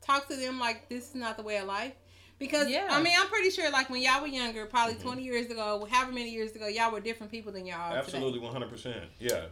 talk 0.00 0.26
to 0.28 0.36
them 0.36 0.58
like 0.58 0.88
this 0.88 1.10
is 1.10 1.14
not 1.14 1.36
the 1.36 1.42
way 1.44 1.58
of 1.58 1.66
life? 1.68 1.92
Because 2.40 2.68
Yeah. 2.68 2.88
I 2.90 3.00
mean, 3.02 3.12
I'm 3.16 3.28
pretty 3.28 3.50
sure 3.50 3.70
like 3.70 3.88
when 3.90 4.00
y'all 4.02 4.20
were 4.20 4.26
younger, 4.26 4.66
probably 4.66 4.94
Mm-hmm. 4.94 5.06
20 5.08 5.22
years 5.22 5.46
ago, 5.50 5.86
however 5.88 6.10
many 6.10 6.30
years 6.30 6.56
ago, 6.56 6.66
y'all 6.66 6.90
were 6.90 6.98
different 7.00 7.30
people 7.30 7.52
than 7.52 7.66
y'all 7.66 7.92
are 7.92 7.98
Absolutely, 7.98 8.40
one 8.40 8.52
hundred 8.52 8.70
percent. 8.70 9.04
Yeah. 9.20 9.42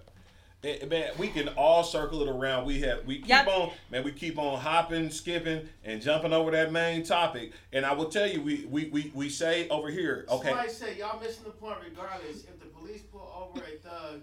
Man, 0.65 1.11
we 1.19 1.29
can 1.29 1.49
all 1.51 1.85
circle 1.85 2.21
it 2.23 2.29
around. 2.29 2.67
We 2.67 2.81
have 2.81 3.05
we 3.07 3.19
keep 3.19 3.29
Yep. 3.29 3.47
on 3.47 3.71
man, 3.93 4.03
we 4.03 4.11
keep 4.11 4.39
on 4.39 4.59
hopping, 4.59 5.09
skipping, 5.09 5.69
and 5.85 6.03
jumping 6.03 6.33
over 6.33 6.51
that 6.51 6.73
main 6.73 7.05
topic. 7.05 7.53
And 7.73 7.87
I 7.87 7.93
will 7.93 8.07
tell 8.09 8.27
you, 8.27 8.43
we 8.43 8.67
we 8.69 8.87
we, 8.87 9.13
we 9.15 9.29
say 9.29 9.69
over 9.69 9.89
here, 9.89 10.27
okay. 10.29 10.49
Somebody 10.49 10.69
said 10.71 10.97
y'all 10.97 11.21
missing 11.21 11.45
the 11.45 11.51
point 11.51 11.77
regardless 11.85 12.39
if 12.43 12.59
the 12.59 12.67
police 12.67 13.03
pull 13.03 13.51
over 13.55 13.65
a 13.65 13.77
thug. 13.79 14.23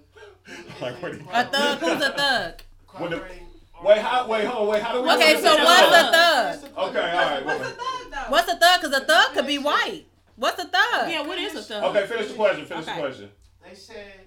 Like, 0.82 1.02
what 1.02 1.14
do 1.14 1.20
isn't 1.20 1.26
you- 1.26 1.32
A 1.34 1.44
thug? 1.46 1.80
Who's 1.80 2.02
a 2.06 2.12
thug? 2.12 2.62
When 2.98 3.12
the- 3.12 3.18
cooperating 3.18 3.48
or- 3.80 3.86
Wait, 3.88 3.98
how 4.00 4.28
wait, 4.28 4.46
hold 4.46 4.68
on, 4.68 4.74
wait, 4.74 4.84
how 4.84 4.92
do 4.94 5.02
we 5.04 5.10
Okay, 5.12 5.36
so 5.42 5.56
what's 5.56 5.96
a 5.96 6.12
thug? 6.12 6.64
Okay, 6.66 6.78
all 6.78 6.90
right, 6.90 7.46
what's 7.46 7.60
wait, 7.62 7.70
wait. 7.78 8.30
What's 8.30 8.52
a 8.52 8.58
thug? 8.58 8.82
Because 8.82 8.98
a 9.02 9.06
thug 9.06 9.34
could 9.34 9.48
be 9.48 9.58
white. 9.58 10.04
What's 10.36 10.60
a 10.62 10.66
thug? 10.68 11.10
Yeah, 11.10 11.22
what 11.26 11.38
is 11.38 11.56
a 11.56 11.62
thug? 11.64 11.96
Okay, 11.96 12.06
finish 12.08 12.28
the 12.28 12.34
question, 12.34 12.66
finish 12.66 12.84
Okay. 12.88 12.96
the 12.96 13.02
question. 13.02 13.32
They 13.64 13.74
said 13.74 14.25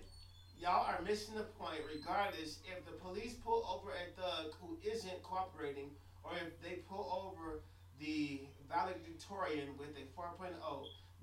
y'all 0.61 0.87
are 0.87 1.01
missing 1.03 1.35
the 1.35 1.43
point 1.43 1.81
regardless 1.93 2.59
if 2.65 2.85
the 2.85 2.93
police 2.93 3.35
pull 3.35 3.65
over 3.69 3.91
a 3.93 4.21
thug 4.21 4.53
who 4.61 4.77
isn't 4.89 5.23
cooperating 5.23 5.91
or 6.25 6.33
if 6.35 6.61
they 6.63 6.81
pull 6.89 7.09
over 7.33 7.61
the 8.01 8.41
valedictorian 8.69 9.77
with 9.79 9.91
a 9.97 10.21
4.0. 10.21 10.53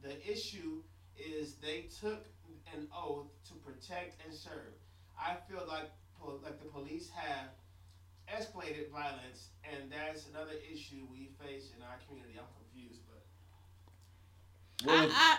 The 0.04 0.32
issue 0.32 0.82
is 1.18 1.56
they 1.56 1.86
took 2.02 2.26
an 2.74 2.88
oath 2.96 3.28
to 3.48 3.54
protect 3.56 4.22
and 4.26 4.34
serve. 4.34 4.74
I 5.20 5.36
feel 5.50 5.64
like 5.68 5.92
like 6.44 6.60
the 6.60 6.66
police 6.66 7.08
have 7.14 7.50
escalated 8.28 8.90
violence 8.90 9.50
and 9.64 9.92
that's 9.92 10.26
another 10.28 10.54
issue 10.74 11.06
we 11.12 11.30
face 11.40 11.70
in 11.78 11.84
our 11.84 12.00
community. 12.08 12.34
I'm 12.40 12.46
confused, 12.58 13.02
but 13.08 14.88
What 14.90 15.06
was- 15.06 15.14
I, 15.16 15.38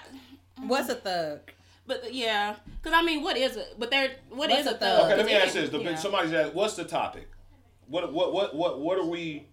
mm-hmm. 0.60 0.68
What's 0.68 0.89
a 0.89 0.94
thug? 0.94 1.40
But 1.87 2.13
yeah, 2.13 2.57
because 2.83 2.99
I 2.99 3.03
mean, 3.03 3.23
what 3.23 3.37
is 3.37 3.57
it? 3.57 3.75
But 3.79 3.91
they're 3.91 4.11
what 4.31 4.51
What's 4.51 4.61
is 4.63 4.67
a 4.67 4.71
a 4.71 4.73
thug? 4.73 4.81
thug? 4.81 5.05
okay, 5.07 5.17
let 5.17 5.27
me 5.27 5.33
ask 5.35 5.55
this. 5.55 5.71
The, 5.71 5.79
yeah. 5.79 5.95
Somebody's 5.95 6.33
asked, 6.33 6.55
what's 6.55 6.75
the 6.75 6.85
topic? 6.85 7.29
What 7.87 8.13
what 8.13 8.33
what 8.33 8.55
what 8.57 8.81
what 8.81 8.99
are 8.99 9.05
we? 9.07 9.47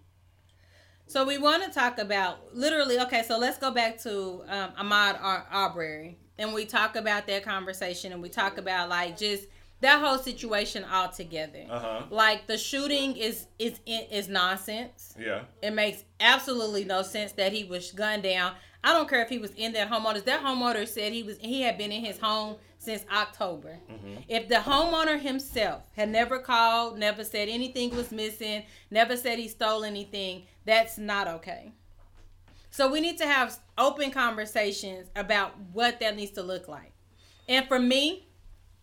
So 1.06 1.24
we 1.24 1.38
want 1.38 1.62
to 1.64 1.70
talk 1.70 1.98
about 1.98 2.54
literally. 2.54 2.98
Okay, 3.00 3.22
so 3.22 3.38
let's 3.38 3.58
go 3.58 3.70
back 3.70 3.98
to 4.02 4.42
um, 4.48 4.70
Ahmaud 4.80 5.20
Ar- 5.22 5.46
Arbery, 5.50 6.18
and 6.38 6.52
we 6.54 6.64
talk 6.64 6.96
about 6.96 7.26
that 7.26 7.44
conversation, 7.44 8.12
and 8.12 8.22
we 8.22 8.28
talk 8.30 8.58
about 8.58 8.88
like 8.88 9.16
just 9.16 9.44
that 9.80 10.00
whole 10.00 10.18
situation 10.18 10.84
altogether. 10.84 11.66
Uh 11.70 11.78
huh. 11.78 12.02
Like 12.10 12.46
the 12.46 12.56
shooting 12.58 13.16
is 13.16 13.46
is 13.58 13.78
is 13.86 14.28
nonsense. 14.28 15.14
Yeah. 15.20 15.42
It 15.62 15.72
makes 15.72 16.04
absolutely 16.20 16.84
no 16.84 17.02
sense 17.02 17.32
that 17.32 17.52
he 17.52 17.64
was 17.64 17.92
gunned 17.92 18.22
down. 18.22 18.54
I 18.84 18.92
don't 18.92 19.08
care 19.08 19.22
if 19.22 19.30
he 19.30 19.38
was 19.38 19.50
in 19.56 19.72
that 19.72 19.90
homeowner. 19.90 20.22
That 20.22 20.42
homeowner 20.44 20.86
said 20.86 21.14
he 21.14 21.22
was 21.22 21.38
he 21.38 21.62
had 21.62 21.78
been 21.78 21.90
in 21.90 22.04
his 22.04 22.18
home 22.18 22.56
since 22.76 23.02
October. 23.10 23.78
Mm-hmm. 23.90 24.16
If 24.28 24.48
the 24.48 24.56
homeowner 24.56 25.18
himself 25.18 25.84
had 25.96 26.10
never 26.10 26.38
called, 26.38 26.98
never 26.98 27.24
said 27.24 27.48
anything 27.48 27.96
was 27.96 28.12
missing, 28.12 28.62
never 28.90 29.16
said 29.16 29.38
he 29.38 29.48
stole 29.48 29.84
anything, 29.84 30.42
that's 30.66 30.98
not 30.98 31.26
okay. 31.26 31.72
So 32.70 32.90
we 32.90 33.00
need 33.00 33.16
to 33.18 33.26
have 33.26 33.58
open 33.78 34.10
conversations 34.10 35.08
about 35.16 35.54
what 35.72 35.98
that 36.00 36.14
needs 36.14 36.32
to 36.32 36.42
look 36.42 36.68
like. 36.68 36.92
And 37.48 37.66
for 37.66 37.78
me, 37.78 38.28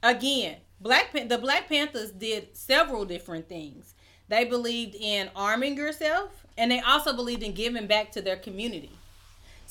again, 0.02 0.58
Black 0.80 1.12
Pan- 1.12 1.28
the 1.28 1.38
Black 1.38 1.70
Panthers 1.70 2.12
did 2.12 2.58
several 2.58 3.06
different 3.06 3.48
things. 3.48 3.94
They 4.30 4.46
believed 4.46 4.96
in 4.96 5.30
arming 5.36 5.78
yourself, 5.78 6.48
and 6.58 6.72
they 6.72 6.80
also 6.80 7.14
believed 7.14 7.44
in 7.44 7.54
giving 7.54 7.86
back 7.86 8.12
to 8.14 8.22
their 8.22 8.38
community. 8.38 8.98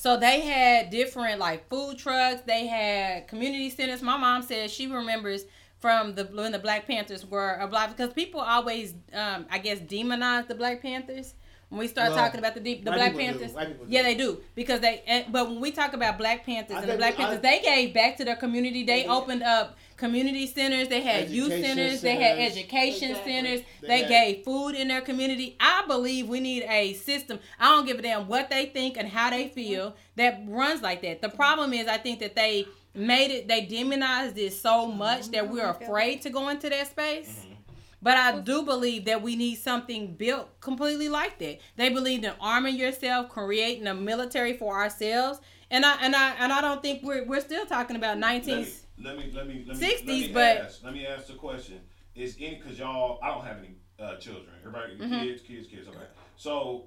So 0.01 0.17
they 0.17 0.39
had 0.41 0.89
different 0.89 1.37
like 1.37 1.69
food 1.69 1.99
trucks. 1.99 2.41
They 2.47 2.65
had 2.65 3.27
community 3.27 3.69
centers. 3.69 4.01
My 4.01 4.17
mom 4.17 4.41
said 4.41 4.71
she 4.71 4.87
remembers 4.87 5.45
from 5.77 6.15
the 6.15 6.23
when 6.23 6.51
the 6.51 6.57
Black 6.57 6.87
Panthers 6.87 7.23
were 7.23 7.53
a 7.61 7.67
black 7.67 7.95
because 7.95 8.11
people 8.11 8.39
always, 8.39 8.95
um, 9.13 9.45
I 9.51 9.59
guess, 9.59 9.77
demonize 9.77 10.47
the 10.47 10.55
Black 10.55 10.81
Panthers. 10.81 11.35
When 11.69 11.77
we 11.77 11.87
start 11.87 12.09
Well, 12.09 12.17
talking 12.17 12.39
about 12.39 12.55
the 12.55 12.61
deep, 12.61 12.83
the 12.83 12.91
Black. 12.91 13.15
Panthers, 13.15 13.51
yeah, 13.87 14.01
they 14.01 14.15
do 14.15 14.41
because 14.55 14.79
they. 14.79 15.23
But 15.29 15.47
when 15.47 15.61
we 15.61 15.69
talk 15.69 15.93
about 15.93 16.17
Black 16.17 16.47
Panthers 16.47 16.77
I 16.77 16.81
and 16.81 16.89
the 16.89 16.97
Black 16.97 17.13
I- 17.13 17.17
Panthers, 17.17 17.41
they 17.41 17.59
gave 17.59 17.93
back 17.93 18.17
to 18.17 18.25
their 18.25 18.35
community. 18.35 18.83
They 18.83 19.03
They 19.03 19.07
opened 19.07 19.43
up 19.43 19.77
community 20.01 20.47
centers. 20.47 20.87
They 20.87 21.01
had 21.01 21.29
youth 21.29 21.51
Education 21.51 21.75
centers. 21.75 22.01
They 22.01 22.15
had 22.15 22.39
education 22.39 23.11
Exactly. 23.11 23.33
centers. 23.33 23.61
They 23.81 23.87
They, 23.87 23.99
had- 23.99 24.09
gave 24.09 24.43
food 24.43 24.71
in 24.71 24.87
their 24.87 25.01
community. 25.01 25.55
I 25.59 25.83
believe 25.87 26.27
we 26.27 26.39
need 26.39 26.63
a 26.63 26.93
system. 26.93 27.37
I 27.59 27.65
don't 27.65 27.85
give 27.85 27.99
a 27.99 28.01
damn 28.01 28.27
what 28.27 28.49
they 28.49 28.65
think 28.65 28.97
and 28.97 29.07
how 29.07 29.29
they 29.29 29.49
feel 29.49 29.95
that 30.15 30.41
runs 30.47 30.81
like 30.81 31.03
that. 31.03 31.21
The 31.21 31.29
problem 31.29 31.71
is, 31.71 31.87
I 31.87 31.97
think 31.97 32.19
that 32.19 32.35
they 32.35 32.65
made 32.95 33.29
it. 33.29 33.47
They 33.47 33.61
demonized 33.61 34.39
it 34.39 34.53
so 34.53 34.87
much 34.87 35.29
that 35.29 35.47
we're 35.47 35.71
mm-hmm. 35.71 35.83
afraid 35.83 36.23
to 36.23 36.31
go 36.31 36.49
into 36.49 36.67
that 36.69 36.87
space. 36.89 37.41
Mm-hmm. 37.41 37.53
But 38.01 38.17
I 38.17 38.39
do 38.39 38.63
believe 38.63 39.05
that 39.05 39.21
we 39.21 39.35
need 39.35 39.59
something 39.59 40.15
built 40.15 40.59
completely 40.61 41.09
like 41.09 41.37
that. 41.37 41.59
They 41.75 41.89
believed 41.89 42.25
in 42.25 42.33
arming 42.41 42.75
yourself, 42.75 43.29
creating 43.29 43.85
a 43.85 43.93
military 43.93 44.57
for 44.57 44.75
ourselves, 44.75 45.39
and 45.69 45.85
I 45.85 45.97
and 46.01 46.15
I 46.15 46.31
and 46.39 46.51
I 46.51 46.59
don't 46.61 46.81
think 46.81 47.03
we're 47.03 47.23
we're 47.23 47.41
still 47.41 47.67
talking 47.67 47.95
about 47.95 48.17
19. 48.17 48.65
Let 48.97 49.17
me 49.17 49.31
let 49.33 49.47
me 49.47 49.63
let 49.67 49.77
me, 49.77 49.87
60s, 49.87 49.97
let 49.97 50.05
me 50.07 50.31
but- 50.33 50.57
ask, 50.57 50.83
let 50.83 50.93
me 50.93 51.05
ask 51.07 51.27
the 51.27 51.33
question: 51.33 51.79
Is 52.15 52.35
any 52.39 52.55
because 52.55 52.77
y'all 52.79 53.19
I 53.23 53.29
don't 53.29 53.45
have 53.45 53.57
any 53.59 53.75
uh, 53.99 54.15
children. 54.17 54.47
Everybody 54.59 54.95
Mm-hmm. 54.97 55.19
kids, 55.27 55.41
kids, 55.43 55.67
kids. 55.67 55.87
Okay, 55.87 55.97
so 56.37 56.85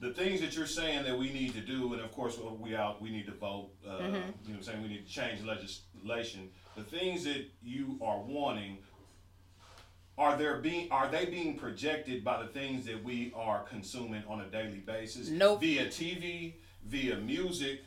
the 0.00 0.12
things 0.12 0.40
that 0.42 0.54
you're 0.54 0.66
saying 0.66 1.04
that 1.04 1.18
we 1.18 1.32
need 1.32 1.54
to 1.54 1.60
do, 1.60 1.94
and 1.94 2.02
of 2.02 2.12
course 2.12 2.38
we 2.60 2.76
out 2.76 3.00
we 3.00 3.10
need 3.10 3.26
to 3.26 3.32
vote. 3.32 3.70
Uh, 3.86 3.90
Mm-hmm. 3.98 4.04
You 4.04 4.10
know 4.12 4.22
what 4.46 4.54
I'm 4.56 4.62
saying? 4.62 4.82
We 4.82 4.88
need 4.88 5.06
to 5.06 5.12
change 5.12 5.42
legislation. 5.42 6.50
The 6.76 6.82
things 6.82 7.24
that 7.24 7.46
you 7.62 7.98
are 8.02 8.18
wanting. 8.20 8.78
Are 10.18 10.34
there 10.38 10.60
being 10.60 10.90
are 10.90 11.08
they 11.10 11.26
being 11.26 11.58
projected 11.58 12.24
by 12.24 12.42
the 12.42 12.48
things 12.48 12.86
that 12.86 13.04
we 13.04 13.34
are 13.36 13.64
consuming 13.64 14.22
on 14.26 14.40
a 14.40 14.46
daily 14.46 14.78
basis? 14.78 15.28
Nope. 15.28 15.60
Via 15.60 15.86
TV, 15.88 16.54
via 16.86 17.16
music, 17.16 17.82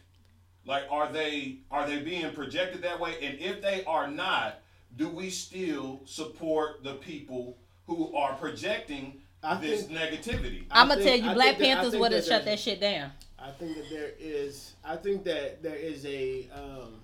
like 0.65 0.83
are 0.89 1.11
they 1.11 1.59
are 1.71 1.87
they 1.87 1.99
being 1.99 2.31
projected 2.33 2.81
that 2.83 2.99
way? 2.99 3.15
And 3.21 3.39
if 3.39 3.61
they 3.61 3.83
are 3.85 4.07
not, 4.09 4.59
do 4.97 5.09
we 5.09 5.29
still 5.29 6.01
support 6.05 6.83
the 6.83 6.95
people 6.95 7.57
who 7.87 8.15
are 8.15 8.33
projecting 8.35 9.21
I 9.43 9.55
this 9.55 9.85
think- 9.85 9.97
negativity? 9.99 10.65
I 10.71 10.81
I'm 10.81 10.89
gonna 10.89 11.03
tell 11.03 11.15
you, 11.17 11.29
I 11.29 11.33
Black 11.33 11.57
think 11.57 11.59
that- 11.59 11.71
I 11.71 11.81
Panthers 11.81 11.99
would 11.99 12.11
have 12.11 12.25
shut 12.25 12.45
that 12.45 12.59
shit 12.59 12.79
down. 12.81 13.11
I 13.37 13.51
think 13.51 13.77
that 13.77 13.89
there 13.89 14.11
is. 14.19 14.73
I 14.83 14.97
think 14.97 15.23
that 15.23 15.63
there 15.63 15.75
is 15.75 16.05
a. 16.05 16.47
Um, 16.53 17.01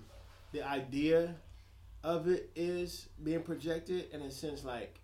the 0.52 0.62
idea 0.66 1.34
of 2.04 2.28
it 2.28 2.50
is 2.54 3.08
being 3.22 3.42
projected 3.42 4.10
in 4.12 4.22
a 4.22 4.30
sense 4.30 4.64
like 4.64 5.00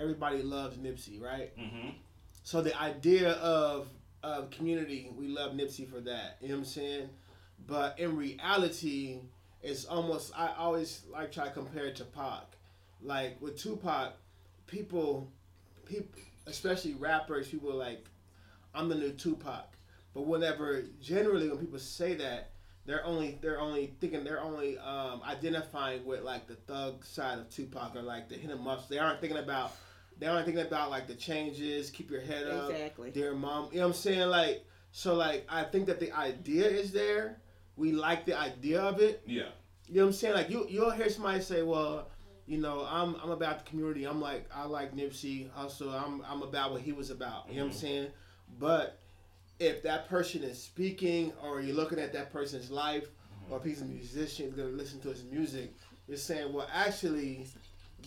everybody 0.00 0.42
loves 0.42 0.76
Nipsey, 0.78 1.20
right? 1.20 1.52
hmm 1.58 1.90
So 2.44 2.62
the 2.62 2.76
idea 2.80 3.32
of 3.32 3.88
of 4.22 4.50
community, 4.50 5.10
we 5.16 5.28
love 5.28 5.52
Nipsey 5.52 5.88
for 5.88 6.00
that. 6.00 6.38
You 6.40 6.48
know 6.48 6.54
what 6.54 6.58
I'm 6.60 6.64
saying? 6.64 7.08
But 7.68 8.00
in 8.00 8.16
reality, 8.16 9.20
it's 9.62 9.84
almost. 9.84 10.32
I 10.36 10.54
always 10.58 11.02
like 11.12 11.30
try 11.30 11.44
to 11.44 11.52
compare 11.52 11.84
it 11.84 11.96
to 11.96 12.04
Pac. 12.04 12.56
Like 13.00 13.40
with 13.40 13.56
Tupac, 13.58 14.14
people, 14.66 15.30
people, 15.84 16.20
especially 16.46 16.94
rappers, 16.94 17.48
people 17.48 17.70
are 17.70 17.76
like, 17.76 18.06
I'm 18.74 18.88
the 18.88 18.94
new 18.96 19.12
Tupac. 19.12 19.76
But 20.14 20.22
whenever, 20.26 20.82
generally, 21.00 21.48
when 21.48 21.58
people 21.58 21.78
say 21.78 22.14
that, 22.14 22.50
they're 22.86 23.04
only 23.04 23.38
they're 23.42 23.60
only 23.60 23.92
thinking 24.00 24.24
they're 24.24 24.40
only 24.40 24.78
um, 24.78 25.20
identifying 25.22 26.06
with 26.06 26.22
like 26.22 26.46
the 26.46 26.54
thug 26.54 27.04
side 27.04 27.38
of 27.38 27.50
Tupac 27.50 27.94
or 27.94 28.00
like 28.00 28.30
the 28.30 28.34
hit 28.34 28.50
'em 28.50 28.66
ups. 28.66 28.86
They 28.86 28.98
aren't 28.98 29.20
thinking 29.20 29.38
about 29.38 29.76
they 30.18 30.26
aren't 30.26 30.46
thinking 30.46 30.64
about 30.64 30.88
like 30.88 31.06
the 31.06 31.14
changes, 31.14 31.90
keep 31.90 32.10
your 32.10 32.22
head 32.22 32.46
up, 32.48 32.70
Exactly. 32.70 33.10
dear 33.10 33.34
mom. 33.34 33.68
You 33.72 33.80
know 33.80 33.88
what 33.88 33.94
I'm 33.94 34.00
saying? 34.00 34.28
Like 34.30 34.64
so, 34.90 35.14
like 35.14 35.44
I 35.50 35.64
think 35.64 35.84
that 35.86 36.00
the 36.00 36.12
idea 36.12 36.66
is 36.66 36.90
there. 36.92 37.42
We 37.78 37.92
like 37.92 38.26
the 38.26 38.38
idea 38.38 38.82
of 38.82 39.00
it. 39.00 39.22
Yeah. 39.26 39.44
You 39.88 39.94
know 39.94 40.02
what 40.02 40.06
I'm 40.08 40.12
saying? 40.12 40.34
Like 40.34 40.50
you 40.50 40.66
you'll 40.68 40.90
hear 40.90 41.08
somebody 41.08 41.40
say, 41.40 41.62
well. 41.62 42.08
You 42.46 42.56
know, 42.56 42.86
I'm 42.90 43.14
I'm 43.22 43.30
about 43.30 43.62
the 43.62 43.68
community. 43.68 44.04
I'm 44.06 44.22
like 44.22 44.48
I 44.54 44.64
like 44.64 44.96
Nipsey. 44.96 45.50
Also, 45.54 45.90
I'm 45.90 46.22
I'm 46.26 46.40
about 46.40 46.72
what 46.72 46.80
he 46.80 46.92
was 46.92 47.10
about. 47.10 47.46
You 47.50 47.56
know 47.56 47.64
what 47.64 47.72
I'm 47.72 47.76
mm-hmm. 47.76 47.78
saying? 47.78 48.06
But 48.58 48.98
if 49.58 49.82
that 49.82 50.08
person 50.08 50.42
is 50.42 50.62
speaking 50.62 51.32
or 51.42 51.60
you're 51.60 51.76
looking 51.76 51.98
at 51.98 52.10
that 52.14 52.32
person's 52.32 52.70
life 52.70 53.04
mm-hmm. 53.04 53.52
or 53.52 53.58
if 53.58 53.64
he's 53.64 53.82
a 53.82 53.84
musician, 53.84 54.46
you're 54.46 54.64
gonna 54.64 54.78
listen 54.78 54.98
to 55.00 55.08
his 55.10 55.24
music, 55.24 55.74
you're 56.06 56.16
saying, 56.16 56.50
well, 56.50 56.66
actually, 56.72 57.46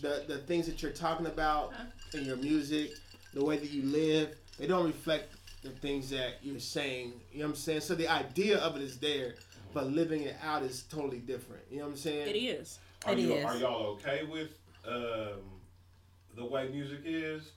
the 0.00 0.24
the 0.26 0.38
things 0.38 0.66
that 0.66 0.82
you're 0.82 0.90
talking 0.90 1.26
about 1.26 1.68
uh-huh. 1.68 2.18
in 2.18 2.24
your 2.24 2.36
music, 2.38 2.90
the 3.34 3.44
way 3.44 3.58
that 3.58 3.70
you 3.70 3.84
live, 3.84 4.34
they 4.58 4.66
don't 4.66 4.86
reflect 4.86 5.36
the 5.62 5.70
things 5.70 6.10
that 6.10 6.38
you're 6.42 6.58
saying. 6.58 7.12
You 7.30 7.38
know 7.38 7.44
what 7.44 7.50
I'm 7.50 7.56
saying? 7.56 7.82
So 7.82 7.94
the 7.94 8.08
idea 8.08 8.58
of 8.58 8.74
it 8.74 8.82
is 8.82 8.98
there, 8.98 9.36
but 9.74 9.86
living 9.90 10.22
it 10.22 10.36
out 10.42 10.62
is 10.62 10.82
totally 10.84 11.18
different. 11.18 11.62
You 11.70 11.78
know 11.78 11.84
what 11.84 11.90
I'm 11.92 11.96
saying? 11.96 12.28
It 12.28 12.38
is. 12.38 12.78
Are, 13.04 13.12
It 13.12 13.18
you, 13.18 13.32
is. 13.34 13.44
are 13.44 13.56
y'all 13.56 13.86
okay 13.94 14.22
with 14.24 14.50
um, 14.86 15.40
the 16.36 16.44
way 16.44 16.68
music 16.68 17.00
is? 17.04 17.50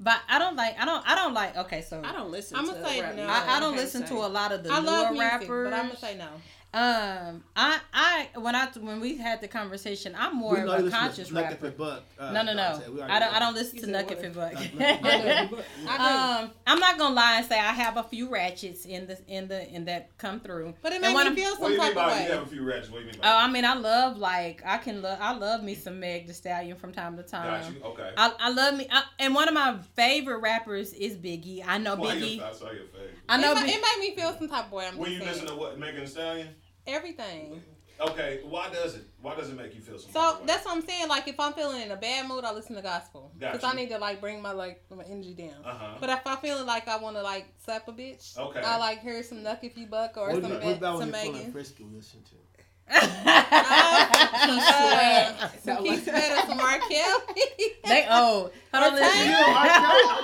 But 0.00 0.18
I 0.28 0.38
don't 0.38 0.56
like. 0.56 0.78
I 0.80 0.84
don't. 0.84 1.06
I 1.08 1.14
don't 1.14 1.34
like. 1.34 1.56
Okay, 1.56 1.80
so 1.82 2.02
I 2.04 2.12
don't 2.12 2.30
listen 2.30 2.56
I'ma 2.56 2.72
to 2.72 2.84
say 2.84 3.00
rap 3.00 3.14
no. 3.14 3.26
I, 3.26 3.56
I 3.56 3.60
don't 3.60 3.74
can't 3.74 3.76
listen 3.84 4.02
say. 4.02 4.08
to 4.08 4.14
a 4.14 4.26
lot 4.26 4.50
of 4.52 4.64
the 4.64 4.70
I 4.72 4.80
newer 4.80 4.86
love 4.90 5.12
music, 5.12 5.30
rappers. 5.30 5.70
but 5.70 5.72
I'm 5.72 5.86
gonna 5.86 5.98
say 5.98 6.16
no. 6.16 6.28
Um, 6.74 7.44
I, 7.54 7.78
I, 7.92 8.28
when 8.38 8.54
I, 8.56 8.66
when 8.80 9.00
we 9.00 9.16
had 9.16 9.40
the 9.40 9.46
conversation, 9.48 10.14
I'm 10.18 10.36
more 10.36 10.54
We 10.54 10.60
of 10.60 10.66
know 10.66 10.72
a 10.72 10.76
you 10.78 10.82
listen 10.84 10.98
to 10.98 11.04
conscious 11.06 11.30
Knuck 11.30 11.42
rapper. 11.50 11.66
If 11.68 11.76
Buck. 11.76 12.02
Uh, 12.18 12.32
No, 12.32 12.42
no, 12.42 12.52
no. 12.52 12.56
Dante. 12.56 12.88
We 12.90 12.98
already 13.00 13.12
I 13.12 13.18
don't. 13.20 13.34
I 13.34 13.38
don't 13.38 13.54
listen 13.54 13.78
to 13.78 13.84
said 13.86 13.94
Knuck 13.94 14.10
If 14.10 14.24
It 14.24 14.34
Buck. 14.34 14.54
um, 15.88 16.50
I'm 16.66 16.78
not 16.80 16.98
gonna 16.98 17.14
lie 17.14 17.36
and 17.38 17.46
say 17.46 17.58
I 17.58 17.72
have 17.72 17.96
a 17.96 18.02
few 18.02 18.28
ratchets 18.28 18.84
in 18.86 19.06
the 19.06 19.18
in 19.28 19.46
the 19.48 19.68
in 19.72 19.84
that 19.84 20.16
come 20.18 20.40
through. 20.40 20.74
But 20.82 20.92
it 20.92 20.96
And 20.96 21.02
made 21.02 21.14
when 21.14 21.34
me 21.34 21.42
I'm- 21.44 21.54
feel 21.54 21.56
What 21.56 21.58
do 21.58 21.62
some 21.64 21.72
you 21.74 21.78
mean 21.78 21.80
type 21.80 21.90
of 21.90 21.94
by 21.94 22.08
way. 22.18 22.26
you 22.26 22.32
have 22.32 22.42
a 22.42 22.46
few 22.46 22.64
ratchets? 22.64 22.90
What 22.90 22.98
do 22.98 23.04
you 23.04 23.12
mean 23.12 23.20
Oh, 23.22 23.36
I 23.38 23.50
mean, 23.50 23.64
I 23.64 23.74
love 23.74 24.18
like 24.18 24.62
I 24.66 24.78
can 24.78 25.00
love. 25.00 25.18
I 25.20 25.32
love 25.36 25.62
me 25.62 25.74
some 25.76 26.00
Meg 26.00 26.26
Thee 26.26 26.32
Stallion 26.32 26.76
from 26.76 26.92
time 26.92 27.16
to 27.16 27.22
time. 27.22 27.62
Got 27.62 27.72
you. 27.72 27.82
Okay. 27.84 28.10
I, 28.16 28.32
I 28.38 28.50
love 28.50 28.76
me, 28.76 28.88
I, 28.90 29.04
and 29.20 29.34
one 29.34 29.46
of 29.48 29.54
my 29.54 29.78
favorite 29.94 30.38
rappers 30.38 30.92
is 30.92 31.16
Biggie. 31.16 31.62
I 31.66 31.78
know 31.78 31.94
Why 31.96 32.16
Biggie. 32.16 32.36
your- 32.38 32.46
I 32.46 32.52
saw 32.52 32.64
your 32.72 32.84
face. 32.86 33.10
I 33.28 33.36
know. 33.40 33.52
it, 33.52 33.54
ma- 33.54 33.60
Big- 33.62 33.74
it 33.76 33.80
made 33.82 34.08
me 34.08 34.16
feel 34.16 34.32
some 34.36 34.48
type 34.48 34.66
of 34.66 34.72
way. 34.72 34.86
I'm 34.88 34.98
When 34.98 35.12
you 35.12 35.20
listen 35.20 35.46
to 35.46 35.54
what 35.54 35.78
Megan 35.78 36.00
Thee 36.00 36.06
Stallion? 36.06 36.48
Everything. 36.86 37.62
Okay, 38.00 38.40
why 38.44 38.68
does 38.70 38.96
it? 38.96 39.04
Why 39.22 39.36
does 39.36 39.50
it 39.50 39.56
make 39.56 39.74
you 39.74 39.80
feel 39.80 39.98
some? 39.98 40.10
So 40.10 40.20
type 40.20 40.46
that's 40.46 40.64
what 40.64 40.76
I'm 40.76 40.82
saying. 40.82 41.08
Like 41.08 41.28
if 41.28 41.38
I'm 41.38 41.52
feeling 41.52 41.80
in 41.80 41.92
a 41.92 41.96
bad 41.96 42.26
mood, 42.28 42.44
I 42.44 42.52
listen 42.52 42.74
to 42.74 42.82
gospel 42.82 43.30
because 43.38 43.60
Gotcha. 43.60 43.72
I 43.72 43.76
need 43.76 43.88
to 43.90 43.98
like 43.98 44.20
bring 44.20 44.42
my 44.42 44.50
like 44.50 44.82
my 44.90 45.04
energy 45.04 45.32
down. 45.34 45.64
Uh-huh. 45.64 45.96
But 46.00 46.10
if 46.10 46.20
I'm 46.26 46.38
feeling 46.38 46.66
like 46.66 46.88
I 46.88 46.96
want 46.96 47.14
to 47.16 47.22
like 47.22 47.46
slap 47.64 47.86
a 47.86 47.92
bitch, 47.92 48.36
Okay. 48.36 48.60
I 48.60 48.78
like 48.78 49.00
hear 49.00 49.22
some 49.22 49.38
Knuck 49.38 49.62
If 49.62 49.76
You 49.78 49.86
Buck 49.86 50.16
or 50.16 50.32
What 50.32 50.42
some, 50.42 50.50
about, 50.50 50.60
Be- 50.60 50.66
what 50.66 50.76
about 50.78 51.00
some 51.00 51.12
when 51.12 51.24
you're 51.24 51.34
Megan. 51.34 51.52
frisky? 51.52 51.86
Listen 51.94 52.20
to. 52.24 52.34
Uh, 52.90 53.00
some 55.64 55.82
Keith 55.84 56.04
Sweat 56.04 56.32
or 56.32 56.40
some 56.46 56.60
R. 56.60 56.78
Kelly. 56.80 57.44
they 57.84 58.06
old. 58.10 58.50
Hold 58.72 58.74
on, 58.74 58.82
Or 58.92 58.96
listen. 58.96 59.12
Tank. 59.12 59.30
Yo, 59.30 59.36
R. 59.54 59.66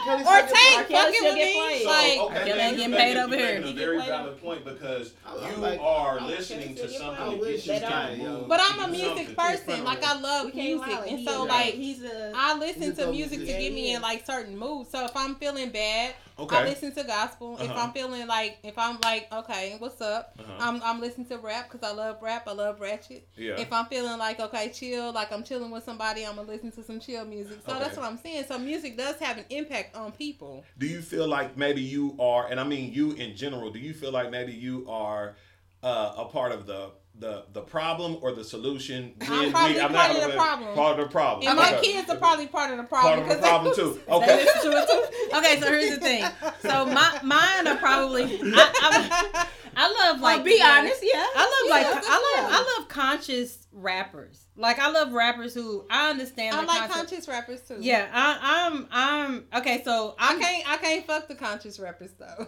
Kelly- 0.05 0.25
or 0.25 0.41
Tank 0.49 0.89
fucking 0.89 1.23
with 1.23 1.23
get 1.23 1.35
me. 1.37 1.41
played. 1.55 1.83
So, 1.83 1.89
Like, 1.89 2.19
okay, 2.21 2.45
Kelly 2.51 2.61
ain't 2.61 2.77
getting 2.77 2.91
making- 2.91 3.07
paid 3.07 3.17
over 3.17 3.35
you 3.37 3.41
here. 3.41 3.55
making 3.61 3.71
a 3.71 3.73
very 3.81 3.97
played 3.99 4.09
valid 4.09 4.37
point 4.43 4.63
because 4.65 5.13
you 5.49 5.55
like- 5.59 5.81
are 5.81 6.19
I 6.21 6.23
listening 6.27 6.75
to 6.77 6.89
something 6.89 7.23
I 7.23 7.25
to 7.31 7.37
wish 7.37 7.65
get 7.65 7.67
you 7.67 7.73
this 7.73 7.81
to 7.83 7.89
guy, 7.89 8.11
the 8.11 8.17
yo. 8.23 8.29
mood. 8.39 8.49
But 8.49 8.61
I'm 8.63 8.79
a 8.81 8.89
music 8.89 9.37
person. 9.37 9.85
Like 9.85 10.03
I 10.05 10.15
love 10.21 10.53
music, 10.55 10.99
and 11.07 11.21
so 11.29 11.45
like 11.45 11.75
he's 11.75 12.03
a 12.03 12.33
I 12.35 12.55
listen 12.59 12.95
to 12.97 13.07
music 13.13 13.39
to 13.41 13.47
get 13.47 13.73
me 13.73 13.93
in 13.95 14.03
like 14.03 14.27
certain 14.27 14.57
moods. 14.59 14.91
So 14.91 15.05
if 15.05 15.17
I'm 15.17 15.37
feeling 15.37 15.71
bad, 15.71 16.15
I 16.39 16.65
listen 16.65 16.93
to 16.95 17.05
gospel. 17.05 17.57
If 17.61 17.71
Uh-huh. 17.71 17.81
I'm 17.83 17.93
feeling 17.93 18.27
like, 18.27 18.59
if 18.63 18.79
I'm 18.79 18.99
like, 19.05 19.29
okay, 19.31 19.77
what's 19.79 20.01
up? 20.01 20.33
Uh-huh. 20.39 20.53
I'm 20.59 20.83
I'm 20.83 20.99
listening 21.01 21.27
to 21.29 21.37
rap 21.39 21.71
because 21.71 21.87
I 21.89 21.93
love 21.95 22.17
rap. 22.23 22.49
I 22.51 22.53
love 22.53 22.81
ratchet. 22.81 23.29
Yeah. 23.37 23.61
If 23.61 23.73
I'm 23.73 23.87
feeling 23.87 24.19
like 24.19 24.41
okay, 24.41 24.71
chill, 24.71 25.13
like 25.13 25.31
I'm 25.33 25.45
chilling 25.45 25.71
with 25.71 25.85
somebody, 25.85 26.27
I'm 26.27 26.35
gonna 26.35 26.49
listen 26.49 26.73
to 26.73 26.83
some 26.83 26.99
chill 26.99 27.25
music. 27.25 27.61
So 27.65 27.73
Okay. 27.73 27.81
that's 27.81 27.97
what 27.97 28.07
I'm 28.07 28.19
saying. 28.19 28.45
So 28.49 28.59
music 28.59 28.97
does 28.97 29.17
have 29.21 29.39
an 29.39 29.45
impact 29.51 29.95
on 29.97 30.11
people. 30.13 30.65
Do 30.79 30.87
you 30.87 31.01
feel 31.01 31.29
like 31.29 31.57
maybe 31.57 31.81
you 31.81 32.17
are, 32.19 32.49
and 32.49 32.59
I 32.59 32.65
mean 32.65 32.93
you 32.93 33.13
in 33.13 33.37
general, 33.37 33.71
do 33.71 33.79
you 33.79 33.95
feel 33.95 34.11
like 34.11 34.31
maybe 34.31 34.53
you 34.53 34.85
are 34.89 35.37
uh, 35.83 36.15
a 36.17 36.25
part 36.25 36.51
of 36.51 36.67
the 36.67 36.91
the 37.21 37.45
the 37.53 37.61
problem 37.61 38.17
or 38.21 38.33
the 38.33 38.43
solution? 38.43 39.15
I'm 39.21 39.53
probably 39.53 39.77
not 39.77 39.93
part 39.93 40.17
of 40.17 40.23
the 40.23 40.37
problem. 40.37 40.75
Part 40.75 40.99
of 40.99 41.07
the 41.07 41.13
problem. 41.13 41.49
And 41.49 41.57
my 41.57 41.79
kids 41.81 42.11
are 42.11 42.17
probably 42.17 42.49
part 42.49 42.73
of 42.73 42.79
the 42.79 42.85
problem. 42.85 43.21
part 43.21 43.31
of 43.31 43.41
the 43.41 43.47
problem 43.47 43.75
too. 43.77 44.01
Okay. 44.09 44.45
to 44.45 44.87
too. 44.89 45.37
Okay, 45.37 45.61
so 45.61 45.67
here's 45.69 45.91
the 45.91 46.01
thing. 46.01 46.25
So 46.63 46.85
my 46.87 47.21
mine 47.23 47.69
are 47.69 47.77
probably. 47.77 48.25
I, 48.43 49.47
I, 49.77 49.85
I 49.85 50.09
love 50.09 50.21
oh, 50.21 50.23
like. 50.23 50.37
Well, 50.39 50.45
be 50.45 50.63
honest, 50.63 51.01
yeah. 51.03 51.25
I 51.37 51.45
love 51.45 51.71
like 51.71 51.87
I 51.87 51.91
love 51.91 52.03
that's 52.03 52.09
I 52.09 52.79
love 52.79 52.89
conscious 52.89 53.67
rappers. 53.73 54.47
Like 54.57 54.79
I 54.79 54.91
love 54.91 55.13
rappers 55.13 55.55
who 55.55 55.87
I 55.91 56.11
understand. 56.11 56.57
I 56.57 56.61
the 56.61 56.67
like 56.67 56.79
concept. 56.81 56.95
conscious 57.11 57.29
rappers 57.29 57.61
too. 57.63 57.79
Yeah, 57.81 58.09
I, 58.13 58.67
I'm 58.67 58.89
I'm 58.91 59.45
okay. 59.61 59.83
So 59.85 60.15
I 60.19 60.33
I'm, 60.35 60.41
can't 60.41 60.71
I 60.71 60.77
can't 60.77 61.07
fuck 61.07 61.29
the 61.29 61.35
conscious 61.35 61.79
rappers 61.79 62.11
though. 62.19 62.47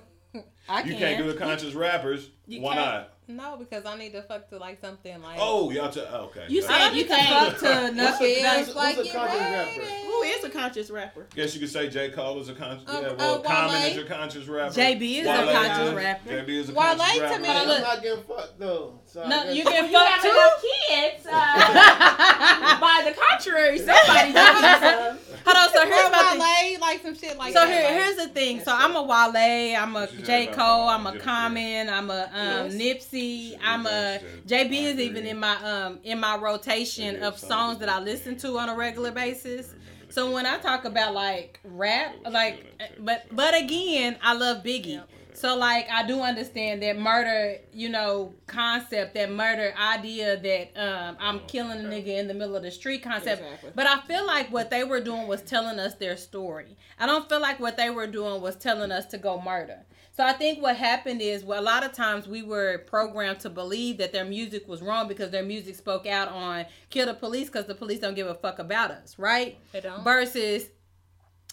I 0.68 0.82
You 0.84 0.92
can. 0.92 0.98
can't 0.98 1.18
do 1.18 1.32
the 1.32 1.38
conscious 1.38 1.74
rappers. 1.74 2.30
You 2.46 2.60
Why 2.62 2.74
can't. 2.74 2.86
not? 2.86 3.12
No, 3.28 3.56
because 3.56 3.86
I 3.86 3.96
need 3.96 4.12
to 4.12 4.22
fuck 4.22 4.48
to 4.50 4.58
like 4.58 4.80
something 4.80 5.22
like 5.22 5.38
Oh, 5.40 5.70
y'all. 5.70 5.88
T- 5.90 6.00
okay. 6.00 6.44
You 6.48 6.60
Got 6.60 6.70
said 6.70 6.96
you 6.96 7.04
can 7.04 7.50
fuck 7.50 7.58
to 7.60 7.64
What's 7.64 7.94
nothing. 7.96 8.26
a 8.26 8.34
feels 8.34 8.44
conscious- 8.52 8.74
like 8.74 8.96
who's 8.96 9.08
a 9.08 9.12
conscious 9.12 9.40
rapper? 9.40 9.80
Who 10.06 10.22
is 10.22 10.44
a 10.44 10.50
conscious 10.50 10.90
rapper? 10.90 11.26
Guess 11.36 11.54
you 11.54 11.60
could 11.60 11.70
say 11.70 11.88
J. 11.88 12.10
Cole 12.10 12.40
is 12.40 12.48
a 12.48 12.54
conscious. 12.54 12.88
Uh, 12.88 12.98
yeah, 13.00 13.08
uh, 13.10 13.14
well, 13.16 13.38
Common 13.40 13.72
Wale. 13.74 13.86
is 13.90 13.96
your 13.96 14.04
conscious 14.06 14.46
rapper. 14.48 14.74
JB 14.74 15.18
is 15.20 15.26
a 15.26 15.32
conscious 15.52 15.88
is- 15.88 15.94
rapper. 15.94 16.30
JB 16.30 16.48
is 16.48 16.68
a 16.68 16.74
Wale 16.74 16.96
conscious 16.96 17.14
to 17.14 17.20
rapper. 17.22 17.40
me- 17.40 17.48
Hey, 17.48 17.66
Look. 17.66 17.76
I'm 17.76 17.82
not 17.82 18.02
getting 18.02 18.24
fucked 18.24 18.58
though. 18.58 19.00
So 19.06 19.28
No, 19.28 19.44
you 19.50 19.64
get 19.64 19.90
You 19.90 19.96
have 19.98 20.10
fucked 20.10 20.22
too. 20.22 20.28
enough 20.30 20.64
kids. 20.88 21.26
Uh, 21.30 21.30
by 22.80 23.02
the 23.04 23.12
contrary, 23.18 23.78
somebody 23.78 24.32
does. 24.32 25.18
Hold 25.44 25.56
on. 25.56 25.68
So 25.72 25.86
here's 25.86 26.10
my 26.10 26.28
thing. 26.32 26.40
Wale, 26.72 26.80
like 26.80 27.02
some 27.02 27.14
shit 27.16 27.38
like 27.38 27.52
So 27.52 27.60
that. 27.60 27.68
here, 27.72 27.84
like- 27.84 27.92
here's 28.04 28.16
the 28.16 28.28
thing. 28.28 28.60
So 28.64 28.74
I'm 28.74 28.96
a 28.96 29.02
Wale, 29.02 29.76
I'm 29.80 29.94
a 29.96 30.00
What 30.00 30.12
you 30.12 30.18
said 30.18 30.26
J 30.26 30.44
about 30.48 30.56
Cole, 30.56 30.88
I'm 30.88 31.06
a 31.06 31.18
Common, 31.18 31.88
I'm 31.88 32.10
a 32.10 32.30
um, 32.34 32.70
Nipsey, 33.12 33.58
I'm 33.62 33.86
a 33.86 34.20
JB 34.46 34.72
is 34.72 34.98
even 34.98 35.26
in 35.26 35.38
my 35.38 35.56
um 35.56 36.00
in 36.02 36.20
my 36.20 36.36
rotation 36.36 37.22
of 37.22 37.38
songs 37.38 37.78
that 37.78 37.88
I 37.88 38.00
listen 38.00 38.36
to 38.38 38.58
on 38.58 38.68
a 38.68 38.76
regular 38.76 39.10
basis. 39.12 39.74
So 40.08 40.30
when 40.30 40.44
I 40.44 40.58
talk 40.58 40.84
about 40.84 41.14
like 41.14 41.60
rap, 41.64 42.14
like, 42.30 42.66
but 42.98 43.26
but 43.32 43.54
again, 43.54 44.16
I 44.22 44.34
love 44.34 44.62
Biggie. 44.62 45.02
So 45.34 45.56
like 45.56 45.88
I 45.90 46.06
do 46.06 46.20
understand 46.20 46.82
that 46.82 46.98
murder, 46.98 47.56
you 47.72 47.88
know, 47.88 48.34
concept, 48.46 49.14
that 49.14 49.30
murder 49.32 49.72
idea 49.78 50.38
that 50.38 50.78
um, 50.78 51.16
I'm 51.18 51.40
killing 51.40 51.80
a 51.80 51.88
nigga 51.88 52.18
in 52.18 52.28
the 52.28 52.34
middle 52.34 52.54
of 52.54 52.62
the 52.62 52.70
street 52.70 53.02
concept. 53.02 53.42
Exactly. 53.42 53.70
But 53.74 53.86
I 53.86 54.02
feel 54.02 54.26
like 54.26 54.52
what 54.52 54.68
they 54.68 54.84
were 54.84 55.00
doing 55.00 55.26
was 55.26 55.40
telling 55.40 55.78
us 55.78 55.94
their 55.94 56.18
story. 56.18 56.76
I 56.98 57.06
don't 57.06 57.26
feel 57.28 57.40
like 57.40 57.58
what 57.60 57.78
they 57.78 57.88
were 57.88 58.06
doing 58.06 58.42
was 58.42 58.56
telling 58.56 58.92
us 58.92 59.06
to 59.06 59.18
go 59.18 59.40
murder. 59.40 59.78
So 60.14 60.22
I 60.24 60.34
think 60.34 60.60
what 60.60 60.76
happened 60.76 61.22
is, 61.22 61.42
well, 61.42 61.60
a 61.60 61.64
lot 61.64 61.84
of 61.84 61.92
times 61.92 62.28
we 62.28 62.42
were 62.42 62.84
programmed 62.86 63.40
to 63.40 63.50
believe 63.50 63.96
that 63.96 64.12
their 64.12 64.26
music 64.26 64.68
was 64.68 64.82
wrong 64.82 65.08
because 65.08 65.30
their 65.30 65.42
music 65.42 65.74
spoke 65.74 66.06
out 66.06 66.28
on 66.28 66.66
kill 66.90 67.06
the 67.06 67.14
police 67.14 67.48
because 67.48 67.66
the 67.66 67.74
police 67.74 67.98
don't 67.98 68.14
give 68.14 68.26
a 68.26 68.34
fuck 68.34 68.58
about 68.58 68.90
us, 68.90 69.18
right? 69.18 69.58
They 69.72 69.80
don't. 69.80 70.04
Versus 70.04 70.68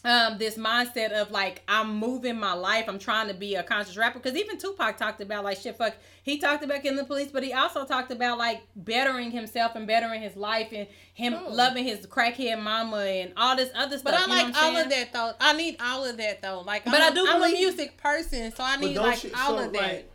um 0.06 0.38
this 0.38 0.58
mindset 0.58 1.12
of 1.12 1.30
like 1.32 1.62
I'm 1.68 1.98
moving 1.98 2.40
my 2.40 2.54
life. 2.54 2.86
I'm 2.88 3.00
trying 3.00 3.28
to 3.28 3.34
be 3.34 3.56
a 3.56 3.64
conscious 3.64 3.98
rapper 3.98 4.20
because 4.20 4.38
even 4.38 4.58
Tupac 4.58 4.96
talked 4.98 5.20
about 5.20 5.44
like 5.44 5.58
shit. 5.58 5.78
Fuck, 5.78 5.96
he 6.24 6.40
talked 6.40 6.64
about 6.64 6.82
killing 6.82 6.98
the 6.98 7.04
police, 7.04 7.32
but 7.32 7.44
he 7.44 7.52
also 7.52 7.86
talked 7.86 8.10
about 8.12 8.38
like 8.38 8.62
bettering 8.76 9.32
himself 9.32 9.76
and 9.76 9.86
bettering 9.86 10.22
his 10.22 10.38
life 10.38 10.70
and 10.72 10.88
him 11.14 11.36
loving 11.50 11.84
his 11.84 12.06
crackhead 12.08 12.62
mama 12.62 12.98
and 12.98 13.34
all 13.36 13.56
this 13.58 13.72
other 13.76 13.98
stuff. 13.98 14.14
But 14.14 14.22
I 14.22 14.26
like 14.28 14.54
what 14.54 14.64
I'm 14.64 14.76
all 14.76 14.82
of 14.82 14.90
that 14.90 15.12
though. 15.14 15.34
I 15.42 15.54
need 15.54 15.76
all 15.82 16.06
of 16.06 16.16
that 16.18 16.42
though. 16.42 16.62
Like, 16.62 16.86
But 16.86 17.02
I'm, 17.02 17.12
I 17.12 17.16
do 17.16 17.28
I'm 17.30 17.44
a 17.44 17.50
music 17.50 17.98
person, 17.98 18.52
so 18.54 18.64
I 18.64 18.78
need 18.78 18.96
like 18.96 19.24
you- 19.24 19.32
all 19.36 19.58
so, 19.58 19.66
of 19.66 19.74
that. 19.74 19.82
like, 19.82 20.12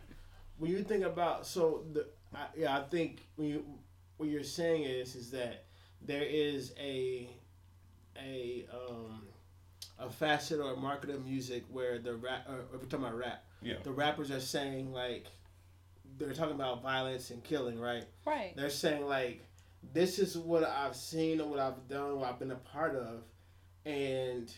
when 0.57 0.71
you 0.71 0.83
think 0.83 1.03
about 1.03 1.45
so 1.45 1.83
the 1.93 2.07
I, 2.33 2.47
yeah, 2.57 2.75
I 2.77 2.81
think 2.81 3.21
when 3.35 3.49
you 3.49 3.65
what 4.17 4.29
you're 4.29 4.43
saying 4.43 4.83
is 4.83 5.15
is 5.15 5.29
that 5.31 5.65
there 6.01 6.23
is 6.23 6.73
a 6.79 7.29
a 8.17 8.65
um 8.73 9.21
a 9.99 10.09
facet 10.09 10.59
or 10.59 10.73
a 10.73 10.77
market 10.77 11.09
of 11.09 11.25
music 11.25 11.63
where 11.71 11.99
the 11.99 12.15
rap 12.15 12.47
or 12.49 12.65
we're 12.73 12.79
talking 12.85 13.05
about 13.05 13.17
rap. 13.17 13.45
Yeah. 13.61 13.75
The 13.83 13.91
rappers 13.91 14.31
are 14.31 14.39
saying 14.39 14.91
like 14.91 15.25
they're 16.17 16.33
talking 16.33 16.55
about 16.55 16.81
violence 16.81 17.31
and 17.31 17.43
killing, 17.43 17.79
right? 17.79 18.05
right. 18.25 18.55
They're 18.55 18.69
saying 18.69 19.07
like 19.07 19.45
this 19.93 20.19
is 20.19 20.37
what 20.37 20.63
I've 20.63 20.95
seen 20.95 21.39
and 21.39 21.49
what 21.49 21.59
I've 21.59 21.87
done, 21.87 22.19
what 22.19 22.29
I've 22.29 22.39
been 22.39 22.51
a 22.51 22.55
part 22.55 22.95
of, 22.95 23.23
and 23.85 24.51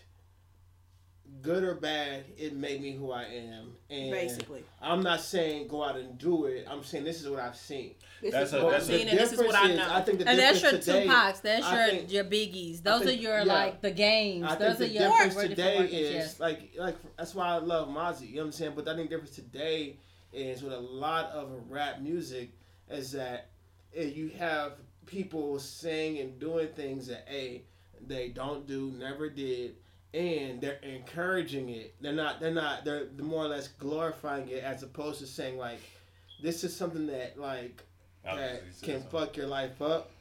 good 1.41 1.63
or 1.63 1.75
bad, 1.75 2.25
it 2.37 2.55
made 2.55 2.81
me 2.81 2.91
who 2.93 3.11
I 3.11 3.23
am. 3.23 3.75
And 3.89 4.11
Basically. 4.11 4.63
I'm 4.81 5.01
not 5.01 5.21
saying 5.21 5.67
go 5.67 5.83
out 5.83 5.95
and 5.97 6.17
do 6.17 6.45
it. 6.45 6.67
I'm 6.69 6.83
saying 6.83 7.03
this 7.05 7.21
is 7.21 7.29
what 7.29 7.39
I've 7.39 7.55
seen. 7.55 7.95
This 8.21 8.33
That's 8.33 8.47
is 8.49 8.53
a- 8.59 8.63
what 8.65 8.73
I'm 8.75 8.81
a 8.81 8.83
seeing, 8.83 9.07
and 9.07 9.17
this 9.17 9.31
is 9.31 9.37
what 9.39 9.55
I 9.55 9.67
difference 9.67 9.87
know. 9.89 9.95
I 9.95 10.01
think 10.01 10.19
the 10.19 10.27
And 10.29 10.39
that's 10.39 10.61
your 10.61 10.71
today, 10.71 11.07
Tupacs, 11.07 11.41
that's 11.41 11.65
I 11.65 11.77
your 11.87 11.95
think- 11.99 12.11
your 12.11 12.23
Biggies. 12.25 12.83
Those 12.83 13.03
think- 13.03 13.19
are 13.19 13.21
your 13.23 13.37
yeah. 13.39 13.43
like 13.43 13.81
the 13.81 13.91
games. 13.91 14.43
I 14.45 14.55
Those 14.55 14.77
think 14.77 14.91
are 14.91 14.93
the 14.93 14.99
your 14.99 15.09
difference 15.23 15.49
today 15.49 15.77
is 15.85 16.13
yes. 16.13 16.39
like 16.39 16.71
like 16.77 16.95
that's 17.17 17.35
why 17.35 17.47
I 17.47 17.57
love 17.59 17.87
Mozzy. 17.89 18.29
You 18.29 18.35
know 18.37 18.41
what 18.41 18.45
I'm 18.47 18.51
saying? 18.53 18.73
But 18.75 18.87
I 18.87 18.95
think 18.95 19.09
the 19.09 19.15
difference 19.15 19.35
today 19.35 19.97
is 20.33 20.61
with 20.63 20.73
a 20.73 20.79
lot 20.79 21.25
of 21.31 21.49
rap 21.69 22.01
music 22.01 22.49
is 22.89 23.11
that 23.13 23.49
eh, 23.95 24.03
you 24.03 24.29
have 24.37 24.73
people 25.05 25.59
saying 25.59 26.17
and 26.19 26.37
doing 26.39 26.67
things 26.69 27.07
that 27.07 27.25
a 27.31 27.63
they 28.05 28.29
don't 28.29 28.67
do, 28.67 28.91
never 28.97 29.29
did, 29.29 29.75
and 30.13 30.61
they're 30.61 30.79
encouraging 30.83 31.69
it. 31.69 31.95
They're 32.01 32.13
not. 32.13 32.39
They're 32.39 32.53
not. 32.53 32.85
They're 32.85 33.07
more 33.21 33.45
or 33.45 33.49
less 33.49 33.67
glorifying 33.67 34.47
it 34.49 34.63
as 34.63 34.83
opposed 34.83 35.19
to 35.19 35.27
saying 35.27 35.57
like, 35.57 35.79
this 36.41 36.63
is 36.63 36.75
something 36.75 37.07
that 37.07 37.39
like 37.39 37.83
that 38.23 38.61
can 38.81 39.01
fuck 39.03 39.37
your 39.37 39.47
life 39.47 39.81
up 39.81 40.11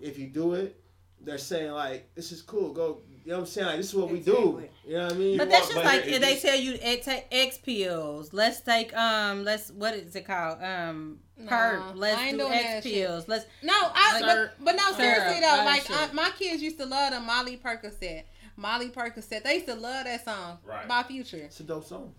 if 0.00 0.18
you 0.18 0.26
do 0.28 0.54
it. 0.54 0.78
They're 1.24 1.38
saying 1.38 1.70
like, 1.72 2.12
this 2.14 2.32
is 2.32 2.42
cool. 2.42 2.72
Go. 2.72 2.98
You 3.24 3.30
know 3.30 3.36
what 3.36 3.40
I'm 3.42 3.46
saying? 3.46 3.66
Like 3.68 3.76
this 3.76 3.86
is 3.90 3.94
what 3.94 4.10
we 4.10 4.18
do. 4.18 4.64
You 4.84 4.94
know 4.96 5.04
what 5.04 5.12
I 5.12 5.16
mean? 5.16 5.38
But 5.38 5.44
You 5.46 5.50
that's 5.52 5.62
want- 5.66 5.74
just 5.74 5.74
but 5.76 5.84
like 5.84 6.00
it- 6.06 6.14
if 6.14 6.20
they 6.20 6.26
it's- 6.32 6.42
tell 6.42 6.56
you 6.58 6.72
it 6.82 7.02
take 7.04 7.26
X 7.30 7.58
pills. 7.58 8.32
Let's 8.32 8.60
take 8.62 8.96
um 8.96 9.44
let's 9.44 9.70
what 9.70 9.94
is 9.94 10.16
it 10.16 10.26
called? 10.26 10.60
Um 10.60 11.20
perp. 11.40 11.46
Nah, 11.78 11.92
Let's 11.94 12.18
I 12.18 12.26
ain't 12.28 12.38
do 12.38 12.48
X 12.48 12.84
pills. 12.84 13.28
Let's 13.28 13.46
No, 13.62 13.72
I 13.94 14.18
Syrup. 14.18 14.50
but, 14.58 14.64
but 14.64 14.72
no 14.76 14.92
seriously 14.96 15.40
though, 15.40 15.62
like. 15.64 15.88
I, 15.88 16.12
my 16.12 16.30
kids 16.36 16.60
used 16.62 16.78
to 16.78 16.86
love 16.86 17.12
the 17.12 17.20
Molly 17.20 17.56
Percocet. 17.64 18.24
Molly 18.56 18.88
Percocet. 18.90 19.42
They 19.42 19.54
used 19.54 19.66
to 19.66 19.74
love 19.74 20.04
that 20.04 20.24
song 20.24 20.58
Right. 20.64 20.86
by 20.88 21.02
Future. 21.04 21.38
It's 21.38 21.60
a 21.60 21.64
dope 21.64 21.86
song. 21.86 22.14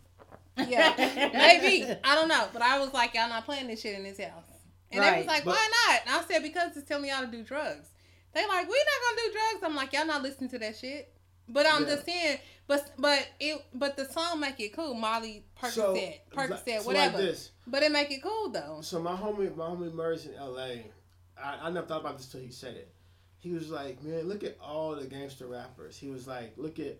Yeah, 0.57 0.93
maybe 1.34 1.91
I 2.03 2.15
don't 2.15 2.27
know, 2.27 2.47
but 2.53 2.61
I 2.61 2.80
was 2.80 2.93
like, 2.93 3.14
y'all 3.15 3.27
not 3.30 3.45
playing 3.45 3.68
this 3.68 3.81
shit 3.81 3.95
in 3.95 4.03
this 4.03 4.19
house, 4.19 4.43
and 4.91 5.03
they 5.03 5.18
was 5.18 5.26
like, 5.26 5.43
But- 5.45 5.55
why 5.55 5.69
not? 5.89 6.01
And 6.05 6.15
I 6.15 6.23
said 6.27 6.43
because 6.43 6.77
it's 6.77 6.88
telling 6.88 7.10
y'all 7.10 7.22
to 7.22 7.27
do 7.27 7.43
drugs. 7.43 7.89
They 8.34 8.47
like, 8.47 8.68
we 8.68 8.76
not 8.76 9.15
gonna 9.18 9.27
do 9.27 9.31
drugs. 9.34 9.64
I'm 9.64 9.76
like, 9.76 9.93
y'all 9.93 10.05
not 10.07 10.22
listening 10.23 10.49
to 10.51 10.60
that 10.60 10.76
shit. 10.77 11.11
But 11.49 11.65
I'm 11.69 11.84
Yeah. 11.84 11.89
just 11.95 12.05
saying, 12.05 12.39
but 12.68 12.91
but 12.97 13.27
it 13.39 13.64
but 13.73 13.97
the 13.97 14.05
song 14.05 14.39
make 14.39 14.60
it 14.60 14.73
cool. 14.73 14.93
Molly 14.93 15.43
So, 15.69 15.93
Percocet, 15.93 16.19
Percocet, 16.34 16.80
so 16.81 16.88
whatever. 16.88 17.18
Like 17.18 17.26
this. 17.27 17.51
But 17.68 17.84
it 17.84 17.91
make 17.91 18.11
it 18.11 18.23
cool 18.23 18.49
though. 18.49 18.80
So 18.81 18.99
my 19.01 19.11
homie, 19.15 19.53
my 19.55 19.65
homie 19.65 19.93
Murs 19.93 20.26
in 20.26 20.35
L.A. 20.35 20.85
I, 21.38 21.68
I 21.68 21.69
never 21.69 21.85
thought 21.85 21.99
about 22.01 22.18
this 22.18 22.27
till 22.27 22.39
he 22.41 22.49
said 22.49 22.76
it. 22.76 22.93
He 23.44 23.52
was 23.52 23.70
like, 23.70 24.02
"Man, 24.02 24.28
look 24.30 24.44
at 24.44 24.57
all 24.61 24.95
the 24.95 25.06
gangster 25.06 25.48
rappers." 25.48 25.98
He 25.98 26.10
was 26.10 26.28
like, 26.28 26.53
"Look 26.57 26.80
at 26.80 26.98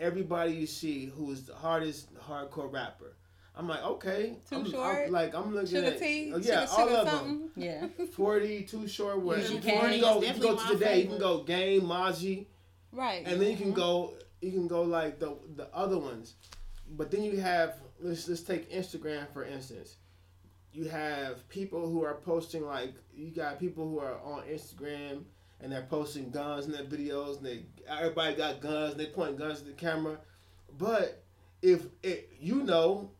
everybody 0.00 0.52
you 0.52 0.66
see 0.66 1.06
who 1.06 1.30
is 1.30 1.44
the 1.44 1.54
hardest 1.54 2.14
hardcore 2.14 2.72
rapper." 2.72 3.12
I'm 3.54 3.68
like, 3.68 3.84
"Okay." 3.84 4.38
Too 4.48 4.56
I'm, 4.56 4.70
short? 4.70 5.06
I'm, 5.06 5.12
like 5.12 5.34
I'm 5.34 5.54
looking 5.54 5.68
Sugar 5.68 5.86
at 5.88 5.98
T, 5.98 6.32
oh, 6.34 6.38
yeah, 6.38 6.66
sugar, 6.66 6.72
all 6.72 6.88
sugar 6.88 6.96
of 6.96 7.06
them. 7.06 7.50
yeah. 7.54 7.86
Forty, 8.12 8.62
too 8.62 8.88
short. 8.88 9.20
Where 9.20 9.38
Easy 9.38 9.56
you 9.56 9.60
can 9.60 10.00
go, 10.00 10.22
you 10.22 10.32
can 10.32 10.40
go 10.40 10.56
to 10.56 10.68
today. 10.68 11.02
You 11.02 11.08
can 11.08 11.18
go 11.18 11.42
Game, 11.42 11.82
Mozzy, 11.82 12.46
Right. 12.90 13.26
and 13.26 13.40
then 13.40 13.50
you 13.50 13.56
can 13.56 13.66
mm-hmm. 13.66 13.76
go 13.76 14.14
you 14.40 14.52
can 14.52 14.68
go 14.68 14.82
like 14.82 15.18
the 15.18 15.36
the 15.56 15.68
other 15.74 15.98
ones 15.98 16.34
but 16.96 17.10
then 17.10 17.22
you 17.22 17.40
have 17.40 17.76
let's 18.00 18.28
let's 18.28 18.42
take 18.42 18.70
instagram 18.70 19.26
for 19.32 19.44
instance 19.44 19.96
you 20.72 20.88
have 20.88 21.48
people 21.48 21.88
who 21.88 22.04
are 22.04 22.14
posting 22.14 22.64
like 22.66 22.94
you 23.14 23.30
got 23.30 23.58
people 23.58 23.88
who 23.88 23.98
are 23.98 24.18
on 24.22 24.42
instagram 24.42 25.22
and 25.60 25.72
they're 25.72 25.82
posting 25.82 26.30
guns 26.30 26.66
in 26.66 26.72
their 26.72 26.84
videos 26.84 27.38
and 27.38 27.46
they 27.46 27.62
everybody 27.88 28.34
got 28.36 28.60
guns 28.60 28.92
and 28.92 29.00
they 29.00 29.06
point 29.06 29.38
guns 29.38 29.60
at 29.60 29.66
the 29.66 29.72
camera. 29.72 30.18
But 30.78 31.22
if 31.62 31.86
it, 32.02 32.30
you 32.38 32.62
know 32.62 33.10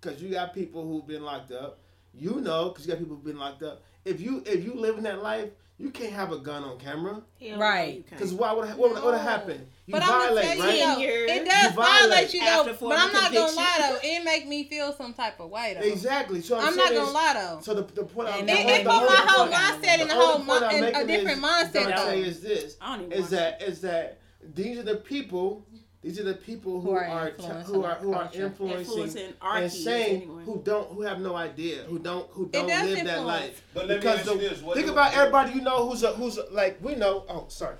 because 0.00 0.20
you 0.20 0.28
got 0.30 0.52
people 0.52 0.86
who've 0.86 1.06
been 1.06 1.22
locked 1.22 1.52
up 1.52 1.78
you 2.12 2.40
know 2.40 2.70
because 2.70 2.84
you 2.84 2.92
got 2.92 2.98
people 2.98 3.14
who've 3.14 3.24
been 3.24 3.38
locked 3.38 3.62
up 3.62 3.82
if 4.04 4.20
you 4.20 4.42
if 4.44 4.64
you 4.64 4.74
live 4.74 4.98
in 4.98 5.04
that 5.04 5.22
life 5.22 5.50
you 5.82 5.90
can't 5.90 6.12
have 6.12 6.30
a 6.30 6.38
gun 6.38 6.62
on 6.62 6.78
camera 6.78 7.20
Hell 7.40 7.58
Right. 7.58 7.88
no, 7.88 7.94
you 7.96 8.02
can't. 8.04 8.10
because 8.10 8.32
why 8.32 8.52
would 8.52 8.68
what 8.70 8.78
would, 8.78 8.92
what 8.92 9.04
would 9.04 9.12
No. 9.12 9.18
happen 9.18 9.66
you 9.86 9.92
But 9.92 10.02
I'm 10.04 10.08
gonna 10.08 10.24
violate 10.26 10.44
tell 10.44 10.54
you 10.56 10.62
right 10.62 10.78
Ten 10.78 10.98
though, 10.98 11.32
it 11.42 11.44
does 11.50 11.64
You 11.64 11.70
violate 11.70 12.00
violate 12.10 12.34
you 12.34 12.40
though. 12.40 12.46
after 12.70 12.86
But 12.86 12.98
I'm 13.00 13.12
not 13.12 13.32
gonna 13.32 13.52
lie 13.56 13.76
though, 13.80 13.98
it 14.08 14.24
make 14.24 14.46
me 14.46 14.64
feel 14.68 14.92
some 14.92 15.12
type 15.12 15.40
of 15.40 15.50
way 15.50 15.76
though. 15.78 15.86
Exactly. 15.86 16.40
So 16.40 16.56
I'm, 16.58 16.68
I'm 16.68 16.76
not 16.76 16.92
gonna 16.92 17.10
lie 17.10 17.32
though. 17.34 17.58
So 17.62 17.74
the, 17.74 17.82
the 17.82 18.04
point 18.04 18.28
I'm 18.28 18.40
And 18.40 18.48
the 18.48 18.52
It, 18.52 18.58
it- 18.58 18.60
only- 18.60 18.72
it 18.74 18.84
the 18.84 18.90
put 18.90 19.08
my 19.08 19.26
whole 19.28 19.48
mindset 19.48 19.98
in 20.00 20.08
the 20.08 20.14
a 20.14 20.16
whole 20.16 20.38
point 20.44 20.72
in 20.72 20.84
a 20.94 21.04
different 21.06 21.38
is, 21.38 21.44
mindset 21.44 21.72
Dante, 21.72 21.94
though. 22.22 22.28
is 22.28 22.40
this: 22.40 22.76
I 22.80 22.96
don't 22.96 23.06
even 23.06 23.18
is 23.18 23.30
that 23.30 23.62
is 23.62 23.80
that 23.80 24.18
these 24.54 24.78
are 24.78 24.82
the 24.84 24.96
people. 24.96 25.64
These 26.02 26.18
are 26.18 26.24
the 26.24 26.34
people 26.34 26.80
who, 26.80 26.90
Who 26.90 26.96
are 26.96 27.04
are, 27.04 27.28
influencing 27.28 27.74
who 27.74 27.84
are 27.84 27.94
who 27.94 28.12
are 28.12 28.24
influencing 28.34 28.78
Influencing 28.80 29.32
our 29.40 29.56
and 29.58 29.70
kids 29.70 29.84
saying 29.84 30.22
anyway. 30.22 30.42
who 30.44 30.60
don't 30.64 30.88
who 30.92 31.02
have 31.02 31.20
no 31.20 31.36
idea 31.36 31.84
who 31.84 31.98
don't 32.00 32.28
who 32.32 32.48
don't 32.48 32.66
does 32.66 32.88
live 32.90 33.04
that 33.06 33.24
life. 33.24 33.62
But 33.72 33.86
let 33.86 33.88
me 33.88 33.94
because 34.00 34.18
ask 34.20 34.26
you 34.30 34.38
the- 34.38 34.48
this, 34.48 34.62
what 34.62 34.74
think 34.74 34.88
do- 34.88 34.92
about 34.92 35.14
everybody 35.16 35.52
you 35.52 35.60
know 35.60 35.88
who's 35.88 36.02
a 36.02 36.12
who's 36.14 36.38
a, 36.38 36.44
like 36.50 36.78
we 36.82 36.96
know. 36.96 37.24
Oh, 37.28 37.44
sorry. 37.48 37.76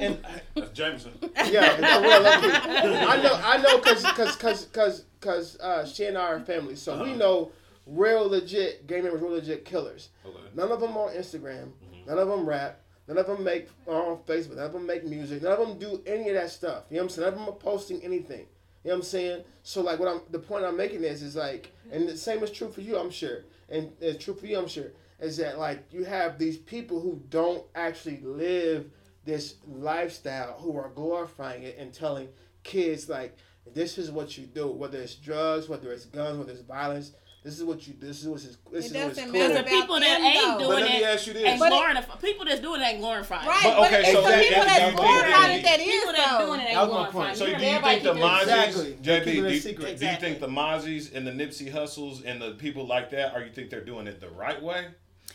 And 0.00 0.18
That's 0.54 0.70
Jameson. 0.72 1.12
yeah, 1.46 1.76
no, 1.80 2.00
well, 2.02 2.22
lucky. 2.22 2.48
I 2.50 3.22
know, 3.22 3.40
I 3.42 3.56
know, 3.58 3.78
cause, 3.78 4.02
cause, 4.02 4.36
cause, 4.36 4.66
cause, 4.66 5.04
cause, 5.20 5.58
uh, 5.60 5.86
she 5.86 6.04
and 6.04 6.18
I 6.18 6.22
are 6.32 6.40
family, 6.40 6.76
so 6.76 6.94
we 7.02 7.10
Uh-huh. 7.10 7.18
know 7.18 7.52
real 7.86 8.28
legit 8.28 8.86
game 8.86 9.04
members, 9.04 9.22
real 9.22 9.30
legit 9.32 9.64
killers. 9.64 10.10
Okay. 10.26 10.36
None 10.54 10.70
of 10.72 10.80
them 10.80 10.94
on 10.98 11.14
Instagram. 11.14 11.68
Mm-hmm. 11.68 12.06
None 12.08 12.18
of 12.18 12.28
them 12.28 12.44
rap. 12.46 12.80
None 13.14 13.24
of 13.24 13.36
them 13.36 13.44
make 13.44 13.68
are 13.86 14.12
on 14.12 14.18
Facebook. 14.18 14.56
None 14.56 14.66
of 14.66 14.72
them 14.72 14.86
make 14.86 15.04
music. 15.04 15.42
None 15.42 15.52
of 15.52 15.58
them 15.58 15.78
do 15.78 16.02
any 16.06 16.28
of 16.28 16.34
that 16.34 16.50
stuff. 16.50 16.84
You 16.90 16.96
know 16.96 17.04
what 17.04 17.04
I'm 17.04 17.08
saying? 17.10 17.24
None 17.24 17.34
of 17.34 17.38
them 17.38 17.48
are 17.48 17.58
posting 17.58 18.02
anything. 18.02 18.46
You 18.84 18.90
know 18.90 18.96
what 18.96 18.96
I'm 18.96 19.02
saying? 19.02 19.44
So 19.62 19.82
like, 19.82 19.98
what 19.98 20.08
I'm 20.08 20.20
the 20.30 20.38
point 20.38 20.64
I'm 20.64 20.76
making 20.76 21.04
is 21.04 21.22
is 21.22 21.36
like, 21.36 21.70
and 21.90 22.08
the 22.08 22.16
same 22.16 22.42
is 22.42 22.50
true 22.50 22.70
for 22.70 22.80
you, 22.80 22.96
I'm 22.98 23.10
sure, 23.10 23.44
and 23.68 23.92
it's 24.00 24.24
true 24.24 24.34
for 24.34 24.46
you, 24.46 24.58
I'm 24.58 24.68
sure, 24.68 24.92
is 25.20 25.36
that 25.36 25.58
like 25.58 25.84
you 25.92 26.04
have 26.04 26.38
these 26.38 26.56
people 26.56 27.00
who 27.00 27.22
don't 27.28 27.64
actually 27.74 28.20
live 28.20 28.90
this 29.24 29.54
lifestyle 29.66 30.54
who 30.58 30.76
are 30.76 30.90
glorifying 30.90 31.62
it 31.62 31.76
and 31.78 31.92
telling 31.92 32.28
kids 32.64 33.08
like 33.08 33.36
this 33.72 33.98
is 33.98 34.10
what 34.10 34.36
you 34.36 34.46
do 34.46 34.66
whether 34.66 34.98
it's 34.98 35.14
drugs 35.14 35.68
whether 35.68 35.92
it's 35.92 36.06
guns 36.06 36.38
whether 36.38 36.50
it's 36.50 36.60
violence 36.62 37.12
this 37.42 37.58
is 37.58 37.64
what 37.64 37.86
you 37.88 37.94
this 37.98 38.22
is 38.22 38.28
what's 38.28 38.44
this 38.44 38.56
It 38.56 38.74
is 38.76 38.82
what's 38.92 38.92
doesn't 38.92 39.24
cool. 39.24 39.32
matter 39.40 39.54
the 39.54 39.60
about 39.60 39.70
people 39.70 40.00
that 40.00 40.18
them, 40.18 40.24
ain't 40.26 40.34
though. 40.44 40.52
But 40.52 40.58
doing 40.58 40.80
let 40.84 40.90
me 40.90 40.96
it 40.98 41.02
ask 41.04 41.26
you 41.26 41.32
this. 41.32 41.44
ain't 41.44 41.58
But 41.58 41.66
it- 41.66 41.70
glorifying. 41.70 42.18
People 42.22 42.44
that's 42.46 42.60
doing 42.60 42.80
it 42.80 42.84
ain't 42.84 43.00
glorifying. 43.00 43.48
Right, 43.48 43.60
But, 43.64 43.76
but, 43.78 43.86
okay, 43.88 44.00
it's 44.02 44.12
so 44.12 44.22
the 44.22 44.28
that- 44.28 44.42
people 44.42 44.62
if 44.62 44.66
that's 44.68 44.78
you 44.80 44.86
think 44.86 44.96
glorifying 45.00 45.32
that- 45.32 45.50
it 45.58 45.62
that 45.64 45.78
People 45.80 46.10
is 46.10 46.16
that 46.16 46.38
though. 46.38 46.46
doing 46.46 46.60
it 46.60 46.62
ain't 46.62 46.74
That 46.74 46.80
my 46.80 46.86
glorifying. 46.86 47.26
point. 47.26 47.36
So 47.36 47.44
You 47.46 47.56
do 47.56 47.64
you 47.64 47.80
think 47.80 48.02
the 48.02 48.12
keep 48.12 48.20
their- 48.22 48.40
Exactly. 48.42 48.92
JB, 49.02 49.24
do, 49.24 49.46
a 49.46 49.50
you- 49.50 49.96
do 49.96 50.06
you 50.06 50.16
think 50.16 50.40
the 50.40 50.46
Mozzys 50.48 51.14
and 51.14 51.26
the 51.26 51.32
Nipsey 51.32 51.72
Hussles 51.72 52.22
and 52.24 52.40
the 52.40 52.52
people 52.52 52.86
like 52.86 53.10
that, 53.10 53.34
or 53.34 53.42
you 53.44 53.50
think 53.50 53.70
they're 53.70 53.84
doing 53.84 54.06
it 54.06 54.20
the 54.20 54.30
right 54.30 54.62
way? 54.62 54.86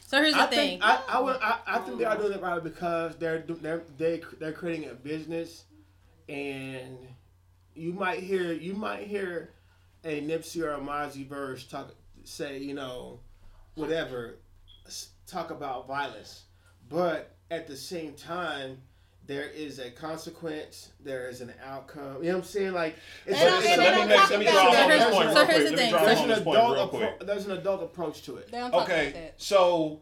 So 0.07 0.21
here's 0.21 0.33
the 0.33 0.41
I 0.43 0.45
thing. 0.47 0.79
think 0.79 0.85
I, 0.85 1.01
I, 1.09 1.19
would, 1.19 1.35
I, 1.41 1.59
I 1.67 1.79
think 1.79 1.97
they 1.99 2.05
are 2.05 2.15
doing 2.17 2.31
it 2.31 2.41
right 2.41 2.63
because 2.63 3.17
they're 3.17 3.39
they're 3.45 3.81
they, 3.97 4.21
they're 4.39 4.53
creating 4.53 4.89
a 4.89 4.93
business, 4.93 5.65
and 6.29 6.97
you 7.75 7.91
might 7.93 8.19
hear 8.19 8.53
you 8.53 8.73
might 8.73 9.05
hear 9.07 9.49
a 10.03 10.21
Nipsey 10.21 10.61
or 10.63 10.71
a 10.71 10.79
Mozzy 10.79 11.27
verse 11.27 11.65
talk 11.65 11.93
say 12.23 12.57
you 12.59 12.73
know 12.73 13.19
whatever 13.75 14.37
talk 15.25 15.51
about 15.51 15.87
violence, 15.87 16.43
but 16.89 17.35
at 17.51 17.67
the 17.67 17.75
same 17.75 18.13
time 18.13 18.77
there 19.25 19.49
is 19.49 19.79
a 19.79 19.91
consequence, 19.91 20.91
there 21.03 21.27
is 21.27 21.41
an 21.41 21.53
outcome. 21.65 22.23
You 22.23 22.29
know 22.29 22.37
what 22.37 22.43
I'm 22.45 22.49
saying? 22.49 22.73
Like 22.73 22.95
it's 23.25 23.37
They 23.37 23.45
don't- 23.45 23.57
it's 23.59 23.67
and 23.67 23.81
a- 23.81 23.83
they 23.83 23.89
let 23.89 23.95
don't 23.97 24.07
me, 24.07 24.15
talk 24.15 24.29
let 24.29 24.39
me 24.39 24.45
about 24.47 24.53
draw 24.53 24.71
that. 24.71 25.11
home 25.11 25.25
this 25.27 25.33
So 25.35 25.45
here's 25.45 25.69
the 25.69 25.69
quick. 25.69 25.69
Let 25.69 25.71
me 25.71 25.77
thing. 25.77 25.89
draw 25.91 26.05
there's 26.05 26.21
an 26.21 26.31
adult 26.31 26.91
appro- 26.93 27.25
there's 27.27 27.45
an 27.45 27.51
adult 27.51 27.83
approach 27.83 28.21
to 28.23 28.37
it. 28.37 28.51
They 28.51 28.57
don't 28.57 28.71
talk 28.71 28.85
about 28.85 28.97
Okay, 28.97 29.11
that. 29.11 29.33
so 29.41 29.99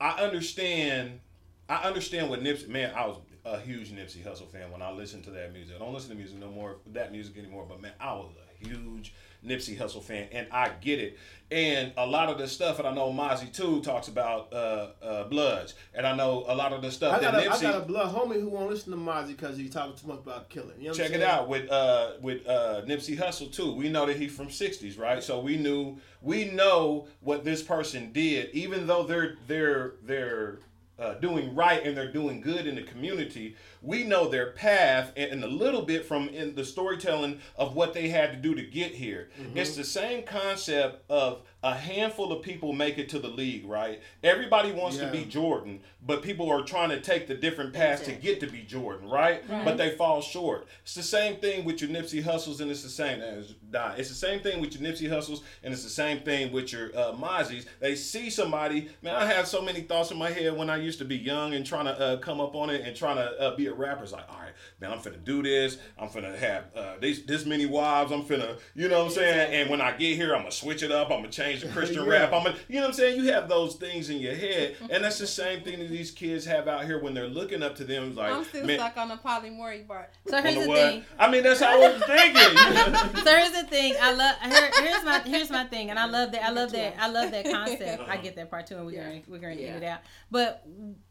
I 0.00 0.10
understand. 0.22 1.20
I 1.68 1.76
understand 1.84 2.30
what 2.30 2.40
Nipsey. 2.40 2.68
Man, 2.68 2.92
I 2.94 3.06
was 3.06 3.16
a 3.44 3.58
huge 3.60 3.90
Nipsey 3.90 4.22
Hussle 4.24 4.48
fan 4.48 4.70
when 4.70 4.80
I 4.82 4.90
listened 4.92 5.24
to 5.24 5.30
that 5.32 5.52
music. 5.52 5.74
I 5.76 5.78
don't 5.78 5.92
listen 5.94 6.10
to 6.10 6.16
music 6.16 6.38
no 6.38 6.50
more, 6.50 6.76
that 6.92 7.10
music 7.12 7.36
anymore. 7.38 7.66
But 7.68 7.80
man, 7.80 7.92
I 7.98 8.12
was 8.12 8.30
a 8.36 8.43
huge 8.66 9.12
Nipsey 9.44 9.78
Hussle 9.78 10.02
fan, 10.02 10.28
and 10.32 10.46
I 10.50 10.70
get 10.80 10.98
it. 10.98 11.18
And 11.50 11.92
a 11.98 12.06
lot 12.06 12.30
of 12.30 12.38
the 12.38 12.48
stuff, 12.48 12.78
and 12.78 12.88
I 12.88 12.94
know 12.94 13.12
Mozzy 13.12 13.52
too 13.52 13.80
talks 13.82 14.08
about 14.08 14.52
uh, 14.52 14.88
uh, 15.02 15.24
Bloods, 15.24 15.74
and 15.94 16.06
I 16.06 16.16
know 16.16 16.44
a 16.48 16.54
lot 16.54 16.72
of 16.72 16.80
the 16.80 16.90
stuff 16.90 17.14
I 17.16 17.20
that 17.20 17.34
a, 17.34 17.38
I 17.38 17.46
Nipsey. 17.46 17.62
got 17.62 17.82
a 17.82 17.84
blood 17.84 18.14
homie 18.14 18.40
who 18.40 18.48
won't 18.48 18.70
listen 18.70 18.92
to 18.92 18.98
Mozzy 18.98 19.28
because 19.28 19.56
he 19.58 19.68
talking 19.68 19.94
too 19.94 20.08
much 20.08 20.20
about 20.20 20.48
killing. 20.48 20.70
You 20.78 20.84
know 20.84 20.90
what 20.90 20.96
Check 20.96 21.10
it 21.12 21.22
out 21.22 21.48
with 21.48 21.70
uh 21.70 22.12
with 22.22 22.46
uh 22.48 22.82
Nipsey 22.86 23.18
Hussle 23.18 23.52
too. 23.52 23.74
We 23.74 23.90
know 23.90 24.06
that 24.06 24.16
he's 24.16 24.34
from 24.34 24.48
'60s, 24.48 24.98
right? 24.98 25.22
So 25.22 25.38
we 25.40 25.56
knew 25.56 25.98
we 26.22 26.46
know 26.46 27.06
what 27.20 27.44
this 27.44 27.62
person 27.62 28.10
did, 28.12 28.50
even 28.54 28.86
though 28.86 29.02
they're 29.04 29.36
they're 29.46 29.92
they're 30.02 30.60
uh, 30.98 31.14
doing 31.14 31.54
right 31.54 31.84
and 31.84 31.96
they're 31.96 32.12
doing 32.12 32.40
good 32.40 32.66
in 32.66 32.74
the 32.76 32.82
community. 32.82 33.56
We 33.82 34.04
know 34.04 34.28
their 34.28 34.52
path 34.52 35.12
and, 35.16 35.32
and 35.32 35.44
a 35.44 35.48
little 35.48 35.82
bit 35.82 36.04
from 36.06 36.28
in 36.28 36.54
the 36.54 36.64
storytelling 36.64 37.40
of 37.56 37.74
what 37.74 37.92
they 37.94 38.08
had 38.08 38.30
to 38.32 38.36
do 38.36 38.54
to 38.54 38.62
get 38.62 38.94
here. 38.94 39.28
It's 39.54 39.76
the 39.76 39.84
same 39.84 40.22
concept 40.24 41.04
of 41.10 41.42
a 41.64 41.74
handful 41.74 42.30
of 42.30 42.42
people 42.42 42.72
make 42.72 42.98
it 42.98 43.08
to 43.08 43.18
the 43.18 43.28
league, 43.28 43.64
right? 43.66 44.00
Everybody 44.22 44.70
wants 44.70 44.98
to 44.98 45.10
be 45.10 45.24
Jordan, 45.24 45.80
but 46.06 46.22
people 46.22 46.50
are 46.50 46.62
trying 46.62 46.90
to 46.90 47.00
take 47.00 47.26
the 47.26 47.34
different 47.34 47.72
paths 47.72 48.02
to 48.02 48.12
get 48.12 48.38
to 48.40 48.46
be 48.46 48.60
Jordan, 48.62 49.08
right? 49.08 49.42
But 49.64 49.78
they 49.78 49.96
fall 49.96 50.20
short. 50.20 50.66
It's 50.82 50.94
the 50.94 51.02
same 51.02 51.36
thing 51.36 51.64
with 51.64 51.80
your 51.80 51.90
Nipsey 51.90 52.22
Hussles, 52.22 52.60
and 52.60 52.70
it's 52.70 52.82
the 52.82 52.88
same. 52.90 53.20
as 53.20 53.54
die. 53.70 53.94
It's 53.98 54.10
the 54.10 54.14
same 54.14 54.40
thing 54.40 54.60
with 54.60 54.78
your 54.78 54.88
Nipsey 54.92 55.08
Hussles, 55.08 55.40
and 55.62 55.72
it's 55.72 55.82
the 55.82 55.90
same 55.90 56.20
thing 56.20 56.52
with 56.52 56.72
your 56.72 56.90
uh, 56.96 57.12
Mozzys. 57.12 57.64
They 57.80 57.94
see 57.96 58.28
somebody. 58.30 58.88
Man, 59.02 59.14
I 59.14 59.24
have 59.26 59.48
so 59.48 59.62
many 59.62 59.80
thoughts 59.80 60.10
in 60.10 60.18
my 60.18 60.30
head 60.30 60.56
when 60.56 60.68
I 60.70 60.76
used 60.76 60.98
to 60.98 61.04
be 61.06 61.16
young 61.16 61.54
and 61.54 61.64
trying 61.66 61.86
to 61.86 61.98
uh, 61.98 62.16
come 62.18 62.40
up 62.40 62.54
on 62.54 62.68
it 62.70 62.82
and 62.82 62.94
trying 62.94 63.16
to 63.16 63.40
uh, 63.40 63.56
be 63.56 63.66
a 63.68 63.72
rapper. 63.74 64.02
It's 64.04 64.12
like, 64.12 64.28
all 64.30 64.38
right, 64.38 64.52
man, 64.80 64.92
I'm 64.92 64.98
finna 64.98 65.24
do 65.24 65.42
this. 65.42 65.78
I'm 65.98 66.08
finna 66.08 66.36
have 66.36 66.64
uh, 66.76 66.94
these 67.00 67.24
this 67.24 67.46
many 67.46 67.66
wives. 67.66 68.12
I'm 68.12 68.22
finna, 68.22 68.58
you 68.74 68.88
know 68.88 68.98
what 69.00 69.06
I'm 69.06 69.12
saying? 69.12 69.54
And 69.54 69.70
when 69.70 69.80
I 69.80 69.92
get 69.96 70.16
here, 70.16 70.34
I'm 70.34 70.40
gonna 70.42 70.50
switch 70.52 70.82
it 70.82 70.92
up. 70.92 71.10
I'm 71.10 71.20
gonna 71.20 71.30
change 71.30 71.53
the 71.62 71.68
Christian 71.72 72.04
Yeah. 72.04 72.10
rap. 72.10 72.32
I'm 72.32 72.44
gonna, 72.44 72.56
you 72.68 72.76
know 72.76 72.82
what 72.82 72.88
I'm 72.88 72.94
saying? 72.94 73.20
You 73.20 73.32
have 73.32 73.48
those 73.48 73.76
things 73.76 74.10
in 74.10 74.18
your 74.18 74.34
head, 74.34 74.76
and 74.90 75.04
that's 75.04 75.18
the 75.18 75.26
same 75.26 75.62
thing 75.62 75.78
that 75.78 75.88
these 75.88 76.10
kids 76.10 76.44
have 76.46 76.68
out 76.68 76.84
here 76.84 77.00
when 77.00 77.14
they're 77.14 77.28
looking 77.28 77.62
up 77.62 77.76
to 77.76 77.84
them. 77.84 78.14
Like, 78.14 78.32
I'm 78.32 78.44
still 78.44 78.66
man, 78.66 78.78
stuck 78.78 78.96
on 78.96 79.08
the 79.08 79.16
polymorph 79.16 79.86
part. 79.86 80.10
So 80.28 80.40
here's 80.42 80.54
the 80.54 80.60
the 80.60 80.74
thing. 80.74 81.04
I 81.18 81.30
mean, 81.30 81.42
that's 81.42 81.60
how 81.60 81.80
I 81.80 81.88
was 81.88 82.02
thinking. 82.02 83.14
so 83.24 83.30
here's 83.36 83.52
the 83.52 83.66
thing. 83.68 83.94
I 84.00 84.12
love 84.12 84.36
here, 84.42 84.70
here's 84.82 85.04
my 85.04 85.18
here's 85.20 85.50
my 85.50 85.64
thing, 85.64 85.90
and 85.90 85.98
I 85.98 86.06
love 86.06 86.32
that. 86.32 86.44
I 86.44 86.50
love 86.50 86.72
that. 86.72 86.96
I 86.98 87.08
love 87.08 87.30
that 87.30 87.44
concept. 87.50 88.02
I 88.08 88.16
get 88.16 88.36
that 88.36 88.50
part 88.50 88.66
too, 88.66 88.76
and 88.76 88.86
we're 88.86 89.02
gonna 89.02 89.22
we're 89.28 89.38
gonna 89.38 89.56
get 89.56 89.76
it 89.76 89.84
out. 89.84 90.00
But 90.30 90.66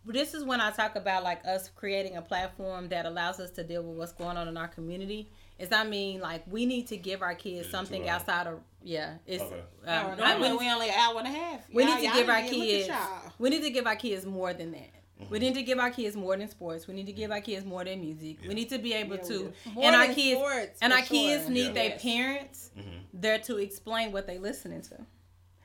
this 0.06 0.34
is 0.34 0.44
when 0.44 0.62
I 0.62 0.72
talk 0.72 0.96
about 0.96 1.24
like 1.24 1.46
us 1.46 1.70
creating 1.70 2.18
a 2.18 2.22
platform 2.22 2.90
that 2.90 3.06
allows 3.06 3.40
us 3.40 3.52
to 3.52 3.64
deal 3.64 3.84
with 3.84 3.98
what's 3.98 4.12
going 4.14 4.38
on 4.38 4.48
in 4.48 4.58
our 4.58 4.68
community. 4.68 5.30
Is 5.60 5.72
I 5.72 5.84
mean 5.84 6.20
like 6.20 6.44
we 6.48 6.66
need 6.66 6.88
to 6.88 6.98
give 6.98 7.22
our 7.22 7.36
kids 7.36 7.70
something 7.70 8.04
two 8.04 8.10
outside 8.10 8.48
of 8.48 8.60
yeah. 8.84 9.16
It's 9.26 9.42
Okay. 9.44 9.60
um, 9.86 10.12
I- 10.12 10.16
Normally 10.16 10.52
we- 10.52 10.58
we 10.58 10.72
only 10.72 10.90
an 10.90 10.96
hour 10.96 11.20
and 11.20 11.28
a 11.28 11.32
half. 11.32 11.62
we 11.74 11.84
Y'all- 11.84 11.96
need 11.96 12.08
to 12.08 12.14
give 12.14 12.30
our 12.30 12.42
need 12.42 12.50
to 12.50 12.56
look 12.58 12.70
at 12.70 12.78
kids 12.78 13.34
we 13.40 13.50
need 13.50 13.62
to 13.64 13.70
give 13.70 13.88
our 13.88 13.96
kids 13.96 14.26
more 14.26 14.54
than 14.54 14.72
that 14.72 14.90
mm-hmm. 15.22 15.30
we 15.32 15.40
need 15.40 15.54
to 15.56 15.64
give 15.64 15.80
our 15.80 15.90
kids 15.90 16.16
more 16.16 16.36
than 16.38 16.48
sports 16.50 16.88
we 16.88 16.94
need 16.94 17.06
to 17.06 17.14
give 17.14 17.32
our 17.32 17.42
kids 17.42 17.66
more 17.66 17.84
than 17.84 18.00
music 18.02 18.38
we 18.48 18.54
need 18.54 18.70
to 18.70 18.78
be 18.78 18.94
able 18.94 19.16
Yeah, 19.18 19.24
to. 19.24 19.54
More 19.74 19.86
and 19.86 19.96
our 19.96 20.06
than 20.08 20.16
kids 20.16 20.40
sports, 20.40 20.80
and 20.82 20.94
for 20.94 21.00
our 21.00 21.06
kids 21.06 21.50
need 21.50 21.68
Yeah. 21.68 21.72
their 21.74 21.90
Yes. 21.90 22.02
parents 22.02 22.72
mm-hmm. 22.78 22.98
there 23.14 23.40
to 23.40 23.58
explain 23.58 24.12
what 24.12 24.28
they're 24.28 24.40
listening 24.40 24.82
to 24.84 24.98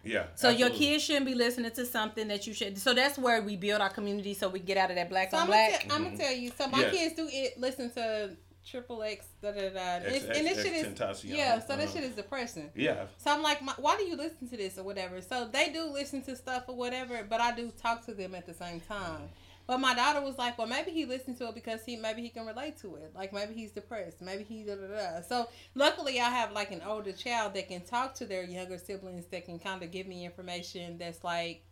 yeah. 0.04 0.26
so 0.36 0.48
your 0.48 0.70
kids 0.70 1.02
shouldn't 1.04 1.26
be 1.26 1.34
listening 1.34 1.70
to 1.72 1.84
something 1.84 2.28
that 2.28 2.46
you 2.46 2.54
should 2.54 2.78
so 2.78 2.94
that's 2.94 3.18
where 3.18 3.42
we 3.42 3.56
build 3.56 3.80
our 3.80 3.90
community 3.90 4.32
so 4.34 4.48
we 4.48 4.60
get 4.60 4.76
out 4.76 4.90
of 4.90 4.96
that 4.96 5.08
black 5.10 5.30
So 5.30 5.36
on 5.36 5.42
I'm 5.44 5.48
gonna, 5.50 5.68
black 5.68 5.82
tell, 5.88 5.96
I'm 5.96 6.02
gonna 6.04 6.16
mm-hmm. 6.16 6.24
tell 6.24 6.34
you. 6.36 6.52
So 6.56 6.66
my 6.68 6.80
Yes. 6.82 6.94
kids 6.94 7.14
do 7.16 7.28
it, 7.30 7.58
listen 7.58 7.90
to 7.92 8.30
Triple 8.70 9.02
X, 9.02 9.26
da 9.40 9.52
da 9.52 9.70
da, 9.70 9.78
and, 9.78 10.06
X- 10.06 10.16
it's- 10.16 10.38
and 10.38 10.46
this 10.46 10.62
shit 10.62 10.74
is 10.74 10.86
Tentacion, 10.86 11.24
yeah. 11.24 11.58
So 11.60 11.68
that 11.68 11.80
uh-huh. 11.80 11.92
shit 11.92 12.04
is 12.04 12.14
depressing. 12.14 12.70
Yeah. 12.74 13.06
So 13.16 13.30
I'm 13.30 13.42
like, 13.42 13.62
my, 13.62 13.72
why 13.78 13.96
do 13.96 14.04
you 14.04 14.16
listen 14.16 14.48
to 14.48 14.56
this 14.56 14.78
or 14.78 14.84
whatever? 14.84 15.20
So 15.22 15.48
they 15.50 15.70
do 15.70 15.90
listen 15.90 16.22
to 16.22 16.36
stuff 16.36 16.64
or 16.66 16.76
whatever, 16.76 17.24
but 17.28 17.40
I 17.40 17.54
do 17.54 17.72
talk 17.80 18.04
to 18.06 18.14
them 18.14 18.34
at 18.34 18.46
the 18.46 18.54
same 18.54 18.80
time. 18.80 19.30
But 19.66 19.80
my 19.80 19.94
daughter 19.94 20.22
was 20.22 20.38
like, 20.38 20.56
well, 20.56 20.66
maybe 20.66 20.92
he 20.92 21.04
listened 21.04 21.36
to 21.38 21.48
it 21.48 21.54
because 21.54 21.84
he 21.84 21.96
maybe 21.96 22.22
he 22.22 22.30
can 22.30 22.46
relate 22.46 22.78
to 22.78 22.96
it. 22.96 23.12
Like 23.14 23.34
maybe 23.34 23.52
he's 23.52 23.70
depressed, 23.70 24.22
maybe 24.22 24.42
he 24.42 24.64
da 24.64 24.76
da 24.76 24.86
da. 24.86 25.20
So 25.20 25.48
luckily, 25.74 26.20
I 26.20 26.30
have 26.30 26.52
like 26.52 26.70
an 26.70 26.80
older 26.86 27.12
child 27.12 27.52
that 27.54 27.68
can 27.68 27.82
talk 27.82 28.14
to 28.14 28.24
their 28.24 28.44
younger 28.44 28.78
siblings 28.78 29.26
that 29.26 29.44
can 29.44 29.58
kind 29.58 29.82
of 29.82 29.90
give 29.90 30.06
me 30.06 30.24
information 30.24 30.96
that's 30.96 31.22
like, 31.22 31.64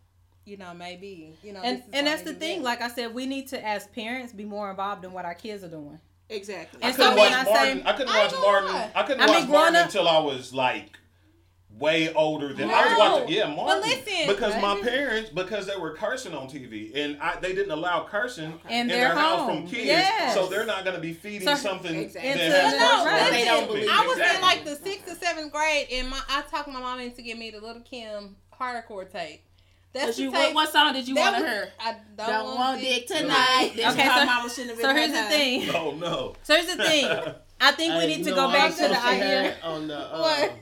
you 0.45 0.57
know, 0.57 0.75
maybe 0.75 1.35
you 1.43 1.53
know. 1.53 1.61
and 1.63 1.81
and 1.91 2.05
that's 2.05 2.21
the 2.21 2.33
thing 2.33 2.59
that. 2.59 2.65
like 2.65 2.81
i 2.81 2.87
said 2.87 3.13
we 3.13 3.25
need 3.25 3.47
to 3.47 3.67
as 3.67 3.87
parents 3.87 4.31
be 4.31 4.45
more 4.45 4.69
involved 4.69 5.03
in 5.03 5.11
what 5.11 5.25
our 5.25 5.33
kids 5.33 5.61
are 5.63 5.69
doing 5.69 5.99
Exactly. 6.29 6.83
I 6.83 6.87
And 6.87 6.95
couldn't 6.95 7.11
so 7.13 7.17
watch 7.17 7.29
when 7.31 7.39
I 7.39 7.43
Martin. 7.43 7.77
say- 7.77 7.83
I 7.85 7.91
couldn't 7.93 8.13
I 8.13 8.19
watch 8.23 8.33
ain't 8.33 8.41
Martin. 8.41 8.73
lie. 8.73 8.91
I 8.95 9.03
couldn't 9.03 9.21
I 9.21 9.25
watch 9.27 9.35
growing 9.37 9.51
Martin 9.51 9.75
up- 9.77 9.85
until 9.85 10.07
I 10.09 10.19
was 10.19 10.53
like 10.53 10.97
way 11.79 12.11
older 12.13 12.53
than 12.53 12.69
I 12.71 12.85
was 12.87 12.91
No. 12.91 12.97
watching. 13.19 13.29
Yeah, 13.35 13.45
Martin. 13.53 13.81
listen, 13.83 14.27
because 14.27 14.59
my 14.61 14.73
baby. 14.75 14.87
parents, 14.89 15.29
because 15.29 15.67
they 15.67 15.75
were 15.75 15.93
cursing 15.95 16.33
on 16.33 16.47
TV, 16.47 16.91
and 16.95 17.21
I, 17.21 17.39
they 17.39 17.53
didn't 17.53 17.71
allow 17.71 18.03
cursing 18.03 18.59
In 18.67 18.71
in 18.81 18.87
their 18.87 19.09
their 19.09 19.15
house 19.15 19.45
from 19.47 19.67
kids. 19.67 19.85
Yes. 19.85 20.33
So 20.33 20.47
they're 20.47 20.65
not 20.65 20.83
going 20.85 20.95
to 20.95 21.01
be 21.01 21.13
feeding 21.13 21.47
So- 21.47 21.55
something 21.55 21.95
Exactly. 21.95 22.31
that 22.33 22.39
Into 22.45 22.57
has 22.57 22.73
the- 22.73 22.79
cursing 22.79 23.05
Right. 23.05 23.31
They 23.31 23.45
don't 23.45 23.67
believe 23.67 23.89
I 23.91 24.07
was 24.07 24.17
in 24.17 24.41
like 24.41 24.65
the 24.65 24.75
sixth 24.75 25.11
or 25.11 25.15
seventh 25.23 25.51
grade, 25.53 25.87
and 25.91 26.09
my 26.09 26.19
I 26.29 26.41
talked 26.49 26.67
my 26.67 26.79
mom 26.79 26.99
into 26.99 27.21
get 27.21 27.37
me 27.37 27.51
the 27.51 27.61
little 27.61 27.83
Kim 27.83 28.35
hardcore 28.59 29.09
tape. 29.11 29.43
That's 30.05 30.17
the 30.17 30.23
you, 30.23 30.31
tape. 30.31 30.39
what, 30.39 30.53
what 30.55 30.71
song 30.71 30.93
did 30.93 31.07
you 31.07 31.15
want 31.15 31.35
to 31.37 31.41
hear? 31.47 31.69
I 31.79 31.95
don't, 32.15 32.27
Don't 32.27 32.55
want 32.55 32.81
dick 32.81 33.07
tonight. 33.07 33.71
This 33.75 33.85
Okay, 33.93 34.07
is 34.07 34.13
so- 34.13 34.25
mama 34.25 34.49
shouldn't 34.49 34.69
have 34.69 34.77
been 34.77 34.85
so 34.85 34.95
here's 34.95 35.11
the 35.11 35.23
thing 35.29 35.75
Oh 35.75 35.91
no. 35.95 36.35
so 36.43 36.53
here's 36.55 36.67
the 36.75 36.83
thing 36.83 37.33
i 37.59 37.71
think 37.71 37.93
we 37.95 37.99
Hey, 38.01 38.07
need 38.07 38.23
to 38.23 38.29
you 38.29 38.35
go 38.35 38.51
back 38.51 38.71
to 38.75 38.87
the 38.87 38.93
Sophie 38.93 39.07
idea 39.07 39.41
had 39.51 39.55
on 39.63 39.87
the. 39.87 39.97
Uh, 39.97 40.19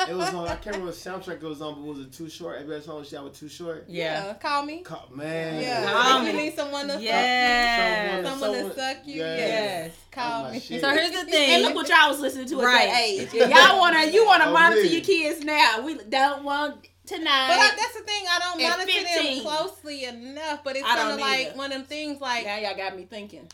What? 0.00 0.08
it 0.08 0.16
was 0.16 0.34
on. 0.34 0.48
I 0.48 0.54
can't 0.56 0.74
remember 0.74 0.86
what 0.86 0.94
soundtrack 0.96 1.36
it 1.36 1.42
was 1.42 1.62
on, 1.62 1.74
but 1.74 1.82
was 1.84 1.98
it 2.00 2.12
Too 2.12 2.28
Short? 2.28 2.60
Every 2.60 2.80
song 2.80 3.04
she 3.04 3.14
had 3.14 3.22
with 3.24 3.38
Too 3.38 3.48
Short. 3.48 3.84
yeah 3.86 4.26
Yeah, 4.26 4.34
call 4.34 4.64
me. 4.66 4.80
Ca- 4.82 5.04
Man. 5.14 5.62
Yeah, 5.62 5.92
Call 5.92 6.24
you 6.24 6.32
me. 6.32 6.38
need 6.44 6.56
someone 6.56 6.88
to 6.88 7.00
Yes. 7.00 8.24
fuck, 8.26 8.40
someone 8.40 8.58
to 8.70 8.74
suck 8.74 8.96
you. 9.06 9.16
Yes. 9.16 9.38
Yes, 9.38 9.92
call 10.10 10.50
me. 10.50 10.58
shit. 10.58 10.80
so 10.80 10.90
here's 10.90 11.12
the 11.12 11.30
thing. 11.30 11.50
And 11.50 11.62
look 11.62 11.74
what 11.76 11.88
y'all 11.88 12.08
was 12.08 12.18
listening 12.18 12.46
to 12.48 12.60
at 12.60 12.64
Right. 12.64 12.88
that 12.88 13.00
age. 13.02 13.34
Y'all 13.34 13.78
wanna 13.78 14.06
you 14.06 14.26
wanna 14.26 14.46
Oh, 14.48 14.52
monitor 14.52 14.82
me. 14.82 14.88
your 14.88 15.00
kids 15.02 15.44
now. 15.44 15.80
We 15.84 15.94
don't 15.94 16.42
want 16.42 16.88
tonight. 17.12 17.48
But 17.48 17.58
I, 17.58 17.70
that's 17.76 17.94
the 17.94 18.02
thing. 18.04 18.24
I 18.30 18.38
don't 18.38 18.60
At 18.60 18.70
monitor 18.78 18.92
15. 18.92 19.34
them 19.36 19.42
closely 19.46 20.04
enough. 20.04 20.64
But 20.64 20.76
it's 20.76 20.86
kind 20.86 21.12
of 21.12 21.20
like 21.20 21.46
either. 21.48 21.56
one 21.58 21.66
of 21.72 21.78
them 21.78 21.84
things. 21.86 22.20
Like 22.20 22.44
now 22.44 22.56
y'all 22.58 22.76
got 22.76 22.96
me 22.96 23.04
thinking. 23.04 23.48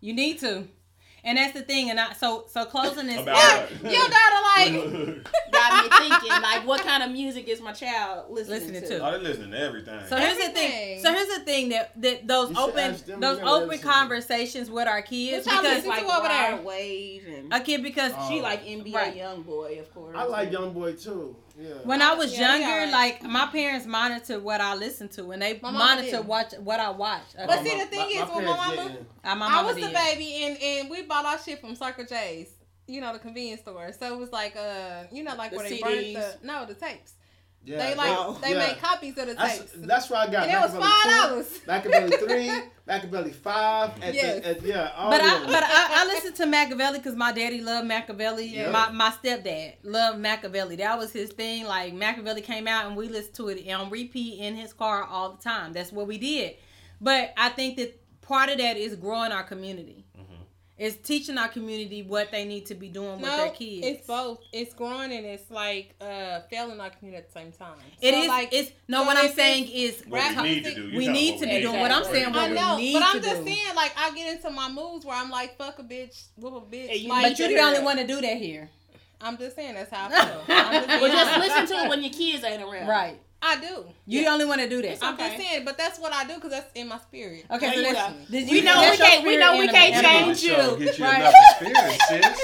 you 0.00 0.12
need 0.14 0.38
to 0.40 0.66
and 1.24 1.38
that's 1.38 1.52
the 1.52 1.62
thing 1.62 1.88
and 1.88 2.00
I, 2.00 2.14
so 2.14 2.46
so 2.48 2.64
closing 2.64 3.06
this 3.06 3.20
About 3.20 3.36
out 3.36 3.70
what? 3.70 3.92
your 3.92 4.08
daughter, 4.08 4.42
like 4.56 5.22
Got 5.52 5.84
me 5.84 6.08
thinking 6.08 6.42
like 6.42 6.66
what 6.66 6.80
kind 6.80 7.00
of 7.04 7.12
music 7.12 7.46
is 7.46 7.60
my 7.60 7.70
child 7.72 8.24
listening, 8.28 8.58
Listening 8.72 8.82
to? 8.82 8.88
to. 8.98 9.06
Oh, 9.06 9.10
they're 9.12 9.20
listening 9.20 9.52
to 9.52 9.58
everything. 9.60 10.00
So 10.08 10.16
here's 10.16 10.36
the 10.44 10.52
thing. 10.52 11.00
So 11.00 11.12
here's 11.12 11.28
the 11.28 11.44
thing 11.44 11.68
that 11.68 11.92
that 12.02 12.26
those 12.26 12.50
You 12.50 12.56
open 12.58 12.74
those 12.76 13.00
if 13.02 13.06
they 13.06 13.12
ever 13.26 13.44
open 13.44 13.78
conversations 13.78 14.68
with 14.68 14.88
our 14.88 15.00
kids 15.02 15.46
What 15.46 15.60
because 15.62 15.76
listen 15.76 15.90
like 15.90 16.06
to 16.06 16.12
over 16.12 16.26
there? 16.28 16.52
Rod 16.56 16.64
Wave 16.64 17.26
and 17.28 17.54
a 17.54 17.60
kid 17.60 17.84
because 17.84 18.10
Oh. 18.16 18.28
she 18.28 18.42
like 18.42 18.64
NBA 18.64 18.92
Right. 18.92 19.14
young 19.14 19.42
boy, 19.42 19.78
of 19.78 19.94
course. 19.94 20.16
I 20.18 20.24
like 20.24 20.50
Young 20.50 20.72
Boy 20.72 20.94
too. 20.94 21.36
Yeah. 21.62 21.74
when 21.84 22.02
I 22.02 22.14
was 22.14 22.36
Yeah, 22.36 22.56
younger, 22.56 22.84
yeah. 22.86 22.90
like 22.92 23.22
my 23.22 23.46
parents 23.46 23.86
monitored 23.86 24.42
what 24.42 24.60
I 24.60 24.74
listened 24.74 25.12
to 25.12 25.30
and 25.32 25.40
they 25.42 25.54
My 25.62 25.70
mama 25.70 25.78
monitor 25.78 26.18
did. 26.18 26.26
watch 26.26 26.52
what 26.58 26.80
I 26.80 26.90
watched. 26.90 27.36
But 27.36 27.62
see, 27.62 27.78
the 27.78 27.86
thing 27.86 28.10
is, 28.10 28.20
with 28.20 28.28
my 28.30 28.42
parents 28.42 28.66
mama- 28.66 28.88
didn't. 28.88 29.06
Uh, 29.24 29.28
I 29.28 29.34
mama 29.34 29.66
was 29.68 29.76
the 29.76 29.88
baby, 29.88 30.44
and 30.44 30.56
and 30.62 30.90
we 30.90 31.02
bought 31.02 31.24
our 31.24 31.38
shit 31.38 31.60
from 31.60 31.74
Circle 31.76 32.04
J's. 32.06 32.48
You 32.88 33.00
know 33.00 33.12
the 33.12 33.20
convenience 33.20 33.60
store. 33.60 33.92
So 33.98 34.12
it 34.14 34.18
was 34.18 34.32
like 34.32 34.56
uh, 34.56 35.04
you 35.12 35.22
know, 35.22 35.34
like 35.36 35.52
The 35.52 35.56
where 35.58 35.68
they 35.68 35.80
burnt 35.80 36.14
the 36.14 36.46
no 36.46 36.66
the 36.66 36.74
tapes. 36.74 37.14
Yeah. 37.64 37.78
they 37.78 37.94
like 37.94 38.10
Oh. 38.10 38.38
they 38.42 38.52
yeah. 38.54 38.58
made 38.66 38.78
copies 38.80 39.16
of 39.18 39.26
the 39.28 39.34
That's, 39.34 39.58
tapes. 39.58 39.72
that's 39.76 40.10
where 40.10 40.20
I 40.20 40.26
got. 40.30 40.48
and 40.48 40.52
it 40.52 40.60
was 40.60 40.72
Makaveli 40.72 40.80
five 40.80 41.02
two, 41.04 41.28
dollars. 41.28 41.60
Makaveli 41.68 42.18
three, 42.26 42.62
Makaveli 42.88 43.34
five. 43.34 44.02
At 44.02 44.14
Yes. 44.14 44.40
the, 44.42 44.48
at, 44.48 44.62
yeah. 44.62 44.90
All 44.96 45.10
But 45.10 45.20
I 45.20 45.38
them. 45.38 45.46
but 45.46 45.62
I, 45.62 45.88
I 46.02 46.06
listened 46.06 46.36
to 46.36 46.44
Makaveli 46.46 46.94
because 46.94 47.14
my 47.14 47.30
daddy 47.32 47.60
loved 47.60 47.88
Makaveli. 47.88 48.50
Yeah. 48.52 48.70
My 48.70 48.90
my 48.90 49.10
stepdad 49.10 49.74
loved 49.84 50.18
Makaveli. 50.18 50.78
That 50.78 50.98
was 50.98 51.12
his 51.12 51.30
thing. 51.30 51.64
Like 51.66 51.94
Makaveli 51.94 52.42
came 52.42 52.66
out 52.66 52.86
and 52.86 52.96
we 52.96 53.08
listened 53.08 53.34
to 53.36 53.48
it 53.48 53.70
on 53.72 53.90
repeat 53.90 54.40
in 54.40 54.56
his 54.56 54.72
car 54.72 55.04
all 55.04 55.32
the 55.32 55.42
time. 55.42 55.72
That's 55.72 55.92
what 55.92 56.06
we 56.08 56.18
did. 56.18 56.56
But 57.00 57.32
I 57.36 57.48
think 57.50 57.76
that 57.76 57.98
part 58.22 58.50
of 58.50 58.58
that 58.58 58.76
is 58.76 58.96
growing 58.96 59.30
our 59.32 59.44
community. 59.44 60.04
It's 60.84 60.96
teaching 60.96 61.38
our 61.38 61.46
community 61.48 62.02
what 62.02 62.32
they 62.32 62.44
need 62.44 62.66
to 62.66 62.74
be 62.74 62.88
doing 62.88 63.20
with 63.20 63.30
their 63.30 63.46
No, 63.46 63.50
kids. 63.52 63.86
it's 63.86 64.06
both. 64.06 64.40
It's 64.52 64.74
growing 64.74 65.12
and 65.12 65.24
it's 65.24 65.48
like 65.50 65.94
uh 66.00 66.40
failing 66.50 66.80
our 66.80 66.90
community 66.90 67.22
at 67.22 67.32
the 67.32 67.38
same 67.38 67.52
time. 67.52 67.76
It 68.00 68.12
So, 68.14 68.20
is. 68.22 68.28
like 68.28 68.48
it's 68.52 68.72
no. 68.88 69.02
so 69.02 69.06
what 69.06 69.16
I'm 69.16 69.30
saying 69.32 69.68
is 69.68 70.02
what 70.08 70.36
we 70.36 70.42
need 70.42 70.64
to 70.64 70.74
do. 70.74 70.96
We 70.96 71.06
need 71.08 71.38
to 71.38 71.46
be 71.46 71.52
we 71.54 71.60
doing. 71.60 71.78
What 71.78 71.92
I'm 71.92 72.04
saying, 72.04 72.26
what 72.32 72.36
I 72.36 72.48
we 72.48 72.54
know, 72.56 72.76
need 72.78 72.94
but 72.94 73.02
I'm 73.04 73.20
to 73.20 73.22
just 73.22 73.44
do. 73.44 73.46
saying, 73.46 73.76
like 73.76 73.92
I 73.96 74.12
get 74.14 74.34
into 74.36 74.50
my 74.50 74.68
moods 74.68 75.04
where 75.06 75.16
I'm 75.16 75.30
like, 75.30 75.56
fuck 75.56 75.78
a 75.78 75.84
bitch, 75.84 76.24
whoop 76.36 76.54
a 76.54 76.60
bitch. 76.74 76.90
And 76.90 76.98
You 77.00 77.08
like, 77.10 77.22
but 77.30 77.38
you're 77.38 77.48
the 77.48 77.60
only 77.60 77.80
one 77.84 77.96
to 77.98 78.06
do 78.06 78.20
that 78.20 78.36
here. 78.38 78.68
I'm 79.20 79.38
just 79.38 79.54
saying 79.54 79.74
that's 79.74 79.92
how 79.92 80.08
I 80.10 80.10
feel. 80.26 80.42
I'm 80.48 80.72
just 80.88 81.00
Well, 81.00 81.12
just 81.12 81.38
listen 81.38 81.66
to 81.76 81.84
it 81.84 81.88
when 81.90 82.02
your 82.02 82.12
kids 82.12 82.42
ain't 82.42 82.60
around. 82.60 82.88
Right. 82.88 83.20
I 83.44 83.60
do. 83.60 83.84
You 84.06 84.22
the 84.22 84.30
only 84.30 84.44
one 84.44 84.58
to 84.58 84.68
do 84.68 84.80
that. 84.82 84.98
I'm 85.02 85.14
Okay. 85.14 85.26
just 85.36 85.42
saying, 85.48 85.64
but 85.64 85.76
that's 85.76 85.98
what 85.98 86.12
I 86.12 86.24
do 86.24 86.34
because 86.36 86.50
that's 86.52 86.70
in 86.76 86.86
my 86.88 86.98
spirit. 86.98 87.44
Okay, 87.50 87.66
There 87.66 87.74
so 87.74 87.80
you 87.80 87.92
that's, 87.92 88.12
go. 88.12 88.18
did 88.30 88.48
We 88.48 88.56
you- 88.58 88.62
know 88.64 88.80
that's 88.80 88.98
we 89.00 89.04
can't- 89.04 89.24
we 89.24 89.30
spirit 89.34 89.40
know 89.40 89.58
we 89.58 89.68
can't 89.68 89.94
Animal. 89.96 90.34
change 90.34 90.42
you. 90.44 90.84
Get 90.86 90.98
you 90.98 91.04
Right. 91.04 91.20
enough 91.20 91.34
experience, 91.60 92.02
sis. 92.08 92.42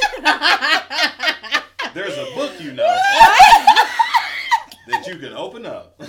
There's 1.95 2.19
a 2.19 2.25
book 2.35 2.53
you 2.61 2.73
know 2.73 2.85
that 4.89 5.07
you 5.07 5.17
can 5.17 5.33
open 5.35 5.67
up. 5.67 5.97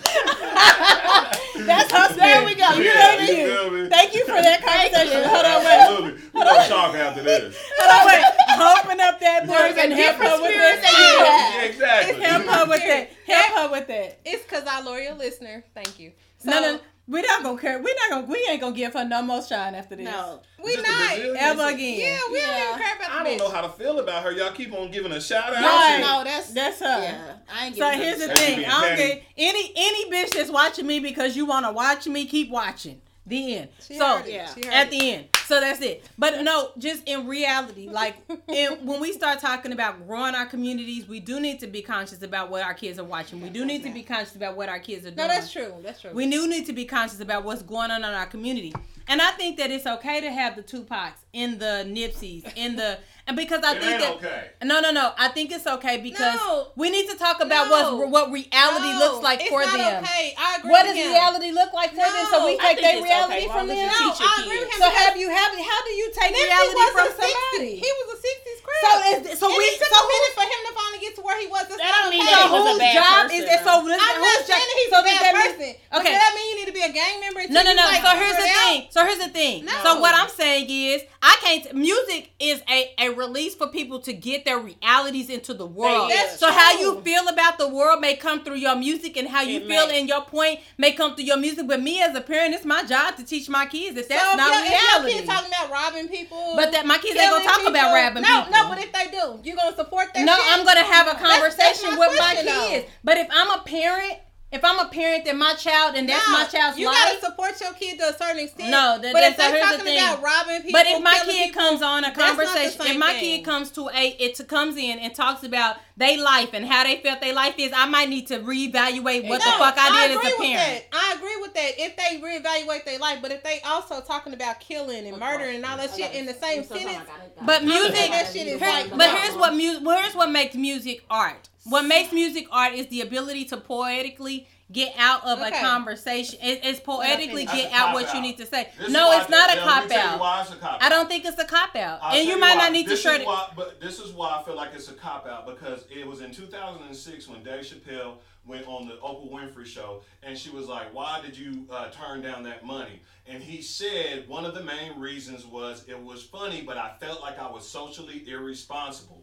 That's 1.60 1.91
her 1.91 2.14
There 2.15 2.45
we 2.45 2.56
go. 2.56 2.72
You 2.73 2.84
Yeah, 2.84 3.18
heard 3.18 3.27
you 3.27 3.35
you. 3.35 3.89
Thank 3.89 4.14
you 4.14 4.22
for 4.26 4.41
that 4.41 4.61
conversation. 4.64 5.23
Hold 5.23 5.45
on, 5.45 5.64
wait. 5.64 5.80
Absolutely. 5.80 6.22
We're 6.34 6.43
gonna 6.45 6.68
talk 6.68 6.95
after 6.95 7.23
this. 7.23 7.56
Hold 7.80 8.01
on, 8.01 8.07
wait. 8.07 8.23
Open 8.60 8.99
up 9.01 9.19
that 9.19 9.45
book 9.47 9.57
There's 9.57 9.77
and 9.77 9.93
help 9.93 10.18
different 10.18 10.31
her 10.31 10.41
with 10.41 10.51
spirit 10.51 10.81
that. 10.81 10.84
that 10.84 11.56
Yeah, 11.60 11.65
exactly. 11.69 12.22
Help 12.23 12.43
her 12.43 12.65
with 12.69 12.84
that. 12.84 13.10
Help 13.26 13.51
her 13.64 13.69
with 13.72 13.88
that. 13.88 14.19
It's 14.26 14.43
because 14.43 14.64
I 14.68 14.81
loyal 14.81 15.15
listener. 15.18 15.64
Thank 15.73 15.99
you. 15.99 16.11
So, 16.39 16.49
No, 16.51 16.60
no, 16.61 16.80
we 17.10 17.22
not 17.23 17.41
gonna 17.44 17.60
care. 17.60 17.80
We 17.80 17.94
not 18.02 18.10
gonna. 18.22 18.27
We 18.31 18.48
ain't 18.49 18.61
gonna 18.61 18.76
give 18.76 18.94
her 18.94 19.03
no 19.03 19.22
more 19.23 19.41
shine 19.41 19.73
after 19.73 19.95
this. 19.95 20.06
No. 20.06 20.41
we 20.64 20.76
Just 20.76 20.88
not. 20.88 21.19
Ever 21.38 21.68
again. 21.73 21.99
Yeah, 21.99 22.19
we 22.31 22.40
don't 22.40 22.48
Yeah. 22.48 22.68
even 22.69 22.80
care 22.80 22.95
about 22.98 23.11
I 23.11 23.23
the 23.23 23.30
don't 23.30 23.38
know 23.40 23.49
how 23.49 23.61
to 23.61 23.69
feel 23.69 23.99
about 23.99 24.23
her. 24.23 24.31
Y'all 24.31 24.52
keep 24.52 24.72
on 24.73 24.91
giving 24.91 25.11
a 25.11 25.19
shout 25.19 25.53
out. 25.56 25.64
Right. 25.64 25.99
No, 26.02 26.23
that's 26.23 26.52
That's 26.53 26.80
her. 26.80 27.02
yeah. 27.02 27.34
I 27.52 27.65
ain't 27.68 27.76
So 27.76 27.90
giving 27.90 27.99
here's 28.06 28.19
the 28.19 28.36
thing. 28.36 28.65
I 28.65 28.88
don't 28.88 28.98
get 28.98 29.23
any 29.38 29.73
any 29.76 30.11
bitch 30.11 30.30
that's 30.36 30.52
watching 30.52 30.86
me 30.86 30.99
because 30.99 31.36
you 31.36 31.45
want 31.48 31.65
to 31.65 31.72
watch 31.72 32.06
me. 32.07 32.26
Keep 32.26 32.52
watching. 32.52 33.02
The 33.30 33.56
end. 33.57 33.69
She 33.80 33.97
so 33.97 34.18
heard 34.18 34.26
it. 34.26 34.34
yeah. 34.34 34.53
She 34.53 34.65
heard 34.65 34.73
at 34.73 34.88
it. 34.88 34.91
the 34.91 35.11
end. 35.11 35.27
So 35.45 35.60
that's 35.60 35.81
it. 35.81 36.06
But 36.18 36.41
no, 36.43 36.72
just 36.77 37.07
in 37.07 37.27
reality, 37.27 37.88
like 37.89 38.18
in, 38.47 38.85
when 38.85 38.99
we 38.99 39.14
start 39.14 39.39
talking 39.39 39.72
about 39.72 40.06
growing 40.07 40.35
our 40.35 40.45
communities, 40.45 41.07
we 41.07 41.19
do 41.19 41.39
need 41.39 41.60
to 41.61 41.68
be 41.68 41.81
conscious 41.81 42.22
about 42.22 42.49
what 42.49 42.64
our 42.64 42.73
kids 42.73 42.99
are 42.99 43.03
watching. 43.03 43.41
We 43.41 43.49
do 43.49 43.65
need 43.65 43.84
to 43.84 43.91
be 43.91 44.03
conscious 44.03 44.35
about 44.35 44.57
what 44.57 44.69
our 44.69 44.80
kids 44.80 45.06
are 45.06 45.11
doing. 45.11 45.27
No, 45.27 45.27
that's 45.27 45.51
true. 45.51 45.73
That's 45.81 46.01
true. 46.01 46.11
We 46.11 46.30
do 46.30 46.47
need 46.47 46.65
to 46.65 46.73
be 46.73 46.85
conscious 46.85 47.19
about 47.19 47.43
what's 47.43 47.61
going 47.64 47.91
on 47.91 48.03
in 48.03 48.11
our 48.11 48.26
community. 48.26 48.73
And 49.07 49.22
I 49.22 49.31
think 49.31 49.57
that 49.57 49.72
it's 49.72 49.88
okay 49.88 50.22
to 50.22 50.31
have 50.31 50.56
the 50.56 50.61
Tupacs 50.61 51.23
in 51.34 51.60
the 51.60 51.85
Nipseys, 51.88 52.43
in 52.56 52.76
the 52.76 52.97
and 53.30 53.38
because 53.38 53.61
I 53.61 53.77
It 53.77 53.81
think 53.85 54.01
ain't 54.01 54.01
that 54.01 54.26
okay. 54.26 54.65
no, 54.65 54.81
no, 54.81 54.89
no. 54.89 55.14
I 55.14 55.30
think 55.30 55.53
it's 55.53 55.68
okay 55.69 56.01
because 56.01 56.41
No. 56.41 56.73
we 56.73 56.89
need 56.89 57.06
to 57.10 57.15
talk 57.15 57.38
about 57.45 57.69
No. 57.69 58.01
what's 58.01 58.10
what 58.10 58.26
reality 58.34 58.89
No, 58.89 58.97
looks 58.97 59.22
like 59.22 59.45
it's 59.45 59.53
for 59.53 59.61
not 59.61 59.77
them. 59.77 60.01
Okay, 60.01 60.34
I 60.34 60.57
agree. 60.57 60.72
What 60.73 60.89
with 60.89 60.97
does 60.97 61.06
him. 61.06 61.14
reality 61.14 61.49
look 61.53 61.69
like 61.77 61.93
for 61.93 62.01
them? 62.10 62.26
So 62.34 62.41
we 62.49 62.57
take 62.57 62.81
think 62.81 62.89
their 62.89 63.06
reality 63.06 63.45
okay, 63.45 63.53
from 63.53 63.69
long 63.69 63.77
as 63.77 63.77
them. 63.77 63.93
No, 63.93 64.26
I 64.26 64.34
agree 64.41 64.60
with 64.65 64.73
him. 64.73 64.81
So 64.81 64.89
have 64.89 65.14
you 65.14 65.30
have 65.30 65.51
how 65.53 65.80
do 65.85 65.91
you 65.93 66.07
take 66.10 66.34
Nipsey 66.34 66.49
reality 66.49 66.85
from 66.89 67.06
a 67.06 67.14
60. 67.14 67.22
somebody? 67.22 67.73
He 67.77 67.89
was 68.01 68.07
a 68.10 68.18
60s 68.18 68.60
crib. 68.65 68.81
So 68.81 68.89
is 68.97 69.38
so 69.38 69.45
and 69.45 69.57
we 69.61 69.65
it 69.69 69.77
took 69.77 69.93
so 69.93 70.01
a 70.01 70.06
minute 70.10 70.34
for 70.34 70.45
him 70.49 70.60
to 70.65 70.72
finally 70.73 71.01
get 71.06 71.14
to 71.14 71.22
where 71.22 71.38
he 71.38 71.45
was. 71.45 71.64
That's 71.69 71.77
That 71.77 71.93
don't 72.01 72.10
mean 72.10 72.26
okay. 72.26 72.34
that 72.34 72.49
so 72.49 72.57
a 72.57 72.73
whose 72.73 72.81
job 72.97 73.22
person, 73.30 73.38
is 73.38 73.45
it? 73.45 73.60
So 73.61 73.72
though. 73.77 73.93
listen, 73.93 74.10
I'm 74.10 74.18
whose 74.18 74.26
not 74.26 74.57
saying 74.57 74.73
he's 74.73 74.89
So 74.89 74.97
a 74.97 75.03
does 75.06 75.14
bad 75.14 75.22
that 75.22 75.35
person. 75.38 75.69
Okay. 76.01 76.14
does 76.18 76.22
that 76.26 76.34
mean 76.34 76.47
you 76.49 76.56
need 76.65 76.69
to 76.73 76.77
be 76.81 76.81
a 76.81 76.93
gang 76.97 77.15
member? 77.22 77.45
No, 77.45 77.61
no, 77.61 77.77
until 77.77 77.77
no. 77.77 78.01
so 78.01 78.10
here's 78.18 78.34
the 78.41 78.41
figure 78.41 78.49
it 78.49 78.57
out? 78.57 78.65
thing. 78.73 78.80
So 78.89 78.99
here's 79.06 79.22
the 79.22 79.30
thing. 79.30 79.57
So 79.85 80.01
what 80.01 80.18
I'm 80.18 80.30
saying 80.34 80.65
is, 80.69 81.06
I 81.21 81.35
can't. 81.41 81.75
Music 81.75 82.31
is 82.39 82.61
a 82.69 82.93
a 82.97 83.09
release 83.09 83.53
for 83.53 83.67
people 83.67 83.99
to 84.01 84.13
get 84.13 84.45
their 84.45 84.57
realities 84.57 85.29
into 85.29 85.53
the 85.53 85.65
world. 85.65 86.11
That's 86.11 86.39
so 86.39 86.49
how 86.49 86.79
you 86.79 87.01
feel 87.01 87.27
about 87.27 87.57
the 87.57 87.67
world 87.67 87.99
may 87.99 88.15
come 88.15 88.43
through 88.43 88.55
your 88.55 88.75
music, 88.77 89.17
and 89.17 89.27
how 89.27 89.41
you 89.41 89.57
It 89.57 89.67
feel 89.67 89.87
may. 89.87 89.99
and 89.99 90.07
your 90.07 90.21
point 90.21 90.61
may 90.77 90.93
come 90.93 91.15
through 91.15 91.25
your 91.25 91.35
music. 91.37 91.67
But 91.67 91.81
me 91.81 92.01
as 92.01 92.15
a 92.15 92.21
parent, 92.21 92.53
it's 92.55 92.63
my 92.63 92.83
job 92.85 93.17
to 93.17 93.25
teach 93.25 93.49
my 93.49 93.65
kids 93.65 93.95
that 93.95 94.07
that's 94.07 94.31
so 94.31 94.37
not 94.37 94.53
your, 94.65 94.73
If 94.73 95.13
your 95.13 95.17
kids 95.21 95.27
talking 95.27 95.49
about 95.49 95.69
robbing 95.71 96.07
people, 96.07 96.53
But 96.55 96.71
that 96.71 96.85
my 96.85 96.97
kids 96.99 97.19
ain't 97.19 97.31
gonna 97.31 97.43
talk 97.43 97.67
about 97.67 97.93
robbing 97.93 98.23
no, 98.23 98.37
people. 98.43 98.51
No, 98.53 98.63
no. 98.63 98.69
but 98.69 98.77
if 98.79 98.91
they 98.93 99.07
do, 99.11 99.39
you 99.43 99.55
gonna 99.57 99.75
support 99.75 100.13
that? 100.13 100.23
No, 100.23 100.35
shit? 100.35 100.45
I'm 100.57 100.65
gonna 100.65 100.83
have 100.83 101.07
a 101.07 101.11
That's- 101.19 101.55
that's 101.57 101.81
conversation 101.81 101.99
my 101.99 102.07
with 102.07 102.17
my 102.17 102.33
question, 102.33 102.45
though. 102.45 102.67
kids. 102.69 102.85
But 103.03 103.17
if 103.17 103.27
I'm 103.31 103.51
a 103.51 103.61
parent, 103.63 104.19
if 104.51 104.65
I'm 104.65 104.80
a 104.80 104.89
parent 104.89 105.27
and 105.27 105.38
my 105.38 105.53
child 105.53 105.95
and 105.95 106.09
that's 106.09 106.26
No, 106.27 106.34
my 106.34 106.45
child's 106.45 106.77
you 106.80 106.88
life. 106.88 106.95
gotta 107.03 107.19
support 107.26 107.61
your 107.61 107.73
kid 107.73 107.99
to 107.99 108.09
a 108.09 108.17
certain 108.17 108.39
extent. 108.39 108.69
No, 108.71 108.97
that- 108.99 109.13
but 109.13 109.21
that's- 109.21 109.31
if 109.31 109.38
they're 109.38 109.47
so 109.49 109.53
here's 109.55 109.69
the 109.71 109.77
talking 109.77 109.85
thing. 109.93 109.97
about 109.99 110.21
robbing 110.23 110.61
people, 110.63 110.71
But 110.80 110.88
if 110.88 111.03
my 111.03 111.19
kid 111.26 111.45
people, 111.45 111.61
comes 111.61 111.81
on 111.84 111.99
a 112.03 112.07
that's 112.07 112.17
not 112.17 112.38
the 112.38 112.43
conversation, 112.45 112.85
if 112.88 112.97
my 112.97 113.13
thing. 113.13 113.19
kid 113.38 113.45
comes 113.45 113.69
to 113.71 113.89
a, 113.89 114.07
it 114.19 114.47
comes 114.47 114.76
in 114.77 114.97
and 114.99 115.13
talks 115.13 115.43
about 115.43 115.77
their 115.97 116.17
life 116.17 116.49
and 116.53 116.65
how 116.65 116.84
they 116.84 116.95
felt 116.97 117.21
their 117.21 117.34
life 117.34 117.55
is, 117.57 117.71
I 117.76 117.85
might 117.85 118.09
need 118.09 118.26
to 118.27 118.39
reevaluate 118.39 119.27
what 119.27 119.41
the 119.43 119.51
fuck 119.51 119.76
I 119.77 120.07
did 120.07 120.11
as 120.11 120.17
agree 120.17 120.30
a 120.31 120.34
with 120.39 120.47
parent. 120.47 120.85
That. 120.91 120.99
I 121.11 121.13
agree 121.15 121.35
with 121.41 121.53
that. 121.53 121.71
If 121.77 121.95
they 121.97 122.19
reevaluate 122.19 122.85
their 122.85 122.97
life, 122.99 123.19
but 123.21 123.31
if 123.31 123.43
they 123.43 123.61
also 123.61 124.01
talking 124.01 124.34
about 124.34 124.59
killing 124.59 125.05
and 125.07 125.17
murdering 125.17 125.57
and 125.57 125.65
all 125.65 125.77
that 125.77 125.95
shit 125.95 126.13
in 126.13 126.26
the 126.26 126.34
same 126.34 126.63
sentence, 126.63 127.07
But 127.41 127.63
music, 127.63 128.09
that 128.11 128.31
shit 128.34 128.47
is 128.47 128.59
like, 128.61 128.89
but 128.97 129.09
here's 129.11 129.35
what 129.35 129.53
music. 129.53 129.84
Here's 129.84 130.15
what 130.15 130.31
makes 130.31 130.55
music 130.55 131.03
art. 131.09 131.49
What 131.69 131.83
makes 131.85 132.11
music 132.11 132.47
art 132.51 132.73
is 132.73 132.87
the 132.87 133.01
ability 133.01 133.45
to 133.45 133.57
poetically 133.57 134.47
get 134.71 134.93
out 134.99 135.25
of 135.25 135.39
a 135.39 135.49
conversation. 135.51 136.37
It, 136.43 136.59
it's 136.63 136.79
poetically 136.79 137.45
That's 137.45 137.57
get 137.57 137.71
a 137.71 137.75
out 137.75 137.93
what 137.93 138.05
cop-out. 138.05 138.15
you 138.15 138.21
need 138.21 138.37
to 138.37 138.45
say. 138.45 138.69
This 138.77 138.91
no, 138.91 139.11
it's 139.19 139.29
not 139.29 139.51
a 139.55 139.59
cop 139.61 139.83
me 139.85 139.89
tell 139.89 140.17
you 140.17 140.23
out. 140.23 140.51
a 140.51 140.55
cop-out. 140.57 140.83
I 140.83 140.89
don't 140.89 141.07
think 141.09 141.25
it's 141.25 141.39
a 141.41 141.45
cop 141.45 141.75
out, 141.75 141.99
I'll 142.01 142.17
and 142.19 142.27
you 142.27 142.39
might 142.39 142.55
why. 142.55 142.63
not 142.63 142.71
need 142.71 142.83
to 142.83 142.89
this 142.91 143.01
share 143.01 143.15
is 143.15 143.21
it. 143.21 143.25
why, 143.25 143.49
But 143.55 143.81
this 143.81 143.99
is 143.99 144.11
why 144.11 144.37
I 144.39 144.43
feel 144.43 144.55
like 144.55 144.69
it's 144.75 144.89
a 144.89 144.93
cop 144.93 145.25
out 145.25 145.47
because 145.47 145.85
it 145.89 146.05
was 146.05 146.21
in 146.21 146.31
2006 146.31 147.27
when 147.27 147.43
Dave 147.43 147.63
Chappelle 147.63 148.15
went 148.45 148.67
on 148.67 148.87
the 148.87 148.95
Oprah 148.95 149.29
Winfrey 149.31 149.65
show, 149.65 150.01
and 150.23 150.37
she 150.37 150.49
was 150.49 150.67
like, 150.67 150.93
"Why 150.93 151.19
did 151.21 151.37
you 151.37 151.65
uh, 151.71 151.89
turn 151.89 152.21
down 152.21 152.43
that 152.43 152.65
money?" 152.65 153.01
And 153.27 153.43
he 153.43 153.61
said 153.61 154.27
one 154.27 154.45
of 154.45 154.53
the 154.55 154.63
main 154.63 154.99
reasons 154.99 155.45
was 155.45 155.83
it 155.87 155.99
was 155.99 156.23
funny, 156.23 156.61
but 156.61 156.77
I 156.77 156.91
felt 156.99 157.21
like 157.21 157.37
I 157.39 157.49
was 157.49 157.67
socially 157.67 158.23
irresponsible. 158.27 159.18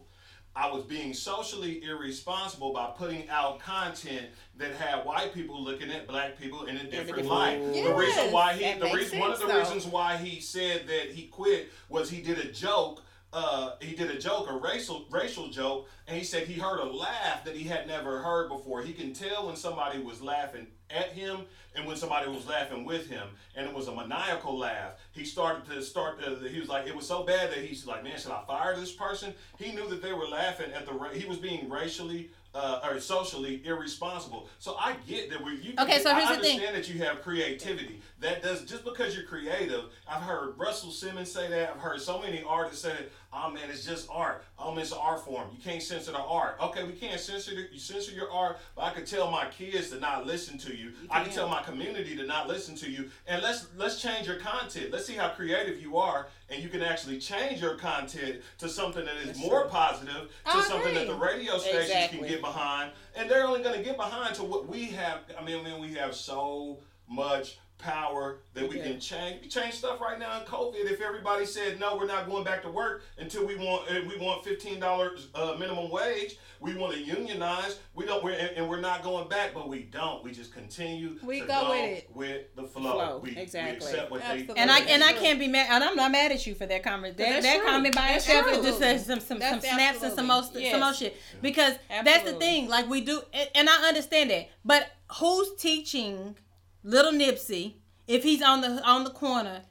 I 0.57 0.71
was 0.71 0.83
being 0.83 1.13
socially 1.13 1.83
irresponsible 1.83 2.73
by 2.73 2.91
putting 2.97 3.29
out 3.29 3.59
content 3.59 4.25
that 4.57 4.73
had 4.73 5.05
white 5.05 5.31
people 5.31 5.63
looking 5.63 5.91
at 5.91 6.07
black 6.07 6.39
people 6.39 6.65
in 6.65 6.77
a 6.77 6.83
different 6.83 7.27
light. 7.27 7.59
The 7.59 7.93
reason 7.93 8.31
why 8.31 8.53
he, 8.53 8.79
the 8.79 8.91
reason, 8.91 9.19
one 9.19 9.31
of 9.31 9.39
the 9.39 9.45
though. 9.45 9.59
reasons 9.59 9.85
why 9.85 10.17
he 10.17 10.41
said 10.41 10.87
that 10.87 11.11
he 11.11 11.27
quit 11.27 11.71
was 11.89 12.09
he 12.09 12.21
did 12.23 12.39
a 12.39 12.51
joke. 12.51 13.03
Uh, 13.31 13.66
did 13.97 14.11
a 14.11 14.19
joke, 14.19 14.49
a 14.49 14.53
racial 14.55 15.05
racial 15.09 15.49
joke, 15.49 15.89
and 16.07 16.17
he 16.17 16.23
said 16.23 16.47
he 16.47 16.53
heard 16.59 16.79
a 16.79 16.85
laugh 16.85 17.43
that 17.43 17.55
he 17.55 17.63
had 17.63 17.87
never 17.87 18.19
heard 18.21 18.49
before. 18.49 18.81
He 18.83 18.93
can 18.93 19.11
tell 19.13 19.47
when 19.47 19.55
somebody 19.55 19.99
was 19.99 20.21
laughing 20.21 20.67
at 20.89 21.09
him 21.11 21.41
and 21.75 21.85
when 21.85 21.97
somebody 21.97 22.29
was 22.29 22.47
laughing 22.47 22.85
with 22.85 23.07
him, 23.09 23.27
and 23.55 23.67
it 23.67 23.73
was 23.73 23.87
a 23.87 23.95
maniacal 23.95 24.57
laugh. 24.57 24.93
He 25.11 25.25
started 25.25 25.65
to 25.71 25.81
start. 25.81 26.19
Uh, 26.25 26.35
he 26.47 26.59
was 26.59 26.69
like, 26.69 26.87
it 26.87 26.95
was 26.95 27.07
so 27.07 27.23
bad 27.23 27.49
that 27.51 27.59
he's 27.59 27.85
like, 27.85 28.03
man, 28.03 28.17
should 28.17 28.31
I 28.31 28.43
fire 28.47 28.75
this 28.75 28.91
person? 28.91 29.33
He 29.59 29.73
knew 29.73 29.87
that 29.89 30.01
they 30.01 30.13
were 30.13 30.27
laughing 30.27 30.71
at 30.73 30.85
the. 30.85 30.93
Ra- 30.93 31.09
he 31.09 31.25
was 31.25 31.37
being 31.37 31.69
racially. 31.69 32.29
Uh, 32.55 32.79
or 32.89 32.99
socially 32.99 33.61
irresponsible. 33.65 34.49
So 34.57 34.75
I 34.79 34.95
get 35.07 35.29
that 35.29 35.43
we. 35.43 35.57
You, 35.57 35.73
Okay, 35.77 35.99
so 36.01 36.09
I 36.09 36.15
here's 36.15 36.37
the 36.37 36.43
thing. 36.43 36.55
understand 36.55 36.75
that 36.75 36.89
you 36.89 37.03
have 37.03 37.21
creativity. 37.21 38.01
That 38.19 38.41
does 38.41 38.63
just 38.63 38.83
because 38.83 39.13
you're 39.15 39.25
creative. 39.25 39.83
I've 40.09 40.23
heard 40.23 40.57
Russell 40.57 40.89
Simmons 40.89 41.31
say 41.31 41.47
that. 41.49 41.69
I've 41.75 41.79
heard 41.81 42.01
so 42.01 42.19
many 42.19 42.41
artists 42.47 42.81
say, 42.81 42.89
that, 42.93 43.11
"Oh 43.33 43.49
man, 43.49 43.69
it's 43.69 43.85
just 43.85 44.07
art. 44.11 44.43
Oh 44.57 44.71
man, 44.71 44.81
it's 44.81 44.91
an 44.91 44.99
art 45.01 45.23
form. 45.23 45.49
You 45.51 45.61
can't 45.61 45.81
censor 45.81 46.11
the 46.11 46.19
art." 46.19 46.57
Okay, 46.61 46.83
we 46.83 46.93
can't 46.93 47.19
censor 47.19 47.55
the, 47.55 47.67
you 47.71 47.79
censor 47.79 48.11
your 48.11 48.31
art, 48.31 48.59
but 48.75 48.83
I 48.83 48.91
could 48.91 49.05
tell 49.05 49.29
my 49.31 49.45
kids 49.47 49.89
to 49.89 49.99
not 49.99 50.25
listen 50.25 50.57
to 50.59 50.75
you. 50.75 50.93
I 51.09 51.23
can 51.23 51.33
tell 51.33 51.49
my 51.49 51.61
community 51.63 52.15
to 52.15 52.25
not 52.25 52.47
listen 52.47 52.75
to 52.75 52.89
you. 52.89 53.09
And 53.27 53.41
let's 53.41 53.67
let's 53.75 54.01
change 54.01 54.27
your 54.27 54.37
content. 54.37 54.91
Let's 54.91 55.05
see 55.05 55.15
how 55.15 55.29
creative 55.29 55.81
you 55.81 55.97
are, 55.97 56.27
and 56.49 56.61
you 56.61 56.69
can 56.69 56.81
actually 56.81 57.19
change 57.19 57.61
your 57.61 57.75
content 57.75 58.41
to 58.59 58.69
something 58.69 59.05
that 59.05 59.15
is 59.17 59.37
more 59.37 59.67
positive, 59.67 60.29
to 60.45 60.57
I 60.57 60.63
something 60.63 60.93
that 60.93 61.07
the 61.07 61.15
radio 61.15 61.57
stations 61.57 62.09
can 62.09 62.27
get 62.27 62.41
behind, 62.41 62.91
and 63.15 63.29
they're 63.29 63.45
only 63.45 63.63
going 63.63 63.77
to 63.77 63.83
get 63.83 63.97
behind 63.97 64.35
to 64.35 64.43
what 64.43 64.67
we 64.67 64.85
have. 64.85 65.21
I 65.37 65.43
mean, 65.43 65.59
I 65.59 65.63
mean, 65.63 65.81
we 65.81 65.93
have 65.95 66.15
so 66.15 66.79
much 67.09 67.57
power 67.77 68.39
that 68.53 68.67
we 68.67 68.79
can 68.79 68.99
change. 68.99 69.41
We 69.43 69.47
change 69.47 69.75
stuff 69.75 70.01
right 70.01 70.17
now 70.19 70.39
in 70.39 70.45
COVID. 70.45 70.89
If 70.91 71.01
everybody 71.01 71.45
said 71.45 71.79
no, 71.79 71.95
we're 71.95 72.07
not 72.07 72.27
going 72.27 72.43
back 72.43 72.61
to 72.63 72.69
work 72.69 73.03
until 73.17 73.45
we 73.45 73.55
want 73.55 73.89
uh, 73.91 74.01
we 74.07 74.17
want 74.17 74.43
fifteen 74.43 74.79
dollars 74.79 75.27
uh, 75.35 75.55
minimum 75.59 75.89
wage. 75.91 76.37
We 76.59 76.73
want 76.75 76.93
to 76.95 76.99
unionize. 76.99 77.77
We 77.93 78.05
don't. 78.05 78.23
We're, 78.23 78.31
and, 78.31 78.57
and 78.57 78.67
we're 78.69 78.79
not 78.79 79.03
going 79.03 79.27
back, 79.29 79.53
but 79.53 79.69
we 79.69 79.83
don't. 79.83 80.23
We 80.23 80.31
just 80.31 80.51
continue. 80.53 81.19
We 81.21 81.41
to 81.41 81.45
go 81.45 81.69
with 81.69 81.97
it. 81.99 82.09
with 82.15 82.55
the 82.55 82.63
flow. 82.63 82.93
flow, 82.93 83.19
We, 83.23 83.37
exactly. 83.37 83.85
we 83.85 83.91
accept 83.91 84.09
what 84.11 84.21
Absolutely. 84.21 84.53
they. 84.55 84.59
And 84.61 84.71
I 84.71 84.79
and 84.79 85.01
they 85.03 85.07
I 85.07 85.13
can't 85.13 85.37
be 85.39 85.47
mad, 85.47 85.67
and 85.69 85.83
I'm 85.83 85.95
not 85.95 86.11
mad 86.11 86.31
at 86.31 86.47
you 86.47 86.55
for 86.55 86.65
that 86.65 86.81
comment. 86.83 87.15
That, 87.17 87.29
That's 87.29 87.45
that 87.45 87.57
true. 87.59 87.67
comment 87.67 87.95
by 87.95 88.07
That's 88.07 88.25
itself 88.27 88.47
is 88.47 88.65
just 88.65 88.81
uh, 88.81 88.97
some 88.97 89.19
some, 89.19 89.19
some 89.19 89.39
That's 89.39 89.69
snaps 89.69 90.01
and 90.01 90.13
some 90.13 90.27
more 90.27 90.37
absolutely- 90.37 90.71
some 90.71 90.79
more 90.79 90.93
shit. 90.93 91.15
Because 91.41 91.75
that's 91.89 92.23
the 92.23 92.33
thing. 92.37 92.67
Like 92.69 92.89
we 92.89 93.01
do, 93.01 93.21
and, 93.33 93.49
and 93.53 93.69
I 93.69 93.87
understand 93.87 94.31
that. 94.31 94.49
But 94.65 94.89
who's 95.19 95.53
teaching 95.59 96.35
little 96.83 97.11
Nipsey 97.11 97.73
if 98.07 98.23
he's 98.23 98.41
on 98.41 98.61
the 98.61 98.81
on 98.83 99.03
the 99.03 99.09
corner? 99.11 99.61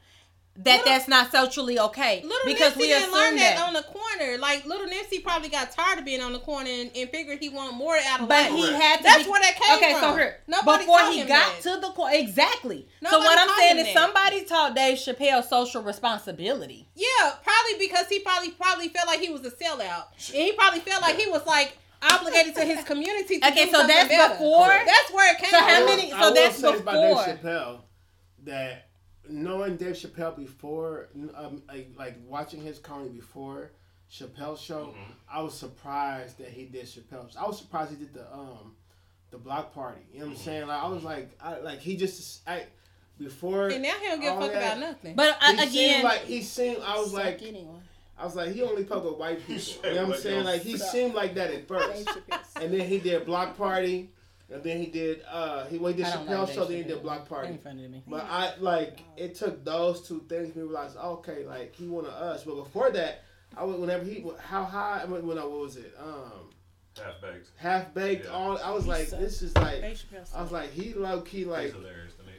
That 0.59 0.79
Little- 0.79 0.85
that's 0.87 1.07
not 1.07 1.31
socially 1.33 1.79
okay 1.79 2.23
Little 2.23 2.39
because 2.47 2.73
Nipsey 2.73 2.77
we 2.79 2.87
didn't 2.87 3.13
learn 3.13 3.37
that. 3.37 3.57
that. 3.59 3.67
on 3.69 3.75
the 3.75 3.83
corner. 3.83 4.39
Like 4.39 4.65
Little 4.65 4.87
Nipsey 4.87 5.23
probably 5.23 5.51
got 5.51 5.71
tired 5.71 5.99
of 5.99 6.07
being 6.07 6.23
on 6.23 6.33
the 6.33 6.39
corner 6.39 6.71
and, 6.71 6.91
and 6.97 7.11
figured 7.11 7.41
he 7.41 7.51
want 7.51 7.75
more 7.75 7.95
out 7.95 8.23
of 8.23 8.29
But 8.31 8.51
life. 8.51 8.51
But 8.53 8.57
he 8.57 8.73
had 8.73 8.97
to. 8.97 9.03
That's 9.03 9.25
be- 9.25 9.31
where 9.31 9.41
that 9.43 9.55
came 9.55 9.79
from. 9.79 9.85
okay, 9.91 10.01
so 10.01 10.17
here 10.17 10.37
Nobody 10.49 10.85
before 10.85 11.01
he 11.13 11.19
got 11.25 11.29
that. 11.29 11.61
to 11.63 11.79
the 11.83 11.89
corner, 11.93 12.15
exactly. 12.17 12.89
so 13.07 13.19
what 13.19 13.39
I'm 13.39 13.55
saying 13.59 13.79
is 13.81 13.93
that. 13.93 14.03
somebody 14.03 14.45
taught 14.47 14.75
Dave 14.75 14.97
Chappelle 14.97 15.45
social 15.47 15.83
responsibility. 15.83 16.89
Yeah, 16.95 17.33
probably 17.43 17.87
because 17.87 18.07
he 18.09 18.21
probably 18.21 18.53
probably 18.53 18.89
felt 18.89 19.07
like 19.09 19.21
he 19.21 19.29
was 19.29 19.45
a 19.45 19.51
sellout, 19.51 20.05
and 20.29 20.43
he 20.43 20.53
probably 20.53 20.81
felt 20.81 21.03
like 21.03 21.19
he 21.19 21.29
was 21.29 21.45
like 21.47 21.77
obligated 22.03 22.55
to 22.55 22.65
his 22.65 22.85
community. 22.85 23.41
To 23.41 23.49
Okay, 23.49 23.67
do 23.67 23.71
so 23.73 23.87
that's 23.87 24.09
better. 24.09 24.35
before? 24.35 24.69
That's 24.69 25.13
where 25.13 25.33
it 25.35 25.39
came 25.39 25.51
So 25.51 25.59
from. 25.59 25.69
how 25.69 25.75
I 25.77 25.81
will- 25.81 25.87
many- 25.87 26.13
I 26.13 26.21
so 26.21 26.29
will 26.29 26.35
that's 26.35 26.57
say 26.57 26.77
about 26.77 26.93
Dave. 27.27 27.39
Chappelle 27.39 27.81
that 28.45 28.89
knowing 29.29 29.77
Dave 29.77 29.95
Chappelle 29.97 30.37
before, 30.37 31.09
um, 31.35 31.63
like, 31.69 31.91
like 31.97 32.17
watching 32.27 32.63
his 32.63 32.79
comedy 32.79 33.11
before 33.11 33.73
Chappelle 34.11 34.57
show, 34.59 34.87
Mm-hmm. 34.97 35.13
I 35.29 35.43
was 35.43 35.59
surprised 35.59 36.39
that 36.39 36.49
he 36.49 36.67
did 36.67 36.85
Chappelle. 36.87 37.37
I 37.37 37.47
was 37.47 37.59
surprised 37.59 37.91
he 37.91 37.97
did 37.97 38.15
the 38.15 38.33
um 38.33 38.77
the 39.31 39.39
block 39.39 39.75
party. 39.75 40.01
You 40.13 40.21
know 40.21 40.27
what 40.27 40.31
I'm 40.31 40.37
Mm-hmm. 40.37 40.45
saying? 40.45 40.67
Like 40.69 40.83
I 40.83 40.89
was 40.89 41.03
like, 41.03 41.31
I 41.43 41.59
like 41.59 41.81
he 41.81 41.97
just 41.97 42.49
I 42.49 42.67
before. 43.19 43.69
And 43.69 43.83
now 43.83 43.95
he 44.01 44.07
don't 44.07 44.21
give 44.21 44.37
a 44.37 44.41
fuck 44.41 44.53
that, 44.53 44.77
about 44.77 44.79
nothing. 44.79 45.17
But 45.17 45.37
uh, 45.43 45.47
He 45.47 45.53
again, 45.55 45.69
seemed 45.69 46.05
like 46.05 46.21
he 46.25 46.43
seemed. 46.43 46.83
I 46.85 46.99
was 47.01 47.13
like, 47.13 47.43
anyone. 47.43 47.83
I 48.19 48.25
was 48.25 48.35
like, 48.35 48.53
he 48.53 48.63
only 48.63 48.85
fuck 48.85 49.05
with 49.05 49.17
white 49.19 49.39
people. 49.47 49.89
You 49.91 49.95
know 49.95 50.01
what 50.03 50.09
what 50.09 50.17
I'm 50.17 50.23
saying? 50.23 50.45
Like 50.45 50.63
he 50.63 50.77
seemed 50.79 51.15
like 51.15 51.35
that 51.35 51.51
at 51.51 51.69
first, 51.69 52.09
and 52.61 52.73
then 52.73 52.89
he 52.89 52.99
did 52.99 53.27
block 53.27 53.57
party, 53.57 54.11
and 54.51 54.63
then 54.63 54.79
he 54.79 54.87
did 54.87 55.23
uh 55.31 55.67
he 55.67 55.79
well, 55.79 55.93
he 55.93 56.03
did 56.03 56.07
Chappelle 56.13 56.45
like 56.47 56.55
show, 56.55 56.65
then 56.65 56.77
he 56.79 56.83
did 56.85 57.03
block 57.03 57.29
party. 57.29 57.49
ain't 57.49 57.91
me. 57.91 58.03
But 58.07 58.25
I 58.29 58.55
like 58.59 59.01
it 59.17 59.35
took 59.35 59.65
those 59.65 60.07
two 60.07 60.25
things 60.29 60.53
to 60.53 60.59
me 60.59 60.65
realize 60.65 60.97
okay, 60.97 61.45
like 61.47 61.75
he 61.75 61.89
one 61.89 62.07
of 62.07 62.13
us. 62.13 62.45
But 62.45 62.55
before 62.57 62.91
that, 62.91 63.23
I 63.57 63.65
would 63.65 63.79
whenever 63.79 64.05
he 64.05 64.25
how 64.41 64.65
high 64.65 65.01
I 65.03 65.07
mean, 65.07 65.27
when 65.27 65.39
I 65.39 65.45
what 65.45 65.61
was 65.61 65.77
it 65.77 65.95
um 66.01 66.51
Half 66.99 67.21
baked. 67.21 67.51
half 67.57 67.93
baked 67.93 68.25
Yeah. 68.25 68.31
all 68.31 68.57
I 68.57 68.71
was 68.71 68.87
like 68.87 69.11
this 69.11 69.43
is 69.43 69.55
like 69.57 69.85
I 70.35 70.41
was 70.43 70.51
like 70.51 70.71
he 70.73 70.95
low 70.95 71.21
key 71.21 71.45
like 71.45 71.75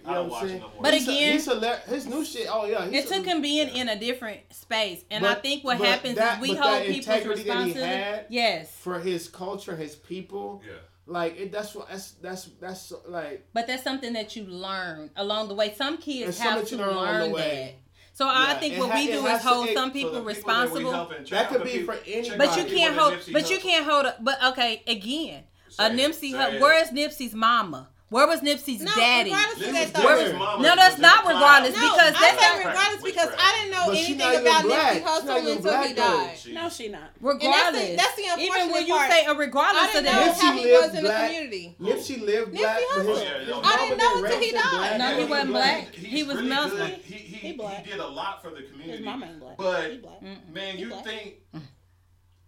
He's 0.07 0.15
hilarious 0.15 0.15
to 0.15 0.15
me. 0.15 0.15
you 0.15 0.15
know 0.15 0.23
what 0.29 0.41
I'm 0.43 0.47
saying. 0.49 0.59
no. 0.61 0.71
But 0.81 0.93
He's 0.93 1.07
a- 1.07 1.11
again- 1.11 1.33
he's 1.33 1.47
hilar- 1.47 1.83
his 1.85 2.05
new 2.07 2.25
shit. 2.25 2.47
Oh 2.49 2.65
yeah, 2.65 2.85
it 2.85 3.07
took 3.07 3.25
a- 3.25 3.29
him 3.29 3.41
being 3.41 3.69
in 3.69 3.89
a 3.89 3.99
different 3.99 4.39
space, 4.53 5.03
and 5.11 5.25
I 5.25 5.35
think 5.35 5.63
what 5.63 5.77
happens 5.77 6.15
that- 6.15 6.35
is 6.37 6.41
we 6.41 6.49
hold 6.55 6.61
that 6.73 6.85
people's 6.85 7.07
integrity 7.07 7.43
responsibility. 7.43 8.25
Yes, 8.29 8.71
for 8.79 8.99
his 8.99 9.27
culture, 9.27 9.75
his 9.75 9.95
people. 9.95 10.61
yeah. 10.65 10.73
Like 11.09 11.39
it, 11.39 11.51
that's 11.53 11.73
what 11.73 11.87
that's 11.89 12.11
that's 12.21 12.49
that's 12.59 12.91
like 13.07 13.45
but 13.53 13.65
that's 13.65 13.81
something 13.81 14.11
that 14.13 14.35
you 14.35 14.43
learn 14.43 15.09
along 15.15 15.47
the 15.47 15.53
way. 15.55 15.73
Some 15.73 15.97
kids 15.99 16.37
have 16.39 16.67
to 16.67 16.75
you 16.75 16.81
learn 16.85 17.29
the 17.29 17.35
way. 17.35 17.75
that. 17.77 17.87
So 18.17 18.27
I 18.27 18.55
think 18.55 18.73
it 18.73 18.79
what 18.81 18.89
ha- 18.91 18.97
we 18.97 19.07
do 19.07 19.25
is 19.25 19.41
hold 19.41 19.69
some 19.73 19.89
So 19.89 19.93
people 19.93 20.11
the 20.11 20.21
responsible. 20.23 20.91
That 21.29 21.49
could 21.49 21.63
be 21.63 21.83
for 21.83 21.95
anybody. 22.05 22.37
But 22.37 22.57
you 22.57 22.65
can't 22.65 22.97
hold. 22.97 23.13
But 23.31 23.49
you 23.49 23.57
can't 23.59 23.85
hold. 23.85 24.05
A, 24.07 24.15
but 24.19 24.43
okay, 24.47 24.83
again, 24.85 25.43
a 25.69 25.71
Say 25.71 25.85
it, 25.85 25.93
Nipsey. 25.97 26.31
say 26.31 26.51
Hu- 26.51 26.55
it. 26.57 26.61
Where 26.61 26.81
is 26.81 26.89
Nipsey's 26.89 27.33
mama? 27.35 27.87
Where 28.09 28.25
was 28.25 28.39
Nipsey's 28.39 28.79
no, 28.81 28.95
daddy? 28.95 29.31
regardless 29.31 29.67
of 29.67 29.73
that 29.73 29.93
though. 29.93 30.05
Where- 30.05 30.33
mama 30.33 30.63
No, 30.63 30.75
that's 30.77 30.97
not 30.97 31.25
regardless, 31.27 31.75
No, 31.75 31.81
because 31.91 32.13
I 32.15 32.19
that's 32.21 32.41
not- 32.41 32.65
regardless 32.65 33.03
because 33.03 33.29
I 33.37 33.57
didn't 33.59 33.71
know 33.71 33.85
But 33.87 33.95
anything 33.97 34.35
about 34.47 34.63
black. 34.63 34.91
Nipsey 34.91 34.95
She's 34.95 35.03
Hussle 35.03 35.55
until 35.57 35.83
he 35.83 35.93
died. 35.93 36.37
She- 36.37 36.53
No, 36.53 36.69
she 36.69 36.87
not. 36.87 37.09
Regardless, 37.19 37.97
that's 37.97 38.15
the 38.15 38.21
even 38.21 38.37
when 38.39 38.61
unfortunate 38.61 38.87
you 38.87 38.95
part. 38.95 39.11
say 39.11 39.25
a 39.25 39.29
I 39.31 39.35
regardless 39.35 39.91
didn't 39.91 39.97
of 39.97 40.03
know 40.05 40.11
that. 40.11 40.35
Nipsey 40.37 40.41
how 40.41 40.51
he 40.53 40.71
was 40.71 40.89
in 40.89 40.95
the 40.95 41.01
black. 41.01 41.25
community. 41.27 41.75
Nipsey 41.81 42.21
lived 42.21 42.53
Nipsey 42.53 42.57
black, 42.59 42.79
but 42.95 43.05
his, 43.05 43.17
Hussle. 43.17 43.23
Yeah, 43.25 43.47
no, 43.51 43.61
I 43.61 43.75
didn't 43.75 43.89
didn't 43.89 43.97
know 43.99 44.23
until 44.23 44.39
he 44.39 44.51
died. 44.51 44.63
black. 44.71 44.97
No, 44.97 45.17
he 45.17 45.25
wasn't 45.25 45.49
black. 45.51 45.93
He 45.95 46.23
was 46.23 46.35
really 46.37 46.47
Muslim. 46.49 46.87
He, 46.91 47.13
he, 47.13 47.17
He 47.35 47.47
he, 47.49 47.53
did 47.83 47.99
a 47.99 48.07
lot 48.07 48.41
for 48.41 48.51
the 48.51 48.61
community. 48.63 48.91
His 48.99 49.01
mama 49.05 49.25
ain't 49.25 49.39
black. 49.41 49.57
But 49.57 50.23
man, 50.53 50.77
you 50.77 50.91
think 51.03 51.41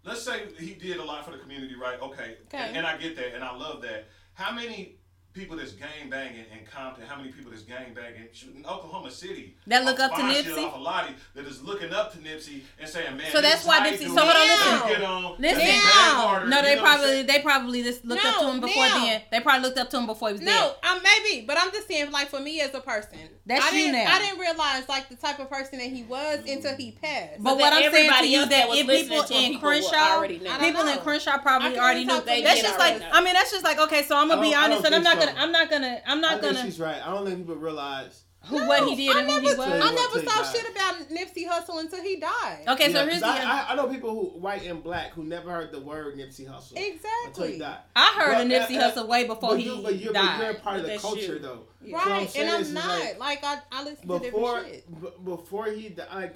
let's 0.05 0.23
say 0.23 0.43
he 0.57 0.73
did 0.75 0.97
a 0.97 1.03
lot 1.03 1.25
for 1.25 1.31
the 1.31 1.37
community, 1.37 1.75
right? 1.75 1.99
Okay. 2.01 2.37
Okay. 2.47 2.57
And, 2.57 2.77
and 2.77 2.87
I 2.87 2.95
get 2.97 3.17
that 3.17 3.35
and 3.35 3.43
I 3.43 3.53
love 3.55 3.81
that. 3.81 4.07
How 4.33 4.51
many 4.53 4.98
people 5.33 5.55
that's 5.55 5.71
gang 5.73 6.09
banging 6.09 6.45
in 6.51 6.65
Compton, 6.69 7.05
how 7.05 7.15
many 7.15 7.29
people 7.31 7.51
that's 7.51 7.63
gang 7.63 7.93
banging 7.93 8.27
shoot, 8.33 8.55
in 8.55 8.65
Oklahoma 8.65 9.11
City 9.11 9.55
That 9.67 9.85
look 9.85 9.99
up 9.99 10.11
to 10.15 10.21
buying 10.21 10.35
shit 10.43 10.45
Nipsey? 10.47 10.65
Off 10.65 10.75
of 10.75 10.81
Lottie 10.81 11.13
that 11.35 11.45
is 11.45 11.61
looking 11.63 11.93
up 11.93 12.11
to 12.13 12.17
Nipsey 12.19 12.61
and 12.79 12.89
saying, 12.89 13.15
man, 13.15 13.31
So 13.31 13.39
that's 13.41 13.65
why 13.65 13.79
how 13.79 13.85
he 13.85 13.91
Nipsey- 13.91 13.99
do 13.99 14.15
so 14.15 14.25
hold 14.25 14.35
on, 14.35 14.87
listen. 14.89 15.03
on. 15.03 15.35
Listen. 15.39 15.59
Now. 15.67 16.27
harder. 16.27 16.47
No, 16.47 16.61
they 16.61 16.75
know 16.75 16.81
what 16.81 16.89
I'm 16.91 16.97
probably 16.99 17.21
they 17.23 17.39
probably 17.41 17.83
just 17.83 18.05
looked 18.05 18.25
up 18.25 18.39
to 18.39 18.49
him 18.49 18.59
before 18.59 18.85
now. 18.87 19.05
then. 19.05 19.21
They 19.31 19.39
probably 19.39 19.61
looked 19.61 19.77
up 19.77 19.89
to 19.91 19.97
him 19.99 20.05
before 20.07 20.29
he 20.29 20.33
was 20.33 20.41
No, 20.41 20.75
dead. 20.81 20.89
um, 20.91 21.01
maybe, 21.03 21.45
but 21.45 21.57
I'm 21.57 21.71
just 21.71 21.87
saying, 21.87 22.11
like 22.11 22.29
for 22.29 22.39
me 22.39 22.61
as 22.61 22.73
a 22.73 22.79
person, 22.81 23.19
That's 23.45 23.65
I 23.65 23.69
you 23.69 23.91
didn't, 23.91 24.03
now. 24.05 24.15
I 24.15 24.19
didn't 24.19 24.39
realize 24.39 24.89
like 24.89 25.09
the 25.09 25.15
type 25.15 25.39
of 25.39 25.49
person 25.49 25.79
that 25.79 25.87
he 25.89 26.03
was 26.03 26.39
until 26.47 26.75
he 26.75 26.91
passed. 26.91 27.37
But 27.37 27.43
But 27.51 27.57
what 27.59 27.73
I'm 27.73 27.91
saying 27.91 28.11
to 28.19 28.27
you 28.27 28.39
that 28.41 28.49
that 28.49 28.69
if 28.77 28.87
people 28.87 29.21
in 29.21 29.51
people 29.53 29.69
Crenshaw, 29.69 30.15
already 30.17 30.39
know. 30.39 30.57
People 30.57 30.81
in 30.81 30.95
know. 30.95 30.97
Crenshaw 31.01 31.37
probably 31.37 31.77
already 31.77 32.01
only 32.01 32.05
knew. 32.05 32.13
talk 32.13 32.25
That's 32.25 32.61
just 32.61 32.79
like 32.79 33.01
I 33.11 33.23
mean, 33.23 33.33
that's 33.33 33.51
just 33.51 33.63
like 33.63 33.79
okay. 33.79 34.03
So 34.03 34.17
I'm 34.17 34.27
gonna 34.27 34.41
be 34.41 34.53
honest, 34.55 34.83
and 34.85 34.95
I'm 34.95 35.03
think 35.03 35.18
not 35.19 35.27
gonna, 35.35 35.39
I'm 35.41 35.51
not 35.51 35.69
gonna, 35.69 36.01
I'm 36.07 36.21
not 36.21 36.41
think 36.41 36.53
gonna 36.55 36.65
she's 36.65 36.79
right. 36.79 37.01
I 37.05 37.13
don't 37.13 37.25
think 37.25 37.39
people 37.39 37.55
realize. 37.55 38.23
who 38.45 38.55
what 38.67 38.87
he 38.87 38.95
did 38.95 39.15
I 39.15 39.19
and 39.21 39.29
who 39.29 39.35
never, 39.41 39.49
he 39.49 39.55
Tell 39.55 39.67
you 39.77 39.83
I 39.83 39.91
never 39.93 40.13
till 40.13 40.21
he 40.21 40.27
saw 40.27 40.41
died. 40.43 40.55
shit 40.55 40.71
about 40.71 40.95
Nipsey 41.09 41.47
Hussle 41.49 41.79
until 41.81 42.01
he 42.03 42.15
died. 42.19 42.63
Okay, 42.69 42.91
so 42.91 42.99
Yeah, 42.99 43.09
here's 43.09 43.21
'cause 43.21 43.39
the. 43.39 43.47
I, 43.47 43.65
I, 43.69 43.71
I 43.71 43.75
know 43.75 43.87
people 43.87 44.11
who 44.11 44.39
white 44.39 44.65
and 44.65 44.81
black 44.83 45.11
who 45.11 45.23
never 45.23 45.51
heard 45.51 45.71
the 45.71 45.79
word 45.81 46.15
Nipsey 46.17 46.47
Hussle 46.47 46.71
until 46.71 46.83
he 46.83 46.89
Exactly. 46.91 47.57
died. 47.59 47.77
I 47.95 48.13
heard 48.17 48.33
But, 48.35 48.45
of 48.45 48.51
Nipsey 48.69 48.77
uh, 48.79 48.91
Hussle 48.91 49.07
way 49.07 49.27
before 49.27 49.49
but 49.51 49.59
he 49.59 49.65
you, 49.65 49.81
but 49.83 49.95
you're, 49.95 50.13
but 50.13 50.23
you're 50.39 50.49
a 50.49 50.53
died. 50.53 50.63
part 50.63 50.79
of 50.79 50.85
the 50.85 50.97
culture 50.97 51.21
you. 51.33 51.39
though. 51.39 51.63
Right, 51.91 52.29
So 52.29 52.39
I'm 52.41 52.45
and 52.47 52.55
I'm 52.55 52.61
is, 52.61 52.67
is 52.69 52.73
not. 52.73 52.99
like, 52.99 53.19
Like, 53.19 53.43
I, 53.43 53.57
I 53.71 53.83
listen 53.83 54.07
to 54.07 54.19
different 54.19 54.65
shit. 54.67 55.01
b- 55.01 55.07
before 55.25 55.65
he 55.67 55.89
died, 55.89 56.07
like 56.13 56.35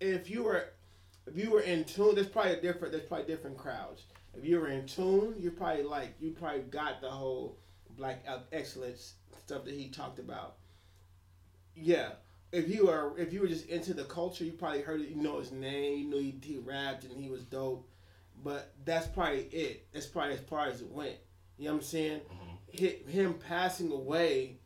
if 0.00 0.30
you 0.30 0.42
were 0.44 0.64
if 1.26 1.36
you 1.36 1.50
were 1.50 1.60
in 1.60 1.84
tune 1.84 2.14
there's 2.14 2.26
probably 2.26 2.52
a 2.52 2.60
different 2.60 2.90
there's 2.90 3.04
probably 3.06 3.26
different 3.26 3.58
crowds 3.58 4.04
if 4.34 4.46
you 4.46 4.58
were 4.58 4.68
in 4.68 4.86
tune 4.86 5.34
you 5.38 5.50
probably 5.50 5.82
like 5.82 6.14
you 6.20 6.30
probably 6.30 6.60
got 6.62 7.02
the 7.02 7.10
whole 7.10 7.58
black 7.98 8.22
ex- 8.26 8.42
excellence 8.52 9.14
stuff 9.44 9.64
that 9.64 9.74
he 9.74 9.88
talked 9.88 10.18
about 10.18 10.54
yeah 11.74 12.10
if 12.52 12.68
you 12.68 12.88
are 12.88 13.18
if 13.18 13.32
you 13.32 13.40
were 13.40 13.46
just 13.48 13.66
into 13.66 13.92
the 13.92 14.04
culture 14.04 14.44
you 14.44 14.52
probably 14.52 14.80
heard 14.80 15.00
it 15.00 15.08
you 15.08 15.16
know 15.22 15.38
his 15.38 15.52
name 15.52 15.98
you 15.98 16.04
knew 16.06 16.18
he, 16.20 16.38
he 16.42 16.58
rapped 16.58 17.04
and 17.04 17.12
he 17.22 17.28
was 17.28 17.42
dope 17.42 17.86
but 18.42 18.72
that's 18.84 19.06
probably 19.08 19.40
it 19.52 19.86
that's 19.92 20.06
probably 20.06 20.34
as 20.34 20.40
far 20.40 20.66
as 20.66 20.80
it 20.80 20.90
went 20.90 21.16
you 21.58 21.66
know 21.66 21.72
what 21.72 21.78
i'm 21.78 21.84
saying 21.84 22.20
Hi- 22.78 22.98
him 23.10 23.34
passing 23.34 23.90
away 23.92 24.56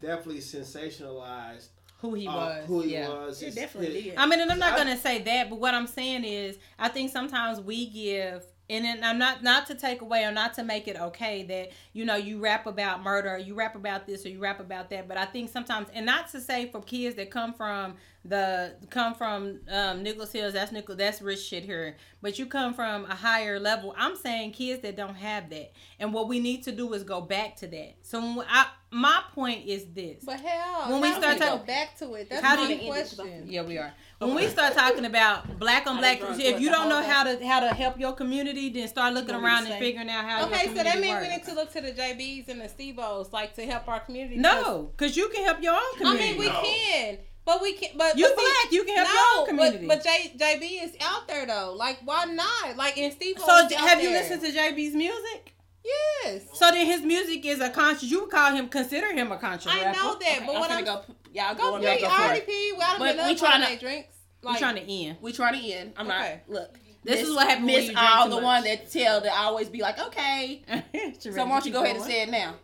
definitely 0.00 0.40
sensationalized 0.40 1.68
who 1.98 2.14
he 2.14 2.26
uh, 2.26 2.32
was. 2.34 2.66
who 2.66 2.80
he 2.80 2.94
yeah. 2.94 3.08
was. 3.08 3.40
It 3.40 3.54
definitely 3.54 3.94
his- 3.94 4.04
did. 4.06 4.16
I 4.16 4.26
mean, 4.26 4.40
and 4.40 4.50
I'm 4.50 4.58
not 4.58 4.72
I- 4.72 4.76
gonna 4.78 4.96
say 4.96 5.22
that, 5.22 5.48
but 5.48 5.60
what 5.60 5.72
I'm 5.72 5.86
saying 5.86 6.24
is, 6.24 6.58
I 6.76 6.88
think 6.88 7.12
sometimes 7.12 7.60
we 7.60 7.86
give, 7.86 8.44
and 8.70 8.84
then 8.84 9.02
I'm 9.02 9.18
not 9.18 9.42
not 9.42 9.66
to 9.66 9.74
take 9.74 10.00
away 10.02 10.24
or 10.24 10.32
not 10.32 10.54
to 10.54 10.62
make 10.64 10.88
it 10.88 10.98
okay 10.98 11.42
that 11.44 11.70
you 11.92 12.04
know 12.04 12.14
you 12.16 12.38
rap 12.38 12.66
about 12.66 13.02
murder, 13.02 13.34
or 13.34 13.38
you 13.38 13.54
rap 13.54 13.74
about 13.74 14.06
this, 14.06 14.24
or 14.24 14.28
you 14.28 14.38
rap 14.38 14.60
about 14.60 14.90
that. 14.90 15.08
But 15.08 15.16
I 15.16 15.24
think 15.24 15.50
sometimes, 15.50 15.88
and 15.92 16.06
not 16.06 16.28
to 16.30 16.40
say 16.40 16.70
for 16.70 16.80
kids 16.80 17.16
that 17.16 17.30
come 17.30 17.52
from 17.52 17.94
the 18.24 18.74
come 18.90 19.14
from 19.14 19.60
um, 19.68 20.02
Nichols 20.02 20.32
Hills, 20.32 20.52
that's 20.54 20.70
Nickel, 20.72 20.94
that's 20.96 21.20
rich 21.20 21.40
shit 21.40 21.64
here. 21.64 21.96
But 22.22 22.38
you 22.38 22.46
come 22.46 22.72
from 22.72 23.04
a 23.06 23.14
higher 23.14 23.58
level. 23.58 23.94
I'm 23.98 24.16
saying 24.16 24.52
kids 24.52 24.80
that 24.82 24.96
don't 24.96 25.16
have 25.16 25.50
that, 25.50 25.72
and 25.98 26.14
what 26.14 26.28
we 26.28 26.38
need 26.40 26.62
to 26.64 26.72
do 26.72 26.92
is 26.92 27.02
go 27.02 27.20
back 27.20 27.56
to 27.56 27.66
that. 27.66 27.94
So 28.02 28.20
when 28.20 28.46
I, 28.48 28.66
my 28.90 29.22
point 29.34 29.66
is 29.66 29.86
this. 29.86 30.22
But 30.24 30.38
hell, 30.40 30.92
When 30.92 31.00
we 31.00 31.10
start 31.10 31.38
do 31.38 31.44
start 31.44 31.60
go 31.60 31.66
back 31.66 31.98
to 31.98 32.14
it, 32.14 32.30
that's 32.30 32.44
How 32.44 32.56
my 32.56 32.66
do 32.68 32.74
you- 32.74 32.90
question. 32.92 33.44
Yeah, 33.48 33.62
we 33.62 33.78
are. 33.78 33.92
When 34.22 34.34
we 34.36 34.46
start 34.46 34.74
talking 34.74 35.04
about 35.04 35.58
black 35.58 35.86
on 35.86 35.98
black, 35.98 36.20
if 36.22 36.60
you 36.60 36.70
don't 36.70 36.88
know 36.88 37.02
how 37.02 37.24
to 37.24 37.44
how 37.44 37.60
to 37.60 37.68
help 37.68 37.98
your 37.98 38.12
community, 38.12 38.70
then 38.70 38.86
start 38.88 39.14
looking 39.14 39.34
You 39.34 39.42
want 39.42 39.44
me 39.44 39.48
to 39.48 39.54
around 39.54 39.72
and 39.72 39.80
figuring 39.80 40.10
out 40.10 40.24
how. 40.24 40.46
Okay, 40.46 40.66
your 40.66 40.76
so 40.76 40.82
that 40.84 41.00
means 41.00 41.20
we 41.20 41.28
need 41.28 41.44
to 41.44 41.54
look 41.54 41.72
to 41.72 41.80
the 41.80 41.92
JBs 41.92 42.48
and 42.48 42.60
the 42.60 42.68
Steve-O's, 42.68 43.32
like 43.32 43.54
to 43.56 43.66
help 43.66 43.88
our 43.88 44.00
community. 44.00 44.36
No, 44.36 44.90
because 44.96 45.16
you 45.16 45.28
can 45.28 45.44
help 45.44 45.62
your 45.62 45.74
own 45.74 45.96
community. 45.96 46.24
I 46.24 46.30
mean 46.30 46.38
we 46.38 46.46
No. 46.46 46.62
can, 46.62 47.18
but 47.44 47.62
we 47.62 47.72
can. 47.72 47.90
But 47.96 48.16
You 48.16 48.28
but 48.28 48.36
black, 48.36 48.72
you 48.72 48.84
can 48.84 48.96
help 48.96 49.08
your 49.08 49.40
own 49.40 49.46
community. 49.48 49.86
But, 49.86 50.04
but 50.04 50.04
J, 50.04 50.32
JB 50.36 50.84
is 50.84 50.96
out 51.00 51.26
there 51.26 51.46
though. 51.46 51.74
Like 51.76 51.98
why 52.04 52.24
not? 52.26 52.76
Like 52.76 52.96
in 52.96 53.10
Steve. 53.12 53.38
so 53.38 53.68
have 53.76 54.02
you 54.02 54.10
listened 54.10 54.42
to 54.42 54.52
JB's 54.52 54.94
music? 54.94 55.51
Yes. 55.84 56.42
So 56.54 56.70
then 56.70 56.86
his 56.86 57.02
music 57.02 57.44
is 57.44 57.60
a 57.60 57.70
conscious. 57.70 58.04
You 58.10 58.20
would 58.22 58.30
call 58.30 58.54
him, 58.54 58.68
consider 58.68 59.12
him 59.12 59.32
a 59.32 59.36
conscious 59.38 59.70
I 59.72 59.84
rapper. 59.84 59.98
know 59.98 60.16
that, 60.20 60.40
but 60.46 60.54
I'm 60.54 60.60
what 60.60 60.70
I'm 60.70 60.84
go. 60.84 61.02
Y'all 61.34 61.54
go 61.54 61.70
going 61.70 61.80
pee. 61.80 61.86
back 61.86 62.02
I 62.02 62.04
and 62.04 62.12
already 62.12 62.40
forth. 62.40 62.46
pee. 62.46 62.72
Well, 62.76 62.86
I 62.94 62.98
But 62.98 63.16
done 63.16 63.28
we 63.28 63.34
been 63.34 63.44
up 63.44 63.50
tryna- 63.52 63.60
all 63.64 63.66
day 63.68 63.76
drinks. 63.78 64.14
I'm 64.44 64.48
Like, 64.50 64.58
trying 64.58 64.74
to 64.76 64.82
end. 64.92 65.16
We 65.20 65.32
trying 65.32 65.60
to 65.60 65.72
end. 65.72 65.92
I'm 65.96 66.06
Okay. 66.10 66.40
not. 66.48 66.54
Look, 66.54 66.74
This 67.04 67.16
Miss- 67.20 67.28
is 67.30 67.34
what 67.34 67.48
happens 67.48 67.66
when 67.66 67.74
Miss 67.74 67.86
you 67.88 67.92
drink 67.94 68.10
all 68.10 68.24
too 68.24 68.30
the 68.30 68.36
much. 68.36 68.44
one 68.44 68.64
that 68.64 68.90
tell 68.92 69.20
that 69.22 69.32
I 69.32 69.44
always 69.44 69.68
be 69.68 69.80
like, 69.82 69.98
okay. 69.98 70.62
So 71.20 71.30
why 71.32 71.48
don't 71.48 71.66
you 71.66 71.72
go 71.72 71.82
ahead 71.82 71.96
and 71.96 72.04
say 72.04 72.22
it 72.22 72.28
now? 72.30 72.54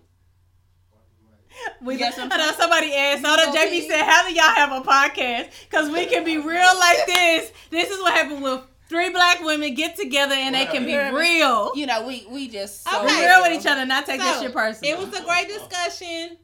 We 1.83 1.97
got 1.97 2.11
got 2.11 2.15
something? 2.15 2.39
I 2.41 2.47
know 2.47 2.53
somebody 2.53 2.95
asked. 2.95 3.23
So 3.25 3.31
the 3.35 3.47
go 3.53 3.59
JB 3.59 3.71
pee. 3.71 3.89
said, 3.89 4.03
"How 4.05 4.29
do 4.29 4.33
y'all 4.33 4.45
have 4.45 4.71
a 4.71 4.81
podcast? 4.81 5.49
Because 5.69 5.91
we 5.91 6.07
can 6.07 6.23
be 6.23 6.39
real 6.39 6.79
like 6.79 7.05
this. 7.07 7.51
This 7.71 7.91
is 7.91 8.01
what 8.01 8.13
happened 8.15 8.43
when 8.43 8.61
three 8.89 9.11
black 9.11 9.43
women 9.43 9.75
get 9.75 9.97
together 9.97 10.35
and 10.35 10.55
they 10.55 10.67
can 10.67 10.85
be 10.85 10.93
Whatever. 10.93 11.19
real, 11.19 11.73
You 11.75 11.87
know, 11.87 12.07
we 12.07 12.27
we 12.31 12.49
just 12.49 12.85
so 12.89 13.01
be 13.03 13.07
Okay. 13.07 13.27
real 13.27 13.43
with 13.43 13.61
each 13.61 13.67
other, 13.67 13.85
not 13.87 14.07
take 14.07 14.21
this 14.21 14.41
shit 14.41 14.53
personal. 14.53 14.93
It 14.93 14.99
was 14.99 15.19
a 15.19 15.23
great 15.25 15.49
discussion. 15.49 16.37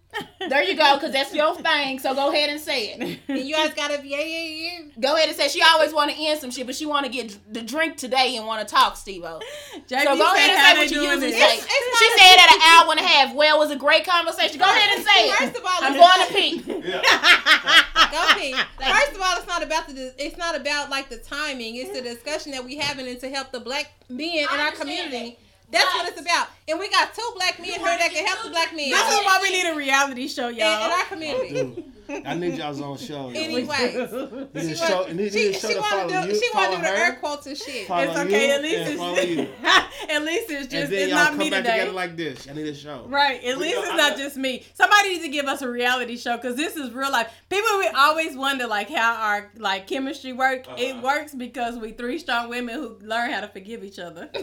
There 0.49 0.63
you 0.63 0.77
go, 0.77 0.95
because 0.97 1.13
that's 1.13 1.33
your 1.35 1.55
thing. 1.57 1.99
So 1.99 2.15
go 2.15 2.31
ahead 2.31 2.51
and 2.51 2.61
say 2.61 2.89
it. 2.93 3.19
And 3.29 3.39
you 3.47 3.55
guys 3.55 3.73
gotta 3.75 4.01
be 4.03 4.09
yeah, 4.11 4.21
yeah, 4.21 4.43
yeah. 4.43 4.79
Go 5.01 5.17
ahead 5.17 5.29
and 5.29 5.37
say 5.37 5.49
she 5.49 5.63
always 5.63 5.93
want 5.93 6.11
to 6.11 6.17
end 6.19 6.39
some 6.41 6.51
shit, 6.51 6.67
but 6.67 6.75
she 6.77 6.85
want 6.87 7.07
to 7.07 7.11
get 7.13 7.37
the 7.53 7.63
drink 7.63 7.97
today 7.97 8.37
and 8.37 8.47
want 8.47 8.67
to 8.67 8.73
talk, 8.75 8.97
Steve-O. 8.97 9.41
So 9.87 9.97
go 9.97 10.35
ahead 10.35 10.51
and 10.51 10.59
say 10.59 10.75
they 10.75 10.79
what 10.81 10.91
you 10.91 11.03
usually 11.03 11.31
this?" 11.31 11.39
say. 11.41 11.55
It's- 11.55 11.67
it's 11.69 11.99
she 11.99 12.09
not 12.09 12.15
a- 12.15 12.19
said 12.19 12.39
at 12.41 12.53
an 12.55 12.61
hour 12.87 12.91
and 12.93 13.01
a 13.01 13.03
half. 13.03 13.35
Well, 13.35 13.57
it 13.57 13.59
was 13.59 13.71
a 13.71 13.77
great 13.77 14.05
conversation. 14.07 14.59
Go 14.59 14.65
ahead 14.67 14.97
and 14.99 15.05
say 15.07 15.29
it. 15.29 15.35
First 15.39 15.57
of 15.57 15.65
all, 15.65 15.71
I'm 15.81 15.95
it's 15.95 16.01
going 16.01 16.19
not- 16.19 16.29
to 16.29 16.35
pee. 16.35 16.83
Yeah. 16.85 18.11
Go 18.11 18.41
pee. 18.41 18.53
First 18.53 19.13
of 19.15 19.21
all, 19.23 19.37
it's 19.39 19.47
not 19.47 19.63
about 19.63 19.89
the. 19.89 20.15
It's 20.19 20.37
not 20.37 20.55
about 20.55 20.91
like 20.91 21.09
the 21.09 21.17
timing. 21.19 21.77
It's 21.77 21.91
the 21.93 22.03
discussion 22.03 22.53
that 22.53 22.65
we 22.65 22.77
having 22.77 23.07
and 23.09 23.19
to 23.21 23.29
help 23.31 23.51
the 23.53 23.61
black 23.61 23.91
men 24.09 24.29
in 24.41 24.45
our 24.47 24.53
understand 24.69 24.77
community 24.81 25.39
That's 25.75 25.95
what 25.95 26.09
it's 26.09 26.21
about. 26.21 26.49
And 26.69 26.79
we 26.79 26.89
got 26.89 27.15
two 27.15 27.29
black 27.35 27.59
men 27.59 27.71
here 27.71 27.81
that 27.85 28.11
can 28.13 28.25
help 28.27 28.45
the 28.45 28.51
black 28.51 28.75
men. 28.75 28.91
This 28.91 29.13
is 29.13 29.25
why 29.25 29.39
we 29.43 29.51
need 29.51 29.71
a 29.71 29.77
reality 29.77 30.29
show, 30.29 30.49
in, 30.49 30.55
in 30.55 30.61
y'all. 30.61 30.87
In 30.87 30.91
our 30.93 31.05
community. 31.07 31.85
Dude, 32.09 32.27
I 32.27 32.35
need 32.35 32.59
y'all's 32.59 32.81
own 32.81 32.97
show. 32.99 33.31
yo. 33.31 33.41
Anyways, 33.41 33.71
she 33.73 34.75
show, 34.75 34.97
want, 35.03 35.15
need 35.15 35.33
she, 35.33 35.53
to 35.53 35.59
she 35.59 35.75
to 35.75 35.81
want 35.81 36.09
to 36.11 36.23
do, 36.23 36.29
you, 36.29 36.35
she 36.41 36.51
want 36.55 36.71
to 36.73 36.77
do 36.77 36.83
the 36.83 36.89
her, 36.89 36.95
air 36.97 37.13
quotes 37.17 37.47
and 37.47 37.57
shit. 37.57 37.87
It's 37.89 37.91
okay. 37.91 38.51
At 38.51 38.63
least 38.63 38.91
it's 38.91 38.99
follow 38.99 39.17
at 40.11 40.23
least 40.23 40.51
it's 40.51 40.61
And 40.63 40.71
just 40.71 40.91
then 40.91 40.93
it's 40.93 41.09
y'all 41.11 41.17
not 41.19 41.29
come 41.31 41.39
me 41.39 41.51
back 41.51 41.63
today. 41.65 41.79
together 41.79 41.93
like 41.93 42.17
this. 42.17 42.49
I 42.49 42.53
need 42.53 42.67
a 42.67 42.75
show. 42.75 43.07
Right. 43.09 43.43
At 43.43 43.57
We 43.57 43.63
least 43.65 43.75
don't- 43.77 43.85
it's 43.85 43.93
I 43.95 43.97
not 44.09 44.19
just 44.19 44.37
me. 44.37 44.65
Somebody 44.75 45.09
needs 45.11 45.25
to 45.25 45.31
give 45.31 45.47
us 45.47 45.63
a 45.63 45.69
reality 45.71 46.17
show 46.17 46.37
because 46.37 46.57
this 46.57 46.77
is 46.77 46.91
real 46.93 47.11
life. 47.11 47.33
People 47.49 47.79
we 47.79 47.89
always 47.89 48.37
wonder 48.37 48.67
like 48.67 48.91
how 48.91 49.15
our 49.15 49.51
like 49.57 49.87
chemistry 49.87 50.33
work. 50.33 50.67
It 50.79 50.93
Uh-huh. 50.93 51.01
works 51.03 51.35
because 51.35 51.77
we 51.79 51.93
three 51.93 52.19
strong 52.19 52.49
women 52.51 52.75
who 52.75 52.99
learn 53.01 53.31
how 53.31 53.41
to 53.41 53.49
forgive 53.49 53.83
each 53.85 53.99
other. 53.99 54.29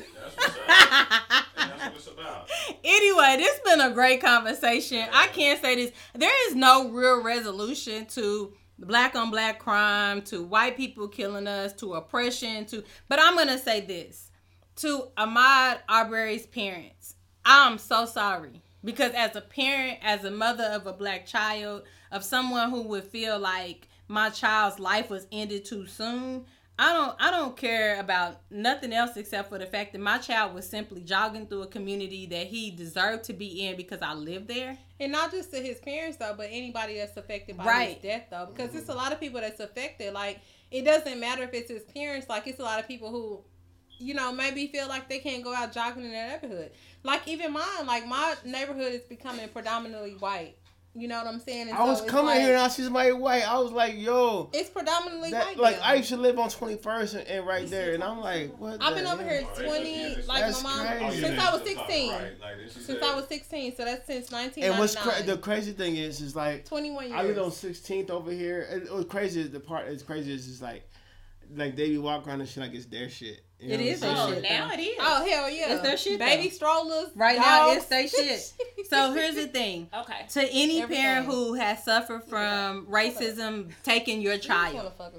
That's 1.93 2.07
what's 2.07 2.19
up. 2.19 2.25
And 2.25 2.25
that's 2.25 2.47
what 2.47 2.47
it's 2.47 2.67
about. 2.67 2.77
anyway, 2.83 3.35
this 3.37 3.59
has 3.59 3.59
been 3.59 3.81
a 3.81 3.93
great 3.93 4.21
conversation. 4.21 5.07
I 5.11 5.27
can't 5.27 5.61
say 5.61 5.75
this. 5.75 5.91
There 6.13 6.49
is 6.49 6.55
no 6.55 6.89
real 6.89 7.23
resolution 7.23 8.05
to 8.07 8.53
black 8.79 9.15
on 9.15 9.31
black 9.31 9.59
crime, 9.59 10.21
to 10.23 10.43
white 10.43 10.77
people 10.77 11.07
killing 11.07 11.47
us, 11.47 11.73
to 11.73 11.93
oppression, 11.93 12.65
to 12.65 12.83
but 13.07 13.19
I'm 13.21 13.35
gonna 13.35 13.57
say 13.57 13.81
this. 13.81 14.29
To 14.77 15.09
Ahmaud 15.17 15.79
Arbery's 15.87 16.47
parents, 16.47 17.15
I'm 17.45 17.77
so 17.77 18.05
sorry. 18.05 18.61
Because 18.83 19.13
as 19.13 19.35
a 19.35 19.41
parent, 19.41 19.99
as 20.01 20.23
a 20.23 20.31
mother 20.31 20.63
of 20.63 20.87
a 20.87 20.93
black 20.93 21.27
child, 21.27 21.83
of 22.11 22.23
someone 22.23 22.71
who 22.71 22.81
would 22.83 23.03
feel 23.03 23.39
like 23.39 23.87
my 24.07 24.29
child's 24.29 24.79
life 24.79 25.09
was 25.09 25.27
ended 25.31 25.63
too 25.65 25.85
soon, 25.87 26.45
I 26.81 26.93
don't 26.93 27.15
I 27.19 27.29
don't 27.29 27.55
care 27.55 27.99
about 27.99 28.37
nothing 28.49 28.91
else 28.91 29.15
except 29.15 29.49
for 29.49 29.59
the 29.59 29.67
fact 29.67 29.91
that 29.91 30.01
my 30.01 30.17
child 30.17 30.55
was 30.55 30.67
simply 30.67 31.01
jogging 31.01 31.45
through 31.45 31.61
a 31.61 31.67
community 31.67 32.25
that 32.25 32.47
he 32.47 32.71
deserved 32.71 33.25
to 33.25 33.33
be 33.33 33.67
in 33.67 33.77
because 33.77 34.01
I 34.01 34.15
live 34.15 34.47
there. 34.47 34.79
And 34.99 35.11
not 35.11 35.29
just 35.29 35.51
to 35.51 35.57
his 35.57 35.79
parents 35.79 36.17
though, 36.17 36.33
but 36.35 36.47
anybody 36.49 36.97
that's 36.97 37.15
affected 37.15 37.57
by 37.57 37.65
Right. 37.65 37.93
his 37.93 38.01
death 38.01 38.23
though, 38.31 38.47
because 38.47 38.73
it's 38.73 38.89
a 38.89 38.93
mm-hmm. 38.93 38.97
lot 38.97 39.13
of 39.13 39.19
people 39.19 39.41
that's 39.41 39.59
affected. 39.59 40.11
Like 40.15 40.39
it 40.71 40.83
doesn't 40.83 41.19
matter 41.19 41.43
if 41.43 41.53
it's 41.53 41.69
his 41.69 41.83
parents. 41.83 42.27
Like 42.27 42.47
it's 42.47 42.59
a 42.59 42.63
lot 42.63 42.79
of 42.79 42.87
people 42.87 43.11
who, 43.11 43.41
you 43.99 44.15
know, 44.15 44.31
maybe 44.31 44.65
feel 44.65 44.87
like 44.87 45.07
they 45.07 45.19
can't 45.19 45.43
go 45.43 45.53
out 45.53 45.71
jogging 45.71 46.05
in 46.05 46.11
their 46.11 46.29
neighborhood. 46.29 46.71
Like 47.03 47.27
even 47.27 47.53
mine, 47.53 47.85
like 47.85 48.07
my 48.07 48.33
neighborhood 48.43 48.93
is 48.93 49.01
becoming 49.01 49.47
predominantly 49.49 50.13
white. 50.13 50.55
You 50.93 51.07
know 51.07 51.19
what 51.19 51.27
I'm 51.27 51.39
saying? 51.39 51.69
And 51.69 51.77
I 51.77 51.85
was 51.85 51.99
so 51.99 52.03
it's 52.03 52.11
coming 52.11 52.25
like- 52.27 52.41
here 52.41 52.49
and 52.53 52.61
I 52.61 52.67
see 52.67 52.83
somebody 52.83 53.13
white. 53.13 53.47
I 53.49 53.57
was 53.59 53.71
like, 53.71 53.97
yo. 53.97 54.49
It's 54.53 54.69
predominantly 54.69 55.31
That, 55.31 55.45
white. 55.45 55.57
like 55.57 55.79
now. 55.79 55.85
I 55.85 55.93
used 55.95 56.09
to 56.09 56.17
live 56.17 56.37
on 56.37 56.49
21st 56.49 57.15
and, 57.19 57.27
and 57.29 57.47
right 57.47 57.65
there, 57.69 57.93
and 57.93 58.03
I'm 58.03 58.19
like, 58.19 58.57
what? 58.59 58.81
I've 58.81 58.89
the 58.95 59.01
been 59.01 59.05
over 59.07 59.23
hell? 59.23 59.31
here 59.31 59.47
Oh, 59.55 59.63
twenty, 59.63 60.01
yeah, 60.01 60.07
yeah, 60.17 60.23
like 60.27 60.41
that's 60.41 60.61
my 60.63 60.75
mom, 60.75 60.85
crazy. 60.87 61.05
Oh, 61.05 61.27
since 61.27 61.39
I 61.39 61.53
was 61.53 61.61
sixteen. 61.63 62.11
right. 62.11 62.39
Like, 62.41 62.55
Since 62.71 62.89
it. 62.89 63.03
I 63.03 63.15
was 63.15 63.27
sixteen, 63.27 63.75
so 63.75 63.85
that's 63.85 64.05
since 64.05 64.31
nineteen 64.31 64.63
And 64.65 64.77
what's 64.79 64.95
cra- 64.95 65.23
the 65.23 65.37
crazy 65.37 65.71
thing 65.71 65.95
is, 65.95 66.19
is 66.19 66.35
like 66.35 66.65
Twenty 66.65 66.91
one 66.91 67.07
years. 67.07 67.15
I 67.17 67.23
live 67.23 67.37
on 67.39 67.51
16th 67.51 68.09
over 68.09 68.31
here. 68.31 68.67
It 68.69 68.91
was 68.91 69.05
crazy 69.05 69.43
the 69.43 69.61
part. 69.61 69.87
It's 69.87 70.03
crazy 70.03 70.33
is 70.33 70.45
just 70.45 70.61
like, 70.61 70.83
like 71.55 71.77
they 71.77 71.89
be 71.91 71.99
walking 71.99 72.29
around 72.29 72.41
and 72.41 72.49
shit 72.49 72.63
like 72.63 72.73
it's 72.73 72.85
their 72.87 73.09
shit. 73.09 73.45
You 73.61 73.73
It 73.75 73.77
know 73.79 73.83
is 73.85 74.01
what 74.01 74.09
I'm 74.09 74.15
their 74.31 74.41
saying? 74.41 74.43
shit. 74.43 74.51
Oh, 74.51 74.65
now 74.67 74.73
it 74.73 74.79
is. 74.79 74.95
Oh 74.99 75.25
hell 75.29 75.49
yeah! 75.49 75.73
It's 75.73 75.81
their 75.83 75.97
shit, 75.97 76.19
Baby 76.19 76.49
though. 76.49 76.55
strollers. 76.55 77.07
Right 77.15 77.37
now, 77.37 77.71
it's 77.71 77.85
they 77.85 78.07
shit. 78.07 78.53
So 78.89 79.13
here's 79.13 79.35
the 79.35 79.47
thing. 79.47 79.87
Okay. 79.93 80.25
To 80.29 80.41
any 80.51 80.81
Everything. 80.81 81.03
parent 81.03 81.25
who 81.27 81.53
has 81.53 81.83
suffered 81.83 82.23
from 82.23 82.87
racism 82.87 83.69
taking 83.83 84.19
your 84.19 84.33
I 84.33 84.37
just 84.37 84.47
child, 84.47 84.93
fuck 84.97 85.13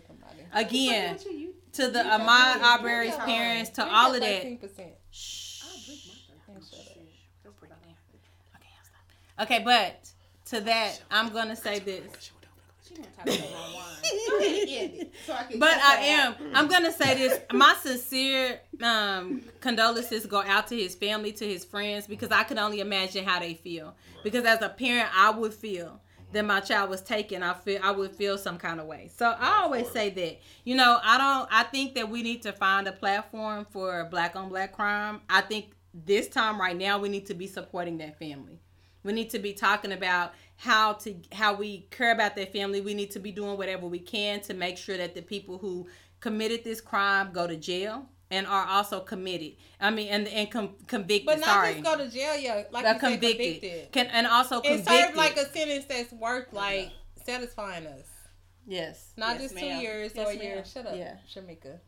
again, 0.54 1.14
What 1.16 1.24
you- 1.24 1.30
you- 1.32 1.54
to 1.74 1.88
the 1.88 1.98
you 2.00 2.04
got 2.04 2.20
Ahmaud 2.20 2.60
that. 2.60 2.78
Arbery's 2.80 3.14
parents, 3.16 3.70
to 3.70 3.76
Drink 3.82 3.92
all 3.96 4.14
of 4.14 4.20
that 4.20 4.42
that. 4.42 4.60
13%. 4.60 4.92
Okay, 9.40 9.60
but 9.64 10.10
to 10.46 10.60
that, 10.60 11.00
I'm 11.10 11.30
gonna 11.30 11.56
say 11.56 11.78
this. 11.78 12.02
So 15.26 15.32
I 15.32 15.46
But 15.58 15.68
I 15.70 15.76
that 15.76 16.28
out. 16.34 16.40
am. 16.40 16.50
I'm 16.54 16.68
gonna 16.68 16.92
say 16.92 17.14
this. 17.14 17.38
My 17.52 17.74
sincere 17.80 18.60
um, 18.82 19.42
condolences 19.60 20.26
go 20.26 20.42
out 20.42 20.66
to 20.68 20.76
his 20.76 20.94
family, 20.94 21.32
to 21.32 21.46
his 21.46 21.64
friends, 21.64 22.06
because 22.06 22.30
I 22.30 22.42
can 22.42 22.58
only 22.58 22.80
imagine 22.80 23.24
how 23.24 23.38
they 23.38 23.54
feel. 23.54 23.94
Because 24.24 24.44
as 24.44 24.60
a 24.62 24.68
parent, 24.68 25.08
I 25.16 25.30
would 25.30 25.54
feel 25.54 26.00
that 26.32 26.44
my 26.44 26.60
child 26.60 26.90
was 26.90 27.00
taken. 27.02 27.42
I 27.42 27.54
feel 27.54 27.80
I 27.82 27.92
would 27.92 28.14
feel 28.16 28.36
some 28.38 28.58
kind 28.58 28.80
of 28.80 28.86
way. 28.86 29.10
So 29.16 29.26
I 29.38 29.60
always 29.62 29.88
say 29.90 30.10
that. 30.10 30.40
You 30.64 30.74
know, 30.74 30.98
I 31.02 31.18
don't. 31.18 31.48
I 31.52 31.62
think 31.64 31.94
that 31.94 32.08
we 32.08 32.22
need 32.22 32.42
to 32.42 32.52
find 32.52 32.88
a 32.88 32.92
platform 32.92 33.66
for 33.70 34.06
black 34.10 34.34
on 34.34 34.48
black 34.48 34.72
crime. 34.72 35.20
I 35.30 35.42
think 35.42 35.72
this 35.94 36.26
time 36.28 36.60
right 36.60 36.76
now 36.76 36.98
we 36.98 37.08
need 37.08 37.26
to 37.26 37.34
be 37.34 37.46
supporting 37.46 37.98
that 37.98 38.18
family. 38.18 38.58
We 39.04 39.12
need 39.12 39.30
to 39.30 39.38
be 39.38 39.52
talking 39.52 39.92
about 39.92 40.32
how 40.56 40.92
to 40.94 41.14
how 41.32 41.54
we 41.54 41.86
care 41.90 42.12
about 42.12 42.36
their 42.36 42.46
family. 42.46 42.80
We 42.80 42.94
need 42.94 43.10
to 43.12 43.18
be 43.20 43.32
doing 43.32 43.56
whatever 43.58 43.86
we 43.86 43.98
can 43.98 44.40
to 44.42 44.54
make 44.54 44.78
sure 44.78 44.96
that 44.96 45.14
the 45.14 45.22
people 45.22 45.58
who 45.58 45.88
committed 46.20 46.62
this 46.64 46.80
crime 46.80 47.32
go 47.32 47.46
to 47.46 47.56
jail 47.56 48.06
and 48.30 48.46
are 48.46 48.64
also 48.66 49.00
committed. 49.00 49.54
I 49.80 49.90
mean, 49.90 50.08
and 50.08 50.28
and 50.28 50.50
com- 50.50 50.76
convicted. 50.86 51.26
But 51.26 51.38
not 51.40 51.46
sorry, 51.48 51.72
just 51.74 51.84
go 51.84 51.96
to 51.96 52.08
jail, 52.10 52.36
yeah. 52.38 52.62
Like 52.70 52.84
you 52.84 52.90
said, 52.92 53.00
convicted. 53.00 53.60
convicted. 53.60 53.92
Can 53.92 54.06
and 54.06 54.26
also 54.26 54.56
And 54.56 54.64
convicted. 54.84 54.94
serve 55.06 55.16
like 55.16 55.36
a 55.36 55.46
sentence 55.46 55.84
that's 55.86 56.12
worth 56.12 56.52
like 56.52 56.90
satisfying 57.24 57.86
us. 57.86 58.06
yes. 58.66 59.12
Not 59.16 59.34
Yes, 59.40 59.42
just 59.52 59.58
two 59.58 59.66
years 59.66 60.12
Yes, 60.14 60.26
or 60.26 60.30
a 60.30 60.34
ma'am. 60.34 60.42
year. 60.44 60.64
Shut 60.64 60.86
up, 60.86 60.96
Yeah. 60.96 61.16
Shamika. 61.32 61.78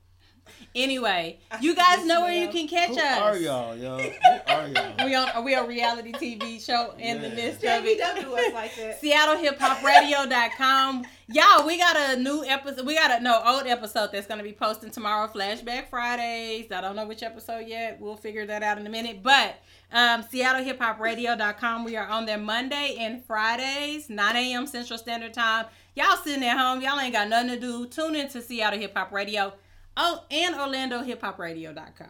Anyway, 0.75 1.39
you 1.61 1.75
guys 1.75 2.05
know 2.05 2.23
where 2.23 2.33
you 2.33 2.49
can 2.49 2.67
catch 2.67 2.91
Who 2.91 2.97
us. 2.99 3.19
are 3.19 3.37
y'all, 3.37 3.77
yo? 3.77 3.99
Who 3.99 4.53
are 4.53 4.67
y'all? 4.69 5.07
We 5.07 5.15
on 5.15 5.29
are 5.29 5.43
we 5.43 5.55
a 5.55 5.65
reality 5.65 6.13
TV 6.13 6.65
show 6.65 6.95
in 6.99 7.23
the 7.23 7.29
midst 7.31 7.57
of 7.59 7.63
Jamie, 7.63 7.91
it? 7.91 7.99
don't 7.99 8.21
do 8.21 8.35
us 8.35 8.53
like 8.53 8.75
that. 8.77 9.01
SeattleHipHopRadio.com. 9.03 11.05
Y'all, 11.29 11.67
we 11.67 11.79
got 11.79 11.97
a 11.97 12.17
new 12.21 12.45
episode. 12.45 12.87
We 12.87 12.95
got 12.97 13.21
a 13.21 13.23
no 13.23 13.41
old 13.47 13.67
episode 13.67 14.11
that's 14.13 14.27
gonna 14.27 14.43
be 14.43 14.53
posting 14.53 14.91
tomorrow. 14.91 15.29
Flashback 15.29 15.89
Fridays. 15.89 16.73
I 16.73 16.81
don't 16.81 16.97
know 16.97 17.07
which 17.07 17.23
episode 17.23 17.67
yet. 17.69 18.01
We'll 18.01 18.17
figure 18.17 18.45
that 18.47 18.63
out 18.63 18.79
in 18.79 18.87
a 18.87 18.91
minute. 18.91 19.23
But 19.23 19.57
um, 19.93 20.25
SeattleHipHopRadio.com. 20.25 21.85
We 21.85 21.97
are 21.97 22.07
on 22.09 22.27
there 22.27 22.39
Monday 22.39 22.97
and 22.99 23.25
Fridays, 23.25 24.11
9 24.11 24.37
a.m. 24.37 24.67
Central 24.67 24.99
Standard 24.99 25.35
Time. 25.35 25.67
Y'all 25.95 26.17
sitting 26.17 26.43
at 26.45 26.59
home. 26.59 26.81
Y'all 26.83 26.99
ain't 26.99 27.13
got 27.15 27.29
nothing 27.29 27.51
to 27.51 27.61
do. 27.61 27.87
Tune 27.87 28.17
in 28.17 28.29
to 28.31 28.43
Seattle 28.43 28.81
Hip 28.81 28.97
Hop 28.97 29.13
Radio. 29.13 29.53
Oh, 29.97 30.23
and 30.31 30.55
OrlandoHipHopRadio.com. 30.57 32.07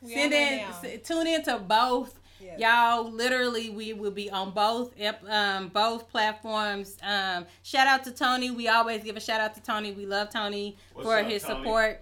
We 0.00 0.14
Send 0.14 0.32
on 0.34 0.38
in, 0.40 0.48
there 0.58 0.66
now. 0.68 0.88
s- 0.90 1.06
tune 1.06 1.26
in 1.26 1.42
to 1.44 1.58
both. 1.58 2.18
Yes. 2.40 2.58
Y'all, 2.58 3.08
literally, 3.10 3.70
we 3.70 3.92
will 3.92 4.10
be 4.10 4.28
on 4.28 4.50
both 4.50 4.92
um, 5.28 5.68
both 5.68 6.08
platforms. 6.10 6.96
Um, 7.02 7.46
shout 7.62 7.86
out 7.86 8.02
to 8.04 8.10
Tony. 8.10 8.50
We 8.50 8.66
always 8.66 9.04
give 9.04 9.16
a 9.16 9.20
shout 9.20 9.40
out 9.40 9.54
to 9.54 9.62
Tony. 9.62 9.92
We 9.92 10.06
love 10.06 10.28
Tony 10.30 10.76
What's 10.92 11.06
for 11.06 11.18
up, 11.18 11.26
his 11.26 11.42
Tony? 11.44 11.60
support. 11.62 12.00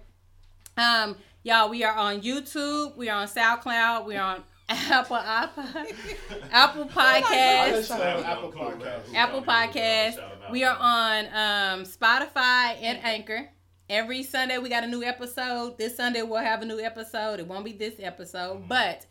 Um, 0.77 1.15
y'all, 1.43 1.69
we 1.69 1.83
are 1.83 1.93
on 1.95 2.21
YouTube. 2.21 2.97
We 2.97 3.07
are 3.09 3.21
on 3.21 3.27
SoundCloud. 3.27 4.05
We 4.05 4.15
are 4.15 4.35
on 4.37 4.43
Apple 4.69 5.17
iPod, 5.17 5.93
Apple 6.51 6.89
I 6.95 7.21
Podcasts. 7.21 7.91
Apple 7.91 8.23
Apple 8.25 8.51
Cool, 8.51 8.69
man. 8.77 8.79
Podcasts. 8.79 9.13
Apple 9.15 9.41
Podcast. 9.43 10.51
We 10.51 10.63
are 10.63 10.77
on 10.79 11.25
um, 11.27 11.83
Spotify 11.85 12.77
and 12.81 12.97
Anchor. 13.03 13.47
Every 13.91 14.23
Sunday 14.23 14.57
we 14.57 14.69
got 14.69 14.85
a 14.85 14.87
new 14.87 15.03
episode. 15.03 15.77
This 15.77 15.97
Sunday 15.97 16.21
we'll 16.21 16.39
have 16.39 16.61
a 16.61 16.65
new 16.65 16.79
episode. 16.79 17.41
It 17.41 17.47
won't 17.47 17.65
be 17.65 17.73
this 17.73 17.95
episode, 17.99 18.69
but 18.69 19.05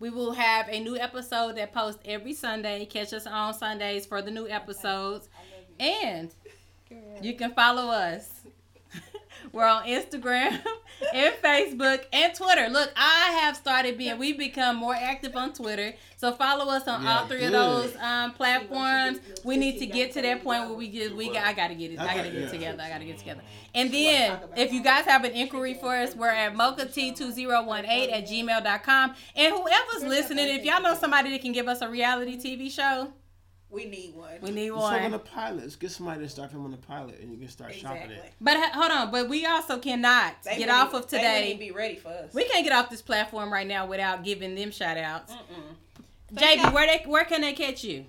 we 0.00 0.10
will 0.10 0.32
have 0.32 0.68
a 0.68 0.80
new 0.80 0.96
episode 0.96 1.54
that 1.54 1.72
posts 1.72 2.02
every 2.04 2.32
Sunday. 2.32 2.84
Catch 2.84 3.12
us 3.12 3.28
on 3.28 3.54
Sundays 3.54 4.06
for 4.06 4.22
the 4.22 4.32
new 4.32 4.48
episodes. 4.48 5.28
And 5.78 6.34
you 7.22 7.34
can 7.34 7.54
follow 7.54 7.92
us. 7.92 8.33
We're 9.52 9.66
on 9.66 9.84
Instagram 9.84 10.60
and 11.14 11.34
Facebook 11.42 12.04
and 12.12 12.34
Twitter. 12.34 12.68
Look, 12.68 12.92
I 12.96 13.38
have 13.40 13.56
started 13.56 13.98
being, 13.98 14.18
we've 14.18 14.38
become 14.38 14.76
more 14.76 14.94
active 14.94 15.36
on 15.36 15.52
Twitter. 15.52 15.94
So 16.16 16.32
follow 16.32 16.72
us 16.72 16.88
on 16.88 17.06
all 17.06 17.26
three 17.26 17.40
good. 17.40 17.46
of 17.46 17.52
those 17.52 17.96
um, 17.96 18.32
platforms. 18.32 19.18
We 19.44 19.56
need 19.56 19.78
to 19.78 19.86
get 19.86 20.12
to 20.12 20.22
that 20.22 20.42
point 20.42 20.68
where 20.68 20.74
we 20.74 20.88
get, 20.88 21.14
we 21.14 21.32
got, 21.32 21.46
I 21.46 21.52
gotta 21.52 21.74
get 21.74 21.92
it, 21.92 21.98
I 21.98 22.16
gotta 22.16 22.30
get 22.30 22.42
it 22.42 22.50
together, 22.50 22.82
I 22.82 22.88
gotta 22.88 23.04
get 23.04 23.18
together. 23.18 23.42
And 23.74 23.92
then, 23.92 24.38
if 24.56 24.72
you 24.72 24.82
guys 24.82 25.04
have 25.04 25.24
an 25.24 25.32
inquiry 25.32 25.74
for 25.74 25.94
us, 25.94 26.14
we're 26.14 26.28
at 26.28 26.54
mocha2018 26.54 28.12
at 28.12 28.26
gmail.com. 28.26 29.14
And 29.36 29.54
whoever's 29.54 30.08
listening, 30.08 30.48
if 30.48 30.64
y'all 30.64 30.82
know 30.82 30.94
somebody 30.94 31.30
that 31.30 31.42
can 31.42 31.52
give 31.52 31.68
us 31.68 31.80
a 31.82 31.88
reality 31.88 32.36
TV 32.36 32.70
show, 32.70 33.12
We 33.74 33.86
need 33.86 34.14
one. 34.14 34.34
we 34.40 34.50
need 34.52 34.70
Let's 34.70 34.82
talk 34.84 34.92
on 34.94 35.02
one. 35.02 35.10
the 35.10 35.18
pilots. 35.18 35.74
Get 35.74 35.90
somebody 35.90 36.20
to 36.22 36.28
start 36.28 36.52
filming 36.52 36.70
the 36.70 36.76
pilot, 36.76 37.18
and 37.20 37.32
you 37.32 37.38
can 37.38 37.48
start 37.48 37.74
shopping 37.74 38.12
it. 38.12 38.32
But 38.40 38.56
hold 38.72 38.92
on, 38.92 39.10
but 39.10 39.28
we 39.28 39.44
also 39.46 39.78
cannot 39.78 40.34
They 40.44 40.58
get 40.58 40.68
off 40.70 40.94
of 40.94 41.08
today. 41.08 41.48
even 41.48 41.58
be 41.58 41.70
ready 41.72 41.96
for 41.96 42.08
us. 42.08 42.32
We 42.32 42.44
can't 42.44 42.64
get 42.64 42.72
off 42.72 42.88
this 42.88 43.02
platform 43.02 43.52
right 43.52 43.66
now 43.66 43.86
without 43.86 44.22
giving 44.22 44.54
them 44.54 44.70
shout 44.70 44.96
outs. 44.96 45.32
Mm-mm. 45.32 46.36
JB, 46.38 46.72
where 46.72 46.86
they 46.86 47.02
where 47.08 47.24
can 47.24 47.40
they 47.40 47.52
catch 47.52 47.82
you? 47.84 48.04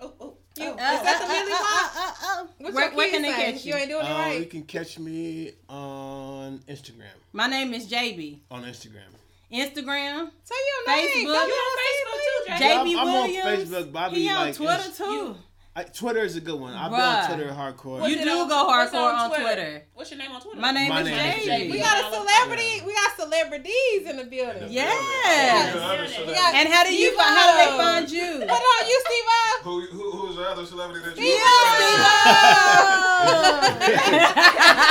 Oh, 0.00 0.12
oh, 0.20 0.34
You- 0.56 0.64
oh, 0.64 0.76
oh 0.78 0.84
uh, 0.84 0.92
is 0.96 1.02
that 1.02 1.18
the 1.20 1.24
uh, 1.26 1.28
Millie 1.28 1.52
uh, 1.52 1.56
Pop? 1.56 2.44
uh, 2.44 2.46
What's 2.58 2.74
Where, 2.76 2.90
where 2.94 3.10
can 3.10 3.22
they 3.22 3.32
say? 3.32 3.52
catch 3.52 3.64
You 3.64 3.72
you? 3.74 3.78
ain't 3.80 3.88
doing 3.90 4.06
it 4.06 4.10
Uh, 4.10 4.28
you 4.38 4.46
can 4.46 4.62
catch 4.62 4.98
me 4.98 5.52
on 5.68 6.58
Instagram. 6.68 7.04
My 7.32 7.46
name 7.48 7.74
is 7.74 7.86
JB. 7.90 8.38
On 8.50 8.62
Instagram. 8.64 9.10
Instagram, 9.52 10.30
Say 10.44 10.54
your 10.68 10.96
name. 10.96 11.08
Facebook. 11.08 11.32
Don't 11.34 11.48
You 11.48 11.54
you 11.54 11.60
on 11.60 11.78
Facebook 11.78 12.20
too, 12.46 12.52
JB 12.52 12.62
I'm- 12.62 12.88
I'm 12.98 13.08
on 13.08 13.12
Williams. 13.22 13.70
Facebook, 13.70 13.92
but 13.92 14.02
I 14.02 14.08
he 14.10 14.28
on 14.28 14.34
like, 14.46 14.54
Twitter 14.56 14.72
it's- 14.74 14.96
too. 14.98 15.36
I, 15.76 15.82
Twitter 15.84 16.20
is 16.20 16.36
a 16.36 16.40
good 16.40 16.58
one. 16.58 16.72
I've 16.72 16.90
Bruh. 16.90 16.96
been 16.96 17.02
on 17.02 17.26
Twitter 17.36 17.52
hardcore. 17.52 18.00
What's 18.00 18.14
You 18.14 18.24
do 18.24 18.30
on- 18.30 18.48
go 18.48 18.64
hardcore 18.66 19.12
on 19.12 19.28
Twitter. 19.28 19.82
What's 19.92 20.10
your 20.10 20.16
name 20.18 20.32
on 20.32 20.40
Twitter? 20.40 20.58
My 20.58 20.70
name 20.70 20.88
My 20.88 21.02
is 21.02 21.06
name 21.08 21.38
is 21.38 21.44
JB. 21.44 21.68
JB. 21.68 21.70
We 21.70 21.78
got 21.80 22.00
a 22.00 22.16
celebrity. 22.16 22.80
We 22.86 22.94
got 22.94 23.14
celebrities 23.16 24.08
in 24.08 24.16
the 24.16 24.24
building. 24.24 24.68
Yes. 24.70 25.74
We 26.26 26.32
got 26.32 26.54
And 26.54 26.68
how 26.72 26.82
do 26.82 26.94
you 26.94 27.08
Steve-O. 27.08 27.22
find? 27.22 27.36
How 27.36 27.52
do 27.52 27.58
they 27.58 27.76
find 27.76 28.10
you? 28.10 28.24
Hold 28.48 28.50
on, 28.50 28.88
you 28.88 29.02
Steve 29.04 29.24
Who, 29.64 29.80
who 29.82 30.10
who's 30.12 30.36
the 30.36 30.44
other 30.48 30.64
celebrity 30.64 31.04
that 31.10 31.18
you? 31.18 31.24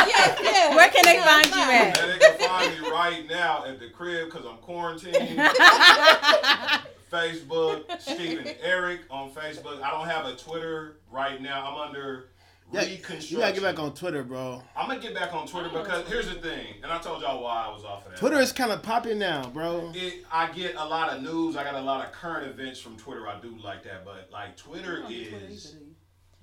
yes, 0.06 0.38
yes. 0.44 0.76
Where 0.76 0.90
can 0.90 1.04
they 1.04 1.18
find 1.20 1.48
you 1.48 1.62
at? 1.64 1.98
And 2.00 2.12
they 2.12 2.20
can 2.20 2.38
find 2.48 2.70
me 2.80 2.90
right 2.92 3.26
now 3.28 3.66
at 3.66 3.80
the 3.80 3.90
crib 3.90 4.26
because 4.32 4.46
I'm 4.46 4.58
quarantined. 4.58 5.16
Facebook, 7.19 7.84
Stephen 8.02 8.48
Eric 8.61 9.02
on 9.10 9.32
Facebook. 9.32 9.82
I 9.82 9.92
don't 9.92 10.08
have 10.08 10.26
a 10.26 10.35
Twitter 10.35 10.98
right 11.11 11.42
now. 11.42 11.66
I'm 11.72 11.88
under 11.90 12.26
Yeah, 12.72 12.82
reconstruction. 12.82 13.35
you 13.38 13.42
gotta 13.42 13.53
get 13.53 13.64
back 13.64 13.80
on 13.80 13.94
Twitter, 13.94 14.24
bro. 14.24 14.61
I'm 14.76 14.88
gonna 14.88 15.00
get 15.00 15.14
back 15.16 15.34
on 15.34 15.48
Twitter 15.48 15.69
because 15.69 16.06
here's 16.08 16.27
the 16.27 16.35
thing, 16.35 16.76
and 16.84 16.92
I 16.92 16.98
told 17.00 17.22
y'all 17.22 17.42
why 17.44 17.66
I 17.68 17.74
was 17.74 17.84
off 17.85 18.06
of 18.06 18.11
that. 18.11 18.19
Twitter 18.19 18.40
is 18.40 18.52
kind 18.52 18.72
of 18.72 18.82
popping 18.84 19.18
now, 19.19 19.48
bro. 19.50 19.92
It, 19.95 20.26
I 20.32 20.52
get 20.52 20.76
a 20.76 20.85
lot 20.85 21.10
of 21.10 21.22
news. 21.22 21.56
I 21.56 21.64
got 21.64 21.76
a 21.76 21.82
lot 21.82 22.06
of 22.06 22.11
current 22.11 22.48
events 22.48 22.80
from 22.80 22.98
Twitter. 22.98 23.27
I 23.27 23.40
do 23.40 23.56
like 23.64 23.84
that, 23.84 24.03
but 24.03 24.30
like 24.32 24.58
Twitter 24.58 25.03
is 25.10 25.76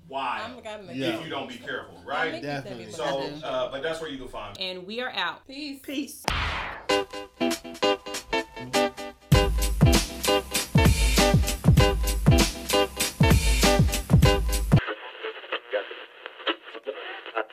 wild 0.09 0.57
I'm 0.57 0.63
gonna 0.63 0.91
Yeah. 0.93 1.17
if 1.19 1.23
you 1.23 1.29
don't 1.29 1.47
be 1.47 1.55
careful, 1.57 1.97
right? 2.05 2.41
Definitely. 2.41 2.91
So, 2.91 3.29
uh, 3.43 3.71
but 3.71 3.83
that's 3.83 4.01
where 4.01 4.09
you 4.09 4.17
can 4.17 4.27
find 4.27 4.57
me. 4.57 4.71
And 4.71 4.87
we 4.87 5.01
are 5.01 5.11
out. 5.11 5.47
Peace. 5.47 5.79
Peace. 5.81 6.25